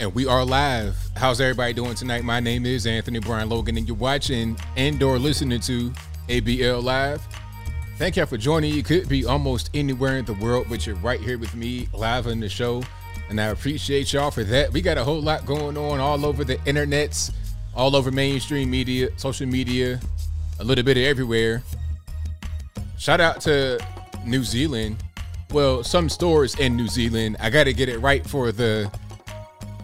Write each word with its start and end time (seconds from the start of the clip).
And 0.00 0.14
we 0.14 0.28
are 0.28 0.44
live. 0.44 0.96
How's 1.16 1.40
everybody 1.40 1.72
doing 1.72 1.96
tonight? 1.96 2.22
My 2.22 2.38
name 2.38 2.64
is 2.64 2.86
Anthony 2.86 3.18
Brian 3.18 3.48
Logan, 3.48 3.76
and 3.76 3.88
you're 3.88 3.96
watching 3.96 4.56
and 4.76 5.02
or 5.02 5.18
listening 5.18 5.58
to 5.62 5.92
ABL 6.28 6.84
Live. 6.84 7.20
Thank 7.96 8.14
y'all 8.14 8.26
for 8.26 8.36
joining. 8.36 8.72
You 8.72 8.84
could 8.84 9.08
be 9.08 9.24
almost 9.24 9.70
anywhere 9.74 10.18
in 10.18 10.24
the 10.24 10.34
world, 10.34 10.66
but 10.68 10.86
you're 10.86 10.94
right 10.96 11.18
here 11.18 11.36
with 11.36 11.52
me 11.56 11.88
live 11.92 12.28
on 12.28 12.38
the 12.38 12.48
show. 12.48 12.84
And 13.28 13.40
I 13.40 13.46
appreciate 13.46 14.12
y'all 14.12 14.30
for 14.30 14.44
that. 14.44 14.72
We 14.72 14.82
got 14.82 14.98
a 14.98 15.02
whole 15.02 15.20
lot 15.20 15.44
going 15.44 15.76
on 15.76 15.98
all 15.98 16.24
over 16.24 16.44
the 16.44 16.58
internets, 16.58 17.32
all 17.74 17.96
over 17.96 18.12
mainstream 18.12 18.70
media, 18.70 19.08
social 19.16 19.48
media, 19.48 19.98
a 20.60 20.64
little 20.64 20.84
bit 20.84 20.96
of 20.96 21.02
everywhere. 21.02 21.64
Shout 22.98 23.20
out 23.20 23.40
to 23.40 23.84
New 24.24 24.44
Zealand. 24.44 25.02
Well, 25.50 25.82
some 25.82 26.08
stores 26.08 26.54
in 26.60 26.76
New 26.76 26.86
Zealand. 26.86 27.36
I 27.40 27.50
got 27.50 27.64
to 27.64 27.72
get 27.72 27.88
it 27.88 27.98
right 27.98 28.24
for 28.24 28.52
the 28.52 28.92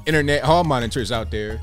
internet 0.07 0.43
hall 0.43 0.65
monitors 0.65 1.13
out 1.13 1.31
there. 1.31 1.61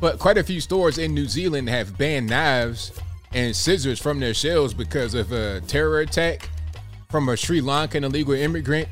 But 0.00 0.18
quite 0.18 0.38
a 0.38 0.42
few 0.42 0.60
stores 0.60 0.98
in 0.98 1.14
New 1.14 1.26
Zealand 1.26 1.68
have 1.68 1.98
banned 1.98 2.28
knives 2.28 2.92
and 3.32 3.54
scissors 3.54 4.00
from 4.00 4.18
their 4.18 4.34
shelves 4.34 4.74
because 4.74 5.14
of 5.14 5.30
a 5.32 5.60
terror 5.62 6.00
attack 6.00 6.48
from 7.10 7.28
a 7.28 7.36
Sri 7.36 7.60
Lankan 7.60 8.02
illegal 8.04 8.34
immigrant. 8.34 8.88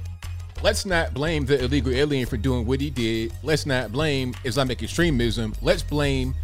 Let's 0.63 0.85
not 0.85 1.15
blame 1.15 1.47
the 1.47 1.65
illegal 1.65 1.93
alien 1.93 2.27
for 2.27 2.37
doing 2.37 2.67
what 2.67 2.81
he 2.81 2.91
did. 2.91 3.33
Let's 3.43 3.65
not 3.65 3.93
blame 3.93 4.35
Islamic 4.45 4.83
extremism. 4.83 5.55
Let's 5.63 5.83
blame 5.83 6.35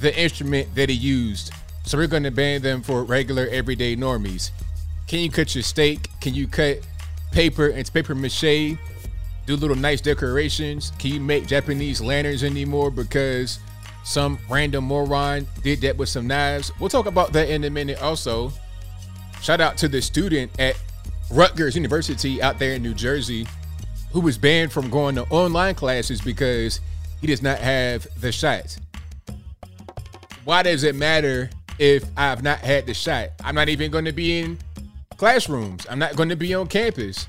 the 0.00 0.16
instrument 0.18 0.74
that 0.74 0.90
he 0.90 0.94
used. 0.94 1.52
So 1.84 1.98
we're 1.98 2.06
going 2.06 2.22
to 2.24 2.30
ban 2.30 2.62
them 2.62 2.82
for 2.82 3.04
regular 3.04 3.48
everyday 3.50 3.96
normies. 3.96 4.50
Can 5.06 5.20
you 5.20 5.30
cut 5.30 5.54
your 5.54 5.62
steak? 5.62 6.08
Can 6.20 6.34
you 6.34 6.46
cut 6.46 6.78
paper 7.32 7.68
and 7.68 7.90
paper 7.92 8.14
mache? 8.14 8.78
Do 9.46 9.56
little 9.56 9.76
nice 9.76 10.00
decorations? 10.00 10.92
Can 10.98 11.12
you 11.12 11.20
make 11.20 11.46
Japanese 11.46 12.00
lanterns 12.00 12.44
anymore 12.44 12.90
because 12.90 13.58
some 14.04 14.38
random 14.48 14.84
moron 14.84 15.46
did 15.62 15.80
that 15.82 15.96
with 15.96 16.08
some 16.08 16.26
knives? 16.26 16.72
We'll 16.80 16.88
talk 16.88 17.06
about 17.06 17.32
that 17.32 17.48
in 17.48 17.64
a 17.64 17.70
minute 17.70 18.02
also. 18.02 18.52
Shout 19.42 19.60
out 19.60 19.76
to 19.78 19.88
the 19.88 20.00
student 20.00 20.50
at 20.58 20.76
Rutgers 21.30 21.74
University 21.74 22.40
out 22.40 22.58
there 22.58 22.74
in 22.74 22.82
New 22.82 22.94
Jersey 22.94 23.46
who 24.12 24.20
was 24.20 24.38
banned 24.38 24.72
from 24.72 24.88
going 24.90 25.16
to 25.16 25.24
online 25.24 25.74
classes 25.74 26.20
because 26.20 26.80
he 27.20 27.26
does 27.26 27.42
not 27.42 27.58
have 27.58 28.06
the 28.20 28.30
shot. 28.30 28.76
Why 30.44 30.62
does 30.62 30.84
it 30.84 30.94
matter 30.94 31.50
if 31.78 32.04
I've 32.16 32.42
not 32.42 32.58
had 32.60 32.86
the 32.86 32.94
shot? 32.94 33.30
I'm 33.42 33.56
not 33.56 33.68
even 33.68 33.90
going 33.90 34.04
to 34.04 34.12
be 34.12 34.38
in 34.38 34.58
classrooms. 35.16 35.86
I'm 35.90 35.98
not 35.98 36.14
going 36.14 36.28
to 36.28 36.36
be 36.36 36.54
on 36.54 36.68
campus 36.68 37.26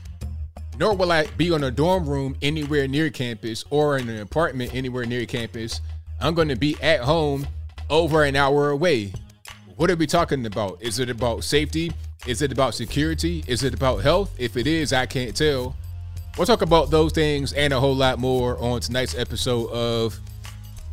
nor 0.79 0.95
will 0.95 1.11
I 1.11 1.27
be 1.37 1.51
on 1.51 1.63
a 1.63 1.71
dorm 1.71 2.07
room 2.07 2.35
anywhere 2.41 2.87
near 2.87 3.09
campus 3.09 3.63
or 3.69 3.97
in 3.97 4.09
an 4.09 4.19
apartment 4.19 4.73
anywhere 4.73 5.05
near 5.05 5.25
campus. 5.25 5.81
I'm 6.19 6.33
going 6.33 6.47
to 6.47 6.55
be 6.55 6.75
at 6.81 7.01
home 7.01 7.47
over 7.89 8.23
an 8.23 8.35
hour 8.35 8.69
away. 8.69 9.13
What 9.75 9.91
are 9.91 9.95
we 9.95 10.07
talking 10.07 10.45
about? 10.45 10.81
Is 10.81 10.99
it 10.99 11.09
about 11.09 11.43
safety? 11.43 11.91
Is 12.25 12.41
it 12.41 12.51
about 12.51 12.73
security? 12.73 13.43
Is 13.47 13.63
it 13.63 13.73
about 13.73 13.97
health? 13.97 14.33
If 14.37 14.57
it 14.57 14.67
is, 14.67 14.93
I 14.93 15.05
can't 15.05 15.35
tell. 15.35 15.75
We'll 16.37 16.47
talk 16.47 16.61
about 16.61 16.89
those 16.89 17.11
things 17.13 17.53
and 17.53 17.71
a 17.71 17.79
whole 17.79 17.95
lot 17.95 18.19
more 18.19 18.57
on 18.61 18.81
tonight's 18.81 19.15
episode 19.15 19.69
of 19.71 20.19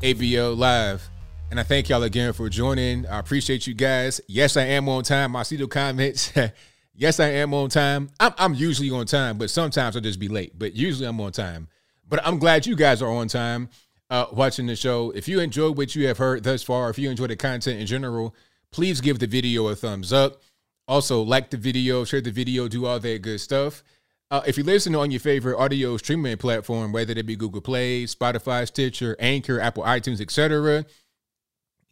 ABL 0.02 0.56
Live. 0.56 1.08
And 1.50 1.60
I 1.60 1.62
thank 1.64 1.88
y'all 1.88 2.02
again 2.02 2.32
for 2.32 2.48
joining. 2.48 3.06
I 3.06 3.18
appreciate 3.18 3.66
you 3.66 3.74
guys. 3.74 4.20
Yes, 4.26 4.56
I 4.56 4.62
am 4.62 4.88
on 4.88 5.02
time. 5.04 5.36
I 5.36 5.42
see 5.42 5.56
the 5.56 5.66
comments. 5.66 6.32
Yes, 6.94 7.20
I 7.20 7.28
am 7.28 7.54
on 7.54 7.70
time. 7.70 8.10
I'm, 8.20 8.32
I'm 8.38 8.54
usually 8.54 8.90
on 8.90 9.06
time, 9.06 9.38
but 9.38 9.50
sometimes 9.50 9.96
I'll 9.96 10.02
just 10.02 10.18
be 10.18 10.28
late. 10.28 10.58
But 10.58 10.74
usually 10.74 11.06
I'm 11.06 11.20
on 11.20 11.32
time. 11.32 11.68
But 12.08 12.26
I'm 12.26 12.38
glad 12.38 12.66
you 12.66 12.76
guys 12.76 13.00
are 13.00 13.10
on 13.10 13.28
time 13.28 13.70
uh, 14.10 14.26
watching 14.32 14.66
the 14.66 14.76
show. 14.76 15.10
If 15.12 15.26
you 15.26 15.40
enjoy 15.40 15.70
what 15.70 15.94
you 15.94 16.06
have 16.08 16.18
heard 16.18 16.44
thus 16.44 16.62
far, 16.62 16.90
if 16.90 16.98
you 16.98 17.10
enjoy 17.10 17.28
the 17.28 17.36
content 17.36 17.80
in 17.80 17.86
general, 17.86 18.34
please 18.70 19.00
give 19.00 19.18
the 19.18 19.26
video 19.26 19.68
a 19.68 19.74
thumbs 19.74 20.12
up. 20.12 20.42
Also, 20.86 21.22
like 21.22 21.48
the 21.48 21.56
video, 21.56 22.04
share 22.04 22.20
the 22.20 22.30
video, 22.30 22.68
do 22.68 22.84
all 22.84 23.00
that 23.00 23.22
good 23.22 23.40
stuff. 23.40 23.82
Uh, 24.30 24.42
if 24.46 24.58
you 24.58 24.64
listen 24.64 24.94
on 24.94 25.10
your 25.10 25.20
favorite 25.20 25.58
audio 25.58 25.96
streaming 25.96 26.36
platform, 26.36 26.92
whether 26.92 27.12
it 27.12 27.26
be 27.26 27.36
Google 27.36 27.60
Play, 27.60 28.04
Spotify, 28.04 28.66
Stitcher, 28.66 29.16
Anchor, 29.18 29.60
Apple 29.60 29.84
iTunes, 29.84 30.20
etc., 30.20 30.84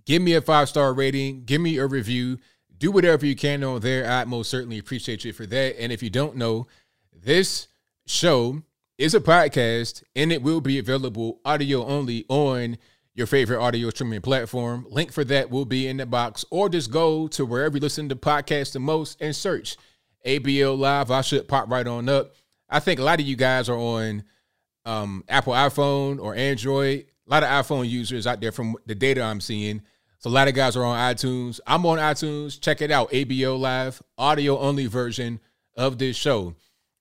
give 0.05 0.21
me 0.21 0.35
a 0.35 0.41
five 0.41 0.69
star 0.69 0.93
rating, 0.93 1.45
give 1.45 1.61
me 1.61 1.79
a 1.79 1.87
review 1.87 2.39
do 2.81 2.91
whatever 2.91 3.27
you 3.27 3.37
can 3.37 3.63
on 3.63 3.81
there. 3.81 4.11
I 4.11 4.25
most 4.25 4.51
certainly 4.51 4.79
appreciate 4.79 5.25
you 5.25 5.33
for 5.33 5.47
that. 5.47 5.81
And 5.81 5.93
if 5.93 6.03
you 6.03 6.11
don't 6.11 6.37
know, 6.37 6.67
this 7.13 7.69
show 8.07 8.63
is 8.99 9.15
a 9.15 9.21
podcast 9.21 10.03
and 10.17 10.33
it 10.33 10.43
will 10.43 10.63
be 10.63 10.79
available 10.79 11.41
audio 11.45 11.87
only 11.87 12.25
on 12.29 12.79
your 13.15 13.27
favorite 13.27 13.63
audio 13.63 13.91
streaming 13.91 14.23
platform. 14.23 14.87
Link 14.89 15.13
for 15.13 15.25
that 15.25 15.51
will 15.51 15.67
be 15.67 15.87
in 15.87 15.99
the 15.99 16.07
box, 16.07 16.45
or 16.51 16.71
just 16.71 16.91
go 16.91 17.29
to 17.29 17.45
wherever 17.45 17.77
you 17.77 17.81
listen 17.81 18.09
to 18.09 18.17
podcasts 18.17 18.73
the 18.73 18.81
most 18.81 19.21
and 19.21 19.37
search 19.37 19.77
ABL 20.27 20.79
Live. 20.79 21.11
I 21.11 21.21
should 21.21 21.49
pop 21.49 21.71
right 21.71 21.87
on 21.87 22.09
up. 22.09 22.35
I 22.69 22.81
think 22.81 22.99
a 22.99 23.03
lot 23.03 23.21
of 23.21 23.27
you 23.27 23.37
guys 23.37 23.69
are 23.69 23.77
on 23.77 24.25
um, 24.87 25.25
Apple 25.29 25.53
iPhone 25.53 26.19
or 26.19 26.35
Android. 26.35 27.07
A 27.27 27.31
lot 27.31 27.43
of 27.43 27.51
iPhone 27.51 27.89
users 27.89 28.27
out 28.27 28.41
there 28.41 28.53
from 28.53 28.77
the 28.87 28.95
data 28.95 29.23
I'm 29.23 29.41
seeing. 29.43 29.83
So 30.21 30.29
a 30.29 30.33
lot 30.33 30.49
of 30.49 30.55
guys 30.55 30.77
are 30.77 30.85
on 30.85 30.99
iTunes. 30.99 31.61
I'm 31.67 31.87
on 31.87 31.97
iTunes. 31.97 32.61
Check 32.61 32.83
it 32.83 32.91
out. 32.91 33.11
ABL 33.11 33.59
Live, 33.59 34.03
audio 34.19 34.59
only 34.59 34.87
version 34.87 35.41
of 35.77 35.97
this 35.97 36.15
show. 36.15 36.55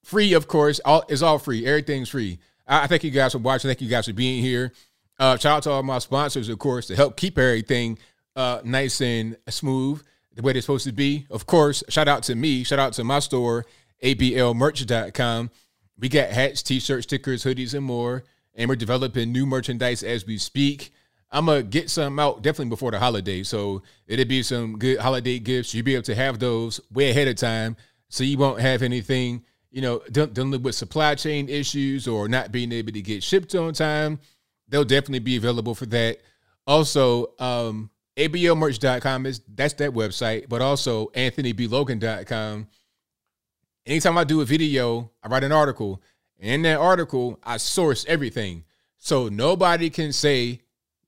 Free, 0.05 0.33
of 0.33 0.47
course. 0.47 0.79
All 0.85 1.03
it's 1.09 1.21
all 1.21 1.37
free. 1.37 1.65
Everything's 1.65 2.07
free. 2.07 2.39
I, 2.65 2.83
I 2.83 2.87
thank 2.87 3.03
you 3.03 3.11
guys 3.11 3.33
for 3.33 3.39
watching. 3.39 3.67
Thank 3.67 3.81
you 3.81 3.89
guys 3.89 4.05
for 4.05 4.13
being 4.13 4.41
here. 4.41 4.71
Uh, 5.19 5.35
shout 5.37 5.57
out 5.57 5.63
to 5.63 5.71
all 5.71 5.83
my 5.83 5.99
sponsors, 5.99 6.47
of 6.47 6.59
course, 6.59 6.87
to 6.87 6.95
help 6.95 7.17
keep 7.17 7.37
everything 7.37 7.99
uh, 8.37 8.61
nice 8.63 9.01
and 9.01 9.35
smooth 9.49 10.01
the 10.33 10.41
way 10.41 10.53
they're 10.53 10.61
supposed 10.61 10.85
to 10.85 10.93
be. 10.93 11.27
Of 11.29 11.45
course, 11.45 11.83
shout 11.89 12.07
out 12.07 12.23
to 12.23 12.35
me. 12.35 12.63
Shout 12.63 12.79
out 12.79 12.93
to 12.93 13.03
my 13.03 13.19
store, 13.19 13.65
ablmerch.com. 14.01 15.51
We 15.99 16.07
got 16.07 16.29
hats, 16.29 16.63
t-shirts, 16.63 17.03
stickers, 17.03 17.43
hoodies, 17.43 17.73
and 17.73 17.83
more. 17.83 18.23
And 18.55 18.69
we're 18.69 18.77
developing 18.77 19.33
new 19.33 19.45
merchandise 19.45 20.03
as 20.03 20.25
we 20.25 20.37
speak. 20.37 20.93
I'm 21.31 21.45
gonna 21.45 21.63
get 21.63 21.89
some 21.89 22.19
out 22.19 22.41
definitely 22.41 22.69
before 22.69 22.91
the 22.91 22.99
holiday. 22.99 23.43
So 23.43 23.83
it'll 24.07 24.25
be 24.25 24.41
some 24.43 24.77
good 24.77 24.99
holiday 24.99 25.39
gifts. 25.39 25.73
You'll 25.73 25.85
be 25.85 25.93
able 25.93 26.03
to 26.03 26.15
have 26.15 26.39
those 26.39 26.79
way 26.91 27.11
ahead 27.11 27.27
of 27.27 27.35
time, 27.35 27.77
so 28.09 28.23
you 28.23 28.37
won't 28.37 28.61
have 28.61 28.81
anything, 28.81 29.43
you 29.71 29.81
know, 29.81 29.99
dealing 30.11 30.61
with 30.61 30.75
supply 30.75 31.15
chain 31.15 31.47
issues 31.47 32.07
or 32.07 32.27
not 32.27 32.51
being 32.51 32.71
able 32.71 32.91
to 32.91 33.01
get 33.01 33.23
shipped 33.23 33.53
on 33.53 33.73
time. 33.73 34.19
They'll 34.67 34.83
definitely 34.83 35.19
be 35.19 35.37
available 35.37 35.75
for 35.75 35.85
that. 35.87 36.19
Also, 36.65 37.33
um, 37.39 37.89
ablmerch.com 38.17 39.25
is 39.25 39.41
that's 39.53 39.73
that 39.75 39.91
website, 39.91 40.49
but 40.49 40.61
also 40.61 41.07
anthonyblogan.com. 41.07 42.67
Anytime 43.85 44.17
I 44.17 44.23
do 44.23 44.41
a 44.41 44.45
video, 44.45 45.11
I 45.23 45.27
write 45.29 45.43
an 45.43 45.51
article. 45.51 46.01
And 46.39 46.51
in 46.51 46.61
that 46.63 46.79
article, 46.79 47.39
I 47.43 47.57
source 47.57 48.05
everything. 48.07 48.63
So 48.97 49.29
nobody 49.29 49.89
can 49.89 50.11
say 50.11 50.61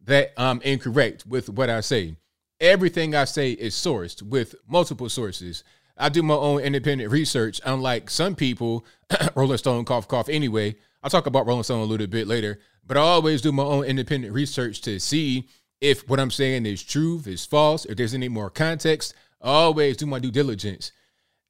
that 0.06 0.34
I'm 0.38 0.62
incorrect 0.62 1.26
with 1.26 1.50
what 1.50 1.70
I 1.70 1.82
say. 1.82 2.16
Everything 2.60 3.16
I 3.16 3.26
say 3.26 3.52
is 3.52 3.74
sourced 3.74 4.22
with 4.22 4.56
multiple 4.68 5.10
sources. 5.10 5.64
I 5.98 6.10
do 6.10 6.24
my 6.24 6.36
own 6.36 6.62
independent 6.62 7.12
research, 7.12 7.60
unlike 7.66 8.10
some 8.10 8.36
people, 8.36 8.86
Rolling 9.36 9.58
Stone, 9.58 9.86
cough, 9.86 10.08
cough. 10.08 10.30
Anyway, 10.30 10.76
I'll 11.04 11.10
talk 11.10 11.26
about 11.26 11.46
Rolling 11.46 11.64
Stone 11.64 11.82
a 11.82 11.86
little 11.86 12.08
bit 12.08 12.28
later, 12.28 12.60
but 12.86 12.98
I 12.98 13.02
always 13.02 13.42
do 13.42 13.52
my 13.52 13.64
own 13.64 13.86
independent 13.86 14.34
research 14.34 14.82
to 14.82 15.00
see 15.00 15.48
if 15.80 16.08
what 16.08 16.20
I'm 16.20 16.32
saying 16.32 16.66
is 16.66 16.84
true, 16.84 17.20
if 17.20 17.28
it's 17.28 17.46
false, 17.46 17.86
if 17.86 17.98
there's 17.98 18.14
any 18.14 18.30
more 18.30 18.50
context. 18.50 19.14
I 19.42 19.50
always 19.50 19.98
do 19.98 20.06
my 20.06 20.20
due 20.20 20.32
diligence. 20.32 20.92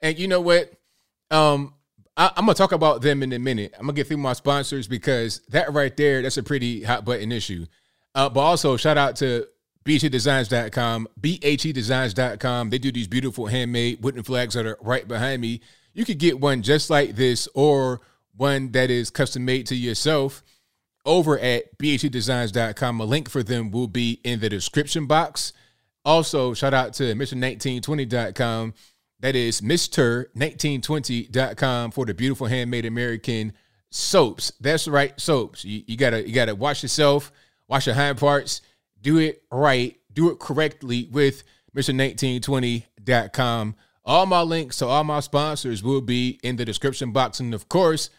And 0.02 0.18
you 0.18 0.28
know 0.28 0.42
what? 0.42 0.72
Um, 1.30 1.74
I, 2.18 2.28
am 2.38 2.46
gonna 2.46 2.54
talk 2.54 2.72
about 2.72 3.02
them 3.02 3.24
in 3.24 3.34
a 3.34 3.40
minute. 3.40 3.74
I'm 3.78 3.86
gonna 3.86 3.94
get 3.94 4.08
through 4.08 4.18
my 4.18 4.34
sponsors 4.34 4.88
because 4.88 5.42
that 5.50 5.74
right 5.74 5.96
there, 5.96 6.22
that's 6.22 6.38
a 6.38 6.44
pretty 6.44 6.84
hot 6.84 7.06
button 7.06 7.32
issue. 7.32 7.66
Uh, 8.14 8.30
but 8.30 8.42
also 8.42 8.78
shout 8.78 8.98
out 8.98 9.16
to 9.18 9.48
bhtdesigns.com, 9.86 11.08
bhtdesigns.com. 11.20 12.70
They 12.70 12.78
do 12.78 12.92
these 12.92 13.08
beautiful 13.08 13.48
handmade 13.48 14.04
wooden 14.04 14.22
flags 14.24 14.54
that 14.54 14.66
are 14.66 14.78
right 14.82 15.08
behind 15.08 15.42
me. 15.42 15.62
You 15.94 16.04
could 16.06 16.20
get 16.20 16.40
one 16.40 16.62
just 16.62 16.90
like 16.90 17.16
this 17.16 17.48
or 17.54 18.02
one 18.36 18.72
that 18.72 18.90
is 18.90 19.10
custom 19.10 19.46
made 19.46 19.68
to 19.68 19.76
yourself 19.76 20.44
over 21.06 21.40
at 21.40 21.78
bhtdesigns.com. 21.78 23.00
A 23.00 23.06
link 23.06 23.30
for 23.30 23.44
them 23.44 23.72
will 23.72 23.88
be 23.88 24.20
in 24.24 24.40
the 24.40 24.50
description 24.50 25.08
box. 25.08 25.54
Also, 26.06 26.54
shout 26.54 26.74
out 26.74 26.94
to 26.94 27.14
Mr1920.com. 27.16 28.74
That 29.20 29.36
is 29.36 29.60
Mr1920.com 29.62 31.92
for 31.92 32.06
the 32.06 32.14
beautiful 32.14 32.48
handmade 32.48 32.86
American 32.86 33.54
soaps. 33.92 34.52
That's 34.60 34.88
right, 34.88 35.20
soaps. 35.20 35.64
You, 35.64 35.84
you 35.86 35.98
gotta 35.98 36.28
you 36.28 36.34
gotta 36.34 36.56
wash 36.56 36.82
yourself 36.82 37.32
wash 37.72 37.88
your 37.88 37.96
hind 37.96 38.18
parts, 38.18 38.62
do 39.02 39.18
it 39.18 39.44
right, 39.50 39.98
do 40.12 40.30
it 40.30 40.40
correctly 40.40 41.08
with 41.10 41.44
Mr1920.com. 41.74 43.76
All 44.04 44.26
my 44.26 44.42
links 44.42 44.80
to 44.80 44.88
all 44.88 45.06
my 45.06 45.22
sponsors 45.22 45.82
will 45.82 46.02
be 46.02 46.38
in 46.44 46.58
the 46.58 46.66
description 46.66 47.14
box. 47.14 47.40
And 47.40 47.54
of 47.54 47.70
course, 47.70 48.10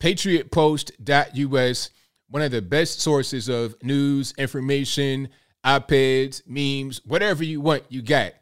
patriotpost.us, 0.00 1.90
one 2.28 2.42
of 2.42 2.52
the 2.52 2.62
best 2.62 3.00
sources 3.00 3.48
of 3.48 3.74
news, 3.82 4.34
information, 4.38 5.30
op-eds, 5.64 6.44
memes, 6.46 7.00
whatever 7.04 7.42
you 7.42 7.60
want, 7.60 7.82
you 7.88 8.02
got 8.02 8.34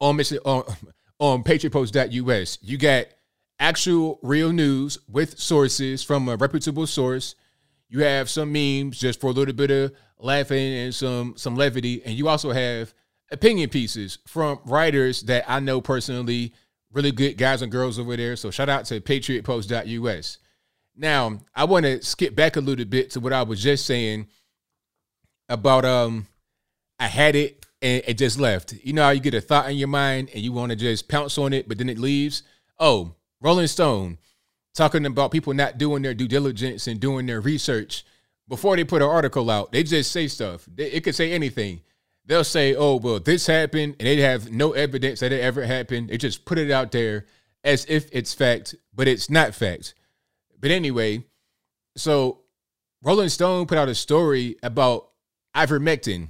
on 0.00 0.18
on, 0.18 0.64
on 1.18 1.44
patriotpost.us. 1.44 2.58
You 2.62 2.78
got 2.78 3.04
actual 3.58 4.18
real 4.22 4.50
news 4.50 4.96
with 5.10 5.38
sources 5.38 6.02
from 6.02 6.26
a 6.30 6.36
reputable 6.36 6.86
source. 6.86 7.34
You 7.94 8.00
have 8.00 8.28
some 8.28 8.50
memes 8.50 8.98
just 8.98 9.20
for 9.20 9.28
a 9.28 9.32
little 9.32 9.54
bit 9.54 9.70
of 9.70 9.92
laughing 10.18 10.74
and 10.74 10.92
some 10.92 11.34
some 11.36 11.54
levity, 11.54 12.02
and 12.04 12.16
you 12.16 12.26
also 12.26 12.50
have 12.50 12.92
opinion 13.30 13.70
pieces 13.70 14.18
from 14.26 14.58
writers 14.64 15.20
that 15.22 15.44
I 15.46 15.60
know 15.60 15.80
personally, 15.80 16.54
really 16.90 17.12
good 17.12 17.38
guys 17.38 17.62
and 17.62 17.70
girls 17.70 18.00
over 18.00 18.16
there. 18.16 18.34
So 18.34 18.50
shout 18.50 18.68
out 18.68 18.86
to 18.86 19.00
patriotpost.us. 19.00 20.38
Now, 20.96 21.38
I 21.54 21.66
want 21.66 21.86
to 21.86 22.04
skip 22.04 22.34
back 22.34 22.56
a 22.56 22.60
little 22.60 22.84
bit 22.84 23.10
to 23.10 23.20
what 23.20 23.32
I 23.32 23.44
was 23.44 23.62
just 23.62 23.86
saying 23.86 24.26
about 25.48 25.84
um 25.84 26.26
I 26.98 27.06
had 27.06 27.36
it 27.36 27.64
and 27.80 28.02
it 28.08 28.18
just 28.18 28.40
left. 28.40 28.72
You 28.72 28.92
know 28.92 29.04
how 29.04 29.10
you 29.10 29.20
get 29.20 29.34
a 29.34 29.40
thought 29.40 29.70
in 29.70 29.76
your 29.76 29.86
mind 29.86 30.30
and 30.34 30.42
you 30.42 30.50
want 30.50 30.70
to 30.70 30.76
just 30.76 31.06
pounce 31.06 31.38
on 31.38 31.52
it, 31.52 31.68
but 31.68 31.78
then 31.78 31.88
it 31.88 32.00
leaves? 32.00 32.42
Oh, 32.76 33.14
Rolling 33.40 33.68
Stone 33.68 34.18
talking 34.74 35.06
about 35.06 35.30
people 35.30 35.54
not 35.54 35.78
doing 35.78 36.02
their 36.02 36.14
due 36.14 36.28
diligence 36.28 36.86
and 36.86 37.00
doing 37.00 37.26
their 37.26 37.40
research 37.40 38.04
before 38.48 38.76
they 38.76 38.84
put 38.84 39.02
an 39.02 39.08
article 39.08 39.50
out. 39.50 39.72
They 39.72 39.82
just 39.82 40.12
say 40.12 40.28
stuff. 40.28 40.68
It 40.76 41.02
could 41.04 41.14
say 41.14 41.32
anything. 41.32 41.80
They'll 42.26 42.44
say, 42.44 42.74
"Oh, 42.74 42.96
well, 42.96 43.20
this 43.20 43.46
happened," 43.46 43.96
and 43.98 44.06
they 44.06 44.16
have 44.16 44.50
no 44.50 44.72
evidence 44.72 45.20
that 45.20 45.32
it 45.32 45.40
ever 45.40 45.64
happened. 45.64 46.08
They 46.08 46.16
just 46.16 46.44
put 46.44 46.58
it 46.58 46.70
out 46.70 46.90
there 46.90 47.26
as 47.62 47.86
if 47.88 48.08
it's 48.12 48.32
fact, 48.34 48.74
but 48.94 49.08
it's 49.08 49.28
not 49.30 49.54
fact. 49.54 49.94
But 50.58 50.70
anyway, 50.70 51.24
so 51.96 52.40
Rolling 53.02 53.28
Stone 53.28 53.66
put 53.66 53.78
out 53.78 53.88
a 53.88 53.94
story 53.94 54.56
about 54.62 55.10
ivermectin, 55.54 56.28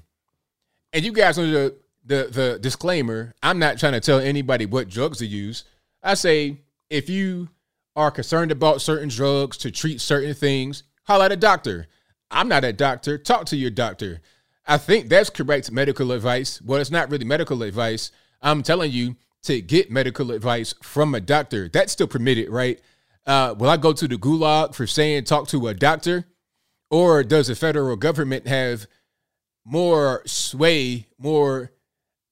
and 0.93 1.05
you 1.05 1.13
guys 1.13 1.39
know 1.39 1.51
the 1.51 1.77
the 2.05 2.29
the 2.31 2.59
disclaimer. 2.61 3.33
I'm 3.43 3.61
not 3.61 3.79
trying 3.79 3.93
to 3.93 4.01
tell 4.01 4.19
anybody 4.19 4.67
what 4.67 4.89
drugs 4.89 5.19
to 5.19 5.27
use. 5.27 5.65
I 6.03 6.15
say 6.15 6.59
if 6.91 7.09
you 7.09 7.49
are 7.97 8.11
concerned 8.11 8.51
about 8.51 8.83
certain 8.83 9.09
drugs 9.09 9.57
to 9.59 9.71
treat 9.71 10.01
certain 10.01 10.35
things, 10.35 10.83
holler 11.05 11.27
at 11.27 11.33
a 11.33 11.37
doctor. 11.37 11.87
I'm 12.31 12.49
not 12.49 12.65
a 12.65 12.73
doctor. 12.73 13.19
Talk 13.19 13.47
to 13.47 13.57
your 13.57 13.71
doctor. 13.71 14.21
I 14.67 14.79
think 14.79 15.09
that's 15.09 15.31
correct 15.31 15.71
medical 15.71 16.13
advice. 16.13 16.61
Well, 16.63 16.81
it's 16.81 16.91
not 16.91 17.11
really 17.11 17.25
medical 17.25 17.63
advice. 17.63 18.11
I'm 18.43 18.63
telling 18.63 18.91
you 18.91 19.17
to 19.45 19.61
get 19.61 19.91
medical 19.91 20.33
advice 20.33 20.75
from 20.83 21.15
a 21.15 21.21
doctor. 21.21 21.69
That's 21.69 21.93
still 21.93 22.07
permitted, 22.07 22.49
right? 22.49 22.81
Uh, 23.27 23.55
will 23.57 23.69
I 23.69 23.77
go 23.77 23.93
to 23.93 24.09
the 24.09 24.17
gulag 24.17 24.75
for 24.75 24.87
saying 24.87 25.25
talk 25.25 25.49
to 25.49 25.69
a 25.69 25.75
doctor? 25.75 26.27
Or 26.91 27.23
does 27.23 27.49
the 27.49 27.55
federal 27.55 27.97
government 27.97 28.47
have 28.47 28.87
more 29.65 30.23
sway, 30.27 31.07
more 31.19 31.73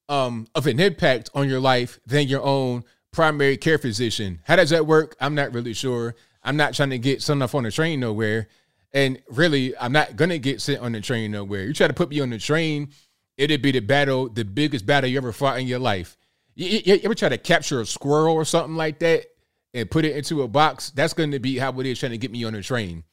um, 0.09 0.47
of 0.55 0.67
an 0.67 0.81
impact 0.81 1.31
on 1.35 1.49
your 1.49 1.61
life 1.61 1.99
than 2.07 2.29
your 2.29 2.43
own 2.43 2.85
primary 3.13 3.57
care 3.57 3.79
physician? 3.79 4.41
How 4.45 4.57
does 4.57 4.71
that 4.71 4.87
work? 4.87 5.15
I'm 5.21 5.35
not 5.35 5.53
really 5.53 5.75
sure. 5.75 6.15
I'm 6.43 6.57
not 6.57 6.75
trying 6.75 6.91
to 6.91 6.99
get 6.99 7.23
sent 7.23 7.43
off 7.43 7.55
on 7.55 7.67
a 7.67 7.71
train 7.71 8.01
nowhere. 8.01 8.49
And 8.93 9.23
really, 9.31 9.77
I'm 9.79 9.93
not 9.93 10.17
gonna 10.17 10.39
get 10.39 10.61
sent 10.61 10.81
on 10.81 10.93
the 10.93 11.01
train 11.01 11.31
nowhere. 11.31 11.65
You 11.65 11.73
try 11.73 11.87
to 11.87 11.95
put 11.95 12.11
me 12.11 12.21
on 12.21 12.31
the 12.31 12.39
train, 12.39 12.91
it'd 13.37 13.63
be 13.63 13.73
the 13.73 13.81
battle, 13.81 14.29
the 14.29 14.45
biggest 14.45 14.85
battle 14.85 15.09
you 15.09 15.17
ever 15.17 15.33
fought 15.33 15.59
in 15.59 15.67
your 15.67 15.79
life. 15.79 16.17
You, 16.55 16.69
you, 16.69 16.95
you 16.95 17.01
ever 17.05 17.15
try 17.15 17.31
to 17.31 17.39
capture 17.39 17.81
a 17.81 17.87
squirrel 17.87 18.35
or 18.35 18.45
something 18.45 18.77
like 18.77 18.99
that 18.99 19.27
and 19.73 19.91
put 19.91 20.05
it 20.05 20.17
into 20.17 20.43
a 20.43 20.49
box? 20.49 20.91
That's 20.91 21.15
gonna 21.15 21.41
be 21.41 21.59
how 21.59 21.79
it 21.81 21.87
is 21.87 22.01
trying 22.01 22.13
to 22.13 22.19
get 22.19 22.31
me 22.31 22.45
on 22.45 22.53
the 22.53 22.63
train. 22.63 23.05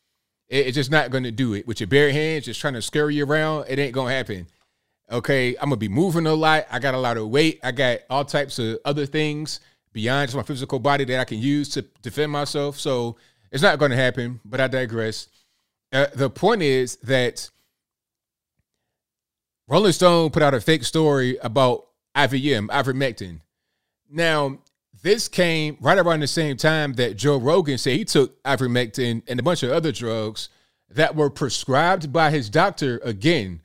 It, 0.50 0.68
it's 0.68 0.76
just 0.76 0.92
not 0.92 1.12
gonna 1.12 1.32
do 1.32 1.54
it 1.54 1.68
with 1.68 1.80
your 1.80 1.88
bare 1.88 2.12
hands, 2.12 2.46
just 2.46 2.60
trying 2.60 2.74
to 2.74 2.82
scurry 2.82 3.16
you 3.16 3.26
around. 3.26 3.66
It 3.70 3.80
ain't 3.80 3.94
gonna 3.94 4.14
happen. 4.14 4.48
Okay, 5.10 5.56
I'm 5.56 5.70
gonna 5.70 5.78
be 5.78 5.88
moving 5.88 6.28
a 6.28 6.34
lot. 6.34 6.68
I 6.70 6.80
got 6.80 6.94
a 6.94 7.00
lot 7.00 7.18
of 7.18 7.30
weight. 7.30 7.60
I 7.64 7.72
got 7.72 8.00
all 8.10 8.26
types 8.26 8.60
of 8.60 8.80
other 8.84 9.06
things 9.06 9.62
beyond 10.00 10.30
just 10.30 10.38
my 10.38 10.44
physical 10.44 10.80
body 10.80 11.04
that 11.04 11.20
I 11.20 11.26
can 11.26 11.40
use 11.40 11.68
to 11.70 11.82
defend 12.02 12.32
myself. 12.32 12.80
So 12.80 13.18
it's 13.52 13.62
not 13.62 13.80
going 13.80 13.92
to 13.92 13.98
happen. 13.98 14.40
But 14.46 14.62
I 14.62 14.68
digress. 14.68 15.28
Uh, 15.92 16.06
the 16.16 16.30
point 16.30 16.62
is 16.62 16.96
that 17.04 17.50
Rolling 19.68 19.92
Stone 19.92 20.30
put 20.30 20.42
out 20.42 20.54
a 20.54 20.62
fake 20.62 20.86
story 20.86 21.38
about 21.42 21.88
IVM, 22.16 22.68
ivermectin. 22.68 23.42
Now, 24.10 24.60
this 25.04 25.28
came 25.28 25.78
right 25.82 25.98
around 25.98 26.22
the 26.22 26.28
same 26.28 26.56
time 26.56 26.94
that 26.94 27.18
Joe 27.18 27.38
Rogan 27.38 27.78
said 27.78 27.98
he 27.98 28.06
took 28.06 28.42
ivermectin 28.44 29.24
and 29.28 29.40
a 29.40 29.44
bunch 29.44 29.64
of 29.64 29.72
other 29.72 29.92
drugs 29.92 30.48
that 30.90 31.14
were 31.14 31.30
prescribed 31.30 32.14
by 32.14 32.32
his 32.32 32.50
doctor. 32.50 33.02
Again, 33.04 33.62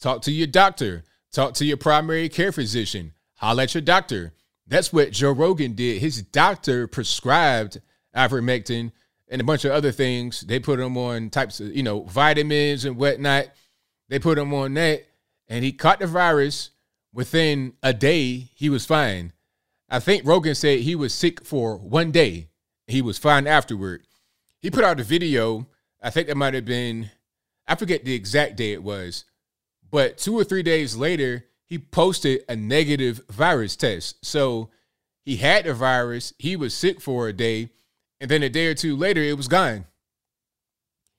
talk 0.00 0.22
to 0.22 0.32
your 0.32 0.46
doctor, 0.46 1.02
talk 1.32 1.54
to 1.54 1.64
your 1.64 1.76
primary 1.76 2.28
care 2.28 2.52
physician, 2.52 3.14
holler 3.34 3.64
at 3.64 3.74
your 3.74 3.82
doctor. 3.82 4.32
That's 4.66 4.92
what 4.92 5.12
Joe 5.12 5.32
Rogan 5.32 5.74
did. 5.74 6.00
His 6.00 6.22
doctor 6.22 6.86
prescribed 6.86 7.80
ivermectin 8.16 8.92
and 9.28 9.40
a 9.40 9.44
bunch 9.44 9.64
of 9.64 9.72
other 9.72 9.92
things. 9.92 10.42
They 10.42 10.58
put 10.58 10.80
him 10.80 10.96
on 10.96 11.30
types 11.30 11.60
of, 11.60 11.74
you 11.74 11.82
know, 11.82 12.02
vitamins 12.04 12.84
and 12.84 12.96
whatnot. 12.96 13.46
They 14.08 14.18
put 14.18 14.38
him 14.38 14.52
on 14.54 14.74
that, 14.74 15.06
and 15.48 15.64
he 15.64 15.72
caught 15.72 16.00
the 16.00 16.06
virus. 16.06 16.70
Within 17.14 17.74
a 17.82 17.92
day, 17.92 18.50
he 18.54 18.70
was 18.70 18.86
fine. 18.86 19.32
I 19.90 20.00
think 20.00 20.26
Rogan 20.26 20.54
said 20.54 20.80
he 20.80 20.94
was 20.94 21.12
sick 21.12 21.44
for 21.44 21.76
one 21.76 22.10
day. 22.10 22.48
He 22.86 23.02
was 23.02 23.18
fine 23.18 23.46
afterward. 23.46 24.04
He 24.60 24.70
put 24.70 24.84
out 24.84 25.00
a 25.00 25.04
video. 25.04 25.66
I 26.00 26.08
think 26.08 26.28
that 26.28 26.36
might 26.36 26.54
have 26.54 26.64
been, 26.64 27.10
I 27.66 27.74
forget 27.74 28.04
the 28.04 28.14
exact 28.14 28.56
day 28.56 28.72
it 28.72 28.82
was, 28.82 29.24
but 29.90 30.16
two 30.16 30.34
or 30.38 30.44
three 30.44 30.62
days 30.62 30.96
later, 30.96 31.44
he 31.72 31.78
posted 31.78 32.44
a 32.50 32.54
negative 32.54 33.22
virus 33.30 33.76
test. 33.76 34.22
So 34.22 34.68
he 35.24 35.38
had 35.38 35.64
the 35.64 35.72
virus, 35.72 36.34
he 36.38 36.54
was 36.54 36.74
sick 36.74 37.00
for 37.00 37.28
a 37.28 37.32
day, 37.32 37.70
and 38.20 38.30
then 38.30 38.42
a 38.42 38.50
day 38.50 38.66
or 38.66 38.74
two 38.74 38.94
later, 38.94 39.22
it 39.22 39.38
was 39.38 39.48
gone. 39.48 39.86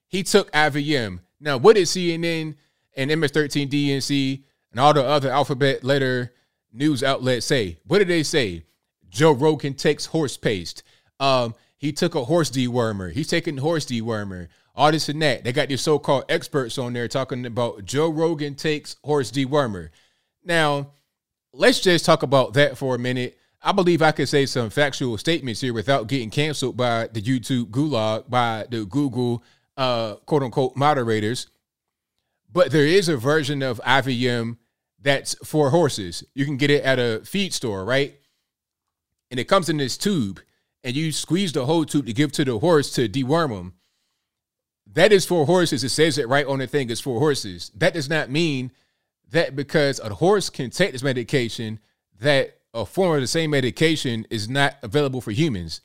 He 0.09 0.21
took 0.21 0.51
IVM. 0.51 1.21
Now, 1.39 1.57
what 1.57 1.75
did 1.75 1.85
CNN 1.87 2.53
and 2.95 3.09
MS13 3.09 3.67
DNC 3.67 4.43
and 4.69 4.79
all 4.79 4.93
the 4.93 5.03
other 5.03 5.31
alphabet 5.31 5.83
letter 5.83 6.31
news 6.71 7.03
outlets 7.03 7.47
say? 7.47 7.79
What 7.87 7.97
did 7.97 8.09
they 8.09 8.21
say? 8.21 8.63
Joe 9.09 9.31
Rogan 9.31 9.73
takes 9.73 10.05
horse 10.05 10.37
paste. 10.37 10.83
Um, 11.19 11.55
he 11.77 11.91
took 11.91 12.13
a 12.13 12.25
horse 12.25 12.51
dewormer. 12.51 13.11
He's 13.11 13.27
taking 13.27 13.57
horse 13.57 13.87
dewormer. 13.87 14.49
All 14.75 14.91
this 14.91 15.09
and 15.09 15.19
that. 15.23 15.45
They 15.45 15.51
got 15.51 15.69
these 15.69 15.81
so-called 15.81 16.25
experts 16.29 16.77
on 16.77 16.93
there 16.93 17.07
talking 17.07 17.43
about 17.47 17.85
Joe 17.85 18.09
Rogan 18.09 18.53
takes 18.53 18.97
horse 19.03 19.31
dewormer. 19.31 19.89
Now, 20.43 20.91
let's 21.53 21.79
just 21.79 22.05
talk 22.05 22.23
about 22.23 22.53
that 22.53 22.77
for 22.77 22.95
a 22.95 22.99
minute. 22.99 23.37
I 23.61 23.71
believe 23.71 24.01
I 24.01 24.11
could 24.11 24.27
say 24.27 24.45
some 24.45 24.69
factual 24.69 25.17
statements 25.17 25.61
here 25.61 25.73
without 25.73 26.07
getting 26.07 26.29
canceled 26.29 26.75
by 26.75 27.07
the 27.07 27.21
YouTube 27.21 27.67
gulag, 27.67 28.29
by 28.29 28.65
the 28.69 28.85
Google 28.85 29.43
uh, 29.77 30.15
quote 30.25 30.43
unquote 30.43 30.75
moderators. 30.75 31.47
But 32.51 32.71
there 32.71 32.85
is 32.85 33.07
a 33.07 33.17
version 33.17 33.63
of 33.63 33.79
IVM 33.85 34.57
that's 35.01 35.35
for 35.45 35.69
horses. 35.69 36.23
You 36.33 36.45
can 36.45 36.57
get 36.57 36.71
it 36.71 36.83
at 36.83 36.99
a 36.99 37.21
feed 37.25 37.53
store, 37.53 37.85
right? 37.85 38.15
And 39.31 39.39
it 39.39 39.45
comes 39.45 39.69
in 39.69 39.77
this 39.77 39.97
tube, 39.97 40.39
and 40.83 40.95
you 40.95 41.11
squeeze 41.11 41.51
the 41.53 41.65
whole 41.65 41.85
tube 41.85 42.05
to 42.05 42.13
give 42.13 42.31
to 42.33 42.45
the 42.45 42.59
horse 42.59 42.91
to 42.93 43.09
deworm 43.09 43.49
them. 43.49 43.73
That 44.93 45.11
is 45.11 45.25
for 45.25 45.45
horses. 45.45 45.83
It 45.83 45.89
says 45.89 46.17
it 46.17 46.27
right 46.27 46.45
on 46.45 46.59
the 46.59 46.67
thing. 46.67 46.89
It's 46.89 47.01
for 47.01 47.19
horses. 47.19 47.71
That 47.75 47.93
does 47.93 48.09
not 48.09 48.29
mean 48.29 48.71
that 49.33 49.55
because 49.55 49.99
a 49.99 50.13
horse 50.13 50.49
can 50.49 50.69
take 50.69 50.93
this 50.93 51.03
medication, 51.03 51.79
that 52.21 52.59
a 52.73 52.85
form 52.85 53.15
of 53.15 53.21
the 53.21 53.27
same 53.27 53.49
medication 53.49 54.25
is 54.29 54.47
not 54.47 54.75
available 54.81 55.21
for 55.21 55.31
humans. 55.31 55.81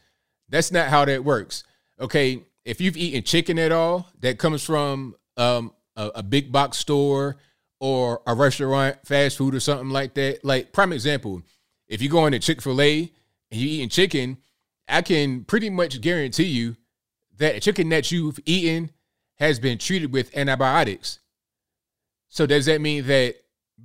That's 0.48 0.70
not 0.70 0.88
how 0.88 1.04
that 1.06 1.24
works. 1.24 1.64
Okay, 2.00 2.44
if 2.64 2.80
you've 2.80 2.96
eaten 2.96 3.22
chicken 3.22 3.58
at 3.58 3.72
all 3.72 4.08
that 4.20 4.38
comes 4.38 4.62
from 4.62 5.14
um, 5.36 5.72
a, 5.96 6.10
a 6.16 6.22
big 6.22 6.52
box 6.52 6.78
store 6.78 7.36
or 7.80 8.20
a 8.26 8.34
restaurant, 8.34 8.96
fast 9.06 9.38
food 9.38 9.54
or 9.54 9.60
something 9.60 9.90
like 9.90 10.14
that, 10.14 10.44
like 10.44 10.72
prime 10.72 10.92
example, 10.92 11.42
if 11.88 12.02
you 12.02 12.08
go 12.08 12.26
into 12.26 12.38
Chick 12.38 12.60
Fil 12.60 12.80
A 12.80 13.00
and 13.50 13.60
you're 13.60 13.70
eating 13.70 13.88
chicken, 13.88 14.38
I 14.86 15.02
can 15.02 15.44
pretty 15.44 15.70
much 15.70 16.00
guarantee 16.00 16.44
you 16.44 16.76
that 17.38 17.54
the 17.54 17.60
chicken 17.60 17.88
that 17.90 18.12
you've 18.12 18.38
eaten 18.44 18.90
has 19.36 19.58
been 19.58 19.78
treated 19.78 20.12
with 20.12 20.36
antibiotics. 20.36 21.20
So 22.28 22.46
does 22.46 22.66
that 22.66 22.80
mean 22.80 23.06
that 23.06 23.36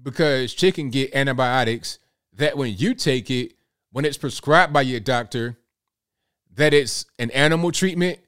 because 0.02 0.54
chicken 0.54 0.90
get 0.90 1.16
antibiotics, 1.16 2.00
that 2.34 2.58
when 2.58 2.76
you 2.76 2.94
take 2.94 3.30
it, 3.30 3.54
when 3.92 4.06
it's 4.06 4.18
prescribed 4.18 4.74
by 4.74 4.82
your 4.82 5.00
doctor, 5.00 5.58
that 6.56 6.74
it's 6.74 7.06
an 7.20 7.32
animal 7.32 7.72
treatment? 7.72 8.20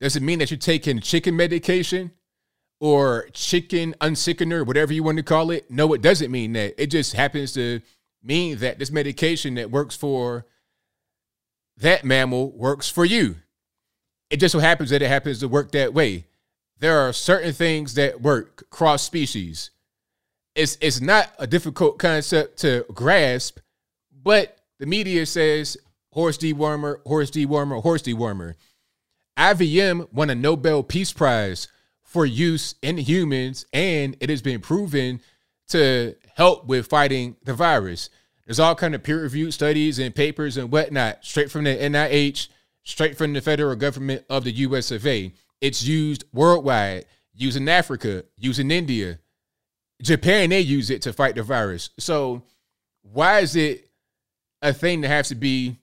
Does 0.00 0.16
it 0.16 0.22
mean 0.22 0.38
that 0.38 0.50
you're 0.50 0.58
taking 0.58 1.00
chicken 1.00 1.36
medication 1.36 2.12
or 2.80 3.28
chicken 3.32 3.94
unsickener, 4.00 4.66
whatever 4.66 4.92
you 4.92 5.02
want 5.02 5.16
to 5.16 5.22
call 5.22 5.50
it? 5.50 5.70
No, 5.70 5.92
it 5.94 6.02
doesn't 6.02 6.30
mean 6.30 6.52
that. 6.52 6.80
It 6.80 6.88
just 6.88 7.14
happens 7.14 7.52
to 7.54 7.80
mean 8.22 8.58
that 8.58 8.78
this 8.78 8.90
medication 8.90 9.54
that 9.54 9.70
works 9.70 9.96
for 9.96 10.46
that 11.76 12.04
mammal 12.04 12.52
works 12.52 12.88
for 12.88 13.04
you. 13.04 13.36
It 14.30 14.38
just 14.38 14.52
so 14.52 14.58
happens 14.58 14.90
that 14.90 15.02
it 15.02 15.08
happens 15.08 15.40
to 15.40 15.48
work 15.48 15.72
that 15.72 15.94
way 15.94 16.26
there 16.84 16.98
are 16.98 17.14
certain 17.14 17.54
things 17.54 17.94
that 17.94 18.20
work 18.20 18.68
cross 18.68 19.02
species. 19.02 19.70
It's 20.54 20.76
it's 20.82 21.00
not 21.00 21.32
a 21.38 21.46
difficult 21.46 21.98
concept 21.98 22.58
to 22.58 22.84
grasp, 22.92 23.58
but 24.22 24.58
the 24.78 24.84
media 24.84 25.24
says 25.24 25.78
horse 26.12 26.36
dewormer, 26.36 27.02
horse 27.06 27.30
dewormer, 27.30 27.82
horse 27.82 28.02
dewormer. 28.02 28.54
IVM 29.38 30.12
won 30.12 30.28
a 30.28 30.34
Nobel 30.34 30.82
Peace 30.82 31.10
Prize 31.10 31.68
for 32.02 32.26
use 32.26 32.74
in 32.82 32.98
humans, 32.98 33.64
and 33.72 34.14
it 34.20 34.28
has 34.28 34.42
been 34.42 34.60
proven 34.60 35.22
to 35.68 36.14
help 36.36 36.66
with 36.66 36.86
fighting 36.86 37.36
the 37.44 37.54
virus. 37.54 38.10
There's 38.44 38.60
all 38.60 38.74
kind 38.74 38.94
of 38.94 39.02
peer-reviewed 39.02 39.54
studies 39.54 39.98
and 39.98 40.14
papers 40.14 40.58
and 40.58 40.70
whatnot, 40.70 41.24
straight 41.24 41.50
from 41.50 41.64
the 41.64 41.74
NIH, 41.74 42.48
straight 42.82 43.16
from 43.16 43.32
the 43.32 43.40
federal 43.40 43.74
government 43.74 44.26
of 44.28 44.44
the 44.44 44.52
US 44.52 44.90
of 44.90 45.06
A. 45.06 45.32
It's 45.64 45.82
used 45.82 46.24
worldwide, 46.34 47.06
used 47.32 47.56
in 47.56 47.70
Africa, 47.70 48.24
used 48.36 48.60
in 48.60 48.70
India. 48.70 49.18
Japan, 50.02 50.50
they 50.50 50.60
use 50.60 50.90
it 50.90 51.00
to 51.02 51.12
fight 51.14 51.36
the 51.36 51.42
virus. 51.42 51.88
So 51.98 52.42
why 53.00 53.38
is 53.38 53.56
it 53.56 53.88
a 54.60 54.74
thing 54.74 55.00
that 55.00 55.08
has 55.08 55.28
to 55.28 55.34
be 55.34 55.78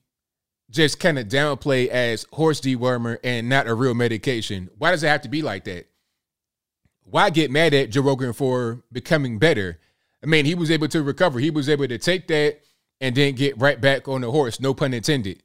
just 0.70 1.00
kind 1.00 1.18
of 1.18 1.26
downplayed 1.26 1.88
as 1.88 2.26
horse 2.32 2.60
dewormer 2.60 3.18
and 3.24 3.48
not 3.48 3.66
a 3.66 3.74
real 3.74 3.92
medication? 3.92 4.70
Why 4.78 4.92
does 4.92 5.02
it 5.02 5.08
have 5.08 5.22
to 5.22 5.28
be 5.28 5.42
like 5.42 5.64
that? 5.64 5.88
Why 7.02 7.30
get 7.30 7.50
mad 7.50 7.74
at 7.74 7.90
Joe 7.90 8.02
Rogan 8.02 8.34
for 8.34 8.84
becoming 8.92 9.40
better? 9.40 9.80
I 10.22 10.26
mean, 10.26 10.44
he 10.44 10.54
was 10.54 10.70
able 10.70 10.86
to 10.86 11.02
recover. 11.02 11.40
He 11.40 11.50
was 11.50 11.68
able 11.68 11.88
to 11.88 11.98
take 11.98 12.28
that 12.28 12.60
and 13.00 13.16
then 13.16 13.34
get 13.34 13.60
right 13.60 13.80
back 13.80 14.06
on 14.06 14.20
the 14.20 14.30
horse, 14.30 14.60
no 14.60 14.74
pun 14.74 14.94
intended. 14.94 15.42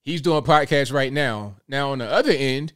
He's 0.00 0.20
doing 0.20 0.42
podcasts 0.42 0.92
right 0.92 1.12
now. 1.12 1.54
Now, 1.68 1.92
on 1.92 1.98
the 1.98 2.10
other 2.10 2.32
end, 2.32 2.72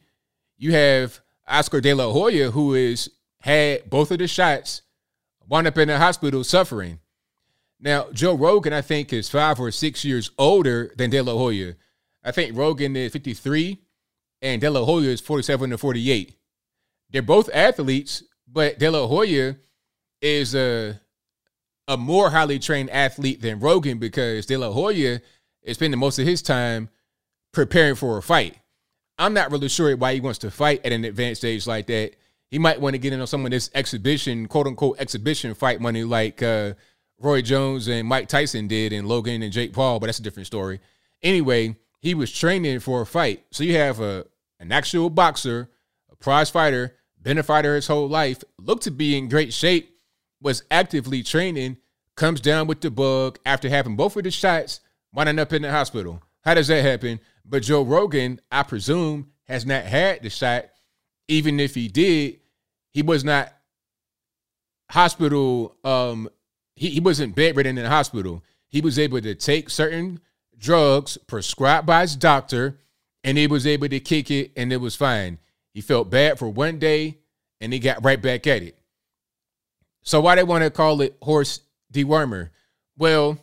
you 0.59 0.73
have 0.73 1.21
Oscar 1.47 1.81
De 1.81 1.93
La 1.93 2.11
Hoya, 2.11 2.51
who 2.51 2.75
is 2.75 3.09
had 3.41 3.89
both 3.89 4.11
of 4.11 4.19
the 4.19 4.27
shots, 4.27 4.83
wound 5.47 5.65
up 5.65 5.77
in 5.77 5.87
the 5.87 5.97
hospital 5.97 6.43
suffering. 6.43 6.99
Now, 7.79 8.11
Joe 8.11 8.35
Rogan, 8.35 8.73
I 8.73 8.81
think, 8.81 9.13
is 9.13 9.29
five 9.29 9.59
or 9.59 9.71
six 9.71 10.03
years 10.03 10.31
older 10.37 10.93
than 10.97 11.09
De 11.09 11.21
La 11.21 11.33
Hoya. 11.33 11.75
I 12.23 12.31
think 12.31 12.55
Rogan 12.55 12.95
is 12.97 13.13
53 13.13 13.79
and 14.41 14.61
De 14.61 14.69
La 14.69 14.83
Hoya 14.83 15.09
is 15.09 15.21
47 15.21 15.69
to 15.69 15.77
48. 15.77 16.35
They're 17.09 17.21
both 17.21 17.49
athletes, 17.53 18.23
but 18.45 18.77
De 18.77 18.89
La 18.89 19.07
Hoya 19.07 19.55
is 20.21 20.53
a 20.53 20.99
a 21.87 21.97
more 21.97 22.29
highly 22.29 22.59
trained 22.59 22.91
athlete 22.91 23.41
than 23.41 23.59
Rogan 23.59 23.97
because 23.97 24.45
De 24.45 24.57
La 24.57 24.71
Hoya 24.71 25.21
is 25.63 25.77
spending 25.77 25.99
most 25.99 26.19
of 26.19 26.27
his 26.27 26.43
time 26.43 26.89
preparing 27.51 27.95
for 27.95 28.19
a 28.19 28.21
fight. 28.21 28.57
I'm 29.19 29.33
not 29.33 29.51
really 29.51 29.67
sure 29.67 29.95
why 29.97 30.13
he 30.13 30.21
wants 30.21 30.39
to 30.39 30.49
fight 30.49 30.85
at 30.85 30.93
an 30.93 31.03
advanced 31.03 31.43
age 31.43 31.67
like 31.67 31.87
that. 31.87 32.15
He 32.49 32.57
might 32.57 32.81
want 32.81 32.93
to 32.95 32.97
get 32.97 33.13
in 33.13 33.19
on 33.19 33.27
some 33.27 33.45
of 33.45 33.51
this 33.51 33.69
exhibition, 33.75 34.47
quote 34.47 34.65
unquote, 34.65 34.99
exhibition 34.99 35.53
fight 35.53 35.81
money 35.81 36.03
like 36.03 36.41
uh, 36.41 36.73
Roy 37.19 37.41
Jones 37.41 37.87
and 37.87 38.07
Mike 38.07 38.29
Tyson 38.29 38.67
did 38.67 38.93
and 38.93 39.07
Logan 39.07 39.43
and 39.43 39.53
Jake 39.53 39.73
Paul, 39.73 39.99
but 39.99 40.07
that's 40.07 40.19
a 40.19 40.23
different 40.23 40.47
story. 40.47 40.79
Anyway, 41.21 41.75
he 41.99 42.13
was 42.15 42.31
training 42.31 42.79
for 42.79 43.01
a 43.01 43.05
fight. 43.05 43.45
So 43.51 43.63
you 43.63 43.75
have 43.75 43.99
a 43.99 44.25
an 44.59 44.71
actual 44.71 45.09
boxer, 45.09 45.69
a 46.11 46.15
prize 46.15 46.49
fighter, 46.49 46.95
been 47.21 47.37
a 47.37 47.43
fighter 47.43 47.75
his 47.75 47.87
whole 47.87 48.07
life, 48.07 48.43
looked 48.57 48.83
to 48.83 48.91
be 48.91 49.17
in 49.17 49.29
great 49.29 49.53
shape, 49.53 49.97
was 50.41 50.63
actively 50.71 51.23
training, 51.23 51.77
comes 52.15 52.41
down 52.41 52.67
with 52.67 52.81
the 52.81 52.89
bug 52.89 53.39
after 53.45 53.69
having 53.69 53.95
both 53.95 54.15
of 54.17 54.23
the 54.23 54.31
shots, 54.31 54.79
winding 55.13 55.39
up 55.39 55.53
in 55.53 55.61
the 55.61 55.71
hospital. 55.71 56.21
How 56.41 56.53
does 56.53 56.67
that 56.67 56.81
happen? 56.83 57.19
But 57.49 57.63
Joe 57.63 57.81
Rogan, 57.81 58.39
I 58.51 58.63
presume, 58.63 59.31
has 59.47 59.65
not 59.65 59.83
had 59.83 60.21
the 60.21 60.29
shot. 60.29 60.65
Even 61.27 61.59
if 61.59 61.73
he 61.73 61.87
did, 61.87 62.39
he 62.91 63.01
was 63.01 63.23
not 63.23 63.51
hospital. 64.91 65.75
Um, 65.83 66.29
he, 66.75 66.89
he 66.89 66.99
wasn't 66.99 67.35
bedridden 67.35 67.77
in 67.77 67.83
the 67.83 67.89
hospital. 67.89 68.43
He 68.67 68.81
was 68.81 68.99
able 68.99 69.19
to 69.21 69.33
take 69.33 69.69
certain 69.69 70.19
drugs 70.57 71.17
prescribed 71.17 71.87
by 71.87 72.01
his 72.01 72.15
doctor, 72.15 72.79
and 73.23 73.37
he 73.37 73.47
was 73.47 73.65
able 73.65 73.89
to 73.89 73.99
kick 73.99 74.29
it, 74.29 74.51
and 74.55 74.71
it 74.71 74.77
was 74.77 74.95
fine. 74.95 75.39
He 75.73 75.81
felt 75.81 76.11
bad 76.11 76.37
for 76.37 76.49
one 76.49 76.77
day, 76.77 77.17
and 77.59 77.73
he 77.73 77.79
got 77.79 78.03
right 78.03 78.21
back 78.21 78.45
at 78.45 78.61
it. 78.61 78.77
So 80.03 80.21
why 80.21 80.35
they 80.35 80.43
want 80.43 80.63
to 80.63 80.69
call 80.69 81.01
it 81.01 81.17
horse 81.21 81.61
dewormer? 81.91 82.49
Well, 82.97 83.39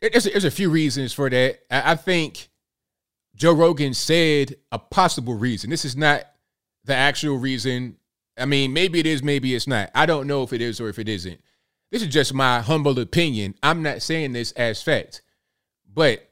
there's 0.00 0.26
a, 0.26 0.30
there's 0.30 0.44
a 0.44 0.50
few 0.50 0.70
reasons 0.70 1.12
for 1.12 1.30
that. 1.30 1.60
I, 1.70 1.92
I 1.92 1.94
think 1.96 2.49
Joe 3.40 3.54
Rogan 3.54 3.94
said 3.94 4.56
a 4.70 4.78
possible 4.78 5.32
reason. 5.32 5.70
This 5.70 5.86
is 5.86 5.96
not 5.96 6.24
the 6.84 6.94
actual 6.94 7.38
reason. 7.38 7.96
I 8.36 8.44
mean, 8.44 8.74
maybe 8.74 9.00
it 9.00 9.06
is, 9.06 9.22
maybe 9.22 9.54
it's 9.54 9.66
not. 9.66 9.90
I 9.94 10.04
don't 10.04 10.26
know 10.26 10.42
if 10.42 10.52
it 10.52 10.60
is 10.60 10.78
or 10.78 10.90
if 10.90 10.98
it 10.98 11.08
isn't. 11.08 11.40
This 11.90 12.02
is 12.02 12.08
just 12.08 12.34
my 12.34 12.60
humble 12.60 12.98
opinion. 12.98 13.54
I'm 13.62 13.82
not 13.82 14.02
saying 14.02 14.34
this 14.34 14.52
as 14.52 14.82
fact. 14.82 15.22
But 15.90 16.30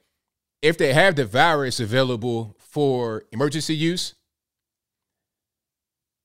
if 0.61 0.77
they 0.77 0.93
have 0.93 1.15
the 1.15 1.25
virus 1.25 1.79
available 1.79 2.55
for 2.59 3.23
emergency 3.31 3.75
use, 3.75 4.13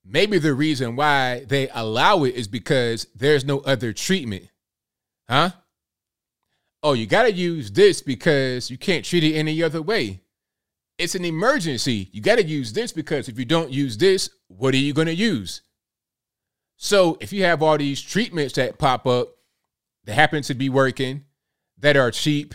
maybe 0.04 0.36
the 0.36 0.52
reason 0.52 0.96
why 0.96 1.46
they 1.48 1.70
allow 1.70 2.24
it 2.24 2.34
is 2.34 2.46
because 2.46 3.06
there's 3.14 3.46
no 3.46 3.60
other 3.60 3.94
treatment. 3.94 4.50
Huh? 5.30 5.52
Oh, 6.82 6.92
you 6.92 7.06
got 7.06 7.22
to 7.22 7.32
use 7.32 7.70
this 7.70 8.02
because 8.02 8.70
you 8.70 8.76
can't 8.76 9.06
treat 9.06 9.24
it 9.24 9.34
any 9.34 9.62
other 9.62 9.80
way. 9.80 10.20
It's 10.98 11.14
an 11.14 11.24
emergency. 11.24 12.08
You 12.12 12.20
got 12.20 12.36
to 12.36 12.44
use 12.44 12.72
this 12.72 12.92
because 12.92 13.28
if 13.28 13.38
you 13.38 13.44
don't 13.44 13.70
use 13.70 13.96
this, 13.96 14.30
what 14.48 14.74
are 14.74 14.78
you 14.78 14.92
going 14.92 15.08
to 15.08 15.14
use? 15.14 15.62
So, 16.76 17.16
if 17.20 17.32
you 17.32 17.44
have 17.44 17.62
all 17.62 17.78
these 17.78 18.00
treatments 18.00 18.54
that 18.54 18.78
pop 18.78 19.06
up 19.06 19.36
that 20.04 20.14
happen 20.14 20.42
to 20.42 20.54
be 20.54 20.68
working, 20.68 21.24
that 21.78 21.96
are 21.96 22.10
cheap, 22.10 22.54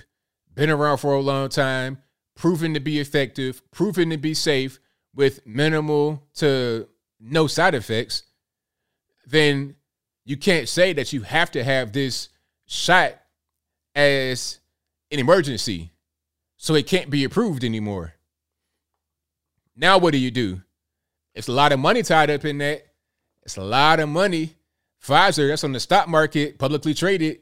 been 0.54 0.70
around 0.70 0.98
for 0.98 1.14
a 1.14 1.22
long 1.22 1.50
time, 1.50 2.00
proven 2.36 2.74
to 2.74 2.80
be 2.80 3.00
effective, 3.00 3.62
proven 3.72 4.10
to 4.10 4.18
be 4.18 4.34
safe 4.34 4.80
with 5.14 5.46
minimal 5.46 6.24
to 6.36 6.88
no 7.20 7.48
side 7.48 7.76
effects, 7.76 8.24
then 9.26 9.76
you 10.26 10.38
can't 10.38 10.70
say 10.70 10.94
that 10.94 11.12
you 11.12 11.22
have 11.22 11.52
to 11.52 11.64
have 11.64 11.92
this 11.92 12.30
shot 12.66 13.14
as 13.96 14.60
an 15.12 15.20
emergency. 15.20 15.92
So 16.58 16.76
it 16.76 16.88
can't 16.88 17.10
be 17.10 17.24
approved 17.24 17.64
anymore. 17.64 18.16
Now, 19.80 19.98
what 19.98 20.12
do 20.12 20.18
you 20.18 20.30
do? 20.30 20.62
It's 21.34 21.48
a 21.48 21.54
lot 21.54 21.72
of 21.72 21.80
money 21.80 22.04
tied 22.04 22.30
up 22.30 22.44
in 22.44 22.58
that. 22.58 22.86
It's 23.44 23.56
a 23.56 23.64
lot 23.64 24.02
of 24.02 24.10
money. 24.10 24.56
Pfizer, 25.02 25.48
that's 25.48 25.64
on 25.64 25.72
the 25.72 25.80
stock 25.80 26.10
market, 26.10 26.60
publicly 26.60 26.94
traded. 26.94 27.40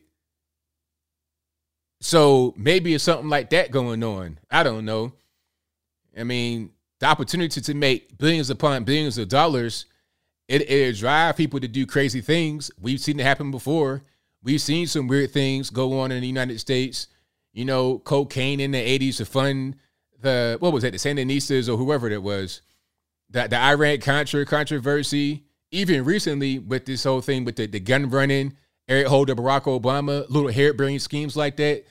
So 1.99 2.53
maybe 2.55 2.93
it's 2.93 3.03
something 3.03 3.27
like 3.27 3.49
that 3.49 3.71
going 3.71 4.03
on. 4.03 4.37
I 4.51 4.61
don't 4.61 4.85
know. 4.85 5.13
I 6.15 6.23
mean, 6.23 6.69
the 6.99 7.07
opportunity 7.07 7.59
to 7.59 7.73
make 7.73 8.19
billions 8.19 8.51
upon 8.51 8.83
billions 8.83 9.17
of 9.17 9.29
dollars, 9.29 9.87
it 10.47 10.69
it 10.69 10.95
drive 10.97 11.37
people 11.37 11.59
to 11.59 11.67
do 11.67 11.87
crazy 11.87 12.21
things. 12.21 12.69
We've 12.79 12.99
seen 12.99 13.19
it 13.19 13.23
happen 13.23 13.49
before. 13.49 14.03
We've 14.43 14.61
seen 14.61 14.85
some 14.85 15.07
weird 15.07 15.31
things 15.31 15.71
go 15.71 15.99
on 15.99 16.11
in 16.11 16.21
the 16.21 16.27
United 16.27 16.59
States. 16.59 17.07
You 17.51 17.65
know, 17.65 17.97
cocaine 17.97 18.59
in 18.59 18.69
the 18.69 18.99
80s 18.99 19.17
to 19.17 19.25
fund 19.25 19.77
the 20.19 20.57
what 20.59 20.73
was 20.73 20.83
it 20.83 20.91
the 20.91 20.97
Sandinistas 20.97 21.71
or 21.71 21.77
whoever 21.77 22.09
it 22.09 22.23
was. 22.23 22.61
The 23.29 23.47
the 23.47 23.57
Iran 23.57 23.99
Contra 23.99 24.45
controversy. 24.45 25.43
Even 25.69 26.05
recently 26.05 26.59
with 26.59 26.85
this 26.85 27.03
whole 27.03 27.19
thing 27.19 27.43
with 27.43 27.57
the, 27.57 27.67
the 27.67 27.81
gun 27.81 28.09
running, 28.09 28.53
Eric 28.87 29.07
Holder, 29.07 29.35
Barack 29.35 29.63
Obama, 29.63 30.25
little 30.29 30.49
hair-brained 30.49 31.01
schemes 31.01 31.35
like 31.35 31.57
that. 31.57 31.83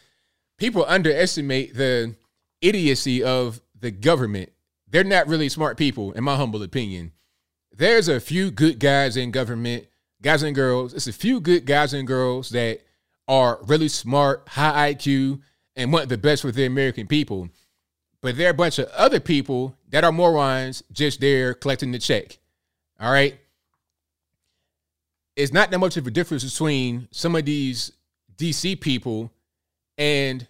People 0.56 0.86
underestimate 0.88 1.74
the 1.74 2.16
idiocy 2.62 3.22
of 3.22 3.60
the 3.78 3.90
government 3.90 4.50
they're 4.88 5.04
not 5.04 5.28
really 5.28 5.48
smart 5.48 5.76
people, 5.76 6.12
in 6.12 6.24
my 6.24 6.36
humble 6.36 6.62
opinion. 6.62 7.12
There's 7.72 8.08
a 8.08 8.20
few 8.20 8.50
good 8.50 8.78
guys 8.78 9.16
in 9.16 9.30
government, 9.30 9.86
guys 10.22 10.42
and 10.42 10.54
girls. 10.54 10.94
It's 10.94 11.08
a 11.08 11.12
few 11.12 11.40
good 11.40 11.66
guys 11.66 11.92
and 11.92 12.06
girls 12.06 12.50
that 12.50 12.80
are 13.28 13.58
really 13.64 13.88
smart, 13.88 14.48
high 14.48 14.94
IQ, 14.94 15.40
and 15.74 15.92
want 15.92 16.08
the 16.08 16.16
best 16.16 16.42
for 16.42 16.52
the 16.52 16.64
American 16.64 17.06
people. 17.06 17.48
But 18.26 18.36
there 18.36 18.48
are 18.48 18.50
a 18.50 18.54
bunch 18.54 18.80
of 18.80 18.88
other 18.88 19.20
people 19.20 19.76
that 19.90 20.02
are 20.02 20.10
morons 20.10 20.82
just 20.90 21.20
there 21.20 21.54
collecting 21.54 21.92
the 21.92 22.00
check. 22.00 22.38
All 22.98 23.12
right. 23.12 23.38
It's 25.36 25.52
not 25.52 25.70
that 25.70 25.78
much 25.78 25.96
of 25.96 26.08
a 26.08 26.10
difference 26.10 26.42
between 26.42 27.06
some 27.12 27.36
of 27.36 27.44
these 27.44 27.92
DC 28.36 28.80
people 28.80 29.30
and 29.96 30.44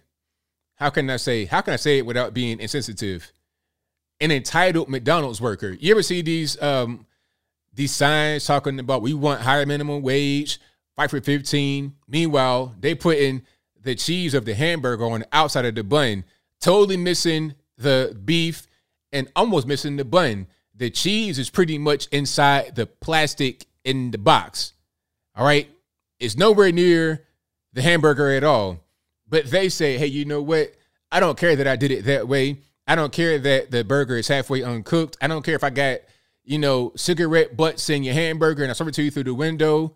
how 0.73 0.89
can 0.89 1.07
I 1.07 1.17
say, 1.17 1.45
how 1.45 1.61
can 1.61 1.73
I 1.73 1.77
say 1.77 1.99
it 1.99 2.05
without 2.07 2.33
being 2.33 2.59
insensitive? 2.59 3.31
an 4.19 4.31
entitled 4.31 4.89
McDonald's 4.89 5.39
worker. 5.39 5.77
You 5.79 5.91
ever 5.91 6.01
see 6.01 6.23
these 6.23 6.59
um 6.63 7.05
these 7.75 7.93
signs 7.93 8.43
talking 8.43 8.79
about 8.79 9.03
we 9.03 9.13
want 9.13 9.41
higher 9.41 9.67
minimum 9.67 10.01
wage, 10.01 10.59
fight 10.95 11.11
for 11.11 11.21
15. 11.21 11.93
Meanwhile, 12.07 12.73
they 12.79 12.95
putting 12.95 13.43
the 13.79 13.93
cheese 13.93 14.33
of 14.33 14.45
the 14.45 14.55
hamburger 14.55 15.05
on 15.05 15.19
the 15.19 15.27
outside 15.31 15.65
of 15.65 15.75
the 15.75 15.83
bun, 15.83 16.23
totally 16.59 16.97
missing 16.97 17.53
the 17.77 18.17
beef 18.25 18.67
and 19.11 19.31
almost 19.35 19.67
missing 19.67 19.95
the 19.95 20.05
bun. 20.05 20.47
the 20.75 20.89
cheese 20.91 21.39
is 21.39 21.49
pretty 21.49 21.77
much 21.77 22.07
inside 22.11 22.75
the 22.75 22.85
plastic 22.85 23.65
in 23.83 24.11
the 24.11 24.17
box. 24.17 24.73
All 25.35 25.45
right. 25.45 25.67
It's 26.19 26.37
nowhere 26.37 26.71
near 26.71 27.25
the 27.73 27.81
hamburger 27.81 28.31
at 28.31 28.43
all. 28.43 28.79
But 29.27 29.45
they 29.45 29.69
say, 29.69 29.97
hey, 29.97 30.07
you 30.07 30.25
know 30.25 30.41
what? 30.41 30.73
I 31.11 31.19
don't 31.19 31.37
care 31.37 31.55
that 31.55 31.67
I 31.67 31.75
did 31.75 31.91
it 31.91 32.05
that 32.05 32.27
way. 32.27 32.59
I 32.87 32.95
don't 32.95 33.11
care 33.11 33.37
that 33.39 33.71
the 33.71 33.83
burger 33.83 34.17
is 34.17 34.27
halfway 34.27 34.63
uncooked. 34.63 35.17
I 35.21 35.27
don't 35.27 35.43
care 35.43 35.55
if 35.55 35.63
I 35.63 35.69
got, 35.69 35.99
you 36.43 36.59
know, 36.59 36.93
cigarette 36.95 37.57
butts 37.57 37.89
in 37.89 38.03
your 38.03 38.13
hamburger 38.13 38.63
and 38.63 38.71
I 38.71 38.73
serve 38.73 38.89
it 38.89 38.93
to 38.95 39.03
you 39.03 39.11
through 39.11 39.23
the 39.23 39.33
window. 39.33 39.95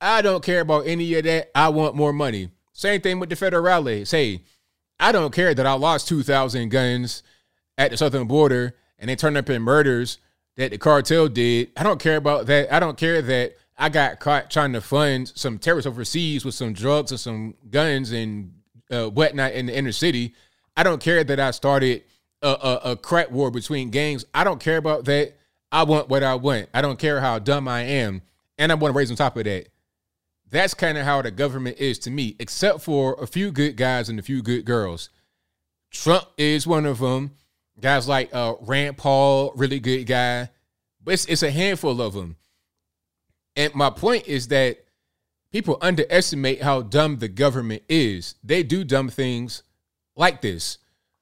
I 0.00 0.20
don't 0.20 0.44
care 0.44 0.60
about 0.60 0.86
any 0.86 1.14
of 1.14 1.24
that. 1.24 1.50
I 1.54 1.68
want 1.68 1.94
more 1.94 2.12
money. 2.12 2.50
Same 2.72 3.00
thing 3.00 3.20
with 3.20 3.30
the 3.30 3.36
federales. 3.36 4.10
Hey, 4.10 4.42
I 5.02 5.10
don't 5.10 5.34
care 5.34 5.52
that 5.52 5.66
I 5.66 5.72
lost 5.72 6.06
2,000 6.06 6.68
guns 6.68 7.24
at 7.76 7.90
the 7.90 7.96
southern 7.96 8.28
border 8.28 8.76
and 9.00 9.10
they 9.10 9.16
turned 9.16 9.36
up 9.36 9.50
in 9.50 9.60
murders 9.60 10.18
that 10.56 10.70
the 10.70 10.78
cartel 10.78 11.26
did. 11.26 11.72
I 11.76 11.82
don't 11.82 12.00
care 12.00 12.16
about 12.16 12.46
that. 12.46 12.72
I 12.72 12.78
don't 12.78 12.96
care 12.96 13.20
that 13.20 13.56
I 13.76 13.88
got 13.88 14.20
caught 14.20 14.48
trying 14.48 14.72
to 14.74 14.80
fund 14.80 15.32
some 15.34 15.58
terrorists 15.58 15.88
overseas 15.88 16.44
with 16.44 16.54
some 16.54 16.72
drugs 16.72 17.10
and 17.10 17.18
some 17.18 17.54
guns 17.68 18.12
and 18.12 18.52
uh, 18.92 19.08
whatnot 19.08 19.52
in 19.52 19.66
the 19.66 19.76
inner 19.76 19.90
city. 19.90 20.34
I 20.76 20.84
don't 20.84 21.02
care 21.02 21.24
that 21.24 21.40
I 21.40 21.50
started 21.50 22.04
a, 22.40 22.48
a, 22.48 22.80
a 22.92 22.96
crack 22.96 23.32
war 23.32 23.50
between 23.50 23.90
gangs. 23.90 24.24
I 24.32 24.44
don't 24.44 24.60
care 24.60 24.76
about 24.76 25.04
that. 25.06 25.34
I 25.72 25.82
want 25.82 26.10
what 26.10 26.22
I 26.22 26.36
want. 26.36 26.68
I 26.72 26.80
don't 26.80 26.98
care 26.98 27.20
how 27.20 27.40
dumb 27.40 27.66
I 27.66 27.80
am. 27.80 28.22
And 28.56 28.70
I 28.70 28.76
want 28.76 28.94
to 28.94 28.96
raise 28.96 29.10
on 29.10 29.16
top 29.16 29.36
of 29.36 29.44
that. 29.44 29.66
That's 30.52 30.74
kind 30.74 30.98
of 30.98 31.04
how 31.04 31.22
the 31.22 31.30
government 31.30 31.78
is 31.78 31.98
to 32.00 32.10
me, 32.10 32.36
except 32.38 32.82
for 32.82 33.14
a 33.14 33.26
few 33.26 33.50
good 33.50 33.74
guys 33.74 34.10
and 34.10 34.18
a 34.18 34.22
few 34.22 34.42
good 34.42 34.66
girls. 34.66 35.08
Trump 35.90 36.26
is 36.36 36.66
one 36.66 36.84
of 36.84 36.98
them. 36.98 37.32
Guys 37.80 38.06
like 38.06 38.34
uh, 38.34 38.54
Rand 38.60 38.98
Paul, 38.98 39.54
really 39.56 39.80
good 39.80 40.04
guy. 40.04 40.50
But 41.02 41.14
it's, 41.14 41.24
it's 41.24 41.42
a 41.42 41.50
handful 41.50 42.02
of 42.02 42.12
them. 42.12 42.36
And 43.56 43.74
my 43.74 43.88
point 43.88 44.28
is 44.28 44.48
that 44.48 44.84
people 45.52 45.78
underestimate 45.80 46.62
how 46.62 46.82
dumb 46.82 47.16
the 47.16 47.28
government 47.28 47.82
is. 47.88 48.34
They 48.44 48.62
do 48.62 48.84
dumb 48.84 49.08
things 49.08 49.62
like 50.16 50.42
this. 50.42 50.76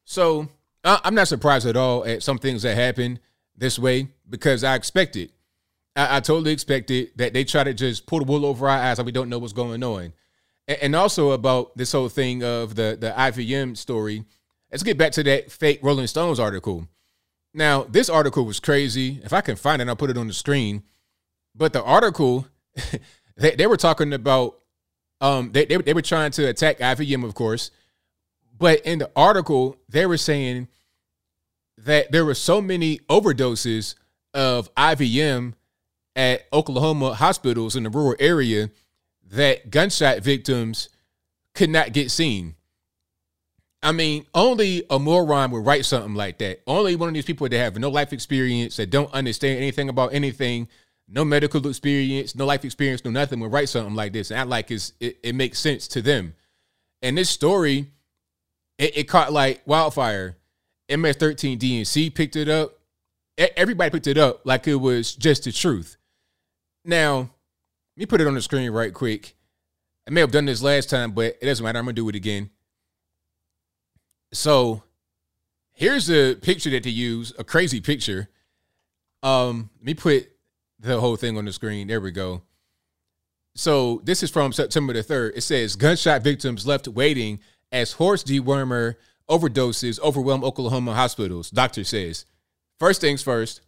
So 0.04 0.48
I'm 0.84 1.14
not 1.14 1.28
surprised 1.28 1.68
at 1.68 1.76
all 1.76 2.04
at 2.04 2.24
some 2.24 2.38
things 2.38 2.62
that 2.62 2.74
happen 2.74 3.20
this 3.56 3.78
way 3.78 4.08
because 4.28 4.64
I 4.64 4.74
expect 4.74 5.14
it. 5.14 5.30
I, 5.96 6.16
I 6.16 6.20
totally 6.20 6.52
expected 6.52 7.10
that 7.16 7.32
they 7.32 7.44
try 7.44 7.64
to 7.64 7.74
just 7.74 8.06
pull 8.06 8.20
the 8.20 8.24
wool 8.24 8.46
over 8.46 8.68
our 8.68 8.78
eyes 8.78 8.98
and 8.98 9.06
we 9.06 9.12
don't 9.12 9.28
know 9.28 9.38
what's 9.38 9.52
going 9.52 9.82
on. 9.82 10.12
And, 10.68 10.78
and 10.82 10.96
also 10.96 11.30
about 11.32 11.76
this 11.76 11.92
whole 11.92 12.08
thing 12.08 12.42
of 12.42 12.74
the, 12.74 12.96
the 13.00 13.10
IVM 13.10 13.76
story. 13.76 14.24
Let's 14.70 14.82
get 14.82 14.98
back 14.98 15.12
to 15.12 15.22
that 15.24 15.50
fake 15.50 15.80
Rolling 15.82 16.06
Stones 16.06 16.38
article. 16.38 16.86
Now, 17.52 17.82
this 17.82 18.08
article 18.08 18.44
was 18.44 18.60
crazy. 18.60 19.20
If 19.24 19.32
I 19.32 19.40
can 19.40 19.56
find 19.56 19.82
it, 19.82 19.88
I'll 19.88 19.96
put 19.96 20.10
it 20.10 20.18
on 20.18 20.28
the 20.28 20.32
screen. 20.32 20.84
But 21.54 21.72
the 21.72 21.82
article, 21.82 22.46
they, 23.36 23.56
they 23.56 23.66
were 23.66 23.76
talking 23.76 24.12
about, 24.12 24.58
um, 25.20 25.50
they, 25.52 25.64
they, 25.64 25.76
they 25.78 25.94
were 25.94 26.02
trying 26.02 26.30
to 26.32 26.44
attack 26.44 26.78
IVM, 26.78 27.24
of 27.24 27.34
course. 27.34 27.72
But 28.56 28.80
in 28.82 28.98
the 28.98 29.10
article, 29.16 29.76
they 29.88 30.06
were 30.06 30.16
saying 30.16 30.68
that 31.78 32.12
there 32.12 32.24
were 32.24 32.34
so 32.34 32.60
many 32.60 32.98
overdoses 33.08 33.94
of 34.34 34.72
IVM 34.74 35.54
at 36.16 36.46
Oklahoma 36.52 37.14
hospitals 37.14 37.76
in 37.76 37.84
the 37.84 37.90
rural 37.90 38.16
area 38.18 38.70
that 39.30 39.70
gunshot 39.70 40.20
victims 40.20 40.88
could 41.54 41.70
not 41.70 41.92
get 41.92 42.10
seen. 42.10 42.56
I 43.82 43.92
mean, 43.92 44.26
only 44.34 44.84
a 44.90 44.98
moron 44.98 45.50
would 45.52 45.64
write 45.64 45.86
something 45.86 46.14
like 46.14 46.38
that. 46.38 46.60
Only 46.66 46.96
one 46.96 47.08
of 47.08 47.14
these 47.14 47.24
people 47.24 47.48
that 47.48 47.56
have 47.56 47.78
no 47.78 47.88
life 47.88 48.12
experience, 48.12 48.76
that 48.76 48.90
don't 48.90 49.12
understand 49.12 49.56
anything 49.56 49.88
about 49.88 50.12
anything, 50.12 50.68
no 51.08 51.24
medical 51.24 51.66
experience, 51.66 52.34
no 52.34 52.44
life 52.44 52.64
experience, 52.64 53.04
no 53.04 53.10
nothing, 53.10 53.40
would 53.40 53.52
write 53.52 53.68
something 53.68 53.94
like 53.94 54.12
this 54.12 54.30
and 54.30 54.40
act 54.40 54.50
like 54.50 54.70
it's, 54.70 54.92
it, 55.00 55.18
it 55.22 55.34
makes 55.34 55.58
sense 55.58 55.88
to 55.88 56.02
them. 56.02 56.34
And 57.00 57.16
this 57.16 57.30
story, 57.30 57.86
it, 58.78 58.98
it 58.98 59.04
caught 59.04 59.32
like 59.32 59.62
wildfire. 59.64 60.36
MS13 60.90 61.58
DNC 61.58 62.14
picked 62.14 62.36
it 62.36 62.48
up. 62.48 62.72
Everybody 63.38 63.90
picked 63.90 64.08
it 64.08 64.18
up 64.18 64.44
like 64.44 64.68
it 64.68 64.74
was 64.74 65.14
just 65.14 65.44
the 65.44 65.52
truth. 65.52 65.96
Now, 66.84 67.18
let 67.18 67.28
me 67.96 68.06
put 68.06 68.20
it 68.20 68.26
on 68.26 68.34
the 68.34 68.42
screen 68.42 68.70
right 68.70 68.92
quick. 68.92 69.34
I 70.06 70.10
may 70.10 70.20
have 70.20 70.32
done 70.32 70.46
this 70.46 70.62
last 70.62 70.90
time, 70.90 71.12
but 71.12 71.36
it 71.40 71.44
doesn't 71.44 71.62
matter. 71.62 71.78
I'm 71.78 71.84
gonna 71.84 71.94
do 71.94 72.08
it 72.08 72.14
again. 72.14 72.50
So 74.32 74.82
here's 75.72 76.06
the 76.06 76.38
picture 76.40 76.70
that 76.70 76.84
they 76.84 76.90
use, 76.90 77.32
a 77.38 77.44
crazy 77.44 77.80
picture. 77.80 78.28
Um, 79.22 79.70
let 79.78 79.86
me 79.86 79.94
put 79.94 80.30
the 80.78 80.98
whole 81.00 81.16
thing 81.16 81.36
on 81.36 81.44
the 81.44 81.52
screen. 81.52 81.88
There 81.88 82.00
we 82.00 82.10
go. 82.10 82.42
So 83.54 84.00
this 84.04 84.22
is 84.22 84.30
from 84.30 84.52
September 84.52 84.92
the 84.92 85.02
3rd. 85.02 85.36
It 85.36 85.42
says 85.42 85.76
gunshot 85.76 86.22
victims 86.22 86.66
left 86.66 86.88
waiting 86.88 87.40
as 87.72 87.92
horse 87.92 88.24
dewormer 88.24 88.94
overdoses 89.28 90.00
overwhelm 90.00 90.44
Oklahoma 90.44 90.94
hospitals. 90.94 91.50
Doctor 91.50 91.84
says. 91.84 92.24
First 92.78 93.02
things 93.02 93.22
first, 93.22 93.60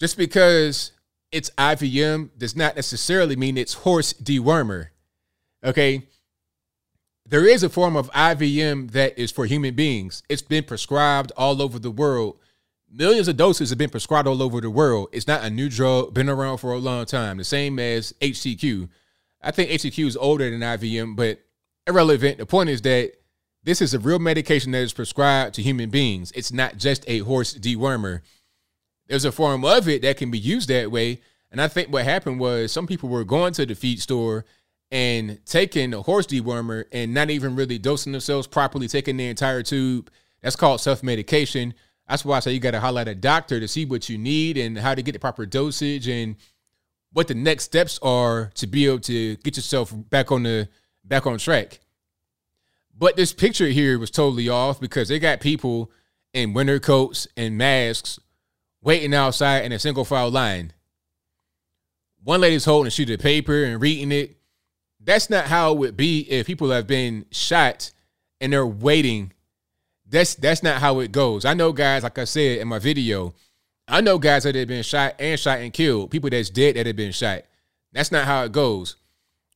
just 0.00 0.16
because 0.18 0.90
it's 1.36 1.50
IVM 1.50 2.30
does 2.38 2.56
not 2.56 2.76
necessarily 2.76 3.36
mean 3.36 3.58
it's 3.58 3.74
horse 3.74 4.14
dewormer. 4.14 4.88
Okay. 5.62 6.06
There 7.26 7.46
is 7.46 7.62
a 7.62 7.68
form 7.68 7.94
of 7.94 8.10
IVM 8.12 8.92
that 8.92 9.18
is 9.18 9.30
for 9.30 9.44
human 9.44 9.74
beings. 9.74 10.22
It's 10.30 10.40
been 10.40 10.64
prescribed 10.64 11.32
all 11.36 11.60
over 11.60 11.78
the 11.78 11.90
world. 11.90 12.38
Millions 12.90 13.28
of 13.28 13.36
doses 13.36 13.68
have 13.68 13.78
been 13.78 13.90
prescribed 13.90 14.26
all 14.26 14.42
over 14.42 14.62
the 14.62 14.70
world. 14.70 15.08
It's 15.12 15.26
not 15.26 15.44
a 15.44 15.50
new 15.50 15.68
drug, 15.68 16.14
been 16.14 16.30
around 16.30 16.58
for 16.58 16.72
a 16.72 16.78
long 16.78 17.04
time. 17.04 17.36
The 17.36 17.44
same 17.44 17.78
as 17.78 18.14
HCQ. 18.22 18.88
I 19.42 19.50
think 19.50 19.70
HCQ 19.70 20.06
is 20.06 20.16
older 20.16 20.48
than 20.48 20.60
IVM, 20.60 21.16
but 21.16 21.40
irrelevant. 21.86 22.38
The 22.38 22.46
point 22.46 22.70
is 22.70 22.80
that 22.82 23.12
this 23.62 23.82
is 23.82 23.92
a 23.92 23.98
real 23.98 24.20
medication 24.20 24.70
that 24.70 24.78
is 24.78 24.94
prescribed 24.94 25.56
to 25.56 25.62
human 25.62 25.90
beings. 25.90 26.32
It's 26.34 26.52
not 26.52 26.78
just 26.78 27.04
a 27.06 27.18
horse 27.18 27.52
dewormer 27.52 28.22
there's 29.08 29.24
a 29.24 29.32
form 29.32 29.64
of 29.64 29.88
it 29.88 30.02
that 30.02 30.16
can 30.16 30.30
be 30.30 30.38
used 30.38 30.68
that 30.68 30.90
way. 30.90 31.20
And 31.50 31.60
I 31.60 31.68
think 31.68 31.92
what 31.92 32.04
happened 32.04 32.40
was 32.40 32.72
some 32.72 32.86
people 32.86 33.08
were 33.08 33.24
going 33.24 33.52
to 33.54 33.66
the 33.66 33.74
feed 33.74 34.00
store 34.00 34.44
and 34.90 35.38
taking 35.46 35.94
a 35.94 36.02
horse 36.02 36.26
dewormer 36.26 36.84
and 36.92 37.14
not 37.14 37.30
even 37.30 37.56
really 37.56 37.78
dosing 37.78 38.12
themselves 38.12 38.46
properly, 38.46 38.88
taking 38.88 39.16
the 39.16 39.26
entire 39.26 39.62
tube. 39.62 40.10
That's 40.42 40.56
called 40.56 40.80
self 40.80 41.02
medication. 41.02 41.74
That's 42.08 42.24
why 42.24 42.36
I 42.36 42.40
say 42.40 42.52
you 42.52 42.60
got 42.60 42.72
to 42.72 42.80
highlight 42.80 43.08
a 43.08 43.14
doctor 43.14 43.58
to 43.58 43.66
see 43.66 43.84
what 43.84 44.08
you 44.08 44.16
need 44.16 44.56
and 44.56 44.78
how 44.78 44.94
to 44.94 45.02
get 45.02 45.12
the 45.12 45.18
proper 45.18 45.44
dosage 45.44 46.06
and 46.06 46.36
what 47.12 47.28
the 47.28 47.34
next 47.34 47.64
steps 47.64 47.98
are 48.02 48.50
to 48.54 48.66
be 48.66 48.86
able 48.86 49.00
to 49.00 49.36
get 49.36 49.56
yourself 49.56 49.92
back 50.10 50.30
on 50.30 50.44
the 50.44 50.68
back 51.04 51.26
on 51.26 51.38
track. 51.38 51.80
But 52.96 53.16
this 53.16 53.32
picture 53.32 53.68
here 53.68 53.98
was 53.98 54.10
totally 54.10 54.48
off 54.48 54.80
because 54.80 55.08
they 55.08 55.18
got 55.18 55.40
people 55.40 55.90
in 56.32 56.52
winter 56.52 56.78
coats 56.78 57.26
and 57.36 57.58
masks 57.58 58.18
waiting 58.86 59.12
outside 59.12 59.64
in 59.64 59.72
a 59.72 59.80
single 59.80 60.04
file 60.04 60.30
line. 60.30 60.72
One 62.22 62.40
lady's 62.40 62.64
holding 62.64 62.86
a 62.86 62.90
sheet 62.90 63.10
of 63.10 63.18
paper 63.18 63.64
and 63.64 63.82
reading 63.82 64.12
it. 64.12 64.36
That's 65.00 65.28
not 65.28 65.46
how 65.46 65.72
it 65.72 65.78
would 65.78 65.96
be 65.96 66.20
if 66.20 66.46
people 66.46 66.70
have 66.70 66.86
been 66.86 67.26
shot 67.32 67.90
and 68.40 68.52
they're 68.52 68.64
waiting. 68.64 69.32
That's 70.08 70.36
that's 70.36 70.62
not 70.62 70.80
how 70.80 71.00
it 71.00 71.10
goes. 71.10 71.44
I 71.44 71.54
know 71.54 71.72
guys, 71.72 72.04
like 72.04 72.16
I 72.16 72.24
said 72.24 72.60
in 72.60 72.68
my 72.68 72.78
video, 72.78 73.34
I 73.88 74.00
know 74.00 74.18
guys 74.18 74.44
that 74.44 74.54
have 74.54 74.68
been 74.68 74.84
shot 74.84 75.16
and 75.18 75.38
shot 75.38 75.58
and 75.58 75.72
killed, 75.72 76.12
people 76.12 76.30
that's 76.30 76.48
dead 76.48 76.76
that 76.76 76.86
have 76.86 76.96
been 76.96 77.12
shot. 77.12 77.42
That's 77.92 78.12
not 78.12 78.24
how 78.24 78.44
it 78.44 78.52
goes. 78.52 78.94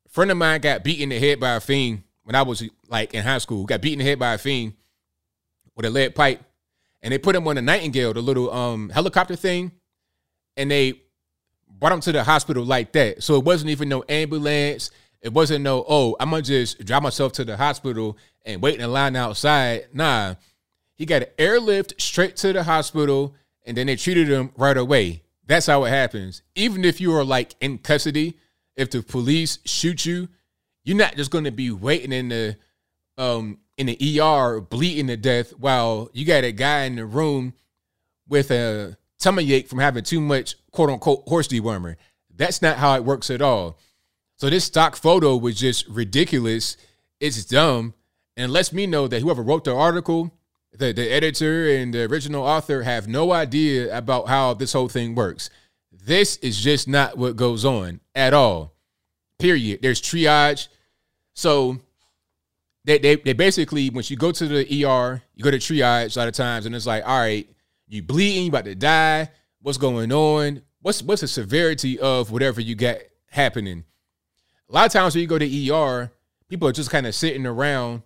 A 0.07 0.09
friend 0.09 0.33
of 0.33 0.39
mine 0.39 0.61
got 0.61 0.83
beaten 0.83 1.05
in 1.05 1.09
the 1.11 1.25
head 1.25 1.39
by 1.39 1.55
a 1.55 1.61
fiend 1.61 2.03
when 2.25 2.35
I 2.35 2.43
was 2.43 2.65
like 2.89 3.15
in 3.15 3.23
high 3.23 3.39
school. 3.39 3.65
Got 3.65 3.81
beaten 3.81 4.01
in 4.01 4.05
the 4.05 4.11
head 4.11 4.19
by 4.19 4.35
a 4.35 4.39
fiend 4.39 4.75
with 5.77 5.87
a 5.87 5.91
lead 5.91 6.17
pipe 6.17 6.43
and 7.03 7.13
they 7.13 7.19
put 7.19 7.37
him 7.37 7.47
on 7.49 7.59
a 7.59 7.63
Nightingale, 7.63 8.13
the 8.13 8.21
little 8.21 8.53
um 8.53 8.91
helicopter 8.91 9.37
thing, 9.37 9.73
and 10.57 10.71
they 10.71 11.01
brought 11.79 11.93
him 11.93 12.01
to 12.01 12.13
the 12.13 12.25
hospital 12.25 12.65
like 12.65 12.93
that. 12.93 13.23
So 13.23 13.37
it 13.37 13.45
wasn't 13.45 13.71
even 13.71 13.89
no 13.89 14.05
ambulance. 14.09 14.91
It 15.23 15.33
wasn't 15.33 15.65
no, 15.65 15.85
oh, 15.89 16.17
I'm 16.19 16.31
gonna 16.31 16.43
just 16.43 16.85
drive 16.85 17.03
myself 17.03 17.33
to 17.33 17.45
the 17.45 17.57
hospital 17.57 18.17
and 18.45 18.63
wait 18.63 18.77
in 18.77 18.81
a 18.83 18.89
line 18.89 19.17
outside. 19.17 19.89
Nah. 19.93 20.35
He 20.95 21.07
got 21.07 21.23
an 21.23 21.29
airlift 21.39 22.01
straight 22.01 22.37
to 22.37 22.53
the 22.53 22.63
hospital, 22.63 23.35
and 23.65 23.77
then 23.77 23.87
they 23.87 23.97
treated 23.97 24.29
him 24.29 24.53
right 24.57 24.77
away. 24.77 25.23
That's 25.47 25.67
how 25.67 25.85
it 25.85 25.91
happens. 25.91 26.43
Even 26.55 26.85
if 26.85 27.01
you 27.01 27.15
are 27.15 27.25
like 27.25 27.55
in 27.61 27.79
custody, 27.79 28.39
if 28.77 28.91
the 28.91 29.03
police 29.03 29.59
shoot 29.65 30.05
you, 30.05 30.29
you're 30.85 30.97
not 30.97 31.17
just 31.17 31.31
gonna 31.31 31.51
be 31.51 31.71
waiting 31.71 32.13
in 32.13 32.29
the 32.29 32.57
um 33.19 33.59
in 33.81 33.87
the 33.87 34.21
ER 34.21 34.61
bleeding 34.61 35.07
to 35.07 35.17
death 35.17 35.53
while 35.53 36.11
you 36.13 36.27
got 36.27 36.45
a 36.45 36.53
guy 36.53 36.83
in 36.83 36.97
the 36.97 37.07
room 37.07 37.55
with 38.29 38.51
a 38.51 38.99
tummy 39.19 39.51
ache 39.55 39.69
from 39.69 39.79
having 39.79 40.05
too 40.05 40.21
much 40.21 40.55
quote 40.71 40.91
unquote 40.91 41.27
horse 41.27 41.49
dewormer. 41.49 41.97
That's 42.37 42.61
not 42.61 42.77
how 42.77 42.95
it 42.97 43.05
works 43.07 43.31
at 43.31 43.41
all. 43.41 43.79
So 44.37 44.51
this 44.51 44.65
stock 44.65 44.97
photo 44.97 45.35
was 45.35 45.59
just 45.59 45.89
ridiculous. 45.89 46.77
It's 47.21 47.43
dumb 47.47 47.95
and 48.37 48.53
lets 48.53 48.71
me 48.71 48.87
know 48.87 49.09
that 49.09 49.23
whoever 49.23 49.43
wrote 49.43 49.65
the 49.65 49.75
article 49.75 50.31
the, 50.77 50.93
the 50.93 51.11
editor 51.11 51.69
and 51.75 51.93
the 51.93 52.05
original 52.05 52.45
author 52.45 52.83
have 52.83 53.09
no 53.09 53.33
idea 53.33 53.97
about 53.97 54.29
how 54.29 54.55
this 54.55 54.75
whole 54.75 54.89
thing 54.89 55.15
works. 55.15 55.49
This 55.91 56.37
is 56.37 56.61
just 56.61 56.87
not 56.87 57.17
what 57.17 57.35
goes 57.35 57.65
on 57.65 58.01
at 58.15 58.35
all. 58.35 58.75
Period. 59.39 59.81
There's 59.83 60.01
triage. 60.03 60.69
So 61.35 61.81
they, 62.85 62.99
they, 62.99 63.17
they 63.17 63.33
basically, 63.33 63.91
once 63.91 64.11
you 64.11 64.17
go 64.17 64.33
to 64.33 64.49
the 64.49 64.85
ER, 64.85 65.23
you 65.35 65.45
go 65.45 65.51
to 65.51 65.59
triage 65.59 66.17
a 66.17 66.19
lot 66.19 66.29
of 66.29 66.35
times, 66.35 66.67
and 66.67 66.75
it's 66.75 66.87
like, 66.87 67.07
all 67.07 67.19
right, 67.19 67.49
you 67.89 68.03
bleeding, 68.03 68.45
you 68.45 68.49
about 68.49 68.65
to 68.65 68.75
die. 68.75 69.31
What's 69.61 69.79
going 69.79 70.13
on? 70.13 70.63
What's 70.81 71.03
what's 71.03 71.21
the 71.21 71.29
severity 71.29 71.99
of 71.99 72.31
whatever 72.31 72.61
you 72.61 72.75
got 72.75 72.97
happening? 73.29 73.85
A 74.71 74.73
lot 74.73 74.87
of 74.87 74.93
times 74.93 75.15
when 75.15 75.23
you 75.23 75.29
go 75.29 75.39
to 75.39 75.73
ER, 75.73 76.11
people 76.49 76.69
are 76.69 76.73
just 76.73 76.91
kind 76.91 77.07
of 77.07 77.15
sitting 77.15 77.45
around 77.45 78.03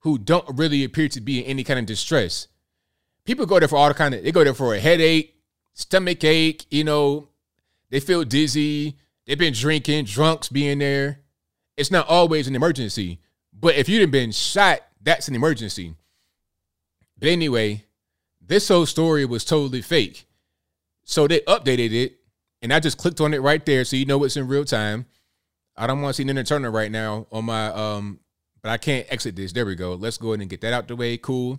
who 0.00 0.18
don't 0.18 0.56
really 0.56 0.84
appear 0.84 1.08
to 1.08 1.20
be 1.20 1.40
in 1.40 1.46
any 1.46 1.64
kind 1.64 1.80
of 1.80 1.86
distress. 1.86 2.48
People 3.24 3.46
go 3.46 3.58
there 3.58 3.68
for 3.68 3.76
all 3.76 3.88
the 3.88 3.94
kind 3.94 4.14
of 4.14 4.22
they 4.22 4.30
go 4.30 4.44
there 4.44 4.54
for 4.54 4.74
a 4.74 4.80
headache, 4.80 5.34
stomach 5.74 6.22
ache, 6.22 6.66
you 6.70 6.84
know, 6.84 7.28
they 7.90 7.98
feel 7.98 8.24
dizzy, 8.24 8.96
they've 9.26 9.38
been 9.38 9.54
drinking, 9.54 10.04
drunks 10.04 10.48
being 10.48 10.78
there. 10.78 11.20
It's 11.76 11.90
not 11.90 12.06
always 12.06 12.46
an 12.46 12.54
emergency. 12.54 13.20
But 13.62 13.76
if 13.76 13.88
you'd 13.88 14.10
been 14.10 14.32
shot, 14.32 14.80
that's 15.00 15.28
an 15.28 15.34
emergency. 15.34 15.94
But 17.16 17.28
anyway, 17.28 17.84
this 18.44 18.68
whole 18.68 18.86
story 18.86 19.24
was 19.24 19.44
totally 19.44 19.80
fake. 19.80 20.26
So 21.04 21.28
they 21.28 21.40
updated 21.40 21.92
it, 21.92 22.18
and 22.60 22.72
I 22.72 22.80
just 22.80 22.98
clicked 22.98 23.20
on 23.20 23.32
it 23.32 23.40
right 23.40 23.64
there 23.64 23.84
so 23.84 23.96
you 23.96 24.04
know 24.04 24.22
it's 24.24 24.36
in 24.36 24.48
real 24.48 24.64
time. 24.64 25.06
I 25.76 25.86
don't 25.86 26.02
want 26.02 26.14
to 26.14 26.20
see 26.20 26.24
Nina 26.24 26.44
Turner 26.44 26.70
right 26.70 26.90
now 26.90 27.26
on 27.32 27.46
my 27.46 27.68
um 27.68 28.18
but 28.62 28.70
I 28.70 28.76
can't 28.76 29.06
exit 29.10 29.34
this. 29.36 29.52
There 29.52 29.66
we 29.66 29.74
go. 29.74 29.94
Let's 29.94 30.18
go 30.18 30.28
ahead 30.28 30.40
and 30.40 30.50
get 30.50 30.60
that 30.60 30.72
out 30.72 30.86
the 30.86 30.94
way. 30.94 31.16
Cool. 31.16 31.58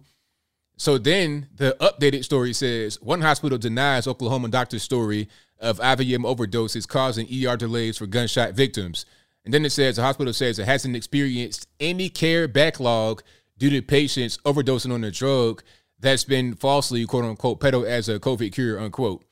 So 0.77 0.97
then 0.97 1.47
the 1.55 1.75
updated 1.81 2.23
story 2.23 2.53
says 2.53 3.01
one 3.01 3.21
hospital 3.21 3.57
denies 3.57 4.07
Oklahoma 4.07 4.49
doctor's 4.49 4.83
story 4.83 5.29
of 5.59 5.79
IVM 5.79 6.23
overdoses 6.23 6.87
causing 6.87 7.27
ER 7.27 7.57
delays 7.57 7.97
for 7.97 8.07
gunshot 8.07 8.53
victims. 8.53 9.05
And 9.45 9.53
then 9.53 9.65
it 9.65 9.71
says 9.71 9.97
the 9.97 10.01
hospital 10.01 10.33
says 10.33 10.57
it 10.57 10.65
hasn't 10.65 10.95
experienced 10.95 11.67
any 11.79 12.09
care 12.09 12.47
backlog 12.47 13.23
due 13.57 13.69
to 13.69 13.81
patients 13.81 14.37
overdosing 14.45 14.93
on 14.93 15.01
the 15.01 15.11
drug 15.11 15.63
that's 15.99 16.23
been 16.23 16.53
falsely, 16.55 17.05
quote 17.05 17.25
unquote, 17.25 17.59
peddled 17.59 17.85
as 17.85 18.09
a 18.09 18.19
COVID 18.19 18.51
cure, 18.53 18.79
unquote. 18.79 19.23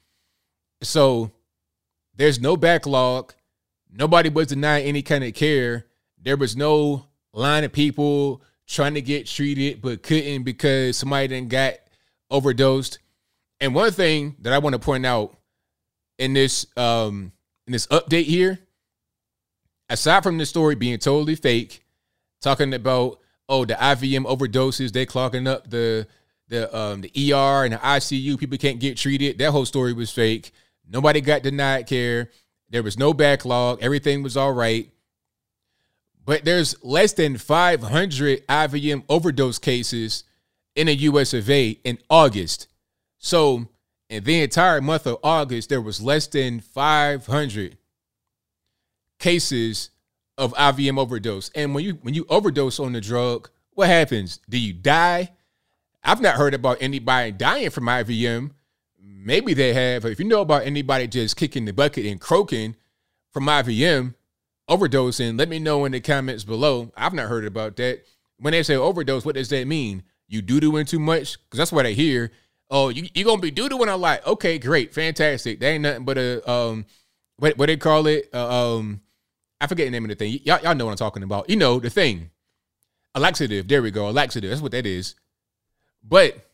So 0.82 1.32
there's 2.16 2.40
no 2.40 2.58
backlog. 2.58 3.34
Nobody 3.92 4.30
was 4.30 4.48
denied 4.48 4.86
any 4.86 5.02
kind 5.02 5.24
of 5.24 5.34
care. 5.34 5.86
There 6.18 6.38
was 6.38 6.56
no 6.56 7.08
line 7.34 7.64
of 7.64 7.74
people 7.74 8.42
trying 8.68 8.94
to 8.94 9.02
get 9.02 9.28
treated 9.28 9.82
but 9.82 10.02
couldn't 10.04 10.44
because 10.44 10.98
somebody 10.98 11.28
then 11.28 11.48
got 11.48 11.76
overdosed. 12.30 13.00
And 13.60 13.76
one 13.76 13.92
thing 13.92 14.38
that 14.40 14.54
I 14.54 14.60
want 14.60 14.74
to 14.74 14.80
point 14.80 15.06
out 15.06 15.38
in 16.18 16.34
this 16.34 16.66
um 16.78 17.32
in 17.68 17.74
this 17.74 17.88
update 17.88 18.26
here, 18.26 18.60
aside 19.92 20.24
from 20.24 20.38
the 20.38 20.46
story 20.46 20.76
being 20.76 20.98
totally 20.98 21.36
fake, 21.36 21.84
talking 22.42 22.74
about 22.74 23.20
oh 23.48 23.66
the 23.66 23.76
IVM 23.76 24.26
overdoses, 24.26 24.92
they 24.92 25.06
clogging 25.06 25.48
up 25.48 25.70
the 25.70 26.08
the 26.48 26.76
um 26.78 27.02
the 27.02 27.34
ER 27.34 27.66
and 27.66 27.74
the 27.74 27.78
ICU, 27.78 28.38
people 28.38 28.58
can't 28.58 28.80
get 28.80 28.98
treated. 28.98 29.38
That 29.38 29.52
whole 29.52 29.66
story 29.66 29.94
was 29.94 30.12
fake. 30.12 30.52
Nobody 30.90 31.22
got 31.22 31.44
denied 31.44 31.88
care. 31.88 32.30
There 32.70 32.84
was 32.84 32.98
no 32.98 33.14
backlog. 33.14 33.80
Everything 33.82 34.24
was 34.24 34.36
all 34.36 34.54
right 34.54 34.92
but 36.26 36.46
there's 36.46 36.82
less 36.84 37.14
than 37.14 37.38
500 37.38 38.48
IVM 38.48 39.04
overdose 39.10 39.60
cases 39.60 40.24
in 40.76 40.88
the 40.88 40.96
US 40.96 41.34
of 41.34 41.50
A 41.50 41.80
in 41.84 41.98
August. 42.10 42.68
So, 43.18 43.68
in 44.10 44.24
the 44.24 44.42
entire 44.42 44.82
month 44.82 45.08
of 45.08 45.18
August, 45.24 45.70
there 45.70 45.82
was 45.82 46.02
less 46.02 46.28
than 46.28 46.60
500 46.60 47.78
cases 49.22 49.92
of 50.38 50.54
IVM 50.56 51.00
overdose. 51.00 51.50
And 51.56 51.74
when 51.74 51.86
you 51.86 51.94
when 52.02 52.14
you 52.14 52.26
overdose 52.28 52.80
on 52.80 52.92
the 52.92 53.00
drug, 53.00 53.50
what 53.74 53.88
happens? 53.88 54.40
Do 54.50 54.60
you 54.60 54.74
die? 54.74 55.32
I've 56.04 56.20
not 56.20 56.36
heard 56.36 56.54
about 56.54 56.78
anybody 56.82 57.32
dying 57.32 57.70
from 57.70 57.86
IVM. 57.86 58.52
Maybe 59.00 59.54
they 59.54 59.74
have. 59.74 60.04
If 60.04 60.20
you 60.20 60.26
know 60.26 60.42
about 60.42 60.66
anybody 60.66 61.08
just 61.08 61.38
kicking 61.38 61.66
the 61.66 61.74
bucket 61.74 62.06
and 62.06 62.20
croaking 62.20 62.76
from 63.30 63.46
IVM, 63.46 64.16
overdosing, 64.68 65.38
let 65.38 65.48
me 65.48 65.60
know 65.60 65.86
in 65.86 65.92
the 65.92 66.02
comments 66.02 66.44
below. 66.44 66.92
I've 66.98 67.14
not 67.14 67.30
heard 67.30 67.46
about 67.46 67.76
that. 67.78 68.02
When 68.40 68.52
they 68.52 68.64
say 68.64 68.76
overdose, 68.76 69.24
what 69.24 69.36
does 69.36 69.50
that 69.50 69.68
mean? 69.68 70.04
You 70.28 70.42
doo 70.42 70.60
dooing 70.60 70.88
too 70.88 71.00
much? 71.00 71.38
Because 71.44 71.60
that's 71.60 71.72
what 71.72 71.86
I 71.86 71.92
hear. 71.92 72.32
Oh, 72.72 72.90
you 72.90 73.08
you 73.14 73.26
gonna 73.26 73.42
be 73.42 73.52
doo 73.52 73.70
dooing 73.70 73.94
a 73.94 73.96
lot? 73.96 74.26
Okay, 74.26 74.58
great, 74.58 74.94
fantastic. 74.94 75.60
That 75.60 75.68
ain't 75.68 75.84
nothing 75.84 76.06
but 76.06 76.18
a 76.18 76.50
um, 76.50 76.86
what 77.38 77.58
what 77.58 77.68
they 77.68 77.78
call 77.78 78.08
it? 78.08 78.30
Uh, 78.34 78.78
um, 78.78 79.02
I 79.62 79.68
forget 79.68 79.86
the 79.86 79.92
name 79.92 80.06
of 80.06 80.10
the 80.10 80.16
thing. 80.16 80.40
Y'all 80.44 80.60
y'all 80.62 80.76
know 80.76 80.86
what 80.86 80.92
I'm 80.92 80.98
talking 80.98 81.24
about. 81.24 81.50
You 81.50 81.56
know 81.56 81.80
the 81.80 81.92
thing, 81.92 82.32
a 83.14 83.20
laxative. 83.20 83.68
There 83.68 83.82
we 83.82 83.92
go, 83.92 84.10
a 84.10 84.12
laxative. 84.12 84.50
That's 84.50 84.62
what 84.62 84.72
that 84.72 84.88
is. 84.88 85.16
But 86.04 86.50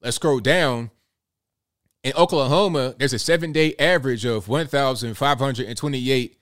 let's 0.00 0.16
scroll 0.16 0.40
down. 0.40 0.90
In 2.02 2.12
Oklahoma, 2.16 2.94
there's 2.98 3.12
a 3.12 3.18
seven 3.18 3.52
day 3.52 3.74
average 3.78 4.24
of 4.24 4.48
1,528 4.48 6.38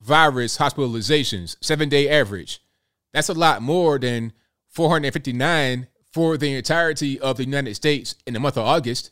virus 0.00 0.58
hospitalizations, 0.58 1.56
seven 1.60 1.88
day 1.88 2.08
average. 2.08 2.60
That's 3.12 3.28
a 3.28 3.34
lot 3.34 3.62
more 3.62 3.98
than 3.98 4.32
459 4.68 5.86
for 6.12 6.36
the 6.36 6.54
entirety 6.54 7.20
of 7.20 7.36
the 7.36 7.44
United 7.44 7.74
States 7.74 8.16
in 8.26 8.34
the 8.34 8.40
month 8.40 8.56
of 8.56 8.66
August. 8.66 9.10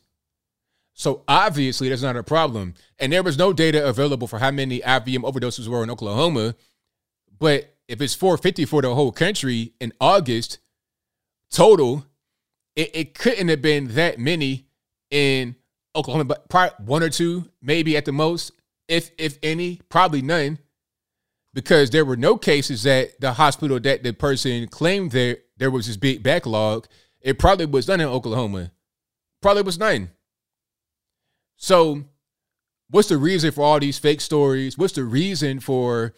So 1.01 1.25
obviously, 1.27 1.89
that's 1.89 2.03
not 2.03 2.19
a 2.19 2.23
problem. 2.23 2.75
And 2.99 3.11
there 3.11 3.23
was 3.23 3.39
no 3.39 3.55
data 3.55 3.89
available 3.89 4.29
for 4.29 4.39
how 4.39 4.51
many 4.51 4.81
IVM 4.81 5.23
overdoses 5.23 5.67
were 5.67 5.83
in 5.83 5.89
Oklahoma. 5.89 6.55
But 7.39 7.75
if 7.89 8.03
it's 8.03 8.13
450 8.13 8.67
for 8.67 8.83
the 8.83 8.95
whole 8.95 9.11
country 9.11 9.73
in 9.81 9.95
August 9.99 10.59
total, 11.51 12.05
it, 12.77 12.91
it 12.93 13.15
couldn't 13.15 13.49
have 13.49 13.63
been 13.63 13.95
that 13.95 14.19
many 14.19 14.67
in 15.11 15.57
Oklahoma, 15.97 16.27
but 16.27 16.51
probably 16.51 16.85
one 16.85 17.03
or 17.03 17.09
two, 17.09 17.49
maybe 17.63 17.97
at 17.97 18.05
the 18.05 18.13
most, 18.13 18.53
if 18.87 19.11
if 19.17 19.39
any, 19.43 19.81
probably 19.89 20.21
none 20.21 20.59
because 21.55 21.89
there 21.89 22.05
were 22.05 22.17
no 22.17 22.37
cases 22.37 22.85
at 22.85 23.19
the 23.23 23.33
hospital 23.33 23.81
that 23.81 24.03
the 24.03 24.13
person 24.13 24.69
claimed 24.69 25.13
there 25.13 25.39
there 25.57 25.71
was 25.71 25.87
this 25.87 25.97
big 25.97 26.23
backlog. 26.23 26.87
It 27.23 27.39
probably 27.39 27.65
was 27.65 27.89
none 27.89 28.03
in 28.03 28.07
Oklahoma. 28.07 28.73
Probably 29.41 29.63
was 29.63 29.79
none. 29.79 30.11
So, 31.63 32.05
what's 32.89 33.09
the 33.09 33.19
reason 33.19 33.53
for 33.53 33.63
all 33.63 33.79
these 33.79 33.99
fake 33.99 34.23
stories? 34.23 34.79
What's 34.79 34.95
the 34.95 35.05
reason 35.05 35.61
for, 35.61 36.15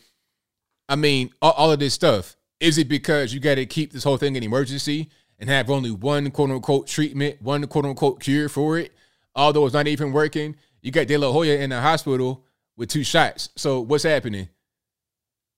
I 0.89 0.95
mean, 0.95 1.31
all, 1.43 1.51
all 1.53 1.73
of 1.73 1.81
this 1.81 1.95
stuff? 1.95 2.37
Is 2.61 2.79
it 2.79 2.89
because 2.89 3.35
you 3.35 3.41
got 3.41 3.57
to 3.57 3.67
keep 3.67 3.93
this 3.93 4.05
whole 4.05 4.19
thing 4.19 4.37
in 4.37 4.45
emergency 4.45 5.11
and 5.41 5.51
have 5.51 5.69
only 5.69 5.91
one 5.91 6.31
quote 6.31 6.53
unquote 6.53 6.87
treatment, 6.87 7.43
one 7.43 7.67
quote 7.67 7.85
unquote 7.85 8.21
cure 8.21 8.49
for 8.49 8.79
it, 8.79 8.93
although 9.35 9.67
it's 9.67 9.75
not 9.75 9.89
even 9.89 10.13
working? 10.13 10.55
You 10.81 10.93
got 10.93 11.09
De 11.09 11.17
La 11.17 11.33
Hoya 11.33 11.59
in 11.59 11.71
the 11.71 11.81
hospital 11.81 12.45
with 12.77 12.89
two 12.89 13.03
shots. 13.03 13.49
So, 13.57 13.81
what's 13.81 14.05
happening? 14.05 14.49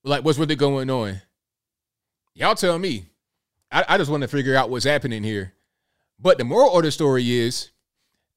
Like, 0.03 0.25
what's 0.25 0.39
really 0.39 0.57
going 0.57 0.89
on? 0.89 1.21
Y'all 2.33 2.55
tell 2.55 2.79
me. 2.79 3.05
I, 3.71 3.85
I 3.87 3.99
just 3.99 4.11
want 4.11 4.23
to 4.23 4.29
figure 4.29 4.57
out 4.57 4.71
what's 4.71 4.87
happening 4.87 5.23
here. 5.23 5.53
But 6.19 6.39
the 6.39 6.45
moral 6.45 6.75
of 6.75 6.85
the 6.85 6.91
story 6.91 7.31
is 7.31 7.71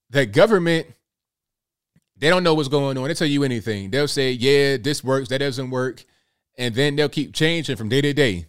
that 0.10 0.34
government, 0.34 0.88
they 2.20 2.30
don't 2.30 2.44
know 2.44 2.54
what's 2.54 2.70
going 2.70 2.98
on. 2.98 3.08
They 3.08 3.14
tell 3.14 3.28
you 3.28 3.44
anything. 3.44 3.92
They'll 3.92 4.08
say, 4.08 4.32
yeah, 4.32 4.78
this 4.78 5.04
works, 5.04 5.30
that 5.30 5.40
doesn't 5.40 5.70
work. 5.70 6.04
And 6.58 6.74
then 6.74 6.96
they'll 6.96 7.10
keep 7.10 7.34
changing 7.34 7.76
from 7.76 7.90
day 7.90 8.02
to 8.02 8.14
day. 8.14 8.48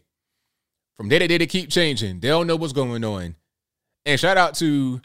From 0.97 1.09
day 1.09 1.19
to 1.19 1.29
day, 1.29 1.39
they 1.39 1.47
keep 1.47 1.71
changing. 1.71 2.21
They 2.21 2.29
don't 2.29 2.47
know 2.47 2.57
what's 2.57 2.73
going 2.73 3.05
on. 3.05 3.37
And 4.05 4.19
shout 4.19 4.37
out 4.37 4.55
to 4.55 5.01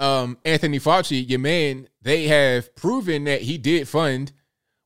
um, 0.00 0.38
Anthony 0.44 0.78
Fauci, 0.78 1.28
your 1.28 1.38
man. 1.38 1.88
They 2.02 2.24
have 2.28 2.74
proven 2.74 3.24
that 3.24 3.42
he 3.42 3.58
did 3.58 3.86
fund, 3.86 4.32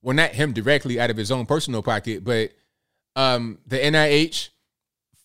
well, 0.02 0.16
not 0.16 0.30
him 0.30 0.52
directly 0.52 0.98
out 0.98 1.10
of 1.10 1.16
his 1.16 1.30
own 1.30 1.46
personal 1.46 1.82
pocket, 1.82 2.24
but 2.24 2.50
um, 3.14 3.58
the 3.66 3.78
NIH 3.78 4.48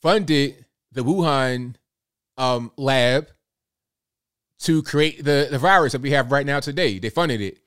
funded 0.01 0.65
the 0.91 1.03
Wuhan 1.03 1.75
um, 2.37 2.71
lab 2.77 3.29
to 4.59 4.83
create 4.83 5.23
the, 5.23 5.47
the 5.49 5.59
virus 5.59 5.93
that 5.93 6.01
we 6.01 6.11
have 6.11 6.31
right 6.31 6.45
now 6.45 6.59
today. 6.59 6.99
They 6.99 7.09
funded 7.09 7.41
it. 7.41 7.59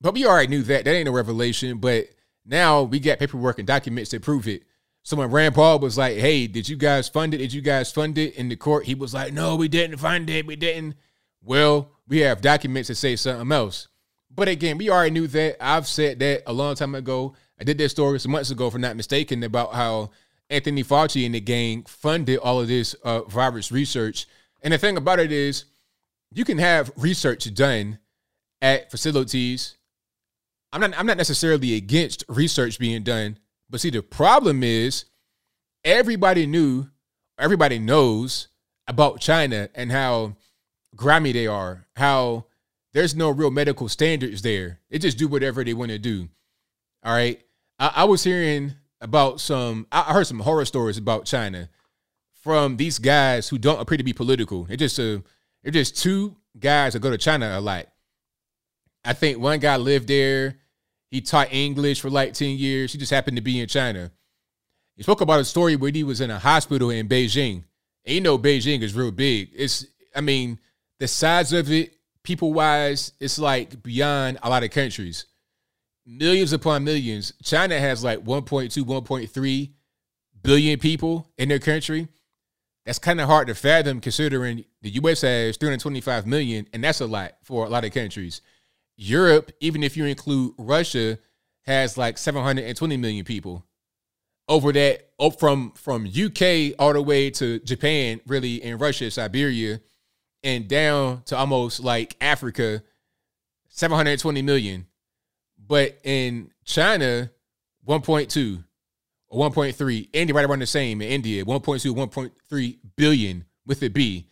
But 0.00 0.14
we 0.14 0.26
already 0.26 0.48
knew 0.48 0.62
that. 0.62 0.84
That 0.84 0.94
ain't 0.94 1.08
a 1.08 1.12
revelation. 1.12 1.78
But 1.78 2.08
now 2.44 2.82
we 2.82 3.00
got 3.00 3.18
paperwork 3.18 3.58
and 3.58 3.66
documents 3.66 4.10
to 4.10 4.20
prove 4.20 4.46
it. 4.48 4.64
So 5.02 5.16
when 5.16 5.30
Rand 5.30 5.54
Paul 5.54 5.78
was 5.78 5.96
like, 5.96 6.18
hey, 6.18 6.46
did 6.46 6.68
you 6.68 6.76
guys 6.76 7.08
fund 7.08 7.32
it? 7.32 7.38
Did 7.38 7.52
you 7.52 7.62
guys 7.62 7.90
fund 7.90 8.18
it? 8.18 8.34
In 8.34 8.48
the 8.48 8.56
court, 8.56 8.84
he 8.84 8.94
was 8.94 9.14
like, 9.14 9.32
no, 9.32 9.56
we 9.56 9.68
didn't 9.68 9.98
fund 9.98 10.28
it. 10.28 10.46
We 10.46 10.56
didn't. 10.56 10.94
Well, 11.42 11.90
we 12.06 12.18
have 12.18 12.40
documents 12.40 12.88
that 12.88 12.96
say 12.96 13.16
something 13.16 13.50
else. 13.50 13.88
But 14.30 14.48
again, 14.48 14.76
we 14.76 14.90
already 14.90 15.10
knew 15.10 15.26
that. 15.28 15.56
I've 15.60 15.86
said 15.86 16.18
that 16.18 16.42
a 16.46 16.52
long 16.52 16.74
time 16.74 16.94
ago. 16.94 17.34
I 17.58 17.64
did 17.64 17.78
that 17.78 17.88
story 17.88 18.20
some 18.20 18.32
months 18.32 18.50
ago, 18.50 18.66
if 18.66 18.74
I'm 18.74 18.80
not 18.80 18.96
mistaken, 18.96 19.42
about 19.42 19.72
how 19.72 20.10
Anthony 20.50 20.84
Fauci 20.84 21.26
and 21.26 21.34
the 21.34 21.40
gang 21.40 21.84
funded 21.84 22.38
all 22.38 22.60
of 22.60 22.68
this 22.68 22.94
uh, 23.02 23.22
virus 23.22 23.72
research 23.72 24.26
And 24.62 24.72
the 24.72 24.78
thing 24.78 24.96
about 24.96 25.20
it 25.20 25.32
is, 25.32 25.64
you 26.32 26.44
can 26.44 26.58
have 26.58 26.92
research 26.96 27.52
done 27.54 27.98
at 28.60 28.90
facilities. 28.90 29.76
I'm 30.72 30.80
not 30.80 30.98
I'm 30.98 31.06
not 31.06 31.16
necessarily 31.16 31.74
against 31.74 32.24
research 32.28 32.78
being 32.78 33.02
done, 33.02 33.38
but 33.70 33.80
see 33.80 33.90
the 33.90 34.02
problem 34.02 34.62
is 34.62 35.06
everybody 35.84 36.46
knew, 36.46 36.88
everybody 37.38 37.78
knows 37.78 38.48
about 38.86 39.20
China 39.20 39.68
and 39.74 39.92
how 39.92 40.36
grimy 40.96 41.32
they 41.32 41.46
are, 41.46 41.86
how 41.96 42.46
there's 42.92 43.14
no 43.14 43.30
real 43.30 43.50
medical 43.50 43.88
standards 43.88 44.42
there. 44.42 44.80
They 44.90 44.98
just 44.98 45.18
do 45.18 45.28
whatever 45.28 45.62
they 45.64 45.74
want 45.74 45.90
to 45.90 45.98
do. 45.98 46.28
All 47.04 47.14
right. 47.14 47.40
I, 47.78 47.92
I 47.96 48.04
was 48.04 48.24
hearing 48.24 48.74
about 49.00 49.40
some 49.40 49.86
I 49.92 50.12
heard 50.12 50.26
some 50.26 50.40
horror 50.40 50.64
stories 50.64 50.98
about 50.98 51.24
China 51.24 51.68
from 52.42 52.76
these 52.76 52.98
guys 52.98 53.48
who 53.48 53.58
don't 53.58 53.80
appear 53.80 53.98
to 53.98 54.04
be 54.04 54.12
political. 54.12 54.64
They're 54.64 54.76
just 54.76 54.98
a 54.98 55.22
they're 55.62 55.72
just 55.72 55.96
two 55.96 56.36
guys 56.58 56.92
that 56.92 57.00
go 57.00 57.10
to 57.10 57.18
China 57.18 57.58
a 57.58 57.60
lot. 57.60 57.86
I 59.04 59.12
think 59.12 59.38
one 59.38 59.58
guy 59.58 59.76
lived 59.76 60.08
there. 60.08 60.56
He 61.10 61.20
taught 61.20 61.52
English 61.52 62.00
for 62.00 62.10
like 62.10 62.34
10 62.34 62.58
years. 62.58 62.92
He 62.92 62.98
just 62.98 63.12
happened 63.12 63.36
to 63.36 63.42
be 63.42 63.60
in 63.60 63.68
China. 63.68 64.10
He 64.96 65.02
spoke 65.02 65.20
about 65.20 65.40
a 65.40 65.44
story 65.44 65.76
where 65.76 65.90
he 65.92 66.04
was 66.04 66.20
in 66.20 66.30
a 66.30 66.38
hospital 66.38 66.90
in 66.90 67.08
Beijing. 67.08 67.64
And 68.04 68.14
you 68.14 68.20
know 68.20 68.38
Beijing 68.38 68.82
is 68.82 68.94
real 68.94 69.10
big. 69.10 69.50
It's 69.54 69.86
I 70.14 70.20
mean, 70.20 70.58
the 70.98 71.08
size 71.08 71.52
of 71.52 71.70
it, 71.70 71.94
people 72.22 72.52
wise, 72.52 73.12
it's 73.20 73.38
like 73.38 73.82
beyond 73.82 74.38
a 74.42 74.50
lot 74.50 74.64
of 74.64 74.70
countries. 74.70 75.26
Millions 76.04 76.52
upon 76.52 76.84
millions. 76.84 77.32
China 77.42 77.78
has 77.78 78.02
like 78.02 78.20
1.2, 78.20 78.82
1.3 78.82 79.70
billion 80.42 80.78
people 80.78 81.30
in 81.38 81.48
their 81.48 81.58
country 81.58 82.08
that's 82.88 82.98
kind 82.98 83.20
of 83.20 83.28
hard 83.28 83.48
to 83.48 83.54
fathom 83.54 84.00
considering 84.00 84.64
the 84.80 84.88
US 84.92 85.20
has 85.20 85.58
325 85.58 86.26
million, 86.26 86.66
and 86.72 86.82
that's 86.82 87.02
a 87.02 87.06
lot 87.06 87.32
for 87.42 87.66
a 87.66 87.68
lot 87.68 87.84
of 87.84 87.92
countries. 87.92 88.40
Europe, 88.98 89.52
even 89.60 89.82
if 89.82 89.96
you 89.96 90.04
include 90.04 90.52
Russia, 90.58 91.18
has 91.64 91.96
like 91.96 92.18
720 92.18 92.96
million 92.96 93.24
people. 93.24 93.64
Over 94.48 94.72
that, 94.72 95.10
oh, 95.18 95.30
from 95.30 95.72
from 95.72 96.06
UK 96.06 96.74
all 96.78 96.92
the 96.92 97.02
way 97.02 97.30
to 97.30 97.60
Japan, 97.60 98.20
really 98.26 98.62
in 98.62 98.78
Russia, 98.78 99.10
Siberia, 99.10 99.80
and 100.42 100.66
down 100.66 101.22
to 101.26 101.36
almost 101.36 101.80
like 101.80 102.16
Africa, 102.20 102.82
720 103.68 104.42
million. 104.42 104.86
But 105.64 105.98
in 106.02 106.50
China, 106.64 107.30
1.2 107.86 108.64
or 109.28 109.50
1.3. 109.50 110.08
India 110.12 110.34
right 110.34 110.44
around 110.44 110.60
the 110.60 110.66
same 110.66 111.02
in 111.02 111.08
India, 111.08 111.44
1.2, 111.44 111.94
1.3 111.94 112.78
billion 112.96 113.44
with 113.66 113.82
a 113.82 113.88
B. 113.88 114.26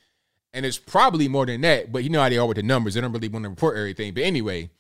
And 0.57 0.65
it's 0.65 0.79
probably 0.79 1.29
more 1.29 1.45
than 1.45 1.61
that, 1.61 1.93
but 1.93 2.03
you 2.03 2.11
know 2.11 2.23
how 2.23 2.29
they 2.29 2.39
are 2.39 2.47
with 2.47 2.57
the 2.57 2.63
numbers. 2.63 2.95
They 2.95 3.01
don't 3.01 3.13
really 3.13 3.29
want 3.29 3.45
to 3.45 3.51
report 3.51 3.77
everything. 3.77 4.15
But 4.15 4.23
anyway, 4.25 4.71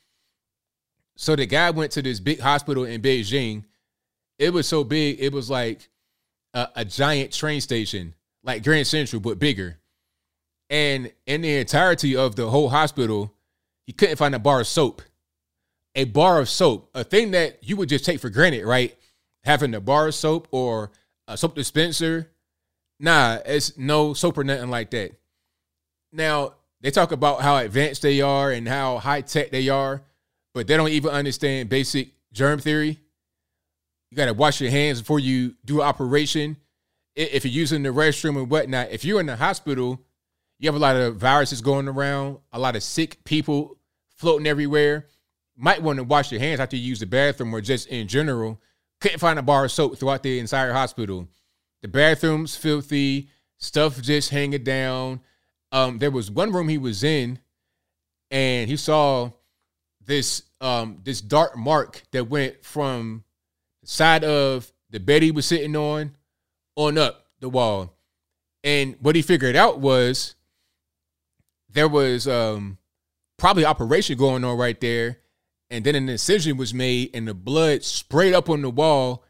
so 1.16 1.36
the 1.36 1.46
guy 1.46 1.70
went 1.70 1.92
to 1.92 2.02
this 2.02 2.18
big 2.18 2.40
hospital 2.40 2.84
in 2.84 3.02
Beijing. 3.02 3.64
It 4.38 4.52
was 4.52 4.66
so 4.66 4.84
big, 4.84 5.20
it 5.20 5.32
was 5.32 5.50
like 5.50 5.88
a, 6.54 6.68
a 6.76 6.84
giant 6.84 7.32
train 7.32 7.60
station, 7.60 8.14
like 8.42 8.64
Grand 8.64 8.86
Central, 8.86 9.20
but 9.20 9.38
bigger. 9.38 9.78
And 10.70 11.12
in 11.26 11.42
the 11.42 11.58
entirety 11.58 12.16
of 12.16 12.36
the 12.36 12.50
whole 12.50 12.70
hospital, 12.70 13.32
he 13.86 13.92
couldn't 13.92 14.16
find 14.16 14.34
a 14.34 14.38
bar 14.38 14.60
of 14.60 14.66
soap. 14.66 15.02
A 15.94 16.04
bar 16.04 16.40
of 16.40 16.48
soap, 16.48 16.90
a 16.94 17.04
thing 17.04 17.30
that 17.30 17.58
you 17.62 17.76
would 17.76 17.88
just 17.88 18.04
take 18.04 18.20
for 18.20 18.30
granted, 18.30 18.64
right? 18.64 18.96
having 19.46 19.74
a 19.74 19.80
bar 19.80 20.08
of 20.08 20.14
soap 20.14 20.48
or 20.50 20.90
a 21.28 21.36
soap 21.36 21.54
dispenser. 21.54 22.30
Nah, 22.98 23.38
it's 23.46 23.78
no 23.78 24.12
soap 24.12 24.36
or 24.38 24.44
nothing 24.44 24.70
like 24.70 24.90
that. 24.90 25.12
Now, 26.16 26.54
they 26.80 26.90
talk 26.90 27.12
about 27.12 27.42
how 27.42 27.56
advanced 27.58 28.02
they 28.02 28.20
are 28.20 28.50
and 28.50 28.66
how 28.66 28.98
high 28.98 29.20
tech 29.20 29.50
they 29.50 29.68
are, 29.68 30.02
but 30.54 30.66
they 30.66 30.76
don't 30.76 30.88
even 30.88 31.10
understand 31.10 31.68
basic 31.68 32.10
germ 32.32 32.58
theory. 32.58 32.98
You 34.10 34.16
got 34.16 34.26
to 34.26 34.34
wash 34.34 34.60
your 34.60 34.70
hands 34.70 35.00
before 35.00 35.20
you 35.20 35.54
do 35.64 35.82
operation. 35.82 36.56
If 37.14 37.44
you're 37.44 37.52
using 37.52 37.82
the 37.82 37.90
restroom 37.90 38.38
and 38.38 38.50
whatnot, 38.50 38.90
if 38.90 39.04
you're 39.04 39.20
in 39.20 39.26
the 39.26 39.36
hospital, 39.36 40.00
you 40.58 40.68
have 40.68 40.74
a 40.74 40.78
lot 40.78 40.96
of 40.96 41.16
viruses 41.16 41.60
going 41.60 41.88
around, 41.88 42.38
a 42.52 42.58
lot 42.58 42.76
of 42.76 42.82
sick 42.82 43.22
people 43.24 43.78
floating 44.16 44.46
everywhere. 44.46 45.06
Might 45.56 45.82
want 45.82 45.98
to 45.98 46.04
wash 46.04 46.30
your 46.30 46.40
hands 46.40 46.60
after 46.60 46.76
you 46.76 46.82
use 46.82 47.00
the 47.00 47.06
bathroom 47.06 47.54
or 47.54 47.60
just 47.60 47.88
in 47.88 48.08
general 48.08 48.60
couldn't 49.00 49.18
find 49.18 49.38
a 49.38 49.42
bar 49.42 49.64
of 49.64 49.72
soap 49.72 49.98
throughout 49.98 50.22
the 50.22 50.38
entire 50.38 50.72
hospital. 50.72 51.28
The 51.82 51.88
bathrooms 51.88 52.56
filthy, 52.56 53.28
stuff 53.58 54.00
just 54.00 54.30
hanging 54.30 54.64
down. 54.64 55.20
Um, 55.76 55.98
there 55.98 56.10
was 56.10 56.30
one 56.30 56.52
room 56.52 56.70
he 56.70 56.78
was 56.78 57.04
in, 57.04 57.38
and 58.30 58.70
he 58.70 58.78
saw 58.78 59.30
this 60.06 60.42
um 60.62 61.00
this 61.04 61.20
dark 61.20 61.54
mark 61.54 62.02
that 62.12 62.30
went 62.30 62.64
from 62.64 63.24
the 63.82 63.86
side 63.86 64.24
of 64.24 64.72
the 64.88 64.98
bed 64.98 65.22
he 65.22 65.30
was 65.30 65.44
sitting 65.44 65.76
on 65.76 66.16
on 66.76 66.96
up 66.96 67.26
the 67.40 67.50
wall. 67.50 67.92
And 68.64 68.96
what 69.00 69.16
he 69.16 69.20
figured 69.20 69.54
out 69.54 69.78
was 69.78 70.34
there 71.68 71.88
was 71.88 72.26
um 72.26 72.78
probably 73.36 73.66
operation 73.66 74.16
going 74.16 74.44
on 74.44 74.56
right 74.56 74.80
there 74.80 75.18
and 75.68 75.84
then 75.84 75.94
an 75.94 76.08
incision 76.08 76.56
was 76.56 76.72
made 76.72 77.10
and 77.12 77.28
the 77.28 77.34
blood 77.34 77.84
sprayed 77.84 78.32
up 78.32 78.48
on 78.48 78.62
the 78.62 78.70
wall 78.70 79.24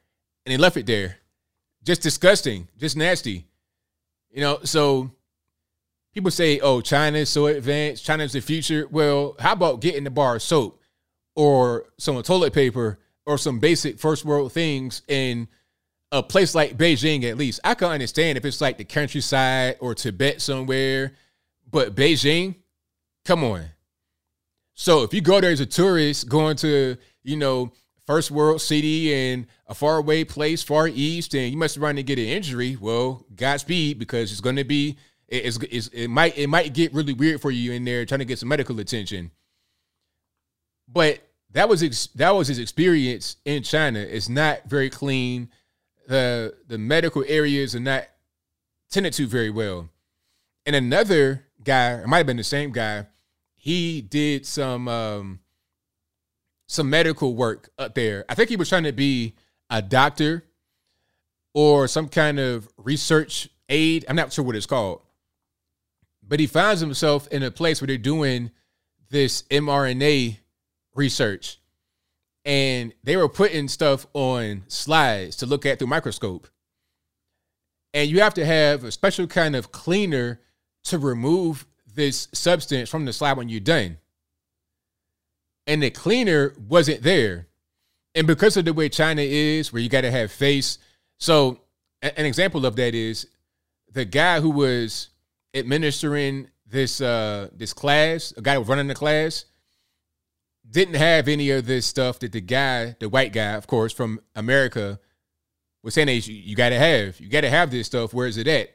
and 0.45 0.53
they 0.53 0.59
left 0.59 0.77
it 0.77 0.87
there. 0.87 1.17
Just 1.83 2.03
disgusting, 2.03 2.69
just 2.79 2.97
nasty. 2.97 3.49
You 4.31 4.43
know, 4.43 4.61
so 4.63 5.11
people 6.16 6.31
say, 6.31 6.59
oh, 6.61 6.81
China's 6.81 7.29
so 7.29 7.44
advanced, 7.44 8.02
China's 8.02 8.33
the 8.33 8.40
future. 8.40 8.88
Well, 8.90 9.37
how 9.38 9.52
about 9.52 9.83
getting 9.83 10.05
the 10.05 10.11
bar 10.11 10.37
of 10.37 10.42
soap 10.42 10.81
or 11.35 11.85
some 11.98 12.20
toilet 12.22 12.55
paper 12.55 12.98
or 13.26 13.37
some 13.37 13.59
basic 13.59 13.98
first 13.98 14.24
world 14.24 14.50
things 14.50 15.02
in 15.09 15.46
a 16.11 16.22
place 16.22 16.55
like 16.55 16.79
Beijing, 16.79 17.24
at 17.24 17.37
least? 17.37 17.61
I 17.64 17.74
can 17.74 17.88
understand 17.88 18.38
if 18.38 18.46
it's 18.46 18.62
like 18.62 18.79
the 18.79 18.85
countryside 18.85 19.76
or 19.79 19.94
Tibet 19.94 20.40
somewhere, 20.40 21.12
but 21.70 21.94
Beijing, 21.94 22.55
come 23.26 23.44
on. 23.44 23.66
So 24.72 25.02
if 25.02 25.12
you 25.12 25.20
go 25.20 25.38
there 25.42 25.50
as 25.50 25.61
a 25.61 25.66
tourist 25.66 26.31
going 26.31 26.57
to, 26.57 26.96
you 27.24 27.37
know, 27.37 27.72
first 28.07 28.31
world 28.31 28.62
city 28.62 29.12
and 29.12 29.46
a 29.66 29.74
faraway 29.74 30.24
place, 30.24 30.62
far 30.62 30.88
east, 30.88 31.35
and 31.35 31.52
you 31.52 31.59
must 31.59 31.76
run 31.76 31.96
to 31.96 32.02
get 32.02 32.18
an 32.18 32.24
injury, 32.24 32.79
well, 32.81 33.26
Godspeed 33.35 33.98
because 33.98 34.33
it's 34.33 34.40
going 34.40 34.57
to 34.57 34.64
be 34.64 34.96
it's, 35.29 35.59
it's, 35.71 35.89
it 35.89 36.09
might 36.09 36.39
it 36.39 36.47
might 36.49 36.73
get 36.73 36.95
really 36.95 37.12
weird 37.12 37.41
for 37.41 37.51
you 37.51 37.73
in 37.73 37.85
there 37.85 38.05
trying 38.05 38.21
to 38.21 38.25
get 38.25 38.39
some 38.39 38.49
medical 38.49 38.79
attention. 38.79 39.31
But 40.89 41.21
that 41.53 41.69
was 41.69 41.83
ex, 41.83 42.07
that 42.15 42.31
was 42.31 42.49
his 42.49 42.59
experience 42.59 43.37
in 43.45 43.62
China. 43.62 43.99
It's 43.99 44.29
not 44.29 44.65
very 44.69 44.91
clean. 44.91 45.49
The 46.07 46.55
the 46.69 46.79
medical 46.79 47.25
areas 47.27 47.75
are 47.75 47.81
not 47.81 48.05
tended 48.91 49.12
to 49.15 49.27
very 49.27 49.51
well. 49.51 49.89
And 50.65 50.77
another 50.77 51.47
guy, 51.62 51.95
it 51.95 52.07
might 52.07 52.19
have 52.19 52.27
been 52.27 52.37
the 52.37 52.45
same 52.45 52.73
guy, 52.73 53.07
he 53.55 54.01
did 54.01 54.47
some 54.47 54.87
um, 54.87 55.41
some 56.69 56.89
medical 56.89 57.35
work 57.35 57.71
up 57.79 57.95
there. 57.95 58.25
I 58.29 58.35
think 58.35 58.49
he 58.49 58.57
was 58.57 58.69
trying 58.69 58.85
to 58.85 58.93
be 58.93 59.35
a 59.71 59.83
doctor 59.83 60.45
or 61.55 61.89
some 61.89 62.09
kind 62.09 62.39
of 62.39 62.69
research 62.77 63.49
aid. 63.69 64.05
I'm 64.09 64.17
not 64.17 64.33
sure 64.33 64.45
what 64.45 64.57
it's 64.57 64.67
called. 64.67 65.03
But 66.29 66.41
he 66.41 66.47
finds 66.47 66.81
himself 66.81 67.29
in 67.29 67.43
a 67.43 67.51
place 67.51 67.81
where 67.81 67.87
they're 67.87 67.99
doing 67.99 68.51
this 69.11 69.43
mRNA 69.43 70.39
research. 70.95 71.61
And 72.45 72.93
they 73.03 73.17
were 73.17 73.29
putting 73.29 73.69
stuff 73.69 74.07
on 74.12 74.65
slides 74.69 75.37
to 75.37 75.47
look 75.47 75.67
at 75.67 75.79
through 75.79 75.89
microscope. 75.89 76.49
And 77.93 78.11
you 78.11 78.21
have 78.21 78.35
to 78.35 78.45
have 78.45 78.85
a 78.85 78.93
special 78.93 79.27
kind 79.27 79.57
of 79.57 79.73
cleaner 79.73 80.41
to 80.85 80.99
remove 80.99 81.67
this 81.95 82.29
substance 82.33 82.89
from 82.89 83.05
the 83.05 83.12
slide 83.12 83.37
when 83.37 83.49
you're 83.49 83.61
done. 83.61 83.99
And 85.67 85.83
the 85.83 85.91
cleaner 85.91 86.55
wasn't 86.69 87.03
there. 87.03 87.49
And 88.15 88.27
because 88.27 88.57
of 88.57 88.65
the 88.65 88.73
way 88.73 88.89
China 88.89 89.23
is, 89.23 89.73
where 89.73 89.83
you 89.83 89.89
got 89.89 90.03
to 90.03 90.11
have 90.11 90.31
face. 90.31 90.79
So, 91.19 91.61
an 92.03 92.27
example 92.27 92.65
of 92.65 92.77
that 92.77 92.95
is 92.95 93.27
the 93.93 94.05
guy 94.05 94.41
who 94.41 94.51
was 94.51 95.09
administering 95.57 96.49
this 96.69 97.01
uh 97.01 97.49
this 97.53 97.73
class, 97.73 98.33
a 98.37 98.42
guy 98.42 98.57
running 98.57 98.88
the 98.88 98.95
class, 98.95 99.47
didn't 100.69 100.95
have 100.95 101.29
any 101.29 101.51
of 101.51 101.66
this 101.66 101.87
stuff 101.87 102.19
that 102.21 102.33
the 102.33 102.40
guy, 102.40 102.97
the 102.99 103.09
white 103.09 103.33
guy, 103.33 103.53
of 103.53 103.66
course, 103.66 103.92
from 103.92 104.21
America, 104.35 104.99
was 105.83 105.95
saying, 105.95 106.09
you, 106.09 106.35
you 106.35 106.57
got 106.57 106.71
to 106.71 106.79
have. 106.79 107.21
You 107.21 107.29
got 107.29 107.42
to 107.42 107.51
have 107.51 107.71
this 107.71 107.87
stuff. 107.87 108.12
Where 108.12 108.27
is 108.27 108.37
it 108.37 108.49
at? 108.49 108.71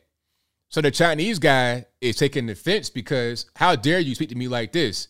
So 0.70 0.80
the 0.80 0.91
Chinese 0.91 1.39
guy 1.39 1.86
is 2.00 2.15
taking 2.15 2.50
offense 2.50 2.89
because 2.89 3.46
how 3.56 3.76
dare 3.76 4.00
you 4.00 4.15
speak 4.15 4.30
to 4.30 4.36
me 4.36 4.48
like 4.48 4.72
this? 4.72 5.10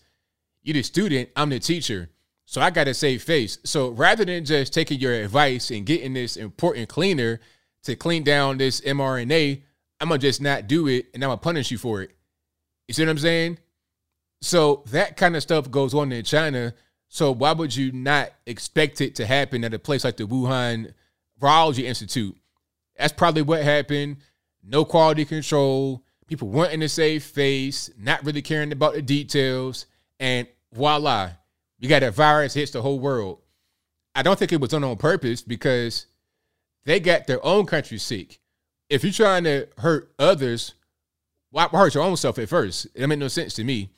You're 0.64 0.74
the 0.74 0.84
student, 0.84 1.30
I'm 1.36 1.50
the 1.50 1.60
teacher. 1.60 2.10
So 2.46 2.60
I 2.60 2.72
got 2.72 2.86
to 2.86 2.94
save 2.94 3.22
face. 3.22 3.60
So 3.64 3.90
rather 3.90 4.26
than 4.26 4.44
just 4.44 4.74
taking 4.74 5.00
your 5.00 5.14
advice 5.14 5.70
and 5.70 5.86
getting 5.86 6.14
this 6.14 6.36
important 6.36 6.90
cleaner 6.90 7.40
to 7.84 7.96
clean 7.96 8.24
down 8.24 8.58
this 8.58 8.82
mRNA, 8.82 9.62
I'm 10.02 10.10
to 10.10 10.18
just 10.18 10.42
not 10.42 10.68
do 10.68 10.88
it 10.88 11.08
and 11.14 11.24
I'm 11.24 11.30
to 11.30 11.38
punish 11.38 11.72
you 11.72 11.78
for 11.78 12.02
it. 12.02 12.12
You 12.88 12.94
see 12.94 13.04
what 13.04 13.12
I'm 13.12 13.18
saying? 13.20 13.60
So 14.42 14.84
that 14.88 15.16
kind 15.16 15.36
of 15.36 15.44
stuff 15.44 15.70
goes 15.70 15.94
on 15.94 16.12
in 16.12 16.26
China. 16.26 16.74
So 17.08 17.32
why 17.32 17.52
would 17.52 17.76
you 17.76 17.92
not 17.92 18.32
expect 18.46 19.00
it 19.00 19.16
to 19.16 19.26
happen 19.26 19.64
at 19.64 19.74
a 19.74 19.80
place 19.80 20.04
like 20.04 20.18
the 20.18 20.24
Wuhan 20.24 20.94
Virology 21.40 21.84
Institute? 21.84 22.36
That's 22.98 23.14
probably 23.14 23.44
what 23.44 23.62
happened. 23.62 24.18
No 24.64 24.84
quality 24.84 25.24
control. 25.24 26.04
People 26.28 26.48
wanting 26.48 26.80
to 26.80 26.90
save 26.90 27.24
face, 27.24 27.92
not 27.98 28.26
really 28.26 28.42
caring 28.42 28.72
about 28.72 28.94
the 28.94 29.02
details, 29.02 29.86
and 30.20 30.48
voila, 30.74 31.32
you 31.78 31.90
got 31.90 32.04
a 32.04 32.12
virus 32.12 32.54
hits 32.54 32.72
the 32.72 32.82
whole 32.82 33.00
world. 33.00 33.40
I 34.16 34.24
don't 34.24 34.40
think 34.40 34.52
it 34.52 34.62
was 34.62 34.72
done 34.72 34.84
on 34.84 34.98
purpose 34.98 35.42
because 35.42 36.08
they 36.86 37.00
got 37.00 37.28
their 37.28 37.46
own 37.46 37.66
country 37.66 37.98
sick. 37.98 38.41
If 38.92 39.06
you're 39.06 39.14
trying 39.14 39.46
to 39.46 39.70
hurt 39.78 40.12
others, 40.20 40.74
why 41.50 41.70
hurt 41.70 41.96
your 41.96 42.04
own 42.04 42.18
self 42.18 42.38
at 42.40 42.50
first? 42.50 42.88
It 42.94 43.08
make 43.08 43.20
no 43.20 43.30
sense 43.30 43.54
to 43.54 43.64
me. 43.64 43.90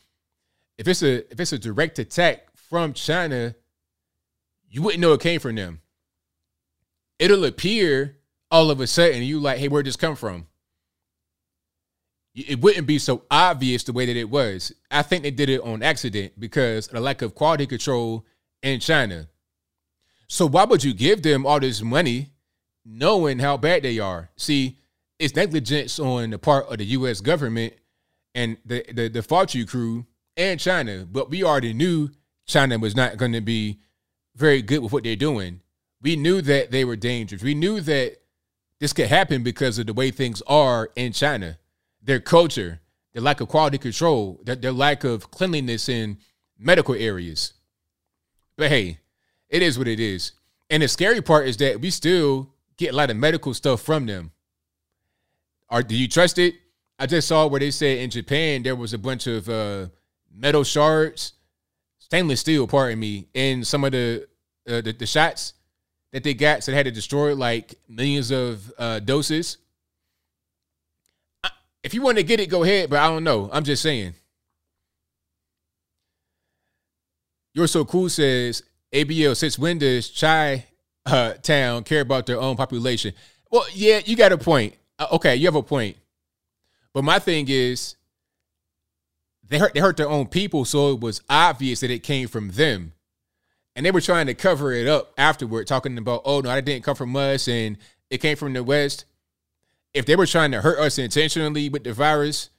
If 0.78 0.88
it's 0.88 1.02
a 1.02 1.32
if 1.32 1.40
it's 1.40 1.52
a 1.52 1.58
direct 1.58 1.98
attack 1.98 2.56
from 2.56 2.94
China, 2.94 3.56
you 4.70 4.84
wouldn't 4.84 5.02
know 5.02 5.14
it 5.14 5.20
came 5.20 5.40
from 5.40 5.56
them. 5.56 5.82
It'll 7.18 7.44
appear 7.44 8.20
all 8.52 8.70
of 8.70 8.80
a 8.80 8.86
sudden 8.86 9.24
you 9.24 9.40
like, 9.40 9.58
hey, 9.58 9.68
where'd 9.68 9.88
this 9.88 9.96
come 9.96 10.16
from? 10.16 10.46
It 12.36 12.62
wouldn't 12.62 12.86
be 12.86 13.00
so 13.00 13.24
obvious 13.32 13.84
the 13.84 13.94
way 13.94 14.06
that 14.06 14.16
it 14.16 14.30
was. 14.30 14.74
I 14.92 15.02
think 15.02 15.24
they 15.24 15.32
did 15.32 15.50
it 15.50 15.62
on 15.62 15.82
accident 15.82 16.40
because 16.40 16.86
of 16.88 16.94
the 16.94 17.00
lack 17.00 17.24
of 17.24 17.34
quality 17.34 17.66
control 17.66 18.28
in 18.62 18.80
China. 18.80 19.28
So 20.28 20.46
why 20.46 20.66
would 20.66 20.84
you 20.84 20.94
give 20.94 21.24
them 21.24 21.48
all 21.48 21.60
this 21.60 21.82
money 21.82 22.34
knowing 22.86 23.40
how 23.40 23.58
bad 23.58 23.82
they 23.82 23.98
are? 23.98 24.30
See, 24.36 24.78
it's 25.24 25.36
negligence 25.36 26.00
on 26.00 26.32
the 26.32 26.38
part 26.38 26.68
of 26.68 26.78
the 26.78 26.86
US 26.86 27.22
government 27.22 27.74
and 28.36 28.58
the 28.66 28.84
the, 28.92 29.08
the 29.08 29.22
Fauci 29.22 29.68
crew 29.68 30.06
and 30.36 30.60
China, 30.60 31.08
but 31.10 31.30
we 31.30 31.44
already 31.44 31.74
knew 31.74 32.10
China 32.46 32.78
was 32.78 32.96
not 32.96 33.18
going 33.18 33.32
to 33.34 33.42
be 33.42 33.80
very 34.36 34.62
good 34.62 34.80
with 34.80 34.92
what 34.92 35.04
they're 35.04 35.16
doing. 35.16 35.62
We 36.02 36.16
knew 36.16 36.42
that 36.42 36.72
they 36.72 36.84
were 36.84 36.96
dangerous. 36.96 37.44
We 37.44 37.54
knew 37.54 37.80
that 37.82 38.18
this 38.80 38.92
could 38.92 39.08
happen 39.08 39.44
because 39.44 39.80
of 39.80 39.86
the 39.86 39.94
way 39.94 40.12
things 40.12 40.42
are 40.48 40.90
in 40.96 41.14
China, 41.14 41.58
their 42.02 42.20
culture, 42.20 42.82
their 43.14 43.22
lack 43.22 43.40
of 43.40 43.48
quality 43.48 43.78
control, 43.78 44.42
their, 44.44 44.56
their 44.56 44.74
lack 44.74 45.04
of 45.04 45.32
cleanliness 45.32 45.88
in 45.88 46.18
medical 46.58 46.96
areas. 46.96 47.54
But 48.58 48.70
hey, 48.70 49.00
it 49.48 49.62
is 49.62 49.78
what 49.78 49.88
it 49.88 50.00
is. 50.00 50.34
And 50.70 50.84
the 50.84 50.88
scary 50.88 51.22
part 51.22 51.48
is 51.48 51.58
that 51.58 51.80
we 51.80 51.92
still 51.92 52.50
get 52.76 52.94
a 52.94 52.98
lot 52.98 53.12
of 53.12 53.18
medical 53.18 53.54
stuff 53.54 53.82
from 53.82 54.06
them. 54.08 54.32
Are 55.74 55.82
do 55.82 55.96
you 55.96 56.08
trust 56.08 56.38
it? 56.38 56.54
I 57.00 57.08
just 57.08 57.28
saw 57.28 57.48
where 57.48 57.60
they 57.60 57.72
said 57.72 57.98
in 57.98 58.12
Japan 58.12 58.62
there 58.62 58.76
was 58.76 58.94
a 58.94 58.98
bunch 59.00 59.26
of 59.26 59.50
uh, 59.50 59.88
metal 60.32 60.64
shards, 60.64 61.34
stainless 61.98 62.42
steel, 62.42 62.68
pardon 62.68 63.00
me, 63.00 63.28
in 63.34 63.66
some 63.66 63.84
of 63.84 63.92
the 63.92 64.28
uh, 64.70 64.82
the, 64.82 64.94
the, 64.94 65.08
shots 65.08 65.56
that 66.12 66.24
they 66.24 66.36
got, 66.36 66.64
so 66.64 66.72
they 66.72 66.78
had 66.78 66.86
to 66.86 66.92
destroy 66.92 67.34
like 67.34 67.74
millions 67.90 68.30
of 68.30 68.72
uh, 68.78 69.00
doses. 69.00 69.58
If 71.82 71.96
you 71.96 72.04
want 72.04 72.20
to 72.20 72.24
get 72.24 72.40
it, 72.40 72.52
go 72.52 72.62
ahead, 72.62 72.92
but 72.92 73.00
I 73.00 73.08
don't 73.08 73.24
know. 73.24 73.50
I'm 73.52 73.64
just 73.64 73.82
saying. 73.82 74.14
You're 77.56 77.66
so 77.66 77.84
cool 77.84 78.10
says 78.10 78.62
ABL. 78.94 79.36
Since 79.36 79.58
when 79.58 79.80
does 79.80 80.10
Chai 80.10 80.68
uh, 81.08 81.34
Town 81.34 81.84
care 81.84 82.02
about 82.02 82.28
their 82.28 82.40
own 82.40 82.58
population? 82.58 83.16
Well, 83.50 83.66
yeah, 83.74 84.02
you 84.06 84.16
got 84.16 84.32
a 84.32 84.38
point. 84.38 84.76
Uh, 85.04 85.16
okay, 85.16 85.36
you 85.36 85.46
have 85.48 85.56
a 85.56 85.64
point. 85.64 85.98
But 86.94 87.04
my 87.04 87.20
thing 87.20 87.48
is, 87.50 87.96
they 89.48 89.58
hurt 89.58 89.74
they 89.74 89.80
hurt 89.80 89.98
their 89.98 90.10
own 90.10 90.28
people, 90.28 90.64
so 90.66 90.94
it 90.94 91.02
was 91.02 91.22
obvious 91.30 91.82
that 91.82 91.92
it 91.92 92.04
came 92.04 92.28
from 92.28 92.52
them. 92.52 92.94
And 93.76 93.86
they 93.86 93.92
were 93.92 94.02
trying 94.02 94.28
to 94.28 94.34
cover 94.34 94.72
it 94.72 94.88
up 94.88 95.14
afterward, 95.18 95.68
talking 95.68 95.98
about, 95.98 96.22
oh 96.26 96.42
no, 96.42 96.50
that 96.50 96.64
didn't 96.64 96.86
come 96.86 96.96
from 96.96 97.16
us 97.16 97.48
and 97.48 97.78
it 98.10 98.20
came 98.20 98.38
from 98.38 98.54
the 98.54 98.64
West. 98.64 99.06
If 99.94 100.06
they 100.06 100.16
were 100.16 100.28
trying 100.28 100.52
to 100.52 100.62
hurt 100.62 100.80
us 100.80 101.00
intentionally 101.00 101.70
with 101.70 101.84
the 101.84 101.94
virus, 101.94 102.50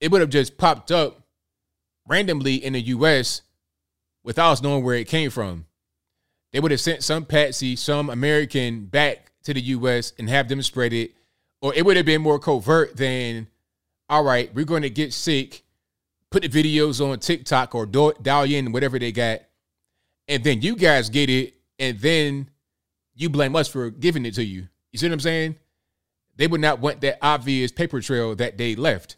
it 0.00 0.10
would 0.10 0.20
have 0.20 0.30
just 0.30 0.58
popped 0.58 0.92
up 0.92 1.22
randomly 2.06 2.56
in 2.56 2.74
the 2.74 2.80
US 2.82 3.40
without 4.22 4.52
us 4.52 4.62
knowing 4.62 4.84
where 4.84 4.96
it 4.96 5.08
came 5.08 5.30
from. 5.30 5.64
They 6.52 6.60
would 6.60 6.70
have 6.70 6.80
sent 6.80 7.02
some 7.02 7.24
patsy, 7.24 7.74
some 7.74 8.10
American 8.10 8.84
back 8.84 9.32
to 9.44 9.54
the 9.54 9.62
US 9.62 10.12
and 10.18 10.28
have 10.28 10.48
them 10.48 10.62
spread 10.62 10.92
it. 10.92 11.14
Or 11.60 11.74
it 11.74 11.84
would 11.84 11.96
have 11.96 12.06
been 12.06 12.22
more 12.22 12.38
covert 12.38 12.96
than, 12.96 13.48
all 14.08 14.22
right, 14.22 14.54
we're 14.54 14.64
going 14.64 14.82
to 14.82 14.90
get 14.90 15.12
sick 15.12 15.64
put 16.30 16.42
the 16.42 16.48
videos 16.48 17.04
on 17.04 17.18
TikTok 17.18 17.74
or 17.74 17.86
Douyin, 17.86 18.72
whatever 18.72 18.98
they 18.98 19.12
got, 19.12 19.40
and 20.26 20.44
then 20.44 20.60
you 20.60 20.76
guys 20.76 21.08
get 21.08 21.30
it, 21.30 21.54
and 21.78 21.98
then 21.98 22.50
you 23.14 23.30
blame 23.30 23.56
us 23.56 23.68
for 23.68 23.90
giving 23.90 24.26
it 24.26 24.34
to 24.34 24.44
you. 24.44 24.68
You 24.92 24.98
see 24.98 25.06
what 25.06 25.14
I'm 25.14 25.20
saying? 25.20 25.56
They 26.36 26.46
would 26.46 26.60
not 26.60 26.80
want 26.80 27.00
that 27.00 27.18
obvious 27.22 27.72
paper 27.72 28.00
trail 28.00 28.34
that 28.36 28.58
they 28.58 28.76
left. 28.76 29.16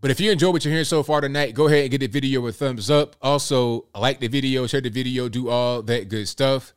But 0.00 0.10
if 0.10 0.20
you 0.20 0.30
enjoy 0.32 0.50
what 0.50 0.64
you're 0.64 0.72
hearing 0.72 0.84
so 0.84 1.02
far 1.02 1.20
tonight, 1.20 1.54
go 1.54 1.68
ahead 1.68 1.82
and 1.82 1.90
get 1.90 2.00
the 2.00 2.08
video 2.08 2.44
a 2.46 2.52
thumbs 2.52 2.90
up. 2.90 3.14
Also, 3.22 3.86
like 3.94 4.18
the 4.18 4.28
video, 4.28 4.66
share 4.66 4.80
the 4.80 4.90
video, 4.90 5.28
do 5.28 5.48
all 5.48 5.80
that 5.82 6.08
good 6.08 6.28
stuff. 6.28 6.74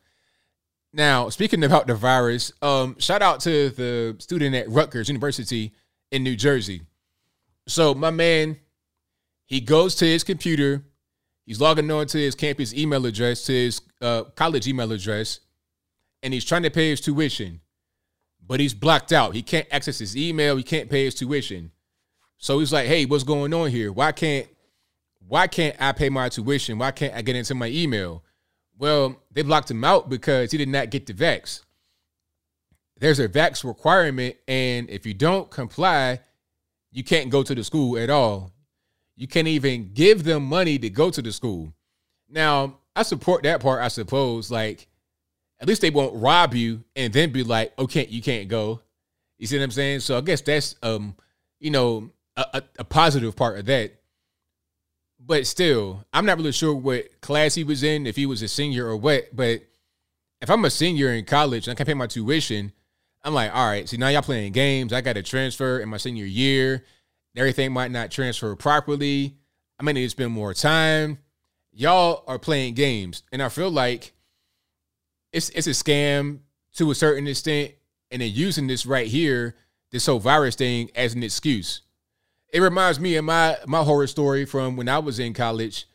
Now, 0.92 1.28
speaking 1.28 1.62
about 1.64 1.86
the 1.86 1.94
virus, 1.94 2.52
um, 2.62 2.98
shout 2.98 3.22
out 3.22 3.40
to 3.40 3.70
the 3.70 4.16
student 4.18 4.54
at 4.54 4.68
Rutgers 4.70 5.08
University 5.08 5.72
in 6.10 6.22
New 6.22 6.36
Jersey. 6.36 6.82
So 7.66 7.94
my 7.94 8.10
man, 8.10 8.58
he 9.44 9.60
goes 9.60 9.94
to 9.96 10.06
his 10.06 10.24
computer. 10.24 10.82
He's 11.44 11.60
logging 11.60 11.90
on 11.90 12.06
to 12.08 12.18
his 12.18 12.34
campus 12.34 12.74
email 12.74 13.04
address, 13.06 13.44
to 13.46 13.52
his 13.52 13.80
uh, 14.00 14.24
college 14.34 14.66
email 14.66 14.90
address, 14.92 15.40
and 16.22 16.34
he's 16.34 16.44
trying 16.44 16.62
to 16.62 16.70
pay 16.70 16.90
his 16.90 17.00
tuition, 17.00 17.60
but 18.44 18.58
he's 18.58 18.74
blocked 18.74 19.12
out. 19.12 19.34
He 19.34 19.42
can't 19.42 19.66
access 19.70 19.98
his 19.98 20.16
email. 20.16 20.56
He 20.56 20.62
can't 20.62 20.90
pay 20.90 21.04
his 21.04 21.14
tuition. 21.14 21.70
So 22.38 22.58
he's 22.58 22.72
like, 22.72 22.86
"Hey, 22.86 23.04
what's 23.04 23.24
going 23.24 23.54
on 23.54 23.70
here? 23.70 23.92
Why 23.92 24.12
can't 24.12 24.48
why 25.28 25.46
can't 25.46 25.76
I 25.80 25.92
pay 25.92 26.08
my 26.08 26.28
tuition? 26.28 26.78
Why 26.78 26.90
can't 26.90 27.14
I 27.14 27.22
get 27.22 27.36
into 27.36 27.54
my 27.54 27.68
email?" 27.68 28.22
Well, 28.78 29.16
they 29.32 29.42
blocked 29.42 29.70
him 29.70 29.84
out 29.84 30.08
because 30.08 30.52
he 30.52 30.58
did 30.58 30.68
not 30.68 30.90
get 30.90 31.06
the 31.06 31.14
vax. 31.14 31.62
There's 32.98 33.20
a 33.20 33.28
vax 33.28 33.64
requirement, 33.64 34.36
and 34.48 34.88
if 34.90 35.04
you 35.06 35.14
don't 35.14 35.50
comply, 35.50 36.20
you 36.92 37.04
can't 37.04 37.30
go 37.30 37.42
to 37.42 37.54
the 37.54 37.62
school 37.64 37.98
at 37.98 38.10
all. 38.10 38.52
You 39.16 39.26
can't 39.26 39.48
even 39.48 39.92
give 39.92 40.24
them 40.24 40.44
money 40.44 40.78
to 40.78 40.90
go 40.90 41.10
to 41.10 41.22
the 41.22 41.32
school. 41.32 41.72
Now, 42.28 42.78
I 42.94 43.02
support 43.02 43.42
that 43.42 43.60
part, 43.60 43.82
I 43.82 43.88
suppose. 43.88 44.50
Like, 44.50 44.88
at 45.60 45.68
least 45.68 45.80
they 45.80 45.90
won't 45.90 46.14
rob 46.14 46.54
you 46.54 46.84
and 46.94 47.12
then 47.12 47.32
be 47.32 47.42
like, 47.42 47.78
okay, 47.78 48.06
you 48.06 48.22
can't 48.22 48.48
go. 48.48 48.80
You 49.38 49.46
see 49.46 49.58
what 49.58 49.64
I'm 49.64 49.70
saying? 49.70 50.00
So 50.00 50.16
I 50.16 50.20
guess 50.22 50.40
that's 50.40 50.76
um, 50.82 51.14
you 51.60 51.70
know, 51.70 52.10
a, 52.36 52.46
a, 52.54 52.62
a 52.80 52.84
positive 52.84 53.36
part 53.36 53.58
of 53.58 53.66
that. 53.66 53.92
But 55.26 55.46
still, 55.46 56.04
I'm 56.12 56.24
not 56.24 56.36
really 56.36 56.52
sure 56.52 56.72
what 56.74 57.20
class 57.20 57.54
he 57.54 57.64
was 57.64 57.82
in, 57.82 58.06
if 58.06 58.14
he 58.14 58.26
was 58.26 58.42
a 58.42 58.48
senior 58.48 58.86
or 58.86 58.96
what. 58.96 59.34
But 59.34 59.62
if 60.40 60.48
I'm 60.48 60.64
a 60.64 60.70
senior 60.70 61.12
in 61.12 61.24
college 61.24 61.66
and 61.66 61.72
I 61.72 61.76
can't 61.76 61.86
pay 61.88 61.94
my 61.94 62.06
tuition, 62.06 62.72
I'm 63.24 63.34
like, 63.34 63.52
all 63.52 63.66
right, 63.66 63.88
see 63.88 63.96
now 63.96 64.08
y'all 64.08 64.22
playing 64.22 64.52
games. 64.52 64.92
I 64.92 65.00
got 65.00 65.14
to 65.14 65.22
transfer 65.22 65.80
in 65.80 65.88
my 65.88 65.96
senior 65.96 66.24
year. 66.24 66.84
Everything 67.36 67.72
might 67.72 67.90
not 67.90 68.12
transfer 68.12 68.54
properly. 68.54 69.36
I 69.80 69.82
may 69.82 69.92
need 69.92 70.04
to 70.04 70.10
spend 70.10 70.30
more 70.30 70.54
time. 70.54 71.18
Y'all 71.72 72.22
are 72.28 72.38
playing 72.38 72.74
games, 72.74 73.24
and 73.32 73.42
I 73.42 73.48
feel 73.48 73.70
like 73.70 74.14
it's 75.32 75.50
it's 75.50 75.66
a 75.66 75.70
scam 75.70 76.38
to 76.76 76.90
a 76.90 76.94
certain 76.94 77.26
extent, 77.26 77.72
and 78.10 78.22
they're 78.22 78.28
using 78.28 78.68
this 78.68 78.86
right 78.86 79.06
here, 79.06 79.56
this 79.90 80.06
whole 80.06 80.20
virus 80.20 80.54
thing, 80.54 80.90
as 80.94 81.14
an 81.14 81.22
excuse. 81.22 81.82
It 82.52 82.60
reminds 82.60 83.00
me 83.00 83.16
of 83.16 83.24
my 83.24 83.56
my 83.66 83.82
horror 83.82 84.06
story 84.06 84.44
from 84.44 84.76
when 84.76 84.88
I 84.88 84.98
was 84.98 85.18
in 85.18 85.34
college. 85.34 85.86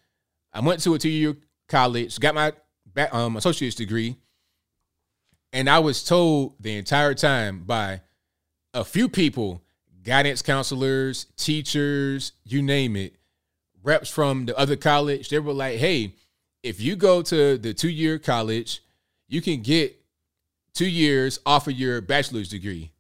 I 0.54 0.60
went 0.60 0.82
to 0.84 0.94
a 0.94 1.00
two 1.00 1.10
year 1.10 1.38
college, 1.68 2.20
got 2.20 2.36
my 2.36 2.54
um, 3.12 3.38
associate's 3.38 3.76
degree 3.76 4.18
and 5.54 5.70
I 5.70 5.80
was 5.80 6.04
told 6.04 6.56
the 6.60 6.78
entire 6.78 7.14
time 7.14 7.64
by 7.66 8.02
a 8.74 8.84
few 8.84 9.10
people, 9.10 9.62
guidance 10.04 10.42
counselors, 10.42 11.26
teachers, 11.36 12.32
you 12.46 12.62
name 12.62 12.96
it, 12.96 13.16
reps 13.84 14.10
from 14.10 14.46
the 14.46 14.58
other 14.58 14.76
college, 14.76 15.30
they 15.30 15.40
were 15.40 15.54
like, 15.54 15.78
hey, 15.78 16.16
if 16.64 16.80
you 16.80 16.96
go 16.96 17.22
to 17.24 17.58
the 17.58 17.74
two 17.74 17.90
year 17.90 18.18
college, 18.18 18.82
you 19.28 19.42
can 19.42 19.62
get 19.62 20.00
two 20.74 20.90
years 20.90 21.40
off 21.46 21.68
of 21.68 21.74
your 21.74 22.02
bachelor's 22.02 22.50
degree. 22.50 22.91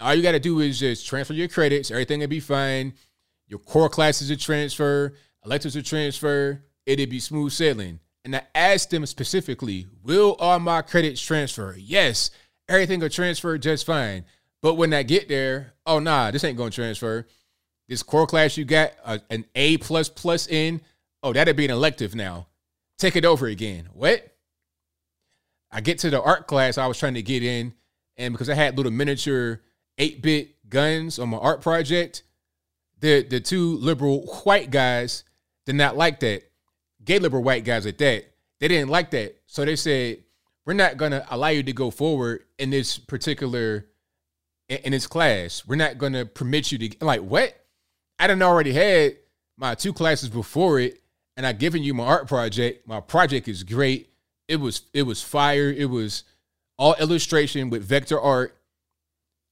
All 0.00 0.14
you 0.14 0.22
got 0.22 0.32
to 0.32 0.40
do 0.40 0.60
is 0.60 0.80
just 0.80 1.06
transfer 1.06 1.34
your 1.34 1.48
credits, 1.48 1.90
everything 1.90 2.20
will 2.20 2.26
be 2.26 2.40
fine. 2.40 2.94
Your 3.46 3.58
core 3.58 3.88
classes 3.88 4.30
will 4.30 4.36
transfer, 4.36 5.14
electives 5.44 5.76
will 5.76 5.82
transfer, 5.82 6.64
it'll 6.86 7.06
be 7.06 7.20
smooth 7.20 7.52
sailing. 7.52 8.00
And 8.24 8.36
I 8.36 8.42
asked 8.54 8.90
them 8.90 9.04
specifically, 9.06 9.86
will 10.02 10.34
all 10.38 10.58
my 10.58 10.82
credits 10.82 11.20
transfer? 11.20 11.76
Yes, 11.78 12.30
everything 12.68 13.00
will 13.00 13.10
transfer 13.10 13.58
just 13.58 13.84
fine. 13.84 14.24
But 14.62 14.74
when 14.74 14.94
I 14.94 15.02
get 15.02 15.28
there, 15.28 15.74
oh 15.84 15.98
nah, 15.98 16.30
this 16.30 16.42
ain't 16.42 16.56
gonna 16.56 16.70
transfer. 16.70 17.26
This 17.86 18.02
core 18.02 18.26
class 18.26 18.56
you 18.56 18.64
got 18.64 18.92
uh, 19.04 19.18
an 19.28 19.44
A 19.54 19.76
plus 19.76 20.08
plus 20.08 20.48
in, 20.48 20.80
oh 21.22 21.34
that'd 21.34 21.54
be 21.54 21.66
an 21.66 21.70
elective 21.70 22.14
now. 22.14 22.48
Take 22.98 23.16
it 23.16 23.26
over 23.26 23.46
again. 23.46 23.88
What? 23.92 24.34
I 25.70 25.80
get 25.80 25.98
to 25.98 26.10
the 26.10 26.22
art 26.22 26.46
class 26.46 26.78
I 26.78 26.86
was 26.86 26.98
trying 26.98 27.14
to 27.14 27.22
get 27.22 27.42
in, 27.42 27.74
and 28.16 28.32
because 28.32 28.48
I 28.48 28.54
had 28.54 28.76
little 28.76 28.92
miniature 28.92 29.60
8-bit 29.98 30.68
guns 30.68 31.18
on 31.18 31.28
my 31.30 31.38
art 31.38 31.60
project, 31.60 32.22
the 33.00 33.22
the 33.22 33.40
two 33.40 33.76
liberal 33.76 34.26
white 34.44 34.70
guys 34.70 35.24
did 35.66 35.74
not 35.74 35.96
like 35.96 36.20
that. 36.20 36.42
Gay 37.04 37.18
liberal 37.18 37.42
white 37.42 37.64
guys 37.64 37.86
at 37.86 37.98
that. 37.98 38.24
They 38.60 38.68
didn't 38.68 38.88
like 38.88 39.10
that. 39.10 39.40
So 39.46 39.64
they 39.64 39.76
said, 39.76 40.24
we're 40.64 40.72
not 40.72 40.96
gonna 40.96 41.26
allow 41.30 41.48
you 41.48 41.62
to 41.62 41.72
go 41.72 41.90
forward 41.90 42.44
in 42.58 42.70
this 42.70 42.98
particular 42.98 43.86
in, 44.68 44.92
this 44.92 45.06
class. 45.06 45.66
We're 45.66 45.76
not 45.76 45.98
gonna 45.98 46.24
permit 46.24 46.72
you 46.72 46.78
to 46.78 46.96
I'm 47.00 47.06
like 47.06 47.20
what? 47.20 47.54
I 48.18 48.26
didn't 48.26 48.42
already 48.42 48.72
had 48.72 49.16
my 49.56 49.74
two 49.74 49.92
classes 49.92 50.30
before 50.30 50.80
it, 50.80 51.00
and 51.36 51.46
I 51.46 51.52
given 51.52 51.82
you 51.82 51.94
my 51.94 52.04
art 52.04 52.26
project. 52.28 52.86
My 52.88 53.00
project 53.00 53.48
is 53.48 53.62
great. 53.62 54.10
It 54.48 54.56
was 54.56 54.82
it 54.92 55.02
was 55.02 55.22
fire. 55.22 55.70
It 55.70 55.90
was 55.90 56.24
all 56.78 56.94
illustration 56.94 57.70
with 57.70 57.84
vector 57.84 58.20
art, 58.20 58.56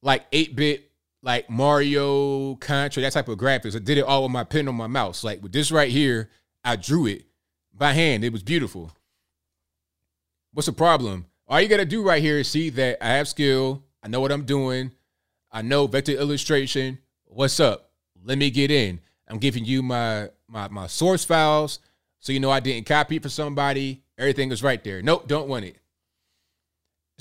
like 0.03 0.31
8-bit, 0.31 0.91
like 1.23 1.49
Mario, 1.49 2.57
Contra, 2.57 3.03
that 3.03 3.13
type 3.13 3.29
of 3.29 3.39
graphics. 3.39 3.77
I 3.77 3.79
did 3.79 3.99
it 3.99 4.05
all 4.05 4.25
with 4.25 4.33
my 4.33 4.45
pen 4.45 4.69
on 4.69 4.75
my 4.75 4.89
mouse. 4.89 5.23
Like 5.23 5.43
with 5.43 5.53
this 5.53 5.71
right 5.71 5.91
here, 5.91 6.31
I 6.65 6.77
drew 6.77 7.07
it 7.07 7.25
by 7.73 7.93
hand. 7.93 8.25
It 8.25 8.33
was 8.33 8.43
beautiful. 8.43 8.93
What's 10.53 10.67
the 10.67 10.73
problem? 10.73 11.27
All 11.47 11.61
you 11.61 11.69
gotta 11.69 11.85
do 11.85 12.03
right 12.03 12.23
here 12.23 12.39
is 12.39 12.49
see 12.49 12.71
that 12.71 12.99
I 13.05 13.11
have 13.15 13.29
skill. 13.29 13.85
I 14.03 14.09
know 14.09 14.21
what 14.21 14.33
I'm 14.33 14.45
doing. 14.45 14.93
I 15.51 15.63
know 15.63 15.87
vector 15.87 16.13
illustration. 16.13 16.99
What's 17.25 17.61
up? 17.61 17.91
Let 18.25 18.39
me 18.39 18.51
get 18.51 18.71
in. 18.71 19.01
I'm 19.29 19.39
giving 19.39 19.65
you 19.65 19.83
my 19.83 20.29
my 20.49 20.69
my 20.69 20.87
source 20.87 21.25
files 21.25 21.79
so 22.21 22.33
you 22.33 22.41
know 22.41 22.51
I 22.51 22.61
didn't 22.61 22.87
copy 22.87 23.19
for 23.19 23.29
somebody. 23.29 24.03
Everything 24.19 24.53
is 24.53 24.63
right 24.63 24.83
there. 24.83 25.03
Nope, 25.03 25.27
don't 25.27 25.49
want 25.49 25.65
it. 25.65 25.77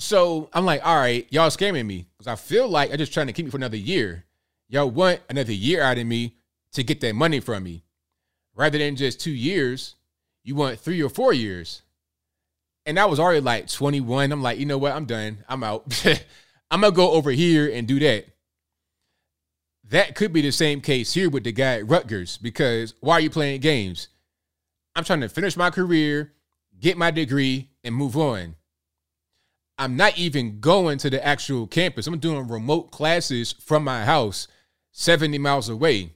So 0.02 0.50
I'm 0.52 0.64
like, 0.64 0.84
all 0.84 0.96
right, 0.96 1.28
y'all 1.30 1.48
scamming 1.48 1.86
me 1.86 2.08
because 2.18 2.26
I 2.26 2.34
feel 2.34 2.68
like 2.68 2.90
I'm 2.90 2.98
just 2.98 3.14
trying 3.14 3.28
to 3.28 3.32
keep 3.32 3.44
me 3.44 3.52
for 3.52 3.56
another 3.56 3.76
year. 3.76 4.24
Y'all 4.68 4.90
want 4.90 5.20
another 5.30 5.52
year 5.52 5.80
out 5.80 5.96
of 5.96 6.04
me 6.04 6.34
to 6.72 6.82
get 6.82 7.00
that 7.02 7.14
money 7.14 7.38
from 7.38 7.62
me. 7.62 7.84
Rather 8.56 8.78
than 8.78 8.96
just 8.96 9.20
two 9.20 9.30
years, 9.30 9.94
you 10.42 10.56
want 10.56 10.80
three 10.80 11.00
or 11.00 11.08
four 11.08 11.32
years. 11.32 11.82
And 12.84 12.98
I 12.98 13.04
was 13.04 13.20
already 13.20 13.42
like 13.42 13.68
21. 13.68 14.32
I'm 14.32 14.42
like, 14.42 14.58
you 14.58 14.66
know 14.66 14.76
what? 14.76 14.90
I'm 14.90 15.04
done. 15.04 15.44
I'm 15.48 15.62
out. 15.62 15.84
I'm 16.70 16.80
going 16.80 16.92
to 16.92 16.96
go 16.96 17.12
over 17.12 17.30
here 17.30 17.70
and 17.72 17.86
do 17.86 18.00
that. 18.00 18.26
That 19.88 20.16
could 20.16 20.32
be 20.32 20.42
the 20.42 20.50
same 20.50 20.80
case 20.80 21.14
here 21.14 21.30
with 21.30 21.44
the 21.44 21.52
guy 21.52 21.76
at 21.76 21.88
Rutgers 21.88 22.38
because 22.38 22.94
why 22.98 23.14
are 23.14 23.20
you 23.20 23.30
playing 23.30 23.60
games? 23.60 24.08
I'm 24.96 25.04
trying 25.04 25.20
to 25.20 25.28
finish 25.28 25.56
my 25.56 25.70
career, 25.70 26.32
get 26.80 26.98
my 26.98 27.12
degree, 27.12 27.70
and 27.84 27.94
move 27.94 28.16
on. 28.16 28.56
I'm 29.82 29.96
not 29.96 30.16
even 30.16 30.60
going 30.60 30.98
to 30.98 31.10
the 31.10 31.26
actual 31.26 31.66
campus. 31.66 32.06
I'm 32.06 32.20
doing 32.20 32.46
remote 32.46 32.92
classes 32.92 33.50
from 33.50 33.82
my 33.82 34.04
house 34.04 34.46
70 34.92 35.38
miles 35.38 35.68
away. 35.68 36.12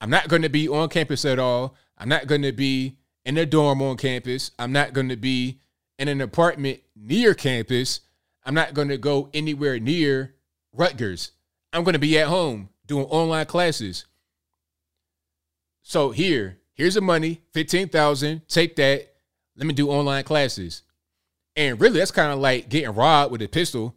I'm 0.00 0.10
not 0.10 0.26
going 0.26 0.42
to 0.42 0.48
be 0.48 0.68
on 0.68 0.88
campus 0.88 1.24
at 1.24 1.38
all. 1.38 1.76
I'm 1.96 2.08
not 2.08 2.26
going 2.26 2.42
to 2.42 2.50
be 2.50 2.98
in 3.24 3.38
a 3.38 3.46
dorm 3.46 3.80
on 3.80 3.96
campus. 3.96 4.50
I'm 4.58 4.72
not 4.72 4.92
going 4.92 5.08
to 5.10 5.16
be 5.16 5.60
in 6.00 6.08
an 6.08 6.20
apartment 6.20 6.80
near 6.96 7.32
campus. 7.32 8.00
I'm 8.44 8.54
not 8.54 8.74
going 8.74 8.88
to 8.88 8.98
go 8.98 9.30
anywhere 9.32 9.78
near 9.78 10.34
Rutgers. 10.72 11.30
I'm 11.72 11.84
going 11.84 11.92
to 11.92 12.00
be 12.00 12.18
at 12.18 12.26
home 12.26 12.70
doing 12.88 13.04
online 13.04 13.46
classes. 13.46 14.06
So 15.82 16.10
here, 16.10 16.58
here's 16.74 16.94
the 16.94 17.02
money, 17.02 17.42
15,000, 17.52 18.48
take 18.48 18.74
that. 18.74 19.12
Let 19.56 19.64
me 19.64 19.74
do 19.74 19.90
online 19.90 20.24
classes. 20.24 20.82
And 21.56 21.80
really, 21.80 21.98
that's 21.98 22.10
kind 22.10 22.32
of 22.32 22.38
like 22.38 22.68
getting 22.68 22.94
robbed 22.94 23.32
with 23.32 23.42
a 23.42 23.48
pistol 23.48 23.94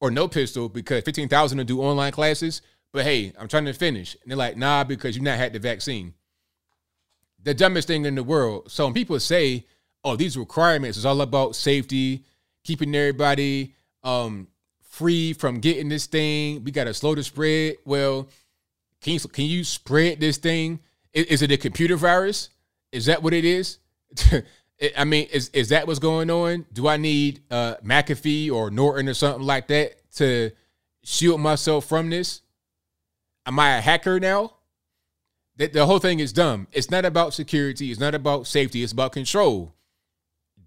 or 0.00 0.10
no 0.10 0.28
pistol 0.28 0.68
because 0.68 1.02
15,000 1.04 1.58
to 1.58 1.64
do 1.64 1.80
online 1.80 2.12
classes. 2.12 2.62
But 2.92 3.04
hey, 3.04 3.32
I'm 3.38 3.48
trying 3.48 3.66
to 3.66 3.72
finish. 3.72 4.16
And 4.22 4.30
they're 4.30 4.38
like, 4.38 4.56
nah, 4.56 4.84
because 4.84 5.16
you 5.16 5.22
not 5.22 5.38
had 5.38 5.52
the 5.52 5.58
vaccine. 5.58 6.14
The 7.42 7.54
dumbest 7.54 7.88
thing 7.88 8.04
in 8.04 8.14
the 8.14 8.22
world. 8.22 8.70
So 8.70 8.84
when 8.84 8.94
people 8.94 9.20
say, 9.20 9.66
oh, 10.04 10.16
these 10.16 10.36
requirements 10.36 10.98
is 10.98 11.06
all 11.06 11.20
about 11.20 11.54
safety, 11.54 12.24
keeping 12.64 12.94
everybody 12.94 13.74
um, 14.02 14.48
free 14.80 15.32
from 15.32 15.60
getting 15.60 15.88
this 15.88 16.06
thing. 16.06 16.64
We 16.64 16.70
got 16.70 16.84
to 16.84 16.94
slow 16.94 17.14
the 17.14 17.22
spread. 17.22 17.76
Well, 17.84 18.28
can 19.00 19.14
you, 19.14 19.20
can 19.20 19.44
you 19.44 19.64
spread 19.64 20.20
this 20.20 20.38
thing? 20.38 20.80
Is, 21.12 21.26
is 21.26 21.42
it 21.42 21.52
a 21.52 21.56
computer 21.56 21.96
virus? 21.96 22.50
Is 22.90 23.06
that 23.06 23.22
what 23.22 23.34
it 23.34 23.44
is? 23.44 23.78
I 24.96 25.04
mean, 25.04 25.28
is 25.32 25.48
is 25.50 25.70
that 25.70 25.86
what's 25.86 25.98
going 25.98 26.30
on? 26.30 26.66
Do 26.72 26.86
I 26.86 26.96
need 26.96 27.42
uh, 27.50 27.76
McAfee 27.84 28.50
or 28.50 28.70
Norton 28.70 29.08
or 29.08 29.14
something 29.14 29.42
like 29.42 29.66
that 29.68 29.96
to 30.14 30.52
shield 31.02 31.40
myself 31.40 31.86
from 31.86 32.10
this? 32.10 32.42
Am 33.44 33.58
I 33.58 33.78
a 33.78 33.80
hacker 33.80 34.20
now? 34.20 34.54
The, 35.56 35.66
the 35.66 35.86
whole 35.86 35.98
thing 35.98 36.20
is 36.20 36.32
dumb. 36.32 36.68
It's 36.70 36.90
not 36.90 37.04
about 37.04 37.34
security. 37.34 37.90
It's 37.90 37.98
not 37.98 38.14
about 38.14 38.46
safety. 38.46 38.82
It's 38.82 38.92
about 38.92 39.12
control. 39.12 39.74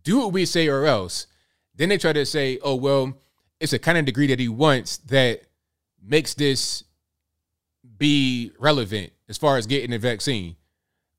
Do 0.04 0.20
what 0.20 0.34
we 0.34 0.46
say 0.46 0.68
or 0.68 0.86
else. 0.86 1.28
Then 1.76 1.90
they 1.90 1.98
try 1.98 2.12
to 2.12 2.26
say, 2.26 2.60
oh, 2.62 2.76
well, 2.76 3.18
it's 3.62 3.72
a 3.72 3.80
kind 3.80 3.98
of 3.98 4.04
degree 4.04 4.28
that 4.28 4.40
he 4.40 4.50
wants 4.50 4.98
that 4.98 5.44
makes 6.04 6.34
this 6.34 6.84
be 7.98 8.52
relevant 8.60 9.14
as 9.30 9.38
far 9.38 9.58
as 9.58 9.68
getting 9.68 9.94
a 9.94 10.00
vaccine. 10.00 10.58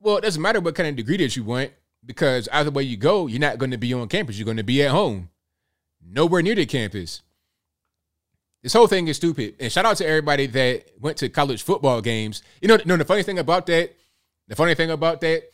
Well, 0.01 0.18
it 0.18 0.22
doesn't 0.22 0.43
matter 0.43 0.61
what 0.61 0.74
kind 0.74 0.88
of 0.88 0.97
degree 0.97 1.16
that 1.18 1.36
you 1.36 1.45
want 1.45 1.70
because 2.05 2.48
either 2.53 2.70
way 2.70 2.82
you 2.82 2.96
go, 2.96 3.26
you're 3.26 3.40
not 3.40 3.59
going 3.59 3.70
to 3.70 3.78
be 3.78 3.92
on 3.92 4.09
campus. 4.09 4.38
You're 4.38 4.44
going 4.44 4.57
to 4.57 4.62
be 4.62 4.82
at 4.82 4.90
home, 4.90 5.30
nowhere 6.05 6.42
near 6.42 6.55
the 6.55 6.66
campus. 6.66 7.22
This 8.62 8.72
whole 8.72 8.86
thing 8.86 9.09
is 9.09 9.16
stupid. 9.16 9.57
And 9.59 9.72
shout 9.72 9.84
out 9.84 9.96
to 9.96 10.07
everybody 10.07 10.46
that 10.46 10.84
went 11.00 11.16
to 11.18 11.28
college 11.28 11.62
football 11.62 12.00
games. 12.00 12.42
You 12.61 12.68
know, 12.68 12.76
you 12.76 12.84
know 12.84 12.96
the 12.96 13.05
funny 13.05 13.24
thing 13.24 13.38
about 13.38 13.66
that, 13.66 13.96
the 14.48 14.57
funny 14.57 14.74
thing 14.74 14.90
about 14.90 15.20
that 15.22 15.44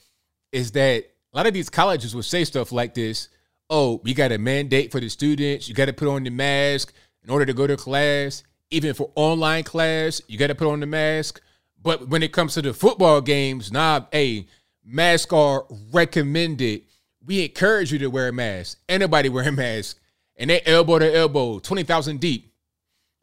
is 0.52 0.72
that 0.72 1.04
a 1.32 1.36
lot 1.36 1.46
of 1.46 1.54
these 1.54 1.70
colleges 1.70 2.14
will 2.14 2.22
say 2.22 2.44
stuff 2.44 2.72
like 2.72 2.94
this. 2.94 3.28
Oh, 3.70 4.00
you 4.04 4.14
got 4.14 4.32
a 4.32 4.38
mandate 4.38 4.92
for 4.92 5.00
the 5.00 5.08
students. 5.08 5.68
You 5.68 5.74
got 5.74 5.86
to 5.86 5.92
put 5.92 6.08
on 6.08 6.24
the 6.24 6.30
mask 6.30 6.92
in 7.22 7.30
order 7.30 7.46
to 7.46 7.52
go 7.52 7.66
to 7.66 7.76
class. 7.76 8.42
Even 8.70 8.92
for 8.92 9.10
online 9.14 9.64
class, 9.64 10.20
you 10.26 10.38
got 10.38 10.48
to 10.48 10.54
put 10.54 10.68
on 10.68 10.80
the 10.80 10.86
mask. 10.86 11.40
But 11.82 12.08
when 12.08 12.22
it 12.22 12.32
comes 12.32 12.54
to 12.54 12.62
the 12.62 12.74
football 12.74 13.20
games, 13.20 13.72
nah, 13.72 14.06
hey, 14.12 14.46
masks 14.88 15.32
are 15.32 15.66
recommended. 15.92 16.82
We 17.24 17.44
encourage 17.44 17.92
you 17.92 17.98
to 18.00 18.08
wear 18.08 18.28
a 18.28 18.32
mask. 18.32 18.78
Anybody 18.88 19.28
wearing 19.28 19.50
a 19.50 19.52
mask. 19.52 19.98
And 20.36 20.50
they 20.50 20.62
elbow 20.64 20.98
to 20.98 21.14
elbow, 21.14 21.58
20,000 21.58 22.20
deep. 22.20 22.52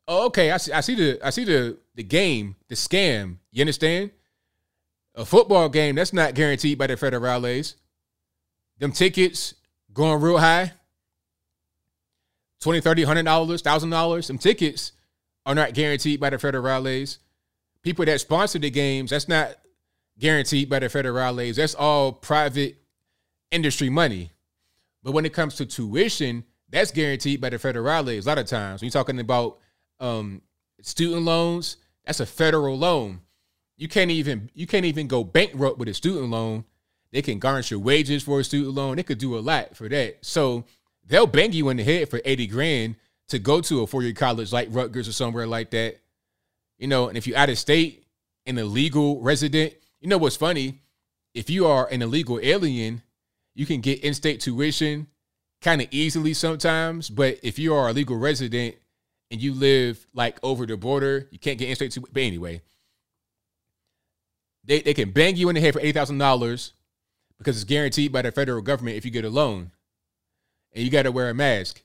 Oh, 0.07 0.27
okay. 0.27 0.51
I 0.51 0.57
see, 0.57 0.71
I 0.71 0.81
see 0.81 0.95
the 0.95 1.19
I 1.23 1.31
see 1.31 1.45
the 1.45 1.77
the 1.95 2.03
game, 2.03 2.55
the 2.67 2.75
scam. 2.75 3.37
You 3.51 3.61
understand? 3.61 4.11
A 5.15 5.25
football 5.25 5.69
game, 5.69 5.95
that's 5.95 6.13
not 6.13 6.35
guaranteed 6.35 6.77
by 6.77 6.87
the 6.87 6.95
federales. 6.95 7.75
Them 8.77 8.91
tickets 8.91 9.55
going 9.93 10.21
real 10.21 10.37
high. 10.37 10.73
20 12.61 12.81
30 12.81 13.03
100 13.03 13.23
dollars 13.23 13.61
thousand 13.61 13.89
dollars 13.89 14.25
some 14.25 14.37
tickets 14.37 14.93
are 15.45 15.53
not 15.53 15.73
guaranteed 15.73 16.19
by 16.19 16.31
the 16.31 16.37
federales 16.37 17.19
people 17.83 18.03
that 18.05 18.19
sponsor 18.19 18.57
the 18.57 18.71
games 18.71 19.11
that's 19.11 19.27
not 19.27 19.55
guaranteed 20.19 20.69
by 20.69 20.79
the 20.79 20.87
federales. 20.87 21.55
That's 21.55 21.75
all 21.75 22.11
private 22.11 22.77
industry 23.51 23.89
money. 23.89 24.31
But 25.03 25.13
when 25.13 25.25
it 25.25 25.33
comes 25.33 25.55
to 25.55 25.65
tuition, 25.65 26.43
that's 26.69 26.91
guaranteed 26.91 27.41
by 27.41 27.49
the 27.49 27.57
federales. 27.57 28.25
A 28.25 28.27
lot 28.27 28.37
of 28.37 28.47
times, 28.47 28.81
when 28.81 28.87
you're 28.87 28.91
talking 28.91 29.19
about 29.19 29.59
um, 29.99 30.41
student 30.81 31.23
loans, 31.23 31.77
that's 32.05 32.19
a 32.19 32.25
federal 32.25 32.77
loan. 32.77 33.21
You 33.77 33.87
can't 33.87 34.11
even 34.11 34.49
you 34.53 34.67
can't 34.67 34.85
even 34.85 35.07
go 35.07 35.23
bankrupt 35.23 35.77
with 35.77 35.89
a 35.89 35.93
student 35.93 36.29
loan. 36.29 36.65
They 37.11 37.21
can 37.21 37.39
garnish 37.39 37.71
your 37.71 37.79
wages 37.79 38.23
for 38.23 38.39
a 38.39 38.43
student 38.43 38.73
loan. 38.73 38.95
They 38.97 39.03
could 39.03 39.17
do 39.17 39.37
a 39.37 39.39
lot 39.39 39.75
for 39.75 39.87
that. 39.89 40.25
So 40.25 40.65
they'll 41.05 41.27
bang 41.27 41.53
you 41.53 41.69
in 41.69 41.77
the 41.77 41.83
head 41.83 42.09
for 42.09 42.19
80 42.25 42.47
grand 42.47 42.95
to 43.29 43.39
go 43.39 43.61
to 43.61 43.81
a 43.81 43.87
four-year 43.87 44.13
college 44.13 44.51
like 44.51 44.67
Rutgers 44.71 45.07
or 45.07 45.13
somewhere 45.13 45.47
like 45.47 45.71
that. 45.71 45.97
You 46.77 46.87
know, 46.87 47.07
and 47.07 47.17
if 47.17 47.25
you're 47.25 47.37
out 47.37 47.49
of 47.49 47.57
state 47.57 48.05
and 48.45 48.59
a 48.59 48.65
legal 48.65 49.21
resident, 49.21 49.75
you 50.05 50.09
know 50.09 50.19
what's 50.19 50.35
funny? 50.35 50.81
If 51.33 51.49
you 51.49 51.65
are 51.65 51.87
an 51.87 52.03
illegal 52.03 52.39
alien, 52.43 53.01
you 53.55 53.65
can 53.65 53.81
get 53.81 54.03
in-state 54.03 54.39
tuition 54.39 55.07
kind 55.63 55.81
of 55.81 55.87
easily 55.89 56.35
sometimes. 56.35 57.09
But 57.09 57.39
if 57.41 57.57
you 57.57 57.73
are 57.73 57.89
a 57.89 57.91
legal 57.91 58.15
resident 58.15 58.75
and 59.31 59.41
you 59.41 59.55
live 59.55 60.05
like 60.13 60.37
over 60.43 60.67
the 60.67 60.77
border, 60.77 61.27
you 61.31 61.39
can't 61.39 61.57
get 61.57 61.69
in-state 61.69 61.91
tuition. 61.91 62.11
But 62.13 62.21
anyway, 62.21 62.61
they, 64.63 64.81
they 64.81 64.93
can 64.93 65.09
bang 65.09 65.37
you 65.37 65.49
in 65.49 65.55
the 65.55 65.61
head 65.61 65.73
for 65.73 65.81
eight 65.81 65.95
thousand 65.95 66.19
dollars 66.19 66.73
because 67.39 67.55
it's 67.55 67.65
guaranteed 67.65 68.11
by 68.11 68.21
the 68.21 68.31
federal 68.31 68.61
government 68.61 68.97
if 68.97 69.05
you 69.05 69.11
get 69.11 69.25
a 69.25 69.29
loan, 69.29 69.71
and 70.71 70.83
you 70.83 70.91
got 70.91 71.03
to 71.03 71.11
wear 71.11 71.31
a 71.31 71.33
mask. 71.33 71.81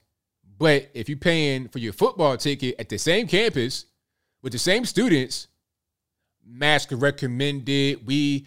But 0.59 0.91
if 0.93 1.09
you're 1.09 1.17
paying 1.17 1.69
for 1.69 1.79
your 1.79 1.95
football 1.95 2.37
ticket 2.37 2.75
at 2.79 2.91
the 2.91 2.99
same 2.99 3.27
campus 3.27 3.87
with 4.43 4.53
the 4.53 4.59
same 4.59 4.85
students, 4.85 5.47
mask 6.51 6.89
recommended. 6.93 8.07
We 8.07 8.47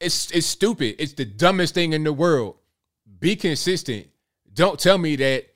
it's 0.00 0.30
it's 0.30 0.46
stupid. 0.46 0.96
It's 0.98 1.14
the 1.14 1.24
dumbest 1.24 1.74
thing 1.74 1.92
in 1.92 2.04
the 2.04 2.12
world. 2.12 2.56
Be 3.18 3.36
consistent. 3.36 4.06
Don't 4.52 4.78
tell 4.78 4.98
me 4.98 5.16
that 5.16 5.46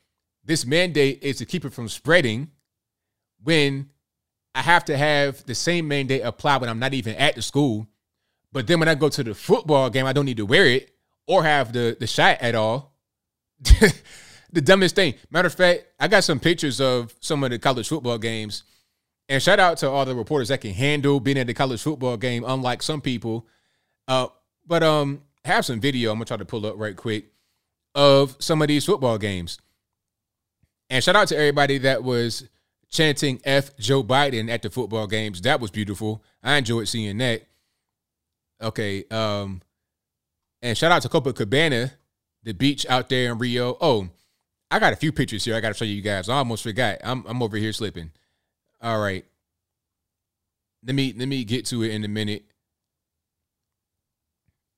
this 0.45 0.67
mandate 0.67 1.23
is 1.23 1.37
to 1.37 1.47
keep 1.47 1.65
it 1.65 1.73
from 1.73 1.89
spreading 1.89 2.51
when 3.43 3.91
I 4.55 4.63
have 4.63 4.85
to 4.87 4.97
have 4.97 5.45
the 5.47 5.55
same 5.55 5.87
mandate 5.87 6.23
apply 6.25 6.57
when 6.57 6.69
I'm 6.69 6.79
not 6.79 6.95
even 6.95 7.15
at 7.17 7.35
the 7.35 7.43
school. 7.43 7.87
But 8.51 8.67
then 8.67 8.81
when 8.81 8.89
I 8.89 8.95
go 8.95 9.09
to 9.09 9.23
the 9.23 9.35
football 9.35 9.91
game, 9.91 10.07
I 10.07 10.13
don't 10.13 10.25
need 10.25 10.39
to 10.39 10.47
wear 10.47 10.67
it 10.67 10.91
or 11.27 11.45
have 11.45 11.73
the, 11.73 11.97
the 12.01 12.07
shot 12.07 12.39
at 12.41 12.55
all. 12.55 12.95
the 14.53 14.61
dumbest 14.61 14.95
thing. 14.95 15.15
Matter 15.31 15.49
of 15.49 15.55
fact, 15.55 15.85
I 16.01 16.09
got 16.09 16.25
some 16.25 16.41
pictures 16.41 16.81
of 16.81 17.15
some 17.21 17.45
of 17.45 17.51
the 17.51 17.59
college 17.59 17.89
football 17.89 18.19
games. 18.19 18.65
And 19.29 19.43
shout 19.43 19.61
out 19.61 19.77
to 19.79 19.91
all 19.91 20.05
the 20.05 20.15
reporters 20.15 20.49
that 20.49 20.63
can 20.63 20.73
handle 20.73 21.21
being 21.21 21.39
at 21.39 21.47
the 21.47 21.55
college 21.55 21.83
football 21.83 22.17
game, 22.17 22.45
unlike 22.47 22.83
some 22.83 23.01
people. 23.01 23.47
Uh, 24.07 24.29
but 24.67 24.83
um, 24.83 25.23
have 25.45 25.65
some 25.67 25.81
video. 25.81 26.11
I'm 26.11 26.17
gonna 26.17 26.25
try 26.25 26.37
to 26.39 26.45
pull 26.45 26.65
up 26.67 26.75
right 26.79 26.97
quick 26.97 27.27
of 27.95 28.37
some 28.39 28.63
of 28.63 28.69
these 28.69 28.85
football 28.87 29.19
games. 29.19 29.59
And 30.89 31.05
shout 31.05 31.17
out 31.17 31.29
to 31.29 31.37
everybody 31.37 31.79
that 31.79 32.03
was 32.03 32.49
chanting 32.89 33.41
F 33.45 33.77
Joe 33.77 34.03
Biden 34.03 34.49
at 34.49 34.63
the 34.63 34.71
football 34.71 35.07
games. 35.07 35.43
That 35.43 35.61
was 35.61 35.71
beautiful. 35.71 36.23
I 36.43 36.57
enjoyed 36.57 36.89
seeing 36.89 37.19
that. 37.19 37.43
Okay. 38.63 39.05
Um, 39.11 39.61
and 40.63 40.77
shout 40.77 40.91
out 40.91 41.03
to 41.03 41.09
Copacabana, 41.09 41.93
the 42.43 42.53
beach 42.55 42.87
out 42.89 43.09
there 43.09 43.33
in 43.33 43.39
Rio. 43.39 43.77
Oh, 43.81 44.09
I 44.71 44.79
got 44.79 44.93
a 44.93 44.97
few 44.97 45.13
pictures 45.13 45.45
here. 45.45 45.55
I 45.55 45.61
got 45.61 45.69
to 45.69 45.75
show 45.75 45.85
you 45.85 46.01
guys. 46.01 46.29
I 46.29 46.37
almost 46.37 46.63
forgot. 46.63 46.99
I'm 47.05 47.25
I'm 47.27 47.43
over 47.43 47.57
here 47.57 47.73
slipping. 47.73 48.11
All 48.81 49.01
right. 49.01 49.25
Let 50.85 50.95
me 50.95 51.13
let 51.17 51.29
me 51.29 51.45
get 51.45 51.67
to 51.67 51.83
it 51.83 51.91
in 51.91 52.05
a 52.05 52.09
minute. 52.09 52.45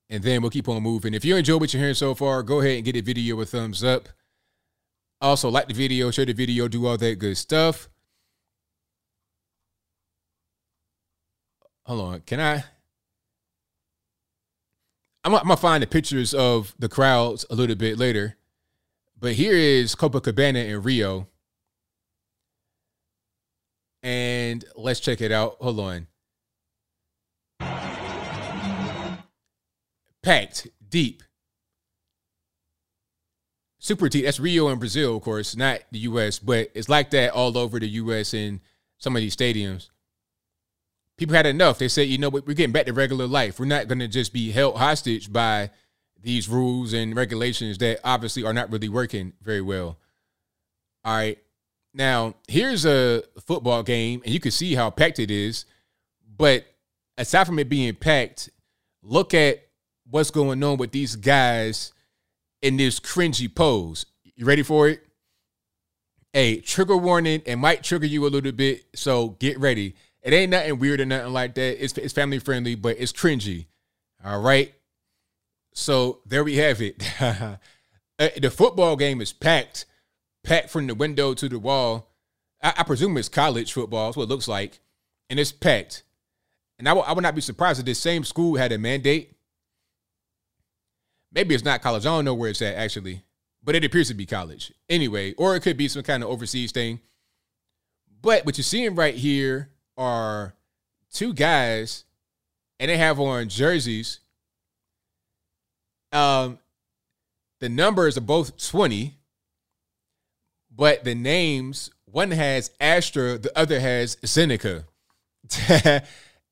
And 0.09 0.23
then 0.23 0.41
we'll 0.41 0.51
keep 0.51 0.67
on 0.67 0.83
moving. 0.83 1.13
If 1.13 1.23
you 1.23 1.37
enjoy 1.37 1.57
what 1.57 1.73
you're 1.73 1.79
hearing 1.79 1.95
so 1.95 2.13
far, 2.13 2.43
go 2.43 2.59
ahead 2.59 2.75
and 2.75 2.85
get 2.85 2.93
the 2.93 3.01
video 3.01 3.39
a 3.39 3.45
thumbs 3.45 3.83
up. 3.83 4.09
Also, 5.21 5.49
like 5.49 5.67
the 5.67 5.73
video, 5.73 6.11
share 6.11 6.25
the 6.25 6.33
video, 6.33 6.67
do 6.67 6.85
all 6.85 6.97
that 6.97 7.19
good 7.19 7.37
stuff. 7.37 7.87
Hold 11.85 12.01
on. 12.01 12.21
Can 12.21 12.39
I? 12.39 12.63
I'm, 15.23 15.35
I'm 15.35 15.43
gonna 15.43 15.57
find 15.57 15.83
the 15.83 15.87
pictures 15.87 16.33
of 16.33 16.73
the 16.79 16.89
crowds 16.89 17.45
a 17.49 17.55
little 17.55 17.75
bit 17.75 17.97
later, 17.97 18.37
but 19.19 19.33
here 19.33 19.53
is 19.53 19.95
Copacabana 19.95 20.67
in 20.67 20.81
Rio, 20.81 21.27
and 24.03 24.63
let's 24.75 24.99
check 24.99 25.21
it 25.21 25.31
out. 25.31 25.57
Hold 25.59 25.79
on. 25.79 26.07
Packed 30.23 30.67
deep, 30.87 31.23
super 33.79 34.07
deep. 34.07 34.25
That's 34.25 34.39
Rio 34.39 34.69
in 34.69 34.77
Brazil, 34.77 35.17
of 35.17 35.23
course, 35.23 35.55
not 35.55 35.79
the 35.91 35.99
U.S., 35.99 36.37
but 36.37 36.69
it's 36.75 36.89
like 36.89 37.09
that 37.11 37.31
all 37.33 37.57
over 37.57 37.79
the 37.79 37.89
U.S. 37.89 38.33
in 38.33 38.61
some 38.97 39.15
of 39.15 39.21
these 39.21 39.35
stadiums 39.35 39.89
people 41.21 41.35
had 41.35 41.45
enough. 41.45 41.77
They 41.77 41.87
said, 41.87 42.07
you 42.07 42.17
know 42.17 42.29
we're 42.29 42.41
getting 42.41 42.71
back 42.71 42.87
to 42.87 42.93
regular 42.93 43.27
life. 43.27 43.59
We're 43.59 43.67
not 43.67 43.87
going 43.87 43.99
to 43.99 44.07
just 44.07 44.33
be 44.33 44.51
held 44.51 44.77
hostage 44.77 45.31
by 45.31 45.69
these 46.19 46.49
rules 46.49 46.93
and 46.93 47.15
regulations 47.15 47.77
that 47.77 47.99
obviously 48.03 48.43
are 48.43 48.53
not 48.53 48.71
really 48.71 48.89
working 48.89 49.33
very 49.39 49.61
well. 49.61 49.99
All 51.05 51.15
right. 51.15 51.37
Now, 51.93 52.35
here's 52.47 52.85
a 52.85 53.23
football 53.45 53.83
game, 53.83 54.21
and 54.23 54.33
you 54.33 54.39
can 54.39 54.51
see 54.51 54.75
how 54.75 54.89
packed 54.89 55.19
it 55.19 55.29
is. 55.29 55.65
But 56.37 56.65
aside 57.17 57.45
from 57.45 57.59
it 57.59 57.69
being 57.69 57.95
packed, 57.95 58.49
look 59.01 59.33
at 59.33 59.67
what's 60.09 60.31
going 60.31 60.63
on 60.63 60.77
with 60.77 60.91
these 60.91 61.15
guys 61.15 61.93
in 62.61 62.77
this 62.77 62.99
cringy 62.99 63.53
pose. 63.53 64.05
You 64.35 64.45
ready 64.45 64.63
for 64.63 64.87
it? 64.87 65.01
Hey, 66.33 66.61
trigger 66.61 66.95
warning, 66.95 67.41
it 67.45 67.57
might 67.57 67.83
trigger 67.83 68.05
you 68.05 68.25
a 68.25 68.29
little 68.29 68.53
bit, 68.53 68.85
so 68.95 69.29
get 69.39 69.59
ready. 69.59 69.95
It 70.21 70.33
ain't 70.33 70.51
nothing 70.51 70.79
weird 70.79 71.01
or 71.01 71.05
nothing 71.05 71.33
like 71.33 71.55
that. 71.55 71.83
It's 71.83 71.97
it's 71.97 72.13
family 72.13 72.39
friendly, 72.39 72.75
but 72.75 72.95
it's 72.99 73.11
cringy. 73.11 73.65
All 74.23 74.39
right. 74.39 74.73
So 75.73 76.19
there 76.25 76.43
we 76.43 76.57
have 76.57 76.81
it. 76.81 77.01
Uh, 78.19 78.29
the 78.39 78.51
football 78.51 78.95
game 78.95 79.19
is 79.19 79.33
packed, 79.33 79.87
packed 80.43 80.69
from 80.69 80.87
the 80.87 80.95
window 80.95 81.33
to 81.33 81.49
the 81.49 81.59
wall. 81.59 82.09
I, 82.61 82.73
I 82.77 82.83
presume 82.83 83.17
it's 83.17 83.29
college 83.29 83.73
football. 83.73 84.07
That's 84.07 84.17
what 84.17 84.23
it 84.23 84.29
looks 84.29 84.47
like, 84.47 84.79
and 85.29 85.39
it's 85.39 85.51
packed. 85.51 86.03
And 86.79 86.87
I, 86.87 86.91
w- 86.91 87.05
I 87.07 87.13
would 87.13 87.21
not 87.21 87.35
be 87.35 87.41
surprised 87.41 87.79
if 87.79 87.85
this 87.85 87.99
same 87.99 88.23
school 88.23 88.55
had 88.55 88.71
a 88.71 88.77
mandate. 88.77 89.35
Maybe 91.31 91.55
it's 91.55 91.63
not 91.63 91.81
college. 91.81 92.05
I 92.05 92.09
don't 92.09 92.25
know 92.25 92.33
where 92.33 92.49
it's 92.49 92.61
at 92.61 92.75
actually, 92.75 93.21
but 93.63 93.75
it 93.75 93.85
appears 93.85 94.07
to 94.07 94.13
be 94.13 94.25
college 94.25 94.73
anyway, 94.89 95.33
or 95.33 95.55
it 95.55 95.61
could 95.61 95.77
be 95.77 95.87
some 95.87 96.03
kind 96.03 96.23
of 96.23 96.29
overseas 96.29 96.71
thing. 96.71 96.99
But 98.21 98.45
what 98.45 98.57
you're 98.57 98.63
seeing 98.63 98.95
right 98.95 99.15
here 99.15 99.69
are 99.97 100.55
two 101.11 101.33
guys 101.33 102.05
and 102.81 102.89
they 102.89 102.97
have 102.97 103.19
on 103.19 103.47
jerseys. 103.47 104.19
Um, 106.11 106.57
the 107.59 107.69
numbers 107.69 108.17
are 108.17 108.21
both 108.21 108.57
20, 108.69 109.15
but 110.73 111.03
the 111.03 111.15
names, 111.15 111.91
one 112.05 112.31
has 112.31 112.71
Astra, 112.79 113.37
the 113.37 113.57
other 113.57 113.79
has 113.79 114.15
Zeneca. 114.17 114.85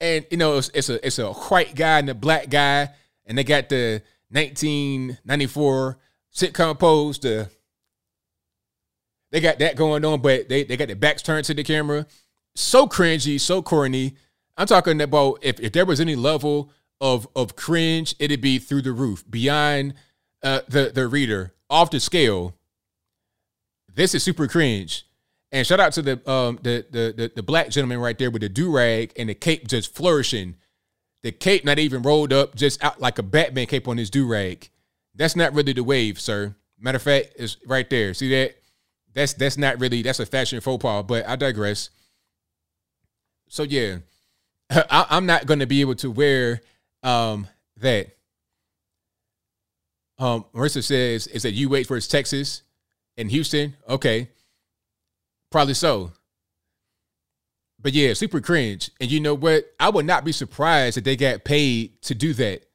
and 0.02 0.26
you 0.32 0.38
know, 0.38 0.58
it's, 0.58 0.70
it's, 0.74 0.90
a 0.90 1.06
it's 1.06 1.20
a 1.20 1.32
white 1.32 1.76
guy 1.76 2.00
and 2.00 2.10
a 2.10 2.16
black 2.16 2.50
guy, 2.50 2.90
and 3.26 3.38
they 3.38 3.44
got 3.44 3.70
the 3.70 4.02
1994 4.30 5.98
sitcom 6.34 6.80
pose. 6.80 7.20
The 7.20 7.50
they 9.32 9.40
got 9.40 9.60
that 9.60 9.76
going 9.76 10.04
on, 10.06 10.22
but 10.22 10.50
they, 10.50 10.64
they 10.64 10.76
got 10.76 10.88
their 10.88 10.96
backs 10.96 11.22
turned 11.22 11.46
to 11.46 11.54
the 11.54 11.64
camera 11.64 12.08
so 12.60 12.88
cringy, 12.88 13.40
so 13.40 13.62
corny. 13.62 14.16
I'm 14.58 14.68
talking 14.68 15.00
about 15.02 15.40
if, 15.42 15.60
if 15.60 15.72
there 15.72 15.86
was 15.86 16.00
any 16.00 16.16
level 16.16 16.72
of 17.02 17.28
of 17.36 17.56
cringe, 17.56 18.16
it'd 18.20 18.42
be 18.42 18.60
through 18.60 18.82
the 18.82 18.92
roof, 18.92 19.24
beyond 19.30 19.94
uh, 20.44 20.62
the 20.68 20.92
the 20.94 21.08
reader, 21.08 21.54
off 21.70 21.92
the 21.92 22.00
scale. 22.00 22.56
This 24.00 24.16
is 24.16 24.24
super 24.24 24.48
cringe. 24.48 25.06
And 25.52 25.68
shout 25.68 25.80
out 25.80 25.92
to 25.94 26.02
the 26.02 26.32
um 26.32 26.60
the 26.62 26.86
the 26.90 27.14
the, 27.16 27.32
the 27.36 27.44
black 27.44 27.70
gentleman 27.70 28.00
right 28.00 28.18
there 28.18 28.32
with 28.32 28.42
the 28.42 28.50
do 28.50 28.72
rag 28.72 29.12
and 29.18 29.28
the 29.28 29.36
cape 29.36 29.68
just 29.68 29.94
flourishing. 29.94 30.56
The 31.22 31.34
cape 31.34 31.66
not 31.66 31.80
even 31.80 32.02
rolled 32.02 32.32
up, 32.32 32.56
just 32.56 32.82
out 32.82 33.02
like 33.02 33.20
a 33.20 33.24
Batman 33.24 33.68
cape 33.68 33.90
on 33.90 33.98
his 33.98 34.10
do 34.10 34.26
rag. 34.26 34.70
That's 35.16 35.36
not 35.36 35.54
really 35.54 35.74
the 35.74 35.84
wave, 35.84 36.18
sir. 36.18 36.56
Matter 36.80 36.96
of 36.96 37.02
fact, 37.02 37.34
it's 37.36 37.58
right 37.66 37.90
there. 37.90 38.14
See 38.14 38.30
that? 38.30 38.56
That's 39.14 39.34
that's 39.34 39.58
not 39.58 39.82
really 39.82 40.02
that's 40.02 40.22
a 40.22 40.26
fashion 40.26 40.62
faux 40.62 40.82
pas. 40.82 41.04
But 41.06 41.28
I 41.28 41.36
digress 41.36 41.90
so 43.50 43.64
yeah, 43.64 43.98
I, 44.70 45.08
am 45.10 45.26
not 45.26 45.46
going 45.46 45.60
to 45.60 45.68
be 45.68 45.82
able 45.82 45.96
to 45.96 46.10
wear 46.10 46.62
um, 47.04 47.48
that. 47.78 48.16
Um, 50.18 50.46
Marissa 50.54 50.84
says 50.84 51.28
is 51.28 51.44
that 51.44 51.52
you 51.52 51.70
UH 51.70 51.84
versus 51.84 52.08
Texas 52.08 52.62
and 53.20 53.30
Houston. 53.30 53.76
Okay, 53.88 54.30
probably 55.52 55.76
so. 55.76 56.14
But 57.82 57.94
yeah, 57.94 58.14
super 58.14 58.42
cringe. 58.42 58.92
And 59.00 59.12
you 59.12 59.20
know 59.20 59.36
what? 59.36 59.66
I 59.80 59.90
would 59.90 60.06
not 60.06 60.26
be 60.26 60.32
surprised 60.32 60.98
if 60.98 61.04
they 61.04 61.16
got 61.16 61.44
paid 61.44 62.02
to 62.04 62.16
do 62.16 62.34
that. 62.34 62.66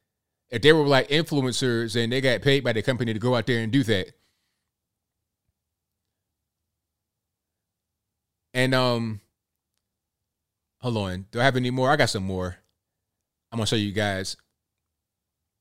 If 0.51 0.63
they 0.63 0.73
were 0.73 0.87
like 0.87 1.09
influencers 1.09 2.01
and 2.01 2.13
they 2.13 2.21
got 2.21 2.43
paid 2.43 2.65
by 2.65 2.73
the 2.73 2.83
company 2.83 3.13
to 3.13 3.19
go 3.19 3.35
out 3.35 3.47
there 3.47 3.61
and 3.61 3.73
do 3.73 3.83
that. 3.83 4.13
And 8.55 8.75
um 8.75 9.21
Hold 10.85 10.99
on. 10.99 11.25
Do 11.31 11.41
I 11.41 11.45
have 11.45 11.57
any 11.57 11.71
more? 11.71 11.91
I 11.91 11.97
got 11.97 12.11
some 12.11 12.25
more. 12.25 12.59
I'm 13.51 13.57
gonna 13.57 13.67
show 13.67 13.75
you 13.75 13.91
guys. 13.91 14.37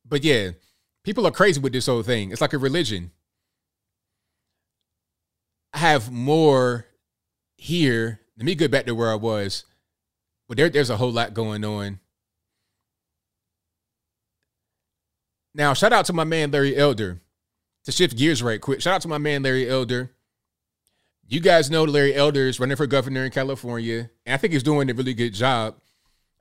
But 0.03 0.21
yeah, 0.21 0.49
people 1.05 1.25
are 1.25 1.31
crazy 1.31 1.61
with 1.61 1.71
this 1.71 1.85
whole 1.85 2.03
thing. 2.03 2.31
It's 2.31 2.41
like 2.41 2.51
a 2.51 2.57
religion. 2.57 3.11
I 5.73 5.79
have 5.79 6.11
more 6.11 6.85
here. 7.55 8.19
Let 8.37 8.45
me 8.45 8.55
get 8.55 8.71
back 8.71 8.85
to 8.85 8.95
where 8.95 9.11
I 9.11 9.15
was. 9.15 9.65
But 10.47 10.57
there, 10.57 10.69
there's 10.69 10.89
a 10.89 10.97
whole 10.97 11.11
lot 11.11 11.33
going 11.33 11.63
on. 11.65 11.99
Now, 15.55 15.73
shout 15.73 15.93
out 15.93 16.05
to 16.05 16.13
my 16.13 16.23
man 16.23 16.51
Larry 16.51 16.75
Elder. 16.75 17.19
To 17.85 17.91
shift 17.91 18.17
gears 18.17 18.41
right 18.41 18.61
quick, 18.61 18.81
shout 18.81 18.95
out 18.95 19.01
to 19.01 19.09
my 19.09 19.17
man 19.17 19.43
Larry 19.43 19.69
Elder. 19.69 20.11
You 21.27 21.41
guys 21.41 21.69
know 21.69 21.83
Larry 21.83 22.15
Elder 22.15 22.47
is 22.47 22.59
running 22.59 22.77
for 22.77 22.87
governor 22.87 23.25
in 23.25 23.31
California, 23.31 24.09
and 24.25 24.33
I 24.33 24.37
think 24.37 24.53
he's 24.53 24.63
doing 24.63 24.89
a 24.89 24.93
really 24.93 25.13
good 25.13 25.33
job. 25.33 25.75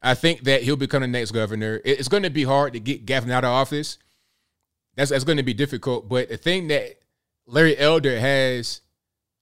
I 0.03 0.15
think 0.15 0.43
that 0.45 0.63
he'll 0.63 0.77
become 0.77 1.03
the 1.03 1.09
next 1.09 1.31
governor. 1.31 1.81
It's 1.85 2.09
going 2.09 2.23
to 2.25 2.31
be 2.31 2.45
hard 2.45 2.73
to 2.73 2.81
get 2.81 3.07
Gavin 3.07 3.31
out 3.31 3.45
of 3.45 3.51
office. 3.51 3.99
That's 4.97 5.11
that's 5.11 5.25
going 5.25 5.39
to 5.39 5.43
be 5.43 5.55
difficult. 5.55 6.09
But 6.09 6.29
the 6.29 6.37
thing 6.37 6.69
that 6.69 7.01
Larry 7.47 7.77
Elder 7.79 8.19
has 8.19 8.83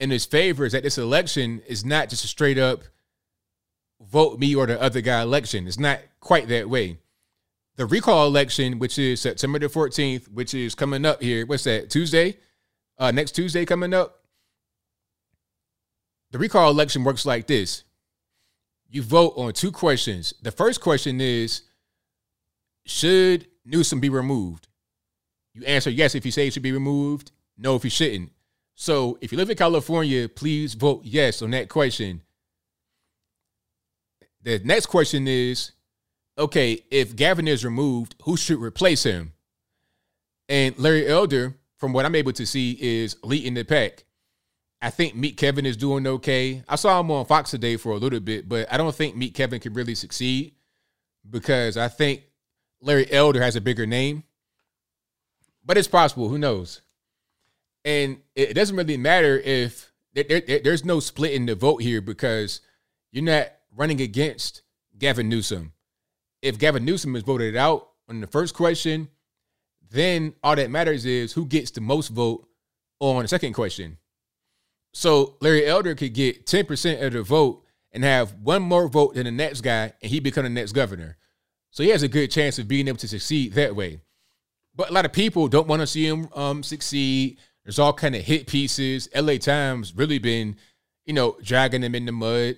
in 0.01 0.11
his 0.11 0.25
favor 0.25 0.65
is 0.65 0.73
that 0.73 0.83
this 0.83 0.99
election 0.99 1.63
is 1.69 1.85
not 1.85 2.09
just 2.09 2.25
a 2.25 2.29
straight 2.29 2.59
up 2.59 2.83
vote 4.01 4.39
me 4.39 4.55
or 4.55 4.67
the 4.67 4.81
other 4.81 5.03
guy 5.03 5.21
election. 5.21 5.67
It's 5.67 5.79
not 5.79 6.01
quite 6.21 6.49
that 6.49 6.69
way. 6.69 6.99
The 7.77 7.87
recall 7.87 8.27
election, 8.27 8.79
which 8.79 8.99
is 8.99 9.21
September 9.21 9.59
the 9.59 9.67
14th, 9.67 10.29
which 10.29 10.55
is 10.55 10.75
coming 10.75 11.05
up 11.05 11.23
here, 11.23 11.47
what's 11.47 11.65
that, 11.65 11.91
Tuesday? 11.91 12.39
Uh, 12.99 13.11
next 13.11 13.33
Tuesday 13.33 13.65
coming 13.65 13.95
up. 13.95 14.25
The 16.31 16.39
recall 16.39 16.71
election 16.71 17.05
works 17.05 17.27
like 17.27 17.47
this 17.47 17.85
you 18.89 19.03
vote 19.03 19.35
on 19.37 19.53
two 19.53 19.71
questions. 19.71 20.35
The 20.43 20.51
first 20.51 20.81
question 20.81 21.21
is 21.21 21.63
Should 22.87 23.47
Newsom 23.65 24.01
be 24.01 24.09
removed? 24.09 24.67
You 25.55 25.65
answer 25.65 25.91
yes 25.91 26.15
if 26.15 26.25
you 26.25 26.33
say 26.33 26.49
it 26.49 26.53
should 26.53 26.63
be 26.63 26.73
removed, 26.73 27.31
no 27.57 27.77
if 27.77 27.85
you 27.85 27.91
shouldn't. 27.91 28.33
So 28.81 29.19
if 29.21 29.31
you 29.31 29.37
live 29.37 29.51
in 29.51 29.59
California, 29.59 30.27
please 30.27 30.73
vote 30.73 31.03
yes 31.05 31.43
on 31.43 31.51
that 31.51 31.69
question. 31.69 32.23
The 34.43 34.59
next 34.61 34.87
question 34.87 35.29
is 35.29 35.73
okay, 36.39 36.83
if 36.91 37.15
Gavin 37.15 37.47
is 37.47 37.63
removed, 37.63 38.15
who 38.23 38.39
should 38.39 38.59
replace 38.59 39.03
him? 39.03 39.35
And 40.49 40.79
Larry 40.79 41.07
Elder, 41.07 41.59
from 41.77 41.93
what 41.93 42.07
I'm 42.07 42.15
able 42.15 42.33
to 42.33 42.47
see, 42.47 42.79
is 42.81 43.19
leading 43.23 43.53
the 43.53 43.65
pack. 43.65 44.05
I 44.81 44.89
think 44.89 45.15
Meet 45.15 45.37
Kevin 45.37 45.67
is 45.67 45.77
doing 45.77 46.07
okay. 46.07 46.65
I 46.67 46.77
saw 46.77 47.01
him 47.01 47.11
on 47.11 47.27
Fox 47.27 47.51
today 47.51 47.77
for 47.77 47.93
a 47.93 47.99
little 47.99 48.19
bit, 48.19 48.49
but 48.49 48.73
I 48.73 48.79
don't 48.79 48.95
think 48.95 49.15
Meet 49.15 49.35
Kevin 49.35 49.61
can 49.61 49.75
really 49.75 49.95
succeed 49.95 50.55
because 51.29 51.77
I 51.77 51.89
think 51.89 52.23
Larry 52.81 53.13
Elder 53.13 53.43
has 53.43 53.57
a 53.57 53.61
bigger 53.61 53.85
name. 53.85 54.25
But 55.67 55.77
it's 55.77 55.87
possible. 55.87 56.31
Who 56.31 56.39
knows? 56.39 56.81
And 57.85 58.21
it 58.35 58.55
doesn't 58.55 58.77
really 58.77 58.97
matter 58.97 59.39
if 59.39 59.93
there, 60.13 60.25
there, 60.25 60.61
there's 60.63 60.85
no 60.85 61.01
split 61.01 61.33
in 61.33 61.47
the 61.47 61.55
vote 61.55 61.83
here 61.83 62.01
because 62.01 62.61
you're 63.13 63.25
not 63.25 63.49
running 63.75 64.01
against 64.01 64.63
Gavin 64.99 65.29
Newsom. 65.29 65.73
If 66.43 66.59
Gavin 66.59 66.85
Newsom 66.85 67.17
is 67.17 67.23
voted 67.23 67.57
out 67.57 67.89
on 68.09 68.21
the 68.21 68.27
first 68.27 68.55
question, 68.55 69.09
then 69.91 70.35
all 70.43 70.57
that 70.57 70.71
matters 70.71 71.05
is 71.05 71.33
who 71.33 71.47
gets 71.47 71.71
the 71.71 71.81
most 71.81 72.09
vote 72.09 72.47
on 73.01 73.23
the 73.23 73.29
second 73.29 73.55
question. 73.55 73.99
So 74.93 75.37
Larry 75.41 75.67
Elder 75.67 75.95
could 75.95 76.15
get 76.15 76.47
10% 76.47 77.03
of 77.03 77.13
the 77.13 77.23
vote 77.23 77.65
and 77.93 78.05
have 78.05 78.35
one 78.35 78.63
more 78.63 78.89
vote 78.89 79.15
than 79.15 79.25
the 79.25 79.31
next 79.31 79.63
guy, 79.63 79.93
and 80.03 80.11
he 80.11 80.21
become 80.21 80.45
the 80.45 80.51
next 80.51 80.73
governor. 80.73 81.17
So 81.71 81.83
he 81.83 81.91
has 81.91 82.03
a 82.03 82.09
good 82.09 82.31
chance 82.31 82.59
of 82.59 82.69
being 82.69 82.89
able 82.89 82.99
to 82.99 83.09
succeed 83.09 83.53
that 83.55 83.75
way. 83.75 84.01
But 84.75 84.91
a 84.91 84.93
lot 84.93 85.05
of 85.05 85.13
people 85.13 85.49
don't 85.49 85.69
want 85.69 85.81
to 85.81 85.87
see 85.87 86.07
him 86.07 86.29
um, 86.35 86.63
succeed. 86.63 87.39
There's 87.71 87.79
all 87.79 87.93
kind 87.93 88.17
of 88.17 88.23
hit 88.23 88.49
pieces. 88.49 89.09
LA 89.15 89.37
Times 89.37 89.95
really 89.95 90.19
been, 90.19 90.57
you 91.07 91.13
know, 91.13 91.37
dragging 91.41 91.85
him 91.85 91.95
in 91.95 92.05
the 92.05 92.11
mud, 92.11 92.57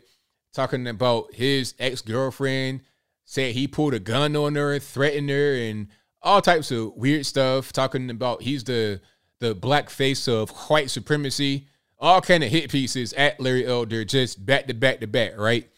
talking 0.55 0.87
about 0.87 1.35
his 1.35 1.75
ex-girlfriend, 1.79 2.81
said 3.27 3.55
he 3.55 3.69
pulled 3.69 3.93
a 3.93 3.99
gun 3.99 4.35
on 4.35 4.55
her, 4.55 4.79
threatened 4.79 5.29
her, 5.29 5.55
and 5.55 5.89
all 6.23 6.41
types 6.41 6.71
of 6.71 6.95
weird 6.95 7.27
stuff, 7.27 7.75
talking 7.75 8.09
about 8.09 8.41
he's 8.41 8.65
the 8.65 9.03
the 9.39 9.55
black 9.55 9.91
face 9.91 10.27
of 10.29 10.49
white 10.71 10.89
supremacy 10.89 11.67
all 11.99 12.23
kind 12.23 12.43
of 12.43 12.49
hit 12.49 12.71
pieces 12.71 13.13
at 13.13 13.39
Larry 13.39 13.67
Elder, 13.67 14.07
just 14.07 14.47
back 14.47 14.67
to 14.69 14.73
back 14.73 15.01
to 15.01 15.07
back, 15.07 15.37
right? 15.37 15.69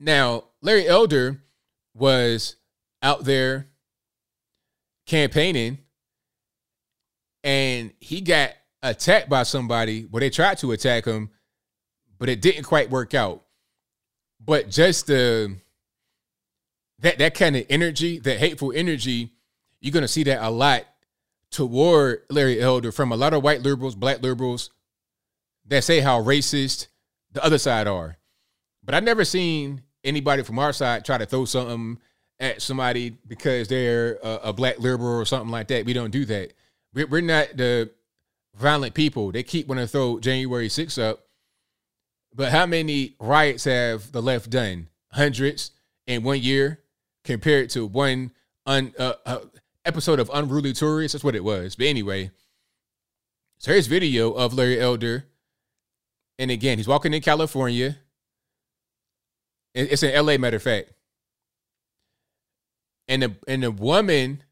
Now, 0.00 0.44
Larry 0.62 0.88
Elder 0.88 1.42
was 1.92 2.56
out 3.02 3.24
there 3.24 3.68
campaigning 5.04 5.80
and 7.48 7.94
he 7.98 8.20
got 8.20 8.50
attacked 8.82 9.30
by 9.30 9.42
somebody 9.42 10.02
where 10.02 10.20
they 10.20 10.28
tried 10.28 10.58
to 10.58 10.72
attack 10.72 11.06
him, 11.06 11.30
but 12.18 12.28
it 12.28 12.42
didn't 12.42 12.64
quite 12.64 12.90
work 12.90 13.14
out. 13.14 13.42
But 14.38 14.68
just 14.68 15.06
the 15.06 15.56
that 16.98 17.16
that 17.16 17.34
kind 17.34 17.56
of 17.56 17.64
energy, 17.70 18.18
that 18.18 18.36
hateful 18.36 18.70
energy, 18.74 19.32
you're 19.80 19.94
gonna 19.94 20.08
see 20.08 20.24
that 20.24 20.46
a 20.46 20.50
lot 20.50 20.84
toward 21.50 22.20
Larry 22.28 22.60
Elder 22.60 22.92
from 22.92 23.12
a 23.12 23.16
lot 23.16 23.32
of 23.32 23.42
white 23.42 23.62
liberals, 23.62 23.94
black 23.94 24.22
liberals, 24.22 24.68
that 25.68 25.84
say 25.84 26.00
how 26.00 26.22
racist 26.22 26.88
the 27.32 27.42
other 27.42 27.56
side 27.56 27.86
are. 27.86 28.18
But 28.84 28.94
I've 28.94 29.04
never 29.04 29.24
seen 29.24 29.84
anybody 30.04 30.42
from 30.42 30.58
our 30.58 30.74
side 30.74 31.06
try 31.06 31.16
to 31.16 31.24
throw 31.24 31.46
something 31.46 31.98
at 32.40 32.60
somebody 32.60 33.16
because 33.26 33.68
they're 33.68 34.18
a, 34.22 34.40
a 34.44 34.52
black 34.52 34.80
liberal 34.80 35.18
or 35.18 35.24
something 35.24 35.50
like 35.50 35.68
that. 35.68 35.86
We 35.86 35.94
don't 35.94 36.10
do 36.10 36.26
that. 36.26 36.52
We're, 36.94 37.06
we're 37.06 37.20
not 37.20 37.56
the 37.56 37.90
violent 38.54 38.94
people. 38.94 39.32
They 39.32 39.42
keep 39.42 39.68
wanting 39.68 39.84
to 39.84 39.88
throw 39.88 40.20
January 40.20 40.68
6th 40.68 41.02
up. 41.02 41.24
But 42.34 42.52
how 42.52 42.66
many 42.66 43.16
riots 43.18 43.64
have 43.64 44.12
the 44.12 44.22
left 44.22 44.50
done? 44.50 44.88
Hundreds 45.12 45.70
in 46.06 46.22
one 46.22 46.40
year 46.40 46.80
compared 47.24 47.70
to 47.70 47.86
one 47.86 48.32
un, 48.66 48.92
uh, 48.98 49.14
uh, 49.24 49.38
episode 49.84 50.20
of 50.20 50.30
Unruly 50.32 50.72
Tourists. 50.72 51.14
That's 51.14 51.24
what 51.24 51.34
it 51.34 51.44
was. 51.44 51.74
But 51.76 51.86
anyway, 51.86 52.30
so 53.58 53.72
here's 53.72 53.86
video 53.86 54.32
of 54.32 54.54
Larry 54.54 54.78
Elder 54.78 55.24
and 56.38 56.50
again, 56.50 56.78
he's 56.78 56.88
walking 56.88 57.12
in 57.12 57.20
California. 57.20 57.96
It's 59.74 60.02
in 60.02 60.14
LA, 60.14 60.38
matter 60.38 60.56
of 60.56 60.62
fact. 60.62 60.92
And 63.08 63.22
the 63.22 63.36
and 63.48 63.62
the 63.62 63.70
woman, 63.70 64.42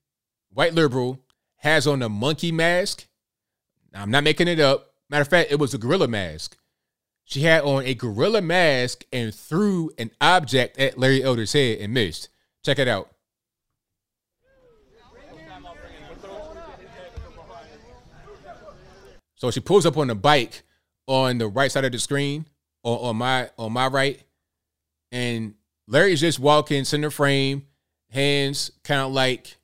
white 0.52 0.74
liberal, 0.74 1.20
has 1.56 1.86
on 1.86 2.02
a 2.02 2.08
monkey 2.08 2.52
mask. 2.52 3.06
I'm 3.94 4.10
not 4.10 4.24
making 4.24 4.48
it 4.48 4.60
up. 4.60 4.92
Matter 5.08 5.22
of 5.22 5.28
fact, 5.28 5.50
it 5.50 5.58
was 5.58 5.74
a 5.74 5.78
gorilla 5.78 6.08
mask. 6.08 6.56
She 7.24 7.42
had 7.42 7.62
on 7.62 7.84
a 7.84 7.94
gorilla 7.94 8.40
mask 8.40 9.04
and 9.12 9.34
threw 9.34 9.90
an 9.98 10.10
object 10.20 10.78
at 10.78 10.98
Larry 10.98 11.22
Elder's 11.22 11.52
head 11.52 11.78
and 11.80 11.92
missed. 11.92 12.28
Check 12.64 12.78
it 12.78 12.88
out. 12.88 13.10
So 19.36 19.50
she 19.50 19.60
pulls 19.60 19.84
up 19.84 19.96
on 19.98 20.08
the 20.08 20.14
bike 20.14 20.62
on 21.06 21.38
the 21.38 21.46
right 21.46 21.70
side 21.70 21.84
of 21.84 21.92
the 21.92 21.98
screen, 21.98 22.46
on 22.82 23.16
my 23.16 23.50
on 23.58 23.72
my 23.72 23.86
right, 23.86 24.20
and 25.12 25.54
Larry's 25.86 26.20
just 26.20 26.40
walking 26.40 26.84
center 26.84 27.10
frame, 27.10 27.66
hands 28.10 28.70
kind 28.82 29.00
of 29.00 29.12
like 29.12 29.55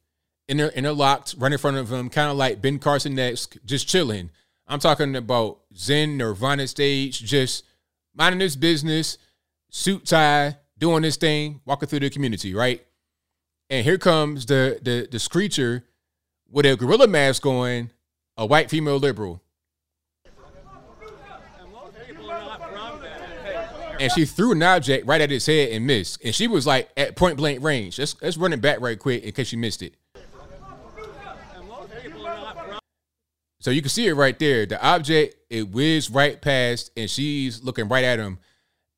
inter, 0.52 0.68
interlocked, 0.68 1.34
right 1.38 1.50
in 1.50 1.58
front 1.58 1.78
of 1.78 1.90
him, 1.90 2.08
kind 2.10 2.30
of 2.30 2.36
like 2.36 2.62
Ben 2.62 2.78
Carson 2.78 3.14
next, 3.14 3.58
just 3.64 3.88
chilling. 3.88 4.30
I'm 4.68 4.78
talking 4.78 5.16
about 5.16 5.58
Zen 5.74 6.16
Nirvana 6.16 6.68
stage, 6.68 7.20
just 7.20 7.64
minding 8.14 8.40
his 8.40 8.54
business, 8.54 9.18
suit 9.70 10.04
tie, 10.04 10.58
doing 10.78 11.02
this 11.02 11.16
thing, 11.16 11.60
walking 11.64 11.88
through 11.88 12.00
the 12.00 12.10
community, 12.10 12.54
right? 12.54 12.84
And 13.70 13.84
here 13.84 13.98
comes 13.98 14.46
the 14.46 14.78
the 14.82 15.08
the 15.10 15.18
screecher 15.18 15.84
with 16.48 16.66
a 16.66 16.76
gorilla 16.76 17.08
mask 17.08 17.46
on, 17.46 17.90
a 18.36 18.46
white 18.46 18.68
female 18.70 18.98
liberal. 18.98 19.40
and 24.00 24.10
she 24.10 24.24
threw 24.24 24.50
an 24.50 24.62
object 24.64 25.06
right 25.06 25.20
at 25.20 25.30
his 25.30 25.46
head 25.46 25.70
and 25.70 25.86
missed. 25.86 26.20
And 26.24 26.34
she 26.34 26.48
was 26.48 26.66
like 26.66 26.90
at 26.96 27.14
point 27.14 27.36
blank 27.36 27.62
range. 27.62 27.98
Let's 27.98 28.20
let's 28.20 28.36
run 28.36 28.52
it 28.52 28.60
back 28.60 28.80
right 28.80 28.98
quick 28.98 29.22
in 29.22 29.32
case 29.32 29.48
she 29.48 29.56
missed 29.56 29.82
it. 29.82 29.94
So 33.62 33.70
you 33.70 33.80
can 33.80 33.90
see 33.90 34.08
it 34.08 34.14
right 34.14 34.36
there. 34.40 34.66
The 34.66 34.84
object 34.84 35.36
it 35.48 35.70
whizzed 35.70 36.12
right 36.12 36.42
past, 36.42 36.90
and 36.96 37.08
she's 37.08 37.62
looking 37.62 37.86
right 37.86 38.02
at 38.02 38.18
him. 38.18 38.40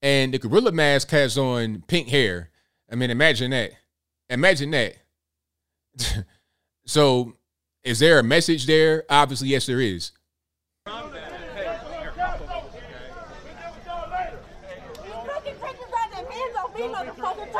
And 0.00 0.32
the 0.32 0.38
gorilla 0.38 0.72
mask 0.72 1.10
has 1.10 1.36
on 1.36 1.84
pink 1.86 2.08
hair. 2.08 2.48
I 2.90 2.94
mean, 2.94 3.10
imagine 3.10 3.50
that. 3.50 3.72
Imagine 4.30 4.70
that. 4.70 4.96
so, 6.86 7.34
is 7.82 7.98
there 7.98 8.18
a 8.18 8.22
message 8.22 8.64
there? 8.64 9.04
Obviously, 9.10 9.48
yes, 9.48 9.66
there 9.66 9.82
is. 9.82 10.12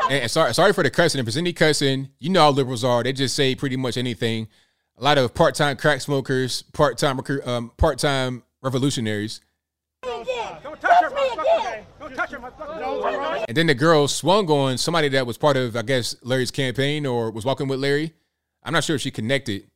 And 0.09 0.31
sorry, 0.31 0.55
sorry 0.55 0.73
for 0.73 0.81
the 0.81 0.89
cussing. 0.89 1.19
If 1.19 1.25
there's 1.27 1.37
any 1.37 1.53
cussing, 1.53 2.09
you 2.17 2.31
know 2.31 2.41
how 2.41 2.49
liberals 2.49 2.83
are. 2.83 3.03
They 3.03 3.13
just 3.13 3.35
say 3.35 3.53
pretty 3.53 3.77
much 3.77 3.95
anything. 3.95 4.47
A 4.97 5.03
lot 5.03 5.17
of 5.17 5.33
part-time 5.33 5.75
crack 5.75 5.99
smokers, 5.99 6.61
part-time 6.61 7.19
um, 7.43 7.71
part-time 7.75 8.43
revolutionaries. 8.61 9.41
And 13.47 13.57
then 13.57 13.67
the 13.67 13.75
girl 13.75 14.07
swung 14.07 14.49
on 14.49 14.77
somebody 14.77 15.09
that 15.09 15.27
was 15.27 15.37
part 15.37 15.57
of, 15.57 15.75
I 15.75 15.81
guess, 15.81 16.15
Larry's 16.21 16.51
campaign 16.51 17.05
or 17.05 17.29
was 17.29 17.43
walking 17.43 17.67
with 17.67 17.79
Larry. 17.79 18.13
I'm 18.63 18.71
not 18.71 18.85
sure 18.85 18.95
if 18.95 19.01
she 19.01 19.11
connected. 19.11 19.67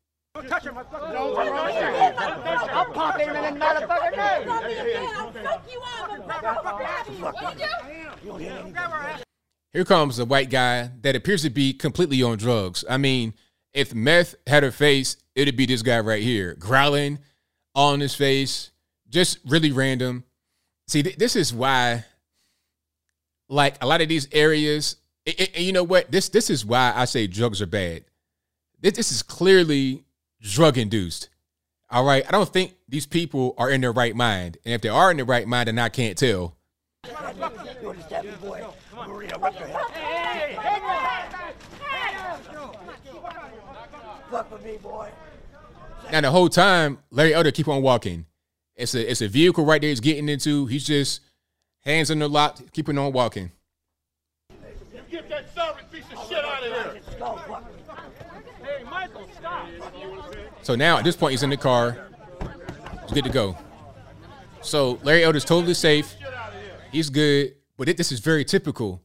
Here 9.74 9.86
comes 9.86 10.17
a 10.17 10.26
white 10.26 10.49
guy 10.49 10.91
that 11.01 11.15
appears 11.15 11.41
to 11.41 11.49
be 11.49 11.74
completely 11.74 12.24
on 12.24 12.38
drugs. 12.38 12.86
I 12.89 12.97
mean, 12.97 13.34
if 13.74 13.93
meth 13.93 14.36
had 14.47 14.63
a 14.63 14.72
face, 14.72 15.17
it'd 15.36 15.55
be 15.55 15.65
this 15.65 15.82
guy 15.82 15.99
right 15.99 16.24
here, 16.24 16.55
growling 16.55 17.20
in 17.76 17.99
his 18.01 18.15
face, 18.15 18.72
just 19.09 19.39
really 19.45 19.72
random. 19.72 20.24
See, 20.88 21.03
th- 21.03 21.15
this 21.17 21.36
is 21.36 21.53
why, 21.53 22.03
like 23.47 23.82
a 23.82 23.88
lot 23.88 24.01
of 24.01 24.09
these 24.09 24.28
areas, 24.32 24.97
and 25.26 25.57
you 25.57 25.72
know 25.72 25.84
what? 25.84 26.11
This 26.11 26.30
this 26.30 26.49
is 26.49 26.65
why 26.65 26.91
I 26.95 27.05
say 27.05 27.28
drugs 27.28 27.61
are 27.61 27.67
bad. 27.67 28.03
This, 28.82 28.93
this 28.93 29.11
is 29.11 29.24
clearly 29.24 30.03
drug 30.41 30.78
induced. 30.78 31.30
All 31.89 32.03
right, 32.05 32.26
I 32.28 32.32
don't 32.32 32.51
think 32.51 32.76
these 32.88 33.05
people 33.05 33.55
are 33.57 33.70
in 33.70 33.82
their 33.82 33.91
right 33.91 34.15
mind, 34.15 34.57
and 34.65 34.74
if 34.74 34.82
they 34.82 34.89
are 34.89 35.09
in 35.09 35.17
their 35.17 35.26
right 35.26 35.47
mind, 35.47 35.67
then 35.67 35.80
I 35.80 35.89
can't 35.89 36.17
tell. 36.17 36.55
Now 46.11 46.21
the 46.21 46.32
whole 46.32 46.49
time, 46.49 46.99
Larry 47.11 47.34
Elder 47.34 47.51
keep 47.51 47.67
on 47.67 47.82
walking. 47.82 48.25
It's 48.75 48.95
a 48.95 49.11
it's 49.11 49.21
a 49.21 49.27
vehicle 49.27 49.65
right 49.65 49.82
there 49.82 49.89
he's 49.89 49.99
getting 49.99 50.30
into. 50.30 50.65
He's 50.65 50.86
just 50.86 51.21
hands 51.82 52.09
on 52.11 52.19
the 52.19 52.27
lock, 52.27 52.59
keeping 52.71 52.97
on 52.97 53.11
walking. 53.11 53.51
You 54.49 55.01
get 55.11 55.30
that 55.30 55.53
servant 55.53 55.91
piece 55.91 56.05
of 56.15 56.27
shit 56.27 56.45
out 56.45 56.63
of 56.63 56.93
here. 56.93 57.01
Hey, 58.63 58.84
Michael, 58.84 59.30
stop. 59.38 59.67
So 60.61 60.75
now 60.75 60.97
at 60.97 61.03
this 61.03 61.15
point 61.15 61.32
he's 61.32 61.43
in 61.43 61.49
the 61.49 61.57
car. 61.57 61.97
He's 63.03 63.11
good 63.11 63.25
to 63.25 63.32
go. 63.32 63.57
So 64.61 64.99
Larry 65.03 65.23
Elder's 65.23 65.45
totally 65.45 65.73
safe. 65.73 66.15
He's 66.91 67.09
good, 67.09 67.55
but 67.77 67.89
it, 67.89 67.97
this 67.97 68.11
is 68.11 68.19
very 68.19 68.45
typical. 68.45 69.01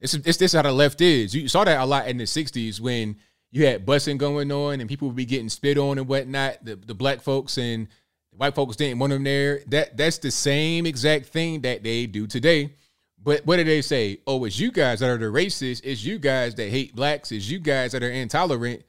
This 0.00 0.14
is 0.14 0.22
this, 0.22 0.36
this 0.36 0.52
how 0.52 0.62
the 0.62 0.72
left 0.72 1.00
is. 1.00 1.34
You 1.34 1.48
saw 1.48 1.64
that 1.64 1.80
a 1.80 1.84
lot 1.84 2.06
in 2.08 2.18
the 2.18 2.24
'60s 2.24 2.80
when 2.80 3.16
you 3.56 3.64
had 3.64 3.86
busing 3.86 4.18
going 4.18 4.52
on 4.52 4.80
and 4.80 4.88
people 4.88 5.08
would 5.08 5.16
be 5.16 5.24
getting 5.24 5.48
spit 5.48 5.78
on 5.78 5.96
and 5.96 6.06
whatnot. 6.06 6.62
The 6.62 6.76
the 6.76 6.94
black 6.94 7.22
folks 7.22 7.56
and 7.56 7.88
white 8.30 8.54
folks 8.54 8.76
didn't 8.76 8.98
want 8.98 9.12
them 9.12 9.24
there. 9.24 9.62
That 9.68 9.96
that's 9.96 10.18
the 10.18 10.30
same 10.30 10.84
exact 10.84 11.26
thing 11.26 11.62
that 11.62 11.82
they 11.82 12.04
do 12.04 12.26
today. 12.26 12.74
But 13.18 13.46
what 13.46 13.56
do 13.56 13.64
they 13.64 13.80
say? 13.80 14.18
Oh, 14.26 14.44
it's 14.44 14.58
you 14.58 14.70
guys 14.70 15.00
that 15.00 15.08
are 15.08 15.16
the 15.16 15.26
racists. 15.26 15.80
It's 15.82 16.04
you 16.04 16.18
guys 16.18 16.54
that 16.56 16.68
hate 16.68 16.94
blacks. 16.94 17.32
It's 17.32 17.48
you 17.48 17.58
guys 17.58 17.92
that 17.92 18.02
are 18.02 18.10
intolerant. 18.10 18.82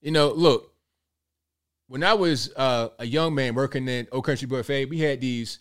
You 0.00 0.12
know, 0.12 0.30
look. 0.30 0.72
When 1.86 2.04
I 2.04 2.14
was 2.14 2.52
uh, 2.56 2.90
a 3.00 3.04
young 3.04 3.34
man 3.34 3.54
working 3.56 3.88
in 3.88 4.06
Old 4.12 4.24
Country 4.24 4.46
Buffet, 4.46 4.86
we 4.86 5.00
had 5.00 5.20
these 5.20 5.58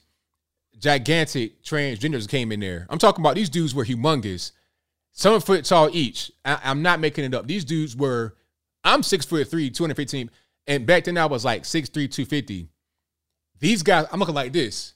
gigantic 0.77 1.63
transgenders 1.63 2.29
came 2.29 2.51
in 2.51 2.59
there. 2.59 2.85
I'm 2.89 2.99
talking 2.99 3.23
about 3.23 3.33
these 3.33 3.49
dudes 3.49 3.73
were 3.73 3.83
humongous 3.83 4.51
seven 5.19 5.41
foot 5.41 5.65
tall 5.65 5.89
each. 5.91 6.31
I, 6.45 6.71
am 6.71 6.81
not 6.81 7.01
making 7.01 7.25
it 7.25 7.33
up. 7.33 7.45
These 7.45 7.65
dudes 7.65 7.95
were, 7.95 8.35
I'm 8.83 9.03
six 9.03 9.25
foot 9.25 9.49
three, 9.49 9.69
215. 9.69 10.31
And 10.67 10.85
back 10.85 11.03
then 11.03 11.17
I 11.17 11.25
was 11.25 11.43
like 11.43 11.65
six 11.65 11.89
three, 11.89 12.07
250. 12.07 12.69
These 13.59 13.83
guys, 13.83 14.07
I'm 14.11 14.19
looking 14.19 14.35
like 14.35 14.53
this. 14.53 14.93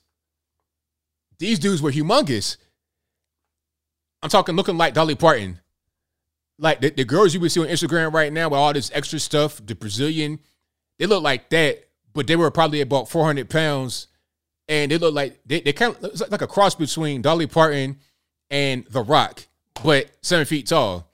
These 1.40 1.60
dudes 1.60 1.82
were 1.82 1.92
humongous. 1.92 2.56
I'm 4.22 4.30
talking 4.30 4.56
looking 4.56 4.78
like 4.78 4.94
Dolly 4.94 5.16
Parton. 5.16 5.60
Like 6.58 6.80
the, 6.80 6.92
the 6.92 7.04
girls 7.04 7.34
you 7.34 7.42
would 7.42 7.52
see 7.52 7.60
on 7.60 7.68
Instagram 7.68 8.14
right 8.14 8.32
now 8.32 8.48
with 8.48 8.60
all 8.60 8.72
this 8.72 8.92
extra 8.94 9.20
stuff, 9.20 9.60
the 9.66 9.76
Brazilian, 9.76 10.40
they 11.00 11.06
look 11.06 11.24
like 11.24 11.50
that, 11.50 11.84
but 12.14 12.28
they 12.28 12.38
were 12.38 12.50
probably 12.50 12.80
about 12.80 13.10
400 13.10 13.50
pounds. 13.50 14.08
And 14.70 14.90
they 14.90 14.98
look 14.98 15.14
like, 15.14 15.42
they, 15.46 15.60
they 15.60 15.74
kind 15.74 15.98
of 16.02 16.32
like 16.32 16.42
a 16.42 16.48
cross 16.48 16.76
between 16.76 17.22
Dolly 17.22 17.48
Parton 17.48 17.98
and 18.50 18.86
The 18.86 19.02
Rock 19.02 19.48
but 19.84 20.10
seven 20.22 20.46
feet 20.46 20.68
tall. 20.68 21.10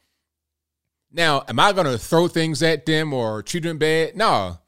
Now, 1.11 1.43
am 1.47 1.59
I 1.59 1.73
gonna 1.73 1.97
throw 1.97 2.27
things 2.27 2.61
at 2.61 2.85
them 2.85 3.13
or 3.13 3.41
treat 3.41 3.63
them 3.63 3.77
bad? 3.77 4.15
No. 4.15 4.59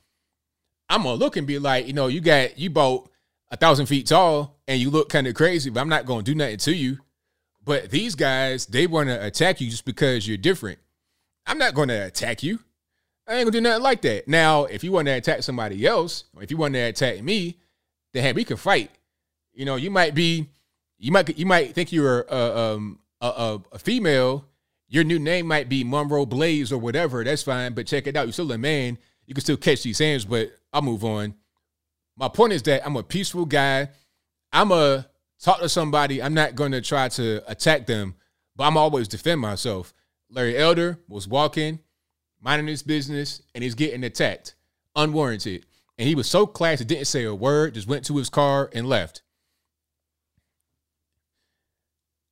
I'm 0.89 1.03
gonna 1.03 1.15
look 1.15 1.37
and 1.37 1.47
be 1.47 1.59
like, 1.59 1.87
you 1.87 1.93
know, 1.93 2.07
you 2.07 2.19
got 2.19 2.57
you 2.57 2.69
bought 2.69 3.09
a 3.49 3.57
thousand 3.57 3.85
feet 3.85 4.07
tall 4.07 4.59
and 4.67 4.79
you 4.79 4.89
look 4.89 5.09
kind 5.09 5.27
of 5.27 5.35
crazy, 5.35 5.69
but 5.69 5.79
I'm 5.79 5.89
not 5.89 6.05
gonna 6.05 6.23
do 6.23 6.35
nothing 6.35 6.57
to 6.57 6.75
you. 6.75 6.97
But 7.63 7.91
these 7.91 8.15
guys, 8.15 8.65
they 8.65 8.87
wanna 8.87 9.19
attack 9.21 9.61
you 9.61 9.69
just 9.69 9.85
because 9.85 10.27
you're 10.27 10.37
different. 10.37 10.79
I'm 11.45 11.57
not 11.57 11.75
gonna 11.75 12.05
attack 12.05 12.43
you. 12.43 12.59
I 13.27 13.35
ain't 13.35 13.45
gonna 13.45 13.51
do 13.51 13.61
nothing 13.61 13.83
like 13.83 14.01
that. 14.01 14.27
Now, 14.27 14.65
if 14.65 14.83
you 14.83 14.91
want 14.91 15.07
to 15.07 15.11
attack 15.11 15.43
somebody 15.43 15.85
else, 15.85 16.25
or 16.35 16.43
if 16.43 16.51
you 16.51 16.57
want 16.57 16.73
to 16.73 16.79
attack 16.79 17.21
me, 17.23 17.57
then 18.13 18.23
hey, 18.23 18.33
we 18.33 18.43
can 18.43 18.57
fight. 18.57 18.91
You 19.53 19.65
know, 19.65 19.75
you 19.75 19.91
might 19.91 20.15
be, 20.15 20.49
you 20.97 21.11
might, 21.11 21.37
you 21.37 21.45
might 21.45 21.73
think 21.73 21.91
you're 21.91 22.25
uh, 22.29 22.73
um, 22.73 22.99
a, 23.21 23.27
a, 23.27 23.61
a 23.73 23.79
female, 23.79 24.45
your 24.87 25.03
new 25.03 25.19
name 25.19 25.47
might 25.47 25.69
be 25.69 25.83
Monroe 25.83 26.25
Blaze 26.25 26.71
or 26.71 26.77
whatever. 26.77 27.23
That's 27.23 27.43
fine, 27.43 27.73
but 27.73 27.87
check 27.87 28.07
it 28.07 28.17
out. 28.17 28.25
You're 28.25 28.33
still 28.33 28.51
a 28.51 28.57
man. 28.57 28.97
You 29.25 29.33
can 29.33 29.41
still 29.43 29.57
catch 29.57 29.83
these 29.83 29.99
hands, 29.99 30.25
but 30.25 30.51
I'll 30.73 30.81
move 30.81 31.05
on. 31.05 31.35
My 32.17 32.27
point 32.27 32.53
is 32.53 32.63
that 32.63 32.85
I'm 32.85 32.97
a 32.97 33.03
peaceful 33.03 33.45
guy. 33.45 33.89
I'm 34.51 34.71
a 34.71 35.07
talk 35.39 35.59
to 35.59 35.69
somebody. 35.69 36.21
I'm 36.21 36.33
not 36.33 36.55
going 36.55 36.73
to 36.73 36.81
try 36.81 37.07
to 37.09 37.41
attack 37.49 37.87
them, 37.87 38.15
but 38.55 38.65
I'm 38.65 38.77
always 38.77 39.07
defend 39.07 39.39
myself. 39.39 39.93
Larry 40.29 40.57
Elder 40.57 40.99
was 41.07 41.27
walking, 41.27 41.79
minding 42.41 42.67
his 42.67 42.83
business, 42.83 43.41
and 43.55 43.63
he's 43.63 43.75
getting 43.75 44.03
attacked, 44.03 44.55
unwarranted. 44.95 45.65
And 45.97 46.07
he 46.07 46.15
was 46.15 46.29
so 46.29 46.45
classy, 46.45 46.83
didn't 46.83 47.05
say 47.05 47.23
a 47.23 47.33
word, 47.33 47.75
just 47.75 47.87
went 47.87 48.05
to 48.05 48.17
his 48.17 48.29
car 48.29 48.69
and 48.73 48.87
left. 48.87 49.21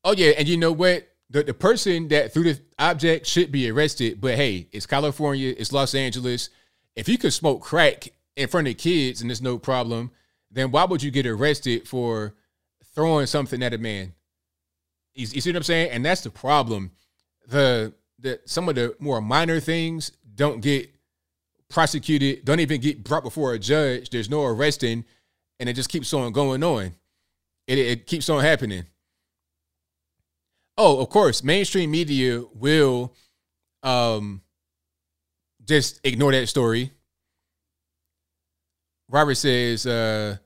Oh 0.04 0.14
yeah, 0.14 0.32
and 0.38 0.47
you 0.47 0.58
know 0.58 0.72
what? 0.72 1.08
The 1.30 1.43
the 1.43 1.54
person 1.54 2.08
that 2.10 2.34
threw 2.34 2.43
the 2.43 2.60
object 2.78 3.26
should 3.28 3.52
be 3.52 3.70
arrested. 3.70 4.22
But 4.22 4.36
hey, 4.36 4.68
it's 4.72 4.86
California, 4.86 5.54
it's 5.58 5.72
Los 5.72 5.93
Angeles. 5.93 6.50
If 6.95 7.08
you 7.08 7.18
could 7.18 7.34
smoke 7.34 7.62
crack 7.62 8.10
in 8.36 8.47
front 8.47 8.68
of 8.68 8.78
kids 8.78 9.22
and 9.22 9.30
there's 9.30 9.41
no 9.41 9.58
problem, 9.58 10.12
then 10.52 10.72
why 10.72 10.86
would 10.86 11.04
you 11.04 11.12
get 11.12 11.26
arrested 11.26 11.88
for 11.88 12.34
throwing 12.95 13.28
something 13.28 13.62
at 13.62 13.74
a 13.74 13.78
man? 13.78 14.14
You, 15.14 15.28
you 15.32 15.41
see 15.41 15.52
what 15.52 15.58
I'm 15.58 15.64
saying? 15.64 15.91
And 15.91 16.06
that's 16.06 16.22
the 16.22 16.30
problem. 16.30 16.91
The 17.47 17.93
the 18.18 18.39
some 18.45 18.70
of 18.70 18.76
the 18.76 18.95
more 19.00 19.22
minor 19.22 19.60
things 19.60 20.12
don't 20.36 20.62
get 20.62 20.89
prosecuted, 21.70 22.45
don't 22.45 22.60
even 22.60 22.82
get 22.82 23.04
brought 23.04 23.24
before 23.24 23.54
a 23.54 23.60
judge. 23.60 24.10
There's 24.10 24.30
no 24.30 24.43
arresting, 24.43 25.06
and 25.60 25.70
it 25.70 25.74
just 25.74 25.89
keeps 25.89 26.14
on 26.14 26.32
going 26.32 26.64
on. 26.64 26.93
It, 27.68 27.78
it 27.78 28.08
keeps 28.08 28.30
on 28.30 28.41
happening. 28.41 28.86
Oh, 30.82 31.02
of 31.02 31.10
course, 31.10 31.44
mainstream 31.44 31.92
media 31.92 32.42
will 32.54 33.14
um 33.84 34.42
just 35.68 36.00
ignore 36.06 36.32
that 36.32 36.48
story. 36.48 36.92
Robert 39.10 39.36
says, 39.36 39.86
uh, 39.86 40.38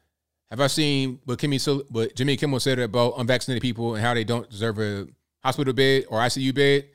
have 0.49 0.59
I 0.59 0.67
seen 0.67 1.19
what 1.25 1.37
Kimmy 1.37 1.85
what 1.91 2.15
Jimmy 2.15 2.35
Kimmel 2.35 2.59
said 2.59 2.79
about 2.79 3.13
unvaccinated 3.19 3.61
people 3.61 3.93
and 3.93 4.03
how 4.03 4.15
they 4.15 4.23
don't 4.23 4.49
deserve 4.49 4.79
a 4.79 5.07
hospital 5.43 5.71
bed 5.71 6.05
or 6.09 6.17
ICU 6.17 6.55
bed? 6.55 6.85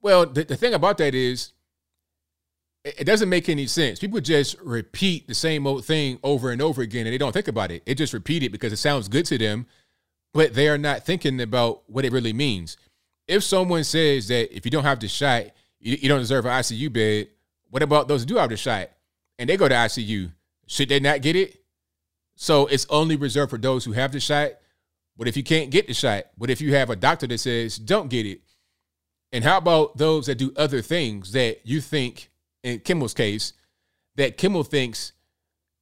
Well, 0.00 0.26
the, 0.26 0.42
the 0.42 0.56
thing 0.56 0.74
about 0.74 0.98
that 0.98 1.14
is 1.14 1.52
it, 2.84 3.02
it 3.02 3.04
doesn't 3.04 3.28
make 3.28 3.48
any 3.48 3.68
sense. 3.68 4.00
People 4.00 4.20
just 4.20 4.58
repeat 4.60 5.28
the 5.28 5.34
same 5.34 5.68
old 5.68 5.84
thing 5.84 6.18
over 6.24 6.50
and 6.50 6.60
over 6.60 6.82
again 6.82 7.06
and 7.06 7.14
they 7.14 7.18
don't 7.18 7.32
think 7.32 7.46
about 7.46 7.70
it. 7.70 7.86
They 7.86 7.94
just 7.94 8.12
repeat 8.12 8.42
it 8.42 8.50
because 8.50 8.72
it 8.72 8.78
sounds 8.78 9.06
good 9.06 9.26
to 9.26 9.38
them 9.38 9.66
but 10.32 10.54
they 10.54 10.68
are 10.68 10.78
not 10.78 11.04
thinking 11.04 11.40
about 11.40 11.82
what 11.86 12.04
it 12.04 12.12
really 12.12 12.32
means. 12.32 12.76
If 13.28 13.44
someone 13.44 13.84
says 13.84 14.28
that 14.28 14.54
if 14.54 14.64
you 14.64 14.70
don't 14.70 14.84
have 14.84 15.00
the 15.00 15.08
shot, 15.08 15.46
you, 15.78 15.96
you 16.00 16.08
don't 16.08 16.20
deserve 16.20 16.46
an 16.46 16.52
ICU 16.52 16.92
bed, 16.92 17.28
what 17.70 17.82
about 17.82 18.08
those 18.08 18.22
who 18.22 18.26
do 18.26 18.36
have 18.36 18.50
the 18.50 18.56
shot 18.56 18.90
and 19.38 19.48
they 19.48 19.56
go 19.56 19.68
to 19.68 19.74
ICU? 19.74 20.32
Should 20.66 20.88
they 20.88 21.00
not 21.00 21.22
get 21.22 21.36
it? 21.36 21.62
So 22.36 22.66
it's 22.66 22.86
only 22.88 23.16
reserved 23.16 23.50
for 23.50 23.58
those 23.58 23.84
who 23.84 23.92
have 23.92 24.12
the 24.12 24.20
shot. 24.20 24.52
But 25.16 25.28
if 25.28 25.36
you 25.36 25.42
can't 25.42 25.70
get 25.70 25.86
the 25.86 25.94
shot, 25.94 26.24
what 26.36 26.50
if 26.50 26.60
you 26.60 26.74
have 26.74 26.90
a 26.90 26.96
doctor 26.96 27.26
that 27.26 27.38
says 27.38 27.76
don't 27.76 28.08
get 28.08 28.26
it? 28.26 28.40
And 29.32 29.44
how 29.44 29.58
about 29.58 29.96
those 29.96 30.26
that 30.26 30.36
do 30.36 30.52
other 30.56 30.82
things 30.82 31.32
that 31.32 31.60
you 31.64 31.80
think, 31.80 32.30
in 32.62 32.80
Kimmel's 32.80 33.14
case, 33.14 33.52
that 34.16 34.36
Kimmel 34.36 34.64
thinks 34.64 35.12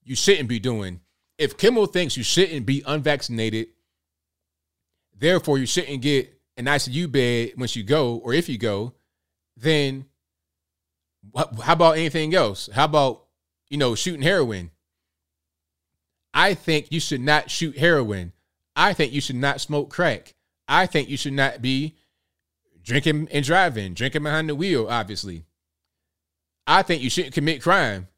you 0.02 0.14
shouldn't 0.14 0.48
be 0.48 0.58
doing? 0.58 1.00
If 1.38 1.56
Kimmel 1.56 1.86
thinks 1.86 2.16
you 2.16 2.22
shouldn't 2.22 2.66
be 2.66 2.82
unvaccinated 2.86 3.68
Therefore, 5.20 5.58
you 5.58 5.66
shouldn't 5.66 6.00
get 6.00 6.34
an 6.56 6.64
ICU 6.64 7.12
bed 7.12 7.52
once 7.56 7.76
you 7.76 7.84
go, 7.84 8.16
or 8.16 8.32
if 8.32 8.48
you 8.48 8.56
go, 8.56 8.94
then 9.54 10.06
how 11.34 11.74
about 11.74 11.98
anything 11.98 12.34
else? 12.34 12.70
How 12.72 12.86
about, 12.86 13.26
you 13.68 13.76
know, 13.76 13.94
shooting 13.94 14.22
heroin? 14.22 14.70
I 16.32 16.54
think 16.54 16.86
you 16.90 17.00
should 17.00 17.20
not 17.20 17.50
shoot 17.50 17.76
heroin. 17.76 18.32
I 18.74 18.94
think 18.94 19.12
you 19.12 19.20
should 19.20 19.36
not 19.36 19.60
smoke 19.60 19.90
crack. 19.90 20.34
I 20.66 20.86
think 20.86 21.10
you 21.10 21.18
should 21.18 21.34
not 21.34 21.60
be 21.60 21.96
drinking 22.82 23.28
and 23.30 23.44
driving, 23.44 23.92
drinking 23.92 24.22
behind 24.22 24.48
the 24.48 24.54
wheel, 24.54 24.86
obviously. 24.88 25.44
I 26.66 26.82
think 26.82 27.02
you 27.02 27.10
shouldn't 27.10 27.34
commit 27.34 27.62
crime. 27.62 28.08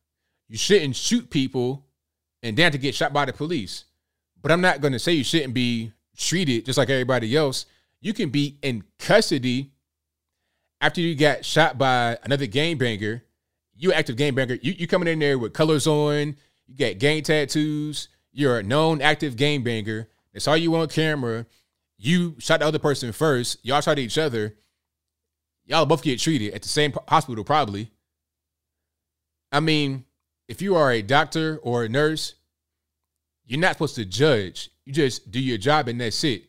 You 0.49 0.57
shouldn't 0.57 0.95
shoot 0.95 1.31
people 1.31 1.85
and 2.45 2.57
then 2.57 2.71
to 2.71 2.79
get 2.79 2.95
shot 2.95 3.13
by 3.13 3.25
the 3.25 3.33
police. 3.33 3.87
But 4.41 4.53
I'm 4.53 4.61
not 4.61 4.81
going 4.81 4.93
to 4.93 4.99
say 5.01 5.13
you 5.13 5.25
shouldn't 5.25 5.55
be 5.55 5.93
treated 6.23 6.65
just 6.65 6.79
like 6.79 6.91
everybody 6.91 7.37
else. 7.37 7.67
You 8.01 8.13
can 8.13 8.31
be 8.31 8.59
in 8.63 8.85
custody 8.99 9.73
after 10.81 11.01
you 11.01 11.15
got 11.15 11.45
shot 11.45 11.79
by 11.79 12.19
another 12.23 12.47
game 12.47 12.79
banger. 12.79 13.23
You 13.77 13.93
active 13.93 14.17
game 14.17 14.35
banger. 14.35 14.59
You 14.61 14.73
you 14.73 14.87
coming 14.87 15.09
in 15.09 15.19
there 15.19 15.39
with 15.39 15.53
colors 15.53 15.87
on. 15.87 16.37
You 16.67 16.77
got 16.77 16.99
gang 16.99 17.23
tattoos. 17.23 18.09
You're 18.33 18.59
a 18.59 18.63
known 18.63 19.03
active 19.03 19.37
game 19.37 19.63
banger. 19.63 20.09
They 20.33 20.41
saw 20.41 20.55
you 20.55 20.75
on 20.77 20.89
camera. 20.89 21.47
You 21.99 22.37
shot 22.39 22.61
the 22.61 22.67
other 22.67 22.79
person 22.79 23.13
first. 23.13 23.59
Y'all 23.65 23.81
shot 23.81 23.99
each 23.99 24.19
other. 24.19 24.57
Y'all 25.67 25.87
both 25.87 26.03
get 26.03 26.19
treated 26.19 26.55
at 26.55 26.63
the 26.63 26.69
same 26.69 26.93
hospital, 27.09 27.45
probably. 27.45 27.91
I 29.53 29.61
mean, 29.61 30.05
if 30.49 30.61
you 30.61 30.75
are 30.75 30.91
a 30.91 31.03
doctor 31.03 31.59
or 31.63 31.85
a 31.85 31.89
nurse, 31.89 32.35
you're 33.47 33.61
not 33.61 33.75
supposed 33.75 33.97
to 33.97 34.05
judge. 34.05 34.71
You 34.85 34.93
just 34.93 35.31
do 35.31 35.41
your 35.41 35.59
job 35.59 35.89
and 35.89 36.01
that's 36.01 36.23
it. 36.25 36.45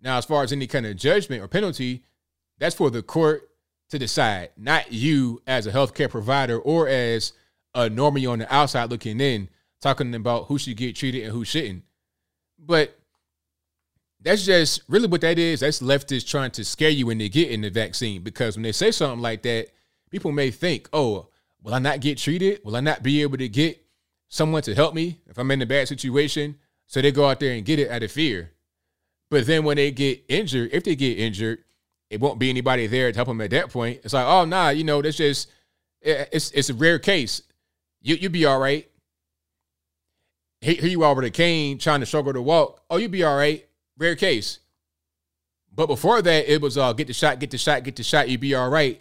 Now, 0.00 0.18
as 0.18 0.24
far 0.24 0.42
as 0.42 0.52
any 0.52 0.66
kind 0.66 0.86
of 0.86 0.96
judgment 0.96 1.42
or 1.42 1.48
penalty, 1.48 2.04
that's 2.58 2.74
for 2.74 2.90
the 2.90 3.02
court 3.02 3.50
to 3.90 3.98
decide, 3.98 4.50
not 4.56 4.92
you 4.92 5.42
as 5.46 5.66
a 5.66 5.72
healthcare 5.72 6.10
provider 6.10 6.58
or 6.58 6.88
as 6.88 7.32
a 7.74 7.88
normie 7.88 8.30
on 8.30 8.40
the 8.40 8.54
outside 8.54 8.90
looking 8.90 9.20
in, 9.20 9.48
talking 9.80 10.14
about 10.14 10.46
who 10.46 10.58
should 10.58 10.76
get 10.76 10.96
treated 10.96 11.24
and 11.24 11.32
who 11.32 11.44
shouldn't. 11.44 11.84
But 12.58 12.98
that's 14.20 14.44
just 14.44 14.82
really 14.88 15.06
what 15.06 15.20
that 15.22 15.38
is. 15.38 15.60
That's 15.60 15.80
leftists 15.80 16.26
trying 16.26 16.50
to 16.52 16.64
scare 16.64 16.90
you 16.90 17.10
into 17.10 17.28
getting 17.28 17.62
the 17.62 17.70
vaccine 17.70 18.22
because 18.22 18.56
when 18.56 18.64
they 18.64 18.72
say 18.72 18.90
something 18.90 19.22
like 19.22 19.42
that, 19.42 19.68
people 20.10 20.32
may 20.32 20.50
think, 20.50 20.88
oh, 20.92 21.28
will 21.62 21.74
I 21.74 21.78
not 21.78 22.00
get 22.00 22.18
treated? 22.18 22.60
Will 22.64 22.76
I 22.76 22.80
not 22.80 23.02
be 23.02 23.22
able 23.22 23.38
to 23.38 23.48
get 23.48 23.82
someone 24.28 24.62
to 24.62 24.74
help 24.74 24.94
me 24.94 25.20
if 25.26 25.38
I'm 25.38 25.50
in 25.50 25.62
a 25.62 25.66
bad 25.66 25.88
situation? 25.88 26.56
So 26.86 27.02
they 27.02 27.12
go 27.12 27.28
out 27.28 27.40
there 27.40 27.52
and 27.52 27.64
get 27.64 27.78
it 27.78 27.90
out 27.90 28.02
of 28.02 28.10
fear. 28.10 28.52
But 29.30 29.46
then 29.46 29.64
when 29.64 29.76
they 29.76 29.90
get 29.90 30.24
injured, 30.28 30.70
if 30.72 30.84
they 30.84 30.96
get 30.96 31.18
injured, 31.18 31.64
it 32.10 32.20
won't 32.20 32.38
be 32.38 32.48
anybody 32.48 32.86
there 32.86 33.12
to 33.12 33.16
help 33.16 33.28
them 33.28 33.40
at 33.42 33.50
that 33.50 33.70
point. 33.70 34.00
It's 34.04 34.14
like, 34.14 34.26
oh 34.26 34.44
nah, 34.44 34.70
you 34.70 34.84
know, 34.84 35.02
that's 35.02 35.18
just 35.18 35.50
it's 36.00 36.50
it's 36.52 36.70
a 36.70 36.74
rare 36.74 36.98
case. 36.98 37.42
You 38.00 38.14
you 38.16 38.30
be 38.30 38.46
all 38.46 38.58
right. 38.58 38.88
Here, 40.60 40.86
you 40.86 41.04
are 41.04 41.14
with 41.14 41.26
a 41.26 41.30
cane 41.30 41.78
trying 41.78 42.00
to 42.00 42.06
struggle 42.06 42.32
to 42.32 42.42
walk. 42.42 42.82
Oh, 42.90 42.96
you 42.96 43.08
be 43.08 43.22
all 43.22 43.36
right. 43.36 43.66
Rare 43.96 44.16
case. 44.16 44.58
But 45.72 45.86
before 45.86 46.22
that, 46.22 46.52
it 46.52 46.60
was 46.60 46.78
uh 46.78 46.92
get 46.94 47.06
the 47.06 47.12
shot, 47.12 47.38
get 47.38 47.50
the 47.50 47.58
shot, 47.58 47.84
get 47.84 47.96
the 47.96 48.02
shot, 48.02 48.28
you 48.28 48.38
be 48.38 48.54
all 48.54 48.70
right. 48.70 49.00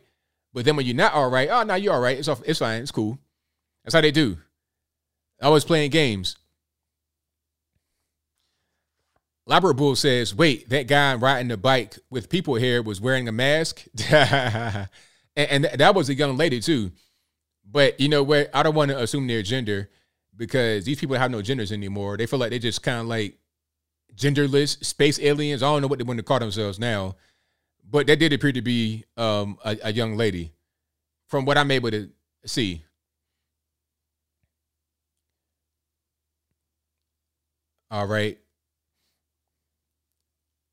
But 0.54 0.66
then 0.66 0.76
when 0.76 0.86
you're 0.86 0.96
not 0.96 1.14
all 1.14 1.30
right, 1.30 1.50
oh 1.50 1.64
no, 1.64 1.76
you're 1.76 1.94
all 1.94 2.02
right. 2.02 2.18
It's 2.18 2.28
off, 2.28 2.42
it's 2.46 2.60
fine, 2.60 2.82
it's 2.82 2.92
cool. 2.92 3.18
That's 3.84 3.94
how 3.94 4.02
they 4.02 4.12
do. 4.12 4.38
I 5.42 5.50
was 5.50 5.66
playing 5.66 5.92
games. 5.92 6.38
Labrador 9.46 9.74
Bull 9.74 9.96
says, 9.96 10.36
wait, 10.36 10.68
that 10.70 10.88
guy 10.88 11.16
riding 11.16 11.48
the 11.48 11.58
bike 11.58 11.98
with 12.10 12.30
people 12.30 12.56
here 12.56 12.82
was 12.82 13.00
wearing 13.00 13.30
a 13.30 13.32
mask? 13.32 13.86
and, 14.12 14.90
and, 15.38 15.66
that 15.66 15.96
was 15.96 16.10
a 16.10 16.14
young 16.14 16.36
lady 16.36 16.60
too. 16.60 16.92
But 17.66 18.00
you 18.00 18.10
know 18.10 18.24
what? 18.24 18.50
I 18.54 18.62
don't 18.64 18.76
want 18.76 18.92
to 18.92 19.00
assume 19.00 19.26
their 19.28 19.42
gender 19.42 19.90
because 20.36 20.84
these 20.84 21.00
people 21.00 21.18
have 21.18 21.32
no 21.32 21.42
genders 21.42 21.72
anymore. 21.72 22.18
They 22.18 22.26
feel 22.26 22.40
like 22.40 22.50
they're 22.50 22.60
just 22.60 22.84
kind 22.84 23.00
of 23.00 23.08
like 23.08 23.38
genderless 24.16 24.84
space 24.84 25.20
aliens. 25.20 25.64
I 25.64 25.68
don't 25.68 25.82
know 25.82 25.88
what 25.88 26.00
they 26.00 26.04
want 26.04 26.18
to 26.18 26.24
call 26.24 26.40
themselves 26.40 26.78
now. 26.78 27.16
But 27.90 28.08
that 28.08 28.20
did 28.20 28.34
appear 28.34 28.52
to 28.52 28.62
be 28.62 29.06
um, 29.16 29.58
a, 29.64 29.78
a 29.84 29.94
young 29.94 30.18
lady 30.18 30.52
from 31.28 31.46
what 31.46 31.58
I'm 31.58 31.72
able 31.72 31.92
to 31.92 32.10
see. 32.46 32.84
All 37.90 38.08
right. 38.08 38.38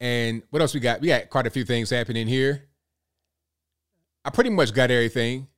And 0.00 0.42
what 0.50 0.60
else 0.60 0.74
we 0.74 0.80
got? 0.80 1.00
We 1.00 1.08
got 1.08 1.30
quite 1.30 1.46
a 1.46 1.50
few 1.50 1.64
things 1.64 1.90
happening 1.90 2.26
here. 2.26 2.64
I 4.24 4.30
pretty 4.30 4.50
much 4.50 4.74
got 4.74 4.90
everything. 4.90 5.48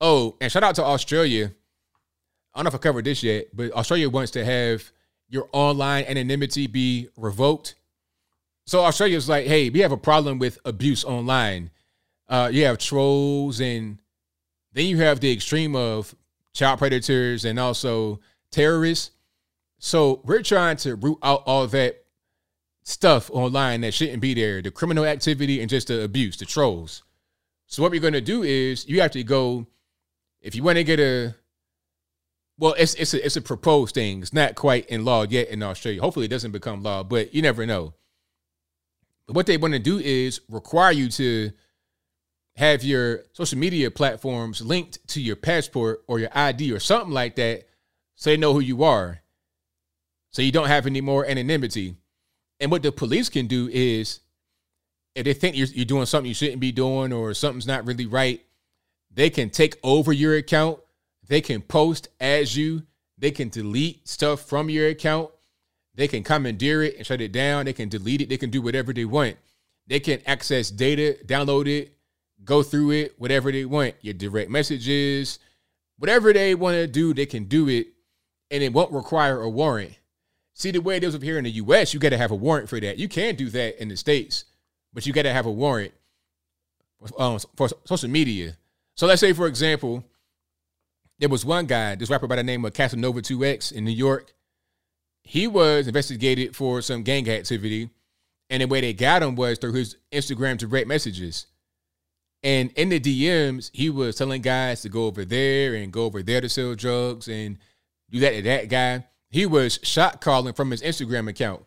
Oh, 0.00 0.36
and 0.40 0.50
shout 0.50 0.62
out 0.62 0.74
to 0.76 0.84
Australia. 0.84 1.52
I 2.54 2.58
don't 2.58 2.64
know 2.64 2.68
if 2.68 2.74
I 2.74 2.78
covered 2.78 3.04
this 3.04 3.22
yet, 3.22 3.48
but 3.54 3.72
Australia 3.72 4.08
wants 4.08 4.32
to 4.32 4.44
have 4.44 4.90
your 5.28 5.48
online 5.52 6.04
anonymity 6.04 6.66
be 6.66 7.08
revoked. 7.16 7.74
So 8.66 8.80
Australia's 8.80 9.28
like, 9.28 9.46
hey, 9.46 9.70
we 9.70 9.80
have 9.80 9.92
a 9.92 9.96
problem 9.96 10.38
with 10.38 10.58
abuse 10.64 11.04
online. 11.04 11.70
Uh, 12.28 12.50
you 12.52 12.64
have 12.64 12.78
trolls, 12.78 13.60
and 13.60 13.98
then 14.72 14.86
you 14.86 14.98
have 14.98 15.20
the 15.20 15.32
extreme 15.32 15.76
of 15.76 16.14
child 16.52 16.78
predators 16.78 17.44
and 17.44 17.58
also 17.58 18.20
terrorists. 18.50 19.10
So 19.78 20.20
we're 20.24 20.42
trying 20.42 20.76
to 20.78 20.96
root 20.96 21.18
out 21.22 21.42
all 21.46 21.66
that 21.66 22.04
stuff 22.82 23.30
online 23.30 23.80
that 23.80 23.92
shouldn't 23.92 24.22
be 24.22 24.32
there 24.32 24.62
the 24.62 24.70
criminal 24.70 25.04
activity 25.04 25.60
and 25.60 25.68
just 25.68 25.88
the 25.88 26.02
abuse, 26.02 26.36
the 26.36 26.44
trolls. 26.44 27.02
So, 27.66 27.82
what 27.82 27.90
we're 27.90 28.00
going 28.00 28.12
to 28.12 28.20
do 28.20 28.42
is 28.42 28.88
you 28.88 29.00
have 29.00 29.10
to 29.12 29.24
go, 29.24 29.66
if 30.40 30.54
you 30.54 30.62
want 30.62 30.76
to 30.76 30.84
get 30.84 31.00
a, 31.00 31.34
well, 32.58 32.74
it's, 32.78 32.94
it's, 32.94 33.12
a, 33.12 33.24
it's 33.24 33.36
a 33.36 33.42
proposed 33.42 33.94
thing. 33.94 34.22
It's 34.22 34.32
not 34.32 34.54
quite 34.54 34.86
in 34.86 35.04
law 35.04 35.24
yet 35.28 35.48
in 35.48 35.62
Australia. 35.62 36.00
Hopefully, 36.00 36.26
it 36.26 36.30
doesn't 36.30 36.52
become 36.52 36.82
law, 36.82 37.02
but 37.02 37.34
you 37.34 37.42
never 37.42 37.66
know. 37.66 37.92
But 39.26 39.34
what 39.34 39.46
they 39.46 39.56
want 39.56 39.74
to 39.74 39.80
do 39.80 39.98
is 39.98 40.40
require 40.48 40.92
you 40.92 41.08
to 41.10 41.50
have 42.54 42.84
your 42.84 43.24
social 43.32 43.58
media 43.58 43.90
platforms 43.90 44.62
linked 44.62 45.06
to 45.08 45.20
your 45.20 45.36
passport 45.36 46.02
or 46.06 46.20
your 46.20 46.30
ID 46.32 46.72
or 46.72 46.80
something 46.80 47.12
like 47.12 47.34
that 47.36 47.64
so 48.14 48.30
they 48.30 48.36
know 48.36 48.54
who 48.54 48.60
you 48.60 48.84
are. 48.84 49.20
So 50.36 50.42
you 50.42 50.52
don't 50.52 50.68
have 50.68 50.84
any 50.84 51.00
more 51.00 51.24
anonymity. 51.24 51.96
And 52.60 52.70
what 52.70 52.82
the 52.82 52.92
police 52.92 53.30
can 53.30 53.46
do 53.46 53.70
is, 53.72 54.20
if 55.14 55.24
they 55.24 55.32
think 55.32 55.56
you're, 55.56 55.68
you're 55.68 55.86
doing 55.86 56.04
something 56.04 56.28
you 56.28 56.34
shouldn't 56.34 56.60
be 56.60 56.72
doing 56.72 57.10
or 57.10 57.32
something's 57.32 57.66
not 57.66 57.86
really 57.86 58.04
right, 58.04 58.44
they 59.10 59.30
can 59.30 59.48
take 59.48 59.78
over 59.82 60.12
your 60.12 60.36
account. 60.36 60.78
They 61.26 61.40
can 61.40 61.62
post 61.62 62.08
as 62.20 62.54
you. 62.54 62.82
They 63.16 63.30
can 63.30 63.48
delete 63.48 64.06
stuff 64.06 64.42
from 64.42 64.68
your 64.68 64.88
account. 64.88 65.30
They 65.94 66.06
can 66.06 66.22
commandeer 66.22 66.82
it 66.82 66.98
and 66.98 67.06
shut 67.06 67.22
it 67.22 67.32
down. 67.32 67.64
They 67.64 67.72
can 67.72 67.88
delete 67.88 68.20
it. 68.20 68.28
They 68.28 68.36
can 68.36 68.50
do 68.50 68.60
whatever 68.60 68.92
they 68.92 69.06
want. 69.06 69.36
They 69.86 70.00
can 70.00 70.20
access 70.26 70.70
data, 70.70 71.16
download 71.24 71.66
it, 71.66 71.96
go 72.44 72.62
through 72.62 72.90
it, 72.90 73.14
whatever 73.16 73.50
they 73.50 73.64
want. 73.64 73.94
Your 74.02 74.12
direct 74.12 74.50
messages, 74.50 75.38
whatever 75.96 76.34
they 76.34 76.54
want 76.54 76.74
to 76.74 76.86
do, 76.86 77.14
they 77.14 77.24
can 77.24 77.44
do 77.44 77.70
it, 77.70 77.86
and 78.50 78.62
it 78.62 78.74
won't 78.74 78.92
require 78.92 79.40
a 79.40 79.48
warrant. 79.48 79.96
See, 80.58 80.70
the 80.70 80.80
way 80.80 80.96
it 80.96 81.04
is 81.04 81.14
up 81.14 81.22
here 81.22 81.36
in 81.36 81.44
the 81.44 81.50
US, 81.50 81.92
you 81.92 82.00
got 82.00 82.08
to 82.10 82.16
have 82.16 82.30
a 82.30 82.34
warrant 82.34 82.70
for 82.70 82.80
that. 82.80 82.96
You 82.96 83.08
can 83.08 83.34
do 83.34 83.50
that 83.50 83.80
in 83.80 83.88
the 83.88 83.96
States, 83.96 84.46
but 84.94 85.04
you 85.04 85.12
got 85.12 85.24
to 85.24 85.32
have 85.32 85.44
a 85.44 85.50
warrant 85.52 85.92
um, 87.18 87.38
for 87.56 87.68
social 87.84 88.08
media. 88.08 88.56
So 88.94 89.06
let's 89.06 89.20
say, 89.20 89.34
for 89.34 89.48
example, 89.48 90.02
there 91.18 91.28
was 91.28 91.44
one 91.44 91.66
guy, 91.66 91.94
this 91.94 92.08
rapper 92.08 92.26
by 92.26 92.36
the 92.36 92.42
name 92.42 92.64
of 92.64 92.72
Casanova 92.72 93.20
2X 93.20 93.70
in 93.70 93.84
New 93.84 93.90
York. 93.90 94.32
He 95.22 95.46
was 95.46 95.88
investigated 95.88 96.56
for 96.56 96.80
some 96.80 97.02
gang 97.02 97.28
activity. 97.28 97.90
And 98.48 98.62
the 98.62 98.66
way 98.66 98.80
they 98.80 98.94
got 98.94 99.22
him 99.22 99.36
was 99.36 99.58
through 99.58 99.74
his 99.74 99.96
Instagram 100.10 100.56
direct 100.56 100.88
messages. 100.88 101.48
And 102.42 102.70
in 102.76 102.88
the 102.88 102.98
DMs, 102.98 103.70
he 103.74 103.90
was 103.90 104.16
telling 104.16 104.40
guys 104.40 104.80
to 104.82 104.88
go 104.88 105.04
over 105.04 105.26
there 105.26 105.74
and 105.74 105.92
go 105.92 106.04
over 106.04 106.22
there 106.22 106.40
to 106.40 106.48
sell 106.48 106.74
drugs 106.74 107.28
and 107.28 107.58
do 108.08 108.20
that 108.20 108.30
to 108.30 108.42
that 108.42 108.68
guy 108.70 109.04
he 109.30 109.46
was 109.46 109.78
shot 109.82 110.20
calling 110.20 110.54
from 110.54 110.70
his 110.70 110.82
Instagram 110.82 111.28
account. 111.28 111.64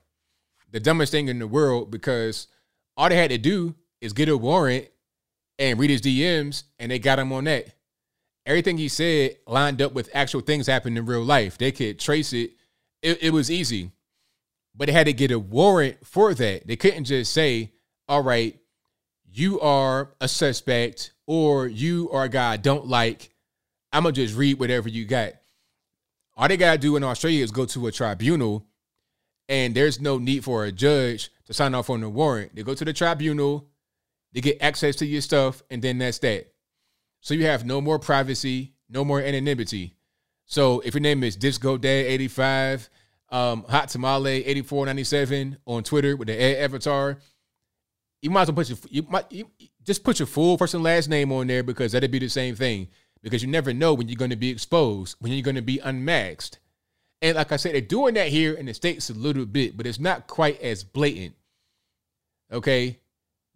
The 0.72 0.80
dumbest 0.80 1.12
thing 1.12 1.28
in 1.28 1.40
the 1.40 1.48
world 1.48 1.92
because 1.92 2.48
all 2.96 3.10
they 3.10 3.18
had 3.18 3.32
to 3.32 3.38
do 3.38 3.76
is 4.02 4.14
get 4.14 4.30
a 4.30 4.38
warrant 4.38 4.88
and 5.58 5.80
read 5.80 5.90
his 5.90 6.02
DMs, 6.02 6.64
and 6.80 6.92
they 6.92 7.00
got 7.00 7.20
him 7.20 7.34
on 7.34 7.44
that. 7.46 7.74
Everything 8.46 8.78
he 8.78 8.88
said 8.88 9.38
lined 9.46 9.82
up 9.82 9.94
with 9.94 10.10
actual 10.14 10.42
things 10.42 10.68
happening 10.68 10.98
in 10.98 11.06
real 11.06 11.24
life. 11.24 11.58
They 11.58 11.72
could 11.72 12.00
trace 12.00 12.34
it. 12.34 12.52
It, 13.02 13.24
it 13.24 13.30
was 13.32 13.52
easy, 13.52 13.92
but 14.76 14.88
they 14.88 14.94
had 14.94 15.06
to 15.06 15.14
get 15.14 15.32
a 15.32 15.40
warrant 15.40 16.06
for 16.06 16.34
that. 16.34 16.66
They 16.66 16.76
couldn't 16.76 17.06
just 17.06 17.34
say, 17.34 17.72
all 18.08 18.24
right, 18.24 18.58
you 19.32 19.60
are 19.60 20.14
a 20.20 20.28
suspect 20.28 21.14
or 21.28 21.68
you 21.68 22.10
are 22.12 22.24
a 22.24 22.30
guy 22.30 22.54
I 22.54 22.58
don't 22.58 22.88
like. 22.88 23.30
I'm 23.92 24.04
going 24.04 24.16
to 24.16 24.26
just 24.26 24.38
read 24.38 24.60
whatever 24.60 24.90
you 24.90 25.06
got. 25.06 25.34
All 26.40 26.48
they 26.48 26.56
gotta 26.56 26.78
do 26.78 26.96
in 26.96 27.04
Australia 27.04 27.44
is 27.44 27.52
go 27.52 27.66
to 27.66 27.88
a 27.88 27.92
tribunal, 27.92 28.66
and 29.50 29.76
there's 29.76 30.00
no 30.00 30.18
need 30.18 30.46
for 30.46 30.64
a 30.64 30.72
judge 30.72 31.32
to 31.46 31.54
sign 31.54 31.76
off 31.76 31.90
on 31.90 32.00
the 32.00 32.08
warrant. 32.08 32.56
They 32.56 32.64
go 32.64 32.74
to 32.74 32.86
the 32.86 32.94
tribunal, 32.94 33.68
they 34.32 34.40
get 34.40 34.62
access 34.62 34.96
to 34.98 35.06
your 35.06 35.20
stuff, 35.20 35.62
and 35.70 35.82
then 35.82 35.98
that's 35.98 36.20
that. 36.20 36.54
So 37.20 37.34
you 37.34 37.46
have 37.46 37.66
no 37.66 37.82
more 37.82 38.00
privacy, 38.00 38.72
no 38.88 39.04
more 39.04 39.20
anonymity. 39.20 39.98
So 40.46 40.80
if 40.80 40.94
your 40.94 41.02
name 41.02 41.26
is 41.26 41.36
Disco 41.36 41.78
Dad 41.78 42.06
85, 42.06 42.90
um, 43.32 43.66
Hot 43.68 43.90
Tamale 43.90 44.46
8497 44.46 45.58
on 45.66 45.84
Twitter 45.84 46.16
with 46.16 46.30
the 46.30 46.62
avatar, 46.62 47.18
you 48.22 48.30
might 48.30 48.44
as 48.44 48.48
well 48.48 48.56
put 48.56 48.70
your 48.70 48.78
you 48.90 49.04
might 49.10 49.30
you, 49.30 49.50
just 49.84 50.06
put 50.06 50.20
your 50.20 50.26
full 50.26 50.58
first 50.58 50.74
and 50.74 50.84
last 50.84 51.10
name 51.10 51.34
on 51.34 51.48
there 51.48 51.64
because 51.64 51.92
that'd 51.92 52.10
be 52.10 52.20
the 52.20 52.30
same 52.30 52.56
thing 52.56 52.88
because 53.22 53.42
you 53.42 53.50
never 53.50 53.74
know 53.74 53.94
when 53.94 54.08
you're 54.08 54.16
going 54.16 54.30
to 54.30 54.36
be 54.36 54.50
exposed, 54.50 55.16
when 55.20 55.32
you're 55.32 55.42
going 55.42 55.56
to 55.56 55.62
be 55.62 55.80
unmasked. 55.80 56.60
And 57.22 57.36
like 57.36 57.52
I 57.52 57.58
said, 57.58 57.74
they're 57.74 57.82
doing 57.82 58.14
that 58.14 58.30
here 58.30 58.54
in 58.54 58.66
the 58.66 58.74
States 58.74 59.10
a 59.10 59.14
little 59.14 59.46
bit, 59.46 59.76
but 59.76 59.86
it's 59.86 60.00
not 60.00 60.28
quite 60.28 60.62
as 60.62 60.84
blatant. 60.84 61.36
Okay. 62.52 63.00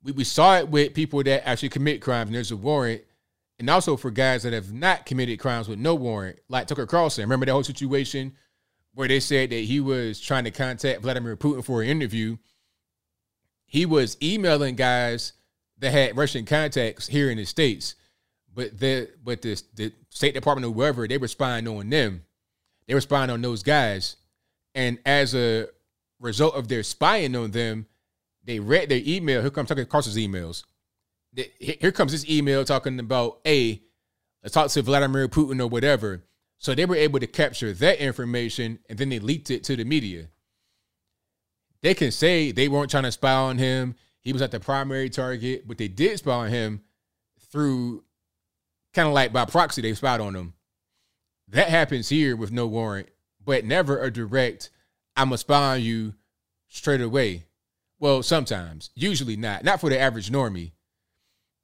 We, 0.04 0.12
we 0.12 0.24
saw 0.24 0.58
it 0.58 0.68
with 0.68 0.94
people 0.94 1.24
that 1.24 1.48
actually 1.48 1.70
commit 1.70 2.02
crimes 2.02 2.28
and 2.28 2.36
there's 2.36 2.52
a 2.52 2.58
warrant. 2.58 3.04
And 3.60 3.70
also 3.70 3.96
for 3.96 4.12
guys 4.12 4.44
that 4.44 4.52
have 4.52 4.74
not 4.74 5.06
committed 5.06 5.40
crimes 5.40 5.70
with 5.70 5.80
no 5.80 5.96
warrant, 5.96 6.40
like 6.50 6.68
Tucker 6.68 6.86
Carlson. 6.86 7.24
Remember 7.24 7.46
that 7.46 7.54
whole 7.54 7.64
situation 7.64 8.34
where 8.94 9.08
they 9.08 9.20
said 9.20 9.52
that 9.52 9.56
he 9.56 9.80
was 9.80 10.20
trying 10.20 10.44
to 10.44 10.52
contact 10.52 11.02
Vladimir 11.02 11.38
Putin 11.38 11.64
for 11.64 11.82
an 11.82 11.88
interview. 11.88 12.38
He 13.66 13.86
was 13.86 14.18
emailing 14.22 14.76
guys 14.76 15.34
that 15.80 15.92
had 15.92 16.18
Russian 16.18 16.46
contacts 16.46 17.08
here 17.08 17.30
in 17.30 17.38
the 17.38 17.46
states, 17.46 17.96
but 18.54 18.80
the 18.80 19.10
but 19.24 19.42
the 19.42 19.62
the 19.76 19.94
State 20.10 20.34
Department 20.34 20.66
or 20.66 20.74
whoever 20.74 21.08
they 21.08 21.18
were 21.18 21.28
spying 21.28 21.68
on 21.68 21.90
them. 21.90 22.24
They 22.88 22.94
were 22.94 23.02
spying 23.02 23.30
on 23.30 23.42
those 23.42 23.64
guys, 23.64 24.18
and 24.76 25.00
as 25.06 25.34
a 25.34 25.68
result 26.20 26.56
of 26.56 26.68
their 26.68 26.84
spying 26.84 27.36
on 27.36 27.52
them, 27.52 27.86
they 28.44 28.60
read 28.60 28.90
their 28.90 29.02
email. 29.06 29.42
Here 29.42 29.50
comes 29.50 29.70
Tucker 29.70 29.86
Carlson's 29.86 30.18
emails. 30.18 30.64
Here 31.60 31.92
comes 31.92 32.12
this 32.12 32.30
email 32.30 32.64
talking 32.64 33.00
about, 33.00 33.40
hey, 33.44 33.82
let's 34.44 34.54
talk 34.54 34.70
to 34.70 34.82
Vladimir 34.82 35.28
Putin 35.28 35.60
or 35.60 35.68
whatever. 35.68 36.24
So 36.60 36.76
they 36.76 36.86
were 36.86 36.96
able 36.96 37.20
to 37.20 37.28
capture 37.28 37.74
that 37.74 38.00
information 38.00 38.80
and 38.88 38.98
then 38.98 39.10
they 39.10 39.20
leaked 39.20 39.50
it 39.50 39.64
to 39.66 39.76
the 39.76 39.84
media. 39.84 40.28
They 41.82 41.94
can 41.94 42.12
say 42.12 42.52
they 42.52 42.70
weren't 42.70 42.92
trying 42.92 43.04
to 43.04 43.12
spy 43.12 43.34
on 43.34 43.58
him. 43.58 43.96
He 44.22 44.32
was 44.32 44.42
at 44.42 44.52
the 44.52 44.60
primary 44.60 45.10
target, 45.10 45.68
but 45.68 45.78
they 45.78 45.90
did 45.90 46.20
spy 46.20 46.32
on 46.32 46.50
him 46.50 46.82
through 47.52 48.04
kind 48.94 49.08
of 49.08 49.14
like 49.14 49.34
by 49.34 49.46
proxy, 49.46 49.82
they 49.82 49.94
spied 49.94 50.22
on 50.22 50.34
them. 50.34 50.54
That 51.50 51.70
happens 51.70 52.10
here 52.10 52.36
with 52.36 52.52
no 52.52 52.68
warrant, 52.68 53.10
but 53.44 53.66
never 53.66 54.02
a 54.02 54.12
direct, 54.12 54.70
I'm 55.16 55.30
to 55.30 55.38
spy 55.38 55.76
on 55.76 55.82
you 55.82 56.14
straight 56.70 57.02
away. 57.02 57.46
Well, 58.00 58.24
sometimes, 58.24 58.90
usually 58.96 59.38
not, 59.38 59.64
not 59.64 59.80
for 59.80 59.90
the 59.90 60.00
average 60.00 60.30
normie. 60.30 60.72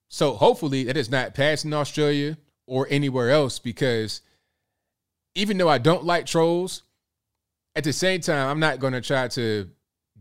So 0.10 0.34
hopefully 0.34 0.86
that 0.86 0.98
is 0.98 1.12
not 1.12 1.36
passed 1.36 1.66
in 1.66 1.74
Australia 1.74 2.38
or 2.66 2.88
anywhere 2.90 3.30
else 3.30 3.60
because 3.60 4.22
even 5.36 5.58
though 5.58 5.70
I 5.70 5.78
don't 5.78 6.06
like 6.06 6.26
trolls, 6.26 6.84
at 7.76 7.84
the 7.84 7.94
same 7.94 8.22
time, 8.22 8.48
I'm 8.48 8.60
not 8.60 8.80
going 8.80 8.94
to 8.94 9.02
try 9.02 9.28
to 9.30 9.70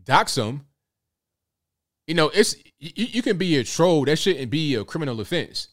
dox 0.03 0.35
them. 0.35 0.65
You 2.07 2.15
know, 2.15 2.29
it's 2.29 2.55
you, 2.79 2.91
you, 2.95 3.21
can 3.21 3.37
be 3.37 3.57
a 3.57 3.63
troll. 3.63 4.05
That 4.05 4.17
shouldn't 4.17 4.49
be 4.49 4.75
a 4.75 4.83
criminal 4.83 5.19
offense. 5.19 5.69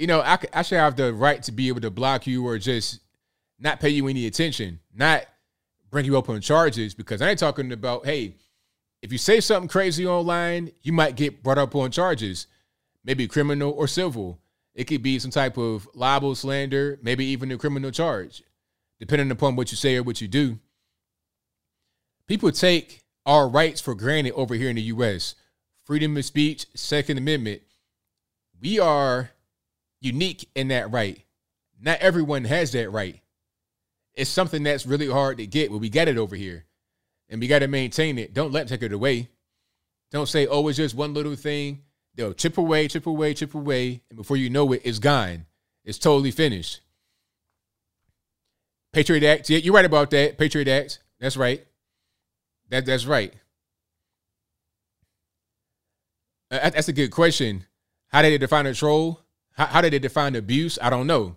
You 0.00 0.06
know, 0.06 0.22
I, 0.22 0.38
I 0.54 0.62
should 0.62 0.78
have 0.78 0.96
the 0.96 1.12
right 1.12 1.42
to 1.42 1.52
be 1.52 1.68
able 1.68 1.82
to 1.82 1.90
block 1.90 2.26
you 2.26 2.46
or 2.46 2.56
just 2.56 3.00
not 3.58 3.80
pay 3.80 3.90
you 3.90 4.08
any 4.08 4.26
attention, 4.26 4.80
not 4.94 5.26
bring 5.90 6.06
you 6.06 6.16
up 6.16 6.30
on 6.30 6.40
charges 6.40 6.94
because 6.94 7.20
I 7.20 7.28
ain't 7.28 7.38
talking 7.38 7.70
about, 7.70 8.06
hey, 8.06 8.36
if 9.02 9.12
you 9.12 9.18
say 9.18 9.40
something 9.40 9.68
crazy 9.68 10.06
online, 10.06 10.70
you 10.80 10.94
might 10.94 11.16
get 11.16 11.42
brought 11.42 11.58
up 11.58 11.74
on 11.74 11.90
charges 11.90 12.46
maybe 13.04 13.28
criminal 13.28 13.72
or 13.72 13.86
civil. 13.86 14.40
It 14.74 14.84
could 14.84 15.02
be 15.02 15.18
some 15.18 15.30
type 15.30 15.58
of 15.58 15.86
libel, 15.94 16.34
slander, 16.34 16.98
maybe 17.02 17.26
even 17.26 17.52
a 17.52 17.58
criminal 17.58 17.90
charge, 17.90 18.42
depending 18.98 19.30
upon 19.30 19.54
what 19.54 19.70
you 19.70 19.76
say 19.76 19.96
or 19.96 20.02
what 20.02 20.22
you 20.22 20.28
do. 20.28 20.58
People 22.26 22.52
take 22.52 23.02
our 23.26 23.46
rights 23.46 23.82
for 23.82 23.94
granted 23.94 24.32
over 24.32 24.54
here 24.54 24.70
in 24.70 24.76
the 24.76 24.82
US. 24.82 25.34
Freedom 25.84 26.16
of 26.16 26.24
speech, 26.24 26.64
Second 26.74 27.18
Amendment. 27.18 27.60
We 28.62 28.78
are 28.78 29.32
unique 30.00 30.48
in 30.54 30.68
that 30.68 30.90
right. 30.90 31.22
Not 31.80 32.00
everyone 32.00 32.44
has 32.44 32.72
that 32.72 32.90
right. 32.90 33.20
It's 34.14 34.30
something 34.30 34.62
that's 34.62 34.86
really 34.86 35.08
hard 35.08 35.38
to 35.38 35.46
get, 35.46 35.70
but 35.70 35.78
we 35.78 35.88
got 35.88 36.08
it 36.08 36.18
over 36.18 36.36
here. 36.36 36.66
And 37.28 37.40
we 37.40 37.46
got 37.46 37.60
to 37.60 37.68
maintain 37.68 38.18
it. 38.18 38.34
Don't 38.34 38.52
let 38.52 38.68
take 38.68 38.82
it 38.82 38.92
away. 38.92 39.28
Don't 40.10 40.28
say, 40.28 40.46
oh, 40.46 40.66
it's 40.68 40.76
just 40.76 40.96
one 40.96 41.14
little 41.14 41.36
thing. 41.36 41.82
They'll 42.16 42.34
chip 42.34 42.58
away, 42.58 42.88
chip 42.88 43.06
away, 43.06 43.34
chip 43.34 43.54
away, 43.54 44.02
and 44.10 44.16
before 44.16 44.36
you 44.36 44.50
know 44.50 44.72
it, 44.72 44.82
it's 44.84 44.98
gone. 44.98 45.46
It's 45.84 45.98
totally 45.98 46.32
finished. 46.32 46.80
Patriot 48.92 49.22
Act. 49.22 49.48
Yeah, 49.48 49.58
you're 49.58 49.74
right 49.74 49.84
about 49.84 50.10
that. 50.10 50.36
Patriot 50.36 50.68
Act. 50.68 50.98
That's 51.20 51.36
right. 51.36 51.64
That 52.68 52.86
that's 52.86 53.06
right. 53.06 53.32
Uh, 56.50 56.70
that's 56.70 56.88
a 56.88 56.92
good 56.92 57.10
question. 57.10 57.66
How 58.08 58.22
did 58.22 58.32
they 58.32 58.38
define 58.38 58.66
a 58.66 58.74
troll? 58.74 59.19
How, 59.60 59.66
how 59.66 59.80
did 59.82 59.92
they 59.92 59.98
define 59.98 60.36
abuse? 60.36 60.78
I 60.80 60.88
don't 60.88 61.06
know. 61.06 61.36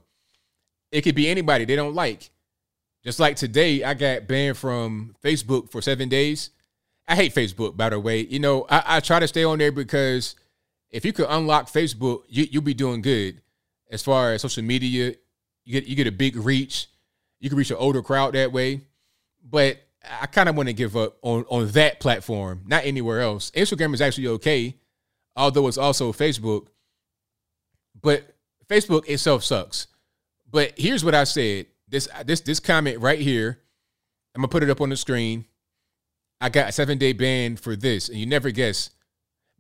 It 0.94 1.02
could 1.02 1.14
be 1.14 1.28
anybody 1.28 1.66
they 1.66 1.76
don't 1.76 1.94
like. 1.94 2.30
Just 3.04 3.20
like 3.20 3.36
today, 3.36 3.84
I 3.84 3.96
got 3.96 4.28
banned 4.28 4.56
from 4.56 5.14
Facebook 5.22 5.70
for 5.70 5.82
seven 5.82 6.08
days. 6.08 6.52
I 7.06 7.16
hate 7.16 7.36
Facebook, 7.36 7.76
by 7.76 7.90
the 7.90 8.00
way. 8.00 8.22
You 8.22 8.40
know, 8.40 8.66
I, 8.70 8.84
I 8.86 9.00
try 9.02 9.20
to 9.20 9.28
stay 9.28 9.44
on 9.44 9.58
there 9.58 9.74
because 9.74 10.36
if 10.90 11.04
you 11.04 11.12
could 11.12 11.26
unlock 11.28 11.68
Facebook, 11.68 12.22
you, 12.30 12.48
you'll 12.50 12.62
be 12.62 12.74
doing 12.74 13.02
good 13.02 13.42
as 13.92 14.02
far 14.02 14.32
as 14.32 14.42
social 14.42 14.64
media. 14.64 15.16
You 15.66 15.74
get 15.74 15.86
you 15.86 15.98
get 15.98 16.08
a 16.08 16.12
big 16.12 16.38
reach. 16.38 16.88
You 17.42 17.50
can 17.50 17.58
reach 17.58 17.72
an 17.72 17.78
older 17.78 18.02
crowd 18.02 18.36
that 18.36 18.54
way. 18.54 18.84
But 19.44 19.80
I 20.22 20.28
kind 20.28 20.48
of 20.48 20.56
want 20.56 20.70
to 20.70 20.74
give 20.74 20.96
up 20.96 21.18
on 21.24 21.44
on 21.50 21.68
that 21.72 22.00
platform, 22.00 22.62
not 22.68 22.86
anywhere 22.86 23.20
else. 23.20 23.52
Instagram 23.52 23.94
is 23.94 24.00
actually 24.00 24.28
okay, 24.28 24.78
although 25.36 25.68
it's 25.68 25.78
also 25.78 26.14
Facebook. 26.14 26.68
But 28.04 28.36
Facebook 28.68 29.10
itself 29.10 29.44
sucks. 29.44 29.88
But 30.52 30.74
here's 30.78 31.04
what 31.04 31.16
I 31.16 31.24
said. 31.24 31.66
This 31.88 32.08
this 32.26 32.42
this 32.42 32.60
comment 32.60 33.00
right 33.00 33.20
here. 33.20 33.60
I'm 34.36 34.42
gonna 34.42 34.50
put 34.50 34.62
it 34.62 34.70
up 34.70 34.82
on 34.82 34.90
the 34.90 34.98
screen. 34.98 35.46
I 36.40 36.50
got 36.50 36.70
a 36.70 36.72
seven 36.72 37.00
day 37.00 37.14
ban 37.14 37.56
for 37.56 37.76
this, 37.76 38.10
and 38.10 38.20
you 38.20 38.28
never 38.28 38.52
guess 38.52 38.92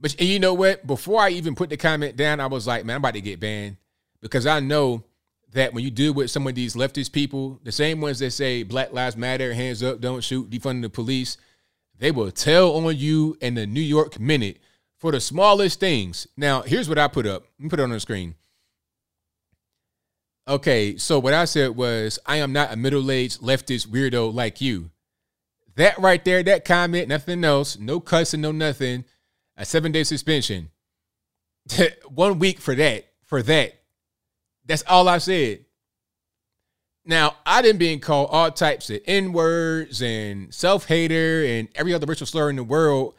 but 0.03 0.19
and 0.19 0.27
you 0.27 0.37
know 0.37 0.53
what? 0.53 0.85
Before 0.85 1.21
I 1.21 1.29
even 1.29 1.55
put 1.55 1.69
the 1.69 1.77
comment 1.77 2.17
down, 2.17 2.41
I 2.41 2.47
was 2.47 2.67
like, 2.67 2.83
man, 2.83 2.95
I'm 2.97 3.01
about 3.01 3.13
to 3.13 3.21
get 3.21 3.39
banned 3.39 3.77
because 4.21 4.45
I 4.45 4.59
know 4.59 5.05
that 5.53 5.73
when 5.73 5.83
you 5.83 5.89
deal 5.89 6.13
with 6.13 6.29
some 6.29 6.45
of 6.45 6.55
these 6.55 6.75
leftist 6.75 7.13
people, 7.13 7.59
the 7.63 7.71
same 7.71 8.01
ones 8.01 8.19
that 8.19 8.31
say 8.31 8.63
Black 8.63 8.91
Lives 8.91 9.15
Matter, 9.15 9.53
hands 9.53 9.81
up, 9.81 10.01
don't 10.01 10.21
shoot, 10.21 10.49
defunding 10.49 10.81
the 10.81 10.89
police, 10.89 11.37
they 11.99 12.11
will 12.11 12.31
tell 12.31 12.75
on 12.75 12.97
you 12.97 13.37
in 13.39 13.53
the 13.53 13.65
New 13.65 13.81
York 13.81 14.19
Minute 14.19 14.57
for 15.03 15.11
the 15.11 15.19
smallest 15.19 15.81
things. 15.81 16.27
Now, 16.37 16.61
here's 16.61 16.87
what 16.87 16.97
I 16.97 17.09
put 17.09 17.25
up. 17.25 17.43
Let 17.59 17.63
me 17.63 17.69
put 17.69 17.81
it 17.81 17.83
on 17.83 17.89
the 17.89 17.99
screen. 17.99 18.35
Okay, 20.47 20.95
so 20.95 21.19
what 21.19 21.33
I 21.33 21.43
said 21.43 21.75
was, 21.75 22.19
I 22.25 22.37
am 22.37 22.53
not 22.53 22.71
a 22.71 22.77
middle 22.77 23.11
aged 23.11 23.41
leftist 23.41 23.87
weirdo 23.87 24.33
like 24.33 24.61
you. 24.61 24.91
That 25.75 25.99
right 25.99 26.23
there, 26.23 26.41
that 26.43 26.63
comment, 26.63 27.09
nothing 27.09 27.43
else, 27.43 27.77
no 27.77 27.99
cussing, 27.99 28.39
no 28.39 28.53
nothing 28.53 29.03
a 29.57 29.65
seven 29.65 29.91
day 29.91 30.05
suspension. 30.05 30.69
One 32.07 32.39
week 32.39 32.61
for 32.61 32.73
that. 32.73 33.03
For 33.25 33.43
that. 33.43 33.73
That's 34.65 34.83
all 34.87 35.09
I 35.09 35.17
said. 35.17 35.65
Now, 37.03 37.35
I 37.45 37.61
didn't 37.61 37.79
being 37.79 37.99
called 37.99 38.29
all 38.31 38.51
types 38.51 38.89
of 38.89 39.01
N 39.05 39.33
words 39.33 40.01
and 40.01 40.53
self 40.53 40.87
hater 40.87 41.43
and 41.43 41.67
every 41.75 41.93
other 41.93 42.05
racial 42.05 42.25
slur 42.25 42.49
in 42.49 42.55
the 42.55 42.63
world. 42.63 43.15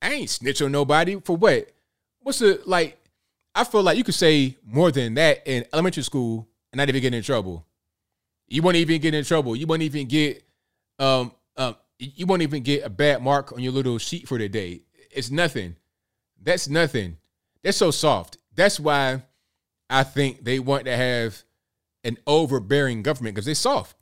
I 0.00 0.12
ain't 0.12 0.30
snitch 0.30 0.62
on 0.62 0.72
nobody 0.72 1.20
for 1.20 1.36
what? 1.36 1.70
What's 2.20 2.38
the 2.38 2.60
like? 2.66 2.98
I 3.54 3.64
feel 3.64 3.82
like 3.82 3.98
you 3.98 4.04
could 4.04 4.14
say 4.14 4.56
more 4.64 4.92
than 4.92 5.14
that 5.14 5.46
in 5.46 5.64
elementary 5.72 6.02
school 6.02 6.46
and 6.72 6.78
not 6.78 6.88
even 6.88 7.02
get 7.02 7.14
in 7.14 7.22
trouble. 7.22 7.66
You 8.46 8.62
won't 8.62 8.76
even 8.76 9.00
get 9.00 9.14
in 9.14 9.24
trouble. 9.24 9.56
You 9.56 9.66
won't 9.66 9.82
even 9.82 10.06
get 10.06 10.44
um 10.98 11.32
um 11.56 11.76
you 11.98 12.26
won't 12.26 12.42
even 12.42 12.62
get 12.62 12.84
a 12.84 12.88
bad 12.88 13.22
mark 13.22 13.52
on 13.52 13.60
your 13.60 13.72
little 13.72 13.98
sheet 13.98 14.28
for 14.28 14.38
the 14.38 14.48
day. 14.48 14.82
It's 15.10 15.30
nothing. 15.30 15.76
That's 16.40 16.68
nothing. 16.68 17.16
They're 17.62 17.72
so 17.72 17.90
soft. 17.90 18.38
That's 18.54 18.78
why 18.78 19.22
I 19.90 20.04
think 20.04 20.44
they 20.44 20.58
want 20.58 20.84
to 20.84 20.96
have 20.96 21.42
an 22.04 22.18
overbearing 22.26 23.02
government 23.02 23.34
because 23.34 23.46
they're 23.46 23.54
soft. 23.54 23.96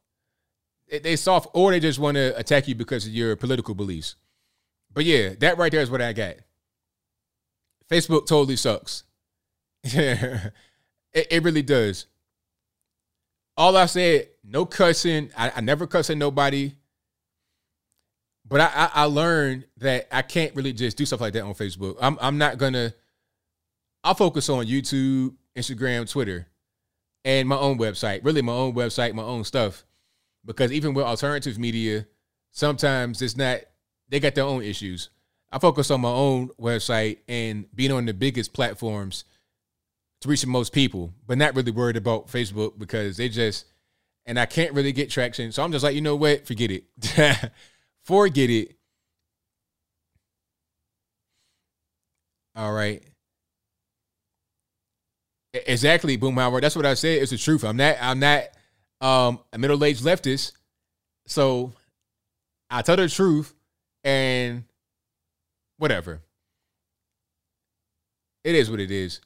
They 0.88 1.16
soft, 1.16 1.48
or 1.52 1.72
they 1.72 1.80
just 1.80 1.98
want 1.98 2.16
to 2.16 2.36
attack 2.38 2.68
you 2.68 2.74
because 2.74 3.06
of 3.06 3.12
your 3.12 3.34
political 3.34 3.74
beliefs. 3.74 4.14
But 4.96 5.04
yeah, 5.04 5.34
that 5.40 5.58
right 5.58 5.70
there 5.70 5.82
is 5.82 5.90
what 5.90 6.00
I 6.00 6.14
got. 6.14 6.36
Facebook 7.90 8.26
totally 8.26 8.56
sucks. 8.56 9.04
it, 9.84 10.52
it 11.12 11.42
really 11.42 11.60
does. 11.60 12.06
All 13.58 13.76
I 13.76 13.84
said, 13.86 14.28
no 14.42 14.64
cussing. 14.64 15.30
I, 15.36 15.52
I 15.56 15.60
never 15.60 15.86
cuss 15.86 16.08
at 16.08 16.16
nobody. 16.16 16.72
But 18.48 18.62
I, 18.62 18.70
I, 18.74 18.90
I 18.94 19.04
learned 19.04 19.66
that 19.76 20.08
I 20.10 20.22
can't 20.22 20.56
really 20.56 20.72
just 20.72 20.96
do 20.96 21.04
stuff 21.04 21.20
like 21.20 21.34
that 21.34 21.42
on 21.42 21.52
Facebook. 21.52 21.96
I'm 22.00 22.16
I'm 22.18 22.38
not 22.38 22.56
gonna. 22.56 22.94
I'll 24.02 24.14
focus 24.14 24.48
on 24.48 24.64
YouTube, 24.64 25.34
Instagram, 25.54 26.10
Twitter, 26.10 26.46
and 27.22 27.46
my 27.46 27.56
own 27.56 27.76
website. 27.78 28.24
Really, 28.24 28.40
my 28.40 28.52
own 28.52 28.72
website, 28.72 29.12
my 29.12 29.24
own 29.24 29.44
stuff. 29.44 29.84
Because 30.44 30.72
even 30.72 30.94
with 30.94 31.04
alternative 31.04 31.58
media, 31.58 32.06
sometimes 32.52 33.20
it's 33.20 33.36
not. 33.36 33.60
They 34.08 34.20
got 34.20 34.34
their 34.34 34.44
own 34.44 34.62
issues. 34.62 35.10
I 35.50 35.58
focus 35.58 35.90
on 35.90 36.00
my 36.00 36.10
own 36.10 36.48
website 36.60 37.18
and 37.28 37.66
being 37.74 37.92
on 37.92 38.06
the 38.06 38.14
biggest 38.14 38.52
platforms 38.52 39.24
to 40.20 40.28
reach 40.28 40.42
the 40.42 40.48
most 40.48 40.72
people, 40.72 41.12
but 41.26 41.38
not 41.38 41.54
really 41.54 41.70
worried 41.70 41.96
about 41.96 42.28
Facebook 42.28 42.78
because 42.78 43.16
they 43.16 43.28
just 43.28 43.66
and 44.26 44.38
I 44.40 44.46
can't 44.46 44.72
really 44.72 44.92
get 44.92 45.10
traction. 45.10 45.52
So 45.52 45.62
I'm 45.62 45.72
just 45.72 45.84
like, 45.84 45.94
you 45.94 46.00
know 46.00 46.16
what? 46.16 46.46
Forget 46.46 46.70
it. 46.72 46.84
Forget 48.04 48.50
it. 48.50 48.76
All 52.56 52.72
right. 52.72 53.02
Exactly, 55.54 56.18
Boomhauer. 56.18 56.60
That's 56.60 56.76
what 56.76 56.86
I 56.86 56.94
said. 56.94 57.22
It's 57.22 57.30
the 57.30 57.38
truth. 57.38 57.64
I'm 57.64 57.76
not. 57.76 57.96
I'm 58.00 58.18
not 58.18 58.44
um, 59.00 59.40
a 59.52 59.58
middle-aged 59.58 60.04
leftist. 60.04 60.52
So 61.26 61.72
I 62.68 62.82
tell 62.82 62.96
the 62.96 63.08
truth 63.08 63.54
and 64.06 64.64
whatever. 65.76 66.22
It 68.44 68.54
is 68.54 68.70
what 68.70 68.80
it 68.80 68.92
is. 68.92 69.20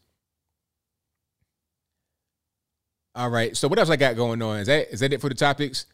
All 3.14 3.28
right. 3.28 3.56
So 3.56 3.68
what 3.68 3.78
else 3.78 3.90
I 3.90 3.96
got 3.96 4.16
going 4.16 4.42
on? 4.42 4.58
Is 4.60 4.66
that 4.68 4.92
is 4.92 5.00
that 5.00 5.12
it 5.12 5.20
for 5.20 5.28
the 5.28 5.34
topics? 5.34 5.84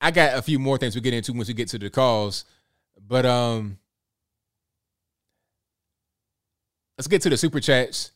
I 0.00 0.10
got 0.10 0.36
a 0.36 0.42
few 0.42 0.58
more 0.58 0.76
things 0.76 0.94
we 0.94 1.00
get 1.00 1.14
into 1.14 1.32
once 1.32 1.48
we 1.48 1.54
get 1.54 1.68
to 1.68 1.78
the 1.78 1.88
calls. 1.88 2.44
But 3.08 3.24
um 3.24 3.78
let's 6.98 7.08
get 7.08 7.22
to 7.22 7.30
the 7.30 7.38
super 7.38 7.60
chats. 7.60 8.10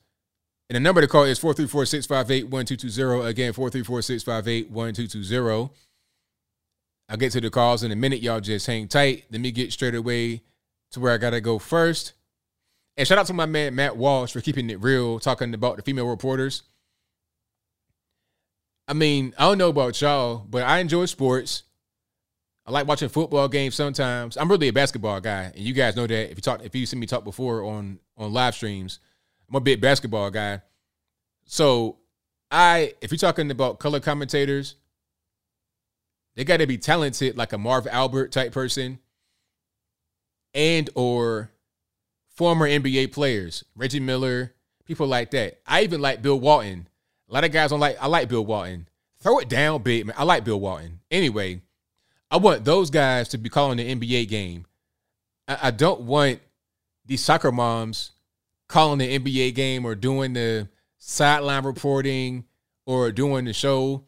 And 0.68 0.76
the 0.76 0.80
number 0.80 1.00
to 1.00 1.08
call 1.08 1.24
is 1.24 1.40
434-658-1220. 1.40 3.26
Again, 3.26 3.52
434-658-1220. 3.52 5.70
I'll 7.09 7.16
get 7.16 7.32
to 7.32 7.40
the 7.40 7.50
calls 7.50 7.82
in 7.82 7.92
a 7.92 7.96
minute. 7.96 8.22
Y'all 8.22 8.40
just 8.40 8.66
hang 8.66 8.88
tight. 8.88 9.24
Let 9.30 9.40
me 9.40 9.50
get 9.50 9.72
straight 9.72 9.94
away 9.94 10.42
to 10.92 11.00
where 11.00 11.12
I 11.12 11.18
gotta 11.18 11.40
go 11.40 11.59
first. 11.59 12.14
And 12.96 13.07
shout 13.07 13.18
out 13.18 13.26
to 13.26 13.34
my 13.34 13.46
man 13.46 13.74
Matt 13.74 13.96
Walsh 13.96 14.32
for 14.32 14.40
keeping 14.40 14.70
it 14.70 14.80
real, 14.80 15.18
talking 15.18 15.52
about 15.52 15.76
the 15.76 15.82
female 15.82 16.07
reporters. 16.07 16.62
I 18.86 18.92
mean, 18.92 19.34
I 19.38 19.44
don't 19.44 19.59
know 19.59 19.70
about 19.70 20.00
y'all, 20.00 20.38
but 20.48 20.62
I 20.62 20.78
enjoy 20.78 21.07
sports. 21.07 21.64
I 22.66 22.70
like 22.70 22.86
watching 22.86 23.09
football 23.09 23.48
games 23.48 23.74
sometimes. 23.74 24.36
I'm 24.36 24.50
really 24.50 24.68
a 24.68 24.72
basketball 24.72 25.20
guy, 25.20 25.52
and 25.55 25.59
you 25.59 25.74
guys 25.74 25.96
know 25.96 26.07
that 26.07 26.30
if 26.30 26.38
you 26.38 26.42
talk 26.42 26.64
if 26.64 26.74
you 26.74 26.86
see 26.86 26.96
me 26.96 27.07
talk 27.07 27.24
before 27.24 27.62
on 27.62 27.98
on 28.16 28.32
live 28.32 28.55
streams, 28.55 29.00
I'm 29.48 29.57
a 29.57 29.61
big 29.61 29.80
basketball 29.80 30.30
guy. 30.30 30.62
So 31.44 31.98
I 32.50 32.94
if 33.00 33.11
you're 33.11 33.18
talking 33.18 33.50
about 33.50 33.80
color 33.80 34.00
commentators, 34.00 34.76
they 36.37 36.45
got 36.45 36.59
to 36.59 36.66
be 36.66 36.78
talented 36.78 37.37
like 37.37 37.53
a 37.53 37.59
Marv 37.59 37.87
Albert 37.87 38.32
type 38.32 38.53
person 38.53 38.99
and 40.53 40.91
or 40.95 41.51
former 42.30 42.68
NBA 42.68 43.12
players, 43.12 43.64
Reggie 43.76 44.01
Miller, 44.01 44.53
people 44.85 45.07
like 45.07 45.30
that. 45.32 45.61
I 45.66 45.82
even 45.82 46.01
like 46.01 46.22
Bill 46.22 46.39
Walton. 46.39 46.89
A 47.28 47.35
lot 47.35 47.45
of 47.45 47.53
guys 47.53 47.70
don't 47.70 47.80
like 47.80 47.97
I 48.01 48.07
like 48.07 48.28
Bill 48.28 48.45
Walton. 48.45 48.89
Throw 49.20 49.39
it 49.39 49.49
down, 49.49 49.82
big 49.82 50.07
man. 50.07 50.14
I 50.18 50.24
like 50.24 50.45
Bill 50.45 50.61
Walton. 50.61 51.01
Anyway, 51.11 51.62
I 52.30 52.37
want 52.37 52.64
those 52.64 52.91
guys 52.91 53.28
to 53.30 53.39
be 53.39 53.49
calling 53.49 53.78
the 53.78 53.95
NBA 53.95 54.28
game. 54.28 54.66
I, 55.49 55.59
I 55.64 55.70
don't 55.70 56.03
want 56.03 56.41
these 57.07 57.22
soccer 57.22 57.53
moms 57.53 58.12
calling 58.68 58.99
the 58.99 59.18
NBA 59.18 59.55
game 59.55 59.85
or 59.85 59.95
doing 59.95 60.32
the 60.32 60.68
sideline 60.99 61.64
reporting 61.64 62.45
or 62.87 63.12
doing 63.12 63.45
the 63.45 63.53
show 63.53 64.05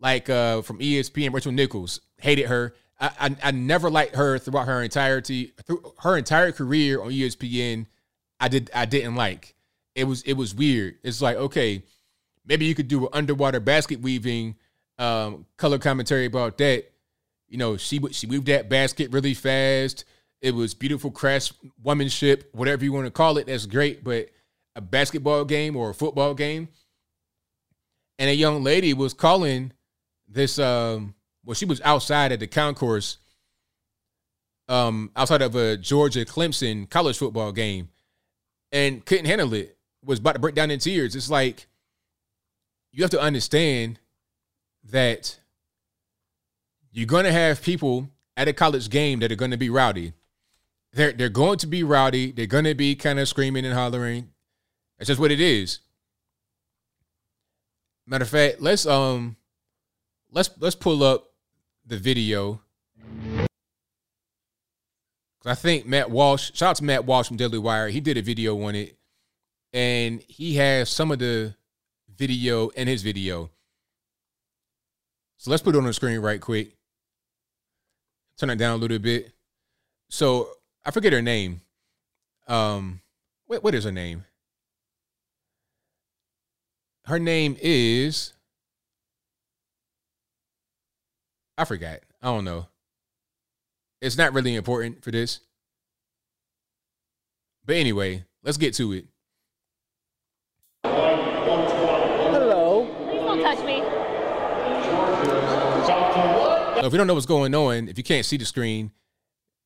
like 0.00 0.30
uh, 0.30 0.62
from 0.62 0.78
ESPN, 0.78 1.32
Rachel 1.32 1.52
Nichols 1.52 2.00
hated 2.18 2.46
her. 2.46 2.74
I, 3.00 3.10
I, 3.20 3.36
I 3.44 3.50
never 3.50 3.90
liked 3.90 4.16
her 4.16 4.38
throughout 4.38 4.66
her 4.66 4.82
entirety, 4.82 5.52
through 5.64 5.94
her 6.00 6.16
entire 6.16 6.52
career 6.52 7.00
on 7.00 7.10
ESPN. 7.10 7.86
I 8.40 8.48
did 8.48 8.70
I 8.74 8.84
didn't 8.84 9.16
like. 9.16 9.54
It 9.94 10.04
was 10.04 10.22
it 10.22 10.34
was 10.34 10.54
weird. 10.54 10.96
It's 11.02 11.20
like 11.20 11.36
okay, 11.36 11.82
maybe 12.46 12.66
you 12.66 12.74
could 12.74 12.88
do 12.88 13.04
an 13.04 13.10
underwater 13.12 13.60
basket 13.60 14.00
weaving 14.00 14.56
um, 14.98 15.46
color 15.56 15.78
commentary 15.78 16.26
about 16.26 16.58
that. 16.58 16.90
You 17.48 17.58
know, 17.58 17.76
she 17.76 18.00
she 18.12 18.26
weaved 18.26 18.46
that 18.46 18.68
basket 18.68 19.12
really 19.12 19.34
fast. 19.34 20.04
It 20.40 20.54
was 20.54 20.74
beautiful 20.74 21.10
craftswomanship, 21.10 22.44
whatever 22.52 22.84
you 22.84 22.92
want 22.92 23.06
to 23.06 23.10
call 23.10 23.38
it. 23.38 23.46
That's 23.48 23.66
great, 23.66 24.04
but 24.04 24.28
a 24.76 24.80
basketball 24.80 25.44
game 25.44 25.76
or 25.76 25.90
a 25.90 25.94
football 25.94 26.34
game, 26.34 26.68
and 28.18 28.30
a 28.30 28.34
young 28.34 28.62
lady 28.62 28.94
was 28.94 29.14
calling 29.14 29.72
this 30.28 30.58
um 30.58 31.14
well 31.44 31.54
she 31.54 31.64
was 31.64 31.80
outside 31.82 32.32
at 32.32 32.40
the 32.40 32.46
concourse 32.46 33.18
um 34.68 35.10
outside 35.16 35.42
of 35.42 35.54
a 35.54 35.76
Georgia 35.76 36.24
Clemson 36.24 36.88
college 36.88 37.18
football 37.18 37.52
game 37.52 37.88
and 38.72 39.04
couldn't 39.04 39.24
handle 39.24 39.54
it 39.54 39.78
was 40.04 40.18
about 40.18 40.32
to 40.32 40.38
break 40.38 40.54
down 40.54 40.70
in 40.70 40.78
tears. 40.78 41.14
It's 41.14 41.30
like 41.30 41.66
you 42.92 43.02
have 43.02 43.10
to 43.10 43.20
understand 43.20 43.98
that 44.84 45.38
you're 46.90 47.06
going 47.06 47.24
to 47.24 47.32
have 47.32 47.62
people 47.62 48.08
at 48.36 48.48
a 48.48 48.52
college 48.52 48.88
game 48.90 49.20
that 49.20 49.30
are 49.30 49.36
going 49.36 49.50
to 49.50 49.56
be 49.56 49.70
rowdy. 49.70 50.12
They're 50.92 51.12
they're 51.12 51.28
going 51.28 51.58
to 51.58 51.66
be 51.66 51.82
rowdy. 51.82 52.32
They're 52.32 52.46
going 52.46 52.64
to 52.64 52.74
be 52.74 52.94
kind 52.94 53.18
of 53.18 53.28
screaming 53.28 53.64
and 53.64 53.74
hollering. 53.74 54.30
That's 54.98 55.08
just 55.08 55.20
what 55.20 55.30
it 55.30 55.40
is. 55.40 55.80
Matter 58.06 58.22
of 58.22 58.30
fact 58.30 58.60
let's 58.60 58.86
um 58.86 59.36
let's 60.32 60.50
let's 60.58 60.76
pull 60.76 61.02
up 61.02 61.30
the 61.86 61.96
video. 61.96 62.60
Cause 65.42 65.52
I 65.52 65.54
think 65.54 65.86
Matt 65.86 66.10
Walsh, 66.10 66.50
shout 66.54 66.70
out 66.70 66.76
to 66.76 66.84
Matt 66.84 67.04
Walsh 67.04 67.28
from 67.28 67.36
Daily 67.36 67.58
Wire. 67.58 67.88
He 67.88 68.00
did 68.00 68.16
a 68.16 68.22
video 68.22 68.60
on 68.62 68.74
it, 68.74 68.96
and 69.72 70.22
he 70.26 70.56
has 70.56 70.90
some 70.90 71.12
of 71.12 71.20
the 71.20 71.54
video 72.16 72.68
in 72.70 72.88
his 72.88 73.02
video. 73.02 73.50
So 75.38 75.50
let's 75.50 75.62
put 75.62 75.76
it 75.76 75.78
on 75.78 75.84
the 75.84 75.92
screen 75.92 76.18
right 76.18 76.40
quick. 76.40 76.72
Turn 78.38 78.50
it 78.50 78.56
down 78.56 78.74
a 78.74 78.80
little 78.80 78.98
bit. 78.98 79.32
So 80.10 80.48
I 80.84 80.90
forget 80.90 81.12
her 81.12 81.22
name. 81.22 81.60
Um, 82.48 83.00
what 83.46 83.62
what 83.62 83.74
is 83.74 83.84
her 83.84 83.92
name? 83.92 84.24
Her 87.04 87.18
name 87.18 87.56
is 87.60 88.32
I 91.58 91.64
forgot. 91.64 91.98
I 92.22 92.26
don't 92.26 92.44
know. 92.44 92.68
It's 94.00 94.16
not 94.16 94.32
really 94.32 94.54
important 94.54 95.02
for 95.02 95.10
this. 95.10 95.40
But 97.66 97.74
anyway, 97.74 98.24
let's 98.44 98.56
get 98.56 98.74
to 98.74 98.92
it. 98.92 99.06
Hello. 100.84 102.86
Please 103.08 103.22
don't 103.22 103.42
touch 103.42 103.58
me. 103.66 103.80
So 106.80 106.86
if 106.86 106.92
you 106.92 106.96
don't 106.96 107.08
know 107.08 107.14
what's 107.14 107.26
going 107.26 107.52
on, 107.56 107.88
if 107.88 107.98
you 107.98 108.04
can't 108.04 108.24
see 108.24 108.36
the 108.36 108.44
screen, 108.44 108.92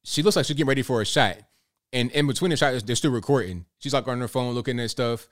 she 0.03 0.23
looks 0.23 0.37
like 0.37 0.47
she's 0.47 0.57
getting 0.57 0.69
ready 0.69 0.81
for 0.81 1.03
a 1.03 1.05
shot. 1.05 1.37
And 1.93 2.11
in 2.13 2.27
between 2.27 2.53
the 2.53 2.57
shots, 2.57 2.83
they're 2.85 2.97
still 2.97 3.13
recording. 3.13 3.67
She's 3.81 3.93
like 3.93 4.09
on 4.09 4.19
her 4.21 4.29
phone 4.29 4.55
looking 4.55 4.81
at 4.81 4.91
stuff. 4.91 5.29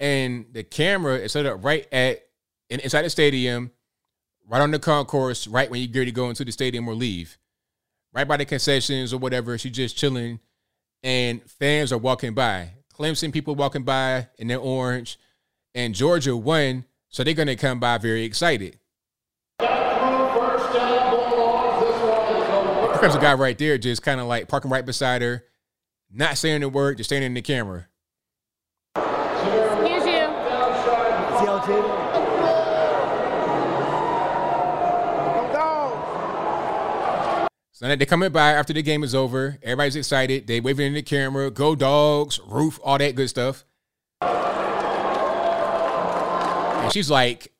And 0.00 0.46
the 0.52 0.64
camera 0.64 1.16
is 1.16 1.32
set 1.32 1.44
up 1.44 1.62
right 1.62 1.86
at 1.92 2.22
inside 2.70 3.02
the 3.02 3.10
stadium 3.10 3.72
right 4.48 4.62
on 4.62 4.70
the 4.70 4.78
concourse, 4.78 5.46
right 5.46 5.70
when 5.70 5.80
you 5.80 5.86
get 5.86 6.06
to 6.06 6.12
go 6.12 6.28
into 6.30 6.44
the 6.44 6.52
stadium 6.52 6.88
or 6.88 6.94
leave, 6.94 7.38
right 8.12 8.26
by 8.26 8.36
the 8.36 8.44
concessions 8.44 9.12
or 9.12 9.18
whatever. 9.18 9.58
She's 9.58 9.72
just 9.72 9.96
chilling, 9.96 10.40
and 11.02 11.42
fans 11.50 11.92
are 11.92 11.98
walking 11.98 12.34
by. 12.34 12.70
Clemson 12.92 13.32
people 13.32 13.54
walking 13.54 13.84
by 13.84 14.28
in 14.38 14.48
their 14.48 14.58
orange, 14.58 15.18
and 15.74 15.94
Georgia 15.94 16.36
won, 16.36 16.84
so 17.10 17.22
they're 17.22 17.34
gonna 17.34 17.56
come 17.56 17.78
by 17.78 17.98
very 17.98 18.24
excited. 18.24 18.78
Comes 22.98 23.14
a 23.14 23.20
guy 23.20 23.34
right 23.34 23.56
there, 23.56 23.78
just 23.78 24.02
kind 24.02 24.18
of 24.18 24.26
like 24.26 24.48
parking 24.48 24.72
right 24.72 24.84
beside 24.84 25.22
her, 25.22 25.44
not 26.10 26.36
saying 26.36 26.64
a 26.64 26.68
word, 26.68 26.96
just 26.96 27.08
standing 27.10 27.28
in 27.28 27.34
the 27.34 27.42
camera. 27.42 27.86
Excuse 28.96 30.04
you. 30.06 30.18
So 37.78 37.86
they're 37.86 38.06
coming 38.06 38.32
by 38.32 38.54
after 38.54 38.72
the 38.72 38.82
game 38.82 39.04
is 39.04 39.14
over. 39.14 39.56
Everybody's 39.62 39.94
excited. 39.94 40.48
They 40.48 40.58
waving 40.58 40.88
in 40.88 40.94
the 40.94 41.02
camera. 41.02 41.48
Go 41.48 41.76
dogs, 41.76 42.40
roof, 42.44 42.80
all 42.82 42.98
that 42.98 43.14
good 43.14 43.28
stuff. 43.28 43.64
And 46.82 46.92
she's 46.92 47.08
like, 47.08 47.52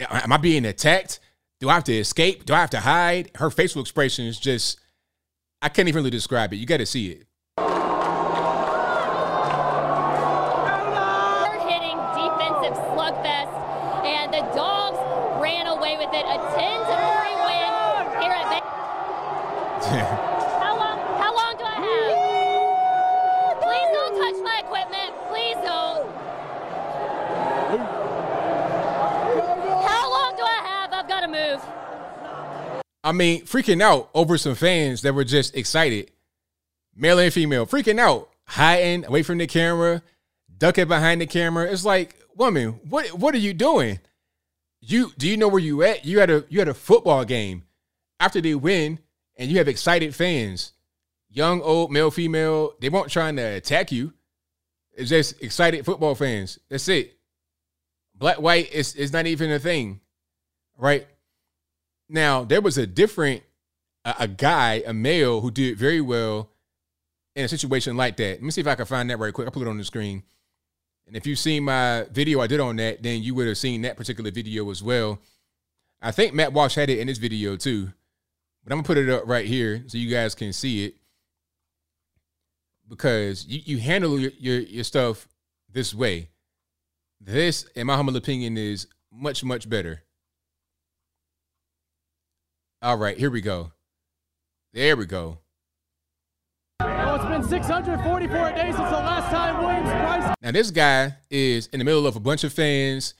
Am 0.00 0.32
I 0.32 0.38
being 0.38 0.64
attacked? 0.64 1.20
Do 1.60 1.68
I 1.68 1.74
have 1.74 1.84
to 1.84 1.92
escape? 1.92 2.46
Do 2.46 2.54
I 2.54 2.60
have 2.60 2.70
to 2.70 2.80
hide? 2.80 3.30
Her 3.34 3.50
facial 3.50 3.82
expression 3.82 4.24
is 4.24 4.40
just, 4.40 4.80
I 5.60 5.68
can't 5.68 5.86
even 5.88 5.98
really 5.98 6.08
describe 6.08 6.54
it. 6.54 6.56
You 6.56 6.64
got 6.64 6.78
to 6.78 6.86
see 6.86 7.10
it. 7.10 7.26
I 33.08 33.12
mean, 33.12 33.46
freaking 33.46 33.80
out 33.80 34.10
over 34.12 34.36
some 34.36 34.54
fans 34.54 35.00
that 35.00 35.14
were 35.14 35.24
just 35.24 35.56
excited, 35.56 36.10
male 36.94 37.18
and 37.18 37.32
female, 37.32 37.64
freaking 37.64 37.98
out, 37.98 38.28
hiding 38.44 39.06
away 39.06 39.22
from 39.22 39.38
the 39.38 39.46
camera, 39.46 40.02
ducking 40.58 40.88
behind 40.88 41.22
the 41.22 41.26
camera. 41.26 41.72
It's 41.72 41.86
like, 41.86 42.16
woman, 42.36 42.80
what 42.86 43.06
what 43.14 43.34
are 43.34 43.38
you 43.38 43.54
doing? 43.54 44.00
You 44.80 45.10
do 45.16 45.26
you 45.26 45.38
know 45.38 45.48
where 45.48 45.58
you 45.58 45.82
at? 45.84 46.04
You 46.04 46.20
had 46.20 46.28
a 46.28 46.44
you 46.50 46.58
had 46.58 46.68
a 46.68 46.74
football 46.74 47.24
game. 47.24 47.62
after 48.20 48.40
they 48.40 48.54
win 48.54 48.98
and 49.36 49.50
you 49.50 49.58
have 49.58 49.68
excited 49.68 50.14
fans, 50.14 50.72
young, 51.30 51.62
old, 51.62 51.90
male, 51.90 52.10
female, 52.10 52.74
they 52.80 52.88
weren't 52.88 53.10
trying 53.10 53.36
to 53.36 53.42
attack 53.42 53.92
you. 53.92 54.12
It's 54.92 55.10
just 55.10 55.40
excited 55.42 55.84
football 55.84 56.14
fans. 56.14 56.58
That's 56.68 56.88
it. 56.88 57.16
Black, 58.14 58.40
white 58.40 58.72
is, 58.72 58.96
is 58.96 59.12
not 59.12 59.26
even 59.26 59.50
a 59.52 59.60
thing, 59.60 60.00
right? 60.76 61.06
Now, 62.08 62.44
there 62.44 62.60
was 62.60 62.78
a 62.78 62.86
different, 62.86 63.42
a, 64.04 64.14
a 64.20 64.28
guy, 64.28 64.82
a 64.86 64.92
male 64.92 65.40
who 65.40 65.50
did 65.50 65.78
very 65.78 66.00
well 66.00 66.50
in 67.36 67.44
a 67.44 67.48
situation 67.48 67.96
like 67.96 68.16
that. 68.16 68.32
Let 68.32 68.42
me 68.42 68.50
see 68.50 68.60
if 68.60 68.66
I 68.66 68.74
can 68.74 68.86
find 68.86 69.08
that 69.10 69.18
right 69.18 69.32
quick. 69.32 69.46
I'll 69.46 69.52
put 69.52 69.62
it 69.62 69.68
on 69.68 69.78
the 69.78 69.84
screen. 69.84 70.22
And 71.06 71.16
if 71.16 71.26
you've 71.26 71.38
seen 71.38 71.64
my 71.64 72.06
video 72.10 72.40
I 72.40 72.46
did 72.46 72.60
on 72.60 72.76
that, 72.76 73.02
then 73.02 73.22
you 73.22 73.34
would 73.34 73.46
have 73.46 73.58
seen 73.58 73.82
that 73.82 73.96
particular 73.96 74.30
video 74.30 74.70
as 74.70 74.82
well. 74.82 75.20
I 76.02 76.10
think 76.10 76.34
Matt 76.34 76.52
Walsh 76.52 76.74
had 76.74 76.90
it 76.90 76.98
in 76.98 77.08
his 77.08 77.18
video 77.18 77.56
too. 77.56 77.92
But 78.64 78.72
I'm 78.72 78.78
gonna 78.78 78.86
put 78.86 78.98
it 78.98 79.08
up 79.08 79.22
right 79.26 79.46
here 79.46 79.84
so 79.86 79.98
you 79.98 80.10
guys 80.10 80.34
can 80.34 80.52
see 80.52 80.84
it. 80.84 80.96
Because 82.88 83.46
you, 83.46 83.60
you 83.64 83.78
handle 83.78 84.18
your, 84.18 84.32
your, 84.38 84.60
your 84.60 84.84
stuff 84.84 85.28
this 85.70 85.94
way. 85.94 86.28
This, 87.20 87.64
in 87.74 87.86
my 87.86 87.96
humble 87.96 88.16
opinion, 88.16 88.56
is 88.56 88.86
much, 89.12 89.42
much 89.44 89.68
better. 89.68 90.02
All 92.80 92.96
right, 92.96 93.18
here 93.18 93.30
we 93.30 93.40
go. 93.40 93.72
There 94.72 94.96
we 94.96 95.06
go. 95.06 95.38
Now 96.80 97.16
it's 97.16 97.24
been 97.24 97.42
644 97.42 98.50
days 98.52 98.76
since 98.76 98.76
the 98.76 98.82
last 98.82 99.30
time 99.32 99.58
Williams 99.58 99.88
Brice. 99.88 100.34
Now 100.40 100.52
this 100.52 100.70
guy 100.70 101.16
is 101.28 101.66
in 101.68 101.80
the 101.80 101.84
middle 101.84 102.06
of 102.06 102.14
a 102.14 102.20
bunch 102.20 102.44
of 102.44 102.52
fans. 102.52 103.14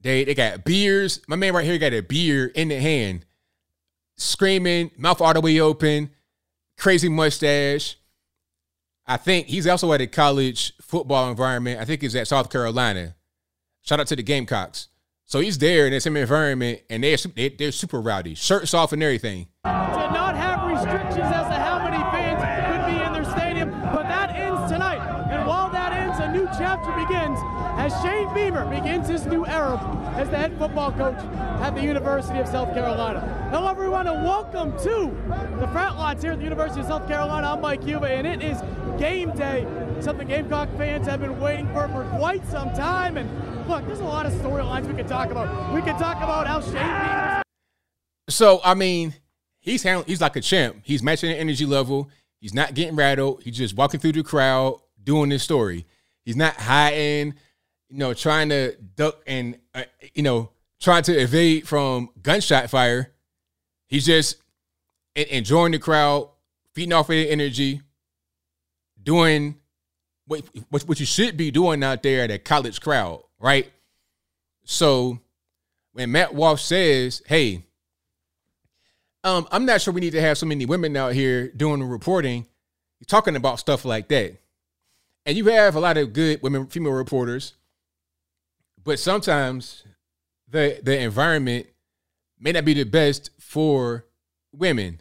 They 0.00 0.24
they 0.24 0.34
got 0.34 0.64
beers. 0.64 1.20
My 1.28 1.36
man 1.36 1.54
right 1.54 1.64
here 1.64 1.78
got 1.78 1.92
a 1.92 2.00
beer 2.00 2.46
in 2.46 2.68
the 2.68 2.80
hand, 2.80 3.24
screaming, 4.16 4.90
mouth 4.96 5.20
all 5.20 5.32
the 5.32 5.40
way 5.40 5.60
open, 5.60 6.10
crazy 6.76 7.08
mustache. 7.08 7.98
I 9.06 9.16
think 9.16 9.46
he's 9.46 9.68
also 9.68 9.92
at 9.92 10.00
a 10.00 10.08
college 10.08 10.72
football 10.82 11.30
environment. 11.30 11.80
I 11.80 11.84
think 11.84 12.02
he's 12.02 12.16
at 12.16 12.26
South 12.26 12.50
Carolina. 12.50 13.14
Shout 13.82 14.00
out 14.00 14.08
to 14.08 14.16
the 14.16 14.24
Gamecocks. 14.24 14.88
So 15.28 15.40
he's 15.40 15.58
there 15.58 15.86
in 15.86 15.92
the 15.92 16.00
same 16.00 16.16
environment, 16.16 16.80
and 16.88 17.04
they're 17.04 17.18
they, 17.18 17.50
they're 17.50 17.70
super 17.70 18.00
rowdy, 18.00 18.34
shirts 18.34 18.72
off 18.72 18.94
and 18.94 19.02
everything. 19.02 19.48
To 19.64 19.70
not 19.70 20.34
have 20.34 20.66
restrictions 20.66 21.18
as 21.18 21.46
to 21.48 21.52
how 21.52 21.84
many 21.84 21.98
fans 21.98 22.40
could 22.64 22.86
be 22.90 23.04
in 23.04 23.12
their 23.12 23.30
stadium, 23.36 23.70
but 23.92 24.04
that 24.04 24.30
ends 24.30 24.72
tonight. 24.72 25.06
And 25.30 25.46
while 25.46 25.68
that 25.68 25.92
ends, 25.92 26.18
a 26.18 26.32
new 26.32 26.46
chapter 26.56 26.90
begins 26.92 27.38
as 27.76 27.92
Shane 28.00 28.32
Beamer 28.32 28.64
begins 28.74 29.06
his 29.06 29.26
new 29.26 29.44
era 29.44 29.76
as 30.16 30.30
the 30.30 30.38
head 30.38 30.56
football 30.56 30.92
coach 30.92 31.22
at 31.60 31.74
the 31.74 31.82
University 31.82 32.38
of 32.38 32.48
South 32.48 32.72
Carolina. 32.72 33.20
Hello, 33.50 33.68
everyone, 33.68 34.06
and 34.06 34.24
welcome 34.24 34.72
to 34.78 35.14
the 35.60 35.68
front 35.72 35.98
lines 35.98 36.22
here 36.22 36.32
at 36.32 36.38
the 36.38 36.44
University 36.44 36.80
of 36.80 36.86
South 36.86 37.06
Carolina. 37.06 37.48
I'm 37.48 37.60
Mike 37.60 37.84
Cuba, 37.84 38.08
and 38.08 38.26
it 38.26 38.42
is 38.42 38.62
game 38.98 39.32
day, 39.32 39.66
something 40.00 40.26
Gamecock 40.26 40.74
fans 40.78 41.06
have 41.06 41.20
been 41.20 41.38
waiting 41.38 41.66
for 41.74 41.86
for 41.88 42.04
quite 42.16 42.46
some 42.46 42.72
time. 42.72 43.18
And 43.18 43.57
look, 43.68 43.86
there's 43.86 44.00
a 44.00 44.04
lot 44.04 44.24
of 44.24 44.32
storylines 44.32 44.86
we 44.86 44.94
could 44.94 45.06
talk 45.06 45.30
about. 45.30 45.74
We 45.74 45.82
could 45.82 45.98
talk 45.98 46.16
about 46.16 46.46
how 46.46 46.60
Shane. 46.60 47.42
So 48.28 48.60
I 48.64 48.74
mean, 48.74 49.14
he's 49.60 49.82
handling, 49.82 50.08
he's 50.08 50.20
like 50.20 50.36
a 50.36 50.40
champ. 50.40 50.80
He's 50.82 51.02
matching 51.02 51.30
the 51.30 51.36
energy 51.36 51.66
level. 51.66 52.10
He's 52.40 52.54
not 52.54 52.74
getting 52.74 52.96
rattled. 52.96 53.42
He's 53.42 53.56
just 53.56 53.76
walking 53.76 54.00
through 54.00 54.12
the 54.12 54.22
crowd 54.22 54.80
doing 55.02 55.28
this 55.28 55.42
story. 55.42 55.86
He's 56.24 56.36
not 56.36 56.54
hiding, 56.54 57.34
you 57.88 57.98
know, 57.98 58.14
trying 58.14 58.48
to 58.50 58.76
duck 58.96 59.22
and 59.26 59.58
uh, 59.74 59.84
you 60.14 60.22
know 60.22 60.50
trying 60.80 61.02
to 61.04 61.12
evade 61.12 61.68
from 61.68 62.10
gunshot 62.22 62.70
fire. 62.70 63.12
He's 63.86 64.06
just 64.06 64.36
enjoying 65.14 65.72
the 65.72 65.78
crowd, 65.78 66.30
feeding 66.74 66.92
off 66.92 67.08
of 67.08 67.14
the 67.14 67.30
energy, 67.30 67.82
doing 69.02 69.56
what 70.26 70.42
what 70.70 71.00
you 71.00 71.06
should 71.06 71.36
be 71.36 71.50
doing 71.50 71.82
out 71.82 72.02
there 72.02 72.22
at 72.22 72.30
a 72.30 72.38
college 72.38 72.80
crowd, 72.80 73.22
right? 73.38 73.70
So 74.64 75.18
when 75.92 76.12
Matt 76.12 76.34
Walsh 76.34 76.62
says, 76.62 77.22
"Hey," 77.26 77.64
Um, 79.24 79.48
I'm 79.50 79.66
not 79.66 79.80
sure 79.80 79.92
we 79.92 80.00
need 80.00 80.12
to 80.12 80.20
have 80.20 80.38
so 80.38 80.46
many 80.46 80.64
women 80.64 80.96
out 80.96 81.12
here 81.12 81.48
doing 81.48 81.80
the 81.80 81.86
reporting, 81.86 82.46
talking 83.06 83.36
about 83.36 83.58
stuff 83.58 83.84
like 83.84 84.08
that. 84.08 84.36
And 85.26 85.36
you 85.36 85.46
have 85.46 85.74
a 85.74 85.80
lot 85.80 85.98
of 85.98 86.12
good 86.12 86.40
women, 86.42 86.66
female 86.68 86.92
reporters, 86.92 87.54
but 88.82 88.98
sometimes 88.98 89.84
the 90.48 90.80
the 90.82 90.98
environment 90.98 91.66
may 92.40 92.52
not 92.52 92.64
be 92.64 92.74
the 92.74 92.84
best 92.84 93.30
for 93.38 94.06
women. 94.52 95.00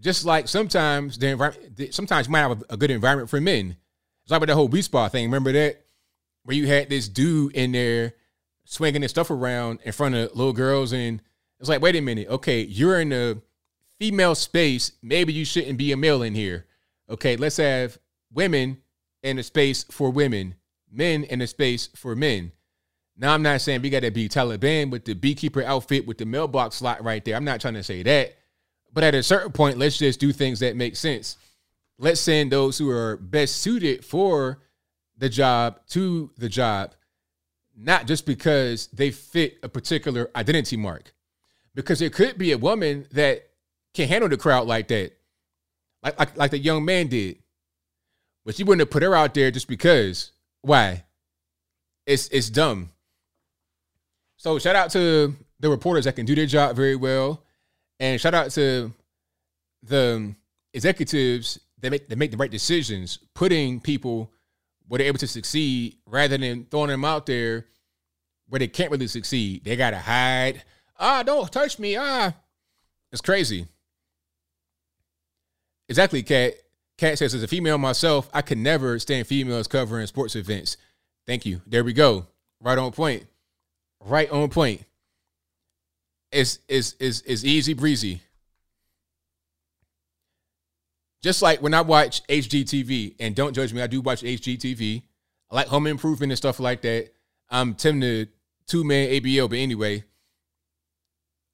Just 0.00 0.26
like 0.26 0.48
sometimes 0.48 1.16
the 1.16 1.28
environment, 1.28 1.94
sometimes 1.94 2.26
you 2.26 2.32
might 2.32 2.40
have 2.40 2.62
a, 2.62 2.74
a 2.74 2.76
good 2.76 2.90
environment 2.90 3.30
for 3.30 3.40
men. 3.40 3.76
It's 4.24 4.30
like 4.30 4.40
with 4.40 4.48
the 4.48 4.54
whole 4.54 4.68
beach 4.68 4.86
spa 4.86 5.08
thing. 5.08 5.24
Remember 5.24 5.52
that 5.52 5.85
where 6.46 6.56
you 6.56 6.68
had 6.68 6.88
this 6.88 7.08
dude 7.08 7.52
in 7.54 7.72
there 7.72 8.14
swinging 8.64 9.02
his 9.02 9.10
stuff 9.10 9.30
around 9.30 9.80
in 9.84 9.92
front 9.92 10.14
of 10.14 10.34
little 10.34 10.52
girls 10.52 10.92
and 10.92 11.20
it's 11.58 11.68
like, 11.68 11.82
wait 11.82 11.96
a 11.96 12.00
minute. 12.00 12.28
Okay, 12.28 12.60
you're 12.62 13.00
in 13.00 13.12
a 13.12 13.36
female 13.98 14.34
space. 14.34 14.92
Maybe 15.02 15.32
you 15.32 15.44
shouldn't 15.44 15.76
be 15.76 15.90
a 15.90 15.96
male 15.96 16.22
in 16.22 16.34
here. 16.34 16.66
Okay, 17.10 17.36
let's 17.36 17.56
have 17.56 17.98
women 18.32 18.78
in 19.22 19.38
a 19.38 19.42
space 19.42 19.84
for 19.90 20.10
women, 20.10 20.54
men 20.90 21.24
in 21.24 21.40
a 21.40 21.46
space 21.46 21.88
for 21.96 22.14
men. 22.14 22.52
Now, 23.16 23.34
I'm 23.34 23.42
not 23.42 23.60
saying 23.60 23.82
we 23.82 23.90
got 23.90 24.00
to 24.00 24.10
be 24.10 24.28
Taliban 24.28 24.90
with 24.90 25.04
the 25.04 25.14
beekeeper 25.14 25.64
outfit 25.64 26.06
with 26.06 26.18
the 26.18 26.26
mailbox 26.26 26.76
slot 26.76 27.02
right 27.02 27.24
there. 27.24 27.34
I'm 27.34 27.44
not 27.44 27.60
trying 27.60 27.74
to 27.74 27.82
say 27.82 28.02
that. 28.04 28.36
But 28.92 29.02
at 29.02 29.14
a 29.14 29.22
certain 29.22 29.52
point, 29.52 29.78
let's 29.78 29.98
just 29.98 30.20
do 30.20 30.32
things 30.32 30.60
that 30.60 30.76
make 30.76 30.94
sense. 30.94 31.38
Let's 31.98 32.20
send 32.20 32.52
those 32.52 32.78
who 32.78 32.90
are 32.90 33.16
best 33.16 33.56
suited 33.56 34.04
for 34.04 34.58
the 35.16 35.28
job 35.28 35.80
to 35.88 36.30
the 36.36 36.48
job, 36.48 36.94
not 37.76 38.06
just 38.06 38.26
because 38.26 38.88
they 38.88 39.10
fit 39.10 39.58
a 39.62 39.68
particular 39.68 40.30
identity 40.34 40.76
mark 40.76 41.12
because 41.76 42.00
it 42.00 42.12
could 42.12 42.36
be 42.38 42.50
a 42.52 42.58
woman 42.58 43.06
that 43.12 43.48
can 43.94 44.08
handle 44.08 44.28
the 44.28 44.36
crowd 44.36 44.66
like 44.66 44.88
that, 44.88 45.12
like 46.02 46.18
like, 46.18 46.36
like 46.36 46.50
the 46.50 46.58
young 46.58 46.84
man 46.84 47.06
did. 47.06 47.38
But 48.44 48.58
you 48.58 48.64
wouldn't 48.64 48.80
have 48.80 48.90
put 48.90 49.02
her 49.02 49.14
out 49.14 49.34
there 49.34 49.50
just 49.50 49.68
because. 49.68 50.32
Why? 50.62 51.04
It's 52.06 52.28
it's 52.28 52.50
dumb. 52.50 52.90
So 54.36 54.58
shout 54.58 54.74
out 54.74 54.90
to 54.92 55.34
the 55.60 55.70
reporters 55.70 56.04
that 56.06 56.16
can 56.16 56.26
do 56.26 56.34
their 56.34 56.46
job 56.46 56.74
very 56.74 56.96
well, 56.96 57.42
and 58.00 58.20
shout 58.20 58.34
out 58.34 58.50
to 58.52 58.92
the 59.82 60.34
executives 60.72 61.60
that 61.80 61.90
make 61.90 62.08
that 62.08 62.16
make 62.16 62.30
the 62.30 62.36
right 62.36 62.50
decisions, 62.50 63.18
putting 63.34 63.80
people 63.80 64.32
where 64.88 64.98
they're 64.98 65.06
able 65.06 65.18
to 65.18 65.26
succeed 65.26 65.96
rather 66.06 66.38
than 66.38 66.64
throwing 66.70 66.90
them 66.90 67.04
out 67.04 67.26
there 67.26 67.66
where 68.48 68.58
they 68.58 68.68
can't 68.68 68.90
really 68.90 69.08
succeed. 69.08 69.64
They 69.64 69.76
gotta 69.76 69.98
hide 69.98 70.62
ah, 70.98 71.22
don't 71.22 71.50
touch 71.50 71.78
me. 71.78 71.96
Ah, 71.96 72.32
it's 73.12 73.22
crazy. 73.22 73.66
Exactly, 75.88 76.22
Kat. 76.22 76.54
Kat 76.98 77.18
says, 77.18 77.34
as 77.34 77.42
a 77.42 77.48
female 77.48 77.76
myself, 77.76 78.30
I 78.32 78.40
could 78.40 78.56
never 78.56 78.98
stand 78.98 79.26
females 79.26 79.68
covering 79.68 80.06
sports 80.06 80.34
events. 80.34 80.78
Thank 81.26 81.44
you. 81.44 81.60
There 81.66 81.84
we 81.84 81.92
go. 81.92 82.26
Right 82.60 82.78
on 82.78 82.90
point. 82.92 83.26
Right 84.02 84.30
on 84.30 84.48
point. 84.48 84.82
It's 86.32 86.58
it's 86.68 86.96
it's, 86.98 87.20
it's 87.20 87.44
easy 87.44 87.74
breezy. 87.74 88.22
Just 91.26 91.42
like 91.42 91.60
when 91.60 91.74
I 91.74 91.80
watch 91.80 92.24
HGTV, 92.28 93.16
and 93.18 93.34
don't 93.34 93.52
judge 93.52 93.72
me, 93.72 93.82
I 93.82 93.88
do 93.88 94.00
watch 94.00 94.22
HGTV. 94.22 95.02
I 95.50 95.54
like 95.56 95.66
home 95.66 95.88
improvement 95.88 96.30
and 96.30 96.38
stuff 96.38 96.60
like 96.60 96.82
that. 96.82 97.08
I'm 97.50 97.74
Tim 97.74 97.98
the 97.98 98.28
Tool 98.68 98.84
Man 98.84 99.08
ABL, 99.08 99.50
but 99.50 99.58
anyway, 99.58 100.04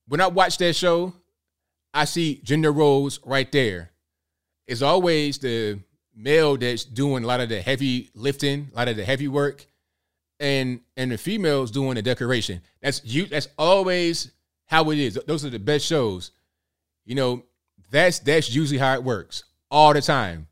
when 0.08 0.20
I 0.20 0.26
watch 0.26 0.58
that 0.58 0.76
show, 0.76 1.14
I 1.94 2.04
see 2.04 2.42
gender 2.44 2.70
roles 2.70 3.18
right 3.24 3.50
there. 3.50 3.92
It's 4.66 4.82
always 4.82 5.38
the 5.38 5.80
male 6.14 6.58
that's 6.58 6.84
doing 6.84 7.24
a 7.24 7.26
lot 7.26 7.40
of 7.40 7.48
the 7.48 7.62
heavy 7.62 8.10
lifting, 8.14 8.68
a 8.74 8.76
lot 8.76 8.88
of 8.88 8.98
the 8.98 9.06
heavy 9.06 9.28
work, 9.28 9.64
and 10.38 10.80
and 10.98 11.10
the 11.10 11.16
females 11.16 11.70
doing 11.70 11.94
the 11.94 12.02
decoration. 12.02 12.60
That's 12.82 13.02
you. 13.06 13.24
That's 13.24 13.48
always 13.56 14.32
how 14.66 14.90
it 14.90 14.98
is. 14.98 15.18
Those 15.26 15.46
are 15.46 15.50
the 15.50 15.58
best 15.58 15.86
shows. 15.86 16.30
You 17.06 17.14
know, 17.14 17.44
that's 17.90 18.18
that's 18.18 18.54
usually 18.54 18.78
how 18.78 18.92
it 18.92 19.02
works 19.02 19.44
all 19.72 19.92
the 19.92 20.00
time. 20.00 20.46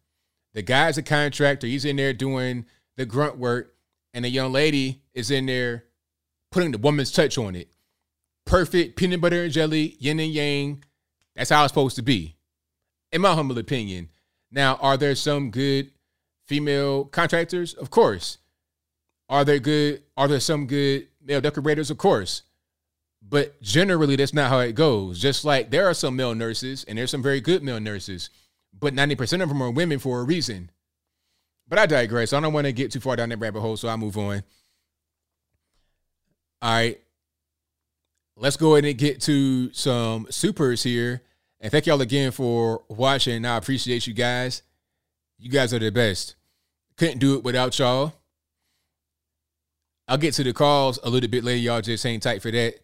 The 0.55 0.63
guy's 0.63 0.99
a 0.99 1.03
contractor. 1.03 1.69
He's 1.69 1.85
in 1.85 1.95
there 1.95 2.13
doing 2.13 2.67
the 2.97 3.07
grunt 3.07 3.39
work, 3.39 3.77
and 4.13 4.25
the 4.25 4.29
young 4.29 4.51
lady 4.51 5.03
is 5.15 5.31
in 5.31 5.47
there 5.47 5.85
putting 6.51 6.73
the 6.73 6.79
woman's 6.79 7.13
touch 7.13 7.39
on 7.39 7.55
it 7.55 7.69
perfect 8.51 8.97
peanut 8.97 9.21
butter 9.21 9.45
and 9.45 9.53
jelly, 9.53 9.97
yin 10.01 10.19
and 10.19 10.33
yang. 10.33 10.85
That's 11.37 11.51
how 11.51 11.63
it's 11.65 11.71
supposed 11.71 11.97
to 11.97 12.03
be, 12.03 12.37
in 13.13 13.21
my 13.21 13.35
humble 13.35 13.59
opinion. 13.59 14.09
Now, 14.51 14.77
are 14.81 14.97
there 14.97 15.15
some 15.15 15.51
good 15.51 15.93
female 16.47 17.05
contractors? 17.05 17.75
Of 17.75 17.91
course. 17.91 18.39
Are 19.29 19.45
there 19.45 19.61
good? 19.61 20.03
Are 20.17 20.27
there 20.27 20.41
some 20.41 20.67
good 20.67 21.07
male 21.25 21.41
decorators? 21.41 21.91
Of 21.91 21.99
course. 21.99 22.43
But 23.23 23.63
generally, 23.63 24.17
that's 24.17 24.35
not 24.35 24.51
how 24.51 24.59
it 24.59 24.75
goes. 24.75 25.21
Just 25.21 25.45
like 25.45 25.71
there 25.71 25.87
are 25.87 25.95
some 25.95 26.17
male 26.17 26.35
nurses, 26.35 26.85
and 26.85 26.99
there's 26.99 27.13
some 27.13 27.23
very 27.23 27.41
good 27.41 27.63
male 27.63 27.79
nurses, 27.79 28.31
but 28.81 28.95
90% 28.95 29.43
of 29.43 29.49
them 29.49 29.63
are 29.63 29.71
women 29.71 29.99
for 29.99 30.21
a 30.21 30.25
reason. 30.25 30.71
But 31.69 31.79
I 31.79 31.87
digress. 31.87 32.33
I 32.33 32.41
don't 32.41 32.53
want 32.53 32.67
to 32.67 32.73
get 32.73 32.91
too 32.91 33.01
far 33.01 33.15
down 33.15 33.29
that 33.29 33.39
rabbit 33.39 33.61
hole, 33.61 33.77
so 33.77 33.89
I'll 33.89 33.97
move 33.97 34.19
on. 34.19 34.43
All 36.63 36.73
right. 36.73 37.01
Let's 38.37 38.57
go 38.57 38.75
ahead 38.75 38.87
and 38.87 38.99
get 38.99 39.21
to 39.23 39.73
some 39.73 40.27
supers 40.31 40.83
here. 40.83 41.23
And 41.61 41.71
thank 41.71 41.87
y'all 41.87 42.01
again 42.01 42.33
for 42.33 42.83
watching. 42.89 43.45
I 43.45 43.59
appreciate 43.59 44.07
you 44.07 44.15
guys. 44.15 44.63
You 45.39 45.51
guys 45.51 45.75
are 45.75 45.79
the 45.79 45.91
best. 45.91 46.37
Couldn't 46.97 47.19
do 47.19 47.37
it 47.37 47.45
without 47.45 47.79
y'all. 47.79 48.15
I'll 50.09 50.19
get 50.19 50.35
to 50.35 50.43
the 50.43 50.53
calls 50.53 50.99
a 51.05 51.11
little 51.11 51.31
bit 51.31 51.45
later. 51.45 51.59
Y'all 51.59 51.81
just 51.83 52.03
hang 52.03 52.19
tight 52.19 52.43
for 52.43 52.51
that. 52.51 52.81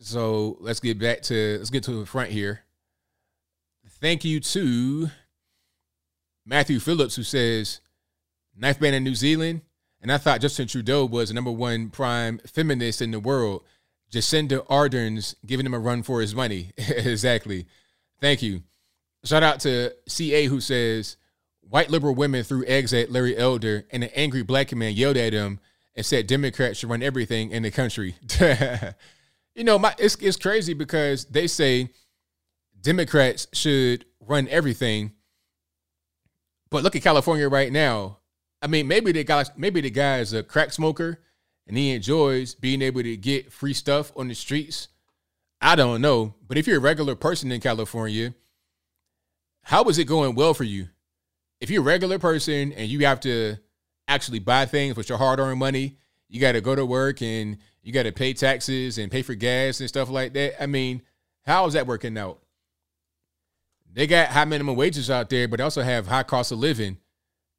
So 0.00 0.58
let's 0.60 0.80
get 0.80 0.98
back 0.98 1.22
to 1.22 1.58
let's 1.58 1.70
get 1.70 1.84
to 1.84 2.00
the 2.00 2.06
front 2.06 2.30
here. 2.30 2.63
Thank 4.04 4.22
you 4.22 4.38
to 4.38 5.08
Matthew 6.44 6.78
Phillips, 6.78 7.16
who 7.16 7.22
says, 7.22 7.80
Knife 8.54 8.78
ban 8.78 8.92
in 8.92 9.02
New 9.02 9.14
Zealand. 9.14 9.62
And 10.02 10.12
I 10.12 10.18
thought 10.18 10.42
Justin 10.42 10.68
Trudeau 10.68 11.06
was 11.06 11.28
the 11.28 11.34
number 11.34 11.50
one 11.50 11.88
prime 11.88 12.38
feminist 12.46 13.00
in 13.00 13.12
the 13.12 13.18
world. 13.18 13.64
Jacinda 14.12 14.62
Ardern's 14.68 15.36
giving 15.46 15.64
him 15.64 15.72
a 15.72 15.78
run 15.78 16.02
for 16.02 16.20
his 16.20 16.34
money. 16.34 16.72
exactly. 16.76 17.64
Thank 18.20 18.42
you. 18.42 18.62
Shout 19.24 19.42
out 19.42 19.60
to 19.60 19.94
CA 20.06 20.48
who 20.48 20.60
says 20.60 21.16
white 21.62 21.88
liberal 21.88 22.14
women 22.14 22.44
threw 22.44 22.62
eggs 22.66 22.92
at 22.92 23.10
Larry 23.10 23.34
Elder 23.34 23.86
and 23.90 24.04
an 24.04 24.10
angry 24.14 24.42
black 24.42 24.70
man 24.74 24.92
yelled 24.92 25.16
at 25.16 25.32
him 25.32 25.60
and 25.96 26.04
said 26.04 26.26
Democrats 26.26 26.78
should 26.78 26.90
run 26.90 27.02
everything 27.02 27.52
in 27.52 27.62
the 27.62 27.70
country. 27.70 28.16
you 29.54 29.64
know, 29.64 29.78
my 29.78 29.94
it's 29.98 30.16
it's 30.16 30.36
crazy 30.36 30.74
because 30.74 31.24
they 31.24 31.46
say 31.46 31.88
Democrats 32.84 33.46
should 33.54 34.04
run 34.20 34.46
everything. 34.48 35.12
But 36.70 36.84
look 36.84 36.94
at 36.94 37.02
California 37.02 37.48
right 37.48 37.72
now. 37.72 38.18
I 38.60 38.66
mean, 38.66 38.86
maybe 38.86 39.10
the 39.10 39.24
guy 39.24 39.44
maybe 39.56 39.80
the 39.80 39.90
guy 39.90 40.18
is 40.18 40.32
a 40.32 40.42
crack 40.42 40.72
smoker 40.72 41.18
and 41.66 41.76
he 41.76 41.92
enjoys 41.92 42.54
being 42.54 42.82
able 42.82 43.02
to 43.02 43.16
get 43.16 43.52
free 43.52 43.72
stuff 43.72 44.12
on 44.16 44.28
the 44.28 44.34
streets. 44.34 44.88
I 45.60 45.76
don't 45.76 46.02
know. 46.02 46.34
But 46.46 46.58
if 46.58 46.66
you're 46.66 46.76
a 46.76 46.80
regular 46.80 47.14
person 47.14 47.50
in 47.50 47.60
California, 47.60 48.34
how 49.62 49.84
is 49.84 49.98
it 49.98 50.04
going 50.04 50.34
well 50.34 50.52
for 50.52 50.64
you? 50.64 50.88
If 51.60 51.70
you're 51.70 51.82
a 51.82 51.86
regular 51.86 52.18
person 52.18 52.72
and 52.72 52.88
you 52.88 53.06
have 53.06 53.20
to 53.20 53.56
actually 54.08 54.40
buy 54.40 54.66
things 54.66 54.94
with 54.94 55.08
your 55.08 55.16
hard 55.16 55.40
earned 55.40 55.58
money, 55.58 55.96
you 56.28 56.38
got 56.38 56.52
to 56.52 56.60
go 56.60 56.74
to 56.74 56.84
work 56.84 57.22
and 57.22 57.56
you 57.82 57.92
got 57.92 58.02
to 58.02 58.12
pay 58.12 58.34
taxes 58.34 58.98
and 58.98 59.10
pay 59.10 59.22
for 59.22 59.34
gas 59.34 59.80
and 59.80 59.88
stuff 59.88 60.10
like 60.10 60.34
that. 60.34 60.62
I 60.62 60.66
mean, 60.66 61.00
how 61.46 61.64
is 61.64 61.72
that 61.72 61.86
working 61.86 62.18
out? 62.18 62.43
They 63.94 64.08
got 64.08 64.28
high 64.28 64.44
minimum 64.44 64.74
wages 64.74 65.08
out 65.08 65.30
there, 65.30 65.46
but 65.46 65.58
they 65.58 65.62
also 65.62 65.82
have 65.82 66.08
high 66.08 66.24
cost 66.24 66.50
of 66.50 66.58
living 66.58 66.98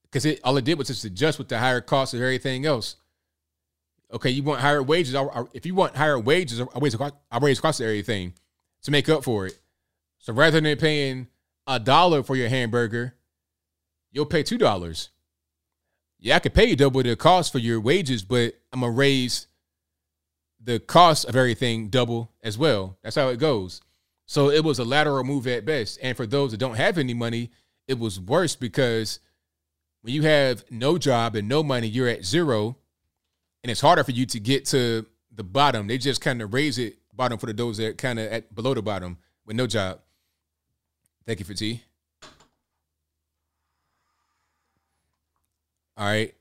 because 0.04 0.26
it 0.26 0.42
all 0.44 0.58
it 0.58 0.66
did 0.66 0.78
was 0.78 0.88
just 0.88 1.06
adjust 1.06 1.40
with 1.40 1.48
the 1.48 1.58
higher 1.58 1.80
cost 1.82 2.14
of 2.14 2.22
everything 2.22 2.66
else. 2.66 2.98
Okay, 4.14 4.30
you 4.30 4.44
want 4.44 4.60
higher 4.60 4.84
wages. 4.84 5.16
If 5.54 5.66
you 5.66 5.74
want 5.74 5.96
higher 5.96 6.20
wages, 6.20 6.62
I 6.62 6.80
raise, 6.80 6.96
I 7.32 7.38
raise 7.40 7.60
cost 7.62 7.80
of 7.80 7.86
everything 7.86 8.34
to 8.84 8.92
make 8.92 9.08
up 9.08 9.24
for 9.24 9.48
it. 9.48 9.58
So 10.20 10.34
rather 10.34 10.60
than 10.60 10.78
paying 10.78 11.28
a 11.68 11.80
dollar 11.80 12.22
for 12.22 12.36
your 12.36 12.50
hamburger, 12.50 13.16
you'll 14.12 14.26
pay 14.26 14.44
two 14.44 14.58
dollars. 14.58 15.10
Yeah, 16.20 16.36
I 16.36 16.40
could 16.40 16.54
pay 16.54 16.66
you 16.66 16.76
double 16.76 17.02
the 17.02 17.16
cost 17.16 17.52
for 17.52 17.60
your 17.60 17.80
wages, 17.80 18.24
but 18.24 18.56
I'm 18.74 18.82
gonna 18.82 18.92
raise 18.92 19.48
the 20.62 20.80
cost 20.80 21.26
of 21.26 21.36
everything 21.36 21.90
double 21.90 22.32
as 22.44 22.58
well. 22.58 22.98
That's 23.04 23.16
how 23.16 23.30
it 23.30 23.38
goes. 23.40 23.82
So 24.26 24.50
it 24.50 24.64
was 24.64 24.80
a 24.80 24.84
lateral 24.84 25.24
move 25.24 25.48
at 25.48 25.66
best. 25.66 26.00
And 26.02 26.18
for 26.18 26.26
those 26.26 26.52
that 26.52 26.58
don't 26.58 26.76
have 26.76 26.98
any 26.98 27.14
money, 27.14 27.52
it 27.88 28.00
was 28.00 28.20
worse 28.20 28.56
because 28.56 29.20
when 30.02 30.14
you 30.14 30.24
have 30.24 30.64
no 30.72 30.98
job 30.98 31.36
and 31.36 31.48
no 31.48 31.64
money, 31.64 31.88
you're 31.88 32.08
at 32.08 32.26
zero, 32.26 32.78
and 33.64 33.72
it's 33.72 33.82
harder 33.82 34.04
for 34.04 34.12
you 34.12 34.26
to 34.28 34.40
get 34.40 34.66
to 34.66 35.06
the 35.32 35.44
bottom. 35.44 35.88
They 35.88 35.98
just 35.98 36.22
kind 36.22 36.42
of 36.42 36.54
raise 36.54 36.78
it 36.78 36.98
bottom 37.14 37.38
for 37.38 37.46
the 37.46 37.54
those 37.54 37.78
that 37.78 37.98
kind 37.98 38.20
of 38.20 38.32
at 38.32 38.54
below 38.54 38.74
the 38.74 38.82
bottom 38.82 39.18
with 39.46 39.56
no 39.56 39.68
job. 39.68 40.00
Thank 41.26 41.40
you 41.40 41.46
for 41.46 41.54
tea. 41.54 41.82
All 45.98 46.06
right. 46.06 46.34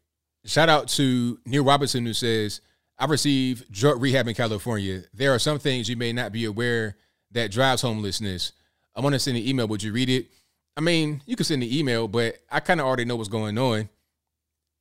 Shout 0.45 0.69
out 0.69 0.89
to 0.89 1.39
Neil 1.47 1.65
Robinson 1.65 2.05
who 2.05 2.13
says, 2.13 2.61
I 2.99 3.07
received 3.07 3.71
drug 3.73 4.03
rehab 4.03 4.29
in 4.29 4.35
California. 4.35 5.03
There 5.15 5.33
are 5.33 5.39
some 5.39 5.59
things 5.59 5.89
you 5.89 5.97
may 5.97 6.13
not 6.13 6.33
be 6.33 6.45
aware 6.45 6.97
that 7.35 7.51
drives 7.51 7.83
homelessness. 7.83 8.53
I 8.97 9.01
want 9.01 9.15
to 9.15 9.19
send 9.19 9.37
an 9.37 9.47
email. 9.47 9.69
Would 9.69 9.83
you 9.83 9.93
read 9.93 10.09
it? 10.09 10.29
I 10.77 10.81
mean, 10.81 11.23
you 11.27 11.37
can 11.37 11.45
send 11.45 11.63
the 11.63 11.79
email, 11.79 12.09
but 12.09 12.39
I 12.51 12.61
kind 12.61 12.81
of 12.81 12.87
already 12.87 13.05
know 13.05 13.17
what's 13.17 13.29
going 13.29 13.59
on. 13.59 13.89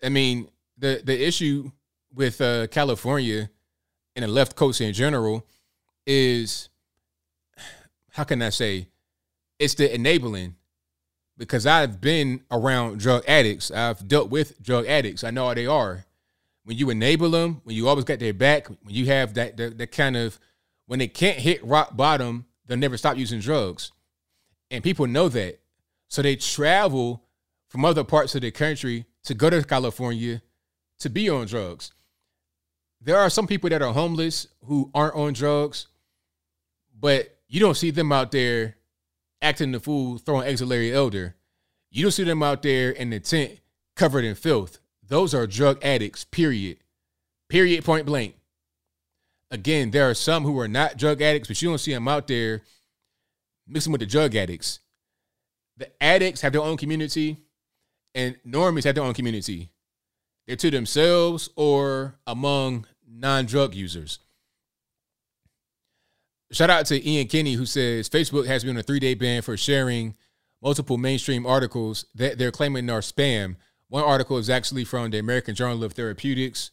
I 0.04 0.10
mean, 0.10 0.48
the 0.78 1.02
the 1.04 1.28
issue 1.28 1.72
with 2.14 2.42
uh, 2.42 2.68
California 2.68 3.50
and 4.16 4.24
the 4.24 4.28
left 4.28 4.56
coast 4.56 4.82
in 4.82 4.94
general 4.94 5.46
is 6.06 6.70
how 8.12 8.24
can 8.24 8.42
I 8.42 8.50
say 8.50 8.88
it's 9.60 9.76
the 9.76 9.94
enabling 9.94 10.56
because 11.38 11.66
I've 11.66 12.00
been 12.00 12.42
around 12.52 13.00
drug 13.00 13.24
addicts. 13.28 13.72
I've 13.72 14.08
dealt 14.08 14.30
with 14.30 14.62
drug 14.62 14.86
addicts. 14.86 15.24
I 15.24 15.32
know 15.32 15.48
how 15.48 15.54
they 15.54 15.66
are. 15.66 16.06
When 16.66 16.78
you 16.78 16.90
enable 16.90 17.30
them, 17.32 17.62
when 17.64 17.76
you 17.76 17.88
always 17.88 18.06
got 18.06 18.20
their 18.20 18.34
back, 18.34 18.68
when 18.68 18.78
you 18.96 19.08
have 19.08 19.34
that 19.36 19.58
that, 19.58 19.78
that 19.78 19.92
kind 19.92 20.16
of 20.16 20.40
when 20.94 21.00
they 21.00 21.08
can't 21.08 21.40
hit 21.40 21.66
rock 21.66 21.98
bottom, 21.98 22.46
they'll 22.68 22.78
never 22.78 22.98
stop 22.98 23.18
using 23.18 23.40
drugs. 23.40 23.92
And 24.70 24.84
people 24.84 25.08
know 25.08 25.28
that. 25.28 25.60
So 26.08 26.22
they 26.22 26.36
travel 26.36 27.24
from 27.68 27.84
other 27.84 28.04
parts 28.04 28.36
of 28.36 28.42
the 28.42 28.52
country 28.52 29.08
to 29.24 29.34
go 29.34 29.50
to 29.50 29.64
California 29.64 30.44
to 31.00 31.10
be 31.10 31.32
on 31.32 31.48
drugs. 31.48 31.94
There 33.02 33.18
are 33.18 33.32
some 33.32 33.48
people 33.48 33.72
that 33.72 33.82
are 33.82 33.92
homeless 33.92 34.46
who 34.66 34.92
aren't 34.94 35.16
on 35.16 35.34
drugs, 35.34 35.88
but 37.00 37.40
you 37.48 37.60
don't 37.60 37.74
see 37.74 37.90
them 37.90 38.12
out 38.12 38.32
there 38.32 38.76
acting 39.42 39.72
the 39.72 39.80
fool, 39.80 40.20
throwing 40.20 40.48
eggs 40.48 40.62
at 40.62 40.68
Larry 40.68 40.94
Elder. 40.94 41.34
You 41.90 42.04
don't 42.04 42.12
see 42.12 42.24
them 42.24 42.44
out 42.44 42.62
there 42.62 42.92
in 42.92 43.10
the 43.10 43.20
tent 43.20 43.62
covered 43.96 44.26
in 44.26 44.36
filth. 44.36 44.78
Those 45.02 45.34
are 45.34 45.48
drug 45.48 45.84
addicts, 45.84 46.24
period. 46.24 46.78
Period, 47.50 47.84
point 47.84 48.06
blank. 48.06 48.36
Again, 49.54 49.92
there 49.92 50.10
are 50.10 50.16
some 50.16 50.44
who 50.44 50.60
are 50.60 50.68
not 50.68 50.98
drug 50.98 51.22
addicts, 51.22 51.48
but 51.48 51.62
you 51.62 51.70
don't 51.70 51.78
see 51.78 51.94
them 51.94 52.08
out 52.08 52.28
there 52.28 52.64
mixing 53.68 53.92
with 53.92 54.02
the 54.02 54.08
drug 54.08 54.36
addicts. 54.36 54.80
The 55.78 55.92
addicts 56.02 56.42
have 56.42 56.54
their 56.54 56.64
own 56.64 56.76
community, 56.76 57.38
and 58.16 58.36
normies 58.44 58.84
have 58.86 58.96
their 58.96 59.04
own 59.04 59.14
community. 59.14 59.70
They're 60.48 60.56
to 60.56 60.72
themselves 60.72 61.52
or 61.56 62.16
among 62.26 62.88
non 63.08 63.46
drug 63.46 63.76
users. 63.76 64.18
Shout 66.52 66.72
out 66.72 66.88
to 66.88 67.08
Ian 67.08 67.28
Kenny, 67.28 67.54
who 67.54 67.68
says 67.68 68.10
Facebook 68.10 68.48
has 68.48 68.64
been 68.64 68.76
on 68.76 68.80
a 68.80 68.84
three 68.84 69.00
day 69.00 69.14
ban 69.14 69.44
for 69.44 69.56
sharing 69.56 70.16
multiple 70.64 70.98
mainstream 70.98 71.46
articles 71.46 72.06
that 72.16 72.40
they're 72.40 72.52
claiming 72.52 72.90
are 72.90 73.02
spam. 73.02 73.58
One 73.88 74.04
article 74.04 74.40
is 74.40 74.50
actually 74.50 74.84
from 74.84 75.12
the 75.12 75.20
American 75.20 75.54
Journal 75.54 75.84
of 75.84 75.94
Therapeutics 75.94 76.72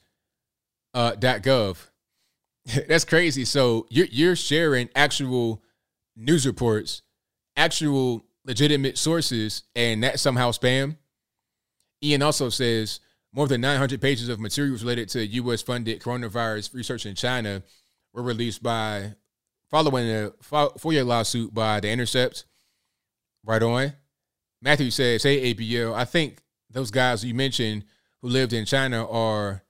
uh. 0.94 1.14
That's 2.88 3.04
crazy. 3.04 3.44
So 3.44 3.86
you're 3.90 4.06
you're 4.10 4.36
sharing 4.36 4.88
actual 4.94 5.62
news 6.16 6.46
reports, 6.46 7.02
actual 7.56 8.24
legitimate 8.44 8.98
sources, 8.98 9.62
and 9.74 10.02
that 10.02 10.20
somehow 10.20 10.50
spam. 10.50 10.96
Ian 12.02 12.22
also 12.22 12.48
says 12.48 13.00
more 13.32 13.46
than 13.46 13.60
900 13.60 14.00
pages 14.00 14.28
of 14.28 14.40
materials 14.40 14.82
related 14.82 15.08
to 15.10 15.26
U.S. 15.26 15.62
funded 15.62 16.00
coronavirus 16.00 16.74
research 16.74 17.06
in 17.06 17.14
China 17.14 17.62
were 18.12 18.22
released 18.22 18.62
by 18.62 19.14
following 19.70 20.08
a 20.08 20.32
four-year 20.40 21.04
lawsuit 21.04 21.54
by 21.54 21.78
The 21.78 21.90
Intercept. 21.90 22.44
Right 23.44 23.62
on. 23.62 23.92
Matthew 24.60 24.90
says, 24.90 25.22
"Hey 25.22 25.54
ABL, 25.54 25.94
I 25.94 26.04
think 26.04 26.42
those 26.70 26.90
guys 26.90 27.24
you 27.24 27.34
mentioned 27.34 27.84
who 28.20 28.28
lived 28.28 28.52
in 28.52 28.66
China 28.66 29.08
are 29.08 29.62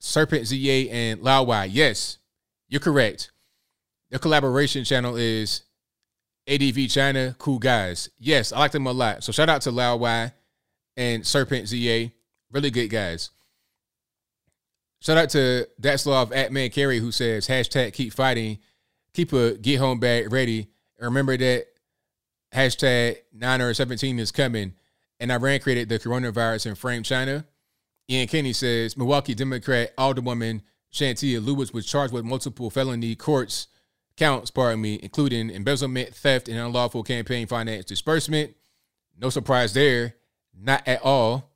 SerpentZA 0.00 0.90
and 0.92 1.20
Laowhy. 1.20 1.68
Yes, 1.70 2.18
you're 2.74 2.80
correct. 2.80 3.30
The 4.10 4.18
collaboration 4.18 4.82
channel 4.82 5.14
is 5.14 5.62
ADV 6.48 6.88
China, 6.90 7.36
cool 7.38 7.60
guys. 7.60 8.10
Yes, 8.18 8.50
I 8.50 8.58
like 8.58 8.72
them 8.72 8.88
a 8.88 8.92
lot. 8.92 9.22
So 9.22 9.30
shout 9.30 9.48
out 9.48 9.62
to 9.62 9.70
Laowhy 9.70 10.32
and 10.96 11.22
SerpentZA, 11.22 12.10
really 12.50 12.70
good 12.72 12.88
guys. 12.88 13.30
Shout 15.00 15.16
out 15.16 15.30
to 15.30 15.68
Datslav 15.80 16.34
at 16.34 16.50
Man 16.50 16.68
Carey 16.70 16.98
who 16.98 17.12
says 17.12 17.46
hashtag 17.46 17.92
keep 17.92 18.12
fighting 18.12 18.58
keep 19.12 19.32
a 19.32 19.52
get 19.54 19.78
home 19.78 20.00
bag 20.00 20.32
ready. 20.32 20.66
And 20.98 21.04
remember 21.06 21.36
that 21.36 21.66
hashtag 22.52 23.18
9 23.32 23.60
or 23.62 23.72
17 23.72 24.18
is 24.18 24.32
coming. 24.32 24.74
And 25.20 25.30
Iran 25.30 25.60
created 25.60 25.88
the 25.88 26.00
coronavirus 26.00 26.66
and 26.66 26.76
framed 26.76 27.04
China. 27.04 27.46
Ian 28.10 28.26
Kenny 28.26 28.52
says 28.52 28.96
Milwaukee 28.96 29.36
Democrat 29.36 29.96
Alderwoman 29.96 30.62
Chantia 30.94 31.44
Lewis 31.44 31.72
was 31.72 31.84
charged 31.84 32.12
with 32.14 32.24
multiple 32.24 32.70
felony 32.70 33.14
courts 33.16 33.66
counts, 34.16 34.50
pardon 34.50 34.80
me, 34.80 35.00
including 35.02 35.50
embezzlement, 35.50 36.14
theft, 36.14 36.48
and 36.48 36.58
unlawful 36.58 37.02
campaign 37.02 37.46
finance 37.46 37.84
disbursement. 37.84 38.54
No 39.18 39.28
surprise 39.28 39.74
there, 39.74 40.14
not 40.56 40.86
at 40.86 41.02
all. 41.02 41.50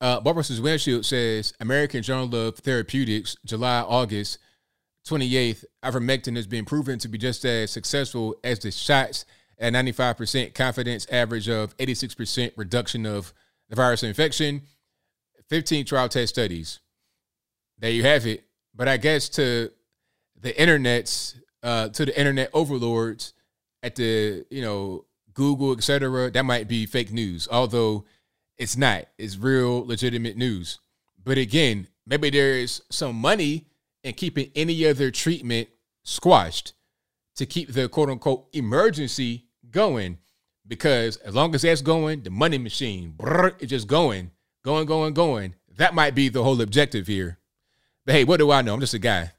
Uh, 0.00 0.20
Barbara 0.20 0.44
Windshield 0.60 1.06
says 1.06 1.54
American 1.60 2.02
Journal 2.02 2.34
of 2.34 2.58
Therapeutics, 2.58 3.36
July, 3.44 3.80
August 3.80 4.38
28th, 5.06 5.64
ivermectin 5.82 6.36
has 6.36 6.46
been 6.46 6.64
proven 6.64 6.98
to 6.98 7.08
be 7.08 7.18
just 7.18 7.44
as 7.44 7.70
successful 7.70 8.36
as 8.44 8.58
the 8.58 8.70
shots 8.70 9.24
at 9.58 9.72
95% 9.72 10.54
confidence 10.54 11.06
average 11.10 11.48
of 11.48 11.76
86% 11.78 12.52
reduction 12.56 13.06
of 13.06 13.32
the 13.68 13.76
virus 13.76 14.02
infection. 14.02 14.62
15 15.48 15.84
trial 15.84 16.08
test 16.08 16.34
studies. 16.34 16.80
There 17.82 17.90
you 17.90 18.04
have 18.04 18.26
it. 18.26 18.44
But 18.74 18.86
I 18.86 18.96
guess 18.96 19.28
to 19.30 19.70
the 20.40 20.58
internet's 20.58 21.34
uh, 21.64 21.88
to 21.88 22.06
the 22.06 22.18
internet 22.18 22.48
overlords 22.54 23.34
at 23.82 23.96
the 23.96 24.46
you 24.50 24.62
know 24.62 25.04
Google 25.34 25.72
etc. 25.72 26.30
That 26.30 26.44
might 26.44 26.68
be 26.68 26.86
fake 26.86 27.12
news, 27.12 27.48
although 27.50 28.04
it's 28.56 28.76
not. 28.76 29.06
It's 29.18 29.36
real 29.36 29.84
legitimate 29.84 30.36
news. 30.36 30.78
But 31.22 31.38
again, 31.38 31.88
maybe 32.06 32.30
there's 32.30 32.82
some 32.88 33.16
money 33.16 33.66
in 34.04 34.14
keeping 34.14 34.52
any 34.54 34.86
other 34.86 35.10
treatment 35.10 35.68
squashed 36.04 36.74
to 37.34 37.46
keep 37.46 37.72
the 37.72 37.88
quote 37.88 38.10
unquote 38.10 38.46
emergency 38.52 39.46
going. 39.70 40.18
Because 40.68 41.16
as 41.16 41.34
long 41.34 41.52
as 41.56 41.62
that's 41.62 41.82
going, 41.82 42.22
the 42.22 42.30
money 42.30 42.58
machine 42.58 43.14
brrr, 43.18 43.60
is 43.60 43.68
just 43.68 43.88
going, 43.88 44.30
going, 44.64 44.86
going, 44.86 45.14
going. 45.14 45.56
That 45.76 45.94
might 45.94 46.14
be 46.14 46.28
the 46.28 46.44
whole 46.44 46.60
objective 46.60 47.08
here. 47.08 47.40
But 48.04 48.14
hey, 48.14 48.24
what 48.24 48.38
do 48.38 48.50
I 48.50 48.62
know? 48.62 48.74
I'm 48.74 48.80
just 48.80 48.94
a 48.94 48.98
guy. 48.98 49.32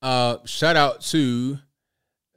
Uh, 0.00 0.38
shout 0.44 0.76
out 0.76 1.00
to 1.02 1.58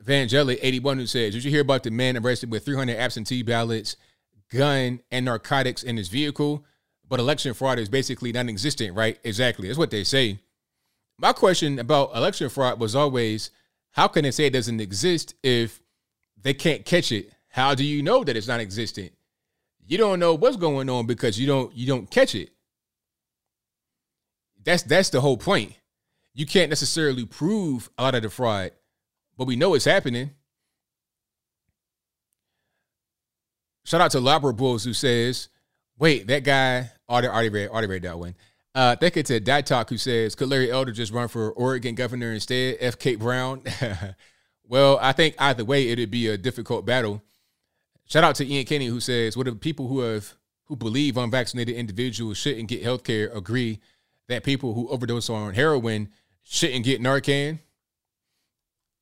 Vangeli 0.04 0.60
81 0.62 1.00
who 1.00 1.08
says, 1.08 1.34
Did 1.34 1.44
you 1.44 1.50
hear 1.50 1.62
about 1.62 1.84
the 1.84 1.92
man 1.92 2.16
arrested 2.16 2.52
with 2.52 2.64
300 2.64 2.96
absentee 2.96 3.42
ballots, 3.42 3.98
gun, 4.52 5.02
and 5.10 5.26
narcotics 5.26 5.82
in 5.82 5.98
his 5.98 6.10
vehicle? 6.10 6.64
But 7.08 7.20
election 7.20 7.54
fraud 7.54 7.80
is 7.80 7.90
basically 7.90 8.32
non 8.32 8.50
existent, 8.50 8.96
right? 8.96 9.18
Exactly. 9.24 9.68
That's 9.68 9.80
what 9.80 9.92
they 9.92 10.04
say. 10.04 10.40
My 11.18 11.34
question 11.34 11.80
about 11.80 12.16
election 12.16 12.50
fraud 12.50 12.80
was 12.80 12.96
always 12.96 13.52
how 13.92 14.08
can 14.08 14.24
they 14.24 14.32
say 14.32 14.46
it 14.46 14.54
doesn't 14.54 14.82
exist 14.82 15.36
if 15.42 15.82
they 16.42 16.54
can't 16.54 16.86
catch 16.86 17.12
it? 17.12 17.32
How 17.48 17.74
do 17.74 17.86
you 17.86 18.04
know 18.04 18.24
that 18.24 18.36
it's 18.36 18.48
non 18.48 18.60
existent? 18.60 19.12
You 19.88 19.98
don't 19.98 20.20
know 20.20 20.34
what's 20.36 20.58
going 20.58 20.90
on 20.90 21.06
because 21.06 21.40
you 21.40 21.48
don't 21.48 21.76
you 21.76 21.88
don't 21.88 22.10
catch 22.10 22.36
it. 22.36 22.52
That's 24.66 24.84
that's 24.84 25.10
the 25.10 25.22
whole 25.22 25.38
point 25.38 25.74
you 26.36 26.46
can't 26.46 26.70
necessarily 26.70 27.26
prove 27.26 27.90
a 27.98 28.04
lot 28.04 28.14
of 28.14 28.22
the 28.22 28.30
fraud, 28.30 28.72
but 29.38 29.48
we 29.48 29.56
know 29.56 29.74
it's 29.74 29.86
happening. 29.86 30.32
Shout 33.86 34.02
out 34.02 34.12
to 34.12 34.18
Labra 34.18 34.56
Bulls 34.56 34.84
who 34.84 34.94
says, 34.94 35.48
wait, 35.98 36.28
that 36.28 36.44
guy, 36.44 36.92
already, 37.10 37.28
already 37.28 37.50
read, 37.50 37.70
already 37.70 37.88
read 37.88 38.04
that 38.04 38.20
one. 38.20 38.36
Uh, 38.74 38.96
thank 38.98 39.16
you 39.16 39.24
to 39.24 39.40
Dad 39.40 39.66
Talk 39.66 39.90
who 39.90 39.98
says, 39.98 40.36
could 40.36 40.50
Larry 40.50 40.70
Elder 40.70 40.92
just 40.92 41.14
run 41.14 41.30
for 41.30 41.52
Oregon 41.52 41.96
governor 41.96 42.34
instead? 42.34 42.78
F. 42.82 43.00
Kate 43.00 43.20
Brown. 43.20 43.62
well, 44.68 45.00
I 45.02 45.14
think 45.14 45.36
either 45.40 45.64
way, 45.64 45.88
it'd 45.88 46.12
be 46.12 46.28
a 46.28 46.38
difficult 46.38 46.86
battle. 46.86 47.24
Shout 48.08 48.26
out 48.26 48.36
to 48.36 48.46
Ian 48.46 48.66
Kenny 48.66 48.88
who 48.88 49.00
says, 49.00 49.38
what 49.38 49.48
if 49.48 49.62
people 49.62 49.88
who 49.88 50.02
have 50.02 50.34
who 50.66 50.76
believe 50.76 51.16
unvaccinated 51.16 51.76
individuals 51.76 52.38
shouldn't 52.38 52.68
get 52.68 52.84
health 52.84 53.04
care 53.04 53.30
agree 53.30 53.80
that 54.28 54.44
people 54.44 54.74
who 54.74 54.90
overdose 54.90 55.30
on 55.30 55.54
heroin 55.54 56.10
shouldn't 56.44 56.86
get 56.86 57.02
Narcan. 57.02 57.60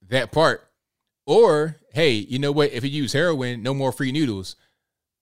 That 0.09 0.31
part. 0.31 0.67
Or, 1.25 1.77
hey, 1.93 2.11
you 2.11 2.39
know 2.39 2.51
what? 2.51 2.73
If 2.73 2.83
you 2.83 2.89
use 2.89 3.13
heroin, 3.13 3.63
no 3.63 3.73
more 3.73 3.91
free 3.91 4.11
needles. 4.11 4.55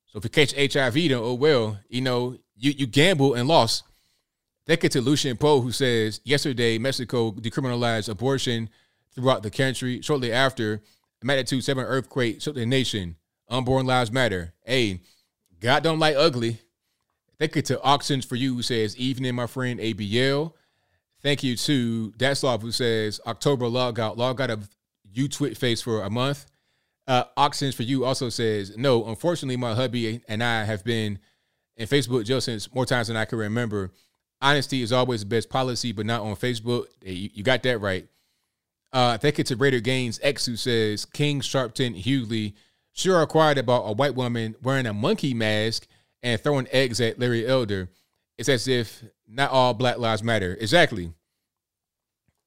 So 0.07 0.17
if 0.17 0.23
you 0.23 0.29
catch 0.29 0.53
HIV, 0.53 0.93
then 0.93 1.13
oh 1.13 1.35
well, 1.35 1.79
you 1.87 2.01
know, 2.01 2.37
you, 2.57 2.71
you 2.71 2.87
gamble 2.87 3.33
and 3.33 3.47
lost. 3.47 3.83
Thank 4.67 4.83
you 4.83 4.89
to 4.89 5.01
Lucian 5.01 5.37
Poe, 5.37 5.61
who 5.61 5.71
says 5.71 6.21
yesterday 6.23 6.77
Mexico 6.77 7.31
decriminalized 7.31 8.09
abortion 8.09 8.69
throughout 9.13 9.43
the 9.43 9.49
country. 9.49 10.01
Shortly 10.01 10.31
after, 10.31 10.81
magnitude 11.23 11.63
seven 11.63 11.85
earthquake 11.85 12.41
shook 12.41 12.55
the 12.55 12.65
nation. 12.65 13.15
Unborn 13.49 13.85
lives 13.85 14.11
matter. 14.11 14.53
Hey, 14.63 15.01
God 15.59 15.83
don't 15.83 15.99
like 15.99 16.15
ugly. 16.15 16.59
Thank 17.41 17.55
you 17.55 17.63
to 17.63 17.81
Auctions 17.81 18.23
for 18.23 18.35
You, 18.35 18.53
who 18.53 18.61
says 18.61 18.95
evening, 18.97 19.33
my 19.33 19.47
friend 19.47 19.79
ABL. 19.79 20.53
Thank 21.23 21.41
you 21.41 21.55
to 21.55 22.11
Datslav 22.11 22.61
who 22.61 22.71
says 22.71 23.19
October 23.25 23.67
log 23.67 23.99
out, 23.99 24.15
log 24.15 24.39
out 24.39 24.51
of 24.51 24.69
you 25.11 25.27
twit 25.27 25.57
face 25.57 25.81
for 25.81 26.03
a 26.03 26.09
month. 26.11 26.45
Uh, 27.07 27.23
Auctions 27.35 27.73
for 27.73 27.81
you 27.81 28.05
also 28.05 28.29
says 28.29 28.77
no. 28.77 29.03
Unfortunately, 29.05 29.57
my 29.57 29.73
hubby 29.73 30.21
and 30.27 30.43
I 30.43 30.65
have 30.65 30.83
been 30.83 31.17
in 31.77 31.87
Facebook 31.87 32.25
jail 32.25 32.41
since 32.41 32.71
more 32.75 32.85
times 32.85 33.07
than 33.07 33.17
I 33.17 33.25
can 33.25 33.39
remember. 33.39 33.89
Honesty 34.39 34.83
is 34.83 34.93
always 34.93 35.21
the 35.21 35.25
best 35.25 35.49
policy, 35.49 35.93
but 35.93 36.05
not 36.05 36.21
on 36.21 36.35
Facebook. 36.35 36.85
You, 37.01 37.31
you 37.33 37.43
got 37.43 37.63
that 37.63 37.79
right. 37.79 38.07
Uh, 38.93 39.17
thank 39.17 39.39
you 39.39 39.43
to 39.45 39.55
Raider 39.55 39.79
Gaines 39.79 40.19
X 40.21 40.45
who 40.45 40.55
says 40.55 41.05
King 41.05 41.41
Sharpton 41.41 42.03
Hughley 42.03 42.53
sure 42.91 43.15
are 43.15 43.25
quiet 43.25 43.57
about 43.57 43.85
a 43.85 43.93
white 43.93 44.13
woman 44.13 44.53
wearing 44.61 44.85
a 44.85 44.93
monkey 44.93 45.33
mask 45.33 45.87
and 46.23 46.41
throwing 46.41 46.67
eggs 46.71 47.01
at 47.01 47.19
Larry 47.19 47.45
Elder. 47.45 47.89
It's 48.37 48.49
as 48.49 48.67
if 48.67 49.03
not 49.27 49.51
all 49.51 49.73
Black 49.73 49.97
Lives 49.97 50.23
Matter. 50.23 50.57
Exactly. 50.59 51.13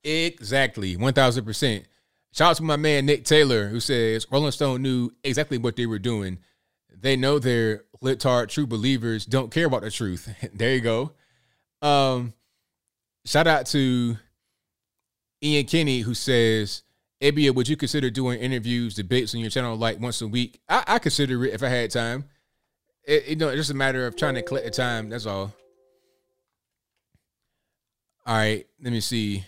Exactly. 0.03 0.97
1000%. 0.97 1.85
Shout 2.33 2.51
out 2.51 2.57
to 2.57 2.63
my 2.63 2.77
man 2.77 3.07
Nick 3.07 3.25
Taylor, 3.25 3.69
who 3.69 3.81
says 3.81 4.27
Rolling 4.31 4.51
Stone 4.51 4.83
knew 4.83 5.11
exactly 5.23 5.57
what 5.57 5.77
they 5.77 5.87
were 5.87 6.01
doing. 6.01 6.39
They 6.93 7.17
know 7.17 7.39
their 7.39 7.85
libtard 8.03 8.49
true 8.49 8.67
believers 8.67 9.25
don't 9.25 9.53
care 9.53 9.67
about 9.67 9.83
the 9.83 9.91
truth. 9.91 10.29
there 10.55 10.75
you 10.75 10.81
go. 10.81 11.13
Um, 11.81 12.35
shout 13.25 13.47
out 13.47 13.67
to 13.67 14.17
Ian 15.43 15.67
Kenny, 15.67 16.01
who 16.01 16.15
says, 16.15 16.83
ABL, 17.23 17.55
would 17.55 17.69
you 17.69 17.77
consider 17.77 18.11
doing 18.11 18.41
interviews, 18.41 18.95
debates 18.95 19.35
on 19.35 19.41
your 19.41 19.51
channel 19.51 19.77
like 19.77 20.01
once 20.01 20.21
a 20.21 20.27
week? 20.27 20.61
I, 20.69 20.85
I 20.87 20.99
consider 20.99 21.45
it 21.45 21.55
if 21.55 21.63
I 21.63 21.69
had 21.69 21.91
time. 21.91 22.25
It, 23.07 23.27
you 23.27 23.37
know, 23.37 23.49
it's 23.49 23.59
just 23.59 23.71
a 23.71 23.75
matter 23.75 24.07
of 24.07 24.17
trying 24.17 24.35
to 24.35 24.43
collect 24.43 24.65
the 24.65 24.71
time. 24.71 25.11
That's 25.11 25.27
all. 25.27 25.53
All 28.27 28.35
right, 28.35 28.67
let 28.83 28.93
me 28.93 29.01
see. 29.01 29.45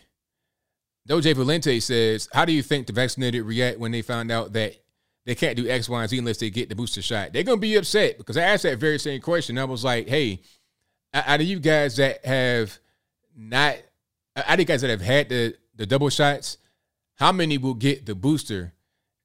Doje 1.09 1.35
Valente 1.35 1.81
says, 1.83 2.29
How 2.33 2.45
do 2.45 2.53
you 2.53 2.63
think 2.63 2.87
the 2.87 2.93
vaccinated 2.93 3.45
react 3.45 3.79
when 3.79 3.93
they 3.93 4.03
find 4.03 4.31
out 4.31 4.53
that 4.53 4.77
they 5.25 5.35
can't 5.35 5.57
do 5.57 5.69
X, 5.69 5.89
Y, 5.89 6.01
and 6.01 6.11
Z 6.11 6.19
unless 6.19 6.39
they 6.39 6.51
get 6.51 6.69
the 6.69 6.75
booster 6.75 7.01
shot? 7.01 7.33
They're 7.33 7.43
going 7.43 7.59
to 7.59 7.61
be 7.61 7.77
upset 7.77 8.19
because 8.19 8.37
I 8.37 8.43
asked 8.43 8.65
that 8.65 8.79
very 8.79 8.99
same 8.99 9.21
question. 9.21 9.57
I 9.57 9.65
was 9.65 9.85
like, 9.85 10.09
Hey, 10.09 10.41
out 11.15 11.41
of 11.41 11.47
you 11.47 11.59
guys 11.59 11.97
that 11.97 12.25
have 12.27 12.79
not, 13.35 13.77
out 14.37 14.55
of 14.55 14.59
you 14.61 14.67
guys 14.67 14.83
that 14.83 14.91
have 14.91 15.01
had 15.01 15.29
the, 15.31 15.55
the 15.75 15.87
double 15.87 16.11
shots, 16.11 16.59
how 17.15 17.33
many 17.33 17.57
will 17.57 17.75
get 17.75 18.05
the 18.05 18.15
booster? 18.15 18.75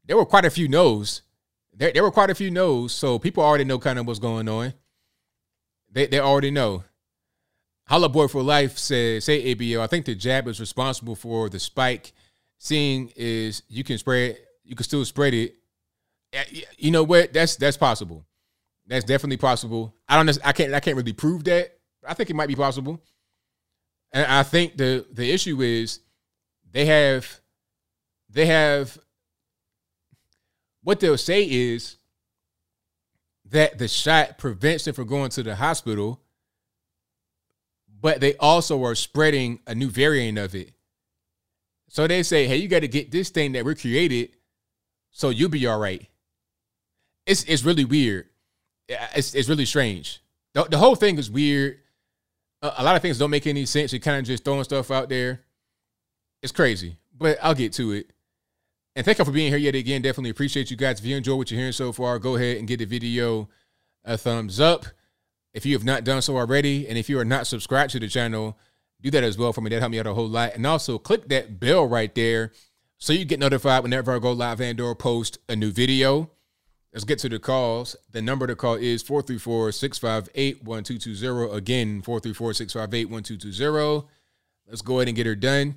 There 0.06 0.16
were 0.16 0.26
quite 0.26 0.46
a 0.46 0.50
few 0.50 0.68
no's. 0.68 1.24
There, 1.74 1.92
there 1.92 2.04
were 2.04 2.12
quite 2.12 2.30
a 2.30 2.36
few 2.36 2.52
no's. 2.52 2.94
So 2.94 3.20
people 3.20 3.44
already 3.44 3.64
know 3.64 3.80
kind 3.80 4.00
of 4.00 4.08
what's 4.08 4.20
going 4.20 4.48
on. 4.50 4.74
They, 5.92 6.08
they 6.08 6.20
already 6.20 6.52
know. 6.52 6.84
Holla 7.88 8.10
Boy 8.10 8.28
for 8.28 8.42
Life 8.42 8.78
says, 8.78 9.26
"Say 9.26 9.54
ABL, 9.54 9.82
I 9.82 9.88
think 9.88 10.06
the 10.06 10.16
jab 10.16 10.48
is 10.48 10.60
responsible 10.60 11.16
for 11.16 11.50
the 11.50 11.60
spike. 11.60 12.14
Seeing 12.58 13.12
is 13.16 13.64
you 13.68 13.84
can 13.84 13.98
spread, 13.98 14.38
you 14.64 14.76
can 14.76 14.84
still 14.84 15.04
spread 15.04 15.34
it. 15.34 15.56
You 16.78 16.92
know 16.92 17.04
what? 17.04 17.34
That's 17.34 17.58
that's 17.58 17.76
possible. 17.76 18.26
That's 18.88 19.04
definitely 19.04 19.38
possible. 19.38 19.94
I 20.08 20.22
don't. 20.22 20.38
I 20.46 20.52
can't. 20.54 20.74
I 20.74 20.80
can't 20.80 20.96
really 20.96 21.14
prove 21.14 21.44
that. 21.46 21.78
I 22.08 22.14
think 22.14 22.30
it 22.30 22.36
might 22.36 22.48
be 22.48 22.56
possible. 22.56 23.02
And 24.14 24.26
I 24.26 24.44
think 24.44 24.78
the 24.78 25.06
the 25.12 25.30
issue 25.30 25.62
is 25.62 26.00
they 26.72 26.86
have 26.86 27.42
they 28.30 28.46
have 28.46 28.98
what 30.84 31.00
they'll 31.00 31.18
say 31.18 31.44
is 31.44 31.98
that 33.50 33.78
the 33.78 33.88
shot 33.88 34.38
prevents 34.38 34.86
them 34.86 34.94
from 34.94 35.08
going 35.08 35.30
to 35.32 35.44
the 35.44 35.56
hospital 35.56 36.22
but 38.02 38.20
they 38.20 38.36
also 38.38 38.84
are 38.84 38.96
spreading 38.96 39.60
a 39.68 39.76
new 39.76 39.88
variant 39.88 40.40
of 40.40 40.56
it. 40.56 40.72
So 41.88 42.08
they 42.08 42.24
say, 42.24 42.48
hey, 42.48 42.58
you 42.58 42.68
got 42.68 42.80
to 42.80 42.88
get 42.88 43.12
this 43.12 43.30
thing 43.30 43.52
that 43.52 43.64
we 43.64 43.76
created 43.76 44.32
so 45.12 45.30
you'll 45.30 45.50
be 45.50 45.68
all 45.68 45.80
right. 45.80 46.08
It's 47.26 47.44
it's 47.44 47.64
really 47.64 47.86
weird. 47.86 48.30
It's 48.88 49.36
it's 49.36 49.48
really 49.48 49.66
strange. 49.66 50.22
The, 50.54 50.64
the 50.64 50.78
whole 50.78 50.96
thing 50.96 51.18
is 51.18 51.30
weird. 51.30 51.80
A, 52.62 52.74
a 52.78 52.84
lot 52.84 52.96
of 52.96 53.02
things 53.02 53.18
don't 53.18 53.30
make 53.30 53.46
any 53.46 53.66
sense. 53.66 53.94
You're 53.94 54.00
kind 54.00 54.20
of 54.20 54.26
just 54.26 54.44
throwing 54.44 54.64
stuff 54.64 54.90
out 54.90 55.10
there. 55.10 55.42
It's 56.42 56.52
crazy, 56.52 56.98
but 57.16 57.38
I'll 57.42 57.54
get 57.54 57.74
to 57.74 57.92
it. 57.92 58.10
And 58.96 59.06
thank 59.06 59.20
you 59.20 59.26
for 59.26 59.32
being 59.32 59.52
here 59.52 59.58
yet 59.58 59.76
again. 59.76 60.02
Definitely 60.02 60.32
appreciate 60.32 60.70
you 60.70 60.78
guys. 60.78 61.00
If 61.00 61.06
you 61.06 61.16
enjoy 61.16 61.36
what 61.36 61.50
you're 61.50 61.60
hearing 61.60 61.74
so 61.74 61.92
far, 61.92 62.20
go 62.20 62.36
ahead 62.36 62.58
and 62.58 62.68
give 62.68 62.80
the 62.80 62.86
video 62.86 63.50
a 64.04 64.18
thumbs 64.18 64.60
up 64.60 64.86
if 65.54 65.66
you 65.66 65.74
have 65.74 65.84
not 65.84 66.06
done 66.06 66.22
so 66.22 66.38
already, 66.38 66.88
and 66.88 66.98
if 66.98 67.10
you 67.10 67.20
are 67.20 67.26
not 67.26 67.46
subscribed 67.46 67.92
to 67.92 68.00
the 68.00 68.08
channel, 68.08 68.58
do 69.02 69.12
that 69.12 69.24
as 69.24 69.38
well 69.38 69.52
for 69.52 69.60
me. 69.62 69.70
That 69.70 69.82
help 69.82 69.92
me 69.92 70.00
out 70.00 70.08
a 70.08 70.14
whole 70.14 70.30
lot. 70.30 70.56
And 70.56 70.66
also 70.66 70.98
click 70.98 71.28
that 71.30 71.60
bell 71.60 71.86
right 71.86 72.16
there 72.16 72.52
so 72.98 73.14
you 73.14 73.26
get 73.26 73.40
notified 73.40 73.84
whenever 73.84 74.16
I 74.16 74.20
go 74.20 74.32
live 74.32 74.62
and 74.62 74.80
or 74.80 74.96
post 74.96 75.40
a 75.50 75.56
new 75.56 75.72
video. 75.72 76.32
Let's 76.94 77.04
get 77.04 77.20
to 77.20 77.30
the 77.30 77.40
calls. 77.40 77.96
The 78.12 78.22
number 78.22 78.48
to 78.48 78.56
call 78.56 78.76
is 78.76 79.04
434-658-1220. 79.04 81.54
Again, 81.54 82.02
434-658-1220. 82.02 84.06
Let's 84.68 84.82
go 84.82 85.00
ahead 85.00 85.08
and 85.08 85.18
get 85.18 85.26
her 85.26 85.36
done. 85.36 85.76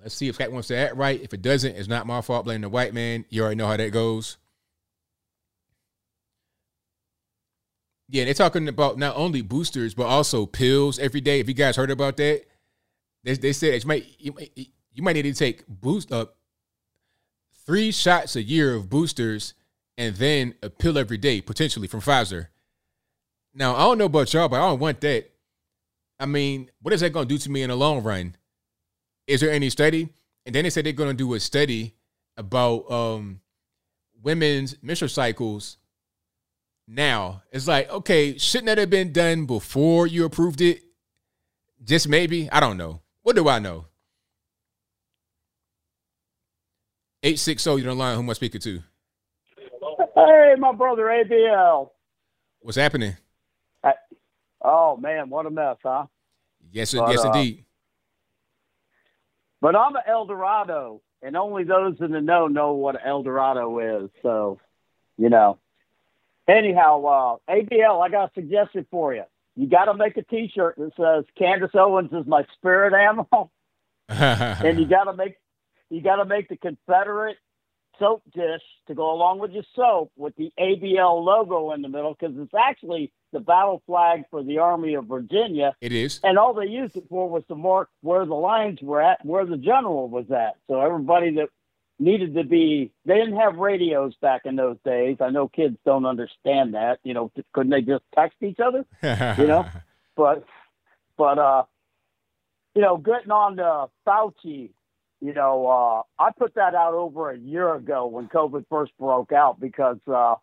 Let's 0.00 0.14
see 0.14 0.28
if 0.28 0.38
Cat 0.38 0.52
wants 0.52 0.68
to 0.68 0.76
act 0.76 0.96
right. 0.96 1.20
If 1.20 1.34
it 1.34 1.42
doesn't, 1.42 1.76
it's 1.76 1.88
not 1.88 2.06
my 2.06 2.20
fault. 2.20 2.44
Blame 2.44 2.60
the 2.60 2.68
white 2.68 2.94
man. 2.94 3.24
You 3.30 3.42
already 3.42 3.56
know 3.56 3.66
how 3.66 3.76
that 3.76 3.92
goes. 3.92 4.36
Yeah, 8.08 8.24
they're 8.24 8.34
talking 8.34 8.68
about 8.68 8.96
not 8.96 9.16
only 9.16 9.42
boosters 9.42 9.94
but 9.94 10.06
also 10.06 10.46
pills 10.46 10.98
every 10.98 11.20
day. 11.20 11.40
If 11.40 11.48
you 11.48 11.54
guys 11.54 11.76
heard 11.76 11.90
about 11.90 12.16
that, 12.16 12.44
they, 13.24 13.34
they 13.34 13.52
said 13.52 13.84
might 13.84 14.06
you, 14.18 14.34
you 14.94 15.02
might 15.02 15.14
need 15.14 15.22
to 15.22 15.34
take 15.34 15.66
boost 15.68 16.10
up 16.10 16.36
three 17.66 17.92
shots 17.92 18.34
a 18.34 18.42
year 18.42 18.74
of 18.74 18.88
boosters 18.88 19.52
and 19.98 20.16
then 20.16 20.54
a 20.62 20.70
pill 20.70 20.96
every 20.96 21.18
day, 21.18 21.40
potentially 21.40 21.88
from 21.88 22.00
Pfizer. 22.00 22.46
Now, 23.52 23.74
I 23.74 23.80
don't 23.80 23.98
know 23.98 24.04
about 24.04 24.32
y'all, 24.32 24.48
but 24.48 24.56
I 24.56 24.68
don't 24.68 24.78
want 24.78 25.00
that. 25.02 25.30
I 26.20 26.26
mean, 26.26 26.70
what 26.80 26.94
is 26.94 27.00
that 27.00 27.12
going 27.12 27.28
to 27.28 27.34
do 27.34 27.38
to 27.38 27.50
me 27.50 27.62
in 27.62 27.70
the 27.70 27.76
long 27.76 28.02
run? 28.02 28.36
Is 29.28 29.42
there 29.42 29.50
any 29.50 29.68
study? 29.68 30.08
And 30.46 30.54
then 30.54 30.64
they 30.64 30.70
said 30.70 30.86
they're 30.86 30.92
going 30.94 31.10
to 31.10 31.14
do 31.14 31.34
a 31.34 31.40
study 31.40 31.94
about 32.38 32.90
um, 32.90 33.40
women's 34.22 34.82
menstrual 34.82 35.10
cycles 35.10 35.76
now. 36.88 37.42
It's 37.52 37.68
like, 37.68 37.90
okay, 37.90 38.38
shouldn't 38.38 38.66
that 38.66 38.78
have 38.78 38.88
been 38.88 39.12
done 39.12 39.44
before 39.44 40.06
you 40.06 40.24
approved 40.24 40.62
it? 40.62 40.80
Just 41.84 42.08
maybe? 42.08 42.50
I 42.50 42.58
don't 42.58 42.78
know. 42.78 43.02
What 43.22 43.36
do 43.36 43.46
I 43.48 43.58
know? 43.58 43.84
860, 47.22 47.82
you're 47.82 47.90
on 47.90 47.98
line. 47.98 48.14
Who 48.16 48.22
am 48.22 48.30
I 48.30 48.32
speaking 48.32 48.60
to? 48.62 48.82
Hey, 50.14 50.54
my 50.58 50.72
brother 50.72 51.02
ABL. 51.02 51.90
What's 52.60 52.78
happening? 52.78 53.16
oh, 54.62 54.96
man, 54.96 55.28
what 55.28 55.46
a 55.46 55.50
mess, 55.50 55.76
huh? 55.82 56.06
Yes, 56.72 56.94
but, 56.94 57.10
yes, 57.10 57.24
uh, 57.24 57.32
indeed. 57.32 57.64
But 59.60 59.76
I'm 59.76 59.96
an 59.96 60.02
El 60.06 60.26
Dorado, 60.26 61.00
and 61.22 61.36
only 61.36 61.64
those 61.64 61.96
in 62.00 62.12
the 62.12 62.20
know 62.20 62.46
know 62.46 62.72
what 62.72 62.96
El 63.04 63.22
Dorado 63.22 64.04
is. 64.04 64.10
So, 64.22 64.60
you 65.16 65.28
know. 65.28 65.58
Anyhow, 66.46 67.04
uh, 67.04 67.52
ABL, 67.52 68.02
I 68.02 68.08
got 68.08 68.30
a 68.30 68.34
suggestion 68.34 68.86
for 68.90 69.14
you. 69.14 69.24
You 69.54 69.66
got 69.66 69.86
to 69.86 69.94
make 69.94 70.16
a 70.16 70.22
T-shirt 70.22 70.76
that 70.78 70.92
says 70.96 71.24
Candace 71.36 71.72
Owens 71.74 72.10
is 72.12 72.26
my 72.26 72.46
spirit 72.54 72.94
animal, 72.94 73.50
and 74.08 74.78
you 74.78 74.86
got 74.86 75.04
to 75.04 75.12
make 75.12 75.36
you 75.90 76.00
got 76.00 76.16
to 76.16 76.24
make 76.24 76.48
the 76.48 76.56
Confederate 76.56 77.38
soap 77.98 78.22
dish 78.32 78.62
to 78.86 78.94
go 78.94 79.12
along 79.12 79.38
with 79.38 79.52
your 79.52 79.64
soap 79.74 80.10
with 80.16 80.34
the 80.36 80.52
ABL 80.58 81.24
logo 81.24 81.72
in 81.72 81.82
the 81.82 81.88
middle 81.88 82.16
because 82.18 82.36
it's 82.38 82.54
actually 82.54 83.12
the 83.32 83.40
battle 83.40 83.82
flag 83.86 84.24
for 84.30 84.42
the 84.42 84.58
Army 84.58 84.94
of 84.94 85.06
Virginia. 85.06 85.74
It 85.80 85.92
is. 85.92 86.20
And 86.22 86.38
all 86.38 86.54
they 86.54 86.66
used 86.66 86.96
it 86.96 87.04
for 87.08 87.28
was 87.28 87.44
to 87.48 87.54
mark 87.54 87.90
where 88.00 88.24
the 88.24 88.34
lines 88.34 88.80
were 88.80 89.02
at, 89.02 89.24
where 89.24 89.44
the 89.44 89.56
general 89.56 90.08
was 90.08 90.30
at. 90.30 90.56
So 90.68 90.80
everybody 90.80 91.34
that 91.36 91.48
needed 91.98 92.34
to 92.34 92.44
be, 92.44 92.92
they 93.04 93.14
didn't 93.14 93.38
have 93.38 93.56
radios 93.56 94.14
back 94.20 94.42
in 94.44 94.56
those 94.56 94.76
days. 94.84 95.18
I 95.20 95.30
know 95.30 95.48
kids 95.48 95.76
don't 95.84 96.06
understand 96.06 96.74
that. 96.74 96.98
You 97.02 97.14
know, 97.14 97.32
couldn't 97.52 97.70
they 97.70 97.82
just 97.82 98.04
text 98.14 98.38
each 98.42 98.58
other? 98.60 98.84
you 99.40 99.46
know, 99.46 99.66
but, 100.16 100.44
but, 101.16 101.38
uh, 101.38 101.64
you 102.74 102.82
know, 102.82 102.96
getting 102.96 103.32
on 103.32 103.56
to 103.56 103.86
Fauci 104.06 104.70
you 105.20 105.32
know, 105.32 105.66
uh, 105.66 106.22
I 106.22 106.30
put 106.36 106.54
that 106.54 106.74
out 106.74 106.94
over 106.94 107.30
a 107.30 107.38
year 107.38 107.74
ago 107.74 108.06
when 108.06 108.28
COVID 108.28 108.66
first 108.70 108.92
broke 108.98 109.32
out 109.32 109.58
because 109.58 109.98
uh, 110.06 110.36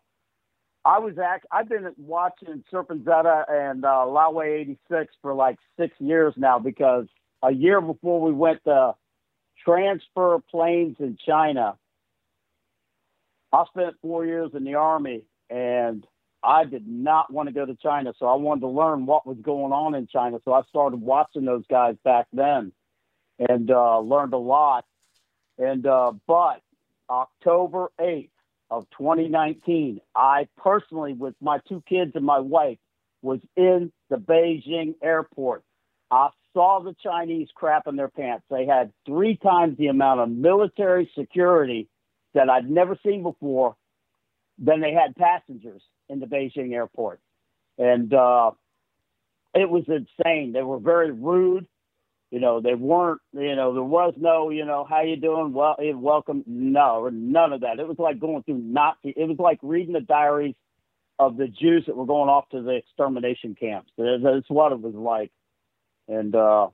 I 0.84 0.98
was 0.98 1.14
act- 1.18 1.46
I've 1.50 1.68
been 1.68 1.92
watching 1.96 2.62
SerpentZA 2.72 3.44
and 3.48 3.84
uh, 3.84 4.04
Laowhy86 4.06 5.06
for 5.22 5.34
like 5.34 5.56
six 5.78 5.94
years 5.98 6.34
now 6.36 6.58
because 6.58 7.06
a 7.42 7.52
year 7.52 7.80
before 7.80 8.20
we 8.20 8.32
went 8.32 8.62
to 8.64 8.94
transfer 9.64 10.38
planes 10.50 10.96
in 11.00 11.16
China, 11.26 11.78
I 13.52 13.64
spent 13.70 13.96
four 14.02 14.26
years 14.26 14.50
in 14.54 14.64
the 14.64 14.74
Army 14.74 15.22
and 15.48 16.06
I 16.42 16.64
did 16.64 16.86
not 16.86 17.32
want 17.32 17.48
to 17.48 17.54
go 17.54 17.64
to 17.64 17.76
China. 17.76 18.12
So 18.18 18.26
I 18.26 18.34
wanted 18.34 18.60
to 18.60 18.68
learn 18.68 19.06
what 19.06 19.26
was 19.26 19.38
going 19.40 19.72
on 19.72 19.94
in 19.94 20.06
China. 20.06 20.38
So 20.44 20.52
I 20.52 20.62
started 20.68 21.00
watching 21.00 21.46
those 21.46 21.64
guys 21.70 21.96
back 22.04 22.26
then 22.32 22.72
and 23.38 23.70
uh, 23.70 23.98
learned 24.00 24.34
a 24.34 24.38
lot. 24.38 24.84
And 25.58 25.86
uh, 25.86 26.12
but 26.26 26.60
October 27.08 27.90
8th 28.00 28.30
of 28.70 28.86
2019, 28.98 30.00
I 30.14 30.48
personally, 30.56 31.12
with 31.12 31.34
my 31.40 31.60
two 31.68 31.82
kids 31.88 32.12
and 32.14 32.24
my 32.24 32.40
wife, 32.40 32.78
was 33.22 33.40
in 33.56 33.92
the 34.10 34.16
Beijing 34.16 34.94
airport. 35.02 35.62
I 36.10 36.28
saw 36.52 36.80
the 36.80 36.94
Chinese 37.02 37.48
crap 37.54 37.86
in 37.86 37.96
their 37.96 38.08
pants. 38.08 38.44
They 38.50 38.66
had 38.66 38.92
three 39.04 39.36
times 39.36 39.76
the 39.76 39.88
amount 39.88 40.20
of 40.20 40.30
military 40.30 41.10
security 41.18 41.88
that 42.34 42.48
I'd 42.48 42.70
never 42.70 42.98
seen 43.04 43.22
before 43.22 43.76
than 44.58 44.80
they 44.80 44.92
had 44.92 45.16
passengers 45.16 45.82
in 46.08 46.20
the 46.20 46.26
Beijing 46.26 46.72
airport. 46.72 47.20
And 47.78 48.12
uh, 48.12 48.52
it 49.54 49.68
was 49.68 49.84
insane. 49.88 50.52
They 50.52 50.62
were 50.62 50.78
very 50.78 51.10
rude. 51.10 51.66
You 52.30 52.40
know, 52.40 52.60
they 52.60 52.74
weren't, 52.74 53.20
you 53.32 53.54
know, 53.54 53.72
there 53.72 53.82
was 53.82 54.14
no, 54.16 54.50
you 54.50 54.64
know, 54.64 54.84
how 54.88 55.02
you 55.02 55.16
doing? 55.16 55.52
Well, 55.52 55.76
eh, 55.78 55.92
welcome. 55.94 56.42
No, 56.46 57.08
none 57.08 57.52
of 57.52 57.60
that. 57.60 57.78
It 57.78 57.86
was 57.86 57.98
like 57.98 58.18
going 58.18 58.42
through 58.42 58.58
Nazi. 58.58 59.14
It 59.16 59.28
was 59.28 59.38
like 59.38 59.60
reading 59.62 59.92
the 59.92 60.00
diaries 60.00 60.56
of 61.18 61.36
the 61.36 61.46
Jews 61.46 61.84
that 61.86 61.96
were 61.96 62.06
going 62.06 62.28
off 62.28 62.48
to 62.50 62.62
the 62.62 62.72
extermination 62.72 63.54
camps. 63.54 63.92
That's 63.96 64.48
what 64.48 64.72
it 64.72 64.80
was 64.80 64.94
like. 64.94 65.30
And 66.08 66.34
uh, 66.34 66.68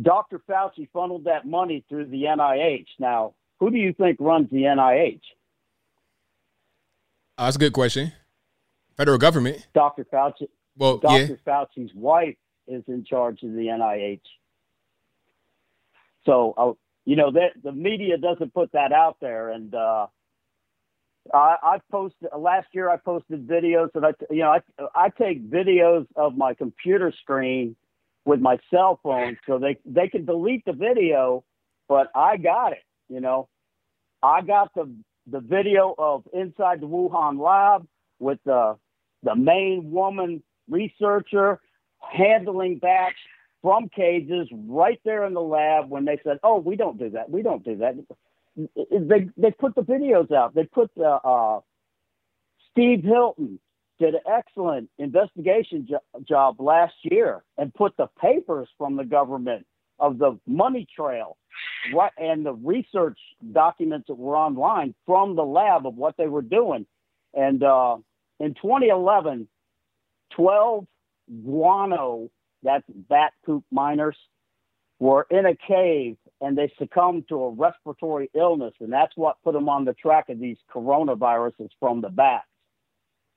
Dr. 0.00 0.40
Fauci 0.48 0.88
funneled 0.92 1.24
that 1.24 1.46
money 1.46 1.84
through 1.88 2.06
the 2.06 2.24
NIH. 2.24 2.86
Now, 2.98 3.34
who 3.58 3.70
do 3.70 3.78
you 3.78 3.94
think 3.94 4.18
runs 4.20 4.50
the 4.50 4.62
NIH? 4.62 5.20
Uh, 7.38 7.44
that's 7.44 7.56
a 7.56 7.58
good 7.58 7.72
question. 7.72 8.12
Federal 8.96 9.18
government. 9.18 9.66
Dr. 9.74 10.04
Fauci. 10.04 10.48
Well, 10.76 10.98
Dr. 10.98 11.38
Yeah. 11.46 11.64
Fauci's 11.66 11.94
wife 11.94 12.36
is 12.66 12.82
in 12.88 13.04
charge 13.04 13.42
of 13.42 13.52
the 13.52 13.66
NIH. 13.66 14.20
So, 16.26 16.54
uh, 16.56 16.72
you 17.04 17.16
know, 17.16 17.30
that 17.32 17.62
the 17.62 17.72
media 17.72 18.18
doesn't 18.18 18.54
put 18.54 18.72
that 18.72 18.92
out 18.92 19.16
there. 19.20 19.50
And 19.50 19.74
uh, 19.74 20.06
I, 21.32 21.56
I 21.62 21.80
posted 21.90 22.28
last 22.36 22.68
year. 22.72 22.88
I 22.90 22.96
posted 22.96 23.46
videos 23.46 23.92
that 23.94 24.04
I, 24.04 24.12
you 24.30 24.40
know, 24.40 24.50
I, 24.50 24.60
I 24.94 25.08
take 25.08 25.48
videos 25.50 26.06
of 26.16 26.36
my 26.36 26.54
computer 26.54 27.12
screen 27.22 27.76
with 28.24 28.40
my 28.40 28.58
cell 28.70 29.00
phone, 29.02 29.38
so 29.46 29.58
they 29.58 29.78
they 29.86 30.08
can 30.08 30.26
delete 30.26 30.64
the 30.66 30.72
video, 30.72 31.42
but 31.88 32.08
I 32.14 32.36
got 32.36 32.72
it. 32.72 32.84
You 33.08 33.20
know, 33.20 33.48
I 34.22 34.42
got 34.42 34.72
the 34.74 34.94
the 35.26 35.40
video 35.40 35.94
of 35.98 36.24
inside 36.32 36.80
the 36.80 36.86
Wuhan 36.86 37.40
lab 37.42 37.86
with 38.18 38.38
the 38.44 38.76
the 39.22 39.34
main 39.34 39.90
woman 39.90 40.42
researcher 40.68 41.60
handling 42.00 42.78
bats 42.78 43.16
from 43.62 43.88
cages 43.88 44.48
right 44.52 45.00
there 45.04 45.24
in 45.26 45.34
the 45.34 45.40
lab 45.40 45.90
when 45.90 46.04
they 46.04 46.18
said, 46.24 46.38
"Oh, 46.42 46.58
we 46.58 46.76
don't 46.76 46.98
do 46.98 47.10
that. 47.10 47.30
We 47.30 47.42
don't 47.42 47.64
do 47.64 47.76
that." 47.76 47.96
They 48.56 49.28
they 49.36 49.50
put 49.50 49.74
the 49.74 49.82
videos 49.82 50.32
out. 50.32 50.54
They 50.54 50.64
put 50.64 50.90
the 50.96 51.08
uh, 51.08 51.60
Steve 52.72 53.04
Hilton 53.04 53.58
did 53.98 54.14
an 54.14 54.20
excellent 54.26 54.88
investigation 54.98 55.86
jo- 55.88 56.22
job 56.26 56.60
last 56.60 56.94
year 57.02 57.42
and 57.58 57.72
put 57.74 57.96
the 57.98 58.08
papers 58.20 58.68
from 58.78 58.96
the 58.96 59.04
government 59.04 59.66
of 59.98 60.18
the 60.18 60.38
money 60.46 60.86
trail 60.96 61.36
what 61.92 62.12
and 62.16 62.44
the 62.44 62.52
research 62.52 63.18
documents 63.52 64.06
that 64.08 64.14
were 64.14 64.36
online 64.36 64.94
from 65.06 65.36
the 65.36 65.42
lab 65.42 65.86
of 65.86 65.94
what 65.94 66.16
they 66.16 66.26
were 66.26 66.42
doing. 66.42 66.86
And 67.34 67.62
uh, 67.62 67.96
in 68.38 68.54
2011, 68.54 69.48
12 70.30 70.86
guano, 71.44 72.30
that's 72.62 72.84
bat 72.88 73.32
poop 73.44 73.64
miners, 73.70 74.16
were 74.98 75.26
in 75.30 75.46
a 75.46 75.56
cave 75.56 76.16
and 76.40 76.56
they 76.56 76.72
succumbed 76.78 77.28
to 77.28 77.36
a 77.36 77.50
respiratory 77.50 78.30
illness. 78.34 78.74
And 78.80 78.92
that's 78.92 79.16
what 79.16 79.36
put 79.42 79.54
them 79.54 79.68
on 79.68 79.84
the 79.84 79.94
track 79.94 80.28
of 80.28 80.38
these 80.38 80.58
coronaviruses 80.74 81.70
from 81.78 82.00
the 82.00 82.10
bats 82.10 82.46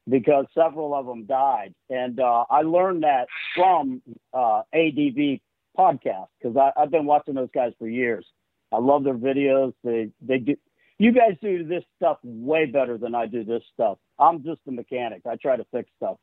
because 0.10 0.46
several 0.54 0.94
of 0.94 1.06
them 1.06 1.26
died. 1.26 1.74
And 1.90 2.20
uh, 2.20 2.46
I 2.50 2.62
learned 2.62 3.04
that 3.04 3.28
from 3.56 4.02
uh, 4.34 4.64
ADV 4.74 5.40
podcast 5.78 6.28
because 6.42 6.72
I've 6.78 6.92
been 6.92 7.06
watching 7.06 7.36
those 7.36 7.50
guys 7.54 7.74
for 7.80 7.88
years. 7.88 8.26
I 8.72 8.80
love 8.80 9.04
their 9.04 9.16
videos. 9.16 9.74
They 9.84 10.10
they 10.22 10.40
do. 10.40 10.56
You 10.98 11.12
guys 11.12 11.34
do 11.42 11.66
this 11.66 11.84
stuff 11.98 12.18
way 12.24 12.66
better 12.66 12.98
than 12.98 13.16
I 13.16 13.26
do 13.26 13.44
this 13.44 13.64
stuff. 13.74 13.98
I'm 14.20 14.44
just 14.44 14.62
a 14.68 14.72
mechanic. 14.72 15.22
I 15.30 15.36
try 15.36 15.58
to 15.58 15.66
fix 15.72 15.90
stuff. 15.98 16.18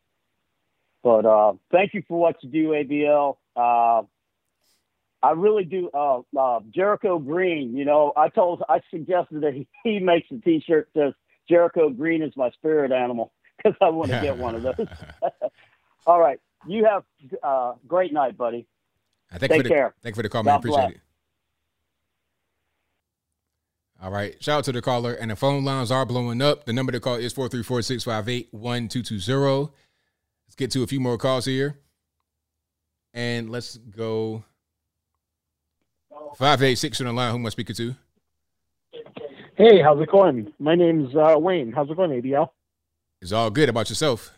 But 1.03 1.25
uh, 1.25 1.55
thank 1.73 1.95
you 1.95 2.03
for 2.07 2.19
what 2.19 2.37
you 2.43 2.51
do, 2.51 2.69
ABL. 2.69 3.37
Uh, 3.57 4.03
I 5.23 5.33
really 5.33 5.65
do. 5.65 5.91
Uh, 5.93 6.21
uh, 6.39 6.61
Jericho 6.75 7.19
Green, 7.19 7.77
you 7.77 7.85
know, 7.85 8.13
I 8.17 8.29
told, 8.29 8.63
I 8.69 8.81
suggested 8.91 9.43
that 9.43 9.55
he, 9.55 9.67
he 9.85 9.99
makes 9.99 10.29
a 10.31 10.39
T-shirt 10.39 10.89
that 10.95 11.01
says 11.01 11.15
Jericho 11.49 11.91
Green 11.91 12.23
is 12.23 12.33
my 12.37 12.51
spirit 12.51 12.93
animal 12.93 13.33
because 13.57 13.77
I 13.81 13.89
want 13.91 14.11
to 14.11 14.21
get 14.21 14.37
one 14.37 14.55
of 14.55 14.63
those. 14.63 14.87
All 16.07 16.21
right, 16.21 16.41
you 16.67 16.85
have 16.85 17.05
a 17.43 17.47
uh, 17.47 17.75
great 17.87 18.13
night, 18.13 18.37
buddy. 18.37 18.67
Take 19.39 19.53
for 19.53 19.63
the, 19.63 19.69
care. 19.69 19.95
Thank 20.03 20.15
you 20.15 20.19
for 20.19 20.23
the 20.23 20.29
call, 20.29 20.43
man. 20.43 20.57
Appreciate 20.57 20.81
bless. 20.81 20.91
it. 20.93 21.01
All 24.03 24.11
right. 24.11 24.43
Shout 24.43 24.59
out 24.59 24.65
to 24.65 24.73
the 24.73 24.81
caller. 24.81 25.13
And 25.13 25.31
the 25.31 25.37
phone 25.37 25.65
lines 25.65 25.91
are 25.93 26.07
blowing 26.07 26.41
up. 26.41 26.65
The 26.65 26.73
number 26.73 26.91
to 26.91 27.01
call 27.01 27.17
is 27.17 27.33
434 27.35 27.83
658 27.83 28.49
1220. 28.51 29.73
Let's 30.51 30.57
get 30.57 30.73
to 30.73 30.83
a 30.83 30.87
few 30.89 30.99
more 30.99 31.17
calls 31.17 31.45
here. 31.45 31.79
And 33.15 33.51
let's 33.51 33.77
go 33.77 34.43
586 36.11 37.01
on 37.01 37.07
the 37.07 37.13
line. 37.13 37.31
Who 37.31 37.37
am 37.37 37.47
I 37.47 37.51
speaking 37.51 37.77
to? 37.77 37.95
Hey, 39.57 39.81
how's 39.81 40.03
it 40.03 40.11
going? 40.11 40.53
My 40.59 40.75
name's 40.75 41.15
uh, 41.15 41.39
Wayne. 41.39 41.71
How's 41.71 41.89
it 41.89 41.97
going, 41.97 42.11
ABL? 42.11 42.49
It's 43.23 43.31
all 43.31 43.49
good. 43.51 43.69
about 43.69 43.91
yourself? 43.91 44.33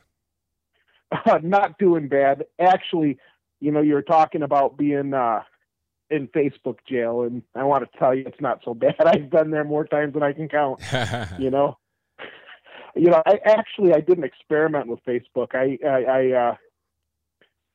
Uh, 1.10 1.39
not 1.43 1.78
doing 1.78 2.09
bad. 2.09 2.44
Actually, 2.60 3.16
you 3.60 3.72
know, 3.72 3.80
you 3.80 3.94
were 3.94 4.02
talking 4.02 4.43
about 4.43 4.76
being 4.76 5.14
uh, 5.14 5.40
in 6.10 6.28
Facebook 6.28 6.76
jail, 6.86 7.22
and 7.22 7.43
I 7.55 7.64
want 7.64 7.90
to 7.90 7.98
tell 7.98 8.14
you, 8.14 8.24
it's 8.26 8.39
not 8.39 8.60
so 8.66 8.74
bad. 8.74 8.97
I've 9.06 9.30
been 9.30 9.51
there 9.51 9.64
more 9.64 9.86
times 9.86 10.12
than 10.12 10.22
I 10.22 10.34
can 10.34 10.51
count. 10.51 10.82
you 11.39 11.48
know, 11.48 11.78
you 12.94 13.10
know, 13.10 13.23
I 13.27 13.39
actually 13.44 13.93
I 13.93 14.01
did 14.01 14.19
an 14.19 14.24
experiment 14.24 14.86
with 14.86 15.01
Facebook. 15.05 15.55
I 15.55 15.78
I, 15.86 16.05
I 16.05 16.48
uh, 16.48 16.55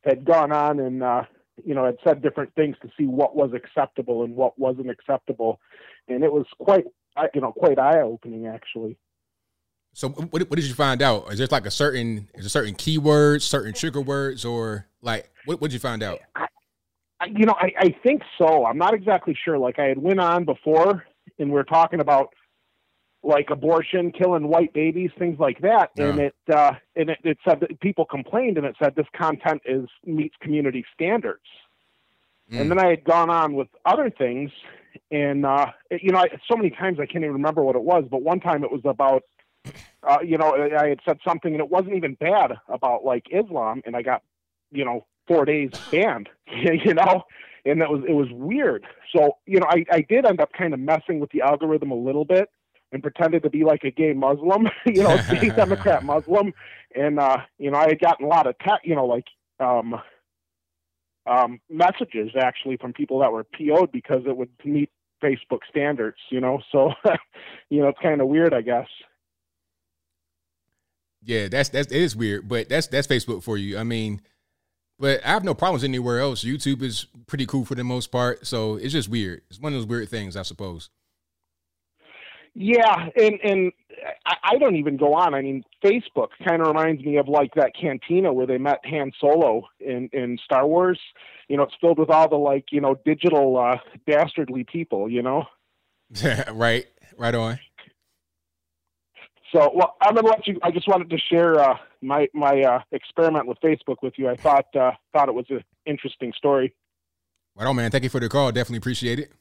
had 0.04 0.26
gone 0.26 0.52
on 0.52 0.80
and 0.80 1.04
uh, 1.04 1.24
you 1.64 1.74
know 1.74 1.86
had 1.86 1.98
said 2.06 2.22
different 2.22 2.54
things 2.56 2.76
to 2.82 2.90
see 2.98 3.06
what 3.06 3.36
was 3.36 3.52
acceptable 3.54 4.24
and 4.24 4.36
what 4.36 4.58
wasn't 4.60 4.90
acceptable, 4.90 5.60
and 6.08 6.24
it 6.24 6.32
was 6.32 6.46
quite 6.60 6.86
you 7.34 7.42
know 7.42 7.52
quite 7.52 7.80
eye 7.80 8.02
opening 8.02 8.48
actually. 8.48 8.98
So 9.94 10.10
what, 10.10 10.32
what 10.32 10.56
did 10.58 10.66
you 10.66 10.76
find 10.76 11.02
out? 11.02 11.32
Is 11.32 11.40
there 11.40 11.48
like 11.50 11.66
a 11.66 11.72
certain 11.72 12.30
is 12.36 12.44
there 12.44 12.50
certain 12.50 12.76
keywords, 12.76 13.42
certain 13.42 13.74
trigger 13.74 14.02
words, 14.02 14.46
or 14.46 14.88
like 15.02 15.32
what 15.46 15.60
did 15.60 15.74
you 15.74 15.80
find 15.80 16.04
out? 16.04 16.20
I, 16.36 17.26
you 17.26 17.46
know, 17.46 17.56
I, 17.60 17.72
I 17.80 17.96
think 18.04 18.22
so. 18.38 18.66
I'm 18.66 18.78
not 18.78 18.94
exactly 18.94 19.36
sure. 19.44 19.58
Like 19.58 19.80
I 19.80 19.86
had 19.86 19.98
went 19.98 20.20
on 20.20 20.46
before, 20.46 21.04
and 21.40 21.52
we 21.52 21.60
are 21.60 21.64
talking 21.64 22.00
about 22.00 22.34
like 23.24 23.50
abortion, 23.50 24.12
killing 24.12 24.48
white 24.48 24.74
babies, 24.74 25.12
things 25.18 25.40
like 25.40 25.60
that. 25.62 25.92
Yeah. 25.96 26.10
And 26.10 26.20
it 26.20 26.36
uh, 26.54 26.74
and 26.96 27.10
it, 27.10 27.20
it 27.24 27.38
said 27.48 27.60
that 27.62 27.80
people 27.80 28.06
complained, 28.06 28.58
and 28.58 28.66
it 28.66 28.76
said 28.82 28.96
this 28.96 29.08
content 29.16 29.62
is 29.66 29.88
meets 30.06 30.36
community 30.42 30.86
standards. 30.94 31.44
Mm. 32.52 32.62
And 32.62 32.72
then 32.72 32.80
I 32.80 32.88
had 32.88 33.04
gone 33.04 33.30
on 33.30 33.54
with 33.54 33.68
other 33.86 34.10
things, 34.10 34.52
and 35.12 35.46
uh, 35.46 35.68
it, 35.90 36.02
you 36.04 36.12
know, 36.12 36.20
I, 36.20 36.28
so 36.50 36.56
many 36.56 36.70
times 36.70 37.00
I 37.00 37.06
can't 37.06 37.24
even 37.24 37.34
remember 37.34 37.64
what 37.64 37.76
it 37.76 37.84
was. 37.84 38.06
But 38.10 38.22
one 38.22 38.40
time 38.40 38.64
it 38.64 38.72
was 38.72 38.82
about, 38.86 39.24
uh, 40.04 40.20
you 40.24 40.38
know, 40.38 40.56
I 40.78 40.88
had 40.88 41.00
said 41.04 41.18
something, 41.28 41.52
and 41.52 41.60
it 41.60 41.70
wasn't 41.70 41.96
even 41.96 42.16
bad 42.16 42.54
about 42.70 43.04
like 43.04 43.26
Islam, 43.32 43.82
and 43.86 43.96
I 43.96 44.02
got, 44.02 44.22
you 44.72 44.86
know, 44.86 45.06
four 45.28 45.44
days 45.44 45.72
banned, 45.92 46.30
you 46.48 46.94
know, 46.94 47.24
and 47.66 47.82
that 47.82 47.90
was 47.90 48.04
it 48.08 48.14
was 48.14 48.30
weird. 48.32 48.86
So 49.14 49.38
you 49.46 49.60
know, 49.60 49.68
I 49.70 49.84
I 49.92 50.02
did 50.02 50.26
end 50.26 50.40
up 50.40 50.54
kind 50.54 50.74
of 50.74 50.80
messing 50.80 51.20
with 51.20 51.32
the 51.32 51.42
algorithm 51.42 51.92
a 51.92 51.96
little 51.96 52.24
bit 52.24 52.50
and 52.92 53.04
pretended 53.04 53.44
to 53.44 53.50
be 53.50 53.64
like 53.64 53.84
a 53.84 53.92
gay 53.92 54.14
Muslim, 54.14 54.68
you 54.86 55.04
know, 55.04 55.18
gay 55.32 55.50
Democrat 55.50 56.04
Muslim, 56.04 56.54
and 56.96 57.20
uh, 57.20 57.38
you 57.58 57.72
know, 57.72 57.78
I 57.78 57.88
had 57.88 58.00
gotten 58.00 58.26
a 58.26 58.30
lot 58.30 58.48
of 58.48 58.56
te- 58.60 58.90
you 58.90 58.96
know, 58.96 59.06
like 59.06 59.26
um, 59.60 59.96
um, 61.26 61.60
messages 61.70 62.32
actually 62.40 62.78
from 62.78 62.94
people 62.94 63.20
that 63.20 63.32
were 63.32 63.44
PO'd 63.44 63.92
because 63.92 64.24
it 64.26 64.36
would 64.36 64.50
meet 64.64 64.90
Facebook 65.24 65.60
standards, 65.70 66.18
you 66.30 66.40
know. 66.40 66.60
So, 66.72 66.94
you 67.70 67.82
know, 67.82 67.90
it's 67.90 68.00
kind 68.02 68.22
of 68.22 68.28
weird, 68.28 68.54
I 68.54 68.62
guess. 68.62 68.88
Yeah, 71.24 71.48
that's 71.50 71.70
that's 71.70 71.92
it 71.92 72.02
is 72.02 72.16
weird, 72.16 72.48
but 72.48 72.70
that's 72.70 72.88
that's 72.88 73.08
Facebook 73.08 73.44
for 73.44 73.58
you. 73.58 73.78
I 73.78 73.84
mean, 73.84 74.22
but 75.00 75.26
I 75.26 75.30
have 75.30 75.44
no 75.44 75.54
problems 75.54 75.84
anywhere 75.84 76.20
else. 76.20 76.44
YouTube 76.44 76.82
is 76.82 77.06
pretty 77.26 77.46
cool 77.46 77.66
for 77.66 77.76
the 77.76 77.84
most 77.84 78.12
part. 78.12 78.48
So 78.48 78.76
it's 78.76 78.94
just 78.94 79.10
weird. 79.10 79.42
It's 79.50 79.60
one 79.60 79.74
of 79.74 79.80
those 79.80 79.88
weird 79.88 80.10
things, 80.10 80.38
I 80.38 80.44
suppose. 80.44 80.90
Yeah, 82.60 83.10
and 83.16 83.40
and 83.44 83.72
I 84.44 84.58
don't 84.58 84.78
even 84.78 84.98
go 84.98 85.14
on. 85.14 85.36
I 85.36 85.44
mean, 85.44 85.64
Facebook 85.86 86.30
kind 86.44 86.60
of 86.60 86.68
reminds 86.68 87.04
me 87.04 87.18
of 87.18 87.28
like 87.28 87.54
that 87.54 87.74
cantina 87.80 88.34
where 88.34 88.48
they 88.48 88.58
met 88.58 88.80
Han 88.84 89.12
Solo 89.22 89.68
in 89.80 90.10
in 90.12 90.40
Star 90.44 90.66
Wars. 90.66 91.00
You 91.50 91.58
know, 91.58 91.64
it's 91.64 91.76
filled 91.80 92.00
with 92.00 92.10
all 92.10 92.28
the 92.28 92.36
like 92.36 92.66
you 92.72 92.82
know 92.82 92.96
digital 93.06 93.58
uh, 93.58 93.78
dastardly 94.10 94.64
people. 94.64 95.08
You 95.08 95.22
know. 95.22 95.44
right. 96.52 96.88
Right 97.16 97.36
on. 97.36 97.60
So, 99.54 99.72
well, 99.76 99.96
I'm 100.02 100.16
gonna 100.16 100.28
let 100.28 100.48
you. 100.48 100.60
I 100.64 100.72
just 100.72 100.88
wanted 100.88 101.12
to 101.12 101.18
share 101.20 101.60
uh, 101.60 101.78
my 102.02 102.28
my 102.34 102.60
uh, 102.62 102.80
experiment 102.92 103.46
with 103.46 103.60
Facebook 103.62 103.98
with 104.02 104.16
you. 104.18 104.30
I 104.30 104.36
thought 104.36 104.76
uh, 104.76 104.94
thought 105.14 105.30
it 105.30 105.36
was 105.36 105.46
an 105.52 105.64
interesting 105.86 106.34
story. 106.36 106.74
Right 107.56 107.68
on, 107.68 107.76
man. 107.76 107.92
Thank 107.92 108.04
you 108.04 108.10
for 108.10 108.20
the 108.20 108.30
call. 108.30 108.52
Definitely 108.52 108.80
appreciate 108.80 109.20
it. 109.20 109.32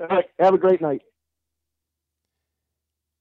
All 0.00 0.06
right. 0.06 0.24
Have 0.38 0.54
a 0.54 0.58
great 0.58 0.80
night. 0.80 1.02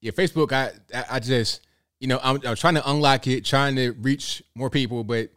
Yeah, 0.01 0.11
Facebook. 0.11 0.51
I 0.51 0.71
I 1.09 1.19
just 1.19 1.65
you 1.99 2.07
know 2.07 2.19
I'm, 2.23 2.39
I'm 2.45 2.55
trying 2.55 2.75
to 2.75 2.89
unlock 2.89 3.27
it, 3.27 3.45
trying 3.45 3.75
to 3.77 3.91
reach 3.93 4.43
more 4.55 4.69
people, 4.69 5.03
but 5.03 5.29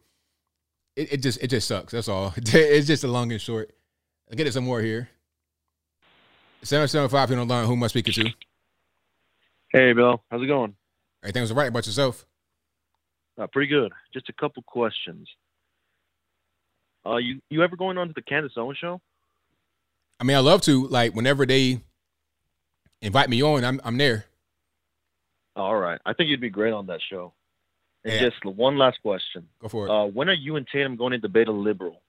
it, 0.96 1.12
it 1.12 1.22
just 1.22 1.42
it 1.42 1.48
just 1.48 1.66
sucks. 1.66 1.92
That's 1.92 2.08
all. 2.08 2.34
it's 2.36 2.86
just 2.86 3.04
a 3.04 3.08
long 3.08 3.32
and 3.32 3.40
short. 3.40 3.70
I'll 4.30 4.36
get 4.36 4.46
it 4.46 4.52
some 4.52 4.64
more 4.64 4.80
here. 4.80 5.08
Seven 6.62 6.88
seven 6.88 7.08
five 7.08 7.30
on 7.30 7.38
the 7.38 7.44
line. 7.44 7.66
Who 7.66 7.72
am 7.72 7.82
I 7.82 7.86
speaking 7.86 8.12
to? 8.14 8.30
Hey, 9.72 9.92
Bill. 9.92 10.22
How's 10.30 10.42
it 10.42 10.46
going? 10.46 10.74
Everything's 11.22 11.50
all 11.50 11.56
right 11.56 11.68
about 11.68 11.86
yourself? 11.86 12.26
Uh, 13.38 13.46
pretty 13.46 13.68
good. 13.68 13.92
Just 14.12 14.28
a 14.28 14.32
couple 14.32 14.62
questions. 14.64 15.28
Uh, 17.06 17.16
you 17.16 17.40
you 17.48 17.62
ever 17.62 17.76
going 17.76 17.96
on 17.96 18.08
to 18.08 18.12
the 18.12 18.22
Candace 18.22 18.52
Owens 18.56 18.78
show? 18.78 19.00
I 20.18 20.24
mean, 20.24 20.36
I 20.36 20.40
love 20.40 20.60
to. 20.62 20.86
Like 20.88 21.14
whenever 21.14 21.46
they 21.46 21.80
invite 23.00 23.30
me 23.30 23.42
on, 23.42 23.64
I'm 23.64 23.80
I'm 23.84 23.96
there. 23.96 24.26
All 25.56 25.76
right, 25.76 26.00
I 26.06 26.12
think 26.12 26.30
you'd 26.30 26.40
be 26.40 26.50
great 26.50 26.72
on 26.72 26.86
that 26.86 27.00
show. 27.08 27.32
And 28.04 28.14
yeah. 28.14 28.20
just 28.20 28.44
one 28.44 28.78
last 28.78 29.02
question. 29.02 29.46
Go 29.60 29.68
for 29.68 29.86
it. 29.86 29.90
Uh, 29.90 30.06
when 30.06 30.30
are 30.30 30.34
you 30.34 30.56
and 30.56 30.66
Tatum 30.66 30.96
going 30.96 31.12
to 31.12 31.18
debate 31.18 31.48
a 31.48 31.52
liberal? 31.52 32.00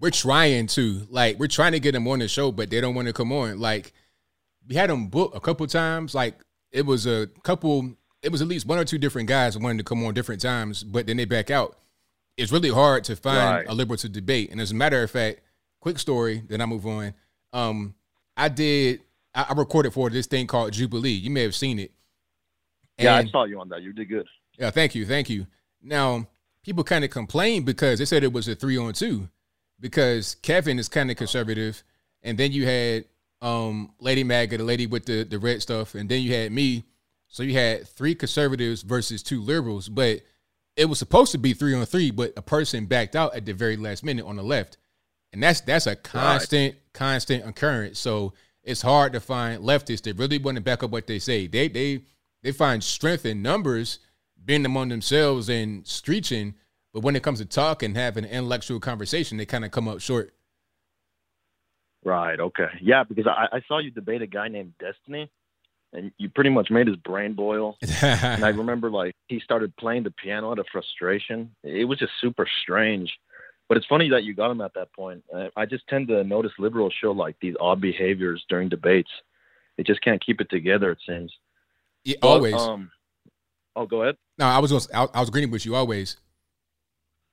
We're 0.00 0.10
trying 0.10 0.66
to. 0.68 1.06
Like, 1.10 1.38
we're 1.38 1.46
trying 1.46 1.72
to 1.72 1.80
get 1.80 1.92
them 1.92 2.08
on 2.08 2.20
the 2.20 2.28
show, 2.28 2.52
but 2.52 2.70
they 2.70 2.80
don't 2.80 2.94
want 2.94 3.06
to 3.06 3.12
come 3.12 3.32
on. 3.32 3.58
Like, 3.58 3.92
we 4.68 4.74
had 4.74 4.90
them 4.90 5.08
book 5.08 5.34
a 5.34 5.40
couple 5.40 5.66
times. 5.66 6.14
Like 6.14 6.34
it 6.72 6.86
was 6.86 7.06
a 7.06 7.28
couple. 7.42 7.94
It 8.22 8.32
was 8.32 8.42
at 8.42 8.48
least 8.48 8.66
one 8.66 8.78
or 8.78 8.84
two 8.84 8.98
different 8.98 9.28
guys 9.28 9.56
wanting 9.56 9.78
to 9.78 9.84
come 9.84 10.04
on 10.04 10.14
different 10.14 10.40
times, 10.40 10.82
but 10.82 11.06
then 11.06 11.16
they 11.16 11.24
back 11.24 11.50
out. 11.50 11.78
It's 12.36 12.52
really 12.52 12.70
hard 12.70 13.04
to 13.04 13.16
find 13.16 13.38
right. 13.38 13.66
a 13.68 13.74
liberal 13.74 13.96
to 13.98 14.08
debate. 14.08 14.50
And 14.50 14.60
as 14.60 14.70
a 14.70 14.74
matter 14.74 15.02
of 15.02 15.10
fact, 15.10 15.40
quick 15.80 15.98
story. 15.98 16.42
Then 16.46 16.60
I 16.60 16.66
move 16.66 16.86
on. 16.86 17.14
Um, 17.52 17.94
I 18.36 18.48
did. 18.48 19.02
I, 19.34 19.46
I 19.50 19.52
recorded 19.54 19.92
for 19.92 20.10
this 20.10 20.26
thing 20.26 20.46
called 20.46 20.72
Jubilee. 20.72 21.10
You 21.10 21.30
may 21.30 21.42
have 21.42 21.54
seen 21.54 21.78
it. 21.78 21.92
And, 22.98 23.04
yeah, 23.04 23.16
I 23.16 23.26
saw 23.26 23.44
you 23.44 23.60
on 23.60 23.68
that. 23.70 23.82
You 23.82 23.92
did 23.92 24.08
good. 24.08 24.26
Yeah, 24.58 24.70
thank 24.70 24.94
you, 24.94 25.06
thank 25.06 25.28
you. 25.28 25.46
Now 25.82 26.26
people 26.66 26.82
kind 26.82 27.04
of 27.04 27.10
complained 27.10 27.64
because 27.64 27.98
they 27.98 28.04
said 28.04 28.24
it 28.24 28.32
was 28.32 28.48
a 28.48 28.54
three 28.54 28.76
on 28.76 28.92
two 28.92 29.28
because 29.78 30.34
Kevin 30.36 30.78
is 30.78 30.88
kind 30.88 31.10
of 31.10 31.16
conservative, 31.16 31.82
and 32.22 32.36
then 32.36 32.52
you 32.52 32.66
had 32.66 33.04
um, 33.40 33.92
Lady 34.00 34.24
Maga, 34.24 34.58
the 34.58 34.64
lady 34.64 34.86
with 34.86 35.06
the 35.06 35.24
the 35.24 35.38
red 35.38 35.62
stuff, 35.62 35.94
and 35.94 36.08
then 36.08 36.22
you 36.22 36.34
had 36.34 36.52
me. 36.52 36.84
So 37.28 37.42
you 37.42 37.54
had 37.54 37.86
three 37.86 38.14
conservatives 38.14 38.82
versus 38.82 39.22
two 39.22 39.42
liberals, 39.42 39.88
but 39.88 40.22
it 40.76 40.86
was 40.86 40.98
supposed 40.98 41.32
to 41.32 41.38
be 41.38 41.54
three 41.54 41.74
on 41.74 41.84
three, 41.86 42.10
but 42.10 42.32
a 42.36 42.42
person 42.42 42.86
backed 42.86 43.16
out 43.16 43.34
at 43.34 43.44
the 43.44 43.52
very 43.52 43.76
last 43.76 44.04
minute 44.04 44.24
on 44.26 44.36
the 44.36 44.42
left, 44.42 44.76
and 45.32 45.42
that's 45.42 45.60
that's 45.60 45.86
a 45.86 45.96
constant 45.96 46.74
right. 46.74 46.82
constant 46.92 47.46
occurrence. 47.46 47.98
So 47.98 48.32
it's 48.62 48.82
hard 48.82 49.12
to 49.12 49.20
find 49.20 49.62
leftists 49.62 50.02
that 50.02 50.18
really 50.18 50.38
want 50.38 50.56
to 50.56 50.62
back 50.62 50.82
up 50.82 50.90
what 50.90 51.06
they 51.06 51.18
say. 51.18 51.46
They 51.46 51.68
they 51.68 52.02
they 52.46 52.52
find 52.52 52.84
strength 52.84 53.26
in 53.26 53.42
numbers, 53.42 53.98
being 54.44 54.64
among 54.64 54.88
themselves 54.88 55.48
and 55.48 55.84
screeching, 55.84 56.54
but 56.94 57.00
when 57.00 57.16
it 57.16 57.24
comes 57.24 57.40
to 57.40 57.44
talk 57.44 57.82
and 57.82 57.96
having 57.96 58.24
an 58.24 58.30
intellectual 58.30 58.78
conversation, 58.78 59.36
they 59.36 59.44
kind 59.44 59.64
of 59.64 59.72
come 59.72 59.88
up 59.88 60.00
short. 60.00 60.32
Right. 62.04 62.38
Okay. 62.38 62.68
Yeah, 62.80 63.02
because 63.02 63.26
I, 63.26 63.56
I 63.56 63.62
saw 63.66 63.78
you 63.78 63.90
debate 63.90 64.22
a 64.22 64.28
guy 64.28 64.46
named 64.46 64.74
Destiny, 64.78 65.28
and 65.92 66.12
you 66.18 66.28
pretty 66.28 66.50
much 66.50 66.70
made 66.70 66.86
his 66.86 66.94
brain 66.94 67.32
boil. 67.32 67.78
and 68.02 68.44
I 68.44 68.50
remember 68.50 68.92
like 68.92 69.16
he 69.26 69.40
started 69.40 69.76
playing 69.76 70.04
the 70.04 70.12
piano 70.12 70.52
out 70.52 70.60
of 70.60 70.66
frustration. 70.70 71.50
It 71.64 71.88
was 71.88 71.98
just 71.98 72.12
super 72.20 72.46
strange. 72.62 73.12
But 73.68 73.76
it's 73.76 73.86
funny 73.86 74.08
that 74.10 74.22
you 74.22 74.34
got 74.34 74.52
him 74.52 74.60
at 74.60 74.74
that 74.74 74.92
point. 74.92 75.24
Uh, 75.34 75.48
I 75.56 75.66
just 75.66 75.88
tend 75.88 76.06
to 76.08 76.22
notice 76.22 76.52
liberals 76.60 76.94
show 77.02 77.10
like 77.10 77.34
these 77.40 77.56
odd 77.58 77.80
behaviors 77.80 78.44
during 78.48 78.68
debates. 78.68 79.10
They 79.76 79.82
just 79.82 80.00
can't 80.00 80.24
keep 80.24 80.40
it 80.40 80.48
together. 80.48 80.92
It 80.92 80.98
seems. 81.04 81.32
Yeah, 82.06 82.14
always. 82.22 82.54
um, 82.54 82.92
oh, 83.74 83.84
go 83.84 84.02
ahead. 84.02 84.16
No, 84.38 84.46
I 84.46 84.60
was 84.60 84.88
I, 84.94 85.08
I 85.12 85.18
was 85.18 85.28
agreeing 85.28 85.50
with 85.50 85.66
you 85.66 85.74
always. 85.74 86.16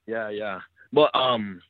Yeah, 0.08 0.30
yeah. 0.30 0.62
but 0.92 1.16
um, 1.16 1.62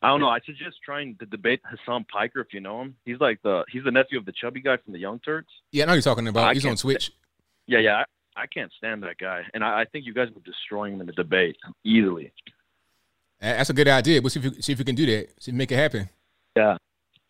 I 0.00 0.08
don't 0.08 0.20
know. 0.20 0.30
I 0.30 0.40
suggest 0.46 0.76
trying 0.82 1.16
to 1.20 1.26
debate 1.26 1.60
Hasan 1.70 2.06
Piker 2.10 2.40
if 2.40 2.54
you 2.54 2.60
know 2.60 2.80
him. 2.80 2.96
He's 3.04 3.20
like 3.20 3.42
the 3.42 3.64
he's 3.70 3.84
the 3.84 3.90
nephew 3.90 4.18
of 4.18 4.24
the 4.24 4.32
chubby 4.32 4.62
guy 4.62 4.78
from 4.78 4.94
the 4.94 4.98
Young 4.98 5.18
Turks. 5.18 5.52
Yeah, 5.70 5.84
I 5.84 5.86
know 5.88 5.92
you're 5.92 6.00
talking 6.00 6.26
about. 6.26 6.44
I 6.44 6.54
he's 6.54 6.64
on 6.64 6.76
Twitch. 6.76 7.12
Yeah, 7.66 7.80
yeah. 7.80 8.04
I, 8.36 8.42
I, 8.42 8.46
can't 8.46 8.72
stand 8.78 9.02
that 9.02 9.18
guy, 9.18 9.42
and 9.52 9.62
I, 9.62 9.82
I, 9.82 9.84
think 9.84 10.06
you 10.06 10.14
guys 10.14 10.28
would 10.34 10.44
destroy 10.44 10.86
him 10.86 11.00
in 11.00 11.06
the 11.06 11.12
debate 11.12 11.56
easily. 11.84 12.32
That's 13.40 13.70
a 13.70 13.74
good 13.74 13.88
idea. 13.88 14.22
We'll 14.22 14.30
see 14.30 14.40
if 14.40 14.44
you, 14.44 14.62
see 14.62 14.72
if 14.72 14.78
we 14.78 14.84
can 14.84 14.94
do 14.94 15.06
that. 15.06 15.42
See 15.42 15.50
if 15.50 15.54
make 15.54 15.70
it 15.70 15.76
happen. 15.76 16.08
Yeah, 16.56 16.78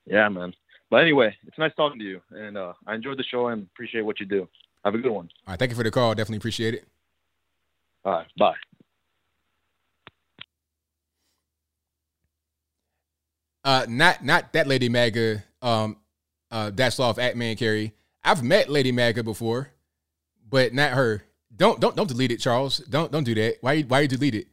yeah, 0.06 0.28
man. 0.28 0.54
But 0.88 1.02
anyway, 1.02 1.36
it's 1.46 1.58
nice 1.58 1.72
talking 1.76 1.98
to 1.98 2.04
you, 2.04 2.20
and 2.30 2.56
uh, 2.56 2.72
I 2.86 2.94
enjoyed 2.94 3.18
the 3.18 3.24
show 3.24 3.48
and 3.48 3.66
appreciate 3.74 4.02
what 4.02 4.20
you 4.20 4.26
do. 4.26 4.48
Have 4.84 4.94
a 4.94 4.98
good 4.98 5.12
one. 5.12 5.28
All 5.46 5.52
right, 5.52 5.58
thank 5.58 5.70
you 5.70 5.76
for 5.76 5.82
the 5.82 5.90
call. 5.90 6.14
Definitely 6.14 6.38
appreciate 6.38 6.74
it. 6.74 6.84
All 8.04 8.12
right, 8.12 8.26
bye. 8.38 8.54
Uh, 13.64 13.86
not 13.88 14.22
not 14.22 14.52
that 14.52 14.66
Lady 14.66 14.90
Maga. 14.90 15.42
Um, 15.62 15.96
uh, 16.50 16.70
that's 16.74 17.00
off 17.00 17.18
at 17.18 17.36
Man 17.36 17.56
Carey. 17.56 17.94
I've 18.22 18.42
met 18.42 18.68
Lady 18.68 18.92
Maga 18.92 19.22
before, 19.22 19.70
but 20.48 20.74
not 20.74 20.92
her. 20.92 21.24
Don't 21.56 21.80
don't 21.80 21.96
don't 21.96 22.08
delete 22.08 22.30
it, 22.30 22.40
Charles. 22.40 22.78
Don't 22.78 23.10
don't 23.10 23.24
do 23.24 23.34
that. 23.34 23.56
Why 23.62 23.80
why 23.82 24.00
you 24.00 24.08
delete 24.08 24.34
it? 24.34 24.48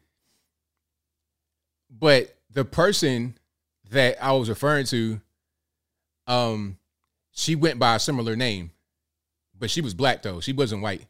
But 1.90 2.38
the 2.50 2.64
person 2.64 3.38
that 3.90 4.24
I 4.24 4.32
was 4.32 4.48
referring 4.48 4.86
to, 4.88 5.20
um, 6.26 6.78
she 7.32 7.56
went 7.56 7.80
by 7.80 7.96
a 7.96 8.00
similar 8.00 8.38
name, 8.38 8.72
but 9.62 9.72
she 9.72 9.80
was 9.80 9.94
black 9.94 10.24
though. 10.24 10.42
She 10.42 10.52
wasn't 10.52 10.82
white, 10.82 11.08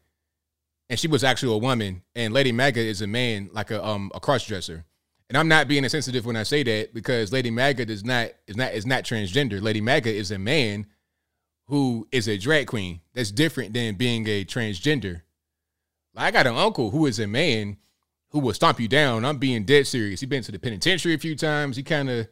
and 0.88 1.00
she 1.00 1.08
was 1.08 1.24
actually 1.24 1.54
a 1.54 1.58
woman. 1.58 2.02
And 2.14 2.32
Lady 2.32 2.52
Maga 2.52 2.80
is 2.80 3.02
a 3.02 3.08
man, 3.08 3.50
like 3.52 3.72
a 3.72 3.84
um 3.84 4.12
a 4.14 4.20
cross 4.20 4.46
dresser. 4.46 4.84
And 5.28 5.38
I'm 5.38 5.48
not 5.48 5.66
being 5.66 5.82
insensitive 5.82 6.26
when 6.26 6.36
I 6.36 6.42
say 6.42 6.62
that 6.62 6.92
because 6.92 7.32
Lady 7.32 7.50
Maga 7.50 7.86
does 7.86 8.04
not 8.04 8.28
is 8.46 8.56
not 8.56 8.74
is 8.74 8.86
not 8.86 9.04
transgender. 9.04 9.60
Lady 9.60 9.80
Maga 9.80 10.12
is 10.12 10.30
a 10.30 10.38
man 10.38 10.86
who 11.66 12.06
is 12.12 12.28
a 12.28 12.36
drag 12.36 12.66
queen. 12.66 13.00
That's 13.14 13.30
different 13.30 13.72
than 13.72 13.94
being 13.94 14.28
a 14.28 14.44
transgender. 14.44 15.22
I 16.14 16.30
got 16.30 16.46
an 16.46 16.56
uncle 16.56 16.90
who 16.90 17.06
is 17.06 17.18
a 17.18 17.26
man 17.26 17.78
who 18.28 18.40
will 18.40 18.52
stomp 18.52 18.78
you 18.78 18.88
down. 18.88 19.24
I'm 19.24 19.38
being 19.38 19.64
dead 19.64 19.86
serious. 19.86 20.20
He's 20.20 20.28
been 20.28 20.42
to 20.42 20.52
the 20.52 20.58
penitentiary 20.58 21.14
a 21.14 21.18
few 21.18 21.34
times. 21.34 21.76
He 21.76 21.82
kind 21.82 22.10
of 22.10 22.28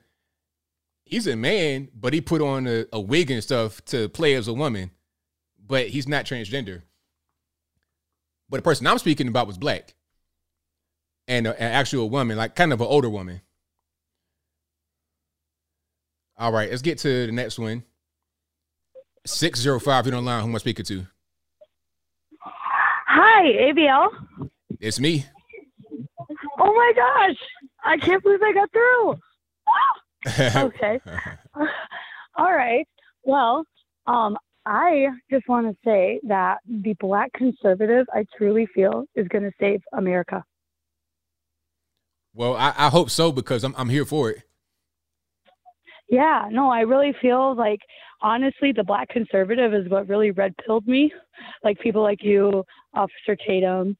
he's 1.04 1.26
a 1.26 1.36
man, 1.36 1.88
but 1.94 2.12
he 2.12 2.20
put 2.20 2.42
on 2.42 2.66
a, 2.66 2.84
a 2.92 3.00
wig 3.00 3.30
and 3.30 3.42
stuff 3.42 3.82
to 3.86 4.10
play 4.10 4.34
as 4.34 4.48
a 4.48 4.52
woman. 4.52 4.90
But 5.70 5.86
he's 5.86 6.08
not 6.08 6.26
transgender. 6.26 6.82
But 8.50 8.58
the 8.58 8.62
person 8.62 8.88
I'm 8.88 8.98
speaking 8.98 9.28
about 9.28 9.46
was 9.46 9.56
black 9.56 9.94
and 11.28 11.46
a, 11.46 11.50
an 11.62 11.70
actual 11.72 12.10
woman, 12.10 12.36
like 12.36 12.56
kind 12.56 12.72
of 12.72 12.80
an 12.80 12.88
older 12.88 13.08
woman. 13.08 13.40
All 16.36 16.50
right, 16.52 16.68
let's 16.68 16.82
get 16.82 16.98
to 16.98 17.26
the 17.26 17.32
next 17.32 17.58
one. 17.58 17.84
605, 19.26 20.06
you 20.06 20.12
don't 20.12 20.24
line, 20.24 20.42
who 20.42 20.48
am 20.48 20.54
I 20.56 20.58
speaking 20.58 20.84
to? 20.86 21.06
Hi, 22.42 23.44
ABL. 23.44 24.50
It's 24.80 24.98
me. 24.98 25.24
Oh 26.58 26.74
my 26.74 26.92
gosh. 26.96 27.36
I 27.84 27.96
can't 27.96 28.22
believe 28.22 28.42
I 28.42 28.52
got 28.52 28.72
through. 28.72 29.18
okay. 30.68 31.00
All 32.36 32.52
right. 32.52 32.88
Well, 33.22 33.64
um, 34.06 34.36
I 34.66 35.08
just 35.30 35.48
want 35.48 35.66
to 35.68 35.76
say 35.84 36.20
that 36.24 36.58
the 36.68 36.94
black 37.00 37.32
conservative, 37.32 38.06
I 38.12 38.26
truly 38.36 38.66
feel, 38.74 39.04
is 39.14 39.26
going 39.28 39.44
to 39.44 39.52
save 39.58 39.80
America. 39.92 40.44
Well, 42.34 42.54
I, 42.54 42.72
I 42.76 42.88
hope 42.88 43.10
so 43.10 43.32
because 43.32 43.64
I'm 43.64 43.74
I'm 43.76 43.88
here 43.88 44.04
for 44.04 44.30
it. 44.30 44.42
Yeah, 46.08 46.48
no, 46.50 46.70
I 46.70 46.80
really 46.80 47.14
feel 47.20 47.54
like 47.54 47.80
honestly, 48.20 48.72
the 48.72 48.84
black 48.84 49.08
conservative 49.08 49.74
is 49.74 49.88
what 49.88 50.08
really 50.08 50.30
red 50.30 50.54
pilled 50.64 50.86
me. 50.86 51.12
Like 51.64 51.78
people 51.80 52.02
like 52.02 52.22
you, 52.22 52.64
Officer 52.94 53.36
Tatum, 53.46 53.96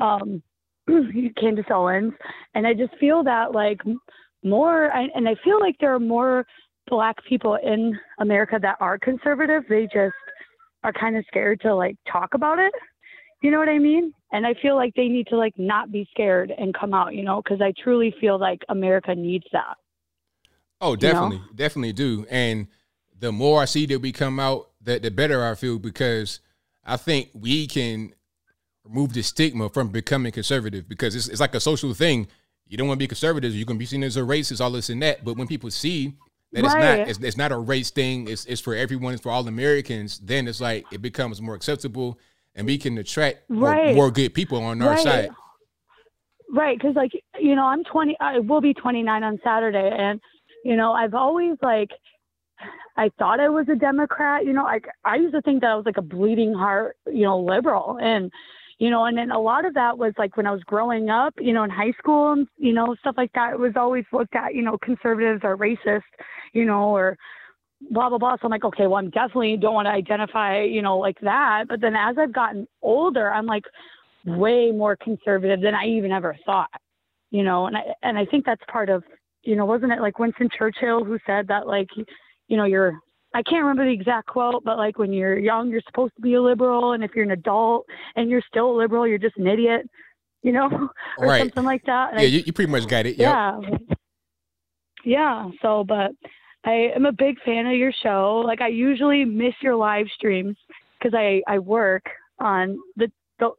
um, 0.00 0.42
Candace 1.40 1.66
Owens, 1.70 2.12
and 2.54 2.66
I 2.66 2.74
just 2.74 2.96
feel 2.98 3.22
that 3.24 3.52
like 3.52 3.80
more, 4.44 4.86
and 4.86 5.28
I 5.28 5.34
feel 5.44 5.60
like 5.60 5.76
there 5.80 5.94
are 5.94 6.00
more 6.00 6.46
black 6.88 7.16
people 7.28 7.56
in 7.62 7.98
America 8.18 8.58
that 8.60 8.76
are 8.80 8.98
conservative. 8.98 9.64
They 9.68 9.84
just 9.92 10.14
are 10.84 10.92
kind 10.92 11.16
of 11.16 11.24
scared 11.28 11.60
to 11.62 11.74
like 11.74 11.96
talk 12.10 12.34
about 12.34 12.58
it. 12.58 12.72
You 13.42 13.50
know 13.50 13.58
what 13.58 13.68
I 13.68 13.78
mean? 13.78 14.12
And 14.32 14.46
I 14.46 14.54
feel 14.60 14.76
like 14.76 14.94
they 14.94 15.08
need 15.08 15.26
to 15.28 15.36
like 15.36 15.54
not 15.58 15.90
be 15.90 16.08
scared 16.10 16.52
and 16.56 16.74
come 16.74 16.94
out, 16.94 17.14
you 17.14 17.24
know, 17.24 17.42
because 17.42 17.60
I 17.60 17.72
truly 17.82 18.14
feel 18.20 18.38
like 18.38 18.60
America 18.68 19.14
needs 19.14 19.46
that. 19.52 19.76
Oh, 20.80 20.96
definitely, 20.96 21.36
you 21.36 21.42
know? 21.42 21.48
definitely 21.54 21.92
do. 21.92 22.26
And 22.30 22.68
the 23.18 23.32
more 23.32 23.62
I 23.62 23.66
see 23.66 23.86
that 23.86 24.00
we 24.00 24.12
come 24.12 24.40
out, 24.40 24.70
the, 24.80 24.98
the 24.98 25.10
better 25.10 25.44
I 25.44 25.54
feel 25.54 25.78
because 25.78 26.40
I 26.84 26.96
think 26.96 27.30
we 27.34 27.66
can 27.66 28.14
remove 28.84 29.12
the 29.12 29.22
stigma 29.22 29.68
from 29.68 29.88
becoming 29.88 30.32
conservative 30.32 30.88
because 30.88 31.14
it's, 31.14 31.28
it's 31.28 31.40
like 31.40 31.54
a 31.54 31.60
social 31.60 31.94
thing. 31.94 32.26
You 32.66 32.76
don't 32.76 32.88
want 32.88 32.98
to 32.98 33.04
be 33.04 33.08
conservative, 33.08 33.54
you 33.54 33.66
can 33.66 33.78
be 33.78 33.86
seen 33.86 34.02
as 34.02 34.16
a 34.16 34.20
racist, 34.20 34.60
all 34.60 34.70
this 34.70 34.88
and 34.88 35.02
that. 35.02 35.24
But 35.24 35.36
when 35.36 35.46
people 35.46 35.70
see 35.70 36.14
that 36.52 36.64
right. 36.64 36.66
it's 36.66 36.74
not 36.74 37.08
it's, 37.08 37.18
it's, 37.18 37.36
not 37.36 37.52
a 37.52 37.58
race 37.58 37.90
thing, 37.90 38.28
it's, 38.28 38.44
it's 38.44 38.60
for 38.60 38.74
everyone, 38.74 39.14
it's 39.14 39.22
for 39.22 39.30
all 39.30 39.46
Americans, 39.48 40.18
then 40.18 40.46
it's 40.46 40.60
like 40.60 40.84
it 40.92 41.00
becomes 41.00 41.40
more 41.40 41.54
acceptable 41.54 42.18
and 42.54 42.66
we 42.66 42.78
can 42.78 42.98
attract 42.98 43.44
right. 43.48 43.86
more, 43.86 43.94
more, 43.94 44.10
good 44.10 44.34
people 44.34 44.62
on 44.62 44.82
our 44.82 44.90
right. 44.90 45.02
side. 45.02 45.30
Right, 46.50 46.78
because 46.78 46.94
like 46.94 47.12
you 47.40 47.54
know, 47.54 47.64
I'm 47.64 47.82
20. 47.84 48.16
I 48.20 48.38
will 48.40 48.60
be 48.60 48.74
29 48.74 49.22
on 49.22 49.38
Saturday, 49.42 49.90
and 49.98 50.20
you 50.64 50.76
know, 50.76 50.92
I've 50.92 51.14
always 51.14 51.56
like, 51.62 51.88
I 52.96 53.10
thought 53.18 53.40
I 53.40 53.48
was 53.48 53.66
a 53.70 53.74
Democrat. 53.74 54.44
You 54.44 54.52
know, 54.52 54.64
like 54.64 54.86
I 55.02 55.16
used 55.16 55.34
to 55.34 55.40
think 55.40 55.62
that 55.62 55.70
I 55.70 55.74
was 55.76 55.86
like 55.86 55.96
a 55.96 56.02
bleeding 56.02 56.52
heart, 56.52 56.98
you 57.06 57.22
know, 57.22 57.38
liberal, 57.38 57.98
and 58.02 58.30
you 58.82 58.90
know, 58.90 59.04
and 59.04 59.16
then 59.16 59.30
a 59.30 59.38
lot 59.38 59.64
of 59.64 59.74
that 59.74 59.96
was 59.96 60.12
like 60.18 60.36
when 60.36 60.44
I 60.44 60.50
was 60.50 60.64
growing 60.64 61.08
up, 61.08 61.34
you 61.38 61.52
know, 61.52 61.62
in 61.62 61.70
high 61.70 61.92
school 62.00 62.32
and 62.32 62.48
you 62.58 62.72
know 62.72 62.96
stuff 62.98 63.14
like 63.16 63.30
that. 63.34 63.52
It 63.52 63.60
was 63.60 63.74
always 63.76 64.04
looked 64.12 64.34
at, 64.34 64.56
you 64.56 64.62
know, 64.62 64.76
conservatives 64.76 65.42
are 65.44 65.56
racist, 65.56 66.00
you 66.52 66.64
know, 66.64 66.88
or 66.88 67.16
blah 67.92 68.08
blah 68.08 68.18
blah. 68.18 68.32
So 68.32 68.46
I'm 68.46 68.50
like, 68.50 68.64
okay, 68.64 68.88
well, 68.88 68.96
I'm 68.96 69.10
definitely 69.10 69.56
don't 69.56 69.74
want 69.74 69.86
to 69.86 69.92
identify, 69.92 70.62
you 70.62 70.82
know, 70.82 70.98
like 70.98 71.16
that. 71.20 71.66
But 71.68 71.80
then 71.80 71.94
as 71.94 72.16
I've 72.18 72.32
gotten 72.32 72.66
older, 72.82 73.32
I'm 73.32 73.46
like 73.46 73.62
way 74.26 74.72
more 74.72 74.96
conservative 74.96 75.60
than 75.60 75.76
I 75.76 75.84
even 75.86 76.10
ever 76.10 76.36
thought, 76.44 76.70
you 77.30 77.44
know. 77.44 77.66
And 77.66 77.76
I 77.76 77.82
and 78.02 78.18
I 78.18 78.24
think 78.24 78.44
that's 78.44 78.64
part 78.68 78.90
of, 78.90 79.04
you 79.44 79.54
know, 79.54 79.64
wasn't 79.64 79.92
it 79.92 80.00
like 80.00 80.18
Winston 80.18 80.48
Churchill 80.58 81.04
who 81.04 81.20
said 81.24 81.46
that 81.46 81.68
like, 81.68 81.86
you 82.48 82.56
know, 82.56 82.64
you're 82.64 82.94
I 83.34 83.42
can't 83.42 83.62
remember 83.62 83.84
the 83.84 83.92
exact 83.92 84.28
quote, 84.28 84.62
but 84.64 84.76
like 84.76 84.98
when 84.98 85.12
you're 85.12 85.38
young, 85.38 85.70
you're 85.70 85.82
supposed 85.86 86.14
to 86.16 86.22
be 86.22 86.34
a 86.34 86.42
liberal, 86.42 86.92
and 86.92 87.02
if 87.02 87.12
you're 87.14 87.24
an 87.24 87.30
adult 87.30 87.86
and 88.16 88.28
you're 88.28 88.42
still 88.46 88.72
a 88.72 88.76
liberal, 88.76 89.06
you're 89.06 89.18
just 89.18 89.36
an 89.38 89.46
idiot, 89.46 89.88
you 90.42 90.52
know, 90.52 90.68
or 91.18 91.26
right. 91.26 91.40
something 91.40 91.64
like 91.64 91.82
that. 91.86 92.12
And 92.12 92.20
yeah, 92.20 92.26
I, 92.26 92.30
you, 92.30 92.42
you 92.46 92.52
pretty 92.52 92.70
much 92.70 92.86
got 92.88 93.06
it. 93.06 93.16
Yep. 93.16 93.18
Yeah. 93.18 93.60
Yeah. 95.04 95.50
So, 95.60 95.84
but 95.84 96.12
I 96.64 96.92
am 96.94 97.06
a 97.06 97.12
big 97.12 97.40
fan 97.44 97.66
of 97.66 97.74
your 97.74 97.92
show. 98.02 98.42
Like 98.44 98.60
I 98.60 98.68
usually 98.68 99.24
miss 99.24 99.54
your 99.60 99.76
live 99.76 100.06
streams 100.14 100.56
because 100.98 101.14
I 101.16 101.42
I 101.48 101.58
work 101.58 102.04
on 102.38 102.78
the, 102.96 103.10
the 103.38 103.50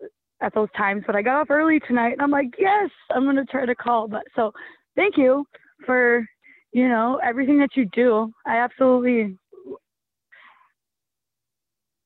at 0.41 0.53
those 0.53 0.69
times, 0.75 1.03
but 1.05 1.15
I 1.15 1.21
got 1.21 1.39
off 1.39 1.49
early 1.49 1.79
tonight 1.87 2.13
and 2.13 2.21
I'm 2.21 2.31
like, 2.31 2.53
yes, 2.57 2.89
I'm 3.11 3.25
gonna 3.25 3.45
try 3.45 3.65
to 3.65 3.75
call. 3.75 4.07
But 4.07 4.23
so 4.35 4.51
thank 4.95 5.17
you 5.17 5.45
for 5.85 6.25
you 6.71 6.87
know 6.87 7.19
everything 7.23 7.59
that 7.59 7.75
you 7.75 7.85
do. 7.93 8.31
I 8.45 8.57
absolutely. 8.57 9.37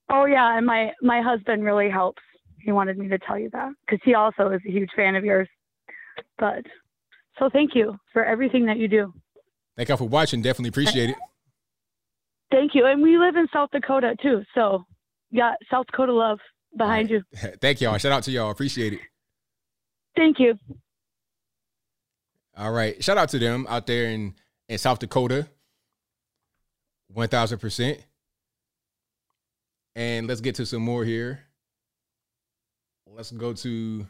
Oh 0.09 0.25
yeah, 0.25 0.57
and 0.57 0.65
my 0.65 0.91
my 1.01 1.21
husband 1.21 1.63
really 1.63 1.89
helps. 1.89 2.21
He 2.59 2.71
wanted 2.71 2.97
me 2.97 3.07
to 3.09 3.19
tell 3.19 3.37
you 3.37 3.49
that 3.51 3.71
because 3.85 3.99
he 4.03 4.13
also 4.13 4.49
is 4.49 4.61
a 4.67 4.71
huge 4.71 4.89
fan 4.95 5.15
of 5.15 5.23
yours. 5.23 5.47
But 6.37 6.65
so 7.39 7.49
thank 7.51 7.75
you 7.75 7.97
for 8.13 8.25
everything 8.25 8.65
that 8.65 8.77
you 8.77 8.87
do. 8.87 9.13
Thank 9.75 9.89
y'all 9.89 9.97
for 9.97 10.07
watching. 10.07 10.41
Definitely 10.41 10.69
appreciate 10.69 11.09
it. 11.11 11.17
Thank 12.51 12.73
you. 12.73 12.85
And 12.85 13.01
we 13.01 13.17
live 13.17 13.35
in 13.35 13.47
South 13.53 13.69
Dakota 13.71 14.15
too. 14.21 14.41
So 14.55 14.85
yeah, 15.31 15.53
South 15.69 15.85
Dakota 15.87 16.13
love 16.13 16.39
behind 16.75 17.11
right. 17.11 17.21
you. 17.43 17.51
Thank 17.61 17.81
y'all. 17.81 17.97
Shout 17.97 18.11
out 18.11 18.23
to 18.23 18.31
y'all. 18.31 18.51
Appreciate 18.51 18.93
it. 18.93 18.99
Thank 20.15 20.39
you. 20.39 20.55
All 22.57 22.71
right. 22.71 23.01
Shout 23.03 23.17
out 23.17 23.29
to 23.29 23.39
them 23.39 23.67
out 23.69 23.85
there 23.85 24.05
in, 24.05 24.33
in 24.67 24.77
South 24.77 24.99
Dakota. 24.99 25.47
1000%. 27.15 27.99
And 29.97 30.27
let's 30.27 30.41
get 30.41 30.53
to 30.55 30.65
some 30.67 30.83
more 30.83 31.03
here. 31.03 31.39
Let's 33.07 33.31
go 33.31 33.51
to 33.51 34.07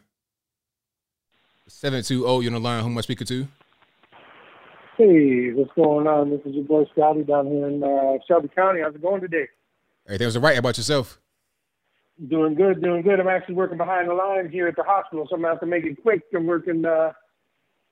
720 1.70 2.44
You're 2.44 2.54
on 2.54 2.54
the 2.56 2.60
line. 2.60 2.84
Who 2.84 2.90
am 2.90 2.98
I 2.98 3.02
speaking 3.02 3.26
to? 3.28 3.48
Hey, 4.98 5.54
what's 5.54 5.72
going 5.78 6.06
on? 6.06 6.30
This 6.30 6.42
is 6.44 6.56
your 6.56 6.66
boy 6.66 6.84
Scotty 6.92 7.24
down 7.24 7.48
here 7.48 7.70
in 7.70 7.82
uh, 7.82 8.18
Shelby 8.28 8.50
County. 8.54 8.82
How's 8.82 8.96
it 8.96 9.02
going 9.02 9.22
today? 9.22 9.48
Everything's 10.06 10.36
all 10.36 10.42
right. 10.42 10.56
How 10.56 10.60
about 10.60 10.76
yourself? 10.76 11.22
Doing 12.28 12.56
good, 12.56 12.84
doing 12.84 13.02
good. 13.02 13.22
I'm 13.22 13.30
actually 13.30 13.56
working 13.56 13.78
behind 13.78 14.10
the 14.10 14.14
lines 14.14 14.52
here 14.52 14.68
at 14.68 14.76
the 14.76 14.84
hospital, 14.84 15.26
so 15.30 15.36
I'm 15.36 15.42
going 15.42 15.52
to 15.52 15.56
have 15.56 15.62
to 15.62 15.68
make 15.68 15.86
it 15.86 16.02
quick. 16.02 16.24
I'm 16.36 16.48
working 16.48 16.84
uh, 16.84 17.14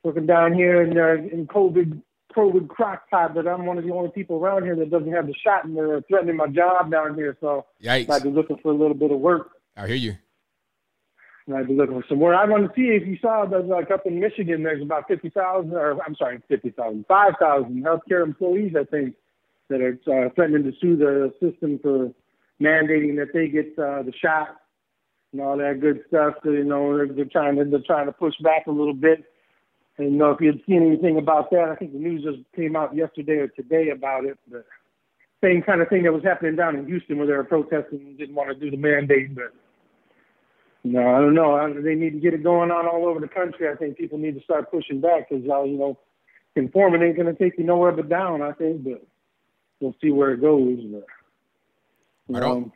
working 0.03 0.25
down 0.25 0.53
here 0.53 0.83
in 0.83 0.97
uh, 0.97 1.33
in 1.33 1.47
COVID 1.47 2.01
COVID 2.35 2.67
crockpot, 2.67 3.33
but 3.33 3.47
I'm 3.47 3.65
one 3.65 3.77
of 3.77 3.83
the 3.83 3.93
only 3.93 4.09
people 4.09 4.37
around 4.37 4.63
here 4.63 4.75
that 4.75 4.91
doesn't 4.91 5.11
have 5.11 5.27
the 5.27 5.33
shot, 5.33 5.65
and 5.65 5.75
they're 5.75 6.01
threatening 6.01 6.35
my 6.35 6.47
job 6.47 6.91
down 6.91 7.15
here. 7.15 7.37
So 7.39 7.65
Yikes. 7.81 8.09
I'd 8.09 8.23
be 8.23 8.29
looking 8.29 8.57
for 8.57 8.71
a 8.71 8.75
little 8.75 8.93
bit 8.93 9.11
of 9.11 9.19
work. 9.19 9.51
I 9.77 9.87
hear 9.87 9.95
you. 9.95 10.15
And 11.47 11.55
I'd 11.55 11.67
be 11.67 11.75
looking 11.75 12.01
for 12.01 12.07
some 12.07 12.19
more. 12.19 12.33
I 12.33 12.45
want 12.45 12.63
to 12.67 12.73
see 12.75 12.87
if 12.87 13.07
you 13.07 13.17
saw 13.21 13.45
that, 13.45 13.67
like 13.67 13.91
up 13.91 14.05
in 14.05 14.19
Michigan, 14.19 14.63
there's 14.63 14.81
about 14.81 15.07
50,000, 15.07 15.71
or 15.73 16.01
I'm 16.03 16.15
sorry, 16.15 16.41
50,000, 16.47 17.05
5,000 17.07 17.83
healthcare 17.83 18.23
employees, 18.23 18.73
I 18.79 18.83
think, 18.85 19.15
that 19.69 19.81
are 19.81 19.93
uh, 20.07 20.29
threatening 20.35 20.63
to 20.63 20.73
sue 20.79 20.95
the 20.97 21.33
system 21.39 21.79
for 21.81 22.11
mandating 22.61 23.15
that 23.17 23.33
they 23.33 23.47
get 23.47 23.67
uh, 23.77 24.01
the 24.03 24.13
shot 24.19 24.57
and 25.31 25.41
all 25.41 25.57
that 25.57 25.79
good 25.81 26.03
stuff. 26.07 26.35
So, 26.43 26.51
you 26.51 26.63
know, 26.63 26.95
they're, 26.95 27.07
they're 27.07 27.25
trying 27.25 27.57
to 27.57 27.65
they're 27.65 27.79
trying 27.85 28.05
to 28.05 28.11
push 28.11 28.35
back 28.41 28.67
a 28.67 28.71
little 28.71 28.93
bit. 28.93 29.23
And 29.97 30.11
you 30.11 30.17
know, 30.17 30.31
if 30.31 30.41
you'd 30.41 30.61
seen 30.67 30.85
anything 30.85 31.17
about 31.17 31.51
that, 31.51 31.69
I 31.69 31.75
think 31.75 31.93
the 31.93 31.99
news 31.99 32.23
just 32.23 32.39
came 32.55 32.75
out 32.75 32.95
yesterday 32.95 33.37
or 33.37 33.47
today 33.47 33.89
about 33.89 34.25
it. 34.25 34.37
But 34.49 34.65
same 35.43 35.61
kind 35.61 35.81
of 35.81 35.89
thing 35.89 36.03
that 36.03 36.13
was 36.13 36.23
happening 36.23 36.55
down 36.55 36.75
in 36.75 36.85
Houston 36.85 37.17
where 37.17 37.27
they 37.27 37.33
were 37.33 37.43
protesting 37.43 37.99
and 37.99 38.17
didn't 38.17 38.35
want 38.35 38.49
to 38.49 38.55
do 38.55 38.71
the 38.71 38.77
mandate, 38.77 39.35
but 39.35 39.53
no, 40.83 41.15
I 41.15 41.19
don't 41.19 41.33
know. 41.33 41.81
They 41.81 41.95
need 41.95 42.11
to 42.11 42.19
get 42.19 42.35
it 42.35 42.43
going 42.43 42.69
on 42.69 42.87
all 42.87 43.07
over 43.07 43.19
the 43.19 43.27
country. 43.27 43.67
I 43.67 43.75
think 43.75 43.97
people 43.97 44.19
need 44.19 44.35
to 44.35 44.43
start 44.43 44.69
pushing 44.69 45.01
back 45.01 45.29
because, 45.29 45.43
uh, 45.49 45.63
you 45.63 45.77
know, 45.77 45.97
conforming 46.53 47.01
ain't 47.01 47.17
going 47.17 47.33
to 47.33 47.43
take 47.43 47.57
you 47.57 47.63
nowhere 47.63 47.91
but 47.91 48.07
down, 48.07 48.43
I 48.43 48.51
think. 48.51 48.83
But 48.83 49.03
we'll 49.79 49.95
see 49.99 50.11
where 50.11 50.33
it 50.33 50.41
goes. 50.41 50.77
But, 52.29 52.43
um, 52.43 52.71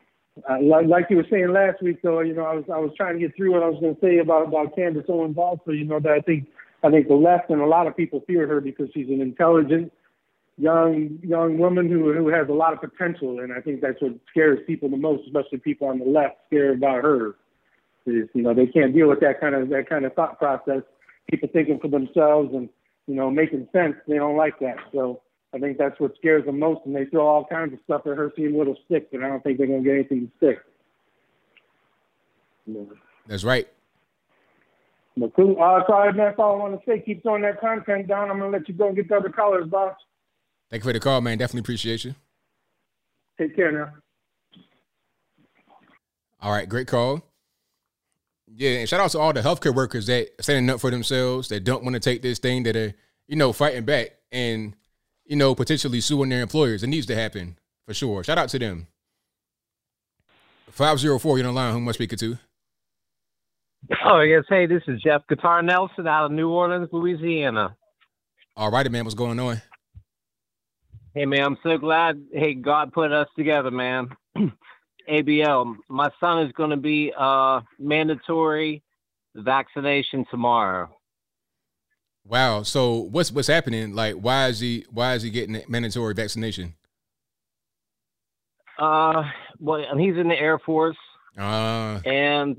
I, 0.48 0.60
like, 0.60 0.88
like 0.88 1.06
you 1.12 1.18
were 1.18 1.28
saying 1.30 1.54
last 1.54 1.84
week, 1.84 2.02
though, 2.02 2.22
you 2.22 2.34
know, 2.34 2.46
I 2.46 2.56
was 2.56 2.66
I 2.74 2.80
was 2.80 2.92
trying 2.98 3.14
to 3.14 3.20
get 3.20 3.36
through 3.36 3.52
what 3.52 3.62
I 3.62 3.70
was 3.70 3.80
going 3.80 3.96
to 3.96 4.02
say 4.02 4.18
about 4.18 4.48
about 4.48 4.76
Candace 4.76 5.06
Owens 5.08 5.38
also. 5.38 5.72
You 5.72 5.86
know 5.86 6.00
that 6.00 6.12
I 6.12 6.22
think 6.22 6.48
I 6.84 6.90
think 6.90 7.08
the 7.08 7.16
left 7.16 7.50
and 7.50 7.62
a 7.62 7.66
lot 7.66 7.88
of 7.88 7.98
people 7.98 8.24
fear 8.26 8.48
her 8.48 8.62
because 8.62 8.90
she's 8.94 9.10
an 9.10 9.22
intelligent 9.22 9.92
young 10.60 11.18
young 11.24 11.58
woman 11.58 11.90
who 11.90 12.14
who 12.14 12.28
has 12.28 12.48
a 12.50 12.54
lot 12.54 12.74
of 12.74 12.82
potential, 12.82 13.40
and 13.40 13.54
I 13.54 13.62
think 13.62 13.82
that's 13.82 14.02
what 14.02 14.14
scares 14.30 14.60
people 14.68 14.90
the 14.90 14.98
most, 14.98 15.24
especially 15.26 15.60
people 15.60 15.88
on 15.88 16.00
the 16.00 16.06
left, 16.06 16.36
scared 16.48 16.78
about 16.78 17.04
her. 17.04 17.36
Is 18.06 18.28
you 18.34 18.42
know 18.42 18.54
they 18.54 18.68
can't 18.68 18.94
deal 18.94 19.08
with 19.08 19.22
that 19.22 19.40
kind 19.40 19.56
of 19.56 19.70
that 19.70 19.90
kind 19.90 20.06
of 20.06 20.14
thought 20.14 20.38
process. 20.38 20.82
People 21.30 21.50
thinking 21.52 21.80
for 21.80 21.88
themselves 21.88 22.54
and 22.54 22.70
you 23.08 23.16
know 23.16 23.32
making 23.32 23.68
sense. 23.72 23.96
They 24.08 24.16
don't 24.16 24.38
like 24.38 24.60
that. 24.60 24.78
So 24.92 25.22
I 25.54 25.60
think 25.60 25.78
that's 25.78 26.00
what 26.00 26.16
scares 26.18 26.46
them 26.46 26.60
most, 26.60 26.82
and 26.86 26.96
they 26.96 27.06
throw 27.06 27.26
all 27.26 27.46
kinds 27.46 27.74
of 27.74 27.80
stuff 27.86 28.02
at 28.06 28.18
her, 28.18 28.32
seeing 28.36 28.54
what'll 28.54 28.78
stick. 28.86 29.12
But 29.12 29.24
I 29.24 29.30
don't 29.30 29.44
think 29.44 29.58
they're 29.58 29.68
gonna 29.68 29.82
get 29.82 29.94
anything 29.94 30.28
to 30.28 30.32
stick. 30.38 30.60
That's 33.28 33.44
right. 33.44 33.68
Cool. 35.36 35.62
Uh, 35.62 35.82
sorry, 35.88 36.14
man. 36.14 36.28
That's 36.28 36.40
all 36.40 36.54
I 36.54 36.58
want 36.58 36.80
to 36.80 36.86
say. 36.90 37.00
Keep 37.00 37.24
throwing 37.24 37.42
that 37.42 37.60
content 37.60 38.08
down. 38.08 38.30
I'm 38.30 38.40
gonna 38.40 38.52
let 38.52 38.68
you 38.68 38.74
go 38.74 38.88
and 38.88 38.96
get 38.96 39.10
the 39.10 39.18
other 39.18 39.30
callers, 39.30 39.68
boss. 39.68 39.96
Thank 40.70 40.84
you 40.84 40.90
for 40.90 40.94
the 40.94 41.00
call, 41.00 41.20
man. 41.22 41.38
Definitely 41.38 41.62
appreciate 41.62 42.06
you. 42.06 42.16
Take 43.38 43.56
care 43.56 43.72
now. 43.72 43.94
All 46.42 46.52
right, 46.52 46.70
great 46.70 46.88
call. 46.88 47.22
Yeah, 48.56 48.80
and 48.80 48.90
shout 48.90 49.00
out 49.00 49.12
to 49.12 49.20
all 49.20 49.34
the 49.34 49.42
healthcare 49.42 49.76
workers 49.76 50.08
that 50.08 50.30
standing 50.42 50.70
up 50.70 50.80
for 50.80 50.92
themselves, 50.92 51.50
that 51.50 51.64
don't 51.64 51.84
want 51.84 51.96
to 51.96 52.00
take 52.00 52.22
this 52.22 52.40
thing, 52.40 52.64
that 52.64 52.76
are, 52.76 52.94
you 53.28 53.36
know, 53.36 53.54
fighting 53.54 53.86
back 53.86 54.10
and, 54.32 54.76
you 55.26 55.36
know, 55.36 55.54
potentially 55.54 56.02
suing 56.02 56.30
their 56.30 56.42
employers. 56.42 56.84
It 56.84 56.88
needs 56.88 57.06
to 57.08 57.16
happen 57.16 57.58
for 57.86 57.94
sure. 57.94 58.24
Shout 58.24 58.38
out 58.38 58.50
to 58.50 58.60
them. 58.60 58.88
504, 60.72 61.38
you're 61.38 61.48
on 61.48 61.54
the 61.54 61.60
line. 61.60 61.74
Who 61.74 61.80
am 61.80 61.90
I 61.90 61.92
speaking 61.92 62.18
to? 62.20 62.38
Oh, 64.06 64.22
yes. 64.22 64.44
Hey, 64.48 64.66
this 64.66 64.84
is 64.88 65.02
Jeff 65.02 65.22
Guitar 65.28 65.62
Nelson 65.62 66.08
out 66.08 66.26
of 66.26 66.32
New 66.32 66.50
Orleans, 66.50 66.90
Louisiana. 66.92 67.76
All 68.56 68.72
righty, 68.72 68.90
man. 68.90 69.06
What's 69.06 69.16
going 69.16 69.40
on? 69.40 69.62
Hey, 71.14 71.26
man. 71.26 71.44
I'm 71.44 71.58
so 71.64 71.78
glad. 71.78 72.22
Hey, 72.32 72.54
God 72.54 72.94
put 72.94 73.12
us 73.12 73.28
together, 73.36 73.72
man. 73.72 74.10
ABL. 75.10 75.76
My 75.90 76.10
son 76.20 76.46
is 76.46 76.52
going 76.54 76.70
to 76.70 76.78
be 76.78 77.12
uh, 77.18 77.62
mandatory 77.80 78.84
vaccination 79.36 80.26
tomorrow. 80.30 80.90
Wow. 82.26 82.64
So 82.64 82.96
what's 82.96 83.32
what's 83.32 83.48
happening? 83.48 83.96
Like, 83.96 84.16
why 84.16 84.48
is 84.48 84.60
he 84.60 84.86
why 84.92 85.16
is 85.16 85.24
he 85.24 85.32
getting 85.32 85.62
mandatory 85.68 86.14
vaccination? 86.14 86.76
Uh, 88.78 89.24
well, 89.60 89.84
he's 89.98 90.16
in 90.16 90.30
the 90.30 90.40
Air 90.40 90.60
Force, 90.60 90.96
uh, 91.38 92.00
and 92.06 92.56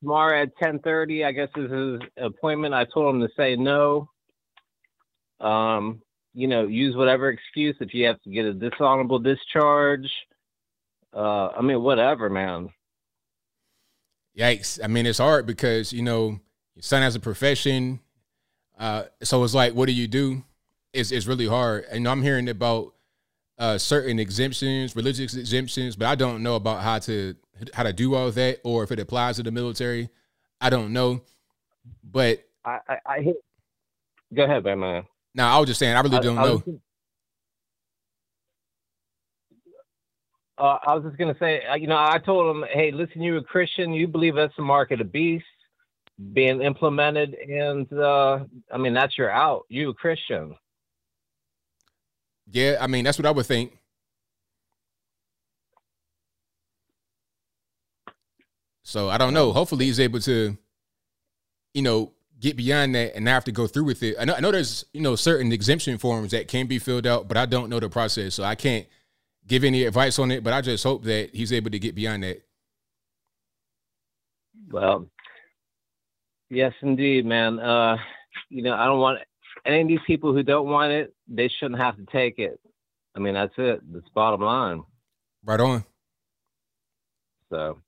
tomorrow 0.00 0.42
at 0.42 0.56
ten 0.62 0.78
thirty, 0.80 1.24
I 1.24 1.32
guess 1.32 1.48
is 1.56 1.70
his 1.70 2.00
appointment. 2.16 2.74
I 2.74 2.84
told 2.84 3.14
him 3.14 3.20
to 3.20 3.28
say 3.36 3.56
no. 3.56 4.08
Um, 5.40 6.02
you 6.34 6.48
know, 6.48 6.66
use 6.66 6.96
whatever 6.96 7.30
excuse 7.30 7.76
if 7.80 7.94
you 7.94 8.06
have 8.06 8.20
to 8.22 8.30
get 8.30 8.44
a 8.44 8.52
dishonorable 8.52 9.18
discharge 9.18 10.08
uh, 11.12 11.48
I 11.56 11.62
mean, 11.62 11.82
whatever, 11.82 12.28
man. 12.28 12.70
Yikes! 14.38 14.78
I 14.82 14.86
mean, 14.86 15.06
it's 15.06 15.18
hard 15.18 15.46
because 15.46 15.92
you 15.92 16.02
know 16.02 16.38
your 16.74 16.82
son 16.82 17.02
has 17.02 17.16
a 17.16 17.20
profession, 17.20 18.00
uh, 18.78 19.04
so 19.22 19.42
it's 19.42 19.54
like, 19.54 19.74
what 19.74 19.86
do 19.86 19.92
you 19.92 20.06
do? 20.06 20.44
It's 20.92 21.10
it's 21.10 21.26
really 21.26 21.46
hard. 21.46 21.86
And 21.90 22.06
I'm 22.06 22.22
hearing 22.22 22.48
about 22.48 22.94
uh, 23.58 23.78
certain 23.78 24.18
exemptions, 24.18 24.94
religious 24.94 25.34
exemptions, 25.34 25.96
but 25.96 26.06
I 26.06 26.14
don't 26.14 26.42
know 26.42 26.56
about 26.56 26.82
how 26.82 26.98
to 27.00 27.34
how 27.72 27.82
to 27.82 27.92
do 27.92 28.14
all 28.14 28.30
that 28.30 28.60
or 28.64 28.82
if 28.82 28.92
it 28.92 28.98
applies 28.98 29.36
to 29.36 29.42
the 29.42 29.50
military. 29.50 30.08
I 30.60 30.70
don't 30.70 30.92
know, 30.92 31.22
but 32.02 32.44
I 32.64 32.78
I, 32.88 32.98
I 33.06 33.20
hit. 33.20 33.36
Go 34.34 34.44
ahead, 34.44 34.64
man. 34.64 35.04
No, 35.34 35.44
I 35.44 35.58
was 35.58 35.68
just 35.68 35.78
saying 35.78 35.96
I 35.96 36.00
really 36.00 36.18
don't 36.18 36.38
I, 36.38 36.42
I 36.42 36.46
know. 36.46 36.62
Uh, 40.58 40.78
I 40.84 40.94
was 40.94 41.04
just 41.04 41.16
gonna 41.16 41.36
say, 41.38 41.62
you 41.78 41.86
know, 41.86 41.96
I 41.96 42.18
told 42.18 42.56
him, 42.56 42.64
hey, 42.72 42.90
listen, 42.90 43.22
you're 43.22 43.38
a 43.38 43.42
Christian, 43.42 43.92
you 43.92 44.08
believe 44.08 44.34
that's 44.34 44.56
the 44.56 44.62
mark 44.62 44.90
of 44.90 44.98
the 44.98 45.04
beast 45.04 45.44
being 46.32 46.62
implemented, 46.62 47.34
and 47.34 47.90
uh, 47.92 48.40
I 48.72 48.76
mean 48.76 48.92
that's 48.92 49.16
your 49.16 49.30
out. 49.30 49.66
You 49.68 49.90
a 49.90 49.94
Christian? 49.94 50.56
Yeah, 52.50 52.78
I 52.80 52.86
mean 52.86 53.04
that's 53.04 53.18
what 53.18 53.26
I 53.26 53.30
would 53.30 53.46
think. 53.46 53.77
So 58.88 59.10
I 59.10 59.18
don't 59.18 59.34
know. 59.34 59.52
Hopefully 59.52 59.84
he's 59.84 60.00
able 60.00 60.18
to, 60.20 60.56
you 61.74 61.82
know, 61.82 62.12
get 62.40 62.56
beyond 62.56 62.94
that 62.94 63.14
and 63.14 63.26
not 63.26 63.32
have 63.32 63.44
to 63.44 63.52
go 63.52 63.66
through 63.66 63.84
with 63.84 64.02
it. 64.02 64.16
I 64.18 64.24
know, 64.24 64.32
I 64.32 64.40
know 64.40 64.50
there's 64.50 64.86
you 64.94 65.02
know 65.02 65.14
certain 65.14 65.52
exemption 65.52 65.98
forms 65.98 66.30
that 66.30 66.48
can 66.48 66.66
be 66.66 66.78
filled 66.78 67.06
out, 67.06 67.28
but 67.28 67.36
I 67.36 67.44
don't 67.44 67.68
know 67.68 67.80
the 67.80 67.90
process, 67.90 68.34
so 68.34 68.44
I 68.44 68.54
can't 68.54 68.86
give 69.46 69.62
any 69.62 69.84
advice 69.84 70.18
on 70.18 70.30
it, 70.30 70.42
but 70.42 70.54
I 70.54 70.62
just 70.62 70.84
hope 70.84 71.04
that 71.04 71.34
he's 71.34 71.52
able 71.52 71.70
to 71.70 71.78
get 71.78 71.94
beyond 71.94 72.22
that. 72.22 72.40
Well, 74.70 75.06
yes, 76.48 76.72
indeed, 76.80 77.26
man. 77.26 77.58
Uh, 77.58 77.98
you 78.48 78.62
know, 78.62 78.72
I 78.72 78.86
don't 78.86 79.00
want 79.00 79.18
any 79.66 79.82
of 79.82 79.88
these 79.88 79.98
people 80.06 80.32
who 80.32 80.42
don't 80.42 80.66
want 80.66 80.92
it. 80.92 81.14
They 81.28 81.48
shouldn't 81.48 81.78
have 81.78 81.96
to 81.96 82.06
take 82.10 82.38
it. 82.38 82.58
I 83.14 83.18
mean, 83.18 83.34
that's 83.34 83.52
it. 83.58 83.82
That's 83.92 84.08
bottom 84.14 84.40
line. 84.40 84.82
Right 85.44 85.60
on. 85.60 85.84
So, 87.50 87.80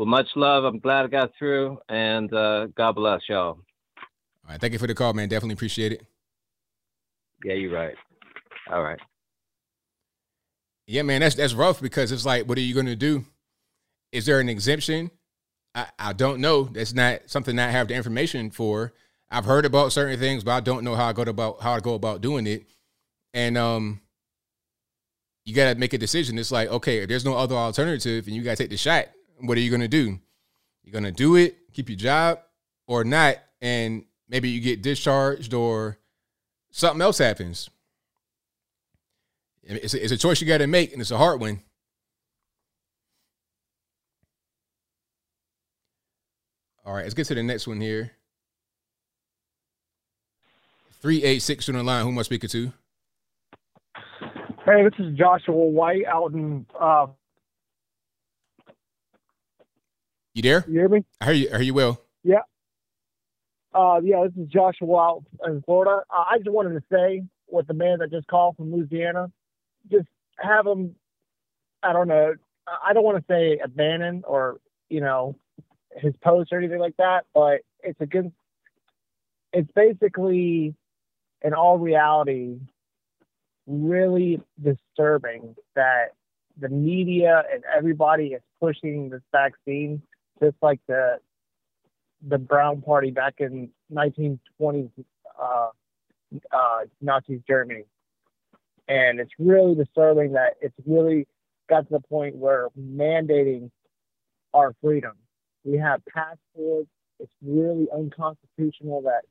well, 0.00 0.06
much 0.06 0.28
love. 0.34 0.64
I'm 0.64 0.78
glad 0.78 1.04
I 1.04 1.08
got 1.08 1.32
through, 1.38 1.78
and 1.90 2.32
uh, 2.32 2.68
God 2.68 2.92
bless 2.92 3.20
y'all. 3.28 3.48
All 3.48 3.58
right, 4.48 4.58
thank 4.58 4.72
you 4.72 4.78
for 4.78 4.86
the 4.86 4.94
call, 4.94 5.12
man. 5.12 5.28
Definitely 5.28 5.52
appreciate 5.52 5.92
it. 5.92 6.06
Yeah, 7.44 7.52
you're 7.52 7.70
right. 7.70 7.94
All 8.72 8.82
right. 8.82 8.98
Yeah, 10.86 11.02
man, 11.02 11.20
that's 11.20 11.34
that's 11.34 11.52
rough 11.52 11.82
because 11.82 12.12
it's 12.12 12.24
like, 12.24 12.48
what 12.48 12.56
are 12.56 12.62
you 12.62 12.72
going 12.72 12.86
to 12.86 12.96
do? 12.96 13.26
Is 14.10 14.24
there 14.24 14.40
an 14.40 14.48
exemption? 14.48 15.10
I, 15.74 15.88
I 15.98 16.12
don't 16.14 16.40
know. 16.40 16.62
That's 16.64 16.94
not 16.94 17.20
something 17.26 17.56
that 17.56 17.68
I 17.68 17.72
have 17.72 17.88
the 17.88 17.94
information 17.94 18.50
for. 18.50 18.94
I've 19.30 19.44
heard 19.44 19.66
about 19.66 19.92
certain 19.92 20.18
things, 20.18 20.44
but 20.44 20.52
I 20.52 20.60
don't 20.60 20.82
know 20.82 20.94
how 20.94 21.08
I 21.08 21.12
go 21.12 21.24
about 21.24 21.60
how 21.60 21.72
I 21.72 21.80
go 21.80 21.92
about 21.92 22.22
doing 22.22 22.46
it. 22.46 22.64
And 23.34 23.58
um, 23.58 24.00
you 25.44 25.54
got 25.54 25.74
to 25.74 25.78
make 25.78 25.92
a 25.92 25.98
decision. 25.98 26.38
It's 26.38 26.50
like, 26.50 26.70
okay, 26.70 27.00
if 27.00 27.08
there's 27.10 27.26
no 27.26 27.36
other 27.36 27.54
alternative, 27.54 28.26
and 28.26 28.34
you 28.34 28.42
got 28.42 28.56
to 28.56 28.62
take 28.64 28.70
the 28.70 28.78
shot. 28.78 29.08
What 29.40 29.56
are 29.56 29.60
you 29.60 29.70
going 29.70 29.80
to 29.80 29.88
do? 29.88 30.18
You're 30.84 30.92
going 30.92 31.04
to 31.04 31.12
do 31.12 31.36
it, 31.36 31.72
keep 31.72 31.88
your 31.88 31.96
job, 31.96 32.40
or 32.86 33.04
not, 33.04 33.36
and 33.60 34.04
maybe 34.28 34.48
you 34.50 34.60
get 34.60 34.82
discharged 34.82 35.54
or 35.54 35.98
something 36.70 37.00
else 37.00 37.18
happens. 37.18 37.70
It's 39.62 39.94
a, 39.94 40.02
it's 40.02 40.12
a 40.12 40.16
choice 40.16 40.40
you 40.40 40.46
got 40.46 40.58
to 40.58 40.66
make, 40.66 40.92
and 40.92 41.00
it's 41.00 41.10
a 41.10 41.18
hard 41.18 41.40
one. 41.40 41.62
All 46.84 46.94
right, 46.94 47.02
let's 47.02 47.14
get 47.14 47.26
to 47.26 47.34
the 47.34 47.42
next 47.42 47.66
one 47.66 47.80
here. 47.80 48.12
386 51.02 51.68
on 51.68 51.74
the 51.76 51.82
line. 51.82 52.04
Who 52.04 52.10
am 52.10 52.18
I 52.18 52.22
speaking 52.22 52.50
to? 52.50 52.72
Hey, 54.64 54.82
this 54.84 54.92
is 54.98 55.16
Joshua 55.16 55.54
White 55.54 56.04
out 56.06 56.32
in. 56.32 56.66
Uh... 56.78 57.06
You 60.34 60.42
there? 60.42 60.64
You 60.68 60.74
hear 60.74 60.88
me? 60.88 61.04
I 61.20 61.24
hear 61.26 61.34
you. 61.34 61.48
I 61.48 61.56
hear 61.56 61.62
you 61.62 61.74
well. 61.74 62.00
Yeah. 62.22 62.42
Uh, 63.74 64.00
yeah, 64.02 64.24
this 64.24 64.44
is 64.44 64.50
Joshua 64.50 64.96
out 64.96 65.24
in 65.46 65.62
Florida. 65.62 66.02
Uh, 66.10 66.24
I 66.30 66.38
just 66.38 66.50
wanted 66.50 66.74
to 66.74 66.82
say 66.92 67.22
what 67.46 67.66
the 67.66 67.74
man 67.74 67.98
that 67.98 68.10
just 68.10 68.26
called 68.26 68.56
from 68.56 68.72
Louisiana, 68.72 69.30
just 69.90 70.06
have 70.38 70.66
him. 70.66 70.94
I 71.82 71.92
don't 71.92 72.08
know. 72.08 72.34
I 72.66 72.92
don't 72.92 73.04
want 73.04 73.18
to 73.18 73.32
say 73.32 73.58
abandon 73.62 74.22
or 74.26 74.60
you 74.88 75.00
know 75.00 75.36
his 75.96 76.14
post 76.22 76.52
or 76.52 76.58
anything 76.58 76.78
like 76.78 76.96
that, 76.98 77.24
but 77.34 77.60
it's 77.82 78.00
a 78.00 78.06
good. 78.06 78.32
It's 79.52 79.70
basically, 79.74 80.74
in 81.42 81.54
all 81.54 81.78
reality, 81.78 82.58
really 83.66 84.40
disturbing 84.62 85.56
that 85.74 86.14
the 86.60 86.68
media 86.68 87.42
and 87.52 87.64
everybody 87.76 88.28
is 88.28 88.42
pushing 88.60 89.10
this 89.10 89.22
vaccine 89.32 90.02
just 90.42 90.56
like 90.62 90.80
the 90.86 91.18
the 92.26 92.38
Brown 92.38 92.82
Party 92.82 93.10
back 93.10 93.36
in 93.38 93.70
1920s 93.92 94.90
uh, 95.40 95.68
uh, 96.52 96.78
Nazi 97.00 97.42
Germany, 97.48 97.84
and 98.88 99.20
it's 99.20 99.32
really 99.38 99.74
disturbing 99.74 100.32
that 100.32 100.54
it's 100.60 100.74
really 100.86 101.26
got 101.68 101.86
to 101.88 101.92
the 101.92 102.00
point 102.00 102.36
where 102.36 102.68
mandating 102.78 103.70
our 104.52 104.74
freedom. 104.82 105.12
We 105.64 105.78
have 105.78 106.02
passports. 106.06 106.88
It's 107.18 107.32
really 107.42 107.86
unconstitutional 107.92 109.02
that 109.02 109.22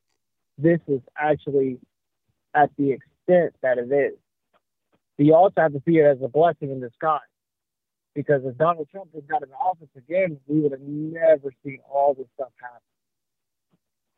this 0.58 0.80
is 0.88 1.02
actually 1.18 1.80
at 2.54 2.70
the 2.78 2.92
extent 2.92 3.56
that 3.62 3.78
it 3.78 3.92
is. 3.92 4.18
But 5.18 5.26
you 5.26 5.36
also 5.36 5.62
have 5.62 5.74
to 5.74 5.82
see 5.88 5.98
it 5.98 6.06
as 6.06 6.18
a 6.24 6.28
blessing 6.28 6.72
in 6.72 6.80
disguise. 6.80 7.22
Because 8.20 8.42
if 8.44 8.58
Donald 8.58 8.90
Trump 8.92 9.08
had 9.16 9.26
got 9.30 9.44
in 9.44 9.50
office 9.54 9.88
again, 9.96 10.38
we 10.46 10.60
would 10.60 10.74
have 10.74 10.82
never 10.82 11.54
seen 11.64 11.80
all 11.90 12.14
this 12.14 12.28
stuff 12.36 12.50
happen. 12.62 12.82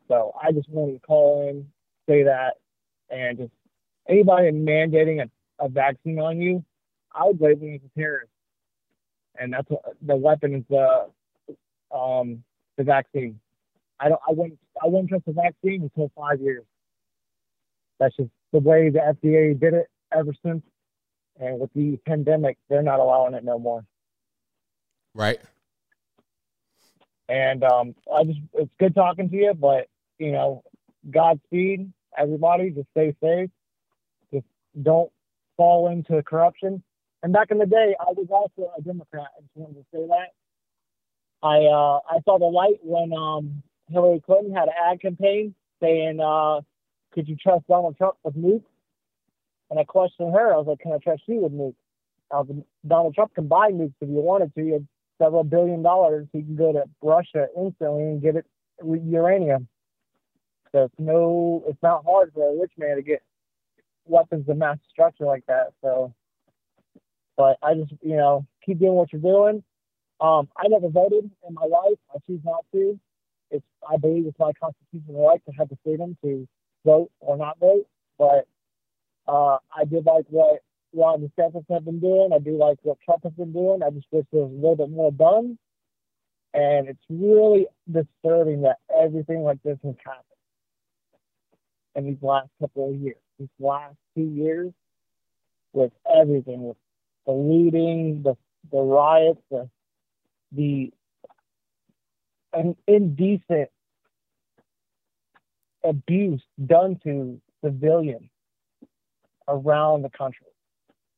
So 0.08 0.34
I 0.42 0.52
just 0.52 0.68
wanted 0.70 0.94
to 0.94 1.00
call 1.02 1.48
in, 1.48 1.68
say 2.10 2.24
that, 2.24 2.56
and 3.12 3.38
just 3.38 3.52
anybody 4.10 4.50
mandating 4.50 5.22
a, 5.22 5.64
a 5.64 5.70
vaccine 5.70 6.18
on 6.18 6.42
you, 6.42 6.66
I 7.14 7.26
would 7.26 7.40
label 7.40 7.68
you 7.68 7.76
as 7.76 7.82
a 7.86 8.00
terrorist. 8.00 8.32
And 9.40 9.54
that's 9.54 9.70
what 9.70 9.84
the 10.02 10.16
weapon 10.16 10.56
is 10.56 10.64
the 10.68 11.96
um, 11.96 12.44
the 12.78 12.84
vaccine. 12.84 13.40
I 14.00 14.10
don't 14.10 14.22
I 14.28 14.32
wouldn't 14.32 14.58
I 14.84 14.88
wouldn't 14.88 15.10
trust 15.10 15.26
the 15.28 15.34
vaccine 15.34 15.84
until 15.84 16.12
five 16.18 16.42
years. 16.42 16.64
That's 18.00 18.16
just 18.16 18.32
the 18.52 18.58
way 18.58 18.90
the 18.90 18.98
FDA 18.98 19.60
did 19.60 19.76
it 19.76 19.92
ever 20.12 20.34
since. 20.44 20.64
And 21.40 21.60
with 21.60 21.72
the 21.76 21.98
pandemic, 22.08 22.58
they're 22.68 22.82
not 22.82 23.00
allowing 23.00 23.36
it 23.36 23.44
no 23.44 23.60
more. 23.60 23.86
Right. 25.14 25.40
And 27.30 27.64
um, 27.64 27.96
I 28.14 28.24
just 28.24 28.40
it's 28.54 28.72
good 28.80 28.96
talking 28.96 29.30
to 29.30 29.36
you, 29.36 29.54
but 29.54 29.88
you 30.20 30.32
know, 30.32 30.64
Godspeed, 31.10 31.92
everybody. 32.18 32.72
Just 32.72 32.90
stay 32.92 33.16
safe. 33.24 33.50
Just 34.34 34.46
don't 34.82 35.12
fall 35.58 35.90
into 35.90 36.22
corruption. 36.24 36.84
And 37.24 37.32
back 37.32 37.52
in 37.52 37.58
the 37.58 37.66
day, 37.66 37.96
I 38.00 38.12
was 38.12 38.28
also 38.30 38.72
a 38.78 38.82
Democrat. 38.82 39.28
I 39.38 39.42
just 39.42 39.56
wanted 39.56 39.76
to 39.76 39.86
say 39.94 40.08
that. 40.08 40.34
I 41.44 41.58
uh, 41.66 42.00
I 42.10 42.20
saw 42.26 42.38
the 42.38 42.46
light 42.46 42.80
when 42.82 43.14
um, 43.14 43.64
Hillary 43.90 44.22
Clinton 44.26 44.54
had 44.54 44.68
an 44.68 44.74
ad 44.92 45.02
campaign 45.02 45.56
saying, 45.82 46.20
uh, 46.20 46.62
"Could 47.14 47.28
you 47.28 47.36
trust 47.36 47.68
Donald 47.68 47.98
Trump 47.98 48.16
with 48.24 48.36
nukes?" 48.36 48.64
And 49.70 49.80
I 49.80 49.84
questioned 49.84 50.34
her. 50.34 50.54
I 50.54 50.58
was 50.58 50.68
like, 50.68 50.80
"Can 50.80 50.94
I 50.94 50.98
trust 50.98 51.24
you 51.28 51.42
with 51.42 51.54
nukes?" 51.54 51.76
Uh, 52.30 52.44
Donald 52.88 53.16
Trump 53.16 53.34
can 53.36 53.48
buy 53.48 53.72
nukes 53.72 53.94
if 54.02 54.10
you 54.10 54.16
wanted 54.16 54.54
to. 54.56 54.86
Several 55.22 55.44
billion 55.44 55.84
dollars. 55.84 56.28
He 56.34 56.42
can 56.42 56.56
go 56.56 56.72
to 56.74 56.84
Russia 57.02 57.48
instantly 57.56 58.04
and 58.04 58.22
get 58.22 58.36
it 58.36 58.46
uranium. 58.84 59.68
So 60.72 60.86
it's 60.86 60.96
no, 60.98 61.64
it's 61.68 61.82
not 61.84 62.04
hard 62.06 62.32
for 62.34 62.50
a 62.50 62.60
rich 62.60 62.72
man 62.78 62.96
to 62.96 63.02
get 63.04 63.22
weapons 64.06 64.48
of 64.50 64.58
mass 64.58 64.78
destruction 64.84 65.26
like 65.26 65.46
that. 65.48 65.74
So, 65.82 66.14
but 67.38 67.58
I 67.62 67.76
just, 67.76 67.92
you 68.02 68.16
know, 68.16 68.46
keep 68.66 68.80
doing 68.80 68.94
what 68.94 69.12
you're 69.12 69.22
doing. 69.22 69.64
Um, 70.20 70.48
I 70.58 70.68
never 70.68 70.88
voted 70.90 71.30
in 71.48 71.54
my 71.54 71.66
life. 71.66 71.98
I 72.14 72.18
choose 72.26 72.42
not 72.46 72.66
to. 72.74 73.00
It's, 73.50 73.66
I 73.88 73.98
believe 73.98 74.26
it's 74.28 74.40
my 74.40 74.52
constitutional 74.60 75.28
right 75.28 75.42
to 75.46 75.52
have 75.58 75.70
the 75.70 75.78
freedom 75.84 76.18
to 76.24 76.48
vote 76.86 77.12
or 77.20 77.38
not 77.38 77.60
vote. 77.60 77.86
But 78.18 78.48
uh, 79.28 79.58
I 79.76 79.86
did 79.86 80.06
like 80.06 80.26
what 80.30 80.62
Ron 80.94 81.22
DeSantis 81.22 81.66
have 81.70 81.86
been 81.86 82.00
doing. 82.00 82.32
I 82.34 82.40
do 82.40 82.58
like 82.58 82.78
what 82.84 82.98
Trump 83.06 83.24
has 83.24 83.34
been 83.34 83.54
doing. 83.54 83.82
I 83.84 83.90
just 83.92 84.08
wish 84.12 84.26
there 84.32 84.44
was 84.44 84.52
a 84.52 84.56
little 84.56 84.76
bit 84.76 84.90
more 84.90 85.12
done. 85.12 85.58
And 86.54 86.90
it's 86.90 87.04
really 87.10 87.68
disturbing 87.90 88.64
that 88.64 88.78
everything 88.94 89.44
like 89.44 89.64
this 89.64 89.78
has 89.84 89.96
happened 90.06 90.26
in 91.96 92.06
these 92.06 92.22
last 92.22 92.50
couple 92.60 92.90
of 92.90 92.96
years. 92.96 93.16
These 93.40 93.50
last 93.60 93.96
two 94.16 94.24
years, 94.24 94.74
with 95.74 95.92
everything, 96.14 96.64
with 96.64 96.78
the 97.26 97.32
looting, 97.32 98.22
the 98.24 98.36
the 98.72 98.82
riots, 98.82 99.42
the 99.50 99.70
the 100.52 100.92
an 102.54 102.76
indecent 102.88 103.70
abuse 105.84 106.42
done 106.66 107.00
to 107.04 107.40
civilians 107.64 108.30
around 109.48 110.02
the 110.02 110.10
country. 110.10 110.48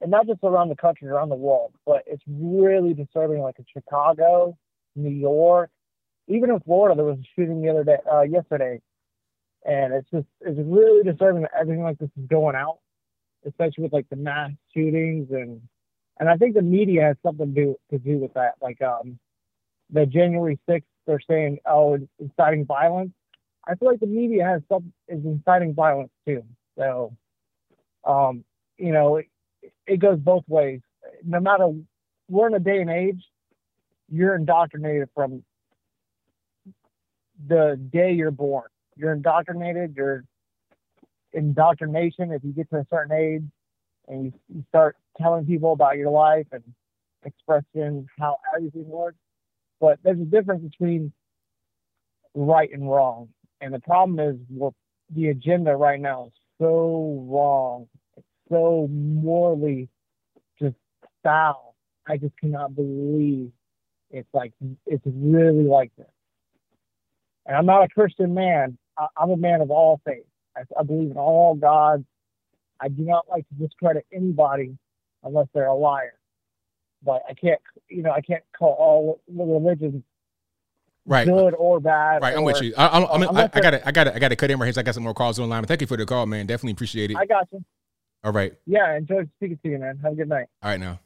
And 0.04 0.12
not 0.12 0.28
just 0.28 0.44
around 0.44 0.70
the 0.70 0.76
country, 0.76 1.08
around 1.08 1.30
the 1.30 1.36
world, 1.36 1.74
but 1.86 2.04
it's 2.06 2.22
really 2.28 2.94
disturbing 2.94 3.42
like 3.42 3.58
in 3.58 3.66
Chicago, 3.74 4.56
New 4.96 5.10
York, 5.10 5.72
even 6.28 6.52
in 6.52 6.60
Florida, 6.60 6.96
there 6.96 7.06
was 7.06 7.18
a 7.18 7.28
shooting 7.36 7.62
the 7.62 7.70
other 7.70 7.84
day, 7.84 7.98
uh, 8.12 8.22
yesterday 8.22 8.80
and 9.66 9.94
it's 9.94 10.10
just 10.12 10.28
it's 10.42 10.60
really 10.60 11.04
disturbing 11.04 11.44
that 11.44 11.52
everything 11.60 11.84
like 11.84 11.98
this 11.98 12.10
is 12.18 12.28
going 12.28 12.56
out, 12.56 12.80
especially 13.48 13.84
with 13.84 13.94
like 13.94 14.10
the 14.10 14.16
mass 14.16 14.52
shootings 14.74 15.30
and 15.32 15.62
and 16.20 16.30
I 16.30 16.38
think 16.38 16.56
the 16.56 16.62
media 16.62 17.04
has 17.04 17.18
something 17.24 17.54
to 17.54 17.62
do 17.62 17.76
to 17.92 17.98
do 17.98 18.18
with 18.18 18.34
that. 18.34 18.54
Like 18.62 18.82
um, 18.82 19.20
the 19.92 20.06
January 20.06 20.60
sixth, 20.70 20.88
they're 21.08 21.20
saying 21.30 21.60
oh 21.66 21.96
it's 21.96 22.06
inciting 22.20 22.66
violence. 22.66 23.12
I 23.66 23.76
feel 23.76 23.90
like 23.90 24.00
the 24.00 24.08
media 24.08 24.46
has 24.46 24.62
some 24.70 24.92
is 25.08 25.24
inciting 25.24 25.74
violence 25.74 26.12
too. 26.28 26.44
So, 26.78 27.16
um, 28.04 28.44
you 28.78 28.92
know, 28.92 29.22
it, 29.88 29.98
goes 29.98 30.20
both 30.20 30.44
ways. 30.48 30.82
No 31.24 31.40
matter 31.40 31.72
we're 32.30 32.48
in 32.48 32.54
a 32.54 32.60
day 32.60 32.82
and 32.82 32.90
age, 32.90 33.24
you're 34.10 34.36
indoctrinated 34.36 35.10
from 35.14 35.44
the 37.48 37.80
day 37.92 38.14
you're 38.14 38.32
born 38.32 38.68
you're 38.96 39.14
indoctrinated. 39.14 39.96
You're 39.96 40.24
indoctrination. 41.34 42.32
If 42.32 42.44
you 42.44 42.52
get 42.52 42.70
to 42.72 42.78
a 42.78 42.88
certain 42.90 43.16
age 43.16 43.44
and 44.08 44.26
you, 44.26 44.34
you 44.54 44.64
start 44.70 44.96
telling 45.18 45.46
people 45.46 45.74
about 45.74 45.98
your 45.98 46.12
life 46.12 46.48
and 46.52 46.64
expressing 47.26 48.08
how 48.20 48.38
everything 48.56 48.88
works, 48.88 49.18
but 49.80 50.00
there's 50.04 50.20
a 50.20 50.26
difference 50.26 50.64
between 50.64 51.12
right 52.34 52.70
and 52.72 52.90
wrong. 52.90 53.30
And 53.62 53.74
the 53.74 53.80
problem 53.80 54.20
is, 54.20 54.36
well, 54.50 54.74
the 55.16 55.30
agenda 55.30 55.76
right 55.76 56.00
now 56.00 56.28
is 56.28 56.34
so 56.60 57.26
wrong. 57.30 57.88
So 58.50 58.88
morally 58.92 59.90
just 60.60 60.76
foul. 61.24 61.76
I 62.08 62.18
just 62.18 62.38
cannot 62.38 62.76
believe 62.76 63.52
it's 64.12 64.28
like 64.34 64.54
it's 64.86 65.04
really 65.06 65.64
like 65.64 65.92
this. 65.98 66.06
And 67.46 67.58
I'm 67.58 67.66
not 67.66 67.84
a 67.84 67.88
Christian 67.90 68.34
man, 68.34 68.78
I, 68.98 69.08
am 69.22 69.32
a 69.32 69.38
man 69.38 69.62
of 69.62 69.72
all 69.72 70.00
faith. 70.06 70.26
I, 70.56 70.62
I 70.80 70.84
believe 70.84 71.12
in 71.12 71.18
all 71.18 71.56
gods. 71.56 72.06
I 72.80 72.90
do 72.90 73.04
not 73.04 73.26
like 73.30 73.48
to 73.50 73.56
discredit 73.56 74.06
anybody 74.14 74.78
unless 75.24 75.48
they're 75.54 75.68
a 75.68 75.76
liar. 75.76 76.14
But 77.04 77.24
I 77.30 77.34
can't, 77.34 77.60
you 77.90 78.04
know, 78.04 78.12
I 78.12 78.22
can't 78.22 78.44
call 78.58 78.76
all 78.80 79.22
religions 79.28 80.04
right. 81.06 81.28
good 81.28 81.54
or 81.56 81.80
bad. 81.80 82.22
Right, 82.22 82.34
or, 82.34 82.38
I'm 82.38 82.44
with 82.44 82.62
you. 82.62 82.74
I, 82.78 82.98
I'm, 82.98 83.24
I'm, 83.24 83.38
I, 83.38 83.50
I 83.54 83.60
got 83.60 83.72
to, 83.72 83.88
I 83.88 83.92
got 83.92 84.04
to, 84.06 84.16
I 84.16 84.20
got 84.20 84.30
to 84.30 84.36
cut 84.36 84.52
in 84.52 84.60
right 84.60 84.68
here. 84.68 84.80
I 84.80 84.84
got 84.84 84.96
some 84.96 85.04
more 85.04 85.14
calls 85.14 85.40
on 85.40 85.50
line. 85.50 85.66
Thank 85.66 85.82
you 85.82 85.88
for 85.88 85.98
the 85.98 86.06
call, 86.06 86.26
man. 86.26 86.46
Definitely 86.46 86.74
appreciate 86.74 87.12
it. 87.12 87.18
I 87.18 87.26
got 87.26 87.48
you. 87.52 87.64
All 88.24 88.32
right. 88.32 88.54
Yeah, 88.66 88.96
enjoyed 88.96 89.30
speaking 89.38 89.60
to 89.64 89.70
you, 89.70 89.80
man. 89.80 90.00
Have 90.02 90.14
a 90.14 90.16
good 90.16 90.30
night. 90.30 90.48
All 90.62 90.72
right, 90.72 90.80
now. 90.80 91.00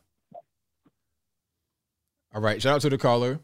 All 2.34 2.42
right. 2.42 2.62
Shout 2.62 2.76
out 2.76 2.82
to 2.82 2.90
the 2.90 2.98
caller, 2.98 3.40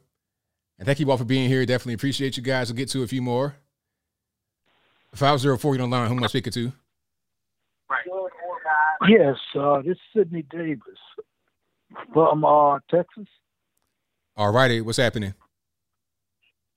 and 0.77 0.85
thank 0.85 0.99
you 0.99 1.09
all 1.09 1.17
for 1.17 1.25
being 1.25 1.49
here. 1.49 1.65
Definitely 1.65 1.95
appreciate 1.95 2.37
you 2.37 2.43
guys. 2.43 2.69
We'll 2.69 2.77
get 2.77 2.89
to 2.89 3.01
a 3.03 3.07
few 3.07 3.21
more. 3.21 3.55
Five 5.15 5.39
zero 5.39 5.57
four, 5.57 5.75
you 5.75 5.81
on 5.81 5.89
line. 5.89 6.07
Who 6.07 6.17
am 6.17 6.23
I 6.23 6.27
speaking 6.27 6.53
to? 6.53 6.71
Right. 7.89 8.05
Yes, 9.07 9.35
uh, 9.59 9.81
this 9.81 9.93
is 9.93 9.99
Sidney 10.15 10.43
Davis 10.49 10.79
from 12.13 12.45
uh, 12.45 12.79
Texas. 12.89 13.27
All 14.35 14.51
righty, 14.51 14.81
what's 14.81 14.97
happening? 14.97 15.33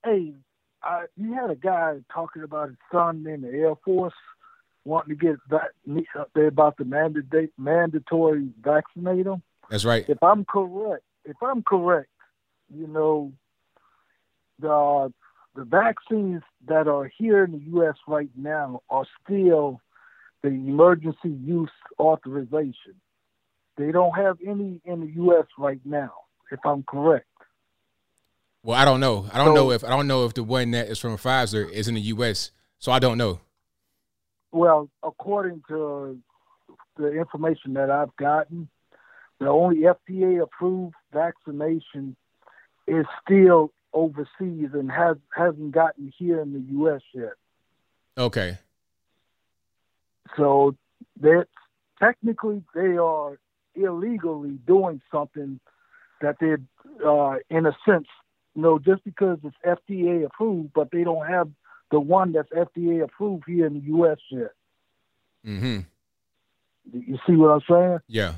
Hey, 0.03 0.33
uh, 0.87 1.01
you 1.15 1.33
had 1.33 1.49
a 1.49 1.55
guy 1.55 1.95
talking 2.13 2.43
about 2.43 2.69
his 2.69 2.77
son 2.91 3.25
in 3.27 3.41
the 3.41 3.49
Air 3.49 3.75
Force 3.83 4.13
wanting 4.87 5.17
to 5.17 5.25
get 5.25 5.35
back 5.49 5.69
up 6.17 6.31
there 6.33 6.47
about 6.47 6.77
the 6.77 6.85
mandate 6.85 7.51
mandatory 7.57 8.49
vaccinate 8.61 9.27
him. 9.27 9.41
That's 9.69 9.85
right. 9.85 10.05
If 10.07 10.21
I'm 10.23 10.45
correct, 10.45 11.03
if 11.25 11.35
I'm 11.41 11.61
correct, 11.61 12.09
you 12.73 12.87
know, 12.87 13.33
the 14.59 15.13
the 15.55 15.65
vaccines 15.65 16.41
that 16.67 16.87
are 16.87 17.11
here 17.17 17.43
in 17.43 17.51
the 17.51 17.61
U.S. 17.71 17.95
right 18.07 18.29
now 18.35 18.81
are 18.89 19.05
still 19.23 19.81
the 20.43 20.49
emergency 20.49 21.29
use 21.43 21.71
authorization. 21.99 22.95
They 23.75 23.91
don't 23.91 24.13
have 24.13 24.37
any 24.45 24.79
in 24.85 25.01
the 25.01 25.11
U.S. 25.17 25.45
right 25.57 25.81
now, 25.83 26.11
if 26.51 26.59
I'm 26.65 26.83
correct. 26.83 27.25
Well, 28.63 28.79
I 28.79 28.85
don't 28.85 28.99
know. 28.99 29.29
I 29.33 29.37
don't 29.37 29.47
so, 29.47 29.53
know 29.55 29.71
if 29.71 29.83
I 29.83 29.89
don't 29.89 30.07
know 30.07 30.25
if 30.25 30.33
the 30.33 30.43
one 30.43 30.71
that 30.71 30.87
is 30.87 30.99
from 30.99 31.17
Pfizer 31.17 31.69
is 31.69 31.87
in 31.87 31.95
the 31.95 32.01
U.S. 32.01 32.51
So 32.79 32.91
I 32.91 32.99
don't 32.99 33.17
know. 33.17 33.41
Well, 34.51 34.89
according 35.03 35.63
to 35.67 36.19
the 36.97 37.11
information 37.11 37.73
that 37.73 37.91
I've 37.91 38.15
gotten, 38.15 38.69
the 39.39 39.47
only 39.47 39.81
FDA 39.81 40.41
approved 40.41 40.95
vaccination 41.13 42.15
is 42.87 43.05
still 43.23 43.71
overseas 43.93 44.69
and 44.73 44.91
has 44.91 45.17
hasn't 45.35 45.71
gotten 45.71 46.11
here 46.17 46.41
in 46.41 46.53
the 46.53 46.63
U.S. 46.73 47.01
yet. 47.13 47.33
Okay. 48.17 48.57
So 50.35 50.75
that 51.21 51.47
technically 51.99 52.63
they 52.73 52.97
are 52.97 53.37
illegally 53.75 54.57
doing 54.65 55.01
something 55.11 55.59
that 56.21 56.37
they're, 56.39 56.59
uh, 57.05 57.35
in 57.49 57.65
a 57.65 57.77
sense, 57.87 58.07
you 58.55 58.61
know, 58.61 58.79
just 58.79 59.03
because 59.03 59.37
it's 59.43 59.55
FDA 59.65 60.25
approved, 60.25 60.71
but 60.73 60.89
they 60.91 61.03
don't 61.03 61.27
have 61.27 61.49
the 61.91 61.99
one 61.99 62.33
that's 62.33 62.49
FDA 62.49 63.03
approved 63.03 63.43
here 63.47 63.65
in 63.65 63.75
the 63.75 63.85
U.S. 63.87 64.17
yet. 64.29 64.51
Mm-hmm. 65.45 65.79
You 66.91 67.17
see 67.27 67.35
what 67.35 67.49
I'm 67.49 67.61
saying? 67.69 67.99
Yeah. 68.07 68.35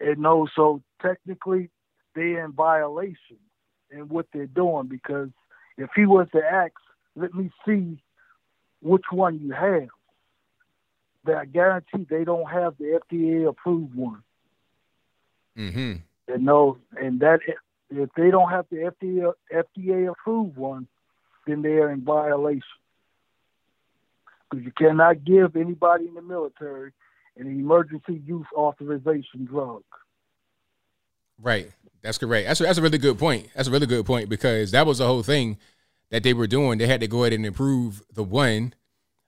And 0.00 0.18
no, 0.18 0.48
so 0.54 0.82
technically 1.00 1.70
they're 2.14 2.44
in 2.44 2.52
violation 2.52 3.38
in 3.90 4.08
what 4.08 4.26
they're 4.32 4.46
doing 4.46 4.86
because 4.86 5.28
if 5.76 5.90
he 5.94 6.06
was 6.06 6.26
to 6.32 6.42
ask, 6.42 6.72
let 7.14 7.34
me 7.34 7.50
see 7.66 8.02
which 8.82 9.04
one 9.10 9.40
you 9.40 9.52
have, 9.52 9.88
that 11.24 11.36
I 11.36 11.44
guarantee 11.44 12.06
they 12.08 12.24
don't 12.24 12.50
have 12.50 12.74
the 12.78 13.00
FDA 13.10 13.48
approved 13.48 13.94
one. 13.94 14.22
Mm-hmm. 15.56 15.94
And 16.32 16.44
no, 16.44 16.78
and 17.00 17.20
that 17.20 17.40
if 17.90 18.10
they 18.16 18.30
don't 18.30 18.50
have 18.50 18.66
the 18.70 18.90
FDA 19.02 19.32
FDA 19.52 20.10
approved 20.10 20.56
one, 20.56 20.88
then 21.46 21.62
they 21.62 21.74
are 21.74 21.90
in 21.90 22.02
violation. 22.02 22.62
Because 24.50 24.64
you 24.64 24.72
cannot 24.76 25.24
give 25.24 25.56
anybody 25.56 26.06
in 26.06 26.14
the 26.14 26.22
military 26.22 26.92
an 27.36 27.46
emergency 27.46 28.22
use 28.24 28.46
authorization 28.54 29.44
drug. 29.44 29.82
Right. 31.40 31.70
That's 32.02 32.18
correct. 32.18 32.46
That's 32.46 32.60
that's 32.60 32.78
a 32.78 32.82
really 32.82 32.98
good 32.98 33.18
point. 33.18 33.48
That's 33.54 33.68
a 33.68 33.70
really 33.70 33.86
good 33.86 34.06
point 34.06 34.28
because 34.28 34.70
that 34.70 34.86
was 34.86 34.98
the 34.98 35.06
whole 35.06 35.24
thing 35.24 35.58
that 36.10 36.22
they 36.22 36.32
were 36.32 36.46
doing. 36.46 36.78
They 36.78 36.86
had 36.86 37.00
to 37.00 37.08
go 37.08 37.24
ahead 37.24 37.32
and 37.32 37.44
improve 37.44 38.02
the 38.12 38.22
one, 38.22 38.74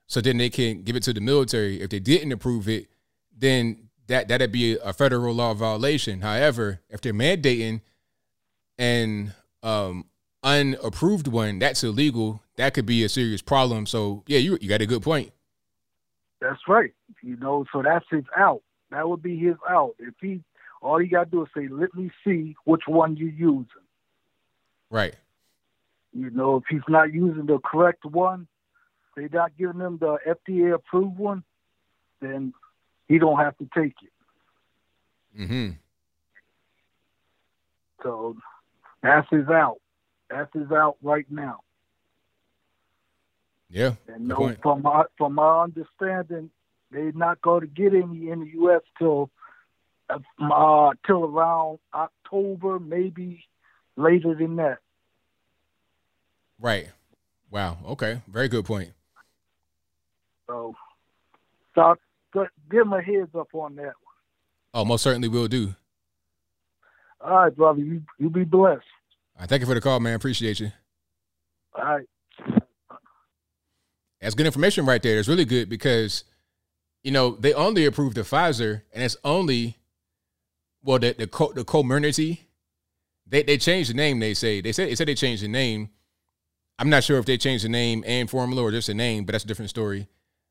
so 0.07 0.21
then 0.21 0.37
they 0.37 0.49
can 0.49 0.83
give 0.83 0.95
it 0.95 1.03
to 1.03 1.13
the 1.13 1.19
military. 1.19 1.81
If 1.81 1.89
they 1.89 1.99
didn't 1.99 2.31
approve 2.31 2.69
it, 2.69 2.87
then 3.37 3.89
that 4.07 4.29
that'd 4.29 4.51
be 4.51 4.77
a 4.77 4.93
federal 4.93 5.35
law 5.35 5.53
violation. 5.53 6.21
However, 6.21 6.79
if 6.89 7.01
they're 7.01 7.13
mandating 7.13 7.81
and 8.77 9.33
um, 9.61 10.05
unapproved 10.43 11.27
one, 11.27 11.59
that's 11.59 11.83
illegal. 11.83 12.41
That 12.55 12.73
could 12.73 12.85
be 12.85 13.03
a 13.03 13.09
serious 13.09 13.41
problem. 13.41 13.85
So 13.85 14.23
yeah, 14.27 14.39
you 14.39 14.57
you 14.61 14.69
got 14.69 14.81
a 14.81 14.85
good 14.85 15.01
point. 15.01 15.31
That's 16.41 16.61
right. 16.67 16.93
You 17.21 17.35
know, 17.37 17.65
so 17.71 17.81
that's 17.81 18.05
his 18.09 18.23
out. 18.35 18.61
That 18.91 19.07
would 19.07 19.21
be 19.21 19.37
his 19.37 19.55
out. 19.69 19.95
If 19.99 20.13
he 20.21 20.41
all 20.81 21.01
you 21.01 21.09
got 21.09 21.25
to 21.25 21.29
do 21.29 21.43
is 21.43 21.49
say, 21.55 21.67
let 21.67 21.93
me 21.93 22.09
see 22.23 22.55
which 22.63 22.83
one 22.87 23.17
you're 23.17 23.29
using. 23.29 23.65
Right. 24.89 25.15
You 26.13 26.29
know, 26.29 26.57
if 26.57 26.63
he's 26.69 26.81
not 26.87 27.13
using 27.13 27.45
the 27.45 27.59
correct 27.59 28.05
one, 28.05 28.47
they're 29.15 29.29
not 29.31 29.57
giving 29.57 29.79
him 29.79 29.97
the 29.99 30.17
FDA 30.27 30.73
approved 30.73 31.17
one, 31.17 31.43
then 32.21 32.53
he 33.07 33.19
don't 33.19 33.37
have 33.37 33.57
to 33.57 33.67
take 33.75 33.95
it. 34.01 35.41
Mm-hmm. 35.41 35.69
So 38.01 38.37
that's 39.03 39.27
his 39.29 39.47
out. 39.49 39.77
That's 40.29 40.53
his 40.53 40.71
out 40.71 40.97
right 41.01 41.25
now. 41.29 41.61
Yeah. 43.69 43.93
And 44.07 44.27
no, 44.27 44.55
from 44.61 44.81
my 44.81 45.03
from 45.17 45.35
my 45.35 45.63
understanding, 45.63 46.49
they're 46.91 47.11
not 47.11 47.41
going 47.41 47.61
to 47.61 47.67
get 47.67 47.93
any 47.93 48.29
in 48.29 48.41
the 48.41 48.51
U.S. 48.55 48.81
till 48.97 49.29
uh, 50.09 50.91
till 51.05 51.25
around 51.25 51.79
October, 51.93 52.79
maybe 52.79 53.45
later 53.95 54.35
than 54.35 54.55
that. 54.57 54.79
Right. 56.59 56.89
Wow. 57.51 57.77
Okay. 57.89 58.21
Very 58.27 58.47
good 58.47 58.65
point. 58.65 58.91
So, 60.47 60.75
so 61.75 61.95
give 62.71 62.81
him 62.81 62.93
a 62.93 63.01
heads 63.01 63.29
up 63.37 63.49
on 63.53 63.75
that 63.75 63.83
one. 63.83 63.93
Oh, 64.73 64.85
most 64.85 65.03
certainly 65.03 65.27
will 65.27 65.47
do. 65.47 65.75
All 67.21 67.35
right, 67.35 67.55
brother. 67.55 67.79
You 67.79 68.01
you 68.17 68.29
be 68.29 68.45
blessed. 68.45 68.83
Thank 69.47 69.61
you 69.61 69.65
for 69.65 69.73
the 69.73 69.81
call, 69.81 69.99
man. 69.99 70.15
Appreciate 70.15 70.59
you. 70.59 70.71
All 71.73 71.83
right. 71.83 72.05
That's 74.21 74.35
good 74.35 74.45
information 74.45 74.85
right 74.85 75.01
there. 75.01 75.17
It's 75.17 75.29
really 75.29 75.45
good 75.45 75.69
because, 75.69 76.25
you 77.03 77.11
know, 77.11 77.31
they 77.31 77.53
only 77.53 77.85
approved 77.85 78.17
the 78.17 78.21
Pfizer, 78.21 78.81
and 78.93 79.01
it's 79.01 79.15
only 79.23 79.77
well 80.83 80.99
the 80.99 81.15
the 81.17 81.27
co- 81.27 81.53
the 81.53 81.63
Comirnaty, 81.63 82.39
they 83.25 83.43
they 83.43 83.57
changed 83.57 83.89
the 83.89 83.93
name. 83.93 84.19
They 84.19 84.33
say 84.33 84.59
they 84.59 84.73
said 84.73 84.89
they 84.89 84.95
said 84.95 85.07
they 85.07 85.15
changed 85.15 85.43
the 85.43 85.47
name. 85.47 85.89
I'm 86.77 86.89
not 86.89 87.03
sure 87.03 87.17
if 87.17 87.25
they 87.25 87.37
changed 87.37 87.65
the 87.65 87.69
name 87.69 88.03
and 88.07 88.29
formula 88.29 88.63
or 88.63 88.71
just 88.71 88.87
the 88.87 88.93
name, 88.93 89.25
but 89.25 89.33
that's 89.33 89.43
a 89.43 89.47
different 89.47 89.69
story. 89.69 90.07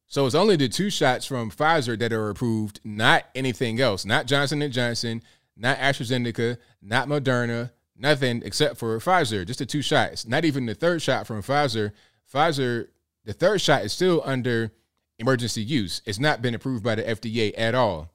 So 0.06 0.24
it's 0.24 0.34
only 0.34 0.56
the 0.56 0.68
two 0.68 0.88
shots 0.88 1.26
from 1.26 1.50
Pfizer 1.50 1.98
that 1.98 2.12
are 2.12 2.30
approved, 2.30 2.80
not 2.84 3.24
anything 3.34 3.80
else, 3.80 4.06
not 4.06 4.26
Johnson 4.26 4.62
and 4.62 4.72
Johnson, 4.72 5.22
not 5.56 5.78
AstraZeneca, 5.78 6.56
not 6.80 7.08
Moderna, 7.08 7.70
nothing 7.98 8.42
except 8.44 8.76
for 8.78 8.98
Pfizer. 8.98 9.46
Just 9.46 9.58
the 9.58 9.66
two 9.66 9.82
shots. 9.82 10.26
Not 10.26 10.44
even 10.44 10.66
the 10.66 10.74
third 10.74 11.02
shot 11.02 11.26
from 11.26 11.42
Pfizer. 11.42 11.92
Pfizer, 12.32 12.88
the 13.24 13.32
third 13.32 13.60
shot 13.60 13.84
is 13.84 13.92
still 13.92 14.22
under 14.24 14.72
emergency 15.18 15.62
use. 15.62 16.00
It's 16.06 16.18
not 16.18 16.40
been 16.42 16.54
approved 16.54 16.84
by 16.84 16.94
the 16.94 17.02
FDA 17.02 17.52
at 17.56 17.74
all. 17.74 18.10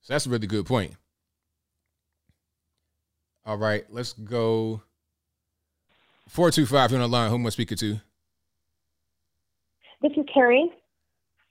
So 0.00 0.14
that's 0.14 0.26
a 0.26 0.30
really 0.30 0.46
good 0.46 0.66
point. 0.66 0.94
All 3.44 3.58
right, 3.58 3.84
let's 3.90 4.12
go. 4.12 4.82
425 6.28 6.90
you're 6.90 7.00
on 7.00 7.10
the 7.10 7.16
line. 7.16 7.30
Who 7.30 7.36
am 7.36 7.46
I 7.46 7.50
speaking 7.50 7.76
to? 7.78 8.00
This 10.02 10.12
is 10.16 10.24
Carrie. 10.32 10.70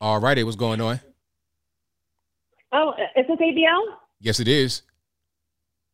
All 0.02 0.20
righty, 0.20 0.44
what's 0.44 0.56
going 0.56 0.82
on? 0.82 1.00
Oh, 2.72 2.94
is 3.16 3.28
this 3.28 3.38
ABL? 3.38 3.82
Yes, 4.22 4.40
it 4.40 4.48
is. 4.48 4.84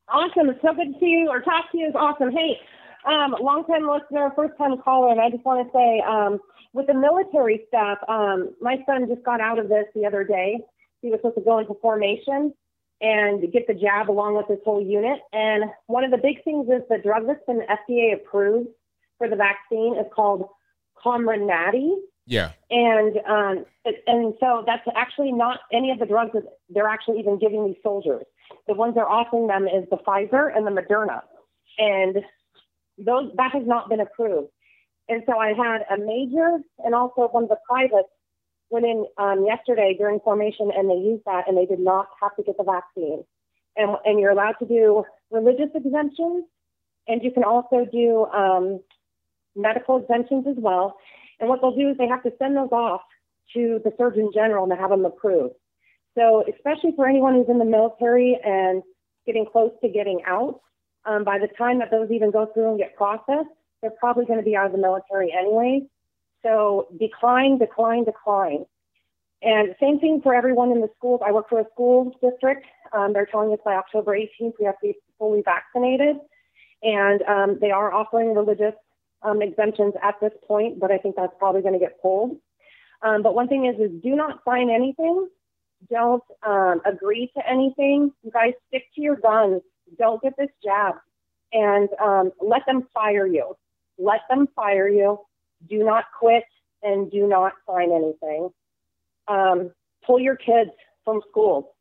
Awesome. 0.08 0.50
It's 0.50 0.62
so 0.62 0.74
good 0.74 0.94
to 0.94 1.00
see 1.00 1.24
you 1.24 1.30
or 1.30 1.42
talk 1.42 1.72
to 1.72 1.78
you. 1.78 1.88
It's 1.88 1.96
awesome. 1.96 2.32
Hey, 2.32 2.60
um, 3.08 3.36
long 3.42 3.66
time 3.66 3.88
listener, 3.88 4.32
first 4.36 4.58
time 4.58 4.78
caller, 4.82 5.12
and 5.12 5.22
I 5.22 5.30
just 5.30 5.46
want 5.46 5.66
to 5.66 5.72
say, 5.74 6.02
um, 6.08 6.40
with 6.74 6.88
the 6.88 6.94
military 6.94 7.66
stuff, 7.68 8.00
um, 8.08 8.56
my 8.62 8.78
son 8.86 9.08
just 9.08 9.24
got 9.24 9.42
out 9.42 9.60
of 9.60 9.70
this 9.70 9.86
the 9.96 10.06
other 10.06 10.24
day. 10.24 10.60
He 11.02 11.10
was 11.10 11.20
supposed 11.20 11.38
to 11.38 11.44
go 11.44 11.60
into 11.60 11.76
formation, 11.82 12.54
and 13.02 13.52
get 13.52 13.68
the 13.68 13.74
jab 13.74 14.10
along 14.10 14.36
with 14.36 14.48
this 14.48 14.60
whole 14.64 14.82
unit. 14.82 15.20
And 15.34 15.66
one 15.88 16.04
of 16.04 16.12
the 16.12 16.18
big 16.18 16.44
things 16.44 16.68
is 16.68 16.82
the 16.90 16.98
drug 16.98 17.28
that's 17.28 17.46
been 17.46 17.62
FDA 17.62 18.14
approved 18.14 18.70
for 19.18 19.30
the 19.30 19.36
vaccine 19.36 19.96
is 19.98 20.06
called 20.14 20.48
Comirnaty. 21.04 21.96
Yeah. 22.26 22.52
And 22.72 23.18
um, 23.28 23.66
and 24.08 24.34
so 24.40 24.64
that's 24.66 24.88
actually 24.96 25.32
not 25.32 25.60
any 25.72 25.92
of 25.92 26.00
the 26.00 26.06
drugs 26.06 26.32
that 26.34 26.44
they're 26.70 26.88
actually 26.88 27.20
even 27.20 27.38
giving 27.38 27.66
these 27.68 27.82
soldiers. 27.84 28.26
The 28.68 28.74
ones 28.74 28.96
they're 28.96 29.10
offering 29.10 29.48
them 29.48 29.68
is 29.68 29.88
the 29.90 29.98
Pfizer 29.98 30.56
and 30.56 30.66
the 30.66 30.72
Moderna, 30.72 31.22
and 31.78 32.18
those 32.98 33.32
that 33.38 33.52
has 33.52 33.64
not 33.66 33.90
been 33.90 34.00
approved. 34.00 34.50
And 35.08 35.24
so 35.28 35.38
I 35.38 35.50
had 35.50 35.86
a 35.92 35.98
major 36.04 36.58
and 36.84 36.96
also 36.96 37.28
one 37.28 37.44
of 37.44 37.50
the 37.50 37.58
privates 37.70 38.10
went 38.70 38.86
in 38.86 39.06
um, 39.18 39.46
yesterday 39.46 39.96
during 39.98 40.20
formation 40.22 40.72
and 40.76 40.90
they 40.90 40.96
used 40.96 41.24
that 41.26 41.48
and 41.48 41.58
they 41.58 41.66
did 41.66 41.80
not 41.80 42.08
have 42.22 42.36
to 42.38 42.44
get 42.44 42.58
the 42.58 42.64
vaccine. 42.64 43.24
And, 43.76 43.98
and 44.06 44.20
you're 44.20 44.32
allowed 44.32 44.56
to 44.60 44.66
do 44.66 45.04
religious 45.30 45.70
exemptions 45.76 46.46
and 47.08 47.22
you 47.22 47.32
can 47.32 47.44
also 47.44 47.86
do 47.92 48.26
um, 48.26 48.80
medical 49.56 49.98
exemptions 49.98 50.48
as 50.48 50.56
well. 50.58 50.98
And 51.40 51.50
what 51.50 51.62
they'll 51.62 51.76
do 51.76 51.90
is 51.90 51.98
they 51.98 52.08
have 52.08 52.24
to 52.24 52.32
send 52.40 52.58
those 52.58 52.72
off 52.72 53.02
to 53.54 53.80
the 53.84 53.92
Surgeon 53.98 54.32
General 54.34 54.68
to 54.68 54.76
have 54.76 54.90
them 54.90 55.06
approved. 55.06 55.54
So, 56.16 56.44
especially 56.54 56.94
for 56.96 57.08
anyone 57.08 57.36
who's 57.36 57.50
in 57.50 57.60
the 57.60 57.66
military 57.66 58.40
and 58.44 58.82
getting 59.26 59.46
close 59.46 59.72
to 59.82 59.90
getting 59.90 60.22
out, 60.26 60.62
um, 61.06 61.24
by 61.24 61.38
the 61.38 61.48
time 61.48 61.80
that 61.80 61.92
those 61.92 62.10
even 62.12 62.32
go 62.32 62.50
through 62.54 62.70
and 62.70 62.80
get 62.80 62.96
processed, 62.96 63.50
they're 63.82 63.92
probably 63.92 64.26
going 64.26 64.40
to 64.40 64.46
be 64.46 64.56
out 64.56 64.66
of 64.66 64.72
the 64.72 64.78
military 64.78 65.32
anyway. 65.38 65.82
So 66.42 66.88
decline, 67.00 67.58
decline, 67.58 68.06
decline. 68.06 68.66
And 69.42 69.76
same 69.80 70.00
thing 70.00 70.22
for 70.24 70.34
everyone 70.34 70.72
in 70.72 70.82
the 70.82 70.90
schools. 70.98 71.22
I 71.26 71.32
work 71.32 71.50
for 71.50 71.60
a 71.60 71.66
school 71.74 72.12
district. 72.22 72.66
Um, 72.94 73.14
they're 73.14 73.26
telling 73.28 73.52
us 73.52 73.60
by 73.64 73.76
October 73.76 74.18
18th 74.18 74.54
we 74.60 74.66
have 74.66 74.80
to 74.80 74.88
be 74.88 74.96
fully 75.20 75.44
vaccinated. 75.44 76.16
And 76.82 77.22
um, 77.24 77.58
they 77.60 77.72
are 77.72 77.94
offering 77.94 78.34
religious 78.34 78.74
um, 79.22 79.42
exemptions 79.42 79.94
at 80.02 80.16
this 80.22 80.32
point, 80.48 80.80
but 80.80 80.92
I 80.92 80.98
think 80.98 81.16
that's 81.16 81.34
probably 81.38 81.62
going 81.62 81.74
to 81.74 81.80
get 81.80 82.02
pulled. 82.02 82.38
Um, 83.02 83.22
but 83.22 83.36
one 83.36 83.48
thing 83.48 83.66
is, 83.66 83.80
is 83.80 83.92
do 84.02 84.16
not 84.16 84.40
sign 84.46 84.70
anything. 84.70 85.28
Don't 85.90 86.24
um, 86.46 86.82
agree 86.86 87.32
to 87.36 87.50
anything. 87.50 88.12
You 88.24 88.32
guys 88.32 88.54
stick 88.68 88.84
to 88.96 89.02
your 89.02 89.18
guns. 89.18 89.62
Don't 90.00 90.22
get 90.22 90.34
this 90.38 90.50
jab, 90.64 90.96
and 91.54 91.90
um, 92.04 92.32
let 92.42 92.62
them 92.66 92.88
fire 92.94 93.28
you. 93.28 93.56
Let 93.98 94.22
them 94.30 94.48
fire 94.56 94.90
you. 94.90 95.20
Do 95.70 95.84
not 95.84 96.06
quit 96.18 96.44
and 96.84 97.12
do 97.12 97.28
not 97.28 97.54
sign 97.68 97.92
anything. 97.92 98.50
Um, 99.28 99.72
pull 100.06 100.20
your 100.20 100.36
kids 100.36 100.72
from 101.04 101.22
school. 101.30 101.76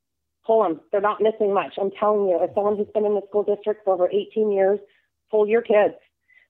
Pull 0.46 0.62
them. 0.62 0.80
They're 0.92 1.00
not 1.00 1.20
missing 1.22 1.54
much. 1.54 1.74
I'm 1.80 1.90
telling 1.98 2.28
you, 2.28 2.38
as 2.42 2.50
someone 2.54 2.76
who's 2.76 2.88
been 2.92 3.06
in 3.06 3.14
the 3.14 3.22
school 3.28 3.42
district 3.42 3.84
for 3.84 3.94
over 3.94 4.10
18 4.10 4.52
years, 4.52 4.78
pull 5.30 5.48
your 5.48 5.62
kids. 5.62 5.94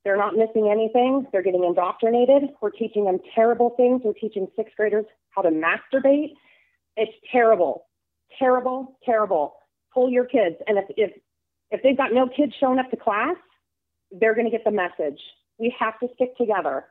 They're 0.04 0.16
not 0.16 0.36
missing 0.36 0.68
anything. 0.70 1.26
They're 1.32 1.42
getting 1.42 1.64
indoctrinated. 1.64 2.50
We're 2.60 2.70
teaching 2.70 3.04
them 3.04 3.18
terrible 3.34 3.70
things. 3.70 4.02
We're 4.04 4.12
teaching 4.12 4.46
sixth 4.54 4.74
graders 4.76 5.06
how 5.30 5.42
to 5.42 5.50
masturbate. 5.50 6.34
It's 6.96 7.12
terrible, 7.30 7.86
terrible, 8.38 8.98
terrible. 9.04 9.54
Pull 9.92 10.10
your 10.10 10.24
kids. 10.24 10.56
And 10.66 10.78
if, 10.78 10.84
if, 10.96 11.12
if 11.70 11.82
they've 11.82 11.96
got 11.96 12.12
no 12.12 12.28
kids 12.28 12.52
showing 12.58 12.78
up 12.78 12.90
to 12.90 12.96
class, 12.96 13.36
they're 14.10 14.34
going 14.34 14.46
to 14.46 14.50
get 14.50 14.64
the 14.64 14.70
message. 14.70 15.20
We 15.58 15.74
have 15.78 15.98
to 16.00 16.08
stick 16.14 16.36
together. 16.36 16.84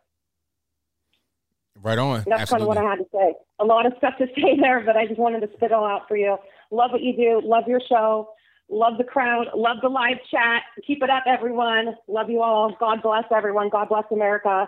Right 1.81 1.97
on. 1.97 2.23
That's 2.27 2.43
Absolutely. 2.43 2.47
kind 2.47 2.61
of 2.61 2.67
what 2.67 2.77
I 2.77 2.89
had 2.89 2.95
to 2.99 3.05
say. 3.11 3.33
A 3.59 3.65
lot 3.65 3.85
of 3.85 3.93
stuff 3.97 4.13
to 4.19 4.27
say 4.35 4.57
there, 4.59 4.81
but 4.85 4.95
I 4.95 5.07
just 5.07 5.19
wanted 5.19 5.41
to 5.41 5.47
spit 5.55 5.71
it 5.71 5.71
all 5.71 5.85
out 5.85 6.07
for 6.07 6.15
you. 6.15 6.37
Love 6.71 6.91
what 6.91 7.01
you 7.01 7.15
do. 7.15 7.41
Love 7.43 7.63
your 7.67 7.81
show. 7.87 8.29
Love 8.69 8.97
the 8.97 9.03
crowd. 9.03 9.47
Love 9.55 9.77
the 9.81 9.89
live 9.89 10.17
chat. 10.31 10.63
Keep 10.85 11.03
it 11.03 11.09
up, 11.09 11.23
everyone. 11.27 11.95
Love 12.07 12.29
you 12.29 12.41
all. 12.41 12.75
God 12.79 13.01
bless 13.01 13.25
everyone. 13.35 13.69
God 13.69 13.89
bless 13.89 14.05
America. 14.11 14.67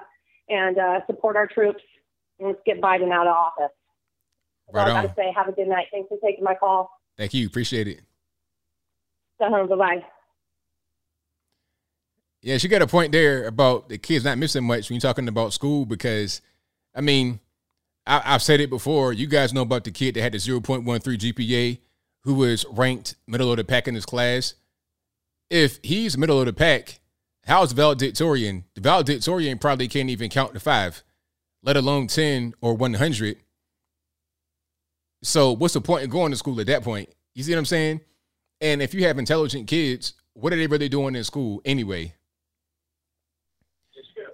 And 0.49 0.78
uh, 0.78 0.99
support 1.07 1.36
our 1.36 1.48
troops. 1.48 1.84
And 2.40 2.49
let's 2.49 2.60
get 2.66 2.82
Biden 2.82 3.12
out 3.12 3.28
of 3.28 3.36
office. 3.36 3.76
Right 4.71 4.89
all 4.89 4.97
I 4.97 5.13
say. 5.15 5.31
Have 5.35 5.47
a 5.47 5.51
good 5.51 5.67
night. 5.67 5.87
Thanks 5.91 6.09
for 6.09 6.17
taking 6.23 6.43
my 6.43 6.55
call. 6.55 6.91
Thank 7.17 7.33
you. 7.33 7.47
Appreciate 7.47 7.87
it. 7.87 8.01
Bye 9.39 9.49
bye. 9.49 10.05
Yeah, 12.41 12.57
she 12.57 12.67
got 12.67 12.81
a 12.81 12.87
point 12.87 13.11
there 13.11 13.47
about 13.47 13.89
the 13.89 13.97
kids 13.97 14.23
not 14.23 14.37
missing 14.37 14.63
much 14.63 14.89
when 14.89 14.95
you're 14.95 15.01
talking 15.01 15.27
about 15.27 15.53
school 15.53 15.85
because, 15.85 16.41
I 16.93 17.01
mean, 17.01 17.39
I, 18.05 18.19
have 18.19 18.43
said 18.43 18.59
it 18.59 18.69
before. 18.69 19.13
You 19.13 19.25
guys 19.27 19.51
know 19.51 19.63
about 19.63 19.83
the 19.83 19.91
kid 19.91 20.15
that 20.15 20.21
had 20.21 20.33
the 20.33 20.37
0.13 20.37 20.83
GPA 20.85 21.79
who 22.25 22.33
was 22.33 22.65
ranked 22.71 23.15
middle 23.27 23.51
of 23.51 23.57
the 23.57 23.63
pack 23.63 23.87
in 23.87 23.95
his 23.95 24.05
class, 24.05 24.55
if 25.49 25.79
he's 25.83 26.17
middle 26.17 26.39
of 26.39 26.47
the 26.47 26.53
pack, 26.53 26.99
how's 27.45 27.71
valedictorian? 27.71 28.65
The 28.73 28.81
valedictorian 28.81 29.59
probably 29.59 29.87
can't 29.87 30.09
even 30.09 30.29
count 30.29 30.53
to 30.55 30.59
five, 30.59 31.03
let 31.61 31.77
alone 31.77 32.07
10 32.07 32.55
or 32.61 32.73
100. 32.73 33.37
So 35.26 35.53
what's 35.53 35.73
the 35.73 35.81
point 35.81 36.03
in 36.03 36.10
going 36.11 36.31
to 36.31 36.38
school 36.38 36.60
at 36.61 36.68
that 36.68 36.84
point? 36.84 37.10
You 37.34 37.43
see 37.43 37.52
what 37.52 37.57
I'm 37.57 37.65
saying? 37.65 38.02
And 38.61 38.80
if 38.80 38.93
you 38.93 39.06
have 39.06 39.18
intelligent 39.18 39.68
kids, 39.68 40.14
what 40.34 40.53
are 40.53 40.56
they 40.56 40.68
really 40.68 40.88
doing 40.88 41.15
in 41.15 41.23
school 41.23 41.61
anyway? 41.65 42.14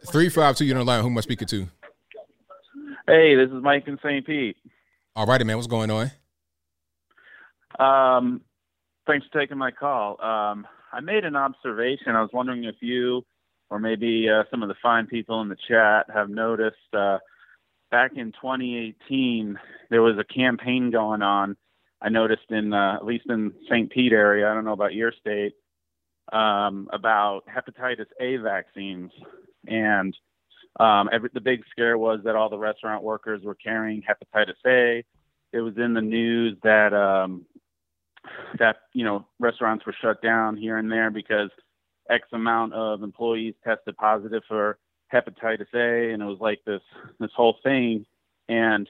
352, 0.08 0.66
you're 0.66 0.78
on 0.78 0.86
the 0.86 0.92
line. 0.92 1.02
Who 1.02 1.08
am 1.08 1.18
I 1.18 1.22
speaking 1.22 1.48
to? 1.48 1.68
Hey, 3.08 3.36
this 3.36 3.48
is 3.48 3.64
Mike 3.64 3.88
in 3.88 3.98
St. 4.04 4.26
Pete. 4.26 4.58
All 5.16 5.26
righty, 5.26 5.46
man. 5.46 5.56
What's 5.56 5.68
going 5.68 5.92
on? 5.92 6.12
Um, 7.80 8.42
thanks 9.08 9.26
for 9.32 9.40
taking 9.40 9.58
my 9.58 9.72
call. 9.72 10.22
Um, 10.22 10.68
I 10.92 11.00
made 11.00 11.24
an 11.24 11.38
observation. 11.38 12.16
I 12.16 12.22
was 12.22 12.32
wondering 12.34 12.66
if 12.66 12.76
you 12.82 13.24
or 13.70 13.80
maybe 13.80 14.28
uh, 14.30 14.44
some 14.52 14.62
of 14.62 14.68
the 14.68 14.76
fine 14.84 15.08
people 15.08 15.42
in 15.42 15.48
the 15.48 15.58
chat 15.70 16.06
have 16.14 16.30
noticed 16.30 16.76
uh, 16.94 17.20
back 17.92 18.14
in 18.16 18.32
2018 18.32 19.60
there 19.90 20.02
was 20.02 20.18
a 20.18 20.24
campaign 20.24 20.90
going 20.90 21.22
on. 21.22 21.56
I 22.02 22.10
noticed 22.10 22.50
in 22.50 22.74
uh, 22.74 22.96
at 22.96 23.06
least 23.06 23.26
in 23.30 23.54
St. 23.70 23.92
Pete 23.92 24.14
area. 24.14 24.50
I 24.50 24.54
don't 24.54 24.66
know 24.66 24.74
about 24.74 24.96
your 24.96 25.12
state 25.12 25.54
um, 26.32 26.88
about 26.92 27.42
hepatitis 27.46 28.08
A 28.20 28.38
vaccines, 28.38 29.12
and 29.68 30.18
um, 30.80 31.10
every, 31.12 31.30
the 31.34 31.42
big 31.42 31.62
scare 31.70 31.98
was 31.98 32.22
that 32.24 32.36
all 32.36 32.50
the 32.50 32.58
restaurant 32.58 33.04
workers 33.04 33.44
were 33.44 33.56
carrying 33.56 34.02
hepatitis 34.02 34.56
A. 34.66 35.04
It 35.54 35.60
was 35.60 35.74
in 35.78 35.94
the 35.94 36.02
news 36.02 36.58
that 36.64 36.94
um, 36.94 37.46
that 38.58 38.78
you 38.94 39.04
know 39.04 39.28
restaurants 39.40 39.86
were 39.86 39.96
shut 40.02 40.22
down 40.22 40.58
here 40.58 40.78
and 40.78 40.92
there 40.92 41.12
because 41.12 41.50
X 42.10 42.28
amount 42.34 42.74
of 42.74 43.04
employees 43.04 43.54
tested 43.64 43.96
positive 43.98 44.44
for 44.48 44.80
hepatitis 45.12 45.74
A, 45.74 46.14
and 46.14 46.22
it 46.22 46.26
was 46.26 46.40
like 46.40 46.62
this 46.66 46.82
this 47.20 47.32
whole 47.36 47.56
thing. 47.64 48.06
And 48.48 48.90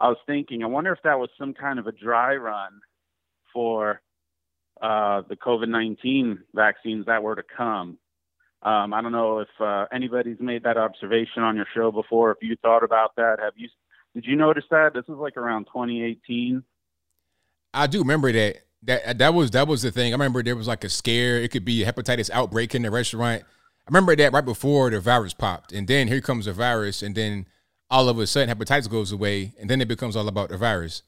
I 0.00 0.08
was 0.08 0.18
thinking, 0.26 0.62
I 0.62 0.66
wonder 0.66 0.92
if 0.92 1.02
that 1.04 1.18
was 1.18 1.30
some 1.38 1.54
kind 1.54 1.78
of 1.78 1.86
a 1.86 1.92
dry 1.92 2.36
run 2.36 2.80
for 3.52 4.00
uh, 4.80 5.22
the 5.28 5.36
COVID 5.36 5.68
nineteen 5.68 6.40
vaccines 6.54 7.06
that 7.06 7.22
were 7.22 7.36
to 7.36 7.44
come. 7.56 7.98
Um, 8.62 8.94
I 8.94 9.02
don't 9.02 9.12
know 9.12 9.40
if 9.40 9.48
uh, 9.60 9.86
anybody's 9.92 10.40
made 10.40 10.62
that 10.62 10.78
observation 10.78 11.42
on 11.42 11.54
your 11.54 11.66
show 11.74 11.92
before. 11.92 12.30
If 12.30 12.38
you 12.40 12.56
thought 12.62 12.82
about 12.82 13.14
that, 13.16 13.36
have 13.40 13.52
you? 13.56 13.68
Did 14.14 14.24
you 14.26 14.36
notice 14.36 14.64
that? 14.70 14.94
This 14.94 15.04
was 15.06 15.18
like 15.18 15.36
around 15.36 15.64
2018. 15.66 16.62
I 17.74 17.86
do 17.86 17.98
remember 17.98 18.32
that. 18.32 18.56
That 18.84 19.18
that 19.18 19.32
was 19.32 19.50
that 19.52 19.66
was 19.66 19.80
the 19.80 19.90
thing. 19.90 20.12
I 20.12 20.14
remember 20.14 20.42
there 20.42 20.56
was 20.56 20.68
like 20.68 20.84
a 20.84 20.90
scare. 20.90 21.38
It 21.38 21.50
could 21.50 21.64
be 21.64 21.82
a 21.82 21.90
hepatitis 21.90 22.30
outbreak 22.30 22.74
in 22.74 22.82
the 22.82 22.90
restaurant. 22.90 23.44
I 23.86 23.90
remember 23.90 24.16
that 24.16 24.32
right 24.32 24.44
before 24.44 24.90
the 24.90 25.00
virus 25.00 25.34
popped, 25.34 25.72
and 25.72 25.86
then 25.86 26.08
here 26.08 26.22
comes 26.22 26.46
the 26.46 26.54
virus, 26.54 27.02
and 27.02 27.14
then 27.14 27.46
all 27.90 28.08
of 28.08 28.18
a 28.18 28.26
sudden 28.26 28.54
hepatitis 28.54 28.88
goes 28.88 29.12
away, 29.12 29.52
and 29.60 29.68
then 29.68 29.80
it 29.80 29.88
becomes 29.88 30.16
all 30.16 30.26
about 30.26 30.48
the 30.48 30.56
virus. 30.56 31.02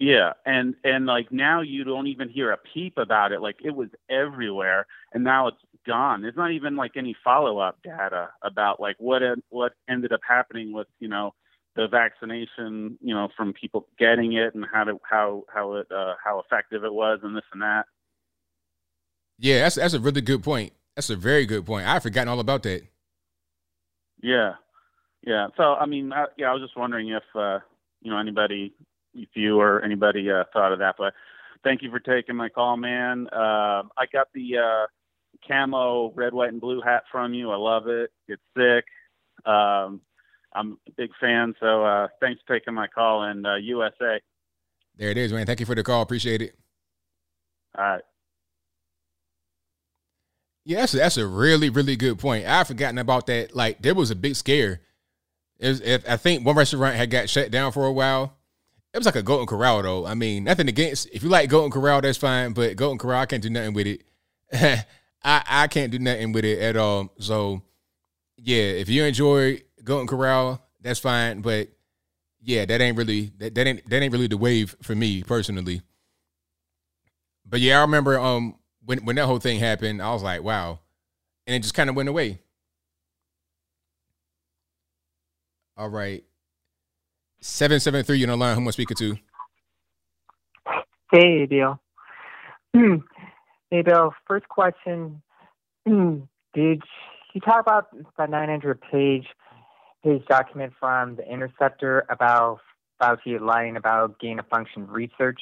Yeah, 0.00 0.32
and 0.46 0.74
and 0.84 1.06
like 1.06 1.30
now 1.30 1.60
you 1.60 1.84
don't 1.84 2.06
even 2.06 2.28
hear 2.28 2.52
a 2.52 2.56
peep 2.56 2.96
about 2.96 3.32
it. 3.32 3.42
Like 3.42 3.56
it 3.62 3.74
was 3.74 3.88
everywhere, 4.08 4.86
and 5.12 5.24
now 5.24 5.48
it's 5.48 5.58
gone. 5.86 6.22
There's 6.22 6.36
not 6.36 6.52
even 6.52 6.76
like 6.76 6.92
any 6.96 7.16
follow 7.22 7.58
up 7.58 7.78
data 7.82 8.30
about 8.42 8.80
like 8.80 8.96
what 8.98 9.22
what 9.50 9.72
ended 9.88 10.12
up 10.12 10.20
happening 10.26 10.72
with 10.72 10.86
you 10.98 11.08
know 11.08 11.34
the 11.76 11.88
vaccination, 11.88 12.98
you 13.00 13.14
know, 13.14 13.28
from 13.36 13.52
people 13.52 13.86
getting 13.98 14.32
it 14.32 14.54
and 14.54 14.64
how 14.72 14.84
to 14.84 15.00
how 15.08 15.44
how 15.52 15.74
it 15.74 15.86
uh, 15.90 16.14
how 16.24 16.40
effective 16.40 16.84
it 16.84 16.92
was 16.92 17.20
and 17.22 17.36
this 17.36 17.44
and 17.52 17.62
that. 17.62 17.84
Yeah, 19.38 19.60
that's 19.60 19.76
that's 19.76 19.94
a 19.94 20.00
really 20.00 20.20
good 20.20 20.42
point. 20.42 20.72
That's 20.98 21.10
a 21.10 21.16
very 21.16 21.46
good 21.46 21.64
point. 21.64 21.86
I've 21.86 22.02
forgotten 22.02 22.26
all 22.26 22.40
about 22.40 22.64
that. 22.64 22.82
Yeah, 24.20 24.54
yeah. 25.24 25.46
So 25.56 25.74
I 25.74 25.86
mean, 25.86 26.12
I, 26.12 26.24
yeah, 26.36 26.50
I 26.50 26.52
was 26.52 26.60
just 26.60 26.76
wondering 26.76 27.10
if 27.10 27.22
uh, 27.36 27.60
you 28.02 28.10
know 28.10 28.18
anybody, 28.18 28.74
if 29.14 29.28
you 29.34 29.60
or 29.60 29.80
anybody 29.80 30.28
uh, 30.28 30.42
thought 30.52 30.72
of 30.72 30.80
that. 30.80 30.96
But 30.98 31.14
thank 31.62 31.82
you 31.82 31.90
for 31.92 32.00
taking 32.00 32.34
my 32.34 32.48
call, 32.48 32.76
man. 32.76 33.28
Uh, 33.28 33.84
I 33.96 34.06
got 34.12 34.26
the 34.34 34.58
uh, 34.58 34.86
camo 35.46 36.10
red, 36.16 36.34
white, 36.34 36.48
and 36.48 36.60
blue 36.60 36.80
hat 36.80 37.04
from 37.12 37.32
you. 37.32 37.52
I 37.52 37.56
love 37.56 37.86
it. 37.86 38.10
It's 38.26 38.42
sick. 38.56 38.84
Um, 39.46 40.00
I'm 40.52 40.78
a 40.88 40.92
big 40.96 41.10
fan. 41.20 41.54
So 41.60 41.84
uh, 41.84 42.08
thanks 42.20 42.42
for 42.44 42.58
taking 42.58 42.74
my 42.74 42.88
call 42.88 43.22
and 43.22 43.46
uh, 43.46 43.54
USA. 43.54 44.18
There 44.96 45.10
it 45.10 45.16
is, 45.16 45.32
man. 45.32 45.46
Thank 45.46 45.60
you 45.60 45.66
for 45.66 45.76
the 45.76 45.84
call. 45.84 46.02
Appreciate 46.02 46.42
it. 46.42 46.56
All 47.78 47.84
right. 47.84 48.02
Yeah, 50.68 50.80
that's 50.80 50.92
a, 50.92 50.96
that's 50.98 51.16
a 51.16 51.26
really 51.26 51.70
really 51.70 51.96
good 51.96 52.18
point. 52.18 52.46
I've 52.46 52.66
forgotten 52.66 52.98
about 52.98 53.26
that. 53.28 53.56
Like 53.56 53.80
there 53.80 53.94
was 53.94 54.10
a 54.10 54.14
big 54.14 54.36
scare. 54.36 54.82
Was, 55.58 55.80
if, 55.80 56.06
I 56.06 56.18
think 56.18 56.44
one 56.44 56.56
restaurant 56.56 56.94
had 56.94 57.10
got 57.10 57.30
shut 57.30 57.50
down 57.50 57.72
for 57.72 57.86
a 57.86 57.92
while. 57.92 58.36
It 58.92 58.98
was 58.98 59.06
like 59.06 59.16
a 59.16 59.22
Golden 59.22 59.46
Corral 59.46 59.82
though. 59.82 60.04
I 60.04 60.12
mean, 60.12 60.44
nothing 60.44 60.68
against. 60.68 61.08
If 61.10 61.22
you 61.22 61.30
like 61.30 61.48
Golden 61.48 61.70
Corral, 61.70 62.02
that's 62.02 62.18
fine. 62.18 62.52
But 62.52 62.76
Golden 62.76 62.98
Corral, 62.98 63.22
I 63.22 63.24
can't 63.24 63.42
do 63.42 63.48
nothing 63.48 63.72
with 63.72 63.86
it. 63.86 64.02
I 64.52 65.42
I 65.48 65.68
can't 65.68 65.90
do 65.90 65.98
nothing 65.98 66.32
with 66.32 66.44
it 66.44 66.58
at 66.58 66.76
all. 66.76 67.14
So 67.18 67.62
yeah, 68.36 68.64
if 68.64 68.90
you 68.90 69.04
enjoy 69.04 69.62
Golden 69.82 70.06
Corral, 70.06 70.62
that's 70.82 71.00
fine. 71.00 71.40
But 71.40 71.68
yeah, 72.42 72.66
that 72.66 72.82
ain't 72.82 72.98
really 72.98 73.32
that, 73.38 73.54
that 73.54 73.66
ain't 73.66 73.88
that 73.88 74.02
ain't 74.02 74.12
really 74.12 74.26
the 74.28 74.36
wave 74.36 74.76
for 74.82 74.94
me 74.94 75.22
personally. 75.22 75.80
But 77.46 77.60
yeah, 77.60 77.78
I 77.78 77.80
remember 77.80 78.18
um 78.18 78.56
when 78.88 79.04
when 79.04 79.16
that 79.16 79.26
whole 79.26 79.38
thing 79.38 79.58
happened, 79.58 80.00
I 80.00 80.10
was 80.14 80.22
like, 80.22 80.42
wow. 80.42 80.78
And 81.46 81.56
it 81.56 81.60
just 81.60 81.74
kind 81.74 81.90
of 81.90 81.96
went 81.96 82.08
away. 82.08 82.40
All 85.76 85.90
right. 85.90 86.24
773 87.40 88.18
you're 88.18 88.30
on 88.30 88.38
the 88.38 88.44
line. 88.44 88.54
Who 88.54 88.62
am 88.62 88.68
I 88.68 88.70
speaking 88.70 88.96
to? 88.96 89.16
Hey, 91.12 91.44
Bill. 91.44 91.78
hey, 92.72 93.82
Bill. 93.82 94.14
First 94.26 94.48
question. 94.48 95.20
Hmm. 95.86 96.20
Did 96.54 96.82
you 97.34 97.42
talk 97.42 97.60
about 97.60 97.88
the 97.92 98.26
900 98.26 98.80
page 98.90 99.26
his 100.02 100.22
document 100.30 100.72
from 100.80 101.16
the 101.16 101.30
Interceptor 101.30 102.06
about 102.08 102.60
Fauci 103.00 103.38
lying 103.38 103.76
about 103.76 104.18
gain 104.18 104.38
of 104.38 104.46
function 104.48 104.86
research? 104.86 105.40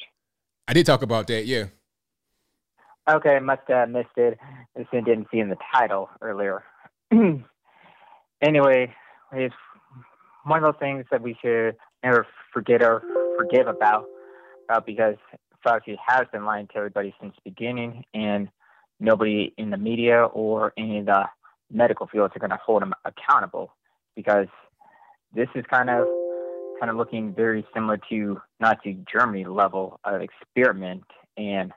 I 0.67 0.73
did 0.73 0.85
talk 0.85 1.01
about 1.01 1.27
that, 1.27 1.45
yeah. 1.45 1.67
Okay, 3.09 3.39
must 3.39 3.61
have 3.69 3.89
missed 3.89 4.17
it. 4.17 4.37
I 4.77 4.83
didn't 4.91 5.27
see 5.31 5.39
in 5.39 5.49
the 5.49 5.57
title 5.73 6.09
earlier. 6.21 6.63
anyway, 8.41 8.93
it's 9.31 9.55
one 10.43 10.63
of 10.63 10.73
those 10.73 10.79
things 10.79 11.05
that 11.11 11.21
we 11.21 11.37
should 11.41 11.77
never 12.03 12.27
forget 12.53 12.83
or 12.83 13.05
forgive 13.35 13.67
about, 13.67 14.09
uh, 14.67 14.81
because 14.85 15.15
Fauci 15.65 15.95
has 16.05 16.27
been 16.33 16.43
lying 16.43 16.67
to 16.67 16.75
everybody 16.75 17.15
since 17.21 17.33
the 17.35 17.49
beginning, 17.49 18.03
and 18.13 18.49
nobody 18.99 19.53
in 19.57 19.69
the 19.69 19.77
media 19.77 20.25
or 20.25 20.73
any 20.77 20.99
of 20.99 21.05
the 21.05 21.23
medical 21.71 22.07
fields 22.07 22.33
are 22.35 22.39
going 22.39 22.49
to 22.49 22.59
hold 22.65 22.83
him 22.83 22.93
accountable 23.05 23.71
because 24.15 24.47
this 25.33 25.47
is 25.55 25.63
kind 25.69 25.89
of 25.89 26.07
kind 26.79 26.89
of 26.89 26.95
looking 26.95 27.33
very 27.33 27.65
similar 27.73 27.99
to 28.09 28.39
Nazi 28.59 28.99
Germany 29.11 29.45
level 29.45 29.99
of 30.03 30.21
experiment 30.21 31.03
and 31.35 31.71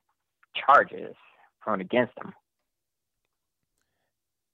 charges 0.55 1.15
thrown 1.63 1.81
against 1.81 2.13
him. 2.19 2.33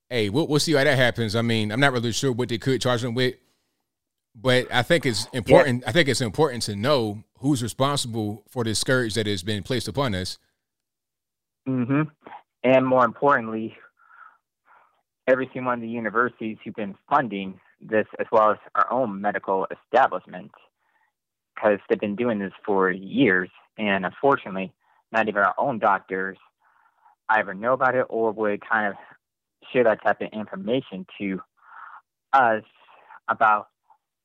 Hey, 0.09 0.28
we'll, 0.28 0.47
we'll 0.47 0.60
see 0.60 0.74
how 0.74 0.85
that 0.85 0.97
happens. 0.97 1.35
I 1.35 1.43
mean, 1.43 1.73
I'm 1.73 1.81
not 1.81 1.93
really 1.93 2.12
sure 2.12 2.32
what 2.32 2.48
they 2.48 2.59
could 2.59 2.81
charge 2.81 3.02
him 3.02 3.14
with, 3.14 3.35
but 4.35 4.73
I 4.73 4.82
think 4.82 5.05
it's 5.05 5.27
important. 5.32 5.82
Yeah. 5.82 5.89
I 5.89 5.93
think 5.93 6.09
it's 6.09 6.20
important 6.20 6.62
to 6.64 6.77
know 6.77 7.24
who's 7.39 7.62
responsible 7.62 8.44
for 8.48 8.64
this 8.64 8.78
scourge 8.78 9.14
that 9.14 9.27
has 9.27 9.43
been 9.43 9.62
placed 9.62 9.89
upon 9.89 10.14
us. 10.14 10.39
Mm-hmm. 11.68 12.02
And 12.62 12.86
more 12.86 13.05
importantly, 13.05 13.77
every 15.27 15.51
single 15.52 15.70
one 15.70 15.78
of 15.78 15.82
the 15.82 15.89
universities 15.89 16.59
who've 16.64 16.74
been 16.74 16.94
funding 17.10 17.59
this, 17.81 18.06
as 18.20 18.27
well 18.31 18.52
as 18.52 18.59
our 18.74 18.90
own 18.93 19.20
medical 19.20 19.66
establishment, 19.70 20.52
because 21.55 21.78
they've 21.89 22.01
been 22.01 22.16
doing 22.16 22.39
this 22.39 22.52
for 22.64 22.90
years. 22.90 23.51
And 23.77 24.06
unfortunately, 24.06 24.73
not 25.12 25.28
even 25.28 25.42
our 25.42 25.54
own 25.58 25.78
doctors 25.78 26.38
either 27.28 27.54
know 27.54 27.72
about 27.72 27.94
it 27.94 28.06
or 28.08 28.32
would 28.32 28.60
kind 28.66 28.86
of 28.88 28.94
share 29.72 29.84
that 29.84 30.02
type 30.02 30.20
of 30.20 30.28
information 30.32 31.06
to 31.18 31.40
us 32.32 32.62
about 33.28 33.68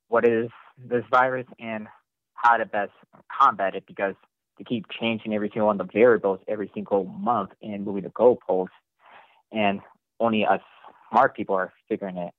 what 0.07 0.25
is 0.25 0.49
this 0.77 1.03
virus 1.09 1.47
and 1.59 1.87
how 2.33 2.57
to 2.57 2.65
best 2.65 2.91
combat 3.31 3.75
it 3.75 3.83
because 3.87 4.15
to 4.57 4.63
keep 4.63 4.85
changing 4.99 5.33
every 5.33 5.49
single 5.49 5.67
one 5.67 5.79
of 5.79 5.87
the 5.87 5.93
variables 5.93 6.39
every 6.47 6.69
single 6.73 7.05
month 7.05 7.51
and 7.61 7.85
moving 7.85 8.03
the 8.03 8.09
goalposts 8.09 8.67
and 9.51 9.79
only 10.19 10.45
us 10.45 10.61
smart 11.09 11.35
people 11.35 11.55
are 11.55 11.73
figuring 11.89 12.17
it 12.17 12.33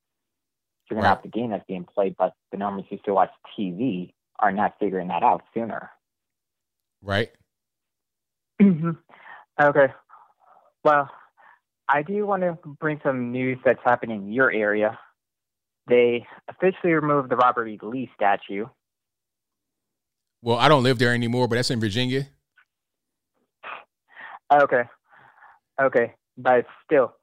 figuring 0.93 1.05
right. 1.05 1.10
out 1.10 1.23
the 1.23 1.28
game 1.28 1.51
that's 1.51 1.64
being 1.66 1.85
played, 1.85 2.14
but 2.19 2.35
the 2.51 2.59
normals 2.59 2.86
who 2.90 2.98
still 2.98 3.14
watch 3.14 3.31
TV 3.59 4.12
are 4.39 4.52
not 4.52 4.74
figuring 4.78 5.09
that 5.09 5.23
out 5.23 5.43
sooner. 5.55 5.90
Right. 7.01 7.31
Mm-hmm. 8.63 8.91
Okay. 9.61 9.93
Well, 10.85 11.11
I 11.89 12.03
do 12.03 12.27
want 12.27 12.43
to 12.43 12.59
bring 12.81 13.01
some 13.05 13.33
news 13.33 13.59
that's 13.65 13.81
happening 13.85 14.23
in 14.23 14.33
your 14.33 14.53
area. 14.53 14.99
They 15.89 16.27
officially 16.49 16.93
removed 16.93 17.31
the 17.31 17.37
Robert 17.37 17.67
E. 17.67 17.79
Lee 17.83 18.11
statue. 18.15 18.67
Well, 20.43 20.57
I 20.57 20.69
don't 20.69 20.83
live 20.83 20.99
there 20.99 21.15
anymore, 21.15 21.49
but 21.49 21.57
that's 21.57 21.71
in 21.71 21.81
Virginia. 21.81 22.27
Okay. 24.53 24.83
Okay. 25.81 26.15
But 26.37 26.67
still, 26.85 27.15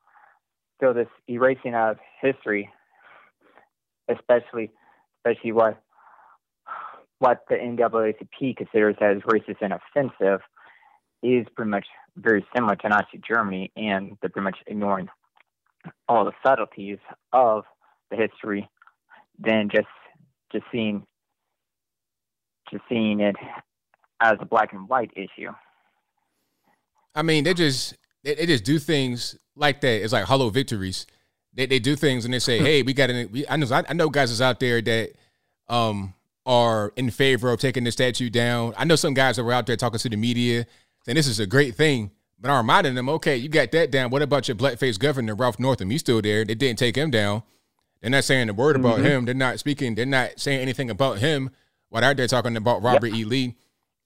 still 0.78 0.94
this 0.94 1.08
erasing 1.28 1.76
of 1.76 1.98
history, 2.22 2.70
especially, 4.10 4.72
especially 5.26 5.52
what 5.52 5.82
what 7.20 7.44
the 7.50 7.56
NAACP 7.56 8.56
considers 8.56 8.96
as 9.02 9.18
racist 9.24 9.58
and 9.62 9.74
offensive, 9.74 10.40
is 11.22 11.46
pretty 11.56 11.72
much 11.72 11.86
very 12.16 12.46
similar 12.56 12.76
to 12.78 12.90
Nazi 12.90 13.22
Germany, 13.28 13.72
and 13.76 14.18
they're 14.22 14.30
pretty 14.30 14.46
much 14.46 14.58
ignoring 14.68 15.08
all 16.08 16.26
the 16.26 16.32
subtleties 16.46 16.98
of 17.34 17.64
the 18.12 18.18
history 18.18 18.70
than 19.40 19.70
just 19.74 19.88
just 20.52 20.66
seeing 20.72 21.06
just 22.72 22.84
seeing 22.90 23.20
it 23.20 23.36
as 24.22 24.36
a 24.40 24.46
black 24.46 24.74
and 24.74 24.88
white 24.90 25.12
issue. 25.16 25.52
I 27.16 27.22
mean, 27.22 27.44
they 27.44 27.54
just 27.54 27.96
they, 28.24 28.36
they 28.36 28.46
just 28.46 28.64
do 28.64 28.80
things 28.80 29.38
like 29.56 29.82
that. 29.82 30.04
It's 30.04 30.14
like 30.14 30.26
hollow 30.26 30.50
victories. 30.50 31.06
They 31.54 31.66
they 31.66 31.80
do 31.80 31.96
things 31.96 32.26
and 32.26 32.34
they 32.34 32.40
say, 32.40 32.60
"Hey, 32.60 32.82
we 32.82 32.94
got 32.94 33.10
an." 33.10 33.30
I 33.50 33.58
know 33.58 33.84
I 33.90 33.94
know 33.94 34.10
guys 34.10 34.32
is 34.32 34.42
out 34.42 34.60
there 34.60 34.82
that 34.82 35.12
um 35.68 36.14
are 36.46 36.94
in 36.96 37.12
favor 37.12 37.52
of 37.52 37.60
taking 37.60 37.84
the 37.84 37.92
statue 37.92 38.30
down. 38.30 38.74
I 38.78 38.86
know 38.86 38.96
some 38.96 39.14
guys 39.14 39.36
that 39.36 39.44
were 39.44 39.54
out 39.54 39.68
there 39.68 39.76
talking 39.76 40.00
to 40.00 40.10
the 40.10 40.18
media 40.18 40.66
saying 41.06 41.16
this 41.16 41.28
is 41.28 41.40
a 41.40 41.48
great 41.48 41.76
thing. 41.76 42.12
But 42.42 42.52
I'm 42.52 42.58
reminding 42.58 42.96
them, 42.96 43.10
okay, 43.10 43.36
you 43.36 43.50
got 43.50 43.72
that 43.72 43.92
down. 43.92 44.12
What 44.12 44.22
about 44.22 44.48
your 44.48 44.56
blackface 44.56 44.98
governor, 44.98 45.36
Ralph 45.36 45.60
Northam? 45.60 45.90
He's 45.90 46.00
still 46.00 46.22
there. 46.22 46.46
They 46.46 46.56
didn't 46.56 46.80
take 46.80 46.96
him 46.96 47.12
down. 47.12 47.44
They're 48.02 48.10
not 48.10 48.24
saying 48.24 48.48
a 48.48 48.54
word 48.54 48.78
about 48.78 48.98
mm-hmm. 48.98 49.06
him. 49.06 49.26
They're 49.26 49.34
not 49.34 49.60
speaking. 49.60 49.96
They're 49.96 50.06
not 50.06 50.40
saying 50.40 50.62
anything 50.62 50.90
about 50.90 51.18
him. 51.18 51.50
What 51.90 52.04
are 52.04 52.14
they 52.14 52.28
talking 52.28 52.56
about 52.56 52.82
Robert. 52.82 53.14
E. 53.14 53.26
Lee? 53.26 53.56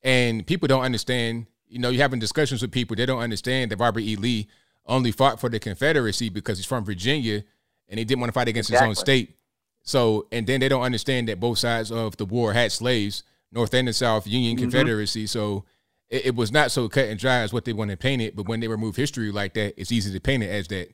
And 0.02 0.45
people 0.48 0.68
don't 0.68 0.82
understand. 0.82 1.45
You 1.68 1.80
know, 1.80 1.90
you're 1.90 2.02
having 2.02 2.20
discussions 2.20 2.61
with 2.61 2.72
people. 2.72 2.95
They 2.95 3.06
don't 3.06 3.22
understand 3.22 3.72
that 3.72 3.78
Robert 3.78 4.02
E. 4.02 4.15
Lee 4.15 4.48
only 4.86 5.11
fought 5.11 5.40
for 5.40 5.49
the 5.49 5.60
Confederacy 5.60 6.30
because 6.30 6.57
he's 6.57 6.65
from 6.65 6.86
Virginia 6.86 7.44
and 7.88 7.99
he 7.99 8.06
didn't 8.06 8.22
want 8.22 8.30
to 8.30 8.34
fight 8.34 8.48
against 8.48 8.70
exactly. 8.70 8.90
his 8.90 8.98
own 8.98 9.02
state. 9.02 9.36
So, 9.84 10.28
and 10.32 10.48
then 10.48 10.60
they 10.60 10.70
don't 10.70 10.82
understand 10.82 11.28
that 11.28 11.40
both 11.40 11.60
sides 11.60 11.91
of 11.91 12.18
the 12.18 12.26
war 12.26 12.53
had 12.53 12.72
slaves, 12.72 13.24
North 13.52 13.74
and 13.74 13.88
the 13.88 13.94
South, 13.94 14.26
Union, 14.26 14.56
mm-hmm. 14.56 14.64
Confederacy. 14.64 15.28
So 15.28 15.65
it, 16.14 16.27
it, 16.27 16.35
was 16.35 16.52
not 16.52 16.72
so 16.72 16.88
cut 16.88 17.06
and 17.06 17.19
dry 17.19 17.40
as 17.40 17.52
what 17.52 17.65
they 17.65 17.73
want 17.73 17.90
to 17.90 17.98
paint 17.98 18.22
it. 18.22 18.35
But 18.35 18.48
when 18.48 18.60
they 18.60 18.68
remove 18.68 18.95
history 18.95 19.31
like 19.31 19.56
that, 19.56 19.73
it's 19.81 19.91
easy 19.91 20.14
to 20.14 20.19
paint 20.19 20.44
it 20.44 20.49
as 20.49 20.68
that. 20.68 20.94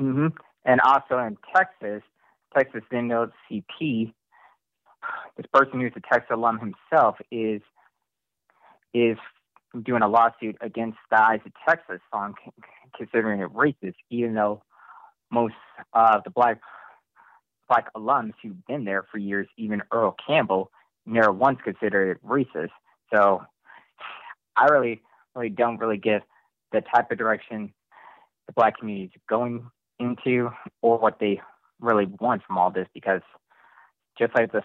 Mm-hmm. 0.00 0.28
And 0.64 0.80
also 0.80 1.18
in 1.18 1.36
Texas, 1.54 2.02
Texas 2.56 2.82
NAACP, 2.90 4.12
this 5.36 5.46
person 5.52 5.80
who's 5.80 5.92
a 5.96 6.00
Texas 6.00 6.30
alum 6.32 6.58
himself 6.58 7.16
is 7.30 7.60
is 8.94 9.18
doing 9.82 10.02
a 10.02 10.08
lawsuit 10.08 10.56
against 10.60 10.96
the 11.10 11.20
Eyes 11.20 11.40
of 11.44 11.52
Texas 11.68 12.00
song, 12.10 12.34
considering 12.96 13.40
it 13.40 13.52
racist, 13.52 13.96
even 14.08 14.34
though 14.34 14.62
most 15.30 15.54
of 15.92 16.24
the 16.24 16.30
black 16.30 16.60
black 17.68 17.92
alums 17.94 18.32
who've 18.42 18.66
been 18.66 18.84
there 18.84 19.04
for 19.10 19.18
years, 19.18 19.48
even 19.58 19.82
Earl 19.92 20.16
Campbell, 20.26 20.70
never 21.04 21.32
once 21.32 21.58
considered 21.62 22.16
it 22.16 22.26
racist. 22.26 22.70
So 23.12 23.42
I 24.56 24.66
really, 24.66 25.02
really 25.34 25.50
don't 25.50 25.78
really 25.78 25.98
get 25.98 26.22
the 26.72 26.82
type 26.94 27.10
of 27.10 27.18
direction 27.18 27.72
the 28.46 28.52
black 28.52 28.78
community 28.78 29.06
is 29.14 29.22
going 29.28 29.70
into 29.98 30.50
or 30.82 30.98
what 30.98 31.18
they 31.18 31.40
really 31.80 32.06
want 32.20 32.42
from 32.46 32.58
all 32.58 32.70
this 32.70 32.88
because 32.94 33.22
just 34.18 34.34
like 34.34 34.52
the 34.52 34.62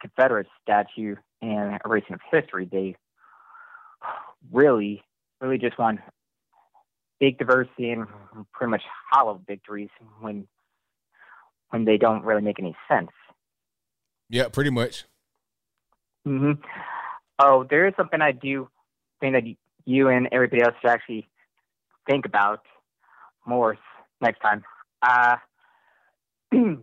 Confederate 0.00 0.46
statue 0.62 1.14
and 1.42 1.78
erasing 1.84 2.14
of 2.14 2.20
history, 2.30 2.68
they 2.70 2.96
really, 4.50 5.02
really 5.40 5.58
just 5.58 5.78
want 5.78 6.00
big 7.18 7.38
diversity 7.38 7.90
and 7.90 8.06
pretty 8.52 8.70
much 8.70 8.82
hollow 9.10 9.40
victories 9.46 9.90
when 10.20 10.46
when 11.68 11.84
they 11.84 11.98
don't 11.98 12.24
really 12.24 12.42
make 12.42 12.58
any 12.58 12.74
sense. 12.88 13.10
Yeah, 14.28 14.48
pretty 14.48 14.70
much. 14.70 15.04
hmm 16.24 16.52
Oh, 17.38 17.64
there 17.68 17.86
is 17.86 17.94
something 17.96 18.20
I 18.20 18.32
do 18.32 18.68
think 19.20 19.34
that 19.34 19.44
you 19.84 20.08
and 20.08 20.28
everybody 20.32 20.62
else 20.62 20.74
should 20.80 20.90
actually 20.90 21.28
think 22.08 22.26
about 22.26 22.62
more 23.46 23.76
next 24.20 24.40
time. 24.40 24.62
Uh, 25.02 25.36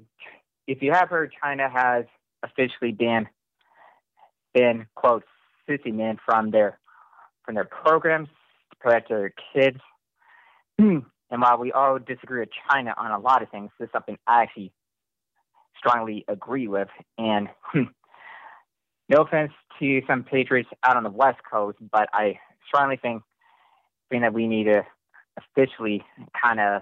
if 0.68 0.82
you 0.82 0.92
have 0.92 1.10
heard, 1.10 1.34
China 1.42 1.70
has 1.70 2.06
officially 2.44 2.92
banned 2.92 3.28
banned 4.54 4.86
quote 4.96 5.24
sissy 5.68 5.94
men 5.94 6.18
from 6.26 6.52
their 6.52 6.80
from 7.46 7.56
their 7.56 7.66
programs 7.66 8.30
to 8.72 8.78
protect 8.78 9.10
their 9.10 9.34
kids. 9.54 9.80
and 10.78 11.04
while 11.30 11.58
we 11.58 11.72
all 11.72 12.00
disagree 12.00 12.42
with 12.42 12.50
China 12.70 12.94
on 12.98 13.12
a 13.12 13.20
lot 13.20 13.42
of 13.42 13.50
things, 13.50 13.72
this 13.80 13.88
is 13.88 13.92
something 13.92 14.18
I 14.28 14.44
actually 14.44 14.72
strongly 15.78 16.26
agree 16.28 16.68
with. 16.68 16.90
And 17.18 17.50
no 19.10 19.22
offense 19.22 19.52
to 19.80 20.02
some 20.08 20.24
patriots 20.24 20.70
out 20.84 20.98
on 20.98 21.04
the 21.04 21.10
West 21.10 21.40
Coast, 21.50 21.78
but 21.92 22.10
I 22.14 22.40
strongly 22.68 22.98
think, 22.98 23.24
think 24.10 24.24
that 24.24 24.34
we 24.34 24.48
need 24.48 24.66
to 24.66 24.84
officially 25.38 26.04
kind 26.42 26.60
of 26.60 26.82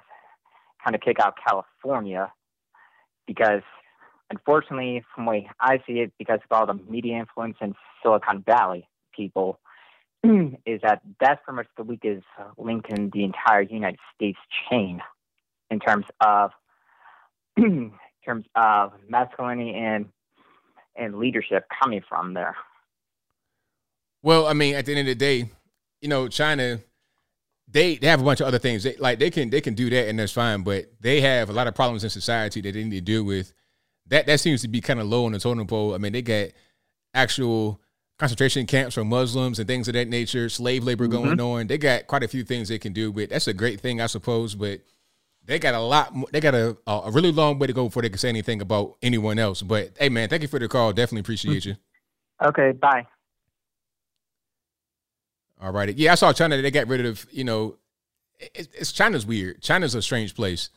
kind 0.84 0.96
of 0.96 1.02
kick 1.02 1.18
out 1.20 1.36
California 1.46 2.32
because 3.28 3.64
unfortunately, 4.30 5.04
from 5.14 5.26
the 5.26 5.32
way 5.32 5.50
I 5.60 5.78
see 5.88 6.00
it, 6.00 6.14
because 6.18 6.40
of 6.50 6.56
all 6.56 6.66
the 6.66 6.80
media 6.90 7.18
influence 7.18 7.58
in 7.62 7.76
Silicon 8.02 8.44
Valley 8.46 8.88
people, 9.14 9.60
is 10.24 10.82
that 10.84 11.02
that's 11.20 11.42
pretty 11.44 11.58
much 11.58 11.68
the 11.78 11.84
weakest 11.84 12.26
link 12.58 12.86
in 12.90 13.10
the 13.14 13.24
entire 13.24 13.62
United 13.62 14.00
States 14.16 14.40
chain 14.70 15.02
in 15.70 15.80
terms 15.80 16.06
of 16.22 16.52
in 17.58 17.92
terms 18.26 18.46
of 18.56 18.94
masculinity 19.08 19.74
and 19.74 20.08
and 20.96 21.18
leadership 21.18 21.66
coming 21.82 22.02
from 22.08 22.34
there. 22.34 22.56
Well, 24.24 24.48
I 24.48 24.54
mean, 24.54 24.76
at 24.76 24.86
the 24.86 24.92
end 24.94 25.02
of 25.02 25.06
the 25.06 25.16
day, 25.16 25.50
you 26.02 26.10
know, 26.10 26.28
China 26.28 26.80
they 27.68 27.98
they 27.98 28.08
have 28.08 28.22
a 28.22 28.24
bunch 28.24 28.42
of 28.42 28.48
other 28.48 28.60
things. 28.60 28.84
They, 28.84 28.96
like 28.98 29.20
they 29.20 29.30
can 29.30 29.50
they 29.50 29.62
can 29.62 29.74
do 29.74 29.90
that 29.90 30.08
and 30.08 30.20
that's 30.20 30.32
fine, 30.32 30.64
but 30.64 30.86
they 31.02 31.22
have 31.22 31.50
a 31.50 31.54
lot 31.54 31.68
of 31.68 31.76
problems 31.76 32.04
in 32.04 32.10
society 32.10 32.62
that 32.62 32.74
they 32.74 32.84
need 32.84 32.92
to 32.92 33.02
deal 33.02 33.24
with. 33.24 33.54
That 34.08 34.28
that 34.28 34.40
seems 34.40 34.62
to 34.62 34.68
be 34.68 34.82
kind 34.82 35.00
of 35.00 35.08
low 35.08 35.26
on 35.26 35.32
the 35.32 35.40
totem 35.40 35.66
pole. 35.68 35.94
I 35.96 35.98
mean, 35.98 36.14
they 36.14 36.22
got 36.22 36.50
actual 37.14 37.82
concentration 38.18 38.66
camps 38.66 38.96
for 38.96 39.04
Muslims 39.04 39.60
and 39.60 39.68
things 39.68 39.88
of 39.88 39.94
that 39.96 40.08
nature, 40.08 40.48
slave 40.48 40.84
labor 40.84 41.08
Mm-hmm. 41.08 41.36
going 41.36 41.42
on. 41.42 41.68
They 41.68 41.78
got 41.78 42.08
quite 42.08 42.24
a 42.24 42.28
few 42.28 42.44
things 42.44 42.70
they 42.70 42.80
can 42.80 42.94
do, 42.94 43.12
but 43.12 43.30
that's 43.30 43.48
a 43.48 43.54
great 43.54 43.82
thing, 43.82 44.00
I 44.00 44.08
suppose. 44.08 44.56
But 44.56 44.82
they 45.46 45.60
got 45.60 45.74
a 45.74 45.80
lot. 45.80 46.14
More, 46.16 46.28
they 46.32 46.40
got 46.40 46.56
a 46.56 46.78
a 46.88 47.12
really 47.12 47.32
long 47.32 47.60
way 47.60 47.68
to 47.68 47.74
go 47.74 47.86
before 47.86 48.02
they 48.02 48.10
can 48.10 48.18
say 48.18 48.30
anything 48.30 48.62
about 48.62 48.98
anyone 49.02 49.40
else. 49.40 49.62
But 49.62 49.92
hey, 50.00 50.10
man, 50.10 50.30
thank 50.30 50.42
you 50.42 50.48
for 50.48 50.60
the 50.60 50.68
call. 50.68 50.94
Definitely 50.94 51.22
appreciate 51.22 51.66
you. 51.66 51.76
Okay, 52.44 52.74
bye. 52.74 53.08
All 55.62 55.72
right. 55.72 55.96
Yeah, 55.96 56.12
I 56.12 56.16
saw 56.16 56.34
China. 56.34 56.62
They 56.62 56.72
got 56.72 56.88
rid 56.88 57.06
of, 57.06 57.26
you 57.32 57.44
know, 57.44 57.78
it, 58.40 58.68
it's 58.74 58.92
China's 58.92 59.26
weird. 59.26 59.62
China's 59.62 59.96
a 59.96 60.02
strange 60.02 60.36
place. 60.36 60.70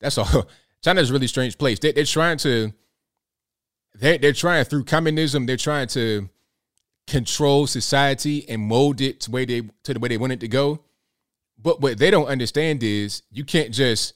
That's 0.00 0.18
all. 0.18 0.48
China's 0.82 1.10
a 1.10 1.12
really 1.12 1.26
strange 1.26 1.58
place. 1.58 1.78
They, 1.78 1.92
they're 1.92 2.04
trying 2.04 2.38
to, 2.38 2.72
they're, 3.94 4.18
they're 4.18 4.32
trying 4.32 4.64
through 4.64 4.84
communism, 4.84 5.46
they're 5.46 5.56
trying 5.56 5.88
to 5.88 6.28
control 7.06 7.66
society 7.66 8.48
and 8.48 8.62
mold 8.62 9.00
it 9.00 9.20
to, 9.20 9.30
way 9.30 9.44
they, 9.44 9.62
to 9.82 9.94
the 9.94 10.00
way 10.00 10.08
they 10.08 10.18
want 10.18 10.32
it 10.32 10.40
to 10.40 10.48
go. 10.48 10.80
But 11.66 11.80
what 11.80 11.98
they 11.98 12.12
don't 12.12 12.28
understand 12.28 12.84
is 12.84 13.24
you 13.28 13.44
can't 13.44 13.74
just 13.74 14.14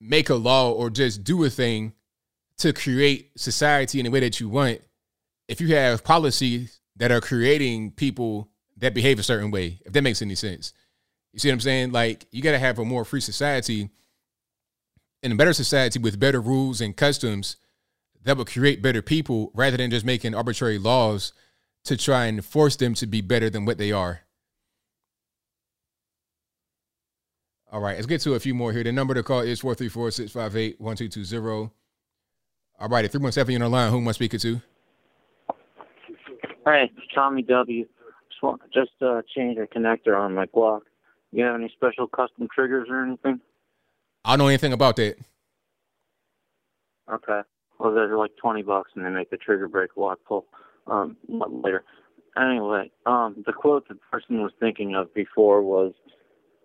make 0.00 0.30
a 0.30 0.34
law 0.34 0.72
or 0.72 0.88
just 0.88 1.22
do 1.22 1.44
a 1.44 1.50
thing 1.50 1.92
to 2.56 2.72
create 2.72 3.32
society 3.38 4.00
in 4.00 4.06
the 4.06 4.10
way 4.10 4.20
that 4.20 4.40
you 4.40 4.48
want 4.48 4.80
if 5.48 5.60
you 5.60 5.74
have 5.76 6.02
policies 6.02 6.80
that 6.96 7.12
are 7.12 7.20
creating 7.20 7.90
people 7.90 8.48
that 8.78 8.94
behave 8.94 9.18
a 9.18 9.22
certain 9.22 9.50
way, 9.50 9.80
if 9.84 9.92
that 9.92 10.00
makes 10.00 10.22
any 10.22 10.34
sense. 10.34 10.72
You 11.34 11.40
see 11.40 11.48
what 11.50 11.56
I'm 11.56 11.60
saying? 11.60 11.92
Like 11.92 12.24
you 12.30 12.40
got 12.40 12.52
to 12.52 12.58
have 12.58 12.78
a 12.78 12.86
more 12.86 13.04
free 13.04 13.20
society 13.20 13.90
and 15.22 15.34
a 15.34 15.36
better 15.36 15.52
society 15.52 15.98
with 15.98 16.18
better 16.18 16.40
rules 16.40 16.80
and 16.80 16.96
customs 16.96 17.56
that 18.24 18.38
will 18.38 18.46
create 18.46 18.80
better 18.80 19.02
people 19.02 19.50
rather 19.52 19.76
than 19.76 19.90
just 19.90 20.06
making 20.06 20.34
arbitrary 20.34 20.78
laws 20.78 21.34
to 21.84 21.98
try 21.98 22.24
and 22.24 22.42
force 22.42 22.76
them 22.76 22.94
to 22.94 23.06
be 23.06 23.20
better 23.20 23.50
than 23.50 23.66
what 23.66 23.76
they 23.76 23.92
are. 23.92 24.22
All 27.72 27.80
right, 27.80 27.94
let's 27.94 28.06
get 28.06 28.20
to 28.22 28.34
a 28.34 28.40
few 28.40 28.52
more 28.52 28.72
here. 28.72 28.82
The 28.82 28.90
number 28.90 29.14
to 29.14 29.22
call 29.22 29.40
is 29.40 29.60
434 29.60 30.10
658 30.10 30.80
1220. 30.80 31.70
All 32.80 32.88
right, 32.88 33.04
at 33.04 33.12
317 33.12 33.62
on 33.62 33.70
the 33.70 33.76
line, 33.76 33.90
who 33.90 33.98
am 33.98 34.08
I 34.08 34.12
speaking 34.12 34.40
to? 34.40 34.60
Hey, 36.64 36.90
Tommy 37.14 37.42
W. 37.42 37.84
Just 38.28 38.42
want 38.42 38.62
just 38.74 38.90
uh, 39.00 39.22
change 39.34 39.58
a 39.58 39.66
connector 39.66 40.18
on 40.18 40.34
my 40.34 40.46
Glock. 40.46 40.80
You 41.30 41.44
have 41.44 41.54
any 41.54 41.72
special 41.74 42.08
custom 42.08 42.48
triggers 42.52 42.88
or 42.90 43.04
anything? 43.04 43.40
I 44.24 44.32
don't 44.32 44.40
know 44.40 44.48
anything 44.48 44.72
about 44.72 44.96
that. 44.96 45.16
Okay. 47.12 47.40
Well, 47.78 47.94
they're 47.94 48.16
like 48.16 48.32
twenty 48.36 48.62
bucks, 48.62 48.90
and 48.94 49.04
they 49.04 49.10
make 49.10 49.30
the 49.30 49.36
trigger 49.36 49.68
break 49.68 49.96
lock 49.96 50.18
pull 50.26 50.46
um 50.86 51.16
later. 51.28 51.84
Anyway, 52.36 52.90
um, 53.06 53.42
the 53.46 53.52
quote 53.52 53.88
the 53.88 53.96
person 54.10 54.42
was 54.42 54.52
thinking 54.60 54.94
of 54.94 55.12
before 55.14 55.62
was, 55.62 55.92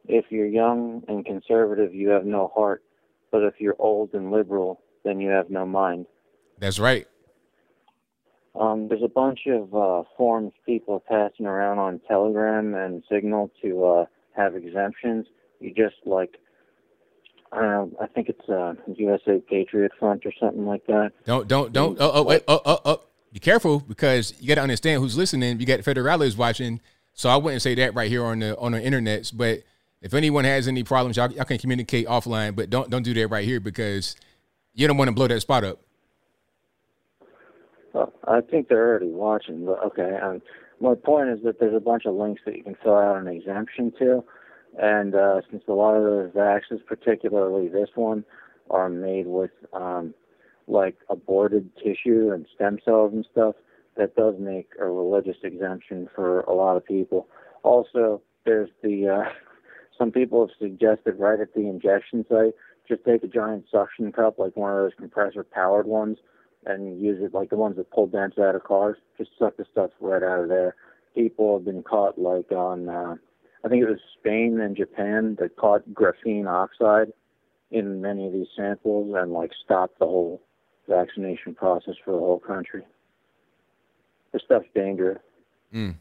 "If 0.07 0.25
you're 0.29 0.47
young 0.47 1.03
and 1.07 1.25
conservative, 1.25 1.93
you 1.93 2.09
have 2.09 2.25
no 2.25 2.51
heart, 2.55 2.83
but 3.31 3.43
if 3.43 3.55
you're 3.59 3.75
old 3.79 4.13
and 4.13 4.31
liberal, 4.31 4.81
then 5.03 5.19
you 5.19 5.29
have 5.29 5.49
no 5.49 5.65
mind." 5.65 6.05
That's 6.59 6.79
right. 6.79 7.07
Um, 8.59 8.87
there's 8.87 9.03
a 9.03 9.09
bunch 9.09 9.41
of 9.47 9.75
uh, 9.75 10.03
forms 10.15 10.53
people 10.65 10.95
are 10.95 11.27
passing 11.29 11.45
around 11.45 11.79
on 11.79 11.99
Telegram 12.07 12.73
and 12.73 13.03
Signal 13.11 13.51
to 13.61 13.85
uh, 13.85 14.05
have 14.35 14.55
exemptions. 14.55 15.27
You 15.59 15.73
just 15.73 15.95
like, 16.05 16.37
I 17.51 17.61
don't 17.61 17.69
know, 17.69 17.91
I 18.01 18.07
think 18.07 18.29
it's 18.29 18.47
uh, 18.47 18.75
USA 18.95 19.41
Patriot 19.49 19.91
Front 19.99 20.25
or 20.25 20.31
something 20.39 20.65
like 20.65 20.85
that. 20.87 21.11
Don't 21.25 21.47
don't 21.47 21.73
don't. 21.73 21.97
Oh 21.99 22.11
oh 22.15 22.23
wait 22.23 22.43
oh 22.47 22.61
oh 22.65 22.79
oh. 22.85 23.01
Be 23.33 23.39
careful 23.39 23.81
because 23.81 24.33
you 24.39 24.47
got 24.47 24.55
to 24.55 24.61
understand 24.61 25.01
who's 25.01 25.17
listening. 25.17 25.59
You 25.59 25.65
got 25.65 25.81
federales 25.81 26.37
watching, 26.37 26.79
so 27.13 27.27
I 27.27 27.35
wouldn't 27.35 27.61
say 27.61 27.75
that 27.75 27.93
right 27.93 28.09
here 28.09 28.23
on 28.23 28.39
the 28.39 28.57
on 28.57 28.71
the 28.71 28.81
internet. 28.81 29.29
But 29.35 29.63
if 30.05 30.13
anyone 30.13 30.45
has 30.45 30.67
any 30.67 30.83
problems, 30.83 31.17
y'all, 31.17 31.31
y'all 31.31 31.45
can 31.45 31.57
communicate 31.57 32.05
offline. 32.05 32.55
But 32.55 32.69
don't 32.69 32.89
don't 32.91 33.01
do 33.01 33.13
that 33.15 33.27
right 33.27 33.43
here 33.43 33.59
because 33.59 34.15
you 34.75 34.87
don't 34.87 34.97
want 34.97 35.07
to 35.09 35.15
blow 35.15 35.27
that 35.27 35.41
spot 35.41 35.63
up. 35.63 35.79
Well, 37.91 38.13
I 38.27 38.41
think 38.41 38.67
they're 38.67 38.87
already 38.87 39.09
watching, 39.09 39.65
but 39.65 39.83
okay. 39.83 40.17
Um, 40.21 40.43
my 40.79 40.93
point 40.93 41.29
is 41.29 41.39
that 41.43 41.59
there's 41.59 41.75
a 41.75 41.79
bunch 41.79 42.05
of 42.05 42.13
links 42.13 42.41
that 42.45 42.55
you 42.55 42.63
can 42.63 42.75
fill 42.83 42.95
out 42.95 43.17
an 43.17 43.27
exemption 43.27 43.91
to, 43.97 44.23
and 44.77 45.15
uh, 45.15 45.41
since 45.49 45.63
a 45.67 45.73
lot 45.73 45.95
of 45.95 46.03
those 46.03 46.31
vaccines, 46.35 46.81
particularly 46.85 47.67
this 47.67 47.89
one, 47.95 48.25
are 48.69 48.89
made 48.89 49.25
with 49.25 49.51
um, 49.73 50.13
like 50.67 50.97
aborted 51.09 51.71
tissue 51.77 52.31
and 52.31 52.45
stem 52.53 52.77
cells 52.85 53.11
and 53.11 53.25
stuff, 53.31 53.55
that 53.97 54.15
does 54.15 54.35
make 54.37 54.69
a 54.79 54.85
religious 54.85 55.37
exemption 55.41 56.07
for 56.13 56.41
a 56.41 56.53
lot 56.53 56.77
of 56.77 56.85
people. 56.85 57.27
Also, 57.63 58.21
there's 58.45 58.69
the 58.83 59.07
uh, 59.07 59.29
some 59.97 60.11
people 60.11 60.45
have 60.45 60.55
suggested 60.59 61.19
right 61.19 61.39
at 61.39 61.53
the 61.53 61.61
injection 61.61 62.25
site, 62.29 62.53
just 62.87 63.03
take 63.05 63.23
a 63.23 63.27
giant 63.27 63.65
suction 63.71 64.11
cup, 64.11 64.37
like 64.37 64.55
one 64.55 64.71
of 64.71 64.77
those 64.77 64.91
compressor 64.97 65.43
powered 65.43 65.87
ones, 65.87 66.17
and 66.65 67.01
use 67.01 67.17
it 67.21 67.33
like 67.33 67.49
the 67.49 67.55
ones 67.55 67.77
that 67.77 67.91
pull 67.91 68.07
dents 68.07 68.37
out 68.37 68.55
of 68.55 68.63
cars. 68.63 68.97
Just 69.17 69.31
suck 69.37 69.57
the 69.57 69.65
stuff 69.71 69.91
right 69.99 70.23
out 70.23 70.41
of 70.41 70.49
there. 70.49 70.75
People 71.13 71.57
have 71.57 71.65
been 71.65 71.83
caught 71.83 72.19
like 72.19 72.51
on, 72.51 72.89
uh, 72.89 73.15
I 73.63 73.69
think 73.69 73.83
it 73.83 73.89
was 73.89 73.99
Spain 74.19 74.59
and 74.59 74.75
Japan 74.75 75.37
that 75.39 75.55
caught 75.55 75.87
graphene 75.93 76.47
oxide 76.47 77.13
in 77.71 78.01
many 78.01 78.27
of 78.27 78.33
these 78.33 78.47
samples 78.55 79.13
and 79.17 79.31
like 79.31 79.51
stopped 79.63 79.99
the 79.99 80.05
whole 80.05 80.41
vaccination 80.87 81.55
process 81.55 81.95
for 82.03 82.11
the 82.11 82.19
whole 82.19 82.39
country. 82.39 82.83
This 84.33 84.43
stuff's 84.45 84.67
dangerous. 84.75 85.19
Mm. 85.73 85.95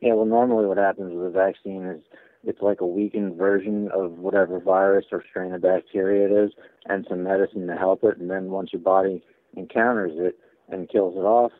Yeah, 0.00 0.14
well, 0.14 0.26
normally 0.26 0.66
what 0.66 0.78
happens 0.78 1.12
with 1.14 1.26
a 1.26 1.30
vaccine 1.30 1.84
is 1.84 2.02
it's 2.42 2.62
like 2.62 2.80
a 2.80 2.86
weakened 2.86 3.36
version 3.36 3.90
of 3.92 4.12
whatever 4.12 4.58
virus 4.58 5.06
or 5.12 5.22
strain 5.28 5.52
of 5.52 5.60
bacteria 5.60 6.26
it 6.26 6.44
is, 6.44 6.52
and 6.86 7.06
some 7.08 7.22
medicine 7.24 7.66
to 7.66 7.76
help 7.76 8.02
it. 8.04 8.16
And 8.16 8.30
then 8.30 8.50
once 8.50 8.72
your 8.72 8.80
body 8.80 9.22
encounters 9.56 10.12
it 10.14 10.38
and 10.70 10.88
kills 10.88 11.16
it 11.16 11.20
off, 11.26 11.52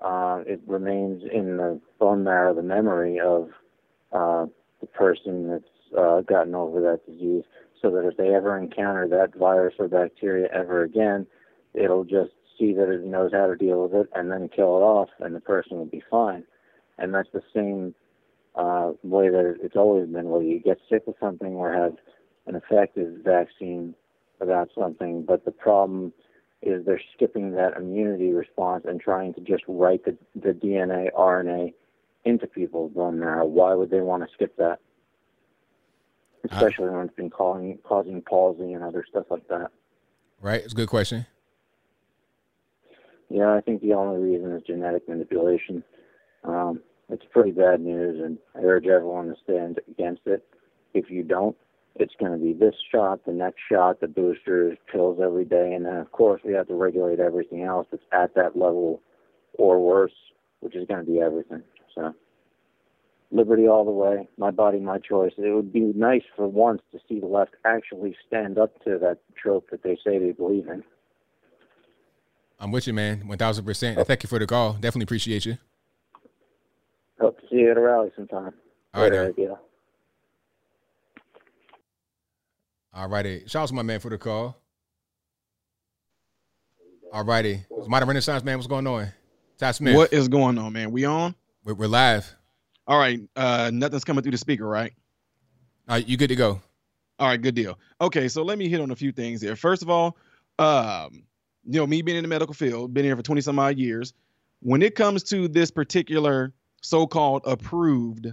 uh, 0.00 0.44
it 0.46 0.60
remains 0.66 1.22
in 1.32 1.56
the 1.56 1.80
bone 1.98 2.22
marrow, 2.22 2.54
the 2.54 2.62
memory 2.62 3.18
of 3.18 3.48
uh, 4.12 4.46
the 4.80 4.86
person 4.86 5.48
that's 5.48 5.98
uh, 5.98 6.20
gotten 6.20 6.54
over 6.54 6.80
that 6.80 7.04
disease, 7.06 7.42
so 7.82 7.90
that 7.90 8.06
if 8.06 8.16
they 8.16 8.32
ever 8.34 8.56
encounter 8.56 9.08
that 9.08 9.34
virus 9.36 9.74
or 9.78 9.88
bacteria 9.88 10.48
ever 10.54 10.84
again, 10.84 11.26
it'll 11.74 12.04
just 12.04 12.30
see 12.58 12.72
that 12.72 12.88
it 12.88 13.04
knows 13.04 13.32
how 13.32 13.46
to 13.46 13.56
deal 13.56 13.82
with 13.82 13.94
it 13.94 14.08
and 14.14 14.30
then 14.30 14.48
kill 14.48 14.76
it 14.76 14.82
off, 14.82 15.08
and 15.18 15.34
the 15.34 15.40
person 15.40 15.76
will 15.76 15.86
be 15.86 16.02
fine. 16.08 16.44
And 17.00 17.14
that's 17.14 17.28
the 17.32 17.42
same 17.54 17.94
uh, 18.54 18.92
way 19.02 19.28
that 19.28 19.56
it's 19.62 19.76
always 19.76 20.08
been, 20.08 20.28
whether 20.28 20.44
you 20.44 20.60
get 20.60 20.78
sick 20.88 21.06
with 21.06 21.16
something 21.18 21.54
or 21.54 21.72
have 21.72 21.94
an 22.46 22.54
effective 22.56 23.24
vaccine 23.24 23.94
about 24.40 24.68
something. 24.78 25.24
But 25.24 25.44
the 25.44 25.50
problem 25.50 26.12
is 26.62 26.84
they're 26.84 27.00
skipping 27.14 27.52
that 27.52 27.76
immunity 27.76 28.32
response 28.32 28.84
and 28.86 29.00
trying 29.00 29.32
to 29.34 29.40
just 29.40 29.62
write 29.66 30.04
the, 30.04 30.16
the 30.34 30.52
DNA, 30.52 31.08
RNA 31.16 31.72
into 32.24 32.46
people's 32.46 32.92
bone 32.92 33.18
marrow. 33.18 33.46
Why 33.46 33.74
would 33.74 33.90
they 33.90 34.00
want 34.00 34.22
to 34.22 34.28
skip 34.34 34.56
that? 34.58 34.78
Especially 36.44 36.88
when 36.88 37.06
it's 37.06 37.14
been 37.14 37.30
causing, 37.30 37.78
causing 37.84 38.22
palsy 38.22 38.72
and 38.72 38.82
other 38.82 39.04
stuff 39.08 39.26
like 39.30 39.46
that. 39.48 39.70
Right, 40.40 40.62
it's 40.62 40.72
a 40.72 40.76
good 40.76 40.88
question. 40.88 41.26
Yeah, 43.28 43.54
I 43.54 43.60
think 43.60 43.80
the 43.82 43.92
only 43.92 44.20
reason 44.20 44.52
is 44.52 44.62
genetic 44.66 45.08
manipulation. 45.08 45.84
Um, 46.44 46.80
it's 47.10 47.24
pretty 47.30 47.50
bad 47.50 47.80
news, 47.80 48.20
and 48.22 48.38
I 48.54 48.64
urge 48.64 48.86
everyone 48.86 49.26
to 49.28 49.34
stand 49.42 49.80
against 49.90 50.22
it. 50.26 50.46
If 50.94 51.10
you 51.10 51.22
don't, 51.22 51.56
it's 51.96 52.14
going 52.18 52.32
to 52.32 52.38
be 52.38 52.52
this 52.52 52.74
shot, 52.90 53.24
the 53.26 53.32
next 53.32 53.60
shot, 53.70 54.00
the 54.00 54.08
boosters, 54.08 54.78
pills 54.90 55.18
every 55.22 55.44
day, 55.44 55.72
and 55.74 55.86
then 55.86 55.96
of 55.96 56.12
course 56.12 56.40
we 56.44 56.52
have 56.54 56.68
to 56.68 56.74
regulate 56.74 57.20
everything 57.20 57.62
else 57.62 57.86
that's 57.90 58.02
at 58.12 58.34
that 58.34 58.56
level 58.56 59.00
or 59.54 59.80
worse, 59.84 60.12
which 60.60 60.76
is 60.76 60.86
going 60.86 61.04
to 61.04 61.10
be 61.10 61.20
everything. 61.20 61.62
So, 61.94 62.14
liberty 63.30 63.66
all 63.66 63.84
the 63.84 63.90
way, 63.90 64.28
my 64.38 64.50
body, 64.50 64.78
my 64.78 64.98
choice. 64.98 65.32
It 65.36 65.54
would 65.54 65.72
be 65.72 65.92
nice 65.94 66.22
for 66.36 66.46
once 66.46 66.82
to 66.92 66.98
see 67.08 67.20
the 67.20 67.26
left 67.26 67.54
actually 67.64 68.16
stand 68.26 68.58
up 68.58 68.82
to 68.84 68.98
that 68.98 69.18
trope 69.36 69.70
that 69.70 69.82
they 69.82 69.98
say 70.04 70.18
they 70.18 70.32
believe 70.32 70.68
in. 70.68 70.84
I'm 72.58 72.70
with 72.70 72.86
you, 72.86 72.92
man. 72.92 73.26
One 73.26 73.38
thousand 73.38 73.64
percent. 73.64 74.06
Thank 74.06 74.22
you 74.22 74.28
for 74.28 74.38
the 74.38 74.46
call. 74.46 74.74
Definitely 74.74 75.04
appreciate 75.04 75.46
you. 75.46 75.58
Hope 77.20 77.40
to 77.40 77.46
see 77.48 77.56
you 77.56 77.70
at 77.70 77.76
a 77.76 77.80
rally 77.80 78.10
sometime. 78.16 78.54
All 78.94 79.02
right, 79.02 79.12
Later, 79.12 79.14
Aaron. 79.16 79.30
Abigail. 79.30 79.58
All 82.94 83.08
righty. 83.08 83.44
Shout 83.46 83.62
out 83.62 83.68
to 83.68 83.74
my 83.74 83.82
man 83.82 84.00
for 84.00 84.10
the 84.10 84.18
call. 84.18 84.56
All 87.12 87.24
righty. 87.24 87.64
Modern 87.86 88.08
Renaissance 88.08 88.42
man, 88.42 88.56
what's 88.56 88.66
going 88.66 88.86
on? 88.86 89.08
Ty 89.58 89.72
Smith. 89.72 89.96
What 89.96 90.12
is 90.12 90.28
going 90.28 90.58
on, 90.58 90.72
man? 90.72 90.90
We 90.90 91.04
on? 91.04 91.34
We're, 91.64 91.74
we're 91.74 91.88
live. 91.88 92.34
All 92.86 92.98
right. 92.98 93.20
Uh, 93.36 93.70
nothing's 93.72 94.04
coming 94.04 94.22
through 94.22 94.32
the 94.32 94.38
speaker, 94.38 94.66
right? 94.66 94.92
All 95.88 95.96
right, 95.96 96.06
you 96.06 96.16
good 96.16 96.28
to 96.28 96.36
go. 96.36 96.60
All 97.18 97.28
right, 97.28 97.40
good 97.40 97.54
deal. 97.54 97.78
Okay, 98.00 98.28
so 98.28 98.42
let 98.42 98.58
me 98.58 98.68
hit 98.68 98.80
on 98.80 98.90
a 98.90 98.96
few 98.96 99.12
things 99.12 99.42
here. 99.42 99.54
First 99.56 99.82
of 99.82 99.90
all, 99.90 100.16
um, 100.58 101.22
you 101.64 101.78
know, 101.78 101.86
me 101.86 102.00
being 102.00 102.16
in 102.16 102.22
the 102.22 102.28
medical 102.28 102.54
field, 102.54 102.94
been 102.94 103.04
here 103.04 103.16
for 103.16 103.22
20 103.22 103.40
some 103.42 103.58
odd 103.58 103.76
years. 103.76 104.14
When 104.60 104.82
it 104.82 104.94
comes 104.94 105.22
to 105.24 105.48
this 105.48 105.70
particular 105.70 106.52
so-called 106.80 107.42
approved 107.44 108.26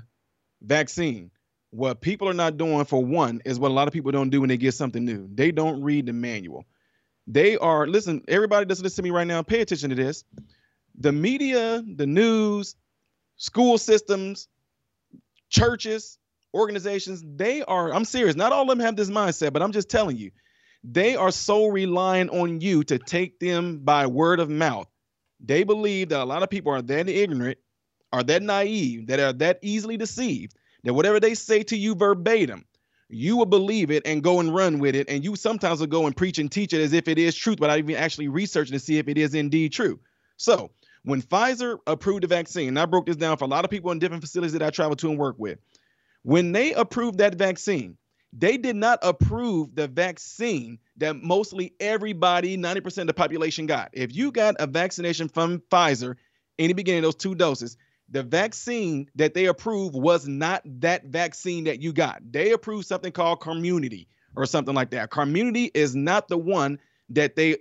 vaccine, 0.62 1.32
what 1.72 2.02
people 2.02 2.30
are 2.30 2.34
not 2.34 2.58
doing 2.58 2.86
for 2.86 3.04
one 3.04 3.42
is 3.46 3.60
what 3.60 3.72
a 3.72 3.74
lot 3.74 3.88
of 3.88 3.94
people 3.94 4.12
don't 4.12 4.30
do 4.30 4.40
when 4.42 4.48
they 4.48 4.58
get 4.58 4.74
something 4.74 5.04
new. 5.04 5.28
They 5.34 5.52
don't 5.52 5.82
read 5.82 6.06
the 6.06 6.14
manual. 6.14 6.66
They 7.28 7.58
are 7.58 7.86
listen, 7.86 8.24
everybody 8.28 8.66
that's 8.66 8.82
listening 8.82 9.04
to 9.04 9.12
me 9.12 9.18
right 9.18 9.28
now, 9.28 9.42
pay 9.42 9.62
attention 9.62 9.90
to 9.90 9.96
this. 9.96 10.24
The 11.00 11.12
media, 11.12 11.84
the 11.86 12.08
news, 12.08 12.76
school 13.36 13.78
systems, 13.78 14.48
churches, 15.50 16.18
organizations, 16.54 17.24
they 17.26 17.62
are, 17.64 17.94
I'm 17.94 18.06
serious, 18.06 18.36
not 18.36 18.54
all 18.54 18.64
of 18.64 18.70
them 18.70 18.80
have 18.80 18.96
this 18.96 19.10
mindset, 19.10 19.54
but 19.54 19.62
I'm 19.62 19.74
just 19.74 19.90
telling 19.90 20.18
you, 20.18 20.32
they 20.84 21.16
are 21.16 21.32
so 21.32 21.68
relying 21.68 22.30
on 22.30 22.62
you 22.62 22.84
to 22.86 22.98
take 22.98 23.40
them 23.40 23.80
by 23.80 24.08
word 24.08 24.40
of 24.40 24.50
mouth. 24.50 24.88
They 25.40 25.64
believe 25.64 26.10
that 26.10 26.22
a 26.22 26.26
lot 26.26 26.44
of 26.44 26.50
people 26.50 26.72
are 26.72 26.82
that 26.82 27.10
ignorant, 27.10 27.58
are 28.14 28.24
that 28.24 28.44
naive, 28.44 29.08
that 29.08 29.20
are 29.20 29.34
that 29.34 29.60
easily 29.62 29.98
deceived, 29.98 30.56
that 30.84 30.94
whatever 30.94 31.20
they 31.20 31.34
say 31.34 31.64
to 31.64 31.78
you 31.78 31.96
verbatim, 31.96 32.66
you 33.10 33.38
will 33.38 33.46
believe 33.46 33.92
it 33.92 34.06
and 34.06 34.24
go 34.24 34.40
and 34.40 34.54
run 34.54 34.80
with 34.80 34.96
it. 34.96 35.10
And 35.10 35.24
you 35.24 35.36
sometimes 35.36 35.80
will 35.80 35.88
go 35.88 36.06
and 36.06 36.16
preach 36.16 36.40
and 36.40 36.52
teach 36.52 36.74
it 36.74 36.82
as 36.82 36.94
if 36.94 37.08
it 37.08 37.18
is 37.18 37.36
truth 37.36 37.60
without 37.60 37.80
even 37.80 37.96
actually 37.96 38.28
researching 38.28 38.74
to 38.74 38.80
see 38.80 38.98
if 38.98 39.08
it 39.08 39.18
is 39.18 39.34
indeed 39.34 39.72
true. 39.72 40.00
So 40.38 40.72
when 41.04 41.22
Pfizer 41.22 41.78
approved 41.88 42.24
the 42.24 42.28
vaccine, 42.28 42.70
and 42.70 42.80
I 42.80 42.86
broke 42.86 43.06
this 43.06 43.16
down 43.16 43.38
for 43.38 43.46
a 43.46 43.48
lot 43.48 43.64
of 43.64 43.72
people 43.72 43.92
in 43.92 44.00
different 44.00 44.24
facilities 44.24 44.54
that 44.54 44.62
I 44.62 44.70
travel 44.70 44.96
to 44.98 45.10
and 45.10 45.18
work 45.18 45.36
with, 45.38 45.60
when 46.24 46.52
they 46.52 46.74
approved 46.74 47.20
that 47.20 47.36
vaccine, 47.36 47.98
they 48.34 48.58
did 48.58 48.76
not 48.76 49.00
approve 49.02 49.74
the 49.74 49.88
vaccine 49.88 50.78
that 50.98 51.16
mostly 51.24 51.74
everybody, 51.80 52.58
90% 52.58 52.98
of 53.00 53.08
the 53.08 53.14
population 53.14 53.66
got. 53.66 53.90
If 53.94 54.14
you 54.14 54.32
got 54.32 54.56
a 54.60 54.68
vaccination 54.68 55.30
from 55.30 55.60
Pfizer 55.72 56.16
in 56.58 56.68
the 56.68 56.74
beginning, 56.74 57.04
those 57.04 57.16
two 57.16 57.36
doses, 57.36 57.78
the 58.10 58.24
vaccine 58.24 59.10
that 59.16 59.34
they 59.34 59.46
approved 59.46 59.96
was 59.96 60.28
not 60.28 60.62
that 60.80 61.06
vaccine 61.06 61.66
that 61.66 61.82
you 61.82 61.92
got. 61.92 62.22
They 62.32 62.52
approved 62.52 62.88
something 62.88 63.12
called 63.12 63.42
Comirnaty 63.42 64.08
or 64.36 64.46
something 64.46 64.76
like 64.76 64.92
that. 64.92 65.12
Comirnaty 65.12 65.72
is 65.74 65.96
not 65.96 66.28
the 66.28 66.38
one 66.38 66.80
that 67.10 67.36
they 67.36 67.58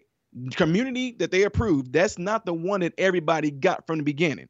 Comirnaty 0.50 1.18
that 1.18 1.30
they 1.30 1.44
approved. 1.44 1.92
That's 1.92 2.18
not 2.18 2.44
the 2.44 2.52
one 2.52 2.80
that 2.80 2.92
everybody 2.98 3.50
got 3.50 3.86
from 3.86 3.98
the 3.98 4.04
beginning. 4.04 4.48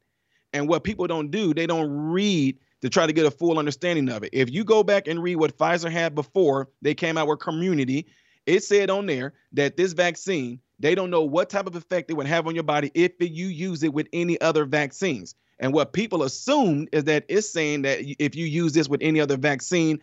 And 0.53 0.69
what 0.69 0.85
people 0.85 1.07
don't 1.07 1.31
do, 1.31 1.55
they 1.55 1.67
don't 1.67 1.91
read 1.91 2.59
to 2.83 2.89
try 2.89 3.07
to 3.07 3.13
get 3.13 3.27
a 3.27 3.31
full 3.31 3.59
understanding 3.59 4.09
of 4.09 4.23
it. 4.23 4.31
If 4.33 4.51
you 4.51 4.65
go 4.65 4.83
back 4.83 5.07
and 5.07 5.23
read 5.23 5.37
what 5.37 5.57
Pfizer 5.57 5.91
had 5.91 6.15
before 6.15 6.69
they 6.83 6.95
came 6.95 7.17
out 7.17 7.29
with 7.29 7.39
Comirnaty, 7.39 8.07
it 8.47 8.63
said 8.65 8.91
on 8.91 9.07
there 9.07 9.35
that 9.53 9.77
this 9.77 9.93
vaccine, 9.93 10.61
they 10.79 10.95
don't 10.95 11.11
know 11.11 11.23
what 11.23 11.51
type 11.51 11.67
of 11.67 11.77
effect 11.77 12.11
it 12.11 12.15
would 12.15 12.27
have 12.27 12.47
on 12.47 12.55
your 12.55 12.65
body 12.65 12.91
if 12.95 13.13
you 13.21 13.47
use 13.47 13.83
it 13.83 13.93
with 13.93 14.09
any 14.13 14.41
other 14.41 14.65
vaccines. 14.65 15.35
And 15.59 15.73
what 15.73 15.93
people 15.93 16.23
assume 16.23 16.87
is 16.93 17.05
that 17.05 17.25
it's 17.29 17.49
saying 17.49 17.83
that 17.83 18.01
if 18.19 18.35
you 18.35 18.47
use 18.47 18.73
this 18.73 18.89
with 18.89 19.01
any 19.03 19.21
other 19.21 19.37
vaccine 19.37 20.01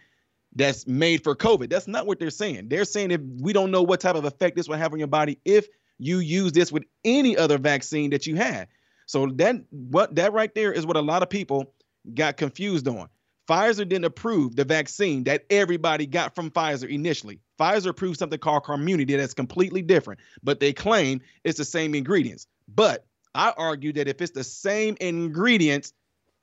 that's 0.56 0.88
made 0.88 1.24
for 1.24 1.36
COVID, 1.36 1.70
that's 1.70 1.88
not 1.88 2.08
what 2.08 2.20
they're 2.20 2.30
saying. 2.30 2.70
They're 2.70 2.86
saying 2.86 3.12
if 3.12 3.22
we 3.40 3.54
don't 3.54 3.72
know 3.72 3.84
what 3.84 4.00
type 4.00 4.16
of 4.16 4.26
effect 4.26 4.56
this 4.56 4.68
will 4.68 4.78
have 4.78 4.94
on 4.94 5.00
your 5.00 5.08
body 5.08 5.40
if 5.46 5.68
you 6.00 6.20
use 6.20 6.52
this 6.52 6.72
with 6.72 6.84
any 7.06 7.38
other 7.38 7.58
vaccine 7.58 8.10
that 8.12 8.26
you 8.26 8.36
had. 8.36 8.68
So 9.06 9.28
that 9.36 9.58
what 9.70 10.16
that 10.16 10.34
right 10.34 10.54
there 10.56 10.72
is 10.72 10.86
what 10.86 10.98
a 10.98 11.02
lot 11.02 11.24
of 11.24 11.30
people 11.30 11.74
got 12.14 12.38
confused 12.38 12.88
on. 12.88 13.10
Pfizer 13.48 13.88
didn't 13.88 14.06
approve 14.06 14.56
the 14.56 14.64
vaccine 14.64 15.26
that 15.26 15.46
everybody 15.50 16.06
got 16.06 16.34
from 16.34 16.50
Pfizer 16.50 16.88
initially. 16.88 17.40
Pfizer 17.60 17.88
approved 17.88 18.18
something 18.18 18.40
called 18.40 18.64
Comirnaty 18.64 19.18
that's 19.18 19.34
completely 19.34 19.82
different, 19.82 20.22
but 20.42 20.60
they 20.60 20.72
claim 20.72 21.22
it's 21.44 21.58
the 21.58 21.66
same 21.66 21.94
ingredients. 21.94 22.48
But 22.74 23.06
I 23.36 23.54
argue 23.56 23.94
that 23.94 24.08
if 24.08 24.22
it's 24.22 24.32
the 24.32 24.44
same 24.44 24.98
ingredients, 25.00 25.94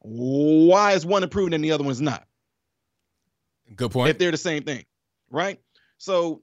why 0.00 0.92
is 0.92 1.06
one 1.06 1.22
approved 1.22 1.54
and 1.54 1.62
the 1.62 1.72
other 1.72 1.84
one's 1.84 2.00
not? 2.00 2.26
Good 3.74 3.92
point. 3.92 4.10
If 4.10 4.18
they're 4.18 4.30
the 4.30 4.36
same 4.36 4.64
thing, 4.64 4.84
right? 5.30 5.60
So 5.98 6.42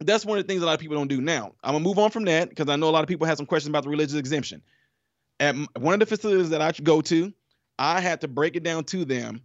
that's 0.00 0.24
one 0.24 0.38
of 0.38 0.44
the 0.44 0.48
things 0.48 0.62
a 0.62 0.66
lot 0.66 0.74
of 0.74 0.80
people 0.80 0.96
don't 0.96 1.08
do 1.08 1.20
now. 1.20 1.54
I'm 1.62 1.74
gonna 1.74 1.84
move 1.84 1.98
on 1.98 2.10
from 2.10 2.24
that 2.24 2.48
because 2.48 2.68
I 2.68 2.76
know 2.76 2.88
a 2.88 2.90
lot 2.90 3.02
of 3.02 3.08
people 3.08 3.26
have 3.26 3.36
some 3.36 3.46
questions 3.46 3.70
about 3.70 3.84
the 3.84 3.90
religious 3.90 4.16
exemption. 4.16 4.62
At 5.38 5.54
one 5.78 5.94
of 5.94 6.00
the 6.00 6.06
facilities 6.06 6.50
that 6.50 6.60
I 6.60 6.72
go 6.72 7.00
to, 7.02 7.32
I 7.78 8.00
had 8.00 8.20
to 8.22 8.28
break 8.28 8.56
it 8.56 8.62
down 8.62 8.84
to 8.84 9.04
them 9.04 9.40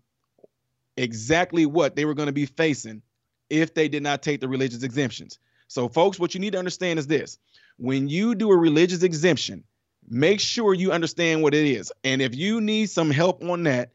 exactly 0.98 1.66
what 1.66 1.96
they 1.96 2.06
were 2.06 2.14
going 2.14 2.28
to 2.28 2.34
be 2.34 2.46
facing 2.46 3.02
if 3.50 3.74
they 3.74 3.88
did 3.88 4.04
not 4.04 4.22
take 4.22 4.42
the 4.42 4.50
religious 4.50 4.84
exemptions. 4.84 5.40
So, 5.68 5.88
folks, 5.88 6.20
what 6.20 6.34
you 6.34 6.40
need 6.40 6.54
to 6.54 6.60
understand 6.60 7.00
is 7.00 7.08
this 7.08 7.38
when 7.78 8.08
you 8.08 8.36
do 8.36 8.52
a 8.52 8.58
religious 8.58 9.04
exemption, 9.04 9.64
make 10.08 10.40
sure 10.40 10.74
you 10.74 10.92
understand 10.92 11.42
what 11.42 11.54
it 11.54 11.66
is. 11.66 11.92
And 12.04 12.22
if 12.22 12.36
you 12.36 12.62
need 12.62 12.90
some 12.90 13.12
help 13.12 13.44
on 13.44 13.64
that, 13.64 13.92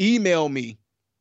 email 0.00 0.48
me. 0.48 0.78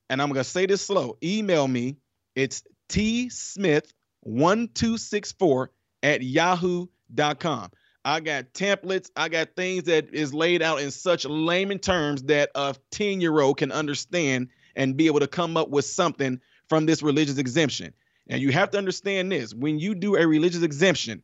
And 0.10 0.22
I'm 0.22 0.30
going 0.30 0.44
to 0.44 0.50
say 0.50 0.66
this 0.66 0.86
slow 0.86 1.18
email 1.24 1.68
me. 1.68 1.98
It's 2.36 2.64
tsmith1264 2.90 5.68
at 6.04 6.22
yahoo.com. 6.22 7.72
I 8.06 8.22
got 8.22 8.54
templates. 8.54 9.10
I 9.16 9.30
got 9.30 9.56
things 9.56 9.84
that 9.84 10.14
is 10.14 10.34
laid 10.34 10.62
out 10.62 10.82
in 10.82 10.92
such 10.92 11.26
layman 11.26 11.80
terms 11.80 12.24
that 12.24 12.50
a 12.56 12.76
10 12.92 13.22
year 13.22 13.40
old 13.40 13.58
can 13.58 13.72
understand 13.72 14.50
and 14.76 14.98
be 14.98 15.08
able 15.08 15.20
to 15.20 15.28
come 15.28 15.58
up 15.58 15.70
with 15.70 15.86
something 15.86 16.40
from 16.68 16.86
this 16.86 17.02
religious 17.04 17.38
exemption. 17.38 17.94
And 18.28 18.42
you 18.42 18.52
have 18.52 18.72
to 18.72 18.78
understand 18.78 19.32
this 19.32 19.54
when 19.54 19.80
you 19.80 19.96
do 19.96 20.16
a 20.16 20.26
religious 20.26 20.64
exemption, 20.64 21.22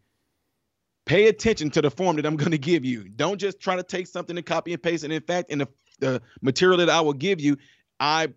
pay 1.06 1.27
attention 1.27 1.69
to 1.72 1.82
the 1.82 1.91
form 1.91 2.15
that 2.18 2.26
I'm 2.26 2.36
going 2.38 2.52
to 2.52 2.57
give 2.57 2.84
you. 2.86 3.10
Don't 3.10 3.40
just 3.40 3.60
try 3.60 3.76
to 3.76 3.84
take 3.84 4.07
something 4.07 4.38
and 4.38 4.45
copy 4.45 4.73
and 4.73 4.82
paste. 4.82 5.03
And 5.03 5.14
in 5.14 5.22
fact, 5.22 5.52
in 5.52 5.60
the, 5.60 5.68
the 5.99 6.22
material 6.41 6.77
that 6.80 6.90
I 6.90 7.02
will 7.02 7.14
give 7.14 7.40
you, 7.40 7.57
I 7.99 8.30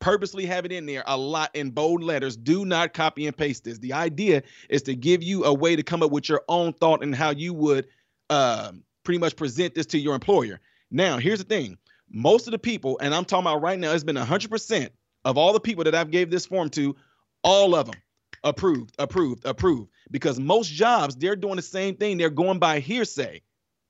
purposely 0.00 0.46
have 0.46 0.64
it 0.64 0.72
in 0.72 0.86
there 0.86 1.04
a 1.06 1.16
lot 1.16 1.54
in 1.54 1.70
bold 1.70 2.02
letters. 2.02 2.36
Do 2.36 2.64
not 2.64 2.92
copy 2.92 3.26
and 3.26 3.36
paste 3.36 3.64
this. 3.64 3.78
The 3.78 3.92
idea 3.92 4.42
is 4.68 4.82
to 4.82 4.96
give 4.96 5.22
you 5.22 5.44
a 5.44 5.54
way 5.54 5.76
to 5.76 5.82
come 5.82 6.02
up 6.02 6.10
with 6.10 6.28
your 6.28 6.42
own 6.48 6.72
thought 6.72 7.02
and 7.02 7.14
how 7.14 7.30
you 7.30 7.54
would 7.54 7.86
uh, 8.30 8.72
pretty 9.04 9.18
much 9.18 9.36
present 9.36 9.74
this 9.74 9.86
to 9.86 9.98
your 9.98 10.14
employer. 10.14 10.60
Now, 10.90 11.18
here's 11.18 11.38
the 11.38 11.44
thing. 11.44 11.78
Most 12.10 12.46
of 12.46 12.52
the 12.52 12.58
people, 12.58 12.98
and 13.00 13.14
I'm 13.14 13.24
talking 13.24 13.46
about 13.46 13.62
right 13.62 13.78
now, 13.78 13.92
it's 13.92 14.04
been 14.04 14.16
100% 14.16 14.90
of 15.24 15.38
all 15.38 15.52
the 15.52 15.60
people 15.60 15.84
that 15.84 15.94
I've 15.94 16.10
gave 16.10 16.30
this 16.30 16.46
form 16.46 16.68
to, 16.70 16.96
all 17.42 17.74
of 17.74 17.86
them 17.86 18.00
approved, 18.44 18.94
approved, 18.98 19.44
approved. 19.44 19.90
Because 20.10 20.38
most 20.38 20.68
jobs, 20.68 21.16
they're 21.16 21.36
doing 21.36 21.56
the 21.56 21.62
same 21.62 21.96
thing. 21.96 22.18
They're 22.18 22.30
going 22.30 22.58
by 22.58 22.80
hearsay. 22.80 23.42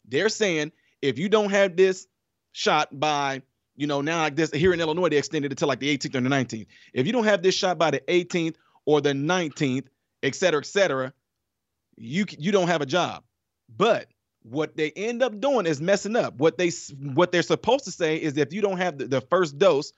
They're 0.07 0.29
saying 0.29 0.73
if 1.01 1.19
you 1.19 1.29
don't 1.29 1.51
have 1.51 1.77
this 1.77 2.07
shot 2.53 2.89
by 2.99 3.43
you 3.75 3.87
know, 3.87 4.01
now 4.01 4.21
like 4.21 4.37
this 4.37 4.51
here 4.51 4.73
in 4.73 4.81
Illinois, 4.81 5.09
they 5.09 5.17
extended 5.17 5.51
it 5.51 5.59
to 5.59 5.67
like 5.67 5.81
the 5.81 5.97
18th 5.97 6.15
or 6.15 6.21
the 6.21 6.29
19th. 6.29 6.67
If 6.93 7.07
you 7.07 7.13
don't 7.13 7.25
have 7.25 7.43
this 7.43 7.55
shot 7.55 7.79
by 7.79 7.91
the 7.91 8.01
18th 8.01 8.57
or 8.85 9.01
the 9.01 9.13
19th, 9.13 9.87
et 10.23 10.35
cetera, 10.35 10.61
et 10.61 10.67
cetera, 10.67 11.13
you 11.97 12.27
you 12.39 12.53
don't 12.53 12.69
have 12.69 12.83
a 12.83 12.87
job. 12.87 13.25
But 13.75 14.09
what 14.43 14.77
they 14.77 14.91
end 14.91 15.23
up 15.23 15.41
doing 15.41 15.67
is 15.67 15.81
messing 15.81 16.17
up. 16.17 16.35
What 16.35 16.59
they 16.59 16.71
what 17.15 17.33
they're 17.33 17.43
supposed 17.43 17.85
to 17.85 17.91
say 17.91 18.17
is 18.17 18.37
if 18.37 18.53
you 18.53 18.61
don't 18.61 18.79
have 18.79 18.99
the, 18.99 19.07
the 19.07 19.21
first 19.21 19.59
dose, 19.59 19.93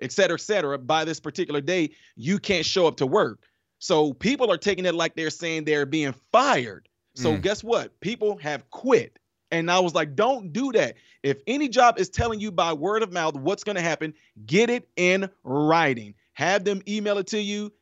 et 0.00 0.12
cetera, 0.12 0.34
et 0.34 0.40
cetera, 0.40 0.78
by 0.78 1.04
this 1.04 1.20
particular 1.20 1.60
day, 1.60 1.90
you 2.16 2.38
can't 2.38 2.64
show 2.66 2.86
up 2.86 2.96
to 2.98 3.06
work. 3.06 3.40
So 3.78 4.12
people 4.12 4.50
are 4.50 4.58
taking 4.58 4.86
it 4.86 4.94
like 4.94 5.14
they're 5.14 5.30
saying 5.30 5.64
they're 5.64 5.86
being 5.86 6.14
fired. 6.32 6.88
So 7.14 7.32
mm. 7.32 7.42
guess 7.42 7.64
what? 7.64 7.98
People 8.00 8.38
have 8.38 8.68
quit. 8.70 9.18
And 9.50 9.70
I 9.70 9.78
was 9.78 9.94
like, 9.94 10.14
don't 10.14 10.52
do 10.52 10.72
that. 10.72 10.96
If 11.22 11.40
any 11.46 11.68
job 11.68 11.98
is 11.98 12.08
telling 12.08 12.38
you 12.38 12.52
by 12.52 12.72
word 12.72 13.02
of 13.02 13.12
mouth 13.12 13.34
what's 13.34 13.64
going 13.64 13.76
to 13.76 13.82
happen, 13.82 14.14
get 14.46 14.68
it 14.68 14.88
in 14.96 15.28
writing. 15.42 16.14
Have 16.34 16.64
them 16.64 16.82
email 16.86 17.18
it 17.18 17.26
to 17.28 17.40
you. 17.40 17.72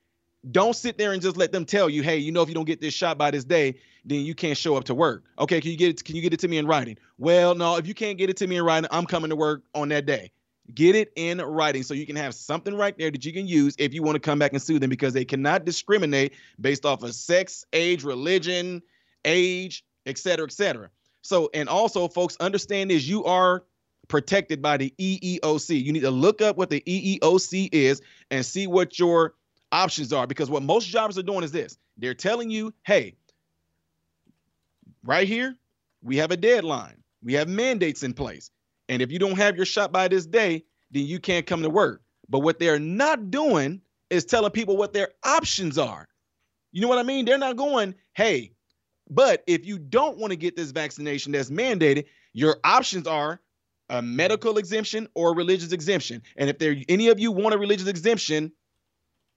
Don't 0.51 0.77
sit 0.77 0.97
there 0.97 1.13
and 1.13 1.21
just 1.21 1.37
let 1.37 1.51
them 1.51 1.65
tell 1.65 1.91
you, 1.91 2.03
hey, 2.03 2.19
you 2.19 2.31
know, 2.31 2.41
if 2.41 2.49
you 2.49 2.55
don't 2.55 2.67
get 2.67 2.81
this 2.81 2.95
shot 2.95 3.19
by 3.19 3.33
this 3.33 3.45
day, 3.45 3.75
then 4.05 4.25
you 4.25 4.35
can't 4.35 4.57
show 4.57 4.77
up 4.77 4.85
to 4.85 4.95
work. 4.95 5.25
Okay, 5.41 5.61
can 5.61 5.73
you 5.73 5.77
get 5.77 5.91
it? 5.91 6.05
Can 6.05 6.15
you 6.15 6.23
get 6.23 6.33
it 6.33 6.39
to 6.41 6.49
me 6.49 6.59
in 6.59 6.67
writing? 6.67 6.97
Well, 7.19 7.57
no, 7.57 7.77
if 7.77 7.87
you 7.89 7.95
can't 7.95 8.17
get 8.17 8.31
it 8.31 8.37
to 8.37 8.47
me 8.47 8.57
in 8.57 8.65
writing, 8.65 8.89
I'm 8.93 9.07
coming 9.07 9.31
to 9.31 9.37
work 9.37 9.63
on 9.75 9.89
that 9.89 10.07
day. 10.07 10.31
Get 10.75 10.95
it 10.95 11.13
in 11.17 11.39
writing 11.39 11.83
so 11.83 11.95
you 11.95 12.07
can 12.07 12.17
have 12.17 12.35
something 12.35 12.75
right 12.75 12.97
there 12.99 13.11
that 13.11 13.25
you 13.25 13.33
can 13.33 13.47
use 13.47 13.75
if 13.79 13.95
you 13.95 14.03
want 14.03 14.17
to 14.17 14.21
come 14.21 14.39
back 14.39 14.53
and 14.53 14.61
sue 14.61 14.79
them 14.79 14.91
because 14.91 15.13
they 15.13 15.25
cannot 15.25 15.65
discriminate 15.65 16.33
based 16.61 16.85
off 16.85 17.03
of 17.03 17.15
sex, 17.15 17.65
age, 17.73 18.03
religion, 18.03 18.83
age, 19.25 19.85
et 20.07 20.19
cetera, 20.19 20.45
et 20.45 20.53
cetera. 20.53 20.91
So, 21.23 21.51
and 21.55 21.69
also, 21.69 22.09
folks, 22.09 22.37
understand 22.39 22.91
is 22.91 23.09
you 23.09 23.25
are 23.25 23.65
protected 24.09 24.63
by 24.63 24.77
the 24.77 24.93
EEOC. 24.99 25.83
You 25.83 25.93
need 25.93 26.01
to 26.01 26.11
look 26.11 26.41
up 26.41 26.57
what 26.57 26.71
the 26.71 26.81
EEOC 26.81 27.69
is 27.73 28.01
and 28.31 28.45
see 28.45 28.67
what 28.67 28.99
your 28.99 29.35
options 29.73 30.13
are 30.13 30.27
because 30.27 30.49
what 30.49 30.63
most 30.63 30.87
jobs 30.87 31.19
are 31.19 31.23
doing 31.23 31.43
is 31.43 31.53
this 31.53 31.79
they're 31.99 32.15
telling 32.15 32.51
you, 32.51 32.73
hey, 32.85 33.17
right 35.05 35.27
here, 35.27 35.57
we 36.03 36.17
have 36.19 36.31
a 36.31 36.37
deadline, 36.37 37.03
we 37.23 37.35
have 37.35 37.49
mandates 37.49 38.03
in 38.03 38.13
place. 38.13 38.51
And 38.89 39.03
if 39.03 39.11
you 39.11 39.19
don't 39.19 39.37
have 39.37 39.57
your 39.57 39.67
shot 39.67 39.93
by 39.93 40.09
this 40.09 40.27
day, 40.27 40.65
then 40.91 41.05
you 41.05 41.19
can't 41.19 41.47
come 41.47 41.63
to 41.63 41.71
work. 41.71 42.03
But 42.29 42.41
what 42.41 42.59
they're 42.59 42.79
not 42.79 43.31
doing 43.31 43.81
is 44.11 44.25
telling 44.25 44.51
people 44.53 44.77
what 44.77 44.93
their 44.93 45.11
options 45.25 45.79
are. 45.79 46.09
You 46.73 46.83
know 46.83 46.89
what 46.89 46.99
I 46.99 47.03
mean? 47.03 47.25
They're 47.25 47.39
not 47.39 47.57
going, 47.57 47.95
hey, 48.15 48.53
but 49.09 49.43
if 49.47 49.65
you 49.65 49.79
don't 49.79 50.19
want 50.19 50.33
to 50.33 50.37
get 50.37 50.57
this 50.57 50.71
vaccination 50.71 51.33
that's 51.33 51.51
mandated, 51.51 52.05
your 52.33 52.57
options 52.65 53.07
are 53.07 53.41
a 53.89 54.03
medical 54.03 54.59
exemption 54.59 55.09
or 55.15 55.31
a 55.31 55.35
religious 55.35 55.73
exemption. 55.73 56.23
And 56.37 56.51
if 56.51 56.59
there 56.59 56.77
any 56.89 57.09
of 57.09 57.21
you 57.21 57.31
want 57.33 57.55
a 57.55 57.59
religious 57.59 57.87
exemption, 57.87 58.53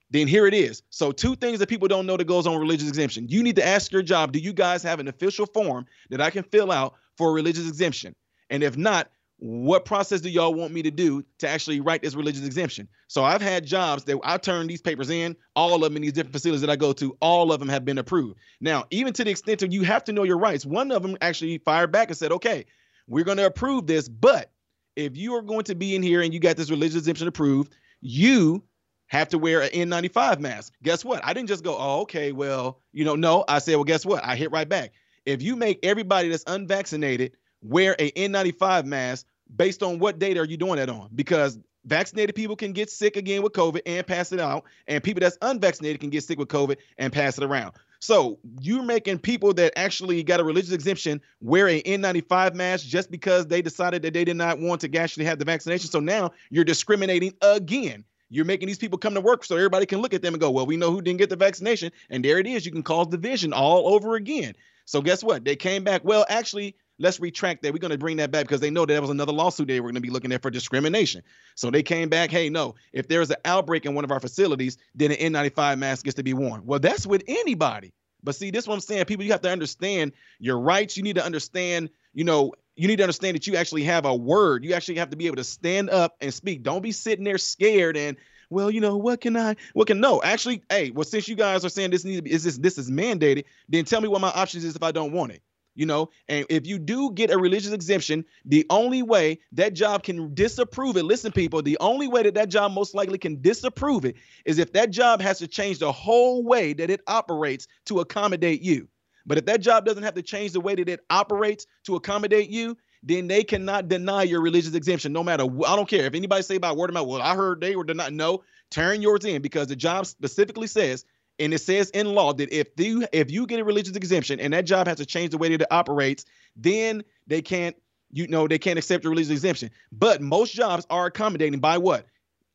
then 0.10 0.28
here 0.28 0.48
it 0.48 0.56
is. 0.56 0.82
So 0.90 1.12
two 1.12 1.36
things 1.36 1.60
that 1.60 1.70
people 1.70 1.88
don't 1.88 2.08
know 2.08 2.18
that 2.18 2.26
goes 2.26 2.48
on 2.48 2.60
religious 2.60 2.90
exemption. 2.90 3.28
You 3.30 3.44
need 3.44 3.56
to 3.58 3.66
ask 3.66 3.92
your 3.92 4.02
job, 4.02 4.32
do 4.32 4.40
you 4.40 4.54
guys 4.54 4.82
have 4.82 5.00
an 5.00 5.08
official 5.08 5.46
form 5.46 5.86
that 6.10 6.20
I 6.20 6.32
can 6.32 6.44
fill 6.44 6.72
out 6.72 6.96
for 7.16 7.30
a 7.30 7.32
religious 7.32 7.68
exemption? 7.68 8.16
And 8.50 8.64
if 8.64 8.76
not, 8.76 9.12
what 9.41 9.86
process 9.86 10.20
do 10.20 10.30
y'all 10.30 10.53
want 10.53 10.74
me 10.74 10.82
to 10.84 10.91
do 10.91 11.24
to 11.38 11.48
actually 11.48 11.80
write 11.80 12.02
this 12.02 12.14
religious 12.14 12.45
exemption? 12.45 12.90
So 13.07 13.24
I've 13.24 13.41
had 13.41 13.66
jobs 13.66 14.03
that 14.03 14.20
I 14.24 14.38
turn 14.38 14.68
these 14.68 14.82
papers 14.82 15.10
in, 15.10 15.36
all 15.56 15.76
of 15.76 15.82
them 15.82 15.95
in 15.95 16.02
these 16.02 16.11
different 16.11 16.34
facilities 16.34 16.61
that 16.61 16.70
I 16.70 16.76
go 16.76 16.91
to, 16.94 17.16
all 17.22 17.53
of 17.53 17.60
them 17.60 17.70
have 17.70 17.86
been 17.86 17.98
approved. 17.98 18.38
Now, 18.60 18.84
even 18.91 19.14
to 19.14 19.24
the 19.24 19.32
extent 19.32 19.64
of 19.64 19.72
you 19.72 19.84
have 19.84 20.03
to 20.06 20.14
know 20.14 20.24
your 20.24 20.38
rights, 20.38 20.66
one 20.66 20.91
of 20.91 21.02
them 21.02 21.18
actually 21.22 21.57
fired 21.60 21.91
back 21.91 22.10
and 22.10 22.18
said, 22.18 22.34
okay, 22.34 22.66
we're 23.07 23.24
going 23.24 23.38
to 23.38 23.45
approve 23.45 23.88
this, 23.88 24.10
but 24.10 24.52
if 24.98 25.16
you 25.16 25.34
are 25.36 25.41
going 25.41 25.64
to 25.64 25.76
be 25.76 25.95
in 25.95 26.03
here 26.03 26.22
and 26.22 26.34
you 26.34 26.40
got 26.40 26.57
this 26.57 26.70
religious 26.70 26.98
exemption 26.98 27.28
approved, 27.28 27.74
you 28.02 28.64
have 29.07 29.30
to 29.30 29.38
wear 29.38 29.61
an 29.61 29.70
N95 29.70 30.40
mask. 30.40 30.74
Guess 30.84 31.06
what? 31.06 31.26
I 31.26 31.34
didn't 31.34 31.49
just 31.49 31.64
go, 31.64 31.78
oh, 31.80 32.02
okay, 32.02 32.34
well, 32.34 32.82
you 32.91 33.06
know, 33.06 33.16
no. 33.16 33.45
I 33.48 33.60
said, 33.60 33.76
well, 33.76 33.86
guess 33.86 34.06
what? 34.06 34.24
I 34.24 34.36
hit 34.36 34.52
right 34.52 34.68
back. 34.68 34.91
If 35.26 35.41
you 35.41 35.56
make 35.56 35.80
everybody 35.84 36.30
that's 36.30 36.44
unvaccinated 36.45 37.32
wear 37.61 37.95
a 37.99 38.11
N95 38.11 38.86
mask, 38.86 39.26
based 39.56 39.84
on 39.84 39.99
what 39.99 40.19
data 40.19 40.40
are 40.40 40.45
you 40.45 40.57
doing 40.57 40.77
that 40.77 40.90
on? 40.90 41.10
Because 41.14 41.57
vaccinated 41.86 42.36
people 42.36 42.56
can 42.56 42.72
get 42.73 42.90
sick 42.90 43.18
again 43.18 43.41
with 43.41 43.53
COVID 43.53 43.81
and 43.86 44.06
pass 44.06 44.31
it 44.31 44.40
out, 44.40 44.65
and 44.88 45.03
people 45.03 45.22
that's 45.22 45.38
unvaccinated 45.41 45.99
can 45.99 46.10
get 46.10 46.23
sick 46.23 46.38
with 46.38 46.49
COVID 46.49 46.77
and 46.98 47.11
pass 47.11 47.38
it 47.38 47.44
around. 47.44 47.73
So 48.02 48.40
you're 48.61 48.84
making 48.84 49.19
people 49.19 49.53
that 49.56 49.77
actually 49.77 50.23
got 50.23 50.40
a 50.40 50.44
religious 50.44 50.72
exemption 50.72 51.22
wear 51.41 51.68
a 51.68 51.81
N95 51.84 52.53
mask 52.53 52.86
just 52.86 53.11
because 53.11 53.48
they 53.48 53.61
decided 53.61 54.03
that 54.03 54.14
they 54.14 54.23
did 54.23 54.38
not 54.38 54.60
want 54.60 54.81
to 54.81 54.98
actually 54.98 55.26
have 55.26 55.38
the 55.38 55.45
vaccination. 55.45 55.90
So 55.90 55.99
now 55.99 56.31
you're 56.49 56.64
discriminating 56.64 57.34
again. 57.41 58.06
You're 58.30 58.45
making 58.45 58.68
these 58.68 58.77
people 58.77 58.98
come 58.98 59.15
to 59.15 59.22
work 59.22 59.44
so 59.44 59.57
everybody 59.57 59.86
can 59.86 60.02
look 60.02 60.14
at 60.14 60.22
them 60.22 60.34
and 60.34 60.40
go, 60.40 60.52
well, 60.52 60.65
we 60.65 60.77
know 60.77 60.91
who 60.91 61.02
didn't 61.02 61.18
get 61.18 61.30
the 61.30 61.36
vaccination. 61.36 61.91
And 62.10 62.23
there 62.23 62.38
it 62.38 62.48
is. 62.48 62.65
You 62.65 62.72
can 62.72 62.84
cause 62.84 63.07
division 63.07 63.52
all 63.52 63.94
over 63.94 64.15
again. 64.15 64.53
So 64.86 65.02
guess 65.02 65.23
what? 65.23 65.44
They 65.44 65.56
came 65.56 65.84
back. 65.84 66.06
Well, 66.06 66.26
actually, 66.30 66.76
let's 67.00 67.20
retract 67.20 67.64
that. 67.64 67.74
We're 67.74 67.80
going 67.80 67.92
to 67.92 67.98
bring 67.98 68.18
that 68.18 68.32
back 68.32 68.46
because 68.46 68.62
they 68.62 68.70
know 68.70 68.86
that, 68.86 68.94
that 68.94 69.02
was 69.02 69.10
another 69.10 69.32
lawsuit 69.32 69.68
they 69.68 69.80
were 69.80 69.88
going 69.88 69.96
to 69.96 70.02
be 70.02 70.10
looking 70.10 70.32
at 70.32 70.42
for 70.42 70.52
discrimination. 70.52 71.24
So 71.56 71.72
they 71.72 71.82
came 71.82 72.10
back, 72.10 72.30
hey, 72.30 72.50
no, 72.50 72.76
if 72.94 73.08
there's 73.08 73.30
an 73.32 73.38
outbreak 73.46 73.86
in 73.86 73.96
one 73.96 74.04
of 74.04 74.12
our 74.12 74.20
facilities, 74.20 74.78
then 74.94 75.12
an 75.12 75.34
N95 75.34 75.80
mask 75.80 76.06
gets 76.06 76.16
to 76.16 76.24
be 76.24 76.34
worn. 76.34 76.66
Well, 76.66 76.80
that's 76.80 77.08
with 77.08 77.24
anybody. 77.28 77.94
But 78.22 78.36
see, 78.36 78.52
this 78.52 78.66
is 78.66 78.68
what 78.68 78.76
I'm 78.76 78.82
saying. 78.82 79.06
People, 79.06 79.26
you 79.26 79.32
have 79.32 79.42
to 79.42 79.52
understand 79.52 80.12
your 80.40 80.60
rights. 80.60 80.98
You 80.98 81.04
need 81.04 81.16
to 81.16 81.24
understand, 81.24 81.90
you 82.14 82.26
know, 82.26 82.54
you 82.76 82.88
need 82.88 82.98
to 82.98 83.04
understand 83.04 83.36
that 83.36 83.48
you 83.48 83.56
actually 83.56 83.84
have 83.84 84.06
a 84.06 84.14
word. 84.14 84.66
You 84.66 84.74
actually 84.74 84.98
have 84.98 85.10
to 85.12 85.18
be 85.18 85.28
able 85.28 85.38
to 85.38 85.44
stand 85.44 85.90
up 85.90 86.16
and 86.20 86.34
speak. 86.34 86.64
Don't 86.64 86.82
be 86.82 86.92
sitting 86.92 87.24
there 87.24 87.38
scared 87.38 87.98
and 87.98 88.18
well, 88.52 88.72
you 88.72 88.82
know, 88.82 88.98
what 88.98 89.22
can 89.22 89.38
I, 89.38 89.58
what 89.74 89.86
can 89.86 90.00
no? 90.00 90.24
Actually, 90.24 90.64
hey, 90.72 90.90
well, 90.90 91.04
since 91.04 91.28
you 91.28 91.36
guys 91.36 91.64
are 91.64 91.70
saying 91.70 91.92
this 91.92 92.04
needs 92.04 92.18
to 92.18 92.24
be, 92.24 92.32
is 92.32 92.44
this 92.44 92.58
this 92.58 92.80
is 92.80 92.90
mandated, 92.90 93.44
then 93.70 93.86
tell 93.86 94.02
me 94.02 94.08
what 94.08 94.22
my 94.22 94.30
options 94.30 94.64
is 94.64 94.76
if 94.76 94.82
I 94.82 94.92
don't 94.92 95.12
want 95.12 95.34
it 95.34 95.44
you 95.80 95.85
know 95.85 96.10
and 96.27 96.45
if 96.49 96.68
you 96.68 96.77
do 96.77 97.11
get 97.11 97.31
a 97.31 97.38
religious 97.38 97.72
exemption 97.72 98.26
the 98.45 98.65
only 98.69 99.01
way 99.01 99.39
that 99.53 99.73
job 99.73 100.03
can 100.03 100.34
disapprove 100.34 100.97
it 100.97 101.03
listen 101.03 101.31
people 101.31 101.61
the 101.61 101.77
only 101.80 102.07
way 102.07 102.22
that 102.22 102.34
that 102.34 102.49
job 102.49 102.73
most 102.73 102.93
likely 102.93 103.17
can 103.17 103.41
disapprove 103.41 104.03
it 104.03 104.16
is 104.43 104.59
if 104.59 104.74
that 104.74 104.91
job 104.91 105.22
has 105.22 105.40
to 105.40 105.48
change 105.48 105.80
the 105.80 105.91
whole 105.91 106.43
way 106.43 106.74
that 106.74 106.90
it 106.90 107.01
operates 107.08 107.67
to 107.85 107.99
accommodate 107.99 108.61
you. 108.61 108.88
But 109.25 109.38
if 109.38 109.45
that 109.45 109.61
job 109.61 109.85
doesn't 109.85 110.03
have 110.03 110.16
to 110.16 110.22
change 110.22 110.51
the 110.51 110.59
way 110.59 110.75
that 110.75 110.90
it 110.90 111.01
operates 111.09 111.66
to 111.85 111.95
accommodate 111.95 112.49
you 112.49 112.77
then 113.01 113.27
they 113.27 113.45
cannot 113.45 113.88
deny 113.88 114.24
your 114.24 114.41
religious 114.41 114.75
exemption 114.75 115.14
no 115.14 115.24
matter 115.24 115.43
i 115.43 115.75
don't 115.75 115.88
care 115.88 116.06
if 116.06 116.16
anybody 116.16 116.43
say 116.43 116.56
about 116.58 116.75
word 116.75 116.90
of 116.90 116.93
mouth 116.93 117.08
well 117.08 117.22
i 117.22 117.33
heard 117.33 117.61
they 117.61 117.74
were 117.74 117.85
denied 117.85 118.11
no 118.11 118.43
turn 118.69 119.01
yours 119.01 119.24
in 119.24 119.41
because 119.41 119.67
the 119.67 119.75
job 119.75 120.06
specifically 120.06 120.67
says 120.67 121.06
and 121.40 121.53
it 121.53 121.59
says 121.59 121.90
in 121.92 122.14
law 122.14 122.34
that 122.34 122.51
if 122.51 122.68
you 122.77 123.08
if 123.11 123.32
you 123.32 123.45
get 123.48 123.59
a 123.59 123.64
religious 123.64 123.95
exemption 123.95 124.40
and 124.40 124.53
that 124.53 124.66
job 124.66 124.88
has 124.88 124.98
to 124.98 125.06
change 125.06 125.32
the 125.32 125.38
way 125.38 125.50
that 125.50 125.61
it 125.61 125.68
operates, 125.72 126.26
then 126.56 127.03
they 127.27 127.42
can't 127.42 127.76
you 128.11 128.27
know 128.27 128.48
they 128.48 128.59
can't 128.59 128.77
accept 128.77 129.03
your 129.03 129.11
religious 129.11 129.32
exemption. 129.32 129.72
But 129.92 130.22
most 130.22 130.53
jobs 130.53 130.85
are 130.90 131.06
accommodating 131.06 131.59
by 131.59 131.77
what? 131.77 132.06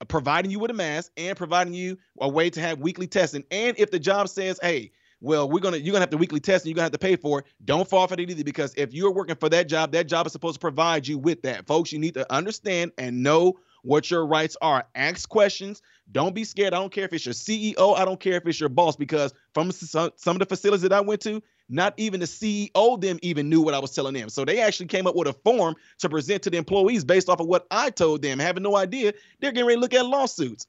Providing 0.09 0.51
you 0.51 0.59
with 0.59 0.71
a 0.71 0.75
mask 0.75 1.13
and 1.17 1.37
providing 1.37 1.73
you 1.73 1.99
a 2.21 2.29
way 2.29 2.51
to 2.51 2.61
have 2.61 2.81
weekly 2.81 3.07
testing. 3.07 3.45
And 3.51 3.79
if 3.79 3.91
the 3.91 3.99
job 3.99 4.29
says, 4.29 4.59
hey, 4.61 4.93
well, 5.21 5.49
we're 5.49 5.61
gonna 5.61 5.79
you're 5.79 5.93
gonna 5.93 6.03
have 6.03 6.11
to 6.11 6.19
weekly 6.19 6.41
test 6.41 6.65
and 6.65 6.71
you're 6.71 6.75
gonna 6.75 6.85
have 6.85 6.93
to 6.93 6.99
pay 6.99 7.17
for 7.17 7.41
it. 7.41 7.47
Don't 7.65 7.89
fall 7.89 8.07
for 8.07 8.15
it 8.15 8.21
either 8.21 8.45
because 8.45 8.75
if 8.77 8.93
you're 8.93 9.13
working 9.13 9.37
for 9.37 9.49
that 9.49 9.69
job, 9.69 9.93
that 9.93 10.07
job 10.07 10.27
is 10.27 10.33
supposed 10.33 10.55
to 10.55 10.61
provide 10.61 11.07
you 11.07 11.17
with 11.17 11.41
that. 11.43 11.67
Folks, 11.67 11.93
you 11.93 11.99
need 11.99 12.15
to 12.15 12.31
understand 12.31 12.93
and 12.99 13.23
know 13.23 13.55
what 13.83 14.11
your 14.11 14.27
rights 14.27 14.57
are. 14.61 14.87
Ask 14.95 15.29
questions. 15.29 15.81
Don't 16.13 16.35
be 16.35 16.45
scared. 16.45 16.75
I 16.75 16.79
don't 16.79 16.93
care 16.93 17.05
if 17.05 17.13
it's 17.13 17.25
your 17.25 17.35
CEO. 17.35 17.97
I 17.97 18.05
don't 18.05 18.21
care 18.21 18.35
if 18.35 18.47
it's 18.47 18.61
your 18.61 18.69
boss 18.69 18.95
because 18.97 19.33
from 19.53 19.73
some, 19.73 20.11
some 20.17 20.37
of 20.37 20.41
the 20.41 20.47
facilities 20.47 20.83
that 20.83 20.93
I 20.93 21.01
went 21.01 21.23
to, 21.23 21.43
not 21.69 21.95
even 21.97 22.21
the 22.21 22.27
CEO 22.27 23.01
them 23.01 23.19
even 23.23 23.49
knew 23.49 23.63
what 23.63 23.75
I 23.75 23.79
was 23.79 23.93
telling 23.93 24.15
them. 24.15 24.29
So 24.29 24.45
they 24.45 24.61
actually 24.61 24.87
came 24.87 25.07
up 25.07 25.17
with 25.17 25.29
a 25.29 25.33
form 25.33 25.75
to 25.99 26.09
present 26.09 26.43
to 26.43 26.51
the 26.51 26.59
employees 26.59 27.05
based 27.05 27.29
off 27.29 27.41
of 27.41 27.47
what 27.47 27.67
I 27.71 27.91
told 27.91 28.23
them, 28.23 28.39
having 28.39 28.63
no 28.63 28.77
idea 28.77 29.15
they're 29.41 29.53
getting 29.53 29.67
ready 29.67 29.77
to 29.77 29.81
look 29.81 29.95
at 29.95 30.05
lawsuits. 30.05 30.67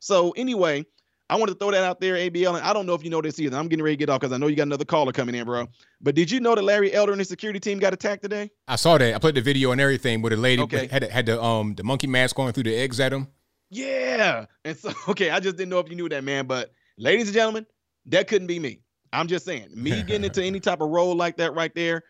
So 0.00 0.32
anyway, 0.32 0.84
I 1.30 1.36
want 1.36 1.48
to 1.48 1.54
throw 1.54 1.70
that 1.70 1.82
out 1.82 2.00
there, 2.00 2.14
ABL. 2.16 2.56
And 2.56 2.64
I 2.64 2.74
don't 2.74 2.84
know 2.84 2.92
if 2.92 3.02
you 3.02 3.08
know 3.08 3.22
this 3.22 3.40
either. 3.40 3.56
I'm 3.56 3.68
getting 3.68 3.82
ready 3.82 3.96
to 3.96 3.98
get 3.98 4.10
off 4.10 4.20
because 4.20 4.32
I 4.32 4.36
know 4.36 4.46
you 4.46 4.56
got 4.56 4.64
another 4.64 4.84
caller 4.84 5.12
coming 5.12 5.34
in, 5.34 5.46
bro. 5.46 5.68
But 6.02 6.14
did 6.14 6.30
you 6.30 6.40
know 6.40 6.54
that 6.54 6.62
Larry 6.62 6.92
Elder 6.92 7.12
and 7.12 7.20
his 7.20 7.28
security 7.28 7.58
team 7.58 7.78
got 7.78 7.94
attacked 7.94 8.22
today? 8.22 8.50
I 8.68 8.76
saw 8.76 8.98
that. 8.98 9.14
I 9.14 9.18
played 9.18 9.34
the 9.34 9.40
video 9.40 9.72
and 9.72 9.80
everything 9.80 10.20
with 10.20 10.34
a 10.34 10.36
lady 10.36 10.62
okay. 10.62 10.86
had 10.88 11.04
had 11.04 11.26
the 11.26 11.42
um 11.42 11.74
the 11.74 11.82
monkey 11.82 12.06
mask 12.06 12.36
going 12.36 12.52
through 12.52 12.64
the 12.64 12.76
eggs 12.76 13.00
at 13.00 13.12
him. 13.12 13.28
Yeah. 13.74 14.46
And 14.64 14.76
so 14.76 14.92
okay, 15.08 15.30
I 15.30 15.40
just 15.40 15.56
didn't 15.56 15.70
know 15.70 15.80
if 15.80 15.88
you 15.88 15.96
knew 15.96 16.08
that, 16.08 16.24
man. 16.24 16.46
But 16.46 16.72
ladies 16.96 17.26
and 17.26 17.34
gentlemen, 17.34 17.66
that 18.06 18.28
couldn't 18.28 18.46
be 18.46 18.58
me. 18.58 18.80
I'm 19.12 19.28
just 19.28 19.44
saying, 19.44 19.68
me 19.74 20.02
getting 20.02 20.24
into 20.24 20.42
any 20.42 20.60
type 20.60 20.80
of 20.80 20.88
role 20.90 21.14
like 21.14 21.36
that 21.36 21.54
right 21.54 21.72
there, 21.74 22.02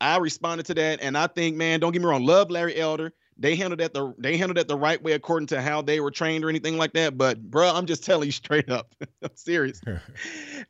I 0.00 0.18
responded 0.18 0.66
to 0.66 0.74
that, 0.74 1.00
and 1.02 1.16
I 1.16 1.26
think, 1.26 1.56
man, 1.56 1.80
don't 1.80 1.92
get 1.92 2.02
me 2.02 2.08
wrong, 2.08 2.24
love 2.24 2.50
Larry 2.50 2.76
Elder. 2.76 3.12
They 3.38 3.56
handled 3.56 3.80
that 3.80 3.94
the 3.94 4.12
they 4.18 4.36
handled 4.36 4.58
that 4.58 4.68
the 4.68 4.76
right 4.76 5.02
way 5.02 5.12
according 5.12 5.46
to 5.48 5.62
how 5.62 5.80
they 5.80 6.00
were 6.00 6.10
trained 6.10 6.44
or 6.44 6.50
anything 6.50 6.76
like 6.76 6.92
that. 6.94 7.16
But 7.16 7.42
bro, 7.42 7.74
I'm 7.74 7.86
just 7.86 8.04
telling 8.04 8.26
you 8.26 8.32
straight 8.32 8.70
up, 8.70 8.94
I'm 9.22 9.30
serious. 9.34 9.80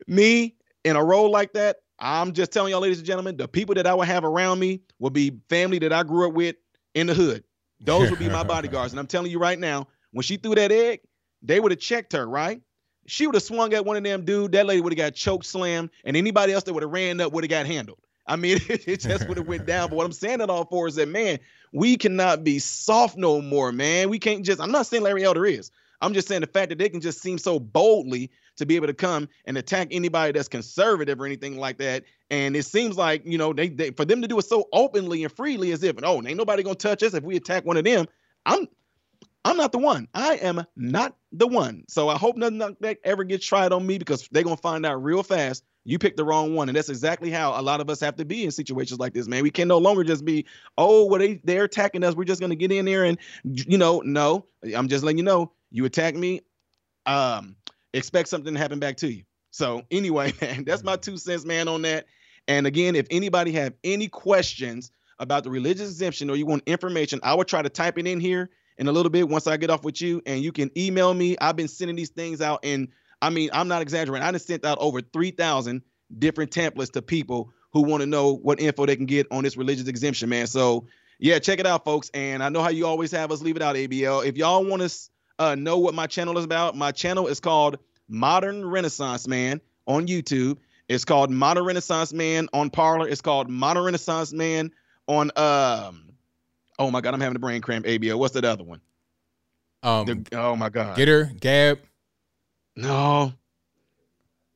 me 0.07 0.55
in 0.83 0.95
a 0.95 1.03
role 1.03 1.29
like 1.29 1.53
that, 1.53 1.77
I'm 1.99 2.33
just 2.33 2.51
telling 2.51 2.71
y'all, 2.71 2.81
ladies 2.81 2.97
and 2.97 3.07
gentlemen, 3.07 3.37
the 3.37 3.47
people 3.47 3.75
that 3.75 3.85
I 3.85 3.93
would 3.93 4.07
have 4.07 4.23
around 4.23 4.59
me 4.59 4.81
would 4.99 5.13
be 5.13 5.39
family 5.49 5.79
that 5.79 5.93
I 5.93 6.03
grew 6.03 6.27
up 6.27 6.33
with 6.33 6.55
in 6.95 7.07
the 7.07 7.13
hood. 7.13 7.43
Those 7.83 8.09
would 8.09 8.19
be 8.19 8.29
my 8.29 8.43
bodyguards. 8.43 8.93
And 8.93 8.99
I'm 8.99 9.07
telling 9.07 9.31
you 9.31 9.39
right 9.39 9.57
now, 9.57 9.87
when 10.11 10.23
she 10.23 10.37
threw 10.37 10.55
that 10.55 10.71
egg, 10.71 11.01
they 11.41 11.59
would 11.59 11.71
have 11.71 11.79
checked 11.79 12.13
her, 12.13 12.27
right? 12.27 12.61
She 13.07 13.25
would 13.25 13.35
have 13.35 13.43
swung 13.43 13.73
at 13.73 13.85
one 13.85 13.97
of 13.97 14.03
them 14.03 14.25
dude. 14.25 14.51
That 14.51 14.65
lady 14.65 14.81
would 14.81 14.93
have 14.93 14.97
got 14.97 15.15
choke 15.15 15.43
slammed, 15.43 15.89
and 16.03 16.15
anybody 16.15 16.53
else 16.53 16.63
that 16.63 16.73
would 16.73 16.83
have 16.83 16.91
ran 16.91 17.19
up 17.19 17.33
would 17.33 17.43
have 17.43 17.49
got 17.49 17.65
handled. 17.65 17.99
I 18.27 18.35
mean, 18.35 18.59
it 18.69 18.99
just 18.99 19.27
would 19.27 19.37
have 19.37 19.47
went 19.47 19.65
down. 19.65 19.89
But 19.89 19.95
what 19.97 20.05
I'm 20.05 20.11
saying 20.11 20.41
it 20.41 20.49
all 20.49 20.65
for 20.65 20.87
is 20.87 20.95
that, 20.95 21.07
man, 21.07 21.39
we 21.73 21.97
cannot 21.97 22.43
be 22.43 22.59
soft 22.59 23.17
no 23.17 23.41
more, 23.41 23.71
man. 23.71 24.09
We 24.09 24.19
can't 24.19 24.45
just, 24.45 24.61
I'm 24.61 24.71
not 24.71 24.85
saying 24.85 25.03
Larry 25.03 25.23
Elder 25.23 25.45
is. 25.45 25.71
I'm 26.01 26.13
just 26.13 26.27
saying 26.27 26.41
the 26.41 26.47
fact 26.47 26.69
that 26.69 26.79
they 26.79 26.89
can 26.89 26.99
just 26.99 27.21
seem 27.21 27.37
so 27.37 27.59
boldly 27.59 28.31
to 28.57 28.65
be 28.65 28.75
able 28.75 28.87
to 28.87 28.93
come 28.93 29.29
and 29.45 29.57
attack 29.57 29.89
anybody 29.91 30.31
that's 30.31 30.47
conservative 30.47 31.21
or 31.21 31.25
anything 31.25 31.57
like 31.57 31.77
that. 31.77 32.03
And 32.29 32.55
it 32.55 32.63
seems 32.63 32.97
like, 32.97 33.23
you 33.25 33.37
know, 33.37 33.53
they, 33.53 33.69
they 33.69 33.91
for 33.91 34.05
them 34.05 34.21
to 34.21 34.27
do 34.27 34.39
it 34.39 34.45
so 34.45 34.67
openly 34.73 35.23
and 35.23 35.31
freely 35.31 35.71
as 35.71 35.83
if, 35.83 35.95
oh, 36.01 36.15
ain't 36.25 36.37
nobody 36.37 36.63
gonna 36.63 36.75
touch 36.75 37.03
us 37.03 37.13
if 37.13 37.23
we 37.23 37.35
attack 37.35 37.65
one 37.65 37.77
of 37.77 37.83
them. 37.83 38.07
I'm 38.45 38.67
I'm 39.43 39.57
not 39.57 39.71
the 39.71 39.79
one. 39.79 40.07
I 40.13 40.35
am 40.35 40.65
not 40.75 41.15
the 41.31 41.47
one. 41.47 41.85
So 41.87 42.09
I 42.09 42.17
hope 42.17 42.37
nothing 42.37 42.59
like 42.59 42.79
that 42.81 42.97
ever 43.03 43.23
gets 43.23 43.45
tried 43.45 43.71
on 43.71 43.85
me 43.85 43.97
because 43.97 44.27
they're 44.31 44.43
gonna 44.43 44.57
find 44.57 44.85
out 44.85 45.03
real 45.03 45.23
fast 45.23 45.63
you 45.83 45.97
picked 45.97 46.17
the 46.17 46.23
wrong 46.23 46.55
one. 46.55 46.69
And 46.69 46.75
that's 46.75 46.89
exactly 46.89 47.31
how 47.31 47.59
a 47.59 47.61
lot 47.61 47.81
of 47.81 47.89
us 47.89 47.99
have 48.01 48.15
to 48.17 48.25
be 48.25 48.45
in 48.45 48.51
situations 48.51 48.99
like 48.99 49.13
this, 49.13 49.27
man. 49.27 49.43
We 49.43 49.49
can 49.49 49.67
no 49.67 49.77
longer 49.77 50.03
just 50.03 50.23
be, 50.23 50.45
oh, 50.77 51.05
well, 51.05 51.19
they, 51.19 51.41
they're 51.43 51.63
attacking 51.63 52.03
us. 52.03 52.15
We're 52.15 52.23
just 52.23 52.41
to 52.41 52.55
get 52.55 52.71
in 52.71 52.85
there 52.85 53.03
and, 53.03 53.17
you 53.43 53.77
know, 53.77 54.01
no, 54.05 54.45
I'm 54.75 54.87
just 54.87 55.03
letting 55.03 55.17
you 55.17 55.23
know, 55.23 55.51
you 55.71 55.85
attack 55.85 56.15
me, 56.15 56.41
um, 57.05 57.55
expect 57.93 58.29
something 58.29 58.53
to 58.53 58.59
happen 58.59 58.79
back 58.79 58.97
to 58.97 59.11
you. 59.11 59.23
So 59.51 59.83
anyway, 59.89 60.33
man, 60.41 60.65
that's 60.65 60.83
my 60.83 60.97
two 60.97 61.17
cents, 61.17 61.45
man, 61.45 61.67
on 61.67 61.81
that. 61.83 62.05
And 62.47 62.67
again, 62.67 62.95
if 62.95 63.07
anybody 63.09 63.51
have 63.53 63.73
any 63.83 64.07
questions 64.07 64.91
about 65.19 65.43
the 65.43 65.49
religious 65.51 65.89
exemption 65.89 66.29
or 66.29 66.35
you 66.35 66.45
want 66.45 66.63
information, 66.65 67.19
I 67.23 67.35
will 67.35 67.43
try 67.43 67.61
to 67.61 67.69
type 67.69 67.97
it 67.97 68.07
in 68.07 68.19
here 68.19 68.49
in 68.81 68.87
a 68.87 68.91
little 68.91 69.11
bit 69.11 69.29
once 69.29 69.45
I 69.45 69.57
get 69.57 69.69
off 69.69 69.83
with 69.83 70.01
you. 70.01 70.23
And 70.25 70.43
you 70.43 70.51
can 70.51 70.71
email 70.75 71.13
me. 71.13 71.37
I've 71.39 71.55
been 71.55 71.67
sending 71.67 71.95
these 71.95 72.09
things 72.09 72.41
out 72.41 72.61
in 72.63 72.89
I 73.21 73.29
mean, 73.29 73.51
I'm 73.53 73.67
not 73.67 73.83
exaggerating. 73.83 74.27
I 74.27 74.31
just 74.31 74.47
sent 74.47 74.65
out 74.65 74.79
over 74.81 74.99
3,000 74.99 75.83
different 76.17 76.49
templates 76.49 76.93
to 76.93 77.03
people 77.03 77.51
who 77.71 77.83
want 77.83 78.01
to 78.01 78.07
know 78.07 78.33
what 78.33 78.59
info 78.59 78.87
they 78.87 78.95
can 78.95 79.05
get 79.05 79.27
on 79.29 79.43
this 79.43 79.55
religious 79.55 79.87
exemption, 79.87 80.27
man. 80.29 80.47
So 80.47 80.87
yeah, 81.19 81.37
check 81.37 81.59
it 81.59 81.67
out, 81.67 81.85
folks. 81.85 82.09
And 82.15 82.41
I 82.41 82.49
know 82.49 82.63
how 82.63 82.69
you 82.69 82.87
always 82.87 83.11
have 83.11 83.31
us 83.31 83.43
leave 83.43 83.55
it 83.55 83.61
out, 83.61 83.75
ABL. 83.75 84.25
If 84.25 84.37
y'all 84.37 84.65
want 84.65 84.81
to 84.81 84.97
uh, 85.37 85.53
know 85.53 85.77
what 85.77 85.93
my 85.93 86.07
channel 86.07 86.39
is 86.39 86.43
about, 86.43 86.75
my 86.75 86.91
channel 86.91 87.27
is 87.27 87.39
called 87.39 87.77
Modern 88.09 88.65
Renaissance 88.65 89.27
Man 89.27 89.61
on 89.85 90.07
YouTube. 90.07 90.57
It's 90.89 91.05
called 91.05 91.29
Modern 91.29 91.65
Renaissance 91.65 92.11
Man 92.11 92.49
on 92.51 92.71
Parler. 92.71 93.07
It's 93.07 93.21
called 93.21 93.47
Modern 93.47 93.83
Renaissance 93.83 94.33
Man 94.33 94.71
on 95.07 95.29
um. 95.35 96.07
Oh 96.81 96.89
my 96.89 96.99
God, 96.99 97.13
I'm 97.13 97.21
having 97.21 97.35
a 97.35 97.39
brain 97.39 97.61
cramp. 97.61 97.85
ABL. 97.85 98.17
What's 98.17 98.33
that 98.33 98.43
other 98.43 98.63
one? 98.63 98.81
Um. 99.83 100.05
The- 100.07 100.25
oh 100.39 100.55
my 100.55 100.69
God. 100.69 100.97
Gettr, 100.97 101.39
Gab, 101.39 101.77
No, 102.75 103.33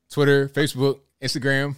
Twitter, 0.10 0.50
Facebook, 0.50 1.02
Instagram. 1.22 1.76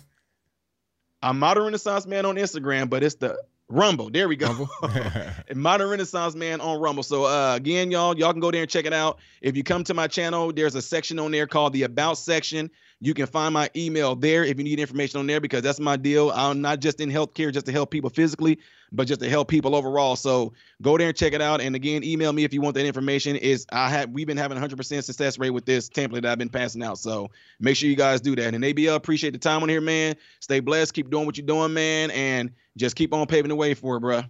I'm 1.22 1.38
Modern 1.38 1.66
Renaissance 1.66 2.06
Man 2.08 2.26
on 2.26 2.36
Instagram, 2.36 2.90
but 2.90 3.04
it's 3.04 3.16
the 3.16 3.38
Rumble. 3.70 4.10
There 4.10 4.30
we 4.30 4.38
go. 4.38 4.70
Modern 5.56 5.90
Renaissance 5.90 6.36
Man 6.36 6.62
on 6.62 6.80
Rumble. 6.80 7.04
So 7.04 7.26
uh, 7.26 7.56
again, 7.56 7.92
y'all, 7.92 8.18
y'all 8.18 8.32
can 8.32 8.40
go 8.40 8.52
there 8.52 8.62
and 8.62 8.70
check 8.70 8.86
it 8.86 8.94
out. 8.94 9.20
If 9.42 9.58
you 9.58 9.64
come 9.64 9.84
to 9.86 9.94
my 9.94 10.08
channel, 10.08 10.54
there's 10.54 10.76
a 10.76 10.82
section 10.82 11.20
on 11.20 11.32
there 11.32 11.48
called 11.48 11.74
the 11.74 11.84
About 11.84 12.18
section. 12.18 12.72
You 13.00 13.14
can 13.14 13.28
find 13.28 13.54
my 13.54 13.70
email 13.76 14.16
there 14.16 14.44
if 14.44 14.58
you 14.58 14.64
need 14.64 14.80
information 14.80 15.20
on 15.20 15.28
there 15.28 15.40
because 15.40 15.62
that's 15.62 15.80
my 15.80 15.98
deal. 15.98 16.32
I'm 16.32 16.62
not 16.62 16.80
just 16.80 17.00
in 17.00 17.12
healthcare 17.12 17.54
just 17.54 17.68
to 17.68 17.72
help 17.72 17.92
people 17.92 18.10
physically, 18.10 18.58
but 18.92 19.06
just 19.06 19.20
to 19.20 19.30
help 19.30 19.50
people 19.50 19.76
overall. 19.76 20.16
So 20.16 20.54
go 20.82 20.98
there 20.98 21.10
and 21.10 21.16
check 21.16 21.34
it 21.34 21.42
out. 21.42 21.62
And 21.62 21.76
again, 21.76 22.04
email 22.04 22.34
me 22.34 22.44
if 22.44 22.54
you 22.54 22.62
want 22.62 22.74
that 22.76 22.88
information. 22.88 23.36
Is 23.36 23.68
I 23.72 23.90
have 23.90 24.10
we've 24.10 24.26
been 24.26 24.38
having 24.38 24.58
100% 24.58 25.04
success 25.04 25.38
rate 25.38 25.52
with 25.52 25.66
this 25.66 25.90
template 25.90 26.24
that 26.24 26.26
I've 26.26 26.40
been 26.40 26.50
passing 26.50 26.82
out. 26.82 26.98
So 26.98 27.30
make 27.60 27.76
sure 27.76 27.88
you 27.88 27.96
guys 27.96 28.22
do 28.22 28.36
that. 28.38 28.56
And 28.56 28.64
ABL, 28.64 28.96
appreciate 28.96 29.34
the 29.34 29.40
time 29.40 29.62
on 29.62 29.70
here, 29.70 29.82
man. 29.82 30.16
Stay 30.40 30.60
blessed. 30.60 30.94
Keep 30.94 31.12
doing 31.12 31.28
what 31.28 31.38
you're 31.38 31.46
doing, 31.46 31.74
man, 31.74 32.10
and 32.12 32.52
just 32.78 32.96
keep 32.96 33.14
on 33.14 33.28
paving 33.28 33.50
the 33.50 33.56
way 33.56 33.74
for 33.74 33.98
it, 33.98 34.00
bro. 34.00 34.18
All 34.18 34.24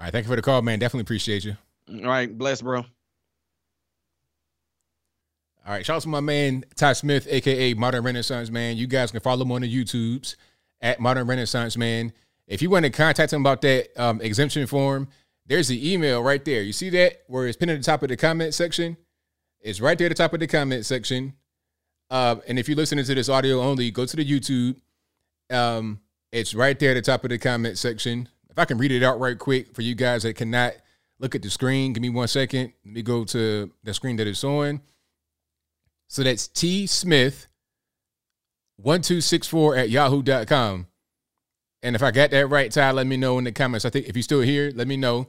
right, 0.00 0.12
thank 0.12 0.24
you 0.24 0.30
for 0.30 0.36
the 0.36 0.42
call, 0.42 0.62
man. 0.62 0.78
Definitely 0.78 1.02
appreciate 1.02 1.44
you. 1.44 1.56
All 1.88 2.08
right, 2.08 2.36
bless, 2.36 2.62
bro. 2.62 2.84
All 5.64 5.72
right, 5.72 5.86
shout 5.86 5.96
out 5.96 6.02
to 6.02 6.08
my 6.08 6.20
man 6.20 6.64
Ty 6.74 6.94
Smith, 6.94 7.28
aka 7.30 7.74
Modern 7.74 8.02
Renaissance 8.02 8.50
Man. 8.50 8.76
You 8.76 8.88
guys 8.88 9.12
can 9.12 9.20
follow 9.20 9.42
him 9.42 9.52
on 9.52 9.62
the 9.62 9.72
YouTubes 9.72 10.34
at 10.80 10.98
Modern 10.98 11.26
Renaissance 11.28 11.76
Man. 11.76 12.12
If 12.48 12.62
you 12.62 12.68
want 12.68 12.84
to 12.84 12.90
contact 12.90 13.32
him 13.32 13.42
about 13.42 13.62
that 13.62 13.88
um, 13.96 14.20
exemption 14.20 14.66
form, 14.66 15.06
there's 15.46 15.68
the 15.68 15.92
email 15.92 16.22
right 16.22 16.44
there. 16.44 16.62
You 16.62 16.72
see 16.72 16.90
that 16.90 17.22
where 17.28 17.46
it's 17.46 17.56
pinned 17.56 17.70
at 17.70 17.78
the 17.78 17.84
top 17.84 18.02
of 18.02 18.08
the 18.08 18.16
comment 18.16 18.54
section? 18.54 18.96
It's 19.60 19.80
right 19.80 19.96
there 19.96 20.06
at 20.06 20.10
the 20.10 20.16
top 20.16 20.34
of 20.34 20.40
the 20.40 20.48
comment 20.48 20.84
section. 20.84 21.34
Uh, 22.10 22.36
and 22.48 22.58
if 22.58 22.68
you're 22.68 22.76
listening 22.76 23.04
to 23.04 23.14
this 23.14 23.28
audio 23.28 23.60
only, 23.60 23.90
go 23.90 24.04
to 24.04 24.16
the 24.16 24.24
YouTube. 24.24 24.76
Um, 25.48 26.00
it's 26.32 26.54
right 26.54 26.78
there 26.78 26.90
at 26.90 26.94
the 26.94 27.02
top 27.02 27.24
of 27.24 27.30
the 27.30 27.38
comment 27.38 27.78
section. 27.78 28.28
If 28.50 28.58
I 28.58 28.64
can 28.64 28.78
read 28.78 28.90
it 28.90 29.02
out 29.02 29.20
right 29.20 29.38
quick 29.38 29.74
for 29.74 29.82
you 29.82 29.94
guys 29.94 30.24
that 30.24 30.34
cannot 30.34 30.72
look 31.18 31.34
at 31.34 31.42
the 31.42 31.50
screen, 31.50 31.92
give 31.92 32.02
me 32.02 32.08
one 32.08 32.28
second. 32.28 32.72
Let 32.84 32.94
me 32.94 33.02
go 33.02 33.24
to 33.24 33.70
the 33.84 33.94
screen 33.94 34.16
that 34.16 34.26
it's 34.26 34.42
on. 34.42 34.80
So 36.08 36.22
that's 36.22 36.48
T 36.48 36.86
Smith 36.86 37.46
1264 38.76 39.76
at 39.76 39.90
yahoo.com. 39.90 40.86
And 41.82 41.96
if 41.96 42.02
I 42.02 42.10
got 42.10 42.30
that 42.30 42.48
right, 42.48 42.70
Ty, 42.70 42.92
let 42.92 43.06
me 43.06 43.16
know 43.16 43.38
in 43.38 43.44
the 43.44 43.52
comments. 43.52 43.84
I 43.84 43.90
think 43.90 44.08
if 44.08 44.16
you're 44.16 44.22
still 44.22 44.40
here, 44.40 44.72
let 44.74 44.86
me 44.86 44.96
know. 44.96 45.28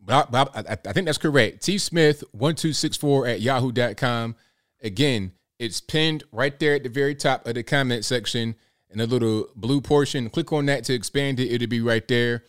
But 0.00 0.34
I, 0.34 0.42
I, 0.54 0.72
I 0.72 0.92
think 0.92 1.06
that's 1.06 1.18
correct. 1.18 1.62
T 1.62 1.78
Smith 1.78 2.22
1264 2.32 3.26
at 3.26 3.40
yahoo.com. 3.40 4.36
Again, 4.82 5.32
it's 5.58 5.80
pinned 5.80 6.24
right 6.30 6.58
there 6.58 6.74
at 6.74 6.82
the 6.82 6.88
very 6.90 7.14
top 7.14 7.46
of 7.46 7.54
the 7.54 7.62
comment 7.62 8.04
section 8.04 8.54
in 8.94 9.00
a 9.00 9.06
little 9.06 9.48
blue 9.56 9.80
portion. 9.80 10.30
Click 10.30 10.52
on 10.52 10.66
that 10.66 10.84
to 10.84 10.94
expand 10.94 11.40
it. 11.40 11.52
It'll 11.52 11.66
be 11.66 11.80
right 11.80 12.06
there. 12.08 12.44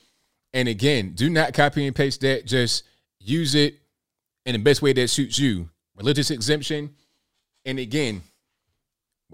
And 0.54 0.70
again, 0.70 1.12
do 1.14 1.30
not 1.30 1.54
copy 1.54 1.86
and 1.86 1.96
paste 1.96 2.22
that. 2.22 2.46
Just 2.46 2.84
use 3.20 3.56
it 3.56 3.76
in 4.46 4.54
the 4.54 4.60
best 4.60 4.82
way 4.82 4.94
that 4.94 5.10
suits 5.10 5.38
you. 5.38 5.70
Religious 5.98 6.32
exemption. 6.32 6.96
And 7.66 7.80
again, 7.80 8.22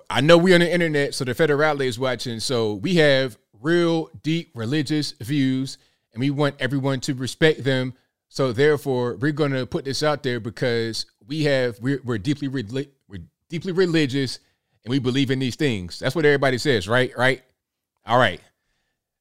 I 0.10 0.22
know 0.22 0.38
we're 0.38 0.56
on 0.56 0.62
the 0.62 0.74
internet, 0.74 1.14
so 1.14 1.26
the 1.26 1.36
federale 1.36 1.82
is 1.82 2.00
watching. 2.00 2.40
So 2.40 2.76
we 2.76 2.96
have 2.96 3.38
real 3.62 4.10
deep 4.24 4.52
religious 4.56 5.12
views, 5.20 5.78
and 6.14 6.22
we 6.22 6.32
want 6.32 6.56
everyone 6.60 7.02
to 7.02 7.14
respect 7.14 7.64
them. 7.64 7.94
So 8.30 8.54
therefore, 8.54 9.18
we're 9.18 9.34
going 9.34 9.52
to 9.52 9.66
put 9.66 9.84
this 9.86 10.02
out 10.02 10.24
there 10.24 10.40
because 10.40 11.06
we 11.28 11.44
have 11.44 11.78
we're, 11.80 12.02
we're 12.04 12.18
deeply 12.18 12.48
we're 12.48 13.20
deeply 13.50 13.74
religious, 13.74 14.40
and 14.84 14.92
we 14.92 15.00
believe 15.00 15.32
in 15.32 15.40
these 15.40 15.56
things. 15.56 16.00
That's 16.00 16.16
what 16.16 16.26
everybody 16.26 16.58
says, 16.58 16.86
right? 16.88 17.12
Right. 17.18 17.42
All 18.06 18.18
right. 18.18 18.42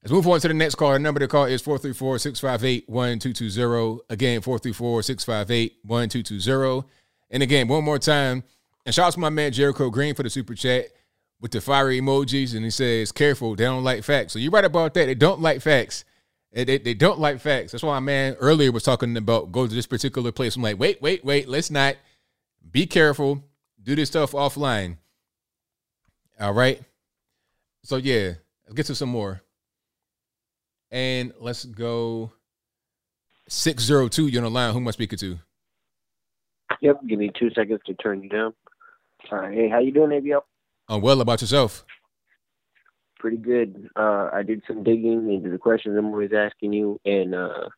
Let's 0.03 0.13
move 0.13 0.27
on 0.27 0.41
to 0.41 0.49
the 0.49 0.55
next 0.55 0.77
call. 0.77 0.93
The 0.93 0.99
number 0.99 1.21
to 1.21 1.29
call 1.29 1.45
is 1.45 1.63
434-658-1220. 1.63 4.01
Again, 4.09 4.41
434-658-1220. 4.41 6.85
And 7.31 7.43
again, 7.43 7.69
one 7.69 7.85
more 7.85 7.99
time, 7.99 8.43
and 8.87 8.95
shout 8.95 9.09
out 9.09 9.13
to 9.13 9.21
my 9.21 9.29
man 9.29 9.53
Jericho 9.53 9.91
Green 9.91 10.15
for 10.15 10.23
the 10.23 10.31
super 10.31 10.55
chat 10.55 10.87
with 11.39 11.51
the 11.51 11.61
fire 11.61 11.89
emojis. 11.89 12.55
And 12.55 12.65
he 12.65 12.71
says, 12.71 13.13
careful, 13.13 13.55
they 13.55 13.65
don't 13.65 13.85
like 13.85 14.03
facts. 14.03 14.33
So 14.33 14.39
you're 14.39 14.51
right 14.51 14.65
about 14.65 14.95
that. 14.95 15.05
They 15.05 15.15
don't 15.15 15.43
like 15.43 15.61
facts. 15.61 16.07
They, 16.53 16.65
they, 16.65 16.79
they 16.79 16.95
don't 16.95 17.21
like 17.21 17.39
facts. 17.39 17.73
That's 17.73 17.85
why 17.85 17.93
my 17.95 18.01
man 18.01 18.37
earlier 18.41 18.73
was 18.73 18.85
talking 18.85 19.15
about 19.17 19.53
go 19.53 19.67
to 19.67 19.75
this 19.75 19.87
particular 19.87 20.33
place. 20.33 20.57
I'm 20.57 20.63
like, 20.63 20.79
wait, 20.79 21.03
wait, 21.03 21.23
wait, 21.25 21.47
let's 21.47 21.71
not. 21.71 21.97
Be 22.71 22.87
careful. 22.87 23.45
Do 23.83 23.95
this 23.95 24.09
stuff 24.09 24.33
offline. 24.33 24.97
All 26.41 26.55
right. 26.55 26.81
So 27.85 27.97
yeah, 27.97 28.35
let's 28.65 28.75
get 28.75 28.87
to 28.87 28.95
some 28.95 29.11
more. 29.11 29.43
And 30.91 31.33
let's 31.39 31.65
go 31.67 32.33
602. 33.49 34.29
You're 34.29 34.41
on 34.41 34.45
the 34.45 34.51
line. 34.51 34.73
Who 34.73 34.81
am 34.81 34.89
I 34.89 34.93
speaking 34.93 35.19
to? 35.19 35.39
Yep, 36.81 37.01
give 37.07 37.19
me 37.19 37.31
two 37.39 37.51
seconds 37.51 37.81
to 37.87 37.95
turn 37.95 38.23
you 38.23 38.31
down. 38.31 38.55
All 39.31 39.39
right, 39.39 39.53
hey, 39.53 39.69
how 39.69 39.81
you 39.81 39.93
doing, 39.93 40.11
ABL? 40.11 40.41
I'm 40.89 41.03
well 41.03 41.21
about 41.21 41.41
yourself. 41.41 41.85
Pretty 43.19 43.37
good. 43.37 43.91
Uh, 43.95 44.31
I 44.33 44.43
did 44.43 44.63
some 44.67 44.83
digging 44.83 45.31
into 45.31 45.51
the 45.51 45.59
questions 45.59 45.97
I'm 45.99 46.07
always 46.07 46.31
asking 46.35 46.73
you, 46.73 46.99
and 47.05 47.35
uh, 47.35 47.69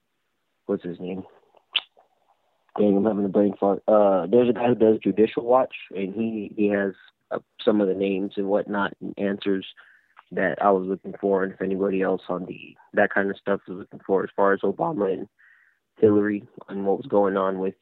what's 0.66 0.84
his 0.84 1.00
name? 1.00 1.24
Dang, 2.78 2.96
I'm 2.96 3.04
having 3.04 3.24
a 3.24 3.28
brain 3.28 3.54
fart. 3.58 3.82
Uh, 3.88 4.26
there's 4.26 4.48
a 4.48 4.52
guy 4.52 4.68
who 4.68 4.76
does 4.76 4.98
Judicial 5.02 5.44
Watch, 5.44 5.74
and 5.90 6.14
he 6.14 6.52
he 6.56 6.68
has 6.68 6.92
some 7.64 7.80
of 7.80 7.88
the 7.88 7.94
names 7.94 8.32
and 8.36 8.46
whatnot 8.46 8.94
and 9.00 9.14
answers 9.18 9.66
that 10.32 10.62
I 10.62 10.70
was 10.70 10.86
looking 10.86 11.14
for, 11.20 11.44
and 11.44 11.52
if 11.52 11.60
anybody 11.60 12.00
else 12.00 12.22
on 12.28 12.46
the 12.46 12.76
that 12.94 13.12
kind 13.12 13.30
of 13.30 13.36
stuff 13.36 13.60
is 13.68 13.74
looking 13.74 14.00
for, 14.06 14.24
as 14.24 14.30
far 14.34 14.52
as 14.52 14.60
Obama 14.60 15.12
and 15.12 15.28
Hillary 15.98 16.44
and 16.68 16.86
what 16.86 16.98
was 16.98 17.06
going 17.06 17.36
on 17.36 17.58
with 17.58 17.74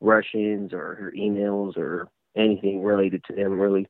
Russians 0.00 0.72
or 0.72 0.94
her 0.96 1.12
emails 1.16 1.76
or 1.76 2.08
anything 2.36 2.82
related 2.82 3.24
to 3.24 3.34
them 3.34 3.58
really. 3.58 3.88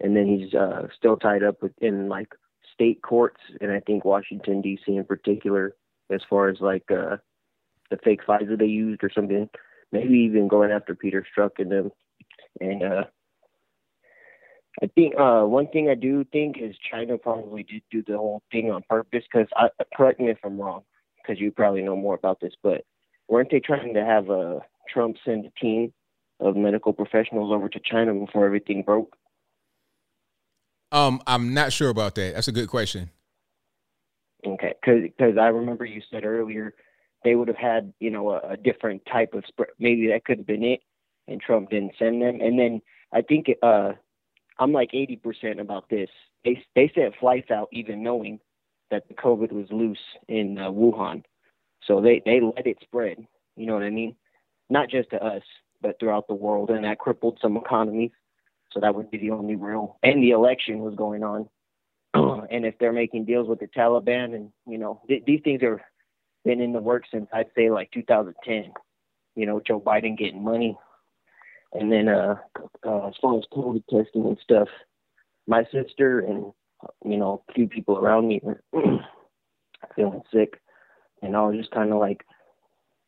And 0.00 0.16
then 0.16 0.26
he's 0.26 0.54
uh, 0.54 0.88
still 0.96 1.16
tied 1.16 1.42
up 1.42 1.62
within 1.62 2.08
like 2.08 2.28
state 2.72 3.02
courts, 3.02 3.40
and 3.60 3.70
I 3.70 3.80
think 3.80 4.04
Washington 4.04 4.60
D.C. 4.60 4.94
in 4.94 5.04
particular, 5.04 5.74
as 6.12 6.20
far 6.28 6.48
as 6.48 6.60
like 6.60 6.90
uh, 6.90 7.16
the 7.90 7.96
fake 8.04 8.20
FISA 8.26 8.58
they 8.58 8.66
used 8.66 9.02
or 9.02 9.10
something. 9.14 9.48
Maybe 9.92 10.18
even 10.18 10.48
going 10.48 10.70
after 10.70 10.94
Peter 10.94 11.24
Strzok 11.24 11.52
and 11.58 11.70
them. 11.70 11.92
And 12.60 12.82
uh, 12.82 13.04
I 14.82 14.86
think 14.88 15.14
uh, 15.18 15.42
one 15.42 15.68
thing 15.68 15.88
I 15.88 15.94
do 15.94 16.24
think 16.24 16.56
is 16.60 16.74
China 16.90 17.16
probably 17.16 17.62
did 17.62 17.82
do 17.90 18.02
the 18.06 18.18
whole 18.18 18.42
thing 18.52 18.70
on 18.70 18.82
purpose. 18.88 19.24
Because 19.30 19.48
I 19.56 19.68
correct 19.96 20.20
me 20.20 20.30
if 20.30 20.38
I'm 20.44 20.60
wrong, 20.60 20.82
because 21.16 21.40
you 21.40 21.50
probably 21.50 21.82
know 21.82 21.96
more 21.96 22.14
about 22.14 22.40
this, 22.40 22.52
but 22.62 22.84
weren't 23.28 23.50
they 23.50 23.60
trying 23.60 23.94
to 23.94 24.04
have 24.04 24.28
a 24.28 24.60
Trump 24.92 25.16
send 25.24 25.46
a 25.46 25.60
team 25.60 25.92
of 26.40 26.56
medical 26.56 26.92
professionals 26.92 27.52
over 27.52 27.68
to 27.68 27.80
China 27.80 28.12
before 28.14 28.44
everything 28.44 28.82
broke? 28.82 29.16
Um, 30.92 31.22
I'm 31.26 31.54
not 31.54 31.72
sure 31.72 31.88
about 31.88 32.14
that. 32.16 32.34
That's 32.34 32.48
a 32.48 32.52
good 32.52 32.68
question. 32.68 33.10
Okay, 34.46 34.74
because 34.80 35.38
I 35.38 35.48
remember 35.48 35.84
you 35.84 36.00
said 36.10 36.24
earlier 36.24 36.74
they 37.24 37.34
would 37.34 37.48
have 37.48 37.56
had 37.56 37.92
you 37.98 38.10
know 38.10 38.30
a, 38.30 38.50
a 38.50 38.56
different 38.56 39.02
type 39.10 39.34
of 39.34 39.44
spread. 39.48 39.70
Maybe 39.78 40.08
that 40.08 40.24
could 40.24 40.38
have 40.38 40.46
been 40.46 40.62
it, 40.62 40.80
and 41.26 41.40
Trump 41.40 41.70
didn't 41.70 41.94
send 41.98 42.22
them. 42.22 42.40
And 42.40 42.58
then 42.58 42.80
I 43.12 43.22
think 43.22 43.48
uh, 43.62 43.92
I'm 44.58 44.72
like 44.72 44.92
80% 44.92 45.60
about 45.60 45.88
this. 45.88 46.08
They 46.44 46.62
they 46.74 46.90
sent 46.94 47.14
flights 47.18 47.50
out 47.50 47.68
even 47.72 48.02
knowing 48.02 48.40
that 48.90 49.08
the 49.08 49.14
COVID 49.14 49.52
was 49.52 49.66
loose 49.70 49.98
in 50.28 50.58
uh, 50.58 50.70
Wuhan, 50.70 51.24
so 51.84 52.00
they 52.00 52.22
they 52.24 52.40
let 52.40 52.66
it 52.66 52.78
spread. 52.80 53.26
You 53.56 53.66
know 53.66 53.74
what 53.74 53.82
I 53.82 53.90
mean? 53.90 54.14
Not 54.70 54.90
just 54.90 55.10
to 55.10 55.22
us, 55.22 55.42
but 55.82 55.98
throughout 55.98 56.28
the 56.28 56.34
world, 56.34 56.70
and 56.70 56.84
that 56.84 56.98
crippled 56.98 57.38
some 57.42 57.56
economies. 57.56 58.12
So 58.72 58.80
that 58.80 58.94
would 58.94 59.10
be 59.10 59.18
the 59.18 59.30
only 59.30 59.56
real. 59.56 59.98
And 60.02 60.22
the 60.22 60.30
election 60.30 60.80
was 60.80 60.94
going 60.94 61.22
on, 61.22 61.48
and 62.14 62.64
if 62.64 62.78
they're 62.78 62.92
making 62.92 63.24
deals 63.24 63.48
with 63.48 63.60
the 63.60 63.68
Taliban, 63.68 64.34
and 64.34 64.50
you 64.66 64.78
know 64.78 65.02
th- 65.08 65.24
these 65.26 65.40
things 65.42 65.62
are 65.62 65.82
been 66.46 66.60
in 66.60 66.72
the 66.72 66.80
works 66.80 67.08
since 67.12 67.26
I'd 67.32 67.50
say 67.54 67.70
like 67.70 67.90
2010. 67.90 68.72
You 69.34 69.46
know, 69.46 69.60
Joe 69.60 69.80
Biden 69.80 70.16
getting 70.16 70.42
money, 70.42 70.78
and 71.72 71.92
then 71.92 72.08
uh, 72.08 72.36
uh 72.86 73.08
as 73.08 73.14
far 73.20 73.36
as 73.38 73.44
COVID 73.52 73.84
testing 73.88 74.26
and 74.26 74.38
stuff, 74.42 74.68
my 75.46 75.64
sister 75.72 76.20
and 76.20 76.52
you 77.04 77.16
know 77.16 77.42
a 77.48 77.52
few 77.52 77.68
people 77.68 77.98
around 77.98 78.28
me 78.28 78.40
were 78.42 78.62
feeling 79.96 80.22
sick, 80.32 80.60
and 81.22 81.36
I 81.36 81.42
was 81.42 81.56
just 81.56 81.70
kind 81.70 81.92
of 81.92 81.98
like, 81.98 82.24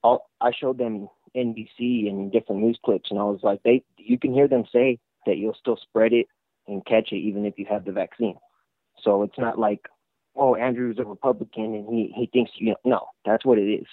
I'll, 0.02 0.26
I 0.40 0.52
showed 0.52 0.78
them 0.78 1.08
NBC 1.36 2.08
and 2.08 2.32
different 2.32 2.62
news 2.62 2.78
clips, 2.84 3.10
and 3.10 3.18
I 3.18 3.24
was 3.24 3.40
like, 3.42 3.62
they, 3.64 3.84
you 3.98 4.18
can 4.18 4.32
hear 4.32 4.48
them 4.48 4.64
say 4.72 4.98
that 5.26 5.36
you'll 5.36 5.56
still 5.58 5.76
spread 5.76 6.12
it 6.12 6.26
and 6.66 6.84
catch 6.84 7.12
it 7.12 7.16
even 7.16 7.44
if 7.44 7.58
you 7.58 7.66
have 7.68 7.84
the 7.84 7.92
vaccine. 7.92 8.36
So 9.02 9.22
it's 9.22 9.38
not 9.38 9.58
like, 9.58 9.86
oh, 10.36 10.54
Andrew's 10.54 10.98
a 10.98 11.04
Republican 11.04 11.74
and 11.74 11.88
he 11.88 12.12
he 12.14 12.26
thinks 12.32 12.52
you 12.56 12.70
know. 12.70 12.76
No, 12.84 13.06
that's 13.24 13.44
what 13.44 13.58
it 13.58 13.70
is. 13.70 13.86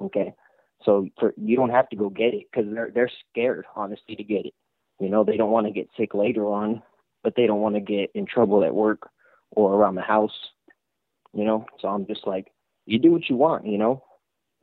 Okay, 0.00 0.34
so 0.84 1.08
for 1.18 1.34
you 1.36 1.56
don't 1.56 1.70
have 1.70 1.88
to 1.90 1.96
go 1.96 2.08
get 2.08 2.34
it 2.34 2.46
because 2.50 2.72
they're 2.72 2.90
they're 2.94 3.10
scared, 3.30 3.66
honestly, 3.76 4.16
to 4.16 4.24
get 4.24 4.46
it. 4.46 4.54
You 4.98 5.08
know, 5.08 5.24
they 5.24 5.36
don't 5.36 5.50
want 5.50 5.66
to 5.66 5.72
get 5.72 5.88
sick 5.96 6.14
later 6.14 6.46
on, 6.46 6.82
but 7.22 7.34
they 7.36 7.46
don't 7.46 7.60
want 7.60 7.74
to 7.74 7.80
get 7.80 8.10
in 8.14 8.26
trouble 8.26 8.64
at 8.64 8.74
work 8.74 9.08
or 9.50 9.74
around 9.74 9.94
the 9.94 10.02
house. 10.02 10.50
You 11.32 11.44
know, 11.44 11.66
so 11.80 11.88
I'm 11.88 12.06
just 12.06 12.26
like, 12.26 12.48
you 12.86 12.98
do 12.98 13.12
what 13.12 13.28
you 13.28 13.36
want, 13.36 13.66
you 13.66 13.78
know. 13.78 14.02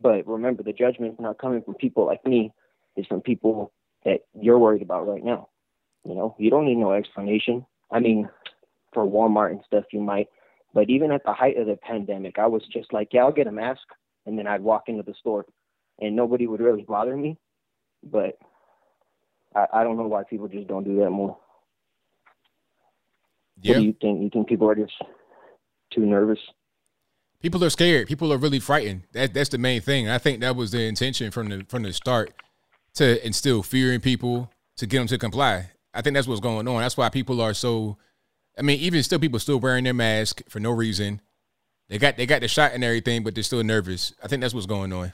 But 0.01 0.27
remember, 0.27 0.63
the 0.63 0.73
judgment's 0.73 1.19
not 1.19 1.39
coming 1.39 1.61
from 1.61 1.75
people 1.75 2.05
like 2.05 2.25
me. 2.25 2.51
It's 2.95 3.07
from 3.07 3.21
people 3.21 3.71
that 4.05 4.21
you're 4.39 4.59
worried 4.59 4.81
about 4.81 5.07
right 5.07 5.23
now. 5.23 5.49
You 6.03 6.15
know, 6.15 6.35
you 6.37 6.49
don't 6.49 6.65
need 6.65 6.75
no 6.75 6.93
explanation. 6.93 7.65
I 7.91 7.99
mean, 7.99 8.29
for 8.93 9.05
Walmart 9.05 9.51
and 9.51 9.61
stuff, 9.65 9.85
you 9.91 10.01
might. 10.01 10.27
But 10.73 10.89
even 10.89 11.11
at 11.11 11.23
the 11.23 11.33
height 11.33 11.57
of 11.57 11.67
the 11.67 11.77
pandemic, 11.77 12.37
I 12.37 12.47
was 12.47 12.63
just 12.71 12.93
like, 12.93 13.09
yeah, 13.11 13.21
I'll 13.21 13.31
get 13.31 13.47
a 13.47 13.51
mask. 13.51 13.81
And 14.25 14.37
then 14.37 14.45
I'd 14.45 14.61
walk 14.61 14.83
into 14.87 15.03
the 15.03 15.15
store 15.19 15.45
and 15.99 16.15
nobody 16.15 16.47
would 16.47 16.59
really 16.59 16.83
bother 16.83 17.15
me. 17.15 17.37
But 18.03 18.37
I, 19.55 19.67
I 19.73 19.83
don't 19.83 19.97
know 19.97 20.07
why 20.07 20.23
people 20.23 20.47
just 20.47 20.67
don't 20.67 20.83
do 20.83 20.99
that 20.99 21.09
more. 21.09 21.37
Yeah. 23.61 23.73
What 23.73 23.79
do 23.79 23.85
you 23.85 23.95
think? 23.99 24.21
You 24.21 24.29
think 24.29 24.47
people 24.47 24.69
are 24.69 24.75
just 24.75 24.93
too 25.93 26.05
nervous? 26.05 26.39
People 27.41 27.63
are 27.63 27.69
scared. 27.69 28.07
People 28.07 28.33
are 28.33 28.37
really 28.37 28.59
frightened. 28.59 29.03
That 29.13 29.33
that's 29.33 29.49
the 29.49 29.57
main 29.57 29.81
thing. 29.81 30.09
I 30.09 30.17
think 30.17 30.41
that 30.41 30.55
was 30.55 30.71
the 30.71 30.83
intention 30.83 31.31
from 31.31 31.49
the 31.49 31.65
from 31.67 31.83
the 31.83 31.93
start 31.93 32.33
to 32.95 33.25
instill 33.25 33.63
fear 33.63 33.93
in 33.93 34.01
people 34.01 34.51
to 34.77 34.85
get 34.85 34.99
them 34.99 35.07
to 35.07 35.17
comply. 35.17 35.71
I 35.93 36.01
think 36.01 36.13
that's 36.13 36.27
what's 36.27 36.41
going 36.41 36.67
on. 36.67 36.81
That's 36.81 36.97
why 36.97 37.09
people 37.09 37.41
are 37.41 37.53
so. 37.53 37.97
I 38.57 38.63
mean, 38.63 38.79
even 38.79 39.03
still, 39.03 39.19
people 39.19 39.39
still 39.39 39.59
wearing 39.59 39.83
their 39.83 39.93
mask 39.93 40.41
for 40.49 40.59
no 40.59 40.71
reason. 40.71 41.21
They 41.89 41.97
got 41.99 42.17
they 42.17 42.25
got 42.25 42.41
the 42.41 42.47
shot 42.47 42.73
and 42.73 42.83
everything, 42.83 43.23
but 43.23 43.33
they're 43.33 43.43
still 43.43 43.63
nervous. 43.63 44.13
I 44.23 44.27
think 44.27 44.41
that's 44.41 44.53
what's 44.53 44.65
going 44.65 44.91
on. 44.93 45.13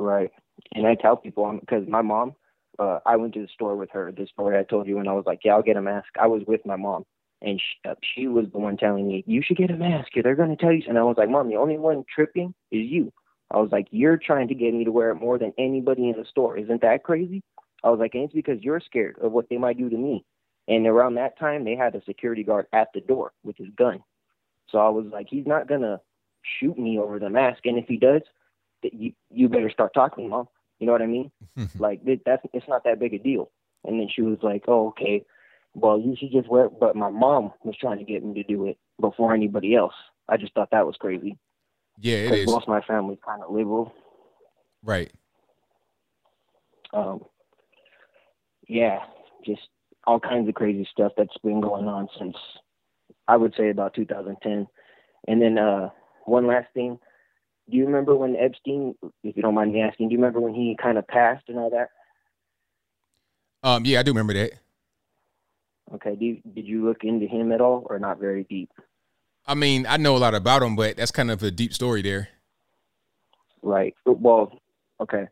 Right. 0.00 0.30
And 0.74 0.86
I 0.86 0.94
tell 0.94 1.16
people 1.16 1.58
because 1.60 1.86
my 1.86 2.00
mom, 2.00 2.34
uh, 2.78 3.00
I 3.04 3.16
went 3.16 3.34
to 3.34 3.42
the 3.42 3.48
store 3.48 3.76
with 3.76 3.90
her. 3.90 4.10
The 4.10 4.26
story 4.26 4.58
I 4.58 4.62
told 4.62 4.86
you, 4.86 4.98
and 4.98 5.08
I 5.08 5.12
was 5.12 5.26
like, 5.26 5.40
"Yeah, 5.44 5.54
I'll 5.54 5.62
get 5.62 5.76
a 5.76 5.82
mask." 5.82 6.08
I 6.18 6.26
was 6.26 6.42
with 6.46 6.64
my 6.64 6.76
mom, 6.76 7.04
and 7.42 7.60
she, 7.60 7.88
uh, 7.88 7.94
she 8.02 8.26
was 8.26 8.46
the 8.50 8.58
one 8.58 8.78
telling 8.78 9.06
me, 9.06 9.22
"You 9.26 9.42
should 9.42 9.58
get 9.58 9.70
a 9.70 9.76
mask. 9.76 10.12
They're 10.14 10.34
going 10.34 10.56
to 10.56 10.56
tell 10.56 10.72
you." 10.72 10.82
And 10.88 10.98
I 10.98 11.02
was 11.02 11.18
like, 11.18 11.28
"Mom, 11.28 11.48
the 11.48 11.56
only 11.56 11.76
one 11.76 12.04
tripping 12.12 12.54
is 12.70 12.86
you." 12.86 13.12
I 13.50 13.58
was 13.58 13.70
like, 13.72 13.88
"You're 13.90 14.16
trying 14.16 14.48
to 14.48 14.54
get 14.54 14.72
me 14.72 14.84
to 14.84 14.92
wear 14.92 15.10
it 15.10 15.16
more 15.16 15.36
than 15.38 15.52
anybody 15.58 16.08
in 16.08 16.16
the 16.16 16.24
store. 16.24 16.56
Isn't 16.56 16.80
that 16.80 17.04
crazy?" 17.04 17.42
I 17.84 17.90
was 17.90 18.00
like, 18.00 18.14
"And 18.14 18.24
it's 18.24 18.32
because 18.32 18.62
you're 18.62 18.80
scared 18.80 19.18
of 19.20 19.32
what 19.32 19.50
they 19.50 19.58
might 19.58 19.76
do 19.76 19.90
to 19.90 19.96
me." 19.98 20.24
And 20.66 20.86
around 20.86 21.16
that 21.16 21.38
time, 21.38 21.64
they 21.64 21.76
had 21.76 21.94
a 21.94 22.02
security 22.04 22.42
guard 22.42 22.66
at 22.72 22.88
the 22.94 23.02
door 23.02 23.32
with 23.44 23.58
his 23.58 23.68
gun. 23.76 24.02
So 24.68 24.78
I 24.78 24.88
was 24.88 25.06
like, 25.06 25.26
"He's 25.28 25.46
not 25.46 25.68
gonna 25.68 26.00
shoot 26.42 26.78
me 26.78 26.98
over 26.98 27.18
the 27.18 27.28
mask, 27.28 27.66
and 27.66 27.76
if 27.76 27.86
he 27.86 27.98
does, 27.98 28.22
you 28.82 29.12
you 29.30 29.48
better 29.48 29.70
start 29.70 29.94
talking, 29.94 30.28
mom. 30.28 30.48
You 30.78 30.86
know 30.86 30.92
what 30.92 31.02
I 31.02 31.06
mean? 31.06 31.30
like 31.78 32.00
that's 32.24 32.42
it's 32.52 32.68
not 32.68 32.84
that 32.84 32.98
big 32.98 33.14
a 33.14 33.18
deal. 33.18 33.50
And 33.84 33.98
then 33.98 34.08
she 34.14 34.22
was 34.22 34.38
like, 34.42 34.64
"Oh, 34.68 34.88
okay. 34.88 35.24
Well, 35.74 35.98
you 35.98 36.16
should 36.18 36.32
just 36.32 36.48
wear." 36.48 36.66
It. 36.66 36.80
But 36.80 36.96
my 36.96 37.10
mom 37.10 37.52
was 37.64 37.76
trying 37.76 37.98
to 37.98 38.04
get 38.04 38.24
me 38.24 38.34
to 38.34 38.42
do 38.42 38.66
it 38.66 38.78
before 39.00 39.34
anybody 39.34 39.74
else. 39.74 39.94
I 40.28 40.36
just 40.36 40.54
thought 40.54 40.70
that 40.72 40.86
was 40.86 40.96
crazy. 40.96 41.38
Yeah, 41.98 42.16
it 42.16 42.32
is. 42.32 42.46
Most 42.46 42.62
of 42.62 42.68
my 42.68 42.80
family's 42.82 43.18
kind 43.24 43.42
of 43.42 43.52
liberal. 43.52 43.92
Right. 44.82 45.12
Um, 46.92 47.24
yeah, 48.66 49.00
just 49.44 49.62
all 50.06 50.20
kinds 50.20 50.48
of 50.48 50.54
crazy 50.54 50.88
stuff 50.90 51.12
that's 51.16 51.36
been 51.42 51.60
going 51.60 51.86
on 51.86 52.08
since 52.18 52.36
I 53.28 53.36
would 53.36 53.54
say 53.56 53.70
about 53.70 53.94
2010. 53.94 54.66
And 55.28 55.42
then 55.42 55.58
uh, 55.58 55.90
one 56.24 56.46
last 56.46 56.68
thing, 56.74 56.98
do 57.70 57.76
you 57.76 57.86
remember 57.86 58.14
when 58.14 58.36
Epstein, 58.36 58.94
if 59.22 59.36
you 59.36 59.42
don't 59.42 59.54
mind 59.54 59.72
me 59.72 59.80
asking, 59.80 60.08
do 60.08 60.12
you 60.12 60.18
remember 60.18 60.40
when 60.40 60.54
he 60.54 60.76
kind 60.80 60.98
of 60.98 61.06
passed 61.06 61.44
and 61.48 61.58
all 61.58 61.70
that? 61.70 61.88
Um. 63.62 63.84
Yeah, 63.84 64.00
I 64.00 64.02
do 64.02 64.10
remember 64.10 64.34
that. 64.34 64.52
Okay, 65.94 66.14
do 66.14 66.24
you, 66.24 66.38
did 66.54 66.66
you 66.66 66.84
look 66.84 67.02
into 67.02 67.26
him 67.26 67.50
at 67.52 67.60
all, 67.60 67.86
or 67.90 67.98
not 67.98 68.20
very 68.20 68.44
deep? 68.44 68.70
I 69.46 69.54
mean, 69.54 69.86
I 69.88 69.96
know 69.96 70.16
a 70.16 70.18
lot 70.18 70.34
about 70.34 70.62
him, 70.62 70.76
but 70.76 70.96
that's 70.96 71.10
kind 71.10 71.30
of 71.30 71.42
a 71.42 71.50
deep 71.50 71.74
story 71.74 72.02
there. 72.02 72.28
Right. 73.62 73.94
Well, 74.06 74.52
okay. 75.00 75.26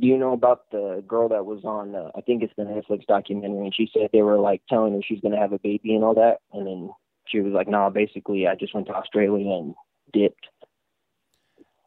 Do 0.00 0.06
you 0.06 0.16
know 0.16 0.32
about 0.32 0.70
the 0.70 1.04
girl 1.06 1.28
that 1.28 1.44
was 1.44 1.64
on? 1.64 1.94
Uh, 1.94 2.10
I 2.16 2.22
think 2.22 2.42
it's 2.42 2.54
the 2.56 2.62
Netflix 2.62 3.06
documentary, 3.06 3.64
and 3.64 3.74
she 3.74 3.90
said 3.92 4.08
they 4.12 4.22
were 4.22 4.38
like 4.38 4.62
telling 4.68 4.94
her 4.94 5.00
she's 5.06 5.20
gonna 5.20 5.38
have 5.38 5.52
a 5.52 5.58
baby 5.58 5.94
and 5.94 6.02
all 6.02 6.14
that, 6.14 6.38
and 6.52 6.66
then 6.66 6.90
she 7.26 7.40
was 7.40 7.52
like, 7.52 7.68
"Nah, 7.68 7.90
basically, 7.90 8.46
I 8.46 8.54
just 8.54 8.74
went 8.74 8.86
to 8.86 8.94
Australia 8.94 9.50
and 9.50 9.74
dipped." 10.12 10.46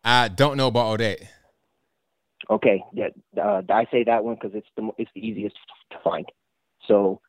I 0.03 0.27
don't 0.27 0.57
know 0.57 0.67
about 0.67 0.85
all 0.85 0.97
that. 0.97 1.19
Okay, 2.49 2.83
yeah, 2.93 3.07
uh, 3.41 3.61
I 3.69 3.85
say 3.89 4.03
that 4.03 4.23
one 4.23 4.35
because 4.35 4.51
it's 4.53 4.67
the 4.75 4.89
it's 4.97 5.11
the 5.15 5.25
easiest 5.25 5.55
to 5.91 5.97
find. 6.03 6.25
So, 6.87 7.21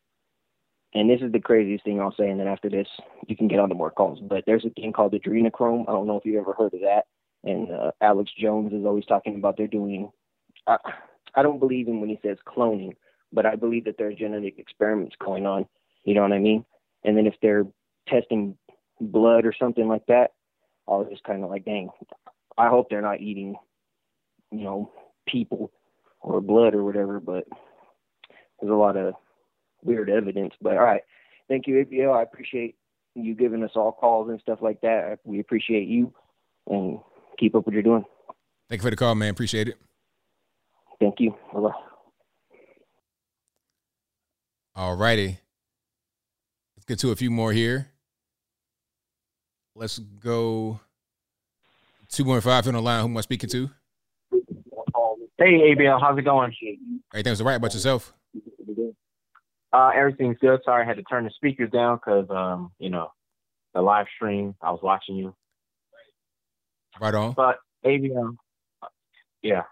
and 0.92 1.08
this 1.08 1.20
is 1.20 1.30
the 1.30 1.38
craziest 1.38 1.84
thing 1.84 2.00
I'll 2.00 2.14
say, 2.18 2.28
and 2.28 2.40
then 2.40 2.48
after 2.48 2.68
this, 2.68 2.88
you 3.28 3.36
can 3.36 3.46
get 3.46 3.60
on 3.60 3.68
to 3.68 3.76
more 3.76 3.92
calls. 3.92 4.18
But 4.20 4.42
there's 4.46 4.64
a 4.64 4.70
thing 4.70 4.92
called 4.92 5.12
adrenochrome. 5.12 5.88
I 5.88 5.92
don't 5.92 6.08
know 6.08 6.16
if 6.16 6.24
you've 6.24 6.40
ever 6.40 6.52
heard 6.52 6.74
of 6.74 6.80
that. 6.80 7.02
And 7.44 7.70
uh, 7.70 7.92
Alex 8.00 8.32
Jones 8.36 8.72
is 8.72 8.84
always 8.84 9.04
talking 9.06 9.36
about 9.36 9.56
they're 9.56 9.68
doing. 9.68 10.10
I, 10.66 10.78
I 11.36 11.42
don't 11.42 11.60
believe 11.60 11.86
him 11.86 12.00
when 12.00 12.10
he 12.10 12.18
says 12.22 12.38
cloning, 12.46 12.96
but 13.32 13.46
I 13.46 13.54
believe 13.54 13.84
that 13.84 13.96
there's 13.98 14.16
genetic 14.16 14.58
experiments 14.58 15.14
going 15.24 15.46
on. 15.46 15.66
You 16.04 16.14
know 16.14 16.22
what 16.22 16.32
I 16.32 16.38
mean? 16.38 16.64
And 17.04 17.16
then 17.16 17.26
if 17.26 17.34
they're 17.40 17.66
testing 18.08 18.56
blood 19.00 19.44
or 19.44 19.54
something 19.56 19.86
like 19.86 20.06
that, 20.06 20.32
I 20.88 20.92
was 20.92 21.08
just 21.10 21.24
kind 21.24 21.44
of 21.44 21.50
like, 21.50 21.64
dang, 21.64 21.90
I 22.56 22.68
hope 22.68 22.88
they're 22.88 23.00
not 23.00 23.20
eating, 23.20 23.56
you 24.50 24.64
know, 24.64 24.90
people 25.26 25.72
or 26.20 26.40
blood 26.40 26.74
or 26.74 26.84
whatever. 26.84 27.20
But 27.20 27.44
there's 28.60 28.72
a 28.72 28.74
lot 28.74 28.96
of 28.96 29.14
weird 29.82 30.10
evidence. 30.10 30.54
But 30.60 30.76
all 30.76 30.84
right, 30.84 31.02
thank 31.48 31.66
you, 31.66 31.84
ABL. 31.84 32.14
I 32.16 32.22
appreciate 32.22 32.76
you 33.14 33.34
giving 33.34 33.62
us 33.62 33.72
all 33.76 33.92
calls 33.92 34.28
and 34.28 34.40
stuff 34.40 34.60
like 34.60 34.80
that. 34.80 35.18
We 35.24 35.40
appreciate 35.40 35.88
you 35.88 36.12
and 36.66 36.98
keep 37.38 37.54
up 37.54 37.66
what 37.66 37.72
you're 37.72 37.82
doing. 37.82 38.04
Thank 38.68 38.80
you 38.80 38.86
for 38.86 38.90
the 38.90 38.96
call, 38.96 39.14
man. 39.14 39.30
Appreciate 39.30 39.68
it. 39.68 39.76
Thank 41.00 41.20
you. 41.20 41.36
Bye-bye. 41.52 41.70
All 44.76 44.96
righty. 44.96 45.38
Let's 46.76 46.86
get 46.86 46.98
to 47.00 47.12
a 47.12 47.16
few 47.16 47.30
more 47.30 47.52
here. 47.52 47.90
Let's 49.76 49.98
go 49.98 50.80
215 52.14 52.74
on 52.74 52.74
the 52.74 52.82
line. 52.82 53.00
Who 53.00 53.08
am 53.08 53.16
I 53.16 53.20
speaking 53.22 53.50
to? 53.50 53.70
Hey, 55.36 55.74
ABL, 55.74 56.00
how's 56.00 56.16
it 56.16 56.22
going? 56.22 56.54
Everything's 57.12 57.40
all 57.40 57.46
right 57.46 57.56
about 57.56 57.74
yourself? 57.74 58.14
Uh, 59.72 59.90
everything's 59.94 60.38
good. 60.40 60.60
Sorry, 60.64 60.84
I 60.84 60.86
had 60.86 60.96
to 60.96 61.02
turn 61.02 61.24
the 61.24 61.30
speakers 61.30 61.70
down 61.70 61.96
because, 61.96 62.26
um, 62.30 62.70
you 62.78 62.90
know, 62.90 63.08
the 63.74 63.82
live 63.82 64.06
stream. 64.14 64.54
I 64.62 64.70
was 64.70 64.80
watching 64.82 65.16
you. 65.16 65.34
Right 67.00 67.14
on. 67.14 67.32
But 67.32 67.56
ABL, 67.84 68.36
yeah. 69.42 69.62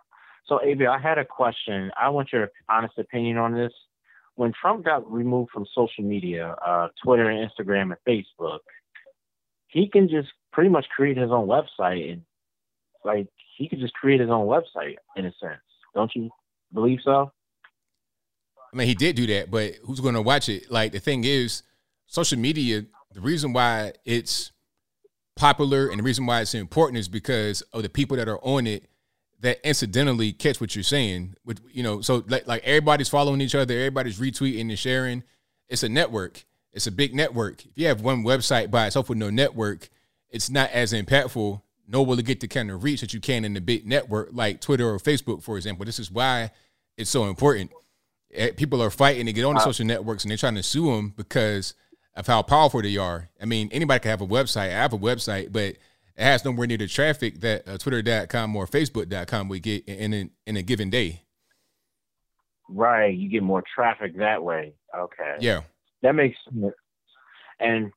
So 0.46 0.58
ABL, 0.58 0.88
I 0.88 1.00
had 1.00 1.18
a 1.18 1.24
question. 1.24 1.92
I 2.00 2.08
want 2.08 2.32
your 2.32 2.48
honest 2.68 2.98
opinion 2.98 3.36
on 3.38 3.54
this. 3.54 3.72
When 4.34 4.52
Trump 4.60 4.84
got 4.84 5.10
removed 5.10 5.50
from 5.52 5.64
social 5.72 6.02
media, 6.02 6.56
uh, 6.66 6.88
Twitter 7.04 7.30
and 7.30 7.48
Instagram 7.48 7.92
and 7.92 7.96
Facebook, 8.08 8.58
he 9.68 9.88
can 9.88 10.08
just 10.08 10.28
pretty 10.52 10.70
much 10.70 10.86
create 10.94 11.16
his 11.16 11.30
own 11.30 11.46
website 11.46 12.12
and 12.12 12.22
like 13.04 13.26
he 13.56 13.68
could 13.68 13.80
just 13.80 13.94
create 13.94 14.20
his 14.20 14.30
own 14.30 14.46
website 14.46 14.96
in 15.16 15.26
a 15.26 15.32
sense. 15.40 15.60
Don't 15.94 16.10
you 16.14 16.30
believe 16.72 16.98
so? 17.04 17.30
I 18.72 18.76
mean, 18.76 18.86
he 18.86 18.94
did 18.94 19.16
do 19.16 19.26
that, 19.26 19.50
but 19.50 19.74
who's 19.84 20.00
going 20.00 20.14
to 20.14 20.22
watch 20.22 20.48
it? 20.48 20.70
Like 20.70 20.92
the 20.92 21.00
thing 21.00 21.24
is, 21.24 21.62
social 22.06 22.38
media. 22.38 22.84
The 23.12 23.20
reason 23.20 23.52
why 23.52 23.92
it's 24.06 24.52
popular 25.36 25.88
and 25.88 25.98
the 25.98 26.02
reason 26.02 26.24
why 26.24 26.40
it's 26.40 26.54
important 26.54 26.98
is 26.98 27.08
because 27.08 27.60
of 27.72 27.82
the 27.82 27.88
people 27.90 28.16
that 28.16 28.28
are 28.28 28.38
on 28.42 28.66
it 28.66 28.86
that 29.40 29.58
incidentally 29.66 30.32
catch 30.32 30.60
what 30.60 30.74
you're 30.74 30.82
saying. 30.82 31.34
With 31.44 31.60
you 31.70 31.82
know, 31.82 32.00
so 32.00 32.24
like 32.28 32.46
like 32.46 32.62
everybody's 32.64 33.08
following 33.08 33.40
each 33.40 33.54
other, 33.54 33.74
everybody's 33.74 34.18
retweeting 34.18 34.70
and 34.70 34.78
sharing. 34.78 35.24
It's 35.68 35.82
a 35.82 35.88
network. 35.88 36.44
It's 36.72 36.86
a 36.86 36.92
big 36.92 37.14
network. 37.14 37.64
If 37.66 37.72
you 37.74 37.86
have 37.88 38.00
one 38.00 38.24
website 38.24 38.70
by 38.70 38.86
itself 38.86 39.08
with 39.08 39.18
no 39.18 39.28
network, 39.28 39.90
it's 40.30 40.48
not 40.48 40.70
as 40.70 40.92
impactful. 40.92 41.60
Will 41.90 42.18
it 42.18 42.24
get 42.24 42.40
the 42.40 42.48
kind 42.48 42.70
of 42.70 42.84
reach 42.84 43.00
that 43.00 43.12
you 43.12 43.20
can 43.20 43.44
in 43.44 43.54
the 43.54 43.60
big 43.60 43.86
network 43.86 44.30
like 44.32 44.60
Twitter 44.60 44.88
or 44.88 44.98
Facebook, 44.98 45.42
for 45.42 45.56
example. 45.56 45.84
This 45.84 45.98
is 45.98 46.10
why 46.10 46.50
it's 46.96 47.10
so 47.10 47.24
important. 47.24 47.70
Eh, 48.32 48.52
People 48.56 48.82
are 48.82 48.90
fighting 48.90 49.26
to 49.26 49.32
get 49.32 49.44
on 49.44 49.54
the 49.54 49.60
social 49.60 49.86
networks 49.86 50.24
and 50.24 50.30
they're 50.30 50.38
trying 50.38 50.54
to 50.54 50.62
sue 50.62 50.94
them 50.94 51.12
because 51.16 51.74
of 52.14 52.26
how 52.26 52.42
powerful 52.42 52.82
they 52.82 52.96
are. 52.96 53.30
I 53.40 53.44
mean, 53.44 53.68
anybody 53.72 54.00
can 54.00 54.10
have 54.10 54.20
a 54.20 54.26
website. 54.26 54.68
I 54.68 54.80
have 54.80 54.92
a 54.92 54.98
website, 54.98 55.52
but 55.52 55.62
it 55.62 55.78
has 56.16 56.44
nowhere 56.44 56.66
near 56.66 56.78
the 56.78 56.86
traffic 56.86 57.40
that 57.40 57.66
uh, 57.66 57.78
Twitter.com 57.78 58.54
or 58.54 58.66
Facebook.com 58.66 59.48
would 59.48 59.62
get 59.62 59.86
in 59.86 60.12
in, 60.12 60.30
in 60.46 60.56
a 60.56 60.62
given 60.62 60.90
day. 60.90 61.22
Right, 62.68 63.14
you 63.14 63.28
get 63.28 63.42
more 63.42 63.62
traffic 63.74 64.16
that 64.18 64.42
way. 64.42 64.74
Okay. 64.96 65.36
Yeah. 65.40 65.62
That 66.02 66.14
makes 66.14 66.36
sense. 66.44 66.72
And 67.60 67.92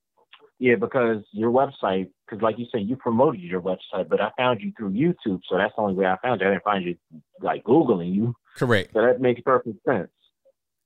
yeah, 0.60 0.76
because 0.76 1.24
your 1.32 1.52
website, 1.52 2.10
because 2.26 2.42
like 2.42 2.58
you 2.58 2.66
said, 2.72 2.82
you 2.88 2.96
promoted 2.96 3.42
your 3.42 3.62
website, 3.62 4.08
but 4.08 4.22
I 4.22 4.32
found 4.38 4.62
you 4.62 4.72
through 4.78 4.92
YouTube, 4.92 5.42
so 5.50 5.58
that's 5.58 5.74
the 5.76 5.82
only 5.82 5.96
way 5.96 6.06
I 6.06 6.18
found 6.24 6.40
you. 6.40 6.48
I 6.48 6.52
didn't 6.52 6.64
find 6.64 6.86
you 6.86 6.96
like 7.42 7.64
googling 7.64 8.14
you. 8.14 8.36
Correct. 8.56 8.92
So 8.94 9.02
that 9.02 9.20
makes 9.20 9.42
perfect 9.42 9.84
sense. 9.86 10.10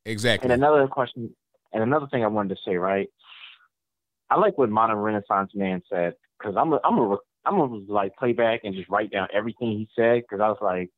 Exactly. 0.05 0.45
And 0.45 0.53
another 0.53 0.87
question, 0.87 1.29
and 1.71 1.83
another 1.83 2.07
thing 2.07 2.23
I 2.23 2.27
wanted 2.27 2.55
to 2.55 2.61
say, 2.65 2.77
right? 2.77 3.09
I 4.31 4.39
like 4.39 4.57
what 4.57 4.69
Modern 4.69 4.97
Renaissance 4.97 5.51
Man 5.53 5.83
said 5.89 6.13
because 6.39 6.55
I'm 6.57 6.73
a, 6.73 6.79
I'm 6.83 6.97
a, 6.97 7.17
I'm 7.45 7.57
gonna 7.57 7.81
like 7.87 8.15
play 8.15 8.33
back 8.33 8.61
and 8.63 8.73
just 8.73 8.89
write 8.89 9.11
down 9.11 9.27
everything 9.33 9.71
he 9.71 9.87
said 9.95 10.23
because 10.23 10.41
I 10.41 10.47
was 10.49 10.57
like, 10.61 10.89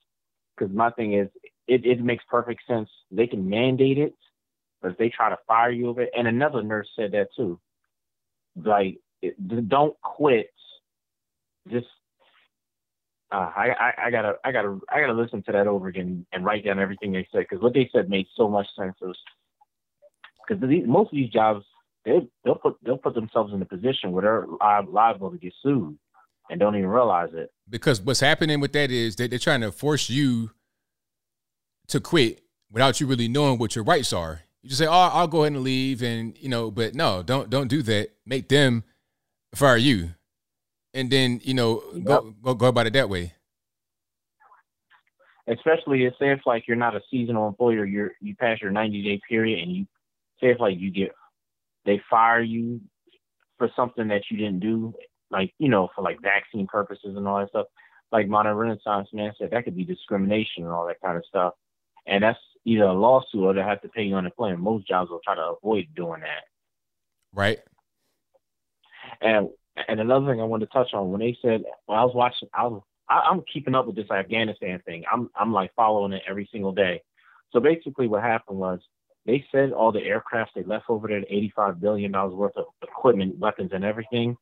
because 0.57 0.73
my 0.73 0.91
thing 0.91 1.13
is, 1.13 1.27
it, 1.67 1.85
it 1.85 2.01
makes 2.01 2.23
perfect 2.29 2.61
sense. 2.67 2.89
They 3.11 3.27
can 3.27 3.49
mandate 3.49 3.97
it, 3.97 4.13
but 4.81 4.91
if 4.91 4.97
they 4.97 5.09
try 5.09 5.29
to 5.29 5.37
fire 5.45 5.71
you 5.71 5.89
of 5.89 5.99
it, 5.99 6.09
and 6.15 6.27
another 6.27 6.63
nurse 6.63 6.89
said 6.95 7.11
that 7.11 7.27
too 7.35 7.59
like 8.55 8.99
don't 9.67 9.99
quit. 10.01 10.51
Just 11.69 11.87
uh, 13.31 13.51
I, 13.55 13.69
I, 13.79 13.93
I 14.07 14.11
gotta 14.11 14.33
I 14.43 14.51
gotta 14.51 14.79
I 14.89 14.99
gotta 14.99 15.13
listen 15.13 15.43
to 15.43 15.51
that 15.51 15.67
over 15.67 15.87
again 15.87 16.25
and 16.33 16.43
write 16.43 16.65
down 16.65 16.79
everything 16.79 17.11
they 17.11 17.27
said 17.31 17.45
because 17.49 17.61
what 17.61 17.73
they 17.73 17.89
said 17.93 18.09
made 18.09 18.27
so 18.35 18.49
much 18.49 18.67
sense. 18.77 18.95
Because 18.99 20.63
most 20.85 21.07
of 21.07 21.15
these 21.15 21.29
jobs 21.29 21.63
they 22.05 22.27
they'll 22.43 22.55
put 22.55 22.77
they'll 22.83 22.97
put 22.97 23.13
themselves 23.13 23.53
in 23.53 23.61
a 23.61 23.65
position 23.65 24.11
where 24.11 24.21
they're 24.21 24.45
liable 24.89 25.31
to 25.31 25.37
get 25.37 25.53
sued 25.63 25.97
and 26.49 26.59
don't 26.59 26.75
even 26.75 26.89
realize 26.89 27.29
it. 27.33 27.51
Because 27.69 28.01
what's 28.01 28.19
happening 28.19 28.59
with 28.59 28.73
that 28.73 28.91
is 28.91 29.15
that 29.15 29.29
they're 29.29 29.39
trying 29.39 29.61
to 29.61 29.71
force 29.71 30.09
you 30.09 30.51
to 31.87 31.99
quit 31.99 32.41
without 32.69 32.99
you 32.99 33.07
really 33.07 33.27
knowing 33.27 33.57
what 33.57 33.75
your 33.75 33.83
rights 33.83 34.11
are. 34.11 34.41
You 34.61 34.69
just 34.69 34.79
say, 34.79 34.87
"Oh, 34.87 34.91
I'll 34.91 35.27
go 35.27 35.41
ahead 35.43 35.53
and 35.53 35.63
leave," 35.63 36.03
and 36.03 36.37
you 36.37 36.49
know, 36.49 36.69
but 36.69 36.93
no, 36.93 37.23
don't 37.23 37.49
don't 37.49 37.67
do 37.67 37.81
that. 37.83 38.09
Make 38.25 38.47
them 38.47 38.83
fire 39.55 39.77
you, 39.77 40.11
and 40.93 41.09
then 41.09 41.39
you 41.43 41.53
know, 41.53 41.81
yep. 41.93 42.05
go, 42.05 42.35
go 42.43 42.53
go 42.53 42.67
about 42.67 42.87
it 42.87 42.93
that 42.93 43.09
way. 43.09 43.33
Especially 45.47 46.05
if 46.05 46.13
say 46.19 46.31
if 46.31 46.41
like 46.45 46.67
you're 46.67 46.77
not 46.77 46.95
a 46.95 47.01
seasonal 47.09 47.47
employer, 47.47 47.85
you're 47.85 48.11
you 48.21 48.35
pass 48.35 48.61
your 48.61 48.71
90 48.71 49.01
day 49.01 49.19
period, 49.27 49.63
and 49.63 49.75
you 49.75 49.87
say 50.39 50.51
if 50.51 50.59
like 50.59 50.79
you 50.79 50.91
get 50.91 51.11
they 51.85 52.01
fire 52.09 52.41
you 52.41 52.81
for 53.57 53.69
something 53.75 54.07
that 54.07 54.21
you 54.29 54.37
didn't 54.37 54.59
do, 54.59 54.93
like 55.31 55.53
you 55.57 55.69
know, 55.69 55.89
for 55.95 56.03
like 56.03 56.21
vaccine 56.21 56.67
purposes 56.67 57.15
and 57.17 57.27
all 57.27 57.39
that 57.39 57.49
stuff. 57.49 57.67
Like 58.11 58.27
Modern 58.27 58.57
Renaissance 58.57 59.07
man 59.13 59.31
said, 59.39 59.51
that 59.51 59.63
could 59.63 59.75
be 59.75 59.85
discrimination 59.85 60.63
and 60.63 60.67
all 60.67 60.85
that 60.87 60.99
kind 61.01 61.17
of 61.17 61.23
stuff, 61.25 61.53
and 62.05 62.23
that's 62.23 62.37
either 62.65 62.83
a 62.83 62.93
lawsuit 62.93 63.43
or 63.43 63.53
they 63.53 63.61
have 63.61 63.81
to 63.81 63.89
pay 63.89 64.03
you 64.03 64.15
unemployment. 64.15 64.59
Most 64.59 64.87
jobs 64.87 65.09
will 65.09 65.21
try 65.23 65.35
to 65.35 65.53
avoid 65.57 65.87
doing 65.95 66.21
that. 66.21 66.43
Right. 67.33 67.59
And 69.21 69.49
and 69.87 69.99
another 69.99 70.27
thing 70.27 70.41
I 70.41 70.45
wanted 70.45 70.65
to 70.67 70.73
touch 70.73 70.93
on 70.93 71.11
when 71.11 71.21
they 71.21 71.37
said 71.41 71.63
when 71.85 71.97
I 71.97 72.03
was 72.03 72.15
watching, 72.15 72.49
I 72.53 72.67
was 72.67 72.81
I, 73.09 73.21
I'm 73.29 73.43
keeping 73.51 73.75
up 73.75 73.87
with 73.87 73.95
this 73.95 74.11
Afghanistan 74.11 74.81
thing. 74.85 75.03
I'm 75.11 75.29
I'm 75.35 75.53
like 75.53 75.73
following 75.75 76.13
it 76.13 76.23
every 76.27 76.49
single 76.51 76.71
day. 76.71 77.01
So 77.51 77.59
basically, 77.59 78.07
what 78.07 78.21
happened 78.21 78.59
was 78.59 78.79
they 79.25 79.45
said 79.51 79.71
all 79.71 79.91
the 79.91 80.01
aircraft 80.01 80.51
they 80.55 80.63
left 80.63 80.85
over 80.89 81.07
there, 81.07 81.23
85 81.29 81.79
billion 81.79 82.11
dollars 82.11 82.33
worth 82.33 82.57
of 82.57 82.65
equipment, 82.81 83.37
weapons, 83.37 83.71
and 83.73 83.83
everything. 83.83 84.37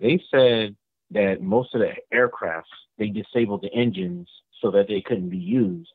They 0.00 0.20
said 0.30 0.76
that 1.10 1.40
most 1.40 1.74
of 1.74 1.80
the 1.80 1.92
aircrafts 2.12 2.62
they 2.98 3.08
disabled 3.08 3.62
the 3.62 3.72
engines 3.72 4.28
so 4.60 4.70
that 4.70 4.88
they 4.88 5.00
couldn't 5.00 5.28
be 5.28 5.38
used 5.38 5.90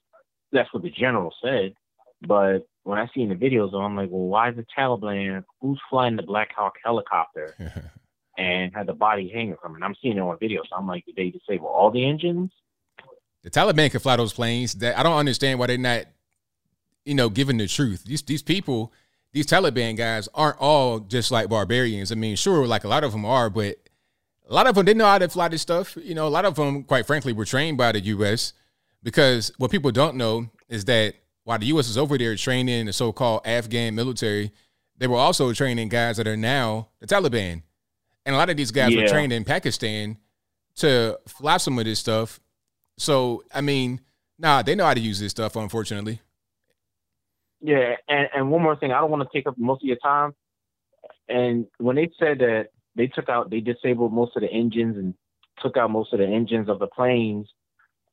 that's 0.51 0.73
what 0.73 0.83
the 0.83 0.89
general 0.89 1.33
said. 1.43 1.73
But 2.21 2.67
when 2.83 2.99
I 2.99 3.07
see 3.13 3.21
in 3.21 3.29
the 3.29 3.35
videos, 3.35 3.73
I'm 3.73 3.95
like, 3.95 4.09
well, 4.09 4.27
why 4.27 4.49
is 4.49 4.55
the 4.55 4.65
Taliban? 4.77 5.43
Who's 5.61 5.79
flying 5.89 6.15
the 6.15 6.23
Black 6.23 6.49
Hawk 6.55 6.73
helicopter 6.83 7.55
and 8.37 8.73
had 8.73 8.87
the 8.87 8.93
body 8.93 9.31
hanging 9.33 9.55
from 9.61 9.73
it? 9.73 9.75
And 9.75 9.83
I'm 9.83 9.95
seeing 10.01 10.17
it 10.17 10.21
on 10.21 10.37
video, 10.39 10.61
so 10.63 10.75
I'm 10.75 10.87
like, 10.87 11.05
did 11.05 11.15
they 11.15 11.29
disable 11.29 11.67
all 11.67 11.91
the 11.91 12.05
engines? 12.05 12.51
The 13.43 13.49
Taliban 13.49 13.89
can 13.89 13.99
fly 14.01 14.17
those 14.17 14.33
planes. 14.33 14.73
That 14.75 14.97
I 14.97 15.03
don't 15.03 15.17
understand 15.17 15.59
why 15.59 15.67
they're 15.67 15.77
not, 15.77 16.05
you 17.05 17.13
know, 17.13 17.29
giving 17.29 17.57
the 17.57 17.67
truth. 17.67 18.03
These 18.03 18.23
these 18.23 18.43
people, 18.43 18.91
these 19.31 19.47
Taliban 19.47 19.95
guys 19.95 20.27
aren't 20.33 20.57
all 20.59 20.99
just 20.99 21.31
like 21.31 21.47
barbarians. 21.47 22.11
I 22.11 22.15
mean, 22.15 22.35
sure, 22.35 22.67
like 22.67 22.83
a 22.83 22.89
lot 22.89 23.05
of 23.05 23.13
them 23.13 23.23
are, 23.23 23.49
but 23.49 23.77
a 24.49 24.53
lot 24.53 24.67
of 24.67 24.75
them 24.75 24.83
didn't 24.83 24.97
know 24.97 25.05
how 25.05 25.19
to 25.19 25.29
fly 25.29 25.47
this 25.47 25.61
stuff. 25.61 25.95
You 25.95 26.15
know, 26.15 26.27
a 26.27 26.29
lot 26.29 26.43
of 26.43 26.55
them, 26.55 26.83
quite 26.83 27.05
frankly, 27.05 27.31
were 27.31 27.45
trained 27.45 27.77
by 27.77 27.93
the 27.93 28.01
U.S. 28.01 28.53
Because 29.01 29.51
what 29.57 29.71
people 29.71 29.91
don't 29.91 30.15
know 30.15 30.49
is 30.67 30.85
that 30.85 31.15
while 31.43 31.57
the 31.59 31.67
U.S. 31.67 31.87
is 31.87 31.97
over 31.97 32.17
there 32.17 32.35
training 32.35 32.85
the 32.85 32.93
so-called 32.93 33.41
Afghan 33.45 33.95
military, 33.95 34.51
they 34.97 35.07
were 35.07 35.17
also 35.17 35.51
training 35.53 35.89
guys 35.89 36.17
that 36.17 36.27
are 36.27 36.37
now 36.37 36.89
the 36.99 37.07
Taliban, 37.07 37.63
and 38.25 38.35
a 38.35 38.37
lot 38.37 38.49
of 38.49 38.57
these 38.57 38.71
guys 38.71 38.93
yeah. 38.93 39.03
were 39.03 39.07
trained 39.07 39.31
in 39.31 39.45
Pakistan 39.45 40.17
to 40.75 41.17
fly 41.27 41.57
some 41.57 41.79
of 41.79 41.85
this 41.85 41.99
stuff. 41.99 42.39
So 42.97 43.43
I 43.53 43.61
mean, 43.61 44.01
nah, 44.37 44.61
they 44.61 44.75
know 44.75 44.85
how 44.85 44.93
to 44.93 44.99
use 44.99 45.19
this 45.19 45.31
stuff. 45.31 45.55
Unfortunately. 45.55 46.21
Yeah, 47.61 47.95
and, 48.07 48.29
and 48.33 48.51
one 48.51 48.61
more 48.61 48.77
thing, 48.77 48.91
I 48.91 49.01
don't 49.01 49.11
want 49.11 49.29
to 49.29 49.37
take 49.37 49.47
up 49.47 49.57
most 49.57 49.83
of 49.83 49.87
your 49.87 49.97
time. 49.97 50.33
And 51.27 51.67
when 51.77 51.95
they 51.97 52.09
said 52.17 52.39
that 52.39 52.67
they 52.95 53.07
took 53.07 53.27
out, 53.27 53.49
they 53.49 53.59
disabled 53.59 54.13
most 54.13 54.35
of 54.35 54.41
the 54.41 54.49
engines 54.49 54.97
and 54.97 55.13
took 55.61 55.75
out 55.75 55.91
most 55.91 56.13
of 56.13 56.19
the 56.19 56.25
engines 56.25 56.69
of 56.69 56.79
the 56.79 56.87
planes, 56.87 57.49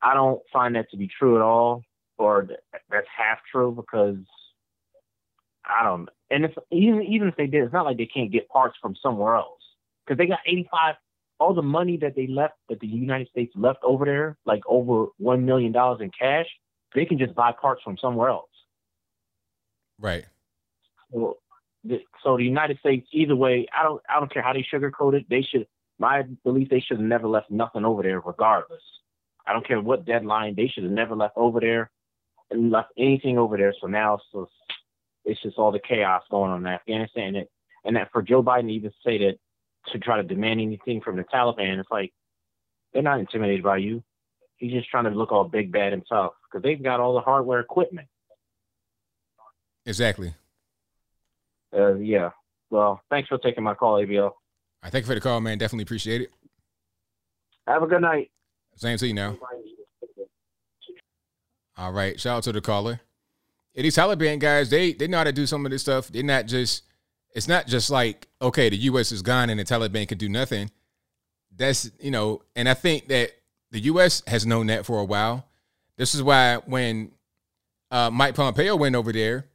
I 0.03 0.15
don't 0.15 0.41
find 0.53 0.75
that 0.77 0.91
to 0.91 0.97
be 0.97 1.09
true 1.09 1.37
at 1.37 1.43
all, 1.43 1.83
or 2.19 2.49
that's 2.91 3.07
half 3.17 3.39
true 3.51 3.73
because 3.73 4.17
I 5.65 5.85
don't. 5.85 6.09
And 6.31 6.45
if 6.45 6.53
even 6.71 7.03
even 7.03 7.29
if 7.29 7.37
they 7.37 7.47
did, 7.47 7.65
it's 7.65 7.73
not 7.73 7.85
like 7.85 7.97
they 7.97 8.07
can't 8.07 8.31
get 8.31 8.49
parts 8.49 8.77
from 8.81 8.95
somewhere 9.03 9.37
else 9.37 9.61
because 10.05 10.19
they 10.19 10.27
got 10.27 10.41
85. 10.47 10.95
All 11.39 11.53
the 11.53 11.63
money 11.63 11.99
that 11.99 12.17
they 12.17 12.27
left 12.27 12.55
that 12.71 12.81
the 12.81 12.87
United 12.87 13.29
States 13.29 13.53
left 13.55 13.81
over 13.83 14.07
there, 14.07 14.39
like 14.47 14.63
over 14.67 15.09
one 15.19 15.45
million 15.45 15.71
dollars 15.71 16.01
in 16.01 16.11
cash, 16.19 16.47
they 16.95 17.05
can 17.05 17.19
just 17.19 17.35
buy 17.35 17.53
parts 17.53 17.83
from 17.83 17.99
somewhere 17.99 18.31
else. 18.31 18.49
Right. 19.99 20.25
So, 21.13 21.37
so 22.25 22.37
the 22.37 22.45
United 22.45 22.79
States, 22.79 23.07
either 23.13 23.37
way, 23.37 23.67
I 23.79 23.83
don't 23.83 24.03
I 24.09 24.19
don't 24.19 24.33
care 24.33 24.43
how 24.43 24.53
they 24.53 24.67
sugarcoat 24.73 25.15
it. 25.15 25.27
They 25.29 25.43
should. 25.43 25.67
My 25.99 26.23
belief, 26.45 26.69
they 26.69 26.81
should 26.81 26.99
have 26.99 27.07
never 27.07 27.27
left 27.27 27.51
nothing 27.51 27.85
over 27.85 28.03
there, 28.03 28.21
regardless. 28.21 28.83
I 29.47 29.53
don't 29.53 29.67
care 29.67 29.81
what 29.81 30.05
deadline. 30.05 30.55
They 30.57 30.69
should 30.69 30.85
have 30.85 30.93
never 30.93 31.15
left 31.15 31.37
over 31.37 31.61
there 31.61 31.91
and 32.51 32.71
left 32.71 32.93
anything 32.99 33.39
over 33.39 33.57
there. 33.57 33.75
So 33.81 33.87
now 33.87 34.15
it's 34.15 34.25
just, 34.33 34.53
it's 35.25 35.43
just 35.43 35.59
all 35.59 35.73
the 35.73 35.79
chaos 35.79 36.23
going 36.31 36.51
on 36.51 36.67
in 36.67 36.73
Afghanistan. 36.73 37.37
And, 37.37 37.47
and 37.85 37.97
that 37.97 38.11
for 38.13 38.23
Joe 38.23 38.43
Biden 38.43 38.67
to 38.67 38.73
even 38.73 38.93
say 39.05 39.19
that 39.19 39.39
to 39.93 39.99
try 39.99 40.17
to 40.17 40.23
demand 40.23 40.61
anything 40.61 41.01
from 41.01 41.17
the 41.17 41.25
Taliban, 41.25 41.79
it's 41.79 41.91
like 41.91 42.13
they're 42.93 43.03
not 43.03 43.21
intimidated 43.21 43.63
by 43.63 43.79
you. 43.79 44.03
He's 44.57 44.73
just 44.73 44.89
trying 44.89 45.05
to 45.05 45.11
look 45.11 45.33
all 45.33 45.45
big 45.45 45.71
bad 45.71 45.93
himself 45.93 46.35
because 46.45 46.63
they've 46.63 46.83
got 46.83 46.99
all 46.99 47.15
the 47.15 47.21
hardware 47.21 47.61
equipment. 47.61 48.09
Exactly. 49.85 50.35
Uh, 51.77 51.95
yeah. 51.95 52.31
Well, 52.71 53.01
thanks 53.11 53.29
for 53.29 53.39
taking 53.39 53.63
my 53.63 53.75
call, 53.75 53.95
ABL. 53.95 54.33
I 54.83 54.91
thank 54.91 55.05
you 55.05 55.09
for 55.09 55.15
the 55.15 55.21
call, 55.21 55.41
man. 55.41 55.59
Definitely 55.59 55.83
appreciate 55.83 56.23
it. 56.23 56.31
Have 57.67 57.83
a 57.83 57.87
good 57.87 58.01
night. 58.01 58.31
Same 58.77 58.99
to 58.99 59.07
you 59.07 59.15
now. 59.15 59.37
All 61.77 61.93
right. 61.93 62.19
Shout 62.19 62.39
out 62.39 62.43
to 62.45 62.53
the 62.53 62.61
caller. 62.61 63.01
Yeah, 63.75 63.83
these 63.83 63.97
Taliban 63.97 64.39
guys, 64.39 64.71
they 64.71 64.93
they 64.93 65.07
know 65.07 65.19
how 65.19 65.25
to 65.25 65.33
do 65.33 65.47
some 65.47 65.67
of 65.67 65.71
this 65.71 65.83
stuff. 65.83 66.09
They're 66.09 66.23
not 66.23 66.47
just 66.47 66.83
it's 67.35 67.49
not 67.49 67.67
just 67.67 67.91
like, 67.91 68.29
okay, 68.41 68.71
the 68.71 68.77
US 68.77 69.13
is 69.13 69.23
gone 69.23 69.51
and 69.51 69.61
the 69.61 69.65
Taliban 69.65 70.09
can 70.09 70.17
do 70.17 70.29
nothing. 70.29 70.71
That's 71.55 71.91
you 72.01 72.11
know, 72.11 72.43
and 72.55 72.69
I 72.69 72.75
think 72.75 73.09
that 73.09 73.33
the 73.71 73.81
US 73.81 74.23
has 74.27 74.47
known 74.47 74.69
that 74.69 74.87
for 74.87 74.99
a 74.99 75.05
while. 75.05 75.47
This 75.97 76.15
is 76.15 76.23
why 76.23 76.57
when 76.67 77.13
uh, 77.91 78.11
Mike 78.11 78.35
Pompeo 78.35 78.77
went 78.77 78.95
over 78.95 79.13
there, 79.13 79.47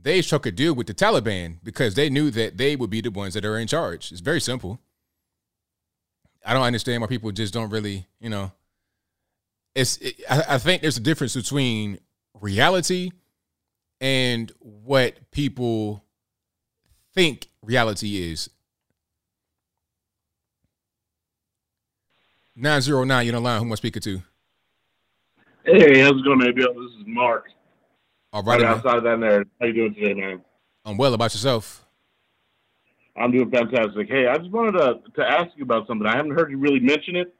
they 0.00 0.22
struck 0.22 0.46
a 0.46 0.50
deal 0.50 0.74
with 0.74 0.86
the 0.86 0.94
Taliban 0.94 1.56
because 1.62 1.94
they 1.94 2.10
knew 2.10 2.30
that 2.30 2.58
they 2.58 2.76
would 2.76 2.90
be 2.90 3.00
the 3.00 3.10
ones 3.10 3.34
that 3.34 3.44
are 3.44 3.58
in 3.58 3.66
charge. 3.66 4.12
It's 4.12 4.20
very 4.20 4.40
simple. 4.40 4.78
I 6.46 6.52
don't 6.52 6.62
understand 6.62 7.02
why 7.02 7.08
people 7.08 7.32
just 7.32 7.52
don't 7.52 7.70
really, 7.70 8.06
you 8.20 8.30
know. 8.30 8.52
It's 9.74 9.96
it, 9.98 10.22
I, 10.30 10.44
I 10.50 10.58
think 10.58 10.80
there's 10.80 10.96
a 10.96 11.00
difference 11.00 11.34
between 11.34 11.98
reality 12.40 13.10
and 14.00 14.52
what 14.60 15.32
people 15.32 16.04
think 17.14 17.48
reality 17.62 18.30
is. 18.30 18.48
909, 22.54 23.26
you're 23.26 23.36
on 23.36 23.42
the 23.42 23.48
line. 23.48 23.58
Who 23.58 23.66
am 23.66 23.72
I 23.72 23.74
speaking 23.74 24.02
to? 24.02 24.22
Hey, 25.64 26.00
how's 26.00 26.12
it 26.12 26.24
going, 26.24 26.40
ABL? 26.40 26.54
This 26.54 27.00
is 27.00 27.06
Mark. 27.06 27.46
All 28.32 28.42
right, 28.44 28.60
right 28.60 28.70
outside 28.70 29.02
that 29.02 29.20
there. 29.20 29.44
How 29.60 29.66
you 29.66 29.72
doing 29.72 29.94
today, 29.94 30.14
man? 30.14 30.40
I'm 30.84 30.96
well 30.96 31.12
about 31.12 31.34
yourself. 31.34 31.85
I'm 33.18 33.32
doing 33.32 33.50
fantastic. 33.50 34.08
Hey, 34.08 34.26
I 34.26 34.36
just 34.36 34.50
wanted 34.50 34.72
to 34.72 35.00
to 35.16 35.28
ask 35.28 35.48
you 35.56 35.64
about 35.64 35.86
something. 35.86 36.06
I 36.06 36.16
haven't 36.16 36.32
heard 36.32 36.50
you 36.50 36.58
really 36.58 36.80
mention 36.80 37.16
it. 37.16 37.34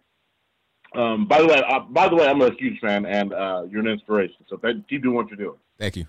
Um, 0.95 1.27
by 1.27 1.41
the 1.41 1.47
way, 1.47 1.63
uh, 1.69 1.81
by 1.81 2.09
the 2.09 2.17
way, 2.17 2.27
I'm 2.27 2.41
a 2.41 2.51
huge 2.55 2.81
fan, 2.81 3.05
and 3.05 3.33
uh, 3.33 3.65
you're 3.69 3.81
an 3.81 3.89
inspiration. 3.89 4.37
So 4.49 4.57
th- 4.57 4.77
keep 4.89 5.03
doing 5.03 5.15
what 5.15 5.29
you're 5.29 5.37
doing. 5.37 5.59
Thank 5.79 5.97
you. 5.97 6.07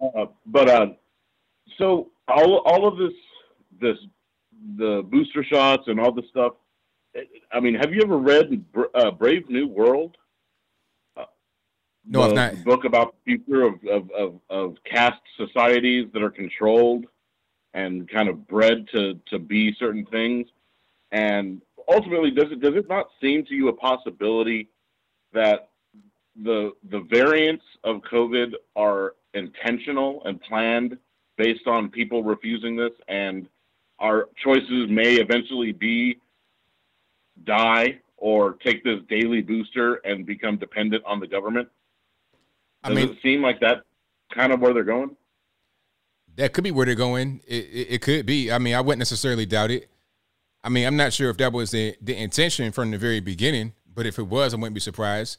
Uh, 0.00 0.26
but 0.46 0.68
uh, 0.68 0.86
so 1.78 2.10
all 2.28 2.58
all 2.58 2.86
of 2.86 2.98
this 2.98 3.12
this 3.80 3.96
the 4.76 5.02
booster 5.10 5.42
shots 5.42 5.84
and 5.86 5.98
all 5.98 6.12
this 6.12 6.26
stuff. 6.30 6.52
I 7.50 7.60
mean, 7.60 7.74
have 7.74 7.92
you 7.92 8.02
ever 8.02 8.18
read 8.18 8.64
uh, 8.94 9.10
Brave 9.10 9.48
New 9.48 9.66
World? 9.66 10.16
No, 12.08 12.22
I've 12.22 12.34
not. 12.34 12.64
book 12.64 12.84
about 12.84 13.16
the 13.24 13.36
future 13.36 13.62
of, 13.62 13.74
of, 13.90 14.10
of, 14.12 14.40
of 14.48 14.76
caste 14.84 15.20
societies 15.36 16.06
that 16.12 16.22
are 16.22 16.30
controlled 16.30 17.06
and 17.76 18.08
kind 18.08 18.28
of 18.30 18.48
bred 18.48 18.88
to, 18.88 19.20
to 19.26 19.38
be 19.38 19.72
certain 19.78 20.06
things. 20.06 20.48
And 21.12 21.60
ultimately, 21.88 22.30
does 22.32 22.50
it 22.50 22.60
does 22.60 22.74
it 22.74 22.88
not 22.88 23.10
seem 23.20 23.44
to 23.46 23.54
you 23.54 23.68
a 23.68 23.72
possibility 23.72 24.70
that 25.32 25.68
the 26.42 26.72
the 26.90 27.00
variants 27.00 27.64
of 27.84 28.00
COVID 28.10 28.54
are 28.74 29.14
intentional 29.34 30.22
and 30.24 30.40
planned 30.40 30.96
based 31.36 31.66
on 31.66 31.90
people 31.90 32.24
refusing 32.24 32.76
this, 32.76 32.92
and 33.08 33.46
our 33.98 34.30
choices 34.42 34.88
may 34.88 35.16
eventually 35.16 35.72
be 35.72 36.18
die 37.44 37.98
or 38.16 38.54
take 38.54 38.82
this 38.82 39.00
daily 39.10 39.42
booster 39.42 39.96
and 39.96 40.24
become 40.24 40.56
dependent 40.56 41.04
on 41.04 41.20
the 41.20 41.26
government? 41.26 41.68
I 42.82 42.88
Does 42.88 42.96
mean- 42.96 43.10
it 43.10 43.18
seem 43.22 43.42
like 43.42 43.60
that 43.60 43.82
kind 44.32 44.50
of 44.52 44.60
where 44.60 44.72
they're 44.72 44.82
going? 44.82 45.14
That 46.36 46.52
could 46.52 46.64
be 46.64 46.70
where 46.70 46.86
they're 46.86 46.94
going. 46.94 47.40
It, 47.46 47.64
it, 47.64 47.86
it 47.90 48.02
could 48.02 48.26
be. 48.26 48.52
I 48.52 48.58
mean, 48.58 48.74
I 48.74 48.80
wouldn't 48.80 48.98
necessarily 48.98 49.46
doubt 49.46 49.70
it. 49.70 49.90
I 50.62 50.68
mean, 50.68 50.86
I'm 50.86 50.96
not 50.96 51.12
sure 51.12 51.30
if 51.30 51.36
that 51.38 51.52
was 51.52 51.70
the, 51.70 51.96
the 52.00 52.16
intention 52.16 52.72
from 52.72 52.90
the 52.90 52.98
very 52.98 53.20
beginning, 53.20 53.72
but 53.94 54.04
if 54.04 54.18
it 54.18 54.24
was, 54.24 54.52
I 54.52 54.56
wouldn't 54.56 54.74
be 54.74 54.80
surprised. 54.80 55.38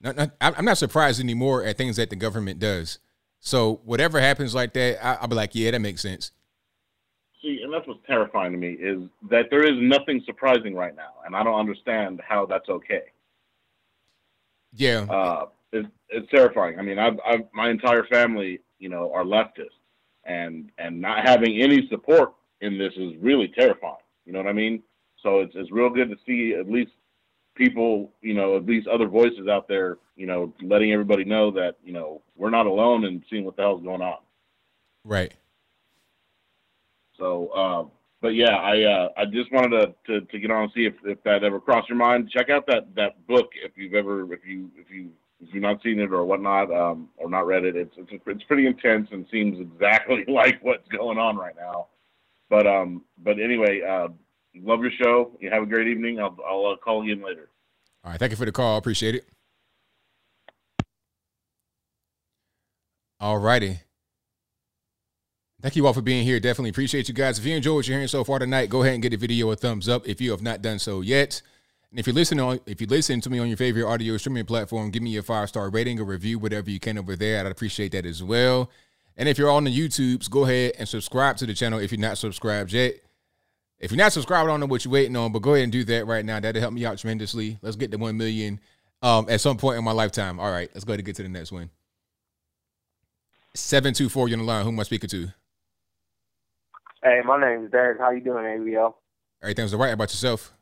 Not, 0.00 0.16
not, 0.16 0.30
I'm 0.40 0.64
not 0.64 0.78
surprised 0.78 1.20
anymore 1.20 1.64
at 1.64 1.76
things 1.76 1.96
that 1.96 2.10
the 2.10 2.16
government 2.16 2.58
does. 2.58 2.98
So 3.40 3.80
whatever 3.84 4.20
happens 4.20 4.54
like 4.54 4.72
that, 4.74 5.04
I, 5.04 5.14
I'll 5.14 5.28
be 5.28 5.34
like, 5.34 5.54
yeah, 5.54 5.70
that 5.70 5.80
makes 5.80 6.02
sense. 6.02 6.32
See, 7.42 7.60
and 7.62 7.72
that's 7.72 7.88
what's 7.88 8.06
terrifying 8.06 8.52
to 8.52 8.58
me 8.58 8.72
is 8.72 9.02
that 9.30 9.46
there 9.50 9.64
is 9.64 9.80
nothing 9.80 10.22
surprising 10.26 10.74
right 10.74 10.94
now, 10.94 11.14
and 11.24 11.34
I 11.34 11.42
don't 11.42 11.58
understand 11.58 12.20
how 12.26 12.44
that's 12.44 12.68
okay. 12.68 13.04
Yeah. 14.74 15.06
Uh, 15.08 15.46
it, 15.72 15.86
it's 16.10 16.30
terrifying. 16.30 16.78
I 16.78 16.82
mean, 16.82 16.98
I've, 16.98 17.18
I've 17.26 17.46
my 17.54 17.70
entire 17.70 18.04
family, 18.04 18.60
you 18.78 18.90
know, 18.90 19.10
are 19.14 19.24
leftists, 19.24 19.79
and 20.30 20.70
and 20.78 21.00
not 21.00 21.26
having 21.26 21.60
any 21.60 21.88
support 21.88 22.34
in 22.60 22.78
this 22.78 22.92
is 22.96 23.12
really 23.20 23.48
terrifying. 23.48 23.96
You 24.24 24.32
know 24.32 24.38
what 24.38 24.48
I 24.48 24.52
mean? 24.52 24.82
So 25.22 25.40
it's 25.40 25.52
it's 25.54 25.70
real 25.70 25.90
good 25.90 26.10
to 26.10 26.16
see 26.26 26.54
at 26.54 26.70
least 26.70 26.92
people, 27.54 28.12
you 28.22 28.34
know, 28.34 28.56
at 28.56 28.64
least 28.64 28.86
other 28.86 29.08
voices 29.08 29.48
out 29.48 29.66
there, 29.68 29.98
you 30.16 30.26
know, 30.26 30.54
letting 30.62 30.92
everybody 30.92 31.24
know 31.24 31.50
that 31.52 31.76
you 31.82 31.92
know 31.92 32.22
we're 32.36 32.50
not 32.50 32.66
alone 32.66 33.04
and 33.04 33.22
seeing 33.28 33.44
what 33.44 33.56
the 33.56 33.62
hell's 33.62 33.82
going 33.82 34.02
on. 34.02 34.18
Right. 35.04 35.32
So, 37.18 37.48
uh, 37.48 37.84
but 38.22 38.34
yeah, 38.34 38.54
I 38.54 38.82
uh, 38.82 39.08
I 39.16 39.24
just 39.26 39.52
wanted 39.52 39.70
to, 39.80 39.94
to, 40.20 40.26
to 40.26 40.38
get 40.38 40.50
on 40.50 40.64
and 40.64 40.72
see 40.74 40.86
if, 40.86 40.94
if 41.04 41.22
that 41.24 41.42
ever 41.42 41.60
crossed 41.60 41.88
your 41.88 41.98
mind. 41.98 42.30
Check 42.30 42.50
out 42.50 42.66
that, 42.66 42.94
that 42.94 43.26
book 43.26 43.50
if 43.62 43.72
you've 43.76 43.94
ever 43.94 44.32
if 44.32 44.44
you 44.46 44.70
if 44.76 44.90
you 44.90 45.10
if 45.40 45.54
you've 45.54 45.62
not 45.62 45.82
seen 45.82 45.98
it 45.98 46.12
or 46.12 46.24
whatnot 46.24 46.70
um, 46.72 47.08
or 47.16 47.30
not 47.30 47.46
read 47.46 47.64
it. 47.64 47.76
It's, 47.76 47.94
it's 47.96 48.10
it's 48.26 48.44
pretty 48.44 48.66
intense 48.66 49.08
and 49.10 49.26
seems 49.30 49.58
exactly 49.58 50.24
like 50.28 50.62
what's 50.62 50.86
going 50.88 51.18
on 51.18 51.36
right 51.36 51.54
now. 51.56 51.88
But 52.48 52.66
um 52.66 53.02
but 53.22 53.38
anyway, 53.40 53.80
uh, 53.82 54.08
love 54.56 54.80
your 54.80 54.92
show. 55.02 55.32
You 55.40 55.50
have 55.50 55.62
a 55.62 55.66
great 55.66 55.88
evening. 55.88 56.20
I'll 56.20 56.36
I'll 56.46 56.66
uh, 56.66 56.76
call 56.76 57.04
you 57.04 57.12
in 57.12 57.22
later. 57.22 57.48
All 58.04 58.10
right. 58.10 58.18
Thank 58.18 58.30
you 58.30 58.36
for 58.36 58.46
the 58.46 58.52
call. 58.52 58.76
Appreciate 58.76 59.14
it. 59.14 59.26
All 63.18 63.38
righty. 63.38 63.80
Thank 65.60 65.76
you 65.76 65.86
all 65.86 65.92
for 65.92 66.00
being 66.00 66.24
here. 66.24 66.40
Definitely 66.40 66.70
appreciate 66.70 67.06
you 67.08 67.12
guys. 67.14 67.38
If 67.38 67.44
you 67.44 67.54
enjoy 67.54 67.74
what 67.74 67.86
you're 67.86 67.96
hearing 67.96 68.08
so 68.08 68.24
far 68.24 68.38
tonight, 68.38 68.70
go 68.70 68.82
ahead 68.82 68.94
and 68.94 69.02
give 69.02 69.10
the 69.10 69.18
video 69.18 69.50
a 69.50 69.56
thumbs 69.56 69.90
up 69.90 70.08
if 70.08 70.18
you 70.18 70.30
have 70.30 70.40
not 70.40 70.62
done 70.62 70.78
so 70.78 71.02
yet. 71.02 71.42
And 71.90 71.98
if 71.98 72.06
you're 72.06 72.14
listening 72.14 72.44
on, 72.44 72.60
if 72.66 72.80
you 72.80 72.86
listen 72.86 73.20
to 73.20 73.30
me 73.30 73.40
on 73.40 73.48
your 73.48 73.56
favorite 73.56 73.84
audio 73.84 74.16
streaming 74.16 74.44
platform, 74.44 74.90
give 74.90 75.02
me 75.02 75.16
a 75.16 75.22
five 75.22 75.48
star 75.48 75.70
rating 75.70 75.98
or 75.98 76.04
review, 76.04 76.38
whatever 76.38 76.70
you 76.70 76.78
can 76.78 76.98
over 76.98 77.16
there. 77.16 77.40
I'd 77.40 77.50
appreciate 77.50 77.92
that 77.92 78.06
as 78.06 78.22
well. 78.22 78.70
And 79.16 79.28
if 79.28 79.38
you're 79.38 79.50
on 79.50 79.64
the 79.64 79.76
YouTubes, 79.76 80.30
go 80.30 80.44
ahead 80.44 80.74
and 80.78 80.88
subscribe 80.88 81.36
to 81.38 81.46
the 81.46 81.54
channel 81.54 81.80
if 81.80 81.90
you're 81.90 82.00
not 82.00 82.16
subscribed 82.16 82.72
yet. 82.72 82.94
If 83.80 83.90
you're 83.90 83.98
not 83.98 84.12
subscribed, 84.12 84.48
I 84.48 84.52
don't 84.52 84.60
know 84.60 84.66
what 84.66 84.84
you're 84.84 84.92
waiting 84.92 85.16
on, 85.16 85.32
but 85.32 85.40
go 85.40 85.54
ahead 85.54 85.64
and 85.64 85.72
do 85.72 85.84
that 85.84 86.06
right 86.06 86.24
now. 86.24 86.38
That'll 86.38 86.60
help 86.60 86.74
me 86.74 86.84
out 86.84 86.98
tremendously. 86.98 87.58
Let's 87.60 87.76
get 87.76 87.90
to 87.90 87.96
one 87.96 88.16
million 88.16 88.60
um, 89.02 89.26
at 89.28 89.40
some 89.40 89.56
point 89.56 89.78
in 89.78 89.84
my 89.84 89.92
lifetime. 89.92 90.38
All 90.38 90.50
right, 90.50 90.70
let's 90.74 90.84
go 90.84 90.92
ahead 90.92 91.00
and 91.00 91.06
get 91.06 91.16
to 91.16 91.22
the 91.22 91.28
next 91.28 91.50
one. 91.50 91.70
Seven 93.54 93.94
two 93.94 94.08
four. 94.08 94.28
You're 94.28 94.38
on 94.38 94.46
the 94.46 94.52
line. 94.52 94.64
Who 94.64 94.70
am 94.70 94.78
I 94.78 94.84
speaking 94.84 95.10
to? 95.10 95.28
Hey, 97.02 97.20
my 97.24 97.40
name 97.40 97.64
is 97.64 97.70
Derek. 97.72 97.98
How 97.98 98.10
you 98.10 98.20
doing, 98.20 98.44
ABL? 98.44 98.94
Everything's 99.42 99.74
all 99.74 99.80
right 99.80 99.92
about 99.92 100.10
yourself. 100.10 100.52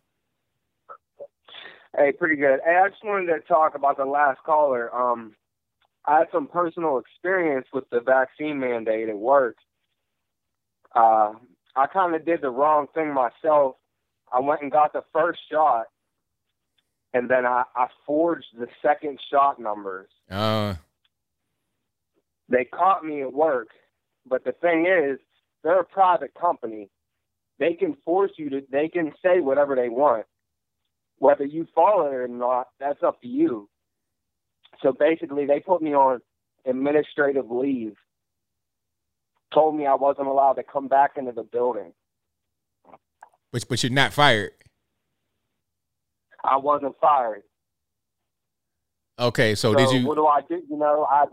Hey, 1.98 2.12
pretty 2.12 2.36
good. 2.36 2.60
Hey, 2.64 2.76
I 2.76 2.88
just 2.88 3.04
wanted 3.04 3.26
to 3.26 3.40
talk 3.40 3.74
about 3.74 3.96
the 3.96 4.04
last 4.04 4.38
caller. 4.46 4.94
Um, 4.94 5.34
I 6.06 6.18
had 6.20 6.28
some 6.32 6.46
personal 6.46 6.98
experience 6.98 7.66
with 7.72 7.90
the 7.90 8.00
vaccine 8.00 8.60
mandate 8.60 9.08
at 9.08 9.18
work. 9.18 9.56
Uh, 10.94 11.32
I 11.74 11.86
kind 11.92 12.14
of 12.14 12.24
did 12.24 12.40
the 12.40 12.50
wrong 12.50 12.86
thing 12.94 13.12
myself. 13.12 13.76
I 14.32 14.38
went 14.40 14.62
and 14.62 14.70
got 14.70 14.92
the 14.92 15.02
first 15.12 15.40
shot, 15.50 15.86
and 17.14 17.28
then 17.28 17.44
I, 17.44 17.64
I 17.74 17.88
forged 18.06 18.46
the 18.56 18.68
second 18.80 19.18
shot 19.30 19.58
numbers. 19.58 20.08
Uh, 20.30 20.76
They 22.48 22.64
caught 22.64 23.04
me 23.04 23.22
at 23.22 23.32
work, 23.32 23.68
but 24.24 24.44
the 24.44 24.52
thing 24.52 24.86
is, 24.86 25.18
they're 25.64 25.80
a 25.80 25.84
private 25.84 26.32
company. 26.34 26.90
They 27.58 27.74
can 27.74 27.96
force 28.04 28.30
you 28.36 28.50
to. 28.50 28.62
They 28.70 28.88
can 28.88 29.12
say 29.20 29.40
whatever 29.40 29.74
they 29.74 29.88
want. 29.88 30.26
Whether 31.18 31.44
you 31.44 31.66
follow 31.74 32.06
it 32.06 32.14
or 32.14 32.28
not, 32.28 32.68
that's 32.78 33.02
up 33.02 33.20
to 33.22 33.28
you. 33.28 33.68
So 34.82 34.92
basically, 34.92 35.46
they 35.46 35.60
put 35.60 35.82
me 35.82 35.94
on 35.94 36.20
administrative 36.66 37.50
leave. 37.50 37.96
Told 39.52 39.76
me 39.76 39.86
I 39.86 39.94
wasn't 39.94 40.28
allowed 40.28 40.54
to 40.54 40.62
come 40.62 40.88
back 40.88 41.12
into 41.16 41.32
the 41.32 41.42
building. 41.42 41.92
but 43.52 43.64
but 43.68 43.82
you're 43.82 43.92
not 43.92 44.12
fired. 44.12 44.52
I 46.44 46.56
wasn't 46.56 46.94
fired. 47.00 47.42
Okay, 49.18 49.56
so, 49.56 49.74
did 49.74 49.90
you? 49.90 50.06
What 50.06 50.14
do 50.14 50.26
I 50.26 50.42
do? 50.48 50.62
You 50.70 50.76
know, 50.76 51.04
I 51.10 51.24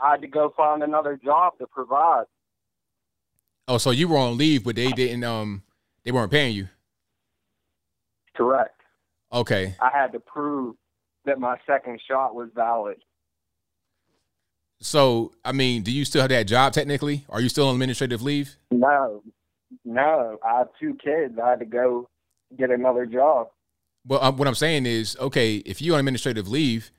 I 0.00 0.12
had 0.12 0.20
to 0.20 0.28
go 0.28 0.52
find 0.56 0.82
another 0.82 1.18
job 1.22 1.54
to 1.58 1.66
provide. 1.66 2.24
Oh, 3.66 3.78
so 3.78 3.90
you 3.90 4.06
were 4.06 4.18
on 4.18 4.36
leave, 4.36 4.64
but 4.64 4.76
they 4.76 4.90
didn't. 4.92 5.24
Um, 5.24 5.62
they 6.04 6.12
weren't 6.12 6.30
paying 6.30 6.54
you. 6.54 6.68
Correct. 8.36 8.81
Okay. 9.32 9.74
I 9.80 9.90
had 9.92 10.12
to 10.12 10.20
prove 10.20 10.76
that 11.24 11.38
my 11.38 11.56
second 11.66 12.00
shot 12.08 12.34
was 12.34 12.50
valid. 12.54 12.98
So 14.80 15.32
I 15.44 15.52
mean, 15.52 15.82
do 15.82 15.92
you 15.92 16.04
still 16.04 16.22
have 16.22 16.30
that 16.30 16.46
job 16.46 16.72
technically? 16.72 17.24
Are 17.28 17.40
you 17.40 17.48
still 17.48 17.68
on 17.68 17.74
administrative 17.74 18.20
leave? 18.22 18.56
No, 18.70 19.22
no. 19.84 20.38
I 20.44 20.58
have 20.58 20.68
two 20.78 20.96
kids. 21.02 21.38
I 21.42 21.50
had 21.50 21.60
to 21.60 21.64
go 21.64 22.08
get 22.58 22.70
another 22.70 23.06
job. 23.06 23.48
Well, 24.06 24.22
um, 24.22 24.36
what 24.36 24.48
I'm 24.48 24.56
saying 24.56 24.86
is, 24.86 25.16
okay, 25.20 25.56
if 25.58 25.80
you're 25.80 25.94
on 25.94 26.00
administrative 26.00 26.48
leave, 26.48 26.90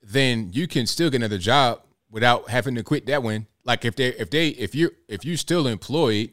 then 0.00 0.50
you 0.52 0.68
can 0.68 0.86
still 0.86 1.10
get 1.10 1.16
another 1.16 1.38
job 1.38 1.82
without 2.10 2.48
having 2.48 2.76
to 2.76 2.82
quit 2.84 3.06
that 3.06 3.22
one. 3.22 3.46
Like 3.64 3.84
if 3.84 3.96
they 3.96 4.08
if 4.08 4.30
they 4.30 4.48
if 4.48 4.74
you 4.74 4.92
if 5.08 5.24
you're 5.24 5.36
still 5.36 5.66
employed, 5.66 6.30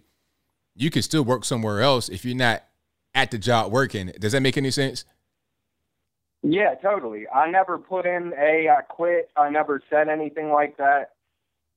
you 0.75 0.91
can 0.91 1.01
still 1.01 1.23
work 1.23 1.43
somewhere 1.43 1.81
else 1.81 2.07
if 2.07 2.23
you're 2.23 2.35
not 2.35 2.63
at 3.15 3.31
the 3.31 3.37
job 3.37 3.71
working. 3.71 4.11
Does 4.19 4.31
that 4.31 4.41
make 4.41 4.57
any 4.57 4.71
sense? 4.71 5.03
Yeah, 6.43 6.75
totally. 6.81 7.27
I 7.33 7.49
never 7.49 7.77
put 7.77 8.05
in 8.05 8.33
a 8.39 8.69
I 8.69 8.81
quit. 8.83 9.29
I 9.35 9.49
never 9.49 9.81
said 9.89 10.07
anything 10.07 10.51
like 10.51 10.77
that. 10.77 11.11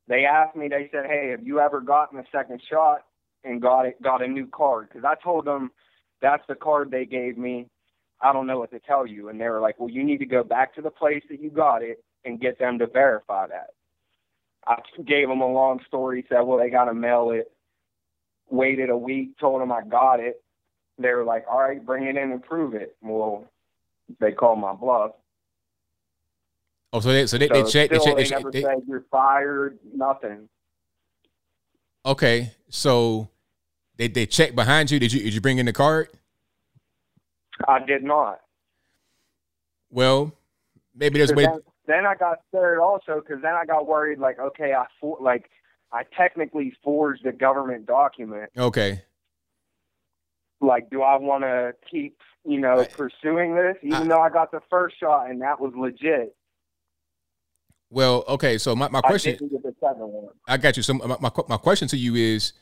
They 0.07 0.25
asked 0.25 0.57
me. 0.57 0.69
They 0.69 0.89
said, 0.93 1.07
"Hey, 1.07 1.31
have 1.31 1.43
you 1.47 1.61
ever 1.61 1.81
gotten 1.81 2.19
a 2.19 2.25
second 2.31 2.63
shot 2.69 3.05
and 3.45 3.61
got 3.63 3.87
it 3.87 4.01
got 4.03 4.23
a 4.23 4.29
new 4.29 4.47
card?" 4.47 4.89
Because 4.89 5.05
I 5.05 5.15
told 5.23 5.45
them 5.47 5.71
that's 6.21 6.47
the 6.47 6.55
card 6.55 6.91
they 6.91 7.07
gave 7.07 7.39
me. 7.39 7.69
I 8.21 8.33
don't 8.33 8.47
know 8.47 8.59
what 8.59 8.71
to 8.73 8.81
tell 8.81 9.07
you. 9.07 9.29
And 9.31 9.41
they 9.41 9.49
were 9.49 9.61
like, 9.61 9.81
"Well, 9.81 9.89
you 9.89 10.05
need 10.05 10.19
to 10.19 10.27
go 10.27 10.45
back 10.45 10.75
to 10.75 10.83
the 10.83 10.91
place 10.91 11.25
that 11.31 11.41
you 11.41 11.51
got 11.51 11.83
it 11.83 12.05
and 12.25 12.41
get 12.41 12.59
them 12.59 12.79
to 12.79 12.87
verify 12.87 13.47
that." 13.47 13.71
I 14.67 14.77
gave 15.05 15.29
them 15.29 15.41
a 15.41 15.47
long 15.47 15.81
story. 15.87 16.27
Said, 16.29 16.43
"Well, 16.43 16.59
they 16.59 16.71
got 16.71 16.85
to 16.85 16.95
mail 16.95 17.31
it." 17.31 17.51
Waited 18.51 18.91
a 18.91 18.97
week. 18.97 19.39
Told 19.39 19.63
them 19.63 19.73
I 19.73 19.83
got 19.83 20.21
it. 20.21 20.43
They 20.99 21.13
were 21.15 21.25
like, 21.25 21.47
"All 21.49 21.61
right, 21.61 21.85
bring 21.85 22.05
it 22.05 22.17
in 22.17 22.31
and 22.33 22.43
prove 22.43 22.75
it." 22.75 22.97
Well, 23.01 23.47
they 24.19 24.33
called 24.33 24.59
my 24.59 24.73
bluff. 24.73 25.13
Oh, 26.93 27.01
so 27.01 27.13
they 27.13 27.27
so 27.27 27.39
they, 27.39 27.49
they 27.49 27.63
check 27.63 27.91
they 27.91 27.99
check 27.99 28.17
they, 28.17 28.23
they 28.23 28.29
check 28.29 28.39
never 28.39 28.51
they, 28.51 28.63
said 28.63 28.83
you're 28.87 29.05
fired. 29.11 29.79
Nothing. 29.95 30.49
Okay, 32.05 32.53
so 32.69 33.29
they 33.97 34.09
they 34.09 34.27
checked 34.27 34.57
behind 34.57 34.91
you. 34.91 34.99
Did 34.99 35.13
you 35.13 35.23
did 35.23 35.35
you 35.35 35.41
bring 35.41 35.59
in 35.59 35.67
the 35.67 35.73
card? 35.73 36.09
I 37.69 37.79
did 37.85 38.03
not. 38.03 38.41
Well, 39.91 40.33
maybe 40.95 41.19
there's 41.19 41.33
way. 41.33 41.45
Then, 41.45 41.61
then 41.87 42.07
I 42.07 42.15
got 42.15 42.39
scared 42.49 42.79
also 42.79 43.21
because 43.21 43.43
then 43.43 43.53
I 43.53 43.65
got 43.67 43.87
worried. 43.87 44.19
Like, 44.19 44.39
okay, 44.39 44.73
I 44.73 44.87
for, 45.01 45.19
like 45.21 45.51
I 45.93 46.05
technically 46.17 46.75
forged 46.83 47.27
a 47.27 47.33
government 47.33 47.87
document. 47.87 48.51
Okay. 48.57 49.03
Like, 50.61 50.91
do 50.91 51.03
I 51.03 51.17
want 51.17 51.43
to 51.43 51.75
keep 51.91 52.19
you 52.44 52.59
know 52.59 52.85
pursuing 52.97 53.55
this, 53.55 53.77
even 53.83 54.09
though 54.09 54.20
I 54.20 54.31
got 54.31 54.51
the 54.51 54.60
first 54.70 54.99
shot 54.99 55.31
and 55.31 55.43
that 55.43 55.60
was 55.60 55.73
legit? 55.77 56.35
Well, 57.91 58.25
okay. 58.28 58.57
So 58.59 58.75
my, 58.77 58.89
my 58.89 59.01
question. 59.01 59.35
I 59.35 59.47
get 59.47 59.62
the 59.81 60.07
one. 60.07 60.33
I 60.47 60.57
got 60.57 60.77
you. 60.77 60.83
So 60.83 60.94
my, 60.94 61.17
my 61.20 61.31
my 61.49 61.57
question 61.57 61.89
to 61.89 61.97
you 61.97 62.15
is, 62.15 62.52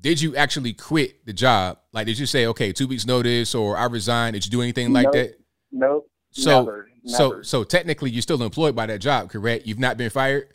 did 0.00 0.20
you 0.20 0.36
actually 0.36 0.72
quit 0.72 1.24
the 1.24 1.32
job? 1.32 1.78
Like, 1.92 2.06
did 2.06 2.18
you 2.18 2.26
say, 2.26 2.46
okay, 2.46 2.72
two 2.72 2.88
weeks 2.88 3.06
notice, 3.06 3.54
or 3.54 3.76
I 3.76 3.86
resign? 3.86 4.32
Did 4.32 4.44
you 4.44 4.50
do 4.50 4.60
anything 4.62 4.92
like 4.92 5.04
Nope. 5.04 5.12
that? 5.14 5.40
Nope. 5.70 6.10
So, 6.30 6.60
never, 6.60 6.88
so, 7.06 7.28
never. 7.30 7.44
so 7.44 7.64
technically, 7.64 8.10
you're 8.10 8.22
still 8.22 8.42
employed 8.42 8.76
by 8.76 8.86
that 8.86 8.98
job, 8.98 9.30
correct? 9.30 9.66
You've 9.66 9.78
not 9.78 9.96
been 9.96 10.10
fired. 10.10 10.48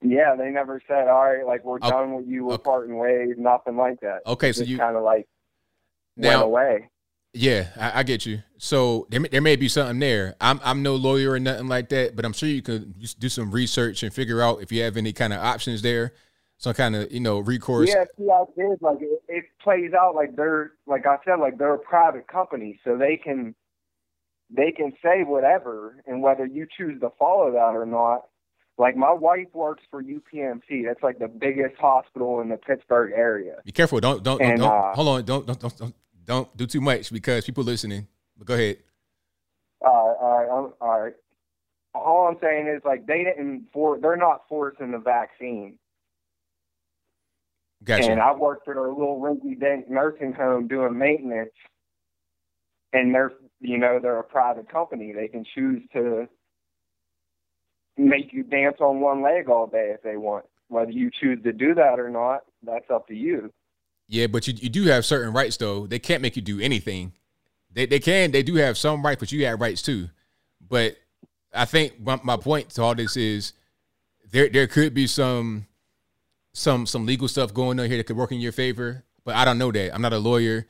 Yeah, 0.00 0.34
they 0.36 0.50
never 0.50 0.80
said, 0.88 1.06
all 1.08 1.22
right, 1.24 1.46
like 1.46 1.64
we're 1.64 1.76
Okay. 1.76 1.90
done 1.90 2.14
with 2.14 2.26
you, 2.26 2.46
we're 2.46 2.58
parting 2.58 2.96
ways, 2.96 3.34
nothing 3.38 3.76
like 3.76 4.00
that. 4.00 4.20
Okay, 4.26 4.52
so 4.52 4.64
you- 4.64 4.78
kind 4.78 4.96
of 4.96 5.04
like 5.04 5.28
Now- 6.16 6.28
went 6.28 6.42
away. 6.42 6.88
Yeah, 7.34 7.68
I, 7.80 8.00
I 8.00 8.02
get 8.02 8.26
you. 8.26 8.42
So 8.58 9.06
there, 9.08 9.18
may- 9.20 9.28
there 9.28 9.40
may 9.40 9.56
be 9.56 9.66
something 9.68 9.98
there. 9.98 10.34
I'm 10.38 10.60
I'm 10.62 10.82
no 10.82 10.96
lawyer 10.96 11.30
or 11.30 11.40
nothing 11.40 11.66
like 11.66 11.88
that, 11.88 12.14
but 12.14 12.26
I'm 12.26 12.34
sure 12.34 12.48
you 12.48 12.60
could 12.60 13.00
just 13.00 13.18
do 13.20 13.30
some 13.30 13.50
research 13.50 14.02
and 14.02 14.12
figure 14.12 14.42
out 14.42 14.60
if 14.60 14.70
you 14.70 14.82
have 14.82 14.98
any 14.98 15.14
kind 15.14 15.32
of 15.32 15.40
options 15.40 15.80
there, 15.80 16.12
some 16.58 16.74
kind 16.74 16.94
of 16.94 17.10
you 17.10 17.20
know 17.20 17.38
recourse. 17.38 17.88
Yeah, 17.88 18.04
see, 18.18 18.28
I 18.30 18.44
did. 18.54 18.82
Like 18.82 18.98
it, 19.00 19.22
it 19.28 19.44
plays 19.62 19.94
out 19.94 20.14
like 20.14 20.36
they're, 20.36 20.72
like 20.86 21.06
I 21.06 21.16
said, 21.24 21.36
like 21.36 21.56
they're 21.56 21.72
a 21.72 21.78
private 21.78 22.28
company, 22.28 22.78
so 22.84 22.98
they 22.98 23.16
can, 23.16 23.54
they 24.50 24.70
can 24.70 24.92
say 25.02 25.22
whatever, 25.24 26.02
and 26.06 26.22
whether 26.22 26.44
you 26.44 26.66
choose 26.76 27.00
to 27.00 27.10
follow 27.18 27.50
that 27.52 27.74
or 27.74 27.86
not. 27.86 28.24
Like 28.76 28.94
my 28.94 29.12
wife 29.12 29.48
works 29.54 29.84
for 29.90 30.02
UPMC. 30.02 30.84
That's 30.86 31.02
like 31.02 31.18
the 31.18 31.28
biggest 31.28 31.76
hospital 31.78 32.42
in 32.42 32.50
the 32.50 32.56
Pittsburgh 32.58 33.12
area. 33.14 33.54
Be 33.64 33.72
careful. 33.72 34.00
Don't 34.00 34.22
don't 34.22 34.38
don't, 34.38 34.50
And, 34.50 34.60
don't 34.60 34.70
uh, 34.70 34.92
hold 34.94 35.08
on. 35.08 35.24
Don't 35.24 35.46
don't 35.46 35.78
don't 35.78 35.94
don't 36.24 36.54
don't 36.56 36.70
too 36.70 36.80
much 36.80 37.12
because 37.12 37.44
people 37.44 37.64
listening. 37.64 38.06
But 38.36 38.46
go 38.46 38.54
ahead. 38.54 38.78
Uh, 39.84 39.88
all 39.88 40.38
right, 40.38 40.44
I'm, 40.44 40.72
all 40.80 41.00
right. 41.00 41.14
All 41.94 42.28
I'm 42.28 42.38
saying 42.40 42.68
is 42.68 42.82
like 42.84 43.06
they 43.06 43.24
didn't 43.24 43.66
for 43.72 43.98
they're 43.98 44.16
not 44.16 44.42
forcing 44.48 44.92
the 44.92 44.98
vaccine. 44.98 45.78
Gotcha. 47.84 48.12
And 48.12 48.20
I 48.20 48.32
worked 48.32 48.68
at 48.68 48.76
a 48.76 48.80
little 48.80 49.20
rinky-dink 49.20 49.90
nursing 49.90 50.32
home 50.32 50.68
doing 50.68 50.96
maintenance, 50.96 51.50
and 52.92 53.14
they're 53.14 53.32
you 53.60 53.76
know 53.76 53.98
they're 54.00 54.20
a 54.20 54.24
private 54.24 54.70
company. 54.70 55.12
They 55.12 55.28
can 55.28 55.44
choose 55.54 55.82
to 55.92 56.28
make 57.96 58.32
you 58.32 58.42
dance 58.44 58.76
on 58.80 59.00
one 59.00 59.22
leg 59.22 59.48
all 59.48 59.66
day 59.66 59.92
if 59.94 60.02
they 60.02 60.16
want. 60.16 60.44
Whether 60.68 60.92
you 60.92 61.10
choose 61.10 61.42
to 61.42 61.52
do 61.52 61.74
that 61.74 61.98
or 61.98 62.08
not, 62.08 62.42
that's 62.62 62.90
up 62.90 63.08
to 63.08 63.14
you. 63.14 63.52
Yeah, 64.12 64.26
but 64.26 64.46
you 64.46 64.52
you 64.52 64.68
do 64.68 64.84
have 64.84 65.06
certain 65.06 65.32
rights 65.32 65.56
though. 65.56 65.86
They 65.86 65.98
can't 65.98 66.20
make 66.20 66.36
you 66.36 66.42
do 66.42 66.60
anything. 66.60 67.14
They 67.72 67.86
they 67.86 67.98
can 67.98 68.30
they 68.30 68.42
do 68.42 68.56
have 68.56 68.76
some 68.76 69.02
rights, 69.02 69.18
but 69.20 69.32
you 69.32 69.46
have 69.46 69.58
rights 69.58 69.80
too. 69.80 70.10
But 70.68 70.98
I 71.54 71.64
think 71.64 71.98
my, 71.98 72.20
my 72.22 72.36
point 72.36 72.68
to 72.72 72.82
all 72.82 72.94
this 72.94 73.16
is 73.16 73.54
there 74.30 74.50
there 74.50 74.66
could 74.66 74.92
be 74.92 75.06
some 75.06 75.66
some 76.52 76.84
some 76.84 77.06
legal 77.06 77.26
stuff 77.26 77.54
going 77.54 77.80
on 77.80 77.88
here 77.88 77.96
that 77.96 78.04
could 78.04 78.18
work 78.18 78.32
in 78.32 78.38
your 78.38 78.52
favor. 78.52 79.02
But 79.24 79.34
I 79.34 79.46
don't 79.46 79.56
know 79.56 79.72
that. 79.72 79.94
I'm 79.94 80.02
not 80.02 80.12
a 80.12 80.18
lawyer. 80.18 80.66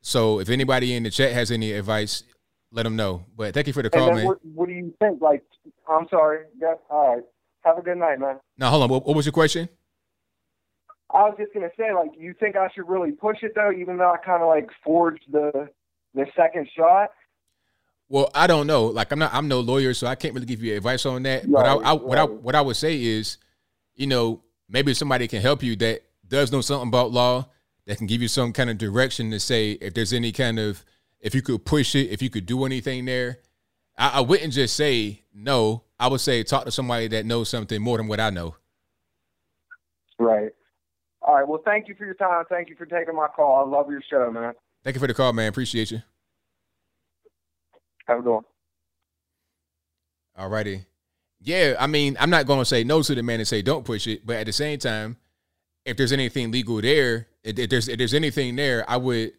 So 0.00 0.40
if 0.40 0.48
anybody 0.48 0.94
in 0.94 1.02
the 1.02 1.10
chat 1.10 1.34
has 1.34 1.50
any 1.50 1.72
advice, 1.72 2.22
let 2.70 2.84
them 2.84 2.96
know. 2.96 3.26
But 3.36 3.52
thank 3.52 3.66
you 3.66 3.74
for 3.74 3.82
the 3.82 3.90
call, 3.90 4.14
man. 4.14 4.24
what, 4.24 4.38
what 4.46 4.68
do 4.70 4.74
you 4.74 4.94
think? 4.98 5.20
Like, 5.20 5.44
I'm 5.86 6.08
sorry. 6.08 6.46
Yeah, 6.58 6.74
all 6.88 7.16
right. 7.16 7.24
Have 7.66 7.76
a 7.76 7.82
good 7.82 7.98
night, 7.98 8.18
man. 8.18 8.40
Now 8.56 8.70
hold 8.70 8.84
on. 8.84 8.88
What, 8.88 9.06
what 9.06 9.14
was 9.14 9.26
your 9.26 9.34
question? 9.34 9.68
I 11.12 11.24
was 11.24 11.34
just 11.38 11.52
gonna 11.52 11.70
say, 11.76 11.92
like, 11.92 12.12
you 12.18 12.34
think 12.38 12.56
I 12.56 12.68
should 12.74 12.88
really 12.88 13.12
push 13.12 13.42
it 13.42 13.52
though, 13.54 13.72
even 13.72 13.98
though 13.98 14.12
I 14.12 14.16
kind 14.18 14.42
of 14.42 14.48
like 14.48 14.68
forged 14.84 15.24
the 15.30 15.68
the 16.14 16.26
second 16.36 16.68
shot. 16.76 17.10
Well, 18.08 18.30
I 18.34 18.46
don't 18.46 18.66
know. 18.66 18.86
Like 18.86 19.12
I'm 19.12 19.18
not 19.18 19.32
I'm 19.32 19.48
no 19.48 19.60
lawyer, 19.60 19.94
so 19.94 20.06
I 20.06 20.14
can't 20.14 20.34
really 20.34 20.46
give 20.46 20.62
you 20.62 20.76
advice 20.76 21.06
on 21.06 21.22
that. 21.22 21.50
but 21.50 21.66
I, 21.66 21.74
Right, 21.74 21.92
what 21.92 22.18
I 22.18 22.24
what 22.24 22.54
I 22.54 22.60
would 22.60 22.76
say 22.76 23.02
is, 23.02 23.38
you 23.94 24.06
know, 24.06 24.42
maybe 24.68 24.94
somebody 24.94 25.28
can 25.28 25.40
help 25.40 25.62
you 25.62 25.76
that 25.76 26.02
does 26.28 26.52
know 26.52 26.60
something 26.60 26.88
about 26.88 27.10
law 27.10 27.46
that 27.86 27.98
can 27.98 28.06
give 28.06 28.22
you 28.22 28.28
some 28.28 28.52
kind 28.52 28.70
of 28.70 28.78
direction 28.78 29.30
to 29.30 29.40
say 29.40 29.72
if 29.72 29.94
there's 29.94 30.12
any 30.12 30.32
kind 30.32 30.58
of 30.58 30.84
if 31.20 31.34
you 31.34 31.42
could 31.42 31.64
push 31.64 31.94
it, 31.94 32.10
if 32.10 32.20
you 32.20 32.30
could 32.30 32.46
do 32.46 32.64
anything 32.64 33.04
there. 33.04 33.38
I, 33.96 34.18
I 34.18 34.20
wouldn't 34.20 34.52
just 34.52 34.76
say 34.76 35.22
no. 35.34 35.84
I 35.98 36.08
would 36.08 36.20
say 36.20 36.42
talk 36.42 36.64
to 36.64 36.70
somebody 36.70 37.08
that 37.08 37.26
knows 37.26 37.48
something 37.48 37.80
more 37.80 37.98
than 37.98 38.08
what 38.08 38.20
I 38.20 38.30
know. 38.30 38.56
Right. 40.18 40.50
All 41.24 41.36
right. 41.36 41.46
Well, 41.46 41.62
thank 41.64 41.88
you 41.88 41.94
for 41.94 42.04
your 42.04 42.14
time. 42.14 42.44
Thank 42.48 42.68
you 42.68 42.76
for 42.76 42.86
taking 42.86 43.14
my 43.14 43.28
call. 43.28 43.64
I 43.64 43.68
love 43.68 43.90
your 43.90 44.02
show, 44.10 44.30
man. 44.30 44.54
Thank 44.82 44.96
you 44.96 45.00
for 45.00 45.06
the 45.06 45.14
call, 45.14 45.32
man. 45.32 45.48
Appreciate 45.48 45.90
you. 45.90 46.02
Have 48.06 48.18
a 48.18 48.22
good 48.22 48.34
one. 48.34 48.44
All 50.36 50.48
righty. 50.48 50.84
Yeah, 51.40 51.74
I 51.78 51.86
mean, 51.86 52.16
I'm 52.20 52.30
not 52.30 52.46
going 52.46 52.60
to 52.60 52.64
say 52.64 52.84
no 52.84 53.02
to 53.02 53.14
the 53.14 53.22
man 53.22 53.40
and 53.40 53.48
say 53.48 53.62
don't 53.62 53.84
push 53.84 54.06
it, 54.06 54.24
but 54.24 54.36
at 54.36 54.46
the 54.46 54.52
same 54.52 54.78
time, 54.78 55.16
if 55.84 55.96
there's 55.96 56.12
anything 56.12 56.50
legal 56.50 56.80
there, 56.80 57.28
if, 57.42 57.68
there's 57.68 57.88
if 57.88 57.98
there's 57.98 58.14
anything 58.14 58.54
there, 58.56 58.88
I 58.88 58.96
would 58.96 59.32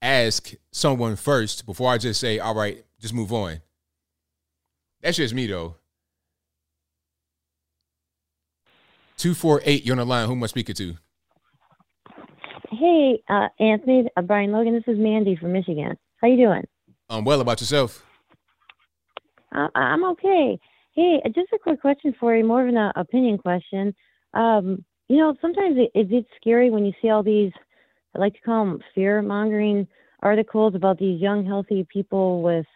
ask 0.00 0.52
someone 0.70 1.16
first 1.16 1.66
before 1.66 1.90
I 1.90 1.98
just 1.98 2.20
say, 2.20 2.38
"All 2.38 2.54
right, 2.54 2.84
just 3.00 3.12
move 3.12 3.32
on." 3.32 3.60
That's 5.02 5.16
just 5.16 5.34
me 5.34 5.48
though. 5.48 5.74
Two 9.16 9.34
four 9.34 9.60
eight, 9.64 9.84
you're 9.84 9.94
on 9.94 9.98
the 9.98 10.04
line. 10.04 10.26
Who 10.26 10.34
am 10.34 10.44
I 10.44 10.46
speaking 10.46 10.76
to? 10.76 10.96
Hey, 12.70 13.22
uh, 13.28 13.48
Anthony, 13.58 14.08
uh, 14.16 14.22
Brian 14.22 14.52
Logan. 14.52 14.74
This 14.74 14.92
is 14.94 14.98
Mandy 14.98 15.36
from 15.36 15.52
Michigan. 15.52 15.96
How 16.20 16.28
you 16.28 16.36
doing? 16.36 16.66
I'm 17.08 17.18
um, 17.18 17.24
well 17.24 17.40
about 17.40 17.60
yourself. 17.60 18.04
Uh, 19.54 19.68
I'm 19.74 20.04
okay. 20.04 20.58
Hey, 20.92 21.22
uh, 21.24 21.28
just 21.30 21.52
a 21.54 21.58
quick 21.58 21.80
question 21.80 22.14
for 22.20 22.36
you, 22.36 22.44
more 22.44 22.62
of 22.62 22.68
an 22.68 22.76
uh, 22.76 22.92
opinion 22.94 23.38
question. 23.38 23.94
Um, 24.34 24.84
you 25.08 25.16
know, 25.16 25.34
sometimes 25.40 25.76
it, 25.78 25.90
it 25.94 26.10
gets 26.10 26.28
scary 26.38 26.70
when 26.70 26.84
you 26.84 26.92
see 27.00 27.08
all 27.08 27.22
these, 27.22 27.52
I 28.14 28.18
like 28.18 28.34
to 28.34 28.40
call 28.40 28.66
them 28.66 28.80
fear 28.94 29.22
mongering 29.22 29.88
articles 30.20 30.74
about 30.74 30.98
these 30.98 31.20
young, 31.22 31.46
healthy 31.46 31.86
people 31.90 32.42
with 32.42 32.66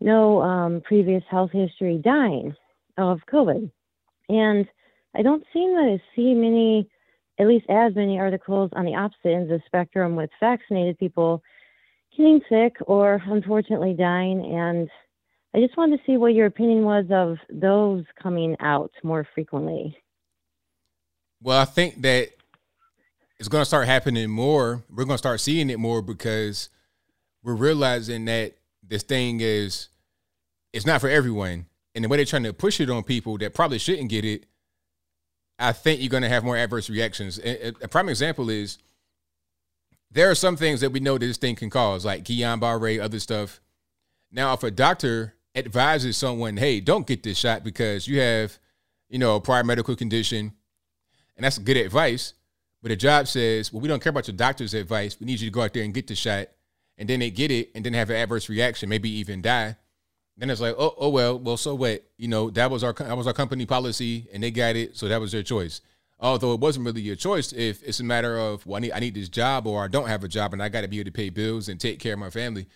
no 0.00 0.40
um, 0.42 0.80
previous 0.84 1.24
health 1.28 1.50
history 1.52 2.00
dying 2.04 2.54
of 2.96 3.18
COVID. 3.32 3.68
And 4.28 4.68
I 5.16 5.22
don't 5.22 5.42
seem 5.52 5.74
to 5.74 5.98
see 6.14 6.34
many, 6.34 6.88
at 7.38 7.46
least 7.46 7.66
as 7.68 7.94
many 7.94 8.18
articles 8.18 8.70
on 8.74 8.84
the 8.84 8.94
opposite 8.94 9.32
ends 9.32 9.50
of 9.50 9.60
the 9.60 9.66
spectrum 9.66 10.16
with 10.16 10.30
vaccinated 10.40 10.98
people 10.98 11.42
getting 12.16 12.40
sick 12.48 12.76
or 12.86 13.22
unfortunately 13.26 13.94
dying. 13.94 14.44
And 14.44 14.90
I 15.54 15.60
just 15.60 15.76
wanted 15.76 15.98
to 15.98 16.02
see 16.04 16.16
what 16.16 16.34
your 16.34 16.46
opinion 16.46 16.82
was 16.82 17.06
of 17.10 17.38
those 17.48 18.04
coming 18.20 18.56
out 18.60 18.90
more 19.02 19.26
frequently. 19.34 19.96
Well, 21.40 21.60
I 21.60 21.64
think 21.64 22.02
that 22.02 22.30
it's 23.38 23.48
going 23.48 23.62
to 23.62 23.66
start 23.66 23.86
happening 23.86 24.28
more. 24.28 24.82
We're 24.90 25.04
going 25.04 25.14
to 25.14 25.18
start 25.18 25.40
seeing 25.40 25.70
it 25.70 25.78
more 25.78 26.02
because 26.02 26.68
we're 27.44 27.54
realizing 27.54 28.24
that 28.24 28.54
this 28.82 29.04
thing 29.04 29.40
is 29.40 29.88
it's 30.72 30.86
not 30.86 31.00
for 31.00 31.08
everyone. 31.08 31.66
And 31.94 32.04
the 32.04 32.08
way 32.08 32.16
they're 32.16 32.26
trying 32.26 32.44
to 32.44 32.52
push 32.52 32.80
it 32.80 32.90
on 32.90 33.02
people 33.02 33.38
that 33.38 33.54
probably 33.54 33.78
shouldn't 33.78 34.10
get 34.10 34.24
it, 34.24 34.46
I 35.58 35.72
think 35.72 36.00
you're 36.00 36.08
going 36.08 36.22
to 36.22 36.28
have 36.28 36.44
more 36.44 36.56
adverse 36.56 36.88
reactions. 36.88 37.38
A, 37.38 37.68
a- 37.68 37.74
a 37.82 37.88
prime 37.88 38.08
example 38.08 38.48
is 38.50 38.78
there 40.10 40.30
are 40.30 40.34
some 40.34 40.56
things 40.56 40.80
that 40.80 40.90
we 40.90 41.00
know 41.00 41.14
that 41.18 41.26
this 41.26 41.36
thing 41.36 41.56
can 41.56 41.68
cause, 41.70 42.04
like 42.04 42.24
Guillain-Barré, 42.24 43.00
other 43.00 43.18
stuff. 43.18 43.60
Now, 44.30 44.52
if 44.54 44.62
a 44.62 44.70
doctor 44.70 45.34
advises 45.54 46.16
someone, 46.16 46.56
"Hey, 46.56 46.80
don't 46.80 47.06
get 47.06 47.22
this 47.22 47.38
shot 47.38 47.64
because 47.64 48.06
you 48.06 48.20
have, 48.20 48.58
you 49.08 49.18
know, 49.18 49.36
a 49.36 49.40
prior 49.40 49.64
medical 49.64 49.96
condition," 49.96 50.52
and 51.36 51.44
that's 51.44 51.58
good 51.58 51.76
advice, 51.76 52.34
but 52.82 52.90
the 52.90 52.96
job 52.96 53.26
says, 53.26 53.72
"Well, 53.72 53.80
we 53.80 53.88
don't 53.88 54.02
care 54.02 54.10
about 54.10 54.28
your 54.28 54.36
doctor's 54.36 54.74
advice. 54.74 55.18
We 55.18 55.26
need 55.26 55.40
you 55.40 55.48
to 55.48 55.52
go 55.52 55.62
out 55.62 55.74
there 55.74 55.82
and 55.82 55.92
get 55.92 56.06
the 56.06 56.14
shot," 56.14 56.48
and 56.96 57.08
then 57.08 57.20
they 57.20 57.30
get 57.30 57.50
it 57.50 57.70
and 57.74 57.84
then 57.84 57.94
have 57.94 58.10
an 58.10 58.16
adverse 58.16 58.48
reaction, 58.48 58.88
maybe 58.88 59.10
even 59.10 59.42
die. 59.42 59.76
Then 60.38 60.50
it's 60.50 60.60
like, 60.60 60.76
oh, 60.78 60.94
oh 60.96 61.08
well, 61.08 61.38
well, 61.38 61.56
so 61.56 61.74
what? 61.74 62.04
You 62.16 62.28
know, 62.28 62.48
that 62.50 62.70
was 62.70 62.84
our 62.84 62.92
that 62.92 63.16
was 63.16 63.26
our 63.26 63.32
company 63.32 63.66
policy, 63.66 64.28
and 64.32 64.42
they 64.42 64.52
got 64.52 64.76
it, 64.76 64.96
so 64.96 65.08
that 65.08 65.20
was 65.20 65.32
their 65.32 65.42
choice. 65.42 65.80
Although 66.20 66.52
it 66.54 66.60
wasn't 66.60 66.86
really 66.86 67.00
your 67.00 67.16
choice, 67.16 67.52
if 67.52 67.82
it's 67.82 68.00
a 68.00 68.04
matter 68.04 68.38
of, 68.38 68.64
well, 68.64 68.76
I 68.76 68.80
need 68.80 68.92
I 68.92 69.00
need 69.00 69.14
this 69.14 69.28
job, 69.28 69.66
or 69.66 69.84
I 69.84 69.88
don't 69.88 70.06
have 70.06 70.22
a 70.22 70.28
job, 70.28 70.52
and 70.52 70.62
I 70.62 70.68
got 70.68 70.82
to 70.82 70.88
be 70.88 71.00
able 71.00 71.10
to 71.10 71.12
pay 71.12 71.30
bills 71.30 71.68
and 71.68 71.80
take 71.80 71.98
care 71.98 72.12
of 72.12 72.20
my 72.20 72.30
family. 72.30 72.66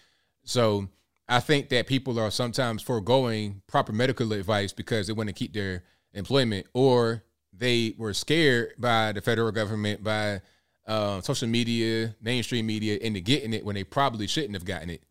So 0.42 0.88
I 1.28 1.38
think 1.38 1.68
that 1.68 1.86
people 1.86 2.18
are 2.18 2.32
sometimes 2.32 2.82
foregoing 2.82 3.62
proper 3.68 3.92
medical 3.92 4.32
advice 4.32 4.72
because 4.72 5.06
they 5.06 5.12
want 5.12 5.28
to 5.28 5.32
keep 5.32 5.52
their 5.54 5.84
employment, 6.14 6.66
or 6.74 7.22
they 7.52 7.94
were 7.96 8.12
scared 8.12 8.72
by 8.76 9.12
the 9.12 9.20
federal 9.20 9.52
government, 9.52 10.02
by 10.02 10.40
uh, 10.86 11.20
social 11.20 11.48
media, 11.48 12.16
mainstream 12.20 12.66
media, 12.66 12.98
into 12.98 13.20
getting 13.20 13.52
it 13.52 13.64
when 13.64 13.76
they 13.76 13.84
probably 13.84 14.26
shouldn't 14.26 14.54
have 14.54 14.64
gotten 14.64 14.90
it. 14.90 15.02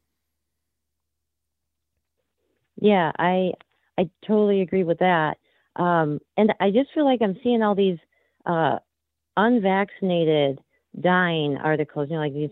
Yeah, 2.82 3.14
I 3.20 3.54
I 3.98 4.10
totally 4.28 4.62
agree 4.62 4.84
with 4.84 5.00
that. 5.00 5.38
Um, 5.78 6.20
and 6.38 6.54
I 6.60 6.72
just 6.72 6.92
feel 6.94 7.06
like 7.06 7.22
I'm 7.24 7.38
seeing 7.44 7.64
all 7.64 7.76
these 7.76 8.00
uh, 8.46 8.80
unvaccinated 9.38 10.60
dying 11.02 11.58
articles. 11.58 12.10
You 12.10 12.18
know, 12.18 12.24
like 12.24 12.34
these 12.34 12.52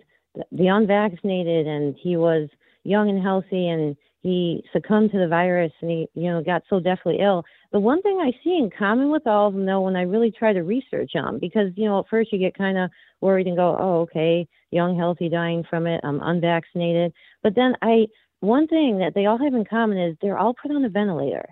the 0.51 0.67
unvaccinated, 0.67 1.67
and 1.67 1.95
he 2.01 2.17
was 2.17 2.49
young 2.83 3.09
and 3.09 3.22
healthy, 3.24 3.69
and 3.69 3.98
he 4.22 4.64
succumbed 4.74 5.11
to 5.14 5.19
the 5.19 5.27
virus, 5.30 5.74
and 5.82 5.91
he 5.91 6.08
you 6.16 6.32
know 6.32 6.43
got 6.43 6.64
so 6.69 6.80
deathly 6.80 7.19
ill. 7.22 7.45
The 7.74 7.80
one 7.82 8.01
thing 8.03 8.19
I 8.22 8.32
see 8.43 8.58
in 8.58 8.72
common 8.77 9.11
with 9.11 9.27
all 9.27 9.49
of 9.49 9.53
them, 9.56 9.66
though, 9.66 9.82
when 9.82 9.95
I 9.98 10.03
really 10.03 10.32
try 10.32 10.53
to 10.53 10.61
research 10.64 11.11
them, 11.14 11.40
because 11.40 11.72
you 11.77 11.85
know 11.85 11.99
at 12.01 12.09
first 12.09 12.33
you 12.33 12.40
get 12.40 12.58
kind 12.58 12.77
of 12.77 12.91
worried 13.22 13.48
and 13.48 13.58
go, 13.58 13.77
oh 13.80 14.01
okay, 14.01 14.48
young, 14.72 14.98
healthy, 14.98 15.30
dying 15.30 15.64
from 15.69 15.88
it, 15.88 16.01
I'm 16.03 16.22
unvaccinated, 16.22 17.14
but 17.43 17.56
then 17.56 17.75
I 17.82 18.08
one 18.40 18.68
thing 18.68 19.00
that 19.00 19.14
they 19.14 19.26
all 19.26 19.38
have 19.38 19.53
in 19.53 19.66
common 19.66 19.98
is 19.98 20.16
they're 20.22 20.38
all 20.38 20.53
put 20.53 20.72
on 20.72 20.84
a 20.84 20.90
ventilator. 20.90 21.45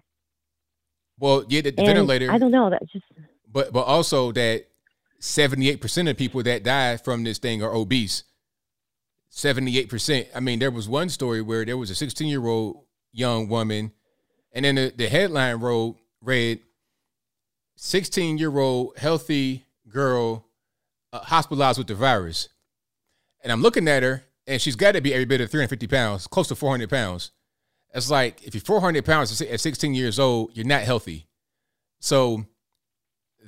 Well, 1.19 1.45
yeah, 1.49 1.61
the, 1.61 1.71
the 1.71 1.83
ventilator. 1.83 2.31
I 2.31 2.37
don't 2.37 2.51
know. 2.51 2.69
That 2.69 2.83
just 2.91 3.05
but 3.51 3.73
but 3.73 3.83
also 3.83 4.31
that 4.33 4.65
78% 5.19 6.09
of 6.09 6.17
people 6.17 6.43
that 6.43 6.63
die 6.63 6.97
from 6.97 7.23
this 7.23 7.39
thing 7.39 7.63
are 7.63 7.73
obese 7.73 8.23
78% 9.31 10.27
i 10.35 10.39
mean 10.39 10.59
there 10.59 10.71
was 10.71 10.87
one 10.87 11.09
story 11.09 11.41
where 11.41 11.65
there 11.65 11.77
was 11.77 11.89
a 11.89 11.95
16 11.95 12.27
year 12.27 12.45
old 12.45 12.85
young 13.11 13.47
woman 13.47 13.91
and 14.53 14.63
then 14.63 14.75
the, 14.75 14.93
the 14.95 15.09
headline 15.09 15.59
wrote 15.59 15.97
read 16.21 16.59
16 17.75 18.37
year 18.37 18.57
old 18.57 18.97
healthy 18.97 19.65
girl 19.89 20.45
uh, 21.11 21.19
hospitalized 21.19 21.77
with 21.77 21.87
the 21.87 21.95
virus 21.95 22.49
and 23.41 23.51
i'm 23.51 23.61
looking 23.61 23.87
at 23.87 24.03
her 24.03 24.23
and 24.47 24.61
she's 24.61 24.75
got 24.75 24.93
to 24.93 25.01
be 25.01 25.13
every 25.13 25.25
bit 25.25 25.41
of 25.41 25.51
350 25.51 25.87
pounds 25.87 26.27
close 26.27 26.47
to 26.47 26.55
400 26.55 26.89
pounds 26.89 27.31
it's 27.93 28.09
like 28.09 28.45
if 28.45 28.53
you're 28.53 28.61
400 28.61 29.05
pounds 29.05 29.41
at 29.41 29.59
16 29.59 29.93
years 29.93 30.19
old 30.19 30.51
you're 30.55 30.65
not 30.65 30.81
healthy 30.81 31.27
so 31.99 32.45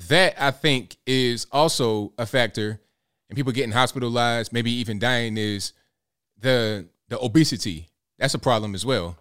that 0.08 0.36
I 0.42 0.52
think 0.52 0.98
is 1.06 1.46
also 1.52 2.14
a 2.18 2.26
factor 2.26 2.80
and 3.30 3.36
people 3.36 3.52
getting 3.52 3.72
hospitalized, 3.72 4.52
maybe 4.52 4.72
even 4.72 5.00
dying 5.00 5.38
is 5.38 5.74
the 6.38 6.88
the 7.10 7.20
obesity. 7.20 7.90
That's 8.18 8.34
a 8.34 8.40
problem 8.40 8.76
as 8.76 8.86
well. 8.86 9.18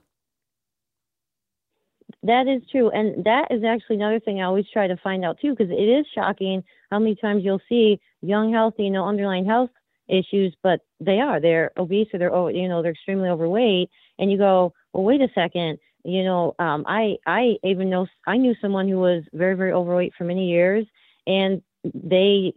That 2.22 2.48
is 2.48 2.62
true. 2.70 2.90
And 2.90 3.24
that 3.24 3.48
is 3.50 3.62
actually 3.64 3.96
another 3.96 4.20
thing 4.20 4.40
I 4.40 4.44
always 4.44 4.66
try 4.72 4.86
to 4.86 4.96
find 4.96 5.24
out 5.24 5.38
too, 5.40 5.54
because 5.54 5.70
it 5.70 5.82
is 5.82 6.06
shocking 6.14 6.64
how 6.90 6.98
many 6.98 7.14
times 7.14 7.44
you'll 7.44 7.60
see 7.68 8.00
young, 8.22 8.52
healthy, 8.52 8.90
no 8.90 9.06
underlying 9.06 9.46
health 9.46 9.70
issues, 10.08 10.54
but 10.62 10.80
they 11.00 11.20
are. 11.20 11.40
They're 11.40 11.72
obese 11.76 12.08
or 12.12 12.18
they're, 12.18 12.34
oh, 12.34 12.48
you 12.48 12.68
know, 12.68 12.82
they're 12.82 12.92
extremely 12.92 13.28
overweight. 13.28 13.90
And 14.18 14.30
you 14.30 14.38
go, 14.38 14.72
well, 14.92 15.04
wait 15.04 15.20
a 15.20 15.28
second. 15.34 15.78
You 16.04 16.24
know, 16.24 16.54
um, 16.58 16.84
I, 16.86 17.16
I 17.26 17.56
even 17.64 17.90
know, 17.90 18.06
I 18.26 18.36
knew 18.36 18.54
someone 18.60 18.88
who 18.88 18.98
was 18.98 19.24
very, 19.32 19.54
very 19.54 19.72
overweight 19.72 20.12
for 20.16 20.24
many 20.24 20.48
years 20.48 20.86
and 21.26 21.62
they 21.84 22.54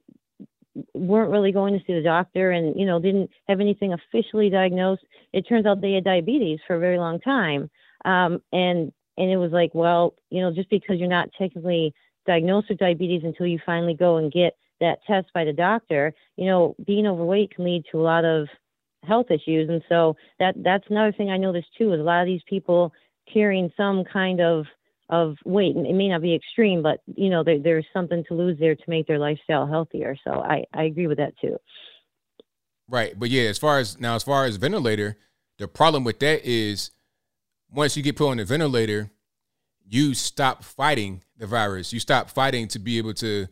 weren't 0.94 1.32
really 1.32 1.52
going 1.52 1.78
to 1.78 1.86
see 1.86 1.94
the 1.94 2.02
doctor 2.02 2.52
and, 2.52 2.80
you 2.80 2.86
know, 2.86 3.00
didn't 3.00 3.30
have 3.50 3.60
anything 3.60 3.94
officially 3.94 4.50
diagnosed. 4.50 5.04
It 5.34 5.42
turns 5.48 5.66
out 5.66 5.82
they 5.82 5.94
had 5.94 6.06
diabetes 6.06 6.60
for 6.66 6.76
a 6.76 6.80
very 6.80 6.98
long 6.98 7.20
time. 7.20 7.70
Um, 8.06 8.42
and 8.52 8.92
and 9.18 9.30
it 9.30 9.38
was 9.38 9.52
like, 9.52 9.72
well, 9.74 10.16
you 10.30 10.42
know, 10.42 10.52
just 10.54 10.70
because 10.70 10.98
you're 10.98 11.10
not 11.10 11.30
technically 11.38 11.94
diagnosed 12.26 12.70
with 12.70 12.80
diabetes 12.80 13.24
until 13.24 13.46
you 13.46 13.60
finally 13.66 13.94
go 13.94 14.18
and 14.18 14.32
get 14.32 14.56
that 14.82 15.00
test 15.08 15.28
by 15.34 15.46
the 15.46 15.54
doctor, 15.54 16.14
you 16.36 16.46
know, 16.46 16.76
being 16.86 17.08
overweight 17.08 17.56
can 17.56 17.64
lead 17.66 17.84
to 17.92 18.00
a 18.00 18.04
lot 18.04 18.26
of 18.26 18.48
health 19.04 19.28
issues. 19.32 19.70
And 19.70 19.82
so 19.88 20.16
that 20.40 20.56
that's 20.58 20.86
another 20.90 21.14
thing 21.14 21.30
I 21.30 21.38
noticed 21.38 21.70
too 21.78 21.94
is 21.94 22.00
a 22.00 22.04
lot 22.04 22.22
of 22.22 22.28
these 22.28 22.42
people 22.48 22.92
carrying 23.32 23.72
some 23.78 24.04
kind 24.04 24.42
of 24.42 24.66
of 25.10 25.36
weight. 25.46 25.76
It 25.76 25.94
may 25.94 26.08
not 26.08 26.22
be 26.22 26.34
extreme, 26.34 26.82
but 26.82 27.02
you 27.16 27.30
know, 27.30 27.44
there, 27.44 27.60
there's 27.60 27.86
something 27.94 28.24
to 28.28 28.34
lose 28.34 28.58
there 28.60 28.76
to 28.76 28.84
make 28.88 29.08
their 29.08 29.20
lifestyle 29.20 29.68
healthier. 29.68 30.16
So 30.24 30.32
I, 30.32 30.64
I 30.74 30.84
agree 30.84 31.08
with 31.08 31.18
that 31.18 31.34
too. 31.40 31.58
Right. 32.88 33.18
But 33.18 33.30
yeah, 33.30 33.44
as 33.44 33.58
far 33.58 33.80
as 33.80 34.00
now, 34.00 34.16
as 34.16 34.24
far 34.24 34.46
as 34.46 34.56
ventilator, 34.56 35.18
the 35.58 35.68
problem 35.68 36.04
with 36.04 36.20
that 36.20 36.46
is 36.46 36.92
once 37.70 37.96
you 37.96 38.04
get 38.04 38.16
put 38.16 38.30
on 38.30 38.38
the 38.38 38.46
ventilator, 38.46 39.12
you 39.86 40.14
stop 40.14 40.64
fighting 40.64 41.24
the 41.38 41.48
virus. 41.48 41.92
You 41.92 42.00
stop 42.00 42.30
fighting 42.30 42.68
to 42.70 42.80
be 42.80 42.98
able 42.98 43.14
to 43.16 43.48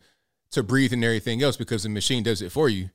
to 0.52 0.62
breathe 0.62 0.92
and 0.92 1.04
everything 1.04 1.42
else 1.42 1.56
because 1.56 1.82
the 1.82 1.88
machine 1.88 2.22
does 2.22 2.42
it 2.42 2.52
for 2.52 2.68
you. 2.68 2.90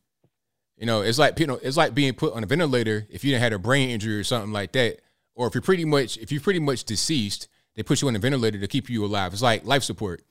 You 0.78 0.86
know, 0.86 1.02
it's 1.02 1.18
like 1.18 1.40
you 1.40 1.48
know, 1.48 1.60
it's 1.62 1.78
like 1.78 1.94
being 1.94 2.14
put 2.14 2.34
on 2.34 2.44
a 2.44 2.48
ventilator 2.48 3.08
if 3.10 3.24
you 3.24 3.38
had 3.38 3.54
a 3.54 3.60
brain 3.60 3.90
injury 3.90 4.20
or 4.20 4.24
something 4.24 4.52
like 4.52 4.74
that, 4.74 5.00
or 5.34 5.48
if 5.48 5.54
you're 5.54 5.62
pretty 5.62 5.86
much 5.86 6.18
if 6.18 6.32
you're 6.32 6.42
pretty 6.42 6.60
much 6.60 6.84
deceased, 6.84 7.48
they 7.76 7.84
put 7.84 8.02
you 8.02 8.08
on 8.08 8.16
a 8.16 8.20
ventilator 8.20 8.60
to 8.60 8.68
keep 8.68 8.90
you 8.90 9.06
alive. 9.06 9.34
It's 9.34 9.42
like 9.42 9.66
life 9.66 9.84
support. 9.84 10.24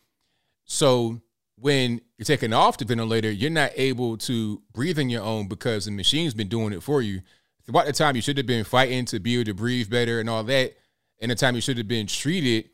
So 0.65 1.21
when 1.57 2.01
you're 2.19 2.25
taken 2.25 2.53
off 2.53 2.79
the 2.79 2.85
ventilator, 2.85 3.31
you're 3.31 3.51
not 3.51 3.71
able 3.77 4.17
to 4.19 4.63
breathe 4.73 4.99
on 4.99 5.09
your 5.09 5.23
own 5.23 5.49
because 5.49 5.85
the 5.87 5.91
machine's 5.93 6.35
been 6.35 6.49
doing 6.49 6.73
it 6.73 6.83
for 6.83 7.01
you. 7.01 7.23
Throughout 7.65 7.87
the 7.87 7.93
time 7.93 8.17
you 8.17 8.23
should 8.23 8.37
have 8.37 8.47
been 8.47 8.65
fighting 8.65 9.07
to 9.07 9.21
be 9.21 9.37
able 9.37 9.47
to 9.47 9.55
breathe 9.55 9.89
better 9.89 10.21
and 10.21 10.29
all 10.29 10.45
that, 10.45 10.75
and 11.21 11.31
the 11.31 11.35
time 11.35 11.55
you 11.55 11.63
should 11.63 11.79
have 11.79 11.89
been 11.89 12.07
treated 12.07 12.69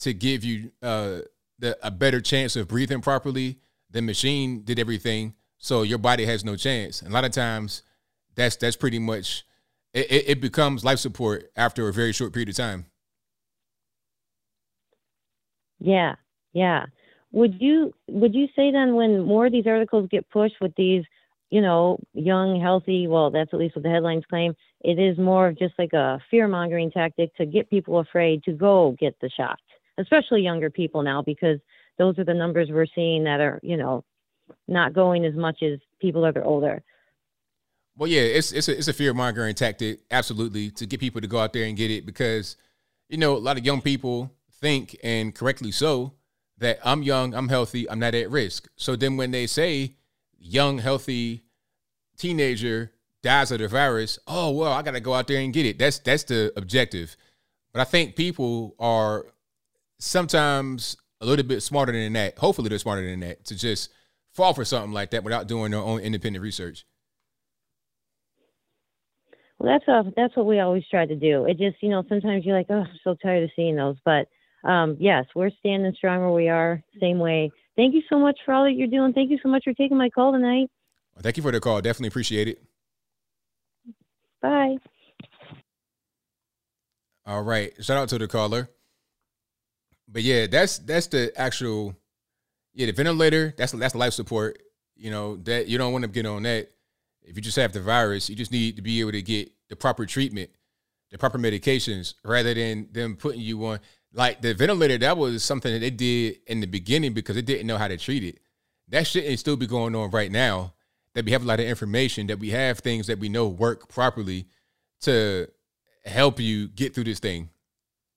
to 0.00 0.12
give 0.12 0.42
you 0.42 0.72
uh, 0.82 1.20
the, 1.60 1.78
a 1.82 1.90
better 1.90 2.20
chance 2.20 2.56
of 2.56 2.66
breathing 2.66 3.00
properly, 3.00 3.58
the 3.92 4.02
machine 4.02 4.62
did 4.64 4.78
everything, 4.78 5.34
so 5.58 5.82
your 5.82 5.98
body 5.98 6.24
has 6.24 6.44
no 6.44 6.56
chance. 6.56 7.00
And 7.02 7.10
a 7.10 7.14
lot 7.14 7.24
of 7.24 7.30
times, 7.30 7.82
that's 8.34 8.56
that's 8.56 8.76
pretty 8.76 8.98
much 8.98 9.44
it, 9.94 10.24
it, 10.28 10.40
becomes 10.40 10.84
life 10.84 10.98
support 10.98 11.50
after 11.56 11.88
a 11.88 11.92
very 11.92 12.12
short 12.12 12.32
period 12.32 12.48
of 12.48 12.56
time. 12.56 12.86
Yeah, 15.78 16.14
yeah. 16.52 16.86
Would 17.32 17.60
you 17.60 17.92
would 18.08 18.34
you 18.34 18.46
say 18.56 18.72
then 18.72 18.94
when 18.94 19.22
more 19.22 19.46
of 19.46 19.52
these 19.52 19.66
articles 19.66 20.08
get 20.10 20.28
pushed 20.30 20.56
with 20.60 20.74
these, 20.76 21.04
you 21.50 21.60
know, 21.60 21.98
young, 22.14 22.60
healthy, 22.60 23.06
well, 23.06 23.30
that's 23.30 23.52
at 23.52 23.58
least 23.58 23.76
what 23.76 23.82
the 23.82 23.90
headlines 23.90 24.24
claim, 24.28 24.54
it 24.80 24.98
is 24.98 25.18
more 25.18 25.48
of 25.48 25.58
just 25.58 25.74
like 25.78 25.92
a 25.92 26.20
fear 26.30 26.48
mongering 26.48 26.90
tactic 26.90 27.34
to 27.36 27.46
get 27.46 27.70
people 27.70 27.98
afraid 27.98 28.42
to 28.44 28.52
go 28.52 28.96
get 28.98 29.16
the 29.20 29.30
shot, 29.30 29.58
especially 29.98 30.42
younger 30.42 30.70
people 30.70 31.02
now, 31.02 31.22
because 31.22 31.58
those 31.98 32.18
are 32.18 32.24
the 32.24 32.34
numbers 32.34 32.68
we're 32.70 32.86
seeing 32.86 33.24
that 33.24 33.40
are, 33.40 33.60
you 33.62 33.76
know, 33.76 34.04
not 34.68 34.92
going 34.92 35.24
as 35.24 35.34
much 35.34 35.62
as 35.62 35.78
people 36.00 36.22
that 36.22 36.36
are 36.36 36.44
older. 36.44 36.82
Well, 37.96 38.08
yeah, 38.08 38.22
it's 38.22 38.52
it's 38.52 38.68
a, 38.68 38.76
it's 38.76 38.88
a 38.88 38.92
fear 38.92 39.12
mongering 39.12 39.54
tactic, 39.54 40.00
absolutely, 40.10 40.70
to 40.72 40.86
get 40.86 41.00
people 41.00 41.20
to 41.20 41.26
go 41.26 41.38
out 41.38 41.52
there 41.52 41.64
and 41.64 41.76
get 41.76 41.90
it 41.90 42.06
because, 42.06 42.56
you 43.08 43.18
know, 43.18 43.36
a 43.36 43.38
lot 43.38 43.58
of 43.58 43.66
young 43.66 43.82
people 43.82 44.32
think, 44.60 44.96
and 45.02 45.34
correctly 45.34 45.70
so, 45.72 46.14
that 46.58 46.78
I'm 46.84 47.02
young, 47.02 47.34
I'm 47.34 47.48
healthy, 47.48 47.88
I'm 47.90 47.98
not 47.98 48.14
at 48.14 48.30
risk. 48.30 48.68
So 48.76 48.96
then 48.96 49.16
when 49.16 49.30
they 49.30 49.46
say 49.46 49.96
young, 50.38 50.78
healthy 50.78 51.44
teenager 52.16 52.92
dies 53.22 53.52
of 53.52 53.58
the 53.58 53.68
virus, 53.68 54.18
oh 54.26 54.50
well, 54.52 54.72
I 54.72 54.82
gotta 54.82 55.00
go 55.00 55.12
out 55.12 55.26
there 55.26 55.40
and 55.40 55.52
get 55.52 55.66
it. 55.66 55.78
That's 55.78 55.98
that's 55.98 56.24
the 56.24 56.52
objective. 56.56 57.16
But 57.72 57.80
I 57.80 57.84
think 57.84 58.16
people 58.16 58.74
are 58.78 59.26
sometimes 59.98 60.96
a 61.22 61.26
little 61.26 61.44
bit 61.44 61.62
smarter 61.62 61.92
than 61.92 62.12
that. 62.14 62.36
Hopefully 62.38 62.68
they're 62.68 62.78
smarter 62.78 63.08
than 63.08 63.20
that 63.20 63.44
to 63.46 63.56
just 63.56 63.90
fall 64.32 64.52
for 64.52 64.64
something 64.64 64.92
like 64.92 65.10
that 65.12 65.24
without 65.24 65.46
doing 65.46 65.70
their 65.70 65.80
own 65.80 66.00
independent 66.00 66.42
research. 66.42 66.84
Well, 69.58 69.72
that's 69.72 69.86
a, 69.86 70.12
that's 70.16 70.36
what 70.36 70.46
we 70.46 70.58
always 70.58 70.82
try 70.90 71.06
to 71.06 71.14
do. 71.14 71.44
It 71.44 71.58
just, 71.58 71.76
you 71.80 71.88
know, 71.88 72.02
sometimes 72.08 72.44
you're 72.44 72.56
like, 72.56 72.66
oh, 72.70 72.80
I'm 72.80 72.98
so 73.04 73.14
tired 73.14 73.44
of 73.44 73.50
seeing 73.54 73.76
those. 73.76 73.96
But 74.04 74.26
um, 74.68 74.96
yes, 74.98 75.26
we're 75.36 75.50
standing 75.60 75.94
strong 75.96 76.20
where 76.20 76.30
we 76.30 76.48
are, 76.48 76.82
same 77.00 77.20
way. 77.20 77.52
Thank 77.76 77.94
you 77.94 78.02
so 78.08 78.18
much 78.18 78.38
for 78.44 78.52
all 78.52 78.64
that 78.64 78.72
you're 78.72 78.88
doing. 78.88 79.12
Thank 79.12 79.30
you 79.30 79.38
so 79.42 79.48
much 79.48 79.62
for 79.64 79.72
taking 79.72 79.96
my 79.96 80.10
call 80.10 80.32
tonight. 80.32 80.68
Well, 81.14 81.22
thank 81.22 81.36
you 81.36 81.42
for 81.42 81.52
the 81.52 81.60
call. 81.60 81.80
Definitely 81.80 82.08
appreciate 82.08 82.48
it. 82.48 82.62
Bye. 84.40 84.76
All 87.24 87.42
right. 87.42 87.72
Shout 87.80 87.96
out 87.96 88.08
to 88.08 88.18
the 88.18 88.26
caller. 88.26 88.68
But 90.12 90.22
yeah, 90.22 90.46
that's 90.46 90.78
that's 90.78 91.06
the 91.06 91.32
actual 91.36 91.96
yeah, 92.74 92.86
the 92.86 92.92
ventilator, 92.92 93.54
that's 93.56 93.72
that's 93.72 93.94
life 93.94 94.12
support. 94.12 94.62
You 94.94 95.10
know, 95.10 95.36
that 95.36 95.66
you 95.66 95.78
don't 95.78 95.92
want 95.92 96.02
to 96.02 96.10
get 96.10 96.26
on 96.26 96.42
that. 96.42 96.70
If 97.22 97.36
you 97.36 97.42
just 97.42 97.56
have 97.56 97.72
the 97.72 97.80
virus, 97.80 98.28
you 98.28 98.36
just 98.36 98.52
need 98.52 98.76
to 98.76 98.82
be 98.82 99.00
able 99.00 99.12
to 99.12 99.22
get 99.22 99.50
the 99.68 99.76
proper 99.76 100.06
treatment, 100.06 100.50
the 101.10 101.18
proper 101.18 101.38
medications, 101.38 102.14
rather 102.24 102.52
than 102.52 102.88
them 102.92 103.16
putting 103.16 103.40
you 103.40 103.64
on 103.64 103.80
like 104.14 104.42
the 104.42 104.54
ventilator, 104.54 104.98
that 104.98 105.16
was 105.16 105.42
something 105.42 105.72
that 105.72 105.78
they 105.78 105.90
did 105.90 106.38
in 106.46 106.60
the 106.60 106.66
beginning 106.66 107.14
because 107.14 107.36
they 107.36 107.42
didn't 107.42 107.66
know 107.66 107.78
how 107.78 107.88
to 107.88 107.96
treat 107.96 108.22
it. 108.22 108.40
That 108.88 109.06
shouldn't 109.06 109.38
still 109.38 109.56
be 109.56 109.66
going 109.66 109.94
on 109.94 110.10
right 110.10 110.30
now. 110.30 110.74
That 111.14 111.24
we 111.24 111.32
have 111.32 111.42
a 111.42 111.46
lot 111.46 111.60
of 111.60 111.66
information, 111.66 112.26
that 112.28 112.38
we 112.38 112.50
have 112.50 112.78
things 112.78 113.06
that 113.06 113.18
we 113.18 113.28
know 113.28 113.48
work 113.48 113.88
properly 113.88 114.46
to 115.02 115.48
help 116.04 116.40
you 116.40 116.68
get 116.68 116.94
through 116.94 117.04
this 117.04 117.20
thing. 117.20 117.50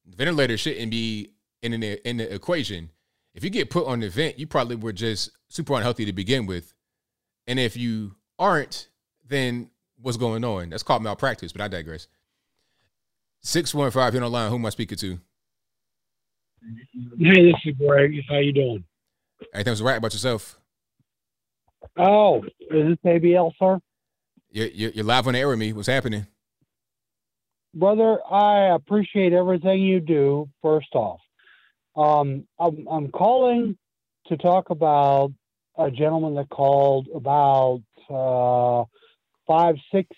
Ventilator 0.05 0.57
shouldn't 0.57 0.91
be 0.91 1.31
in 1.73 1.81
the 1.81 2.07
in 2.07 2.17
the 2.17 2.33
equation. 2.33 2.89
if 3.33 3.43
you 3.43 3.49
get 3.49 3.69
put 3.69 3.85
on 3.85 3.99
the 3.99 4.07
event, 4.07 4.39
you 4.39 4.47
probably 4.47 4.75
were 4.75 4.93
just 4.93 5.31
super 5.49 5.73
unhealthy 5.75 6.05
to 6.05 6.13
begin 6.13 6.45
with. 6.45 6.73
And 7.47 7.59
if 7.59 7.75
you 7.77 8.15
aren't, 8.39 8.89
then 9.27 9.69
what's 10.01 10.17
going 10.17 10.43
on? 10.43 10.69
That's 10.69 10.83
called 10.83 11.03
malpractice, 11.03 11.51
but 11.51 11.61
I 11.61 11.67
digress. 11.67 12.07
615 13.41 14.13
here 14.13 14.23
on 14.23 14.31
the 14.31 14.35
line. 14.35 14.49
Who 14.49 14.55
am 14.55 14.65
I 14.65 14.69
speaking 14.69 14.97
to? 14.97 15.19
Hey, 17.19 17.51
this 17.51 17.55
is 17.65 17.75
Greg. 17.77 18.13
How 18.27 18.37
you 18.37 18.53
doing? 18.53 18.83
Everything's 19.53 19.81
right 19.81 19.97
about 19.97 20.13
yourself. 20.13 20.57
Oh, 21.97 22.43
is 22.43 22.97
this 22.97 22.97
ABL, 23.05 23.51
sir? 23.59 23.79
You're, 24.49 24.67
you're 24.67 25.03
live 25.03 25.27
on 25.27 25.33
the 25.33 25.39
air 25.39 25.49
with 25.49 25.59
me. 25.59 25.73
What's 25.73 25.87
happening? 25.87 26.25
Brother, 27.73 28.19
I 28.31 28.73
appreciate 28.73 29.33
everything 29.33 29.81
you 29.81 29.99
do, 29.99 30.49
first 30.61 30.87
off. 30.93 31.19
Um, 31.95 32.45
I'm, 32.59 32.87
I'm 32.89 33.11
calling 33.11 33.77
to 34.27 34.37
talk 34.37 34.69
about 34.69 35.31
a 35.77 35.91
gentleman 35.91 36.35
that 36.35 36.49
called 36.49 37.07
about 37.13 37.81
uh, 38.09 38.85
five, 39.47 39.75
six 39.93 40.09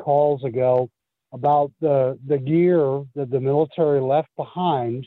calls 0.00 0.44
ago 0.44 0.90
about 1.32 1.72
the, 1.80 2.18
the 2.26 2.38
gear 2.38 3.02
that 3.14 3.30
the 3.30 3.40
military 3.40 4.00
left 4.00 4.28
behind 4.36 5.06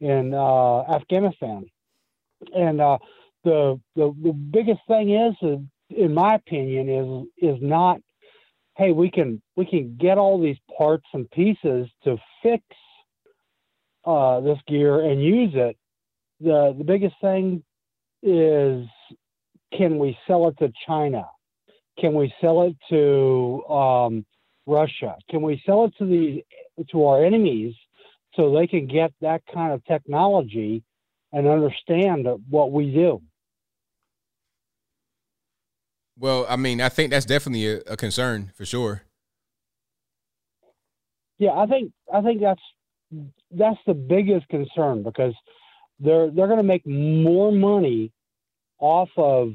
in 0.00 0.34
uh, 0.34 0.80
Afghanistan. 0.82 1.66
And 2.54 2.80
uh, 2.80 2.98
the, 3.44 3.80
the 3.94 4.14
the 4.22 4.32
biggest 4.32 4.80
thing 4.86 5.10
is, 5.10 5.34
is, 5.40 5.58
in 5.88 6.12
my 6.12 6.34
opinion, 6.34 6.88
is 7.40 7.54
is 7.54 7.62
not, 7.62 8.00
hey, 8.76 8.92
we 8.92 9.10
can 9.10 9.40
we 9.56 9.64
can 9.64 9.96
get 9.98 10.18
all 10.18 10.40
these 10.40 10.58
parts 10.76 11.06
and 11.14 11.30
pieces 11.30 11.88
to 12.04 12.18
fix 12.42 12.62
uh, 14.06 14.40
this 14.40 14.58
gear 14.66 15.00
and 15.00 15.22
use 15.22 15.52
it. 15.54 15.76
The 16.40 16.74
the 16.76 16.84
biggest 16.84 17.16
thing 17.20 17.62
is, 18.22 18.86
can 19.76 19.98
we 19.98 20.16
sell 20.26 20.48
it 20.48 20.58
to 20.58 20.72
China? 20.86 21.26
Can 21.98 22.14
we 22.14 22.32
sell 22.40 22.62
it 22.62 22.76
to 22.90 23.64
um, 23.72 24.26
Russia? 24.66 25.16
Can 25.30 25.42
we 25.42 25.62
sell 25.66 25.84
it 25.84 25.94
to 25.98 26.06
the 26.06 26.44
to 26.90 27.04
our 27.04 27.24
enemies 27.24 27.74
so 28.34 28.54
they 28.54 28.66
can 28.66 28.86
get 28.86 29.12
that 29.22 29.42
kind 29.52 29.72
of 29.72 29.84
technology 29.84 30.82
and 31.32 31.48
understand 31.48 32.26
what 32.48 32.70
we 32.70 32.92
do? 32.92 33.22
Well, 36.18 36.46
I 36.48 36.56
mean, 36.56 36.80
I 36.80 36.88
think 36.88 37.10
that's 37.10 37.26
definitely 37.26 37.66
a, 37.66 37.80
a 37.86 37.96
concern 37.96 38.52
for 38.54 38.64
sure. 38.64 39.02
Yeah, 41.38 41.52
I 41.52 41.66
think 41.66 41.92
I 42.12 42.22
think 42.22 42.40
that's 42.40 42.62
that's 43.50 43.78
the 43.86 43.94
biggest 43.94 44.48
concern 44.48 45.02
because 45.02 45.34
they're 46.00 46.30
they're 46.30 46.46
going 46.48 46.58
to 46.58 46.62
make 46.62 46.86
more 46.86 47.52
money 47.52 48.12
off 48.78 49.08
of 49.16 49.54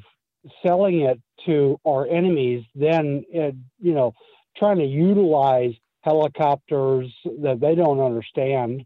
selling 0.66 1.02
it 1.02 1.20
to 1.46 1.80
our 1.86 2.08
enemies 2.08 2.64
than 2.76 3.24
it, 3.30 3.56
you 3.80 3.94
know 3.94 4.14
trying 4.58 4.78
to 4.78 4.86
utilize 4.86 5.72
helicopters 6.02 7.12
that 7.42 7.60
they 7.60 7.76
don't 7.76 8.00
understand 8.00 8.84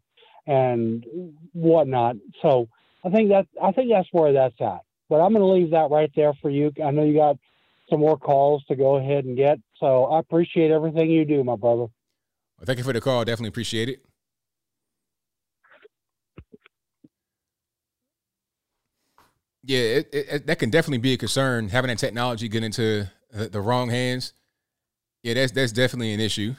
and 0.47 1.05
whatnot. 1.53 2.15
So 2.41 2.67
I 3.03 3.09
think 3.09 3.29
that 3.29 3.47
I 3.61 3.71
think 3.71 3.89
that's 3.91 4.07
where 4.11 4.33
that's 4.33 4.59
at. 4.59 4.81
But 5.09 5.17
I'm 5.17 5.33
going 5.33 5.41
to 5.41 5.45
leave 5.45 5.71
that 5.71 5.91
right 5.91 6.11
there 6.15 6.33
for 6.41 6.49
you. 6.49 6.71
I 6.83 6.91
know 6.91 7.03
you 7.03 7.15
got 7.15 7.37
some 7.89 7.99
more 7.99 8.17
calls 8.17 8.63
to 8.65 8.75
go 8.75 8.95
ahead 8.95 9.25
and 9.25 9.37
get. 9.37 9.59
So 9.79 10.05
I 10.05 10.19
appreciate 10.19 10.71
everything 10.71 11.11
you 11.11 11.25
do, 11.25 11.43
my 11.43 11.55
brother. 11.55 11.87
Well, 12.57 12.65
thank 12.65 12.79
you 12.79 12.83
for 12.83 12.93
the 12.93 13.01
call. 13.01 13.23
Definitely 13.23 13.49
appreciate 13.49 13.89
it. 13.89 14.04
Yeah, 19.67 19.79
it, 19.79 20.09
it, 20.13 20.47
that 20.47 20.59
can 20.59 20.69
definitely 20.69 20.99
be 20.99 21.13
a 21.13 21.17
concern. 21.17 21.69
Having 21.69 21.89
that 21.89 21.97
technology 21.97 22.47
get 22.47 22.63
into 22.63 23.09
the, 23.31 23.49
the 23.49 23.59
wrong 23.59 23.89
hands, 23.89 24.33
yeah, 25.23 25.33
that's 25.33 25.51
that's 25.53 25.71
definitely 25.71 26.13
an 26.13 26.19
issue. 26.19 26.53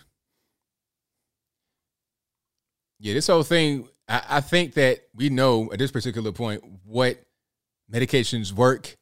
Yeah, 2.98 3.14
this 3.14 3.28
whole 3.28 3.44
thing, 3.44 3.88
I, 4.08 4.22
I 4.28 4.40
think 4.40 4.74
that 4.74 5.02
we 5.14 5.28
know 5.28 5.70
at 5.72 5.78
this 5.78 5.92
particular 5.92 6.32
point 6.32 6.64
what 6.84 7.22
medications 7.92 8.52
work, 8.52 8.96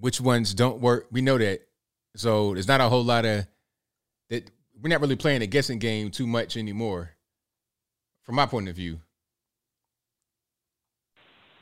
which 0.00 0.20
ones 0.20 0.52
don't 0.52 0.80
work. 0.80 1.06
We 1.12 1.20
know 1.20 1.38
that. 1.38 1.60
So 2.16 2.54
there's 2.54 2.66
not 2.66 2.80
a 2.80 2.88
whole 2.88 3.04
lot 3.04 3.24
of 3.24 3.46
that. 4.30 4.50
We're 4.80 4.88
not 4.88 5.00
really 5.00 5.14
playing 5.14 5.42
a 5.42 5.46
guessing 5.46 5.78
game 5.78 6.10
too 6.10 6.26
much 6.26 6.56
anymore, 6.56 7.10
from 8.24 8.34
my 8.34 8.46
point 8.46 8.68
of 8.68 8.74
view. 8.74 9.00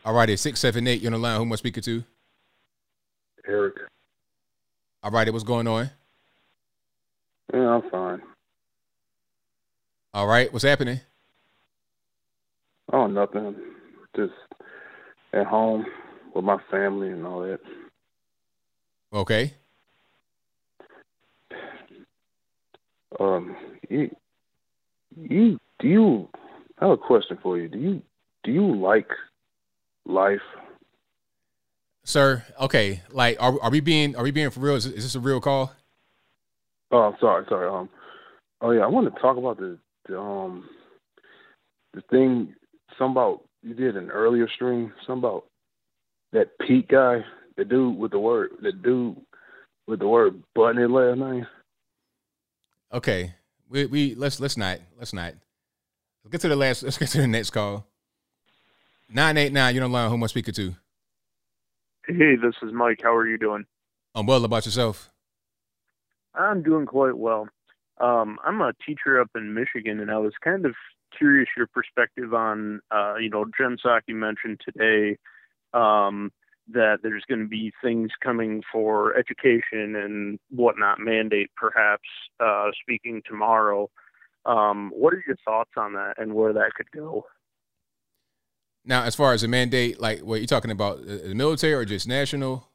All 0.05 0.15
righty, 0.15 0.37
six 0.37 0.61
seven 0.61 0.87
eight. 0.87 1.03
You're 1.03 1.12
on 1.12 1.20
the 1.20 1.27
line. 1.27 1.37
Who 1.37 1.43
am 1.43 1.53
I 1.53 1.57
speaking 1.57 1.83
to? 1.83 2.03
Eric. 3.47 3.75
All 5.03 5.11
righty, 5.11 5.31
what's 5.31 5.45
going 5.45 5.67
on? 5.67 5.91
Yeah, 7.53 7.69
I'm 7.69 7.91
fine. 7.91 8.23
All 10.12 10.27
right, 10.27 10.53
what's 10.53 10.65
happening? 10.65 11.01
Oh, 12.93 13.07
nothing. 13.07 13.55
Just 14.17 14.33
at 15.33 15.47
home 15.47 15.87
with 16.35 16.45
my 16.45 16.59
family 16.70 17.09
and 17.09 17.27
all 17.27 17.43
that. 17.43 17.61
Okay. 19.12 19.55
Um, 23.19 23.57
you, 23.89 24.15
you, 25.17 25.59
do 25.79 25.89
you? 25.89 26.29
I 26.79 26.87
have 26.87 26.93
a 26.93 26.97
question 26.97 27.39
for 27.43 27.59
you. 27.59 27.69
Do 27.69 27.79
you, 27.79 28.03
do 28.45 28.53
you 28.53 28.75
like 28.75 29.09
life? 30.11 30.41
Sir, 32.05 32.45
okay. 32.59 33.03
Like, 33.11 33.37
are 33.41 33.61
are 33.63 33.71
we 33.71 33.81
being 33.81 34.17
are 34.17 34.23
we 34.23 34.31
being 34.31 34.51
for 34.51 34.61
real? 34.61 34.75
Is, 34.75 34.87
is 34.87 35.05
this 35.05 35.15
a 35.15 35.21
real 35.21 35.41
call? 35.41 35.73
Oh, 36.91 36.99
I'm 36.99 37.17
sorry, 37.21 37.45
sorry. 37.49 37.69
Um, 37.69 37.89
oh 38.61 38.73
yeah, 38.73 38.81
I 38.81 38.89
want 38.89 39.13
to 39.13 39.21
talk 39.21 39.37
about 39.37 39.59
the, 39.59 39.79
the 40.09 40.19
um 40.19 40.69
the 41.95 42.03
thing. 42.11 42.55
Some 42.99 43.13
about 43.13 43.45
you 43.63 43.75
did 43.75 43.97
an 43.97 44.11
earlier 44.11 44.49
stream. 44.49 44.93
Some 45.07 45.19
about 45.19 45.45
that 46.33 46.59
Pete 46.67 46.89
guy, 46.89 47.25
the 47.57 47.65
dude 47.65 47.97
with 47.97 48.11
the 48.11 48.19
word, 48.19 48.51
the 48.63 48.73
dude 48.73 49.17
with 49.87 50.01
the 50.01 50.09
word 50.09 50.43
button 50.55 50.79
in 50.79 50.93
last 50.93 51.19
name. 51.19 51.47
Okay, 52.93 53.35
we 53.69 53.87
we 53.87 54.15
let's 54.15 54.41
let's 54.41 54.57
not 54.57 54.79
let's 54.99 55.13
not. 55.13 55.35
Let's 56.25 56.33
get 56.33 56.41
to 56.43 56.49
the 56.49 56.57
last. 56.57 56.83
Let's 56.83 56.99
get 56.99 57.09
to 57.11 57.21
the 57.21 57.27
next 57.27 57.51
call. 57.51 57.87
Nine 59.13 59.37
eight 59.39 59.53
nine. 59.53 59.75
You 59.75 59.81
don't 59.81 59.91
line. 59.91 60.09
Who 60.09 60.15
am 60.15 60.23
I 60.23 60.29
speaking 60.29 60.55
to? 60.55 60.75
Hey, 62.07 62.37
this 62.37 62.55
is 62.63 62.73
Mike. 62.73 63.01
How 63.03 63.15
are 63.15 63.27
you 63.27 63.39
doing? 63.39 63.65
I'm 64.15 64.27
well 64.27 64.45
about 64.45 64.67
yourself. 64.67 65.11
I'm 66.35 66.63
doing 66.63 66.87
quite 66.87 67.19
well. 67.19 67.49
Um, 68.01 68.39
I'm 68.45 68.61
a 68.61 68.73
teacher 68.87 69.21
up 69.21 69.31
in 69.35 69.53
Michigan, 69.53 69.99
and 69.99 70.13
I 70.13 70.19
was 70.19 70.33
kind 70.43 70.65
of 70.65 70.75
curious 71.17 71.49
your 71.57 71.67
perspective 71.67 72.33
on, 72.33 72.81
uh, 72.93 73.17
you 73.17 73.29
know, 73.29 73.45
Jen 73.59 73.77
Psaki 73.85 74.15
mentioned 74.15 74.61
today 74.65 75.19
um, 75.75 76.31
that 76.69 76.99
there's 77.03 77.25
going 77.29 77.41
to 77.41 77.49
be 77.49 77.73
things 77.83 78.11
coming 78.23 78.63
for 78.73 79.17
education 79.17 79.97
and 79.97 80.39
whatnot, 80.51 81.01
mandate 81.01 81.51
perhaps, 81.57 82.09
uh, 82.39 82.71
speaking 82.81 83.23
tomorrow. 83.29 83.91
Um, 84.47 84.93
what 84.95 85.13
are 85.13 85.25
your 85.27 85.37
thoughts 85.45 85.73
on 85.77 85.95
that 85.95 86.15
and 86.17 86.33
where 86.33 86.53
that 86.53 86.75
could 86.77 86.91
go? 86.93 87.27
Now, 88.91 89.05
as 89.05 89.15
far 89.15 89.33
as 89.33 89.44
a 89.44 89.49
mandate, 89.49 90.01
like 90.01 90.19
what 90.19 90.41
you're 90.41 90.49
talking 90.49 90.73
about, 90.73 91.07
the 91.07 91.33
military 91.33 91.75
or 91.75 91.85
just 91.85 92.09
national? 92.09 92.67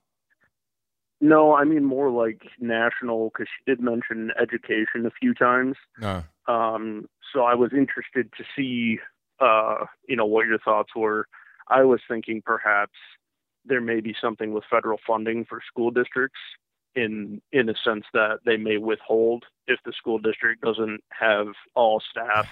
No, 1.19 1.53
I 1.53 1.65
mean 1.65 1.83
more 1.83 2.09
like 2.09 2.41
national 2.57 3.31
because 3.31 3.47
she 3.47 3.69
did 3.69 3.81
mention 3.81 4.31
education 4.41 5.05
a 5.05 5.11
few 5.19 5.33
times. 5.33 5.75
No. 5.99 6.23
Um, 6.47 7.09
so 7.33 7.41
I 7.41 7.53
was 7.55 7.71
interested 7.73 8.31
to 8.37 8.45
see, 8.55 8.99
uh, 9.41 9.87
you 10.07 10.15
know, 10.15 10.25
what 10.25 10.47
your 10.47 10.57
thoughts 10.59 10.91
were. 10.95 11.27
I 11.67 11.83
was 11.83 11.99
thinking 12.07 12.41
perhaps 12.45 12.93
there 13.65 13.81
may 13.81 13.99
be 13.99 14.15
something 14.21 14.53
with 14.53 14.63
federal 14.71 14.99
funding 15.05 15.43
for 15.43 15.59
school 15.67 15.91
districts 15.91 16.39
in 16.95 17.41
in 17.51 17.67
a 17.67 17.75
sense 17.83 18.05
that 18.13 18.39
they 18.45 18.55
may 18.55 18.77
withhold 18.77 19.43
if 19.67 19.79
the 19.83 19.91
school 19.91 20.19
district 20.19 20.61
doesn't 20.61 21.01
have 21.09 21.47
all 21.75 22.01
staff 22.09 22.47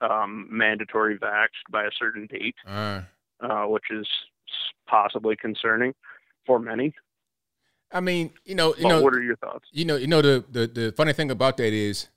um, 0.00 0.46
mandatory 0.50 1.18
vaxxed 1.18 1.66
by 1.70 1.84
a 1.84 1.90
certain 1.98 2.26
date, 2.26 2.54
uh, 2.66 3.02
uh, 3.40 3.64
which 3.64 3.84
is 3.90 4.06
possibly 4.88 5.36
concerning 5.36 5.94
for 6.46 6.58
many. 6.58 6.94
I 7.92 8.00
mean, 8.00 8.32
you 8.44 8.54
know, 8.54 8.74
you 8.76 8.82
But 8.82 8.88
know, 8.88 9.02
what 9.02 9.14
are 9.14 9.22
your 9.22 9.36
thoughts? 9.36 9.66
You 9.72 9.84
know, 9.86 9.96
you 9.96 10.06
know 10.06 10.20
the, 10.22 10.44
the 10.50 10.66
the 10.66 10.92
funny 10.92 11.12
thing 11.12 11.30
about 11.30 11.56
that 11.56 11.72
is 11.72 12.08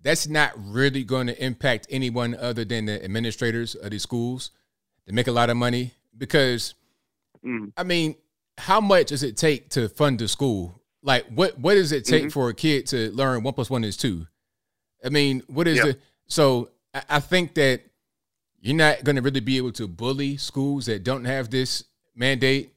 that's 0.00 0.26
not 0.26 0.52
really 0.56 1.04
going 1.04 1.28
to 1.28 1.44
impact 1.44 1.86
anyone 1.90 2.34
other 2.34 2.64
than 2.64 2.86
the 2.86 3.04
administrators 3.04 3.74
of 3.74 3.90
these 3.90 4.02
schools. 4.02 4.50
They 5.06 5.12
make 5.12 5.28
a 5.28 5.32
lot 5.32 5.50
of 5.50 5.56
money 5.56 5.92
because, 6.16 6.74
Mm. 7.44 7.72
I 7.76 7.82
mean, 7.82 8.14
how 8.56 8.80
much 8.80 9.08
does 9.08 9.22
it 9.24 9.36
take 9.36 9.68
to 9.70 9.88
fund 9.88 10.18
the 10.20 10.28
school? 10.28 10.80
Like, 11.02 11.26
what 11.28 11.58
what 11.58 11.74
does 11.74 11.90
it 11.92 12.04
take 12.04 12.24
Mhm. 12.26 12.32
for 12.32 12.48
a 12.48 12.54
kid 12.54 12.86
to 12.88 13.10
learn 13.12 13.42
one 13.42 13.54
plus 13.54 13.68
one 13.68 13.82
is 13.84 13.96
two? 13.96 14.26
I 15.04 15.08
mean, 15.08 15.42
what 15.48 15.66
is 15.68 15.78
Yeah. 15.78 15.84
the 15.86 15.98
so? 16.26 16.70
I, 16.94 17.20
think 17.20 17.54
that 17.54 17.80
you're 18.60 18.76
not 18.76 19.04
going 19.04 19.16
to 19.16 19.22
really 19.22 19.40
be 19.40 19.56
able 19.56 19.72
to 19.72 19.88
bully 19.88 20.36
schools 20.36 20.86
that 20.86 21.04
don't 21.04 21.24
have 21.24 21.50
this 21.50 21.84
mandate, 22.14 22.74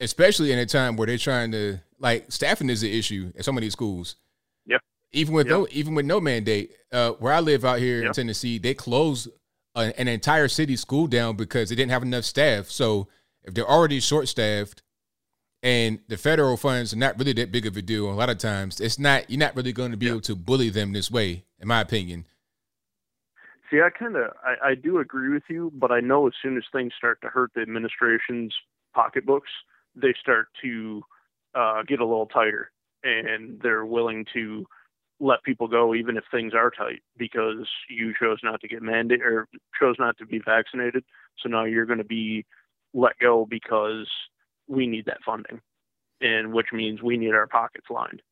especially 0.00 0.52
in 0.52 0.58
a 0.58 0.66
time 0.66 0.96
where 0.96 1.06
they're 1.06 1.18
trying 1.18 1.52
to 1.52 1.78
like 1.98 2.30
staffing 2.30 2.70
is 2.70 2.82
an 2.82 2.90
issue 2.90 3.32
at 3.38 3.44
some 3.44 3.56
of 3.56 3.62
these 3.62 3.72
schools. 3.72 4.16
Yep. 4.66 4.80
Even 5.12 5.34
with 5.34 5.46
Yep. 5.46 5.56
no 5.56 5.68
even 5.70 5.94
with 5.94 6.06
no 6.06 6.20
mandate, 6.20 6.72
uh, 6.92 7.12
where 7.12 7.32
I 7.32 7.40
live 7.40 7.64
out 7.64 7.78
here 7.78 8.04
in 8.04 8.12
Tennessee, 8.12 8.58
they 8.58 8.74
closed 8.74 9.28
an, 9.74 9.92
an 9.98 10.08
entire 10.08 10.48
city 10.48 10.76
school 10.76 11.06
down 11.06 11.36
because 11.36 11.68
they 11.68 11.74
didn't 11.74 11.92
have 11.92 12.02
enough 12.02 12.24
staff. 12.24 12.70
So 12.70 13.08
if 13.44 13.54
they're 13.54 13.68
already 13.68 14.00
short 14.00 14.28
staffed, 14.28 14.82
and 15.62 15.98
the 16.08 16.16
federal 16.16 16.56
funds 16.56 16.92
are 16.92 16.98
not 16.98 17.18
really 17.18 17.32
that 17.34 17.50
big 17.50 17.66
of 17.66 17.76
a 17.76 17.82
deal, 17.82 18.10
a 18.10 18.12
lot 18.12 18.30
of 18.30 18.38
times 18.38 18.80
it's 18.80 18.98
not. 18.98 19.30
You're 19.30 19.40
not 19.40 19.56
really 19.56 19.72
going 19.72 19.90
to 19.90 19.96
be 19.96 20.08
able 20.08 20.20
to 20.22 20.34
bully 20.36 20.70
them 20.70 20.92
this 20.92 21.10
way, 21.10 21.44
in 21.58 21.68
my 21.68 21.80
opinion. 21.80 22.24
See, 23.70 23.80
I 23.80 23.90
kind 23.90 24.16
of 24.16 24.30
I, 24.44 24.70
I 24.70 24.74
do 24.74 24.98
agree 24.98 25.30
with 25.32 25.42
you, 25.48 25.72
but 25.74 25.90
I 25.90 26.00
know 26.00 26.26
as 26.26 26.34
soon 26.42 26.56
as 26.56 26.64
things 26.72 26.92
start 26.96 27.20
to 27.22 27.28
hurt 27.28 27.50
the 27.54 27.62
administration's 27.62 28.54
pocketbooks, 28.94 29.50
they 29.94 30.14
start 30.20 30.48
to 30.62 31.02
uh, 31.54 31.82
get 31.86 32.00
a 32.00 32.04
little 32.06 32.26
tighter, 32.26 32.70
and 33.02 33.60
they're 33.60 33.84
willing 33.86 34.24
to 34.34 34.66
let 35.18 35.42
people 35.42 35.66
go 35.66 35.94
even 35.94 36.16
if 36.16 36.24
things 36.30 36.52
are 36.54 36.70
tight 36.70 37.00
because 37.16 37.66
you 37.88 38.12
chose 38.20 38.38
not 38.44 38.60
to 38.60 38.68
get 38.68 38.82
mandated 38.82 39.20
or 39.22 39.48
chose 39.80 39.96
not 39.98 40.16
to 40.18 40.26
be 40.26 40.38
vaccinated. 40.44 41.02
So 41.42 41.48
now 41.48 41.64
you're 41.64 41.86
going 41.86 41.98
to 41.98 42.04
be 42.04 42.44
let 42.92 43.18
go 43.18 43.46
because 43.48 44.06
we 44.68 44.86
need 44.86 45.06
that 45.06 45.22
funding, 45.24 45.60
and 46.20 46.52
which 46.52 46.68
means 46.72 47.02
we 47.02 47.16
need 47.16 47.32
our 47.34 47.46
pockets 47.46 47.86
lined, 47.90 48.22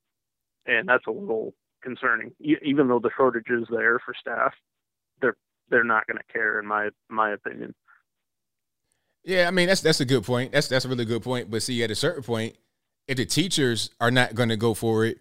and 0.66 0.88
that's 0.88 1.06
a 1.06 1.10
little 1.10 1.54
concerning. 1.82 2.32
E- 2.40 2.56
Even 2.62 2.88
though 2.88 3.00
the 3.00 3.10
shortage 3.16 3.50
is 3.50 3.66
there 3.70 3.98
for 4.04 4.14
staff, 4.18 4.52
they're 5.20 5.36
they're 5.70 5.84
not 5.84 6.06
going 6.06 6.18
to 6.18 6.32
care 6.32 6.58
in 6.58 6.66
my 6.66 6.90
my 7.08 7.32
opinion. 7.32 7.74
Yeah, 9.24 9.48
I 9.48 9.50
mean 9.50 9.68
that's 9.68 9.80
that's 9.80 10.00
a 10.00 10.04
good 10.04 10.24
point. 10.24 10.52
That's 10.52 10.68
that's 10.68 10.84
a 10.84 10.88
really 10.88 11.04
good 11.04 11.22
point. 11.22 11.50
But 11.50 11.62
see, 11.62 11.82
at 11.82 11.90
a 11.90 11.94
certain 11.94 12.22
point, 12.22 12.56
if 13.08 13.16
the 13.16 13.26
teachers 13.26 13.90
are 14.00 14.10
not 14.10 14.34
going 14.34 14.50
to 14.50 14.56
go 14.56 14.74
for 14.74 15.04
it, 15.04 15.18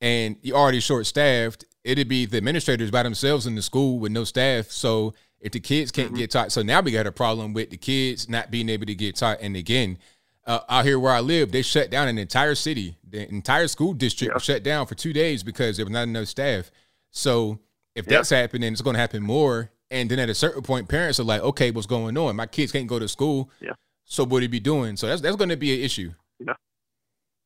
and 0.00 0.36
you're 0.42 0.56
already 0.56 0.80
short 0.80 1.06
staffed, 1.06 1.64
it'd 1.84 2.08
be 2.08 2.26
the 2.26 2.36
administrators 2.36 2.90
by 2.90 3.02
themselves 3.02 3.46
in 3.46 3.54
the 3.54 3.62
school 3.62 3.98
with 3.98 4.12
no 4.12 4.24
staff. 4.24 4.70
So 4.70 5.14
if 5.40 5.52
the 5.52 5.60
kids 5.60 5.90
can't 5.90 6.14
get 6.14 6.30
taught, 6.30 6.52
so 6.52 6.62
now 6.62 6.80
we 6.80 6.92
got 6.92 7.06
a 7.06 7.12
problem 7.12 7.52
with 7.52 7.70
the 7.70 7.76
kids 7.76 8.28
not 8.28 8.50
being 8.50 8.68
able 8.68 8.86
to 8.86 8.94
get 8.94 9.16
taught. 9.16 9.38
And 9.40 9.56
again, 9.56 9.98
uh, 10.46 10.60
out 10.68 10.84
here 10.84 10.98
where 10.98 11.12
I 11.12 11.20
live, 11.20 11.52
they 11.52 11.62
shut 11.62 11.90
down 11.90 12.08
an 12.08 12.18
entire 12.18 12.54
city, 12.54 12.96
the 13.08 13.28
entire 13.28 13.68
school 13.68 13.94
district 13.94 14.34
was 14.34 14.42
shut 14.42 14.62
down 14.62 14.86
for 14.86 14.94
two 14.94 15.12
days 15.12 15.42
because 15.42 15.76
there 15.76 15.86
was 15.86 15.92
not 15.92 16.04
enough 16.04 16.28
staff. 16.28 16.70
So 17.10 17.58
if 18.00 18.06
Yeah. 18.06 18.18
that's 18.18 18.30
happening, 18.30 18.72
it's 18.72 18.82
going 18.82 18.94
to 18.94 19.00
happen 19.00 19.22
more. 19.22 19.70
And 19.90 20.10
then 20.10 20.18
at 20.18 20.28
a 20.28 20.34
certain 20.34 20.62
point, 20.62 20.88
parents 20.88 21.18
are 21.20 21.24
like, 21.24 21.42
"Okay, 21.42 21.70
what's 21.70 21.86
going 21.86 22.16
on? 22.16 22.36
My 22.36 22.46
kids 22.46 22.72
can't 22.72 22.86
go 22.86 22.98
to 22.98 23.08
school. 23.08 23.50
Yeah. 23.60 23.72
So 24.04 24.24
what 24.24 24.38
are 24.38 24.42
you 24.42 24.48
be 24.48 24.60
doing? 24.60 24.96
So 24.96 25.06
that's 25.06 25.20
that's 25.20 25.36
going 25.36 25.50
to 25.50 25.56
be 25.56 25.74
an 25.74 25.80
issue. 25.84 26.12
Yeah. 26.38 26.54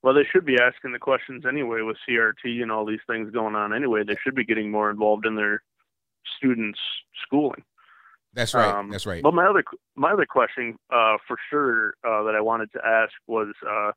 Well, 0.03 0.15
they 0.15 0.25
should 0.31 0.45
be 0.45 0.59
asking 0.61 0.93
the 0.93 0.99
questions 0.99 1.45
anyway 1.47 1.81
with 1.81 1.97
CRT 2.07 2.63
and 2.63 2.71
all 2.71 2.85
these 2.85 3.01
things 3.07 3.31
going 3.31 3.55
on. 3.55 3.73
Anyway, 3.73 4.05
they 4.05 4.17
should 4.23 4.35
be 4.35 4.45
getting 4.45 4.71
more 4.71 4.91
involved 4.91 5.25
in 5.27 5.35
their 5.37 5.63
students' 6.37 6.79
schooling. 7.27 7.65
That's 8.35 8.53
right. 8.53 8.69
Um, 8.69 8.91
that's 8.91 9.07
right. 9.07 9.23
But 9.23 9.33
my 9.33 9.47
other 9.47 9.65
my 9.97 10.13
other 10.13 10.27
question, 10.27 10.77
uh, 10.93 11.17
for 11.27 11.37
sure, 11.51 11.95
uh, 12.07 12.25
that 12.25 12.35
I 12.35 12.41
wanted 12.41 12.71
to 12.73 12.85
ask 12.85 13.13
was, 13.27 13.55
uh, 13.67 13.93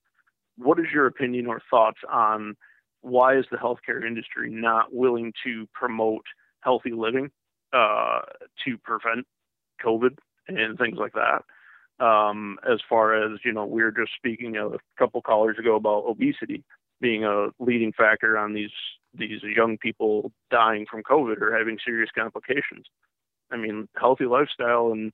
what 0.57 0.79
is 0.79 0.85
your 0.93 1.07
opinion 1.07 1.47
or 1.47 1.61
thoughts 1.69 1.99
on 2.09 2.55
why 3.01 3.35
is 3.37 3.45
the 3.51 3.57
healthcare 3.57 4.05
industry 4.05 4.49
not 4.49 4.93
willing 4.93 5.33
to 5.43 5.67
promote 5.73 6.25
healthy 6.67 6.91
living 6.91 7.31
uh, 7.71 8.19
to 8.65 8.77
prevent 8.83 9.25
COVID 9.83 10.17
and 10.49 10.77
things 10.77 10.97
like 10.97 11.13
that? 11.13 11.43
Um, 12.03 12.59
as 12.69 12.79
far 12.89 13.15
as 13.15 13.39
you 13.45 13.53
know, 13.53 13.65
we 13.65 13.81
were 13.81 13.91
just 13.91 14.11
speaking 14.17 14.57
a 14.57 14.69
couple 14.99 15.21
callers 15.21 15.57
ago 15.57 15.77
about 15.77 16.03
obesity 16.05 16.63
being 16.99 17.23
a 17.23 17.47
leading 17.59 17.93
factor 17.93 18.37
on 18.37 18.53
these 18.53 18.75
these 19.13 19.41
young 19.43 19.77
people 19.77 20.31
dying 20.51 20.85
from 20.89 21.01
COVID 21.03 21.41
or 21.41 21.57
having 21.57 21.77
serious 21.83 22.09
complications. 22.15 22.85
I 23.49 23.57
mean, 23.57 23.87
healthy 23.95 24.25
lifestyle 24.25 24.91
and 24.91 25.11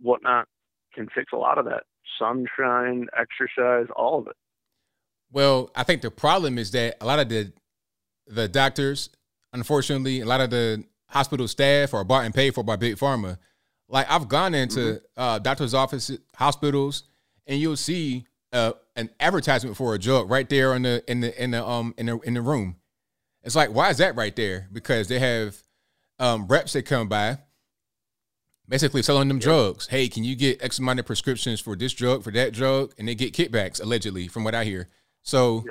whatnot 0.00 0.46
can 0.94 1.08
fix 1.14 1.32
a 1.32 1.36
lot 1.36 1.58
of 1.58 1.66
that. 1.66 1.82
Sunshine, 2.18 3.06
exercise, 3.16 3.86
all 3.94 4.18
of 4.20 4.26
it. 4.26 4.36
Well, 5.30 5.70
I 5.76 5.82
think 5.84 6.02
the 6.02 6.10
problem 6.10 6.58
is 6.58 6.70
that 6.72 6.96
a 7.00 7.06
lot 7.06 7.18
of 7.18 7.28
the 7.28 7.52
the 8.26 8.48
doctors, 8.48 9.10
unfortunately, 9.52 10.20
a 10.20 10.26
lot 10.26 10.40
of 10.40 10.50
the 10.50 10.84
hospital 11.08 11.46
staff 11.48 11.94
or 11.94 12.04
bought 12.04 12.24
and 12.24 12.34
paid 12.34 12.54
for 12.54 12.62
by 12.64 12.76
big 12.76 12.96
pharma. 12.96 13.38
Like 13.88 14.10
I've 14.10 14.28
gone 14.28 14.54
into 14.54 15.00
uh, 15.16 15.38
doctors' 15.38 15.74
offices, 15.74 16.18
hospitals, 16.34 17.04
and 17.46 17.60
you'll 17.60 17.76
see 17.76 18.26
uh, 18.52 18.72
an 18.96 19.10
advertisement 19.20 19.76
for 19.76 19.94
a 19.94 19.98
drug 19.98 20.30
right 20.30 20.48
there 20.48 20.74
in 20.74 20.82
the 20.82 21.04
in 21.10 21.20
the 21.20 21.42
in 21.42 21.50
the 21.50 21.64
um 21.66 21.94
in 21.98 22.06
the 22.06 22.18
in 22.20 22.34
the 22.34 22.40
room. 22.42 22.76
It's 23.42 23.54
like, 23.54 23.70
why 23.70 23.90
is 23.90 23.98
that 23.98 24.16
right 24.16 24.34
there? 24.34 24.68
Because 24.72 25.08
they 25.08 25.18
have 25.18 25.56
um, 26.18 26.46
reps 26.46 26.72
that 26.72 26.84
come 26.86 27.08
by, 27.08 27.38
basically 28.68 29.02
selling 29.02 29.28
them 29.28 29.38
drugs. 29.38 29.86
Hey, 29.88 30.08
can 30.08 30.24
you 30.24 30.34
get 30.34 30.62
X 30.62 30.78
amount 30.78 30.98
of 31.00 31.06
prescriptions 31.06 31.60
for 31.60 31.76
this 31.76 31.92
drug, 31.92 32.22
for 32.24 32.30
that 32.32 32.52
drug, 32.54 32.94
and 32.98 33.06
they 33.06 33.14
get 33.14 33.34
kickbacks 33.34 33.82
allegedly, 33.82 34.28
from 34.28 34.44
what 34.44 34.54
I 34.54 34.64
hear. 34.64 34.88
So 35.22 35.64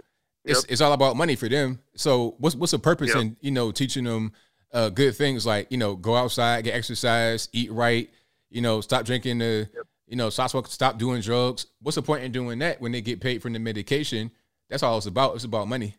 it's 0.45 0.63
it's 0.65 0.81
all 0.81 0.93
about 0.93 1.15
money 1.15 1.35
for 1.35 1.49
them. 1.49 1.79
So 1.95 2.35
what's 2.37 2.55
what's 2.55 2.71
the 2.73 2.79
purpose 2.79 3.09
Yep. 3.09 3.17
in 3.21 3.37
you 3.41 3.51
know 3.51 3.71
teaching 3.71 4.03
them 4.03 4.33
uh, 4.73 4.89
good 4.89 5.15
things 5.15 5.45
like 5.45 5.71
you 5.71 5.77
know 5.77 5.95
go 5.95 6.15
outside, 6.15 6.63
get 6.63 6.75
exercise, 6.75 7.47
eat 7.53 7.71
right, 7.71 8.09
you 8.49 8.61
know 8.61 8.81
stop 8.81 9.05
drinking 9.05 9.37
the 9.37 9.69
you 10.07 10.15
know 10.15 10.29
stop 10.29 10.49
stop 10.67 10.97
doing 10.97 11.21
drugs. 11.21 11.67
What's 11.81 11.95
the 11.95 12.01
point 12.01 12.23
in 12.23 12.31
doing 12.31 12.59
that 12.59 12.81
when 12.81 12.91
they 12.91 13.01
get 13.01 13.21
paid 13.21 13.41
for 13.41 13.49
the 13.49 13.59
medication? 13.59 14.31
That's 14.69 14.83
all 14.83 14.97
it's 14.97 15.05
about. 15.05 15.35
It's 15.35 15.43
about 15.43 15.67
money. 15.67 15.95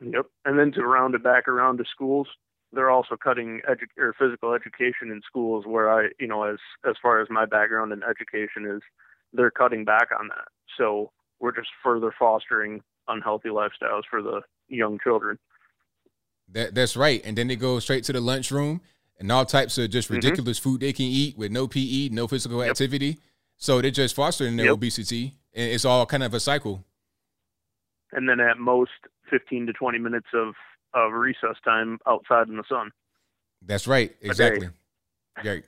Yep. 0.00 0.26
And 0.44 0.58
then 0.58 0.72
to 0.72 0.86
round 0.86 1.14
it 1.14 1.24
back 1.24 1.48
around 1.48 1.78
to 1.78 1.84
schools, 1.90 2.28
they're 2.72 2.90
also 2.90 3.16
cutting 3.16 3.60
edu- 3.68 4.00
or 4.00 4.14
physical 4.18 4.52
education 4.52 5.10
in 5.10 5.20
schools 5.26 5.64
where 5.66 5.90
I, 5.90 6.08
you 6.20 6.26
know, 6.26 6.44
as 6.44 6.58
as 6.88 6.94
far 7.00 7.20
as 7.20 7.28
my 7.30 7.46
background 7.46 7.92
in 7.92 8.02
education 8.02 8.66
is, 8.66 8.82
they're 9.32 9.50
cutting 9.50 9.84
back 9.84 10.08
on 10.18 10.28
that. 10.28 10.48
So 10.76 11.10
we're 11.40 11.56
just 11.56 11.70
further 11.82 12.12
fostering 12.18 12.82
unhealthy 13.08 13.48
lifestyles 13.48 14.02
for 14.08 14.22
the 14.22 14.42
young 14.68 14.98
children. 15.02 15.38
That 16.52 16.74
that's 16.74 16.96
right. 16.96 17.20
And 17.24 17.36
then 17.36 17.48
they 17.48 17.56
go 17.56 17.78
straight 17.78 18.04
to 18.04 18.12
the 18.12 18.20
lunchroom 18.20 18.80
and 19.18 19.30
all 19.30 19.44
types 19.44 19.76
of 19.78 19.90
just 19.90 20.08
Mhm. 20.08 20.14
ridiculous 20.14 20.58
food 20.58 20.80
they 20.80 20.92
can 20.92 21.06
eat 21.06 21.36
with 21.36 21.50
no 21.52 21.66
PE, 21.68 22.08
no 22.10 22.26
physical 22.26 22.62
activity. 22.62 23.18
So 23.56 23.80
they're 23.80 23.90
just 23.90 24.14
fostering 24.14 24.56
their 24.56 24.66
Yep. 24.66 24.74
obesity, 24.74 25.34
and 25.52 25.70
it's 25.70 25.84
all 25.84 26.06
kind 26.06 26.22
of 26.22 26.32
a 26.32 26.40
cycle. 26.40 26.84
And 28.12 28.28
then 28.28 28.40
at 28.40 28.58
most 28.58 28.92
15 29.28 29.66
to 29.66 29.72
20 29.72 29.98
minutes 29.98 30.28
of 30.32 30.54
of 30.94 31.12
recess 31.12 31.56
time 31.64 31.98
outside 32.06 32.48
in 32.48 32.56
the 32.56 32.64
sun. 32.66 32.90
That's 33.60 33.86
right. 33.86 34.16
Exactly. 34.22 34.70
Great. 35.42 35.66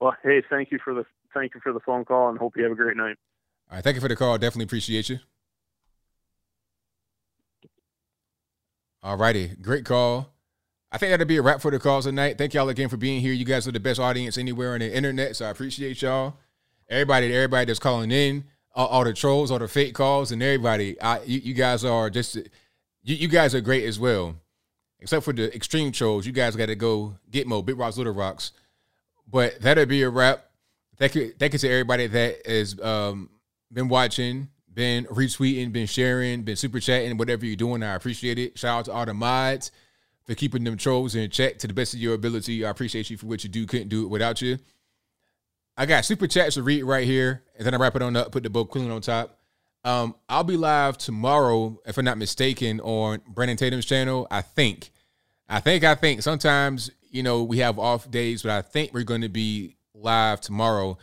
Well, 0.00 0.14
hey, 0.22 0.42
thank 0.50 0.70
you 0.70 0.78
for 0.78 0.92
the 0.92 1.06
thank 1.32 1.54
you 1.54 1.60
for 1.60 1.72
the 1.72 1.80
phone 1.80 2.04
call, 2.04 2.28
and 2.28 2.38
hope 2.38 2.56
you 2.56 2.62
have 2.64 2.72
a 2.72 2.76
great 2.76 2.96
night. 2.96 3.16
All 3.70 3.76
right. 3.76 3.84
Thank 3.84 3.94
you 3.94 4.00
for 4.00 4.08
the 4.08 4.16
call. 4.16 4.36
Definitely 4.36 4.64
appreciate 4.64 5.08
you. 5.08 5.18
All 9.02 9.16
righty. 9.16 9.48
Great 9.60 9.84
call. 9.84 10.32
I 10.90 10.98
think 10.98 11.10
that'll 11.10 11.26
be 11.26 11.36
a 11.36 11.42
wrap 11.42 11.60
for 11.60 11.70
the 11.70 11.78
calls 11.78 12.06
tonight. 12.06 12.38
Thank 12.38 12.54
y'all 12.54 12.68
again 12.68 12.88
for 12.88 12.96
being 12.96 13.20
here. 13.20 13.32
You 13.32 13.44
guys 13.44 13.68
are 13.68 13.72
the 13.72 13.80
best 13.80 14.00
audience 14.00 14.38
anywhere 14.38 14.72
on 14.72 14.80
the 14.80 14.94
internet, 14.94 15.36
so 15.36 15.46
I 15.46 15.50
appreciate 15.50 16.00
y'all. 16.00 16.36
Everybody, 16.88 17.32
everybody 17.34 17.66
that's 17.66 17.78
calling 17.78 18.10
in, 18.10 18.44
all, 18.74 18.86
all 18.86 19.04
the 19.04 19.12
trolls, 19.12 19.50
all 19.50 19.58
the 19.58 19.68
fake 19.68 19.94
calls, 19.94 20.32
and 20.32 20.42
everybody. 20.42 20.98
I, 21.00 21.20
you, 21.24 21.40
you 21.40 21.54
guys 21.54 21.84
are 21.84 22.08
just, 22.08 22.36
you, 22.36 23.16
you 23.16 23.28
guys 23.28 23.54
are 23.54 23.60
great 23.60 23.84
as 23.84 24.00
well. 24.00 24.36
Except 25.00 25.24
for 25.24 25.32
the 25.32 25.54
extreme 25.54 25.92
trolls, 25.92 26.26
you 26.26 26.32
guys 26.32 26.56
got 26.56 26.66
to 26.66 26.74
go 26.74 27.18
get 27.30 27.46
more 27.46 27.62
big 27.62 27.78
rocks, 27.78 27.98
little 27.98 28.14
rocks. 28.14 28.52
But 29.30 29.60
that'll 29.60 29.86
be 29.86 30.02
a 30.02 30.10
wrap. 30.10 30.46
Thank 30.96 31.14
you, 31.14 31.34
thank 31.38 31.52
you 31.52 31.58
to 31.60 31.68
everybody 31.68 32.06
that 32.08 32.46
has 32.46 32.80
um, 32.80 33.28
been 33.70 33.88
watching, 33.88 34.48
been 34.78 35.06
retweeting, 35.06 35.72
been 35.72 35.88
sharing, 35.88 36.42
been 36.42 36.54
super 36.54 36.78
chatting, 36.78 37.16
whatever 37.16 37.44
you're 37.44 37.56
doing. 37.56 37.82
I 37.82 37.96
appreciate 37.96 38.38
it. 38.38 38.56
Shout 38.56 38.78
out 38.78 38.84
to 38.84 38.92
all 38.92 39.04
the 39.04 39.12
mods 39.12 39.72
for 40.24 40.36
keeping 40.36 40.62
them 40.62 40.76
trolls 40.76 41.16
in 41.16 41.28
check 41.30 41.58
to 41.58 41.66
the 41.66 41.74
best 41.74 41.94
of 41.94 41.98
your 41.98 42.14
ability. 42.14 42.64
I 42.64 42.70
appreciate 42.70 43.10
you 43.10 43.16
for 43.16 43.26
what 43.26 43.42
you 43.42 43.50
do. 43.50 43.66
Couldn't 43.66 43.88
do 43.88 44.04
it 44.04 44.08
without 44.08 44.40
you. 44.40 44.56
I 45.76 45.84
got 45.84 46.04
super 46.04 46.28
chats 46.28 46.54
to 46.54 46.62
read 46.62 46.84
right 46.84 47.04
here, 47.04 47.42
and 47.56 47.66
then 47.66 47.74
I 47.74 47.76
wrap 47.76 47.96
it 47.96 48.02
on 48.02 48.14
up. 48.14 48.30
Put 48.30 48.44
the 48.44 48.50
book 48.50 48.70
clean 48.70 48.88
on 48.88 49.00
top. 49.00 49.40
Um, 49.82 50.14
I'll 50.28 50.44
be 50.44 50.56
live 50.56 50.96
tomorrow, 50.96 51.80
if 51.84 51.98
I'm 51.98 52.04
not 52.04 52.16
mistaken, 52.16 52.78
on 52.78 53.20
Brandon 53.26 53.56
Tatum's 53.56 53.84
channel. 53.84 54.28
I 54.30 54.42
think, 54.42 54.92
I 55.48 55.58
think, 55.58 55.82
I 55.82 55.96
think. 55.96 56.22
Sometimes 56.22 56.92
you 57.10 57.24
know 57.24 57.42
we 57.42 57.58
have 57.58 57.80
off 57.80 58.08
days, 58.08 58.44
but 58.44 58.52
I 58.52 58.62
think 58.62 58.94
we're 58.94 59.02
going 59.02 59.22
to 59.22 59.28
be 59.28 59.74
live 59.92 60.40
tomorrow. 60.40 60.98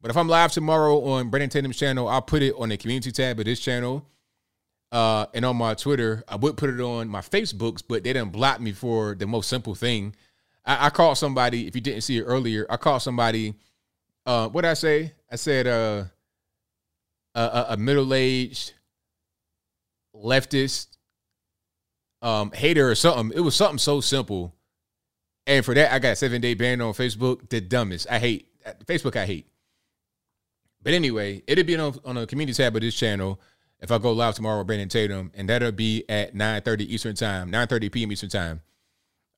But 0.00 0.10
if 0.10 0.16
I'm 0.16 0.28
live 0.28 0.52
tomorrow 0.52 1.02
on 1.04 1.28
Brandon 1.28 1.50
Tatum's 1.50 1.76
channel, 1.76 2.08
I'll 2.08 2.22
put 2.22 2.42
it 2.42 2.54
on 2.56 2.68
the 2.68 2.76
community 2.76 3.10
tab 3.10 3.38
of 3.38 3.44
this 3.44 3.58
channel. 3.58 4.06
Uh, 4.92 5.26
and 5.34 5.44
on 5.44 5.56
my 5.56 5.74
Twitter, 5.74 6.22
I 6.28 6.36
would 6.36 6.56
put 6.56 6.70
it 6.70 6.80
on 6.80 7.08
my 7.08 7.20
Facebooks, 7.20 7.82
but 7.86 8.04
they 8.04 8.12
didn't 8.12 8.32
block 8.32 8.60
me 8.60 8.72
for 8.72 9.14
the 9.14 9.26
most 9.26 9.48
simple 9.48 9.74
thing. 9.74 10.14
I, 10.64 10.86
I 10.86 10.90
called 10.90 11.18
somebody. 11.18 11.66
If 11.66 11.74
you 11.74 11.80
didn't 11.80 12.02
see 12.02 12.18
it 12.18 12.22
earlier, 12.22 12.64
I 12.70 12.76
called 12.76 13.02
somebody. 13.02 13.54
Uh, 14.24 14.48
what 14.48 14.62
did 14.62 14.70
I 14.70 14.74
say? 14.74 15.12
I 15.30 15.36
said 15.36 15.66
uh, 15.66 16.04
a, 17.34 17.66
a, 17.70 17.76
middle 17.76 18.14
aged 18.14 18.72
leftist 20.14 20.96
um, 22.22 22.50
hater 22.52 22.88
or 22.88 22.94
something. 22.94 23.36
It 23.36 23.40
was 23.40 23.56
something 23.56 23.78
so 23.78 24.00
simple. 24.00 24.54
And 25.46 25.64
for 25.64 25.74
that, 25.74 25.92
I 25.92 25.98
got 25.98 26.18
seven 26.18 26.40
day 26.40 26.54
ban 26.54 26.80
on 26.80 26.92
Facebook. 26.92 27.48
The 27.48 27.60
dumbest. 27.60 28.06
I 28.10 28.18
hate 28.18 28.48
Facebook. 28.86 29.16
I 29.16 29.26
hate. 29.26 29.48
But 30.88 30.94
anyway, 30.94 31.42
it'll 31.46 31.64
be 31.64 31.76
on, 31.76 31.94
on 32.02 32.16
a 32.16 32.26
community 32.26 32.56
tab 32.56 32.74
of 32.74 32.80
this 32.80 32.94
channel 32.94 33.38
if 33.78 33.90
I 33.90 33.98
go 33.98 34.10
live 34.10 34.36
tomorrow 34.36 34.56
with 34.56 34.68
Brandon 34.68 34.88
Tatum, 34.88 35.30
and 35.34 35.46
that'll 35.46 35.70
be 35.70 36.02
at 36.08 36.34
9:30 36.34 36.80
Eastern 36.80 37.14
Time, 37.14 37.52
9:30 37.52 37.92
p.m. 37.92 38.10
Eastern 38.10 38.30
Time. 38.30 38.62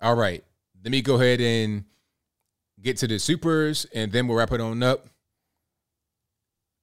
All 0.01 0.15
right, 0.15 0.45
let 0.85 0.93
me 0.93 1.03
go 1.03 1.17
ahead 1.17 1.41
and 1.41 1.87
get 2.81 2.99
to 2.99 3.09
the 3.09 3.19
supers, 3.19 3.85
and 3.93 4.13
then 4.13 4.29
we'll 4.29 4.39
wrap 4.39 4.53
it 4.53 4.61
on 4.61 4.81
up. 4.85 5.09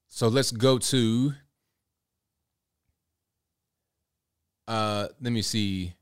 So 0.09 0.27
let's 0.27 0.51
go 0.51 0.79
to. 0.79 1.31
Uh, 4.67 5.07
let 5.21 5.31
me 5.31 5.43
see. 5.43 5.93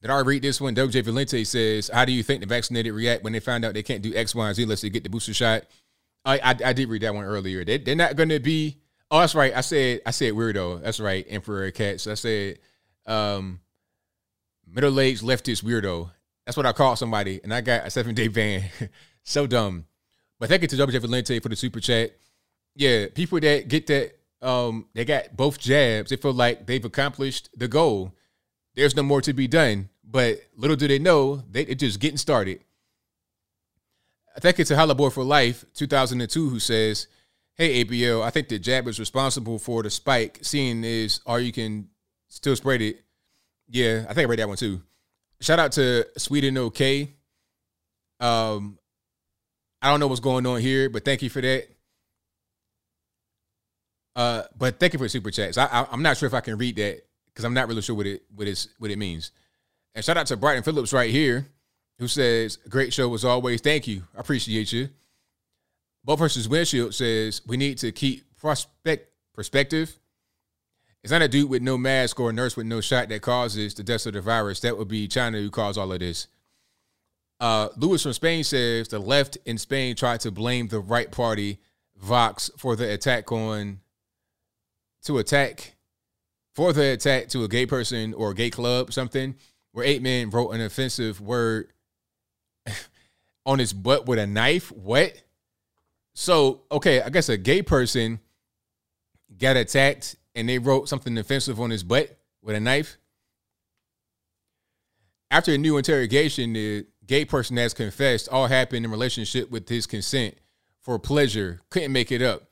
Did 0.00 0.12
I 0.12 0.20
read 0.20 0.42
this 0.42 0.60
one? 0.60 0.76
WJ 0.76 1.02
Valente 1.02 1.44
says, 1.44 1.90
"How 1.92 2.04
do 2.04 2.12
you 2.12 2.22
think 2.22 2.40
the 2.40 2.46
vaccinated 2.46 2.94
react 2.94 3.24
when 3.24 3.32
they 3.32 3.40
find 3.40 3.64
out 3.64 3.74
they 3.74 3.82
can't 3.82 4.00
do 4.00 4.14
X, 4.14 4.32
Y, 4.32 4.46
and 4.46 4.54
Z 4.54 4.62
unless 4.62 4.82
they 4.82 4.90
get 4.90 5.02
the 5.02 5.10
booster 5.10 5.34
shot?" 5.34 5.64
I 6.26 6.38
I, 6.38 6.56
I 6.66 6.72
did 6.72 6.88
read 6.88 7.02
that 7.02 7.14
one 7.14 7.24
earlier. 7.24 7.64
They, 7.64 7.78
they're 7.78 7.94
not 7.94 8.16
to 8.16 8.40
be. 8.40 8.76
Oh, 9.10 9.20
that's 9.20 9.34
right. 9.34 9.56
I 9.56 9.60
said 9.60 10.02
I 10.04 10.10
said 10.10 10.34
weirdo. 10.34 10.82
That's 10.82 11.00
right. 11.00 11.24
Emperor 11.28 11.70
Cats. 11.70 12.06
I 12.06 12.14
said 12.14 12.58
um, 13.06 13.60
middle 14.66 14.98
aged 15.00 15.22
leftist 15.22 15.62
weirdo. 15.64 16.10
That's 16.44 16.56
what 16.56 16.66
I 16.66 16.72
called 16.72 16.98
somebody, 16.98 17.40
and 17.42 17.54
I 17.54 17.60
got 17.60 17.86
a 17.86 17.90
seven 17.90 18.14
day 18.14 18.28
ban. 18.28 18.64
so 19.22 19.46
dumb. 19.46 19.86
But 20.38 20.48
thank 20.48 20.62
you 20.62 20.68
to 20.68 20.76
WJ 20.76 21.00
Valente 21.00 21.42
for 21.42 21.48
the 21.48 21.56
super 21.56 21.80
chat. 21.80 22.12
Yeah, 22.74 23.06
people 23.14 23.40
that 23.40 23.68
get 23.68 23.86
that 23.86 24.18
um 24.42 24.86
they 24.94 25.04
got 25.04 25.36
both 25.36 25.58
jabs, 25.58 26.10
they 26.10 26.16
feel 26.16 26.34
like 26.34 26.66
they've 26.66 26.84
accomplished 26.84 27.48
the 27.56 27.68
goal. 27.68 28.12
There's 28.74 28.96
no 28.96 29.02
more 29.02 29.22
to 29.22 29.32
be 29.32 29.46
done. 29.48 29.88
But 30.04 30.40
little 30.56 30.76
do 30.76 30.86
they 30.86 30.98
know, 30.98 31.42
they, 31.50 31.64
they're 31.64 31.74
just 31.74 31.98
getting 31.98 32.18
started. 32.18 32.60
Thank 34.40 34.58
you 34.58 34.64
to 34.66 34.74
Halliboy 34.74 35.12
for 35.12 35.24
Life 35.24 35.64
2002, 35.74 36.48
who 36.48 36.60
says, 36.60 37.06
Hey, 37.54 37.84
ABL, 37.84 38.22
I 38.22 38.30
think 38.30 38.48
the 38.48 38.58
jab 38.58 38.86
is 38.86 38.98
responsible 38.98 39.58
for 39.58 39.82
the 39.82 39.90
spike, 39.90 40.40
seeing 40.42 40.84
is 40.84 41.20
or 41.24 41.40
you 41.40 41.52
can 41.52 41.88
still 42.28 42.54
spread 42.54 42.82
it. 42.82 43.02
Yeah, 43.68 44.04
I 44.08 44.12
think 44.12 44.26
I 44.26 44.30
read 44.30 44.38
that 44.40 44.48
one 44.48 44.58
too. 44.58 44.82
Shout 45.40 45.58
out 45.58 45.72
to 45.72 46.06
Sweden 46.18 46.58
OK. 46.58 47.14
Um, 48.20 48.78
I 49.80 49.90
don't 49.90 50.00
know 50.00 50.06
what's 50.06 50.20
going 50.20 50.46
on 50.46 50.60
here, 50.60 50.90
but 50.90 51.04
thank 51.04 51.22
you 51.22 51.30
for 51.30 51.40
that. 51.40 51.68
Uh, 54.14 54.42
but 54.56 54.80
thank 54.80 54.92
you 54.92 54.98
for 54.98 55.08
super 55.08 55.30
chats. 55.30 55.58
I, 55.58 55.66
I, 55.66 55.92
am 55.92 56.02
not 56.02 56.16
sure 56.16 56.26
if 56.26 56.34
I 56.34 56.40
can 56.40 56.56
read 56.56 56.76
that 56.76 57.02
because 57.26 57.44
I'm 57.44 57.52
not 57.52 57.68
really 57.68 57.82
sure 57.82 57.94
what 57.94 58.06
it 58.06 58.22
what 58.34 58.48
is 58.48 58.68
what 58.78 58.90
it 58.90 58.98
means. 58.98 59.30
And 59.94 60.04
shout 60.04 60.16
out 60.16 60.26
to 60.28 60.36
Brighton 60.36 60.62
Phillips 60.62 60.92
right 60.92 61.10
here, 61.10 61.46
who 61.98 62.08
says, 62.08 62.56
"Great 62.68 62.92
show 62.92 63.12
as 63.14 63.24
always. 63.24 63.60
Thank 63.60 63.86
you. 63.86 64.04
I 64.16 64.20
appreciate 64.20 64.72
you." 64.72 64.90
Both 66.04 66.20
versus 66.20 66.48
Windshield 66.48 66.94
says 66.94 67.42
we 67.46 67.56
need 67.56 67.78
to 67.78 67.90
keep 67.92 68.36
prospect 68.36 69.12
perspective. 69.34 69.98
It's 71.02 71.12
not 71.12 71.22
a 71.22 71.28
dude 71.28 71.50
with 71.50 71.62
no 71.62 71.78
mask 71.78 72.18
or 72.18 72.30
a 72.30 72.32
nurse 72.32 72.56
with 72.56 72.66
no 72.66 72.80
shot 72.80 73.08
that 73.08 73.22
causes 73.22 73.74
the 73.74 73.82
death 73.82 74.06
of 74.06 74.14
the 74.14 74.20
virus. 74.20 74.60
That 74.60 74.76
would 74.76 74.88
be 74.88 75.06
China 75.08 75.38
who 75.38 75.50
caused 75.50 75.78
all 75.78 75.92
of 75.92 76.00
this. 76.00 76.26
Uh, 77.38 77.68
Lewis 77.76 78.02
from 78.02 78.12
Spain 78.12 78.44
says 78.44 78.88
the 78.88 78.98
left 78.98 79.36
in 79.44 79.58
Spain 79.58 79.94
tried 79.94 80.20
to 80.20 80.30
blame 80.30 80.68
the 80.68 80.80
right 80.80 81.10
party, 81.10 81.60
Vox, 81.96 82.50
for 82.56 82.76
the 82.76 82.92
attack 82.92 83.30
on 83.30 83.80
to 85.04 85.18
attack 85.18 85.76
for 86.54 86.72
the 86.72 86.92
attack 86.92 87.28
to 87.28 87.44
a 87.44 87.48
gay 87.48 87.66
person 87.66 88.14
or 88.14 88.30
a 88.30 88.34
gay 88.34 88.50
club, 88.50 88.92
something 88.92 89.34
where 89.72 89.84
eight 89.84 90.02
men 90.02 90.30
wrote 90.30 90.50
an 90.50 90.60
offensive 90.60 91.20
word 91.20 91.72
on 93.46 93.58
his 93.58 93.72
butt 93.72 94.06
with 94.06 94.18
a 94.18 94.26
knife. 94.26 94.70
What? 94.72 95.14
So, 96.14 96.62
okay, 96.70 97.00
I 97.00 97.08
guess 97.08 97.28
a 97.28 97.36
gay 97.36 97.62
person 97.62 98.20
got 99.38 99.56
attacked 99.56 100.16
and 100.34 100.48
they 100.48 100.58
wrote 100.58 100.88
something 100.88 101.16
offensive 101.16 101.60
on 101.60 101.70
his 101.70 101.82
butt 101.82 102.18
with 102.42 102.56
a 102.56 102.60
knife. 102.60 102.98
After 105.30 105.52
a 105.52 105.58
new 105.58 105.76
interrogation, 105.76 106.52
the 106.52 106.86
gay 107.06 107.24
person 107.24 107.56
has 107.56 107.72
confessed 107.72 108.28
all 108.28 108.46
happened 108.46 108.84
in 108.84 108.90
relationship 108.90 109.50
with 109.50 109.68
his 109.68 109.86
consent 109.86 110.34
for 110.80 110.98
pleasure. 110.98 111.60
Couldn't 111.70 111.92
make 111.92 112.12
it 112.12 112.22
up. 112.22 112.42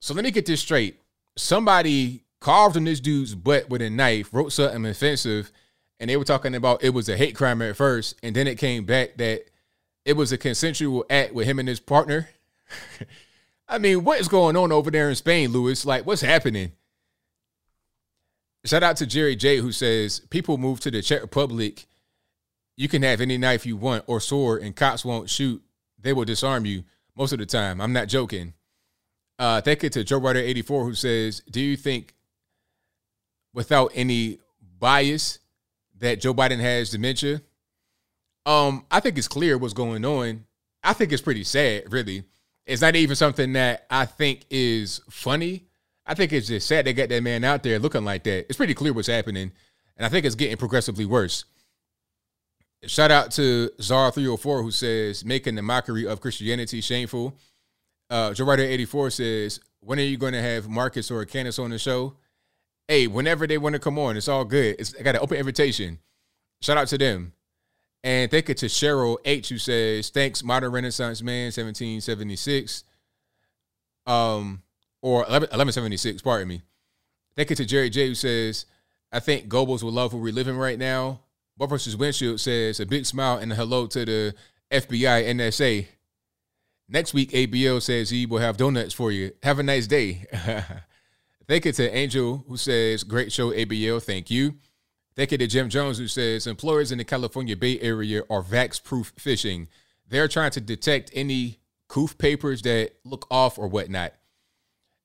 So 0.00 0.14
let 0.14 0.24
me 0.24 0.30
get 0.30 0.46
this 0.46 0.60
straight. 0.60 1.00
Somebody 1.36 2.24
carved 2.40 2.76
on 2.76 2.84
this 2.84 3.00
dude's 3.00 3.34
butt 3.34 3.68
with 3.68 3.82
a 3.82 3.90
knife, 3.90 4.28
wrote 4.32 4.52
something 4.52 4.86
offensive, 4.86 5.50
and 5.98 6.08
they 6.10 6.16
were 6.16 6.24
talking 6.24 6.54
about 6.54 6.82
it 6.84 6.90
was 6.90 7.08
a 7.08 7.16
hate 7.16 7.34
crime 7.34 7.62
at 7.62 7.76
first, 7.76 8.16
and 8.22 8.34
then 8.34 8.46
it 8.46 8.58
came 8.58 8.84
back 8.84 9.16
that 9.16 9.44
it 10.06 10.16
was 10.16 10.32
a 10.32 10.38
consensual 10.38 11.04
act 11.10 11.34
with 11.34 11.46
him 11.46 11.58
and 11.58 11.68
his 11.68 11.80
partner. 11.80 12.30
I 13.68 13.76
mean, 13.76 14.04
what 14.04 14.20
is 14.20 14.28
going 14.28 14.56
on 14.56 14.72
over 14.72 14.90
there 14.90 15.10
in 15.10 15.16
Spain, 15.16 15.50
Lewis? 15.50 15.84
Like, 15.84 16.06
what's 16.06 16.22
happening? 16.22 16.72
Shout 18.64 18.82
out 18.82 18.96
to 18.96 19.06
Jerry 19.06 19.36
J, 19.36 19.58
who 19.58 19.70
says 19.70 20.20
people 20.30 20.56
move 20.56 20.80
to 20.80 20.90
the 20.90 21.02
Czech 21.02 21.20
Republic 21.20 21.86
you 22.76 22.88
can 22.88 23.02
have 23.02 23.20
any 23.20 23.38
knife 23.38 23.64
you 23.64 23.76
want 23.76 24.04
or 24.06 24.20
sword, 24.20 24.62
and 24.62 24.76
cops 24.76 25.04
won't 25.04 25.30
shoot. 25.30 25.62
They 25.98 26.12
will 26.12 26.24
disarm 26.24 26.66
you 26.66 26.84
most 27.16 27.32
of 27.32 27.38
the 27.38 27.46
time. 27.46 27.80
I'm 27.80 27.92
not 27.92 28.08
joking. 28.08 28.52
Uh, 29.38 29.60
thank 29.60 29.82
you 29.82 29.88
to 29.90 30.04
Joe 30.04 30.18
Ryder 30.18 30.40
84 30.40 30.84
who 30.84 30.94
says, 30.94 31.42
Do 31.50 31.60
you 31.60 31.76
think, 31.76 32.14
without 33.54 33.92
any 33.94 34.38
bias, 34.78 35.38
that 35.98 36.20
Joe 36.20 36.34
Biden 36.34 36.60
has 36.60 36.90
dementia? 36.90 37.40
Um, 38.46 38.86
I 38.90 39.00
think 39.00 39.18
it's 39.18 39.28
clear 39.28 39.58
what's 39.58 39.74
going 39.74 40.04
on. 40.04 40.46
I 40.82 40.92
think 40.92 41.12
it's 41.12 41.20
pretty 41.20 41.44
sad, 41.44 41.92
really. 41.92 42.22
It's 42.64 42.80
not 42.80 42.96
even 42.96 43.16
something 43.16 43.52
that 43.54 43.86
I 43.90 44.06
think 44.06 44.46
is 44.48 45.00
funny. 45.10 45.64
I 46.06 46.14
think 46.14 46.32
it's 46.32 46.46
just 46.46 46.68
sad 46.68 46.86
they 46.86 46.92
got 46.92 47.08
that 47.08 47.22
man 47.22 47.42
out 47.42 47.64
there 47.64 47.80
looking 47.80 48.04
like 48.04 48.22
that. 48.24 48.46
It's 48.48 48.56
pretty 48.56 48.74
clear 48.74 48.92
what's 48.92 49.08
happening. 49.08 49.50
And 49.96 50.06
I 50.06 50.08
think 50.08 50.24
it's 50.24 50.36
getting 50.36 50.56
progressively 50.56 51.04
worse. 51.04 51.44
Shout 52.84 53.10
out 53.10 53.32
to 53.32 53.70
Zara304 53.80 54.62
who 54.62 54.70
says, 54.70 55.24
making 55.24 55.56
the 55.56 55.62
mockery 55.62 56.06
of 56.06 56.20
Christianity 56.20 56.80
shameful. 56.80 57.36
Uh, 58.08 58.32
Joe 58.32 58.44
Ryder 58.44 58.62
84 58.62 59.10
says, 59.10 59.60
when 59.80 59.98
are 59.98 60.02
you 60.02 60.16
going 60.16 60.34
to 60.34 60.42
have 60.42 60.68
Marcus 60.68 61.10
or 61.10 61.24
Candace 61.24 61.58
on 61.58 61.70
the 61.70 61.78
show? 61.78 62.14
Hey, 62.86 63.08
whenever 63.08 63.46
they 63.46 63.58
want 63.58 63.72
to 63.72 63.80
come 63.80 63.98
on, 63.98 64.16
it's 64.16 64.28
all 64.28 64.44
good. 64.44 64.76
It's, 64.78 64.94
I 64.98 65.02
got 65.02 65.16
an 65.16 65.22
open 65.22 65.38
invitation. 65.38 65.98
Shout 66.60 66.76
out 66.76 66.86
to 66.88 66.98
them. 66.98 67.32
And 68.06 68.30
thank 68.30 68.48
you 68.48 68.54
to 68.54 68.66
Cheryl 68.66 69.16
H 69.24 69.48
who 69.48 69.58
says, 69.58 70.10
thanks, 70.10 70.44
modern 70.44 70.70
Renaissance 70.70 71.24
man, 71.24 71.46
1776. 71.46 72.84
Um, 74.06 74.62
or 75.02 75.24
11, 75.24 75.48
1176, 75.48 76.22
pardon 76.22 76.46
me. 76.46 76.62
Thank 77.34 77.50
you 77.50 77.56
to 77.56 77.64
Jerry 77.64 77.90
J 77.90 78.06
who 78.06 78.14
says, 78.14 78.66
I 79.10 79.18
think 79.18 79.48
Goebbels 79.48 79.82
will 79.82 79.90
love 79.90 80.12
who 80.12 80.18
we're 80.18 80.32
living 80.32 80.56
right 80.56 80.78
now. 80.78 81.22
Buff 81.56 81.70
versus 81.70 81.96
Windshield 81.96 82.38
says 82.38 82.78
a 82.78 82.86
big 82.86 83.06
smile 83.06 83.38
and 83.38 83.50
a 83.50 83.56
hello 83.56 83.88
to 83.88 84.04
the 84.04 84.34
FBI 84.70 85.26
NSA. 85.26 85.88
Next 86.88 87.12
week, 87.12 87.32
ABL 87.32 87.82
says 87.82 88.10
he 88.10 88.24
will 88.24 88.38
have 88.38 88.56
donuts 88.56 88.94
for 88.94 89.10
you. 89.10 89.32
Have 89.42 89.58
a 89.58 89.64
nice 89.64 89.88
day. 89.88 90.26
Thank 91.48 91.64
you 91.64 91.72
to 91.72 91.92
Angel 91.92 92.44
who 92.46 92.56
says, 92.56 93.02
Great 93.02 93.32
show, 93.32 93.50
ABL. 93.50 94.00
Thank 94.00 94.30
you. 94.30 94.54
Thank 95.16 95.32
you 95.32 95.38
to 95.38 95.46
Jim 95.46 95.70
Jones 95.70 95.96
who 95.96 96.08
says, 96.08 96.46
Employers 96.46 96.92
in 96.92 96.98
the 96.98 97.04
California 97.04 97.56
Bay 97.56 97.80
Area 97.80 98.22
are 98.28 98.42
vax 98.42 98.82
proof 98.82 99.14
phishing. 99.16 99.68
They're 100.06 100.28
trying 100.28 100.50
to 100.52 100.60
detect 100.60 101.10
any 101.14 101.58
coof 101.88 102.18
papers 102.18 102.60
that 102.62 102.92
look 103.02 103.26
off 103.30 103.58
or 103.58 103.66
whatnot. 103.66 104.12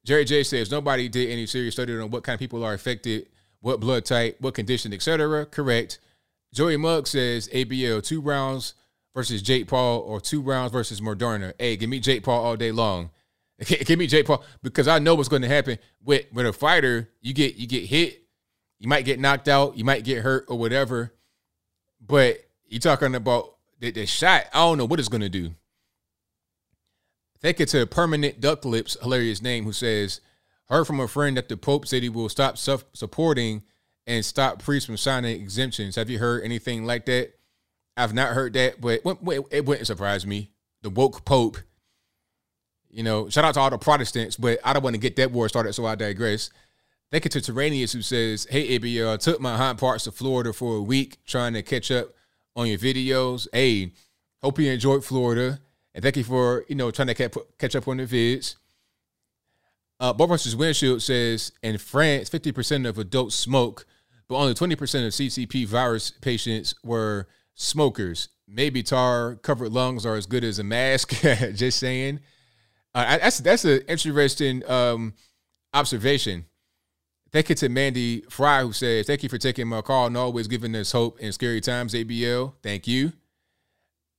Jerry 0.04 0.26
J 0.26 0.44
says, 0.44 0.70
Nobody 0.70 1.08
did 1.08 1.30
any 1.30 1.46
serious 1.46 1.76
study 1.76 1.98
on 1.98 2.12
what 2.12 2.24
kind 2.24 2.34
of 2.34 2.40
people 2.40 2.64
are 2.64 2.74
affected, 2.74 3.28
what 3.62 3.80
blood 3.80 4.04
type, 4.04 4.36
what 4.42 4.54
condition, 4.54 4.94
etc. 4.94 5.46
Correct. 5.46 6.00
Joey 6.54 6.76
Mugg 6.76 7.08
says 7.08 7.48
ABL 7.50 8.04
two 8.04 8.20
rounds 8.20 8.74
versus 9.16 9.42
Jake 9.42 9.68
Paul 9.68 10.00
or 10.00 10.20
two 10.20 10.42
rounds 10.42 10.74
versus 10.74 11.00
Moderna. 11.00 11.54
Hey, 11.58 11.78
give 11.78 11.90
me 11.90 12.02
Jake 12.02 12.24
Paul 12.24 12.44
all 12.44 12.58
day 12.58 12.74
long. 12.74 13.12
give 13.66 13.98
me 13.98 14.08
Jake 14.08 14.26
Paul 14.26 14.44
because 14.62 14.90
I 14.90 15.00
know 15.00 15.16
what's 15.16 15.30
going 15.30 15.44
to 15.44 15.48
happen 15.48 15.78
with 16.04 16.26
with 16.34 16.46
a 16.46 16.52
fighter. 16.52 17.10
You 17.22 17.34
get 17.34 17.56
you 17.56 17.68
get 17.68 17.86
hit, 17.86 18.24
you 18.82 18.88
might 18.88 19.06
get 19.06 19.20
knocked 19.20 19.48
out, 19.48 19.78
you 19.78 19.86
might 19.86 20.04
get 20.04 20.24
hurt 20.24 20.46
or 20.48 20.58
whatever. 20.58 21.14
But 22.06 22.40
you 22.66 22.80
talking 22.80 23.14
about 23.14 23.56
the, 23.80 23.92
the 23.92 24.08
shot. 24.08 24.46
I 24.52 24.58
don't 24.58 24.80
know 24.80 24.86
what 24.86 25.00
it's 25.00 25.08
to 25.08 25.30
do. 25.30 25.52
Thank 27.42 27.60
you 27.60 27.68
to 27.68 27.86
Permanent 27.86 28.42
Duck 28.42 28.66
Lips, 28.66 28.98
hilarious 29.00 29.40
name, 29.40 29.66
who 29.66 29.72
says, 29.72 30.20
heard 30.68 30.86
from 30.86 31.00
a 31.00 31.08
friend 31.08 31.38
that 31.38 31.48
the 31.48 31.58
Pope 31.58 31.88
said 31.88 32.02
he 32.02 32.10
will 32.10 32.28
stop 32.28 32.58
supporting 32.58 33.62
and 34.08 34.26
stop 34.26 34.64
priests 34.64 34.88
from 34.88 34.98
signing 34.98 35.40
exemptions. 35.40 35.96
Have 35.96 36.10
you 36.10 36.18
heard 36.18 36.44
anything 36.44 36.84
like 36.84 37.06
that? 37.06 37.34
I've 37.96 38.16
not 38.16 38.34
heard 38.34 38.54
that, 38.54 38.82
but 38.82 39.02
it 39.52 39.66
wouldn't 39.66 39.86
surprise 39.86 40.26
me. 40.26 40.50
The 40.82 40.90
woke 40.90 41.24
pope. 41.24 41.60
You 42.90 43.04
know, 43.04 43.30
shout 43.30 43.46
out 43.46 43.54
to 43.54 43.60
all 43.60 43.70
the 43.70 43.78
Protestants, 43.78 44.38
but 44.38 44.58
I 44.64 44.74
don't 44.74 44.82
want 44.82 44.96
to 44.96 45.00
get 45.00 45.18
that 45.18 45.32
war 45.32 45.48
started, 45.50 45.74
so 45.74 45.86
I 45.86 45.94
digress. 45.94 46.50
Thank 47.12 47.26
you 47.26 47.30
to 47.32 47.42
Terranius 47.42 47.92
who 47.92 48.02
says, 48.02 48.48
Hey 48.50 48.80
ABL, 48.80 49.14
I 49.14 49.18
took 49.18 49.42
my 49.42 49.58
hot 49.58 49.78
parts 49.78 50.06
to 50.06 50.14
Florida 50.14 50.54
for 50.54 50.78
a 50.78 50.82
week 50.82 51.18
trying 51.26 51.54
to 51.54 51.62
catch 51.62 51.92
up 51.92 52.14
on 52.56 52.68
your 52.68 52.78
videos. 52.78 53.50
Hey, 53.52 53.92
hope 54.42 54.58
you 54.60 54.72
enjoyed 54.72 55.04
Florida. 55.04 55.60
And 55.94 56.02
thank 56.02 56.16
you 56.16 56.24
for, 56.24 56.64
you 56.70 56.76
know, 56.76 56.90
trying 56.90 57.10
to 57.10 57.30
catch 57.58 57.76
up 57.76 57.88
on 57.90 57.98
the 57.98 58.06
vids. 58.06 58.56
Uh, 60.00 60.14
Bob 60.14 60.30
Windshield 60.30 61.02
says 61.02 61.52
in 61.62 61.78
France, 61.78 62.30
50% 62.30 62.88
of 62.88 62.98
adults 62.98 63.36
smoke, 63.36 63.86
but 64.30 64.38
only 64.38 64.54
20% 64.54 64.72
of 64.72 65.12
CCP 65.12 65.68
virus 65.68 66.12
patients 66.12 66.74
were 66.82 67.28
smokers. 67.56 68.30
Maybe 68.48 68.84
tar 68.84 69.36
covered 69.36 69.74
lungs 69.74 70.06
are 70.06 70.16
as 70.16 70.26
good 70.26 70.46
as 70.46 70.60
a 70.60 70.64
mask. 70.64 71.10
Just 71.56 71.78
saying. 71.78 72.22
Uh, 72.96 73.18
that's 73.18 73.40
that's 73.40 73.66
an 73.66 73.82
interesting 73.88 74.70
um, 74.70 75.14
observation. 75.74 76.46
Thank 77.32 77.48
you 77.48 77.56
to 77.56 77.70
Mandy 77.70 78.22
Fry 78.30 78.62
who 78.62 78.74
says, 78.74 79.08
"Thank 79.08 79.24
you 79.24 79.30
for 79.30 79.38
taking 79.38 79.68
my 79.68 79.82
call 79.82 80.08
and 80.08 80.18
always 80.18 80.48
giving 80.48 80.76
us 80.76 80.92
hope 80.92 81.20
in 81.20 81.32
scary 81.32 81.62
times." 81.62 81.94
ABL, 81.94 82.54
thank 82.62 82.88
you. 82.88 83.14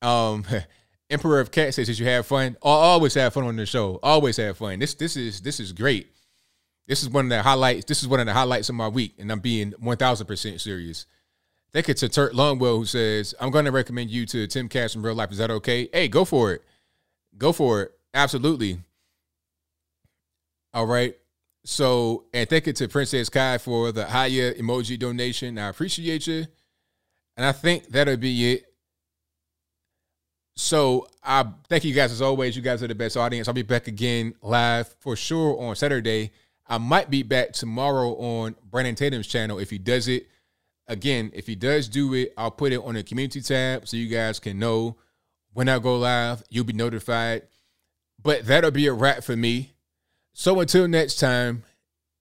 Um, 0.00 0.46
Emperor 1.10 1.40
of 1.40 1.50
Cat 1.50 1.74
says, 1.74 1.88
"Did 1.88 1.98
you 1.98 2.06
have 2.06 2.26
fun? 2.26 2.56
I 2.62 2.68
always 2.68 3.12
have 3.14 3.34
fun 3.34 3.44
on 3.44 3.56
the 3.56 3.66
show. 3.66 4.00
Always 4.02 4.38
have 4.38 4.56
fun. 4.56 4.78
This 4.78 4.94
this 4.94 5.16
is 5.16 5.42
this 5.42 5.60
is 5.60 5.72
great. 5.72 6.10
This 6.86 7.02
is 7.02 7.10
one 7.10 7.26
of 7.26 7.28
the 7.28 7.42
highlights. 7.42 7.84
This 7.84 8.02
is 8.02 8.08
one 8.08 8.20
of 8.20 8.26
the 8.26 8.32
highlights 8.32 8.70
of 8.70 8.74
my 8.76 8.88
week, 8.88 9.14
and 9.18 9.30
I'm 9.30 9.40
being 9.40 9.72
one 9.78 9.98
thousand 9.98 10.26
percent 10.26 10.60
serious." 10.60 11.04
Thank 11.72 11.88
you 11.88 11.94
to 11.94 12.08
Turt 12.08 12.34
Longwell 12.34 12.78
who 12.78 12.84
says, 12.86 13.34
"I'm 13.40 13.50
going 13.50 13.66
to 13.66 13.72
recommend 13.72 14.10
you 14.10 14.24
to 14.26 14.46
Timcast 14.46 14.96
in 14.96 15.02
real 15.02 15.14
life. 15.14 15.32
Is 15.32 15.38
that 15.38 15.50
okay? 15.50 15.88
Hey, 15.92 16.08
go 16.08 16.24
for 16.24 16.52
it. 16.52 16.62
Go 17.36 17.52
for 17.52 17.82
it. 17.82 17.92
Absolutely. 18.14 18.78
All 20.74 20.86
right. 20.86 21.16
So, 21.64 22.24
and 22.34 22.48
thank 22.48 22.66
you 22.66 22.72
to 22.72 22.88
Princess 22.88 23.28
Kai 23.28 23.58
for 23.58 23.92
the 23.92 24.04
higher 24.04 24.52
emoji 24.54 24.98
donation. 24.98 25.58
I 25.58 25.68
appreciate 25.68 26.26
you. 26.26 26.46
And 27.36 27.46
I 27.46 27.52
think 27.52 27.88
that'll 27.88 28.16
be 28.16 28.52
it. 28.52 28.64
So, 30.56 31.06
I 31.22 31.46
thank 31.68 31.84
you 31.84 31.94
guys 31.94 32.10
as 32.10 32.20
always. 32.20 32.56
You 32.56 32.62
guys 32.62 32.82
are 32.82 32.88
the 32.88 32.94
best 32.94 33.16
audience. 33.16 33.46
I'll 33.46 33.54
be 33.54 33.62
back 33.62 33.86
again 33.86 34.34
live 34.42 34.94
for 35.00 35.14
sure 35.14 35.60
on 35.60 35.76
Saturday. 35.76 36.32
I 36.66 36.78
might 36.78 37.10
be 37.10 37.22
back 37.22 37.52
tomorrow 37.52 38.14
on 38.14 38.56
Brandon 38.70 38.94
Tatum's 38.94 39.26
channel 39.26 39.58
if 39.58 39.70
he 39.70 39.78
does 39.78 40.08
it. 40.08 40.28
Again, 40.88 41.30
if 41.32 41.46
he 41.46 41.54
does 41.54 41.88
do 41.88 42.12
it, 42.14 42.32
I'll 42.36 42.50
put 42.50 42.72
it 42.72 42.82
on 42.82 42.94
the 42.94 43.02
community 43.02 43.40
tab 43.40 43.86
so 43.86 43.96
you 43.96 44.08
guys 44.08 44.40
can 44.40 44.58
know 44.58 44.96
when 45.52 45.68
I 45.68 45.78
go 45.78 45.96
live. 45.96 46.42
You'll 46.50 46.64
be 46.64 46.72
notified. 46.72 47.42
But 48.20 48.46
that'll 48.46 48.70
be 48.70 48.86
a 48.88 48.92
wrap 48.92 49.22
for 49.22 49.36
me. 49.36 49.71
So 50.34 50.60
until 50.60 50.88
next 50.88 51.16
time, 51.16 51.64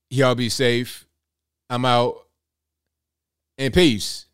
y'all 0.09 0.35
be 0.35 0.49
safe. 0.49 1.07
I'm 1.69 1.85
out. 1.85 2.17
And 3.57 3.73
peace. 3.73 4.25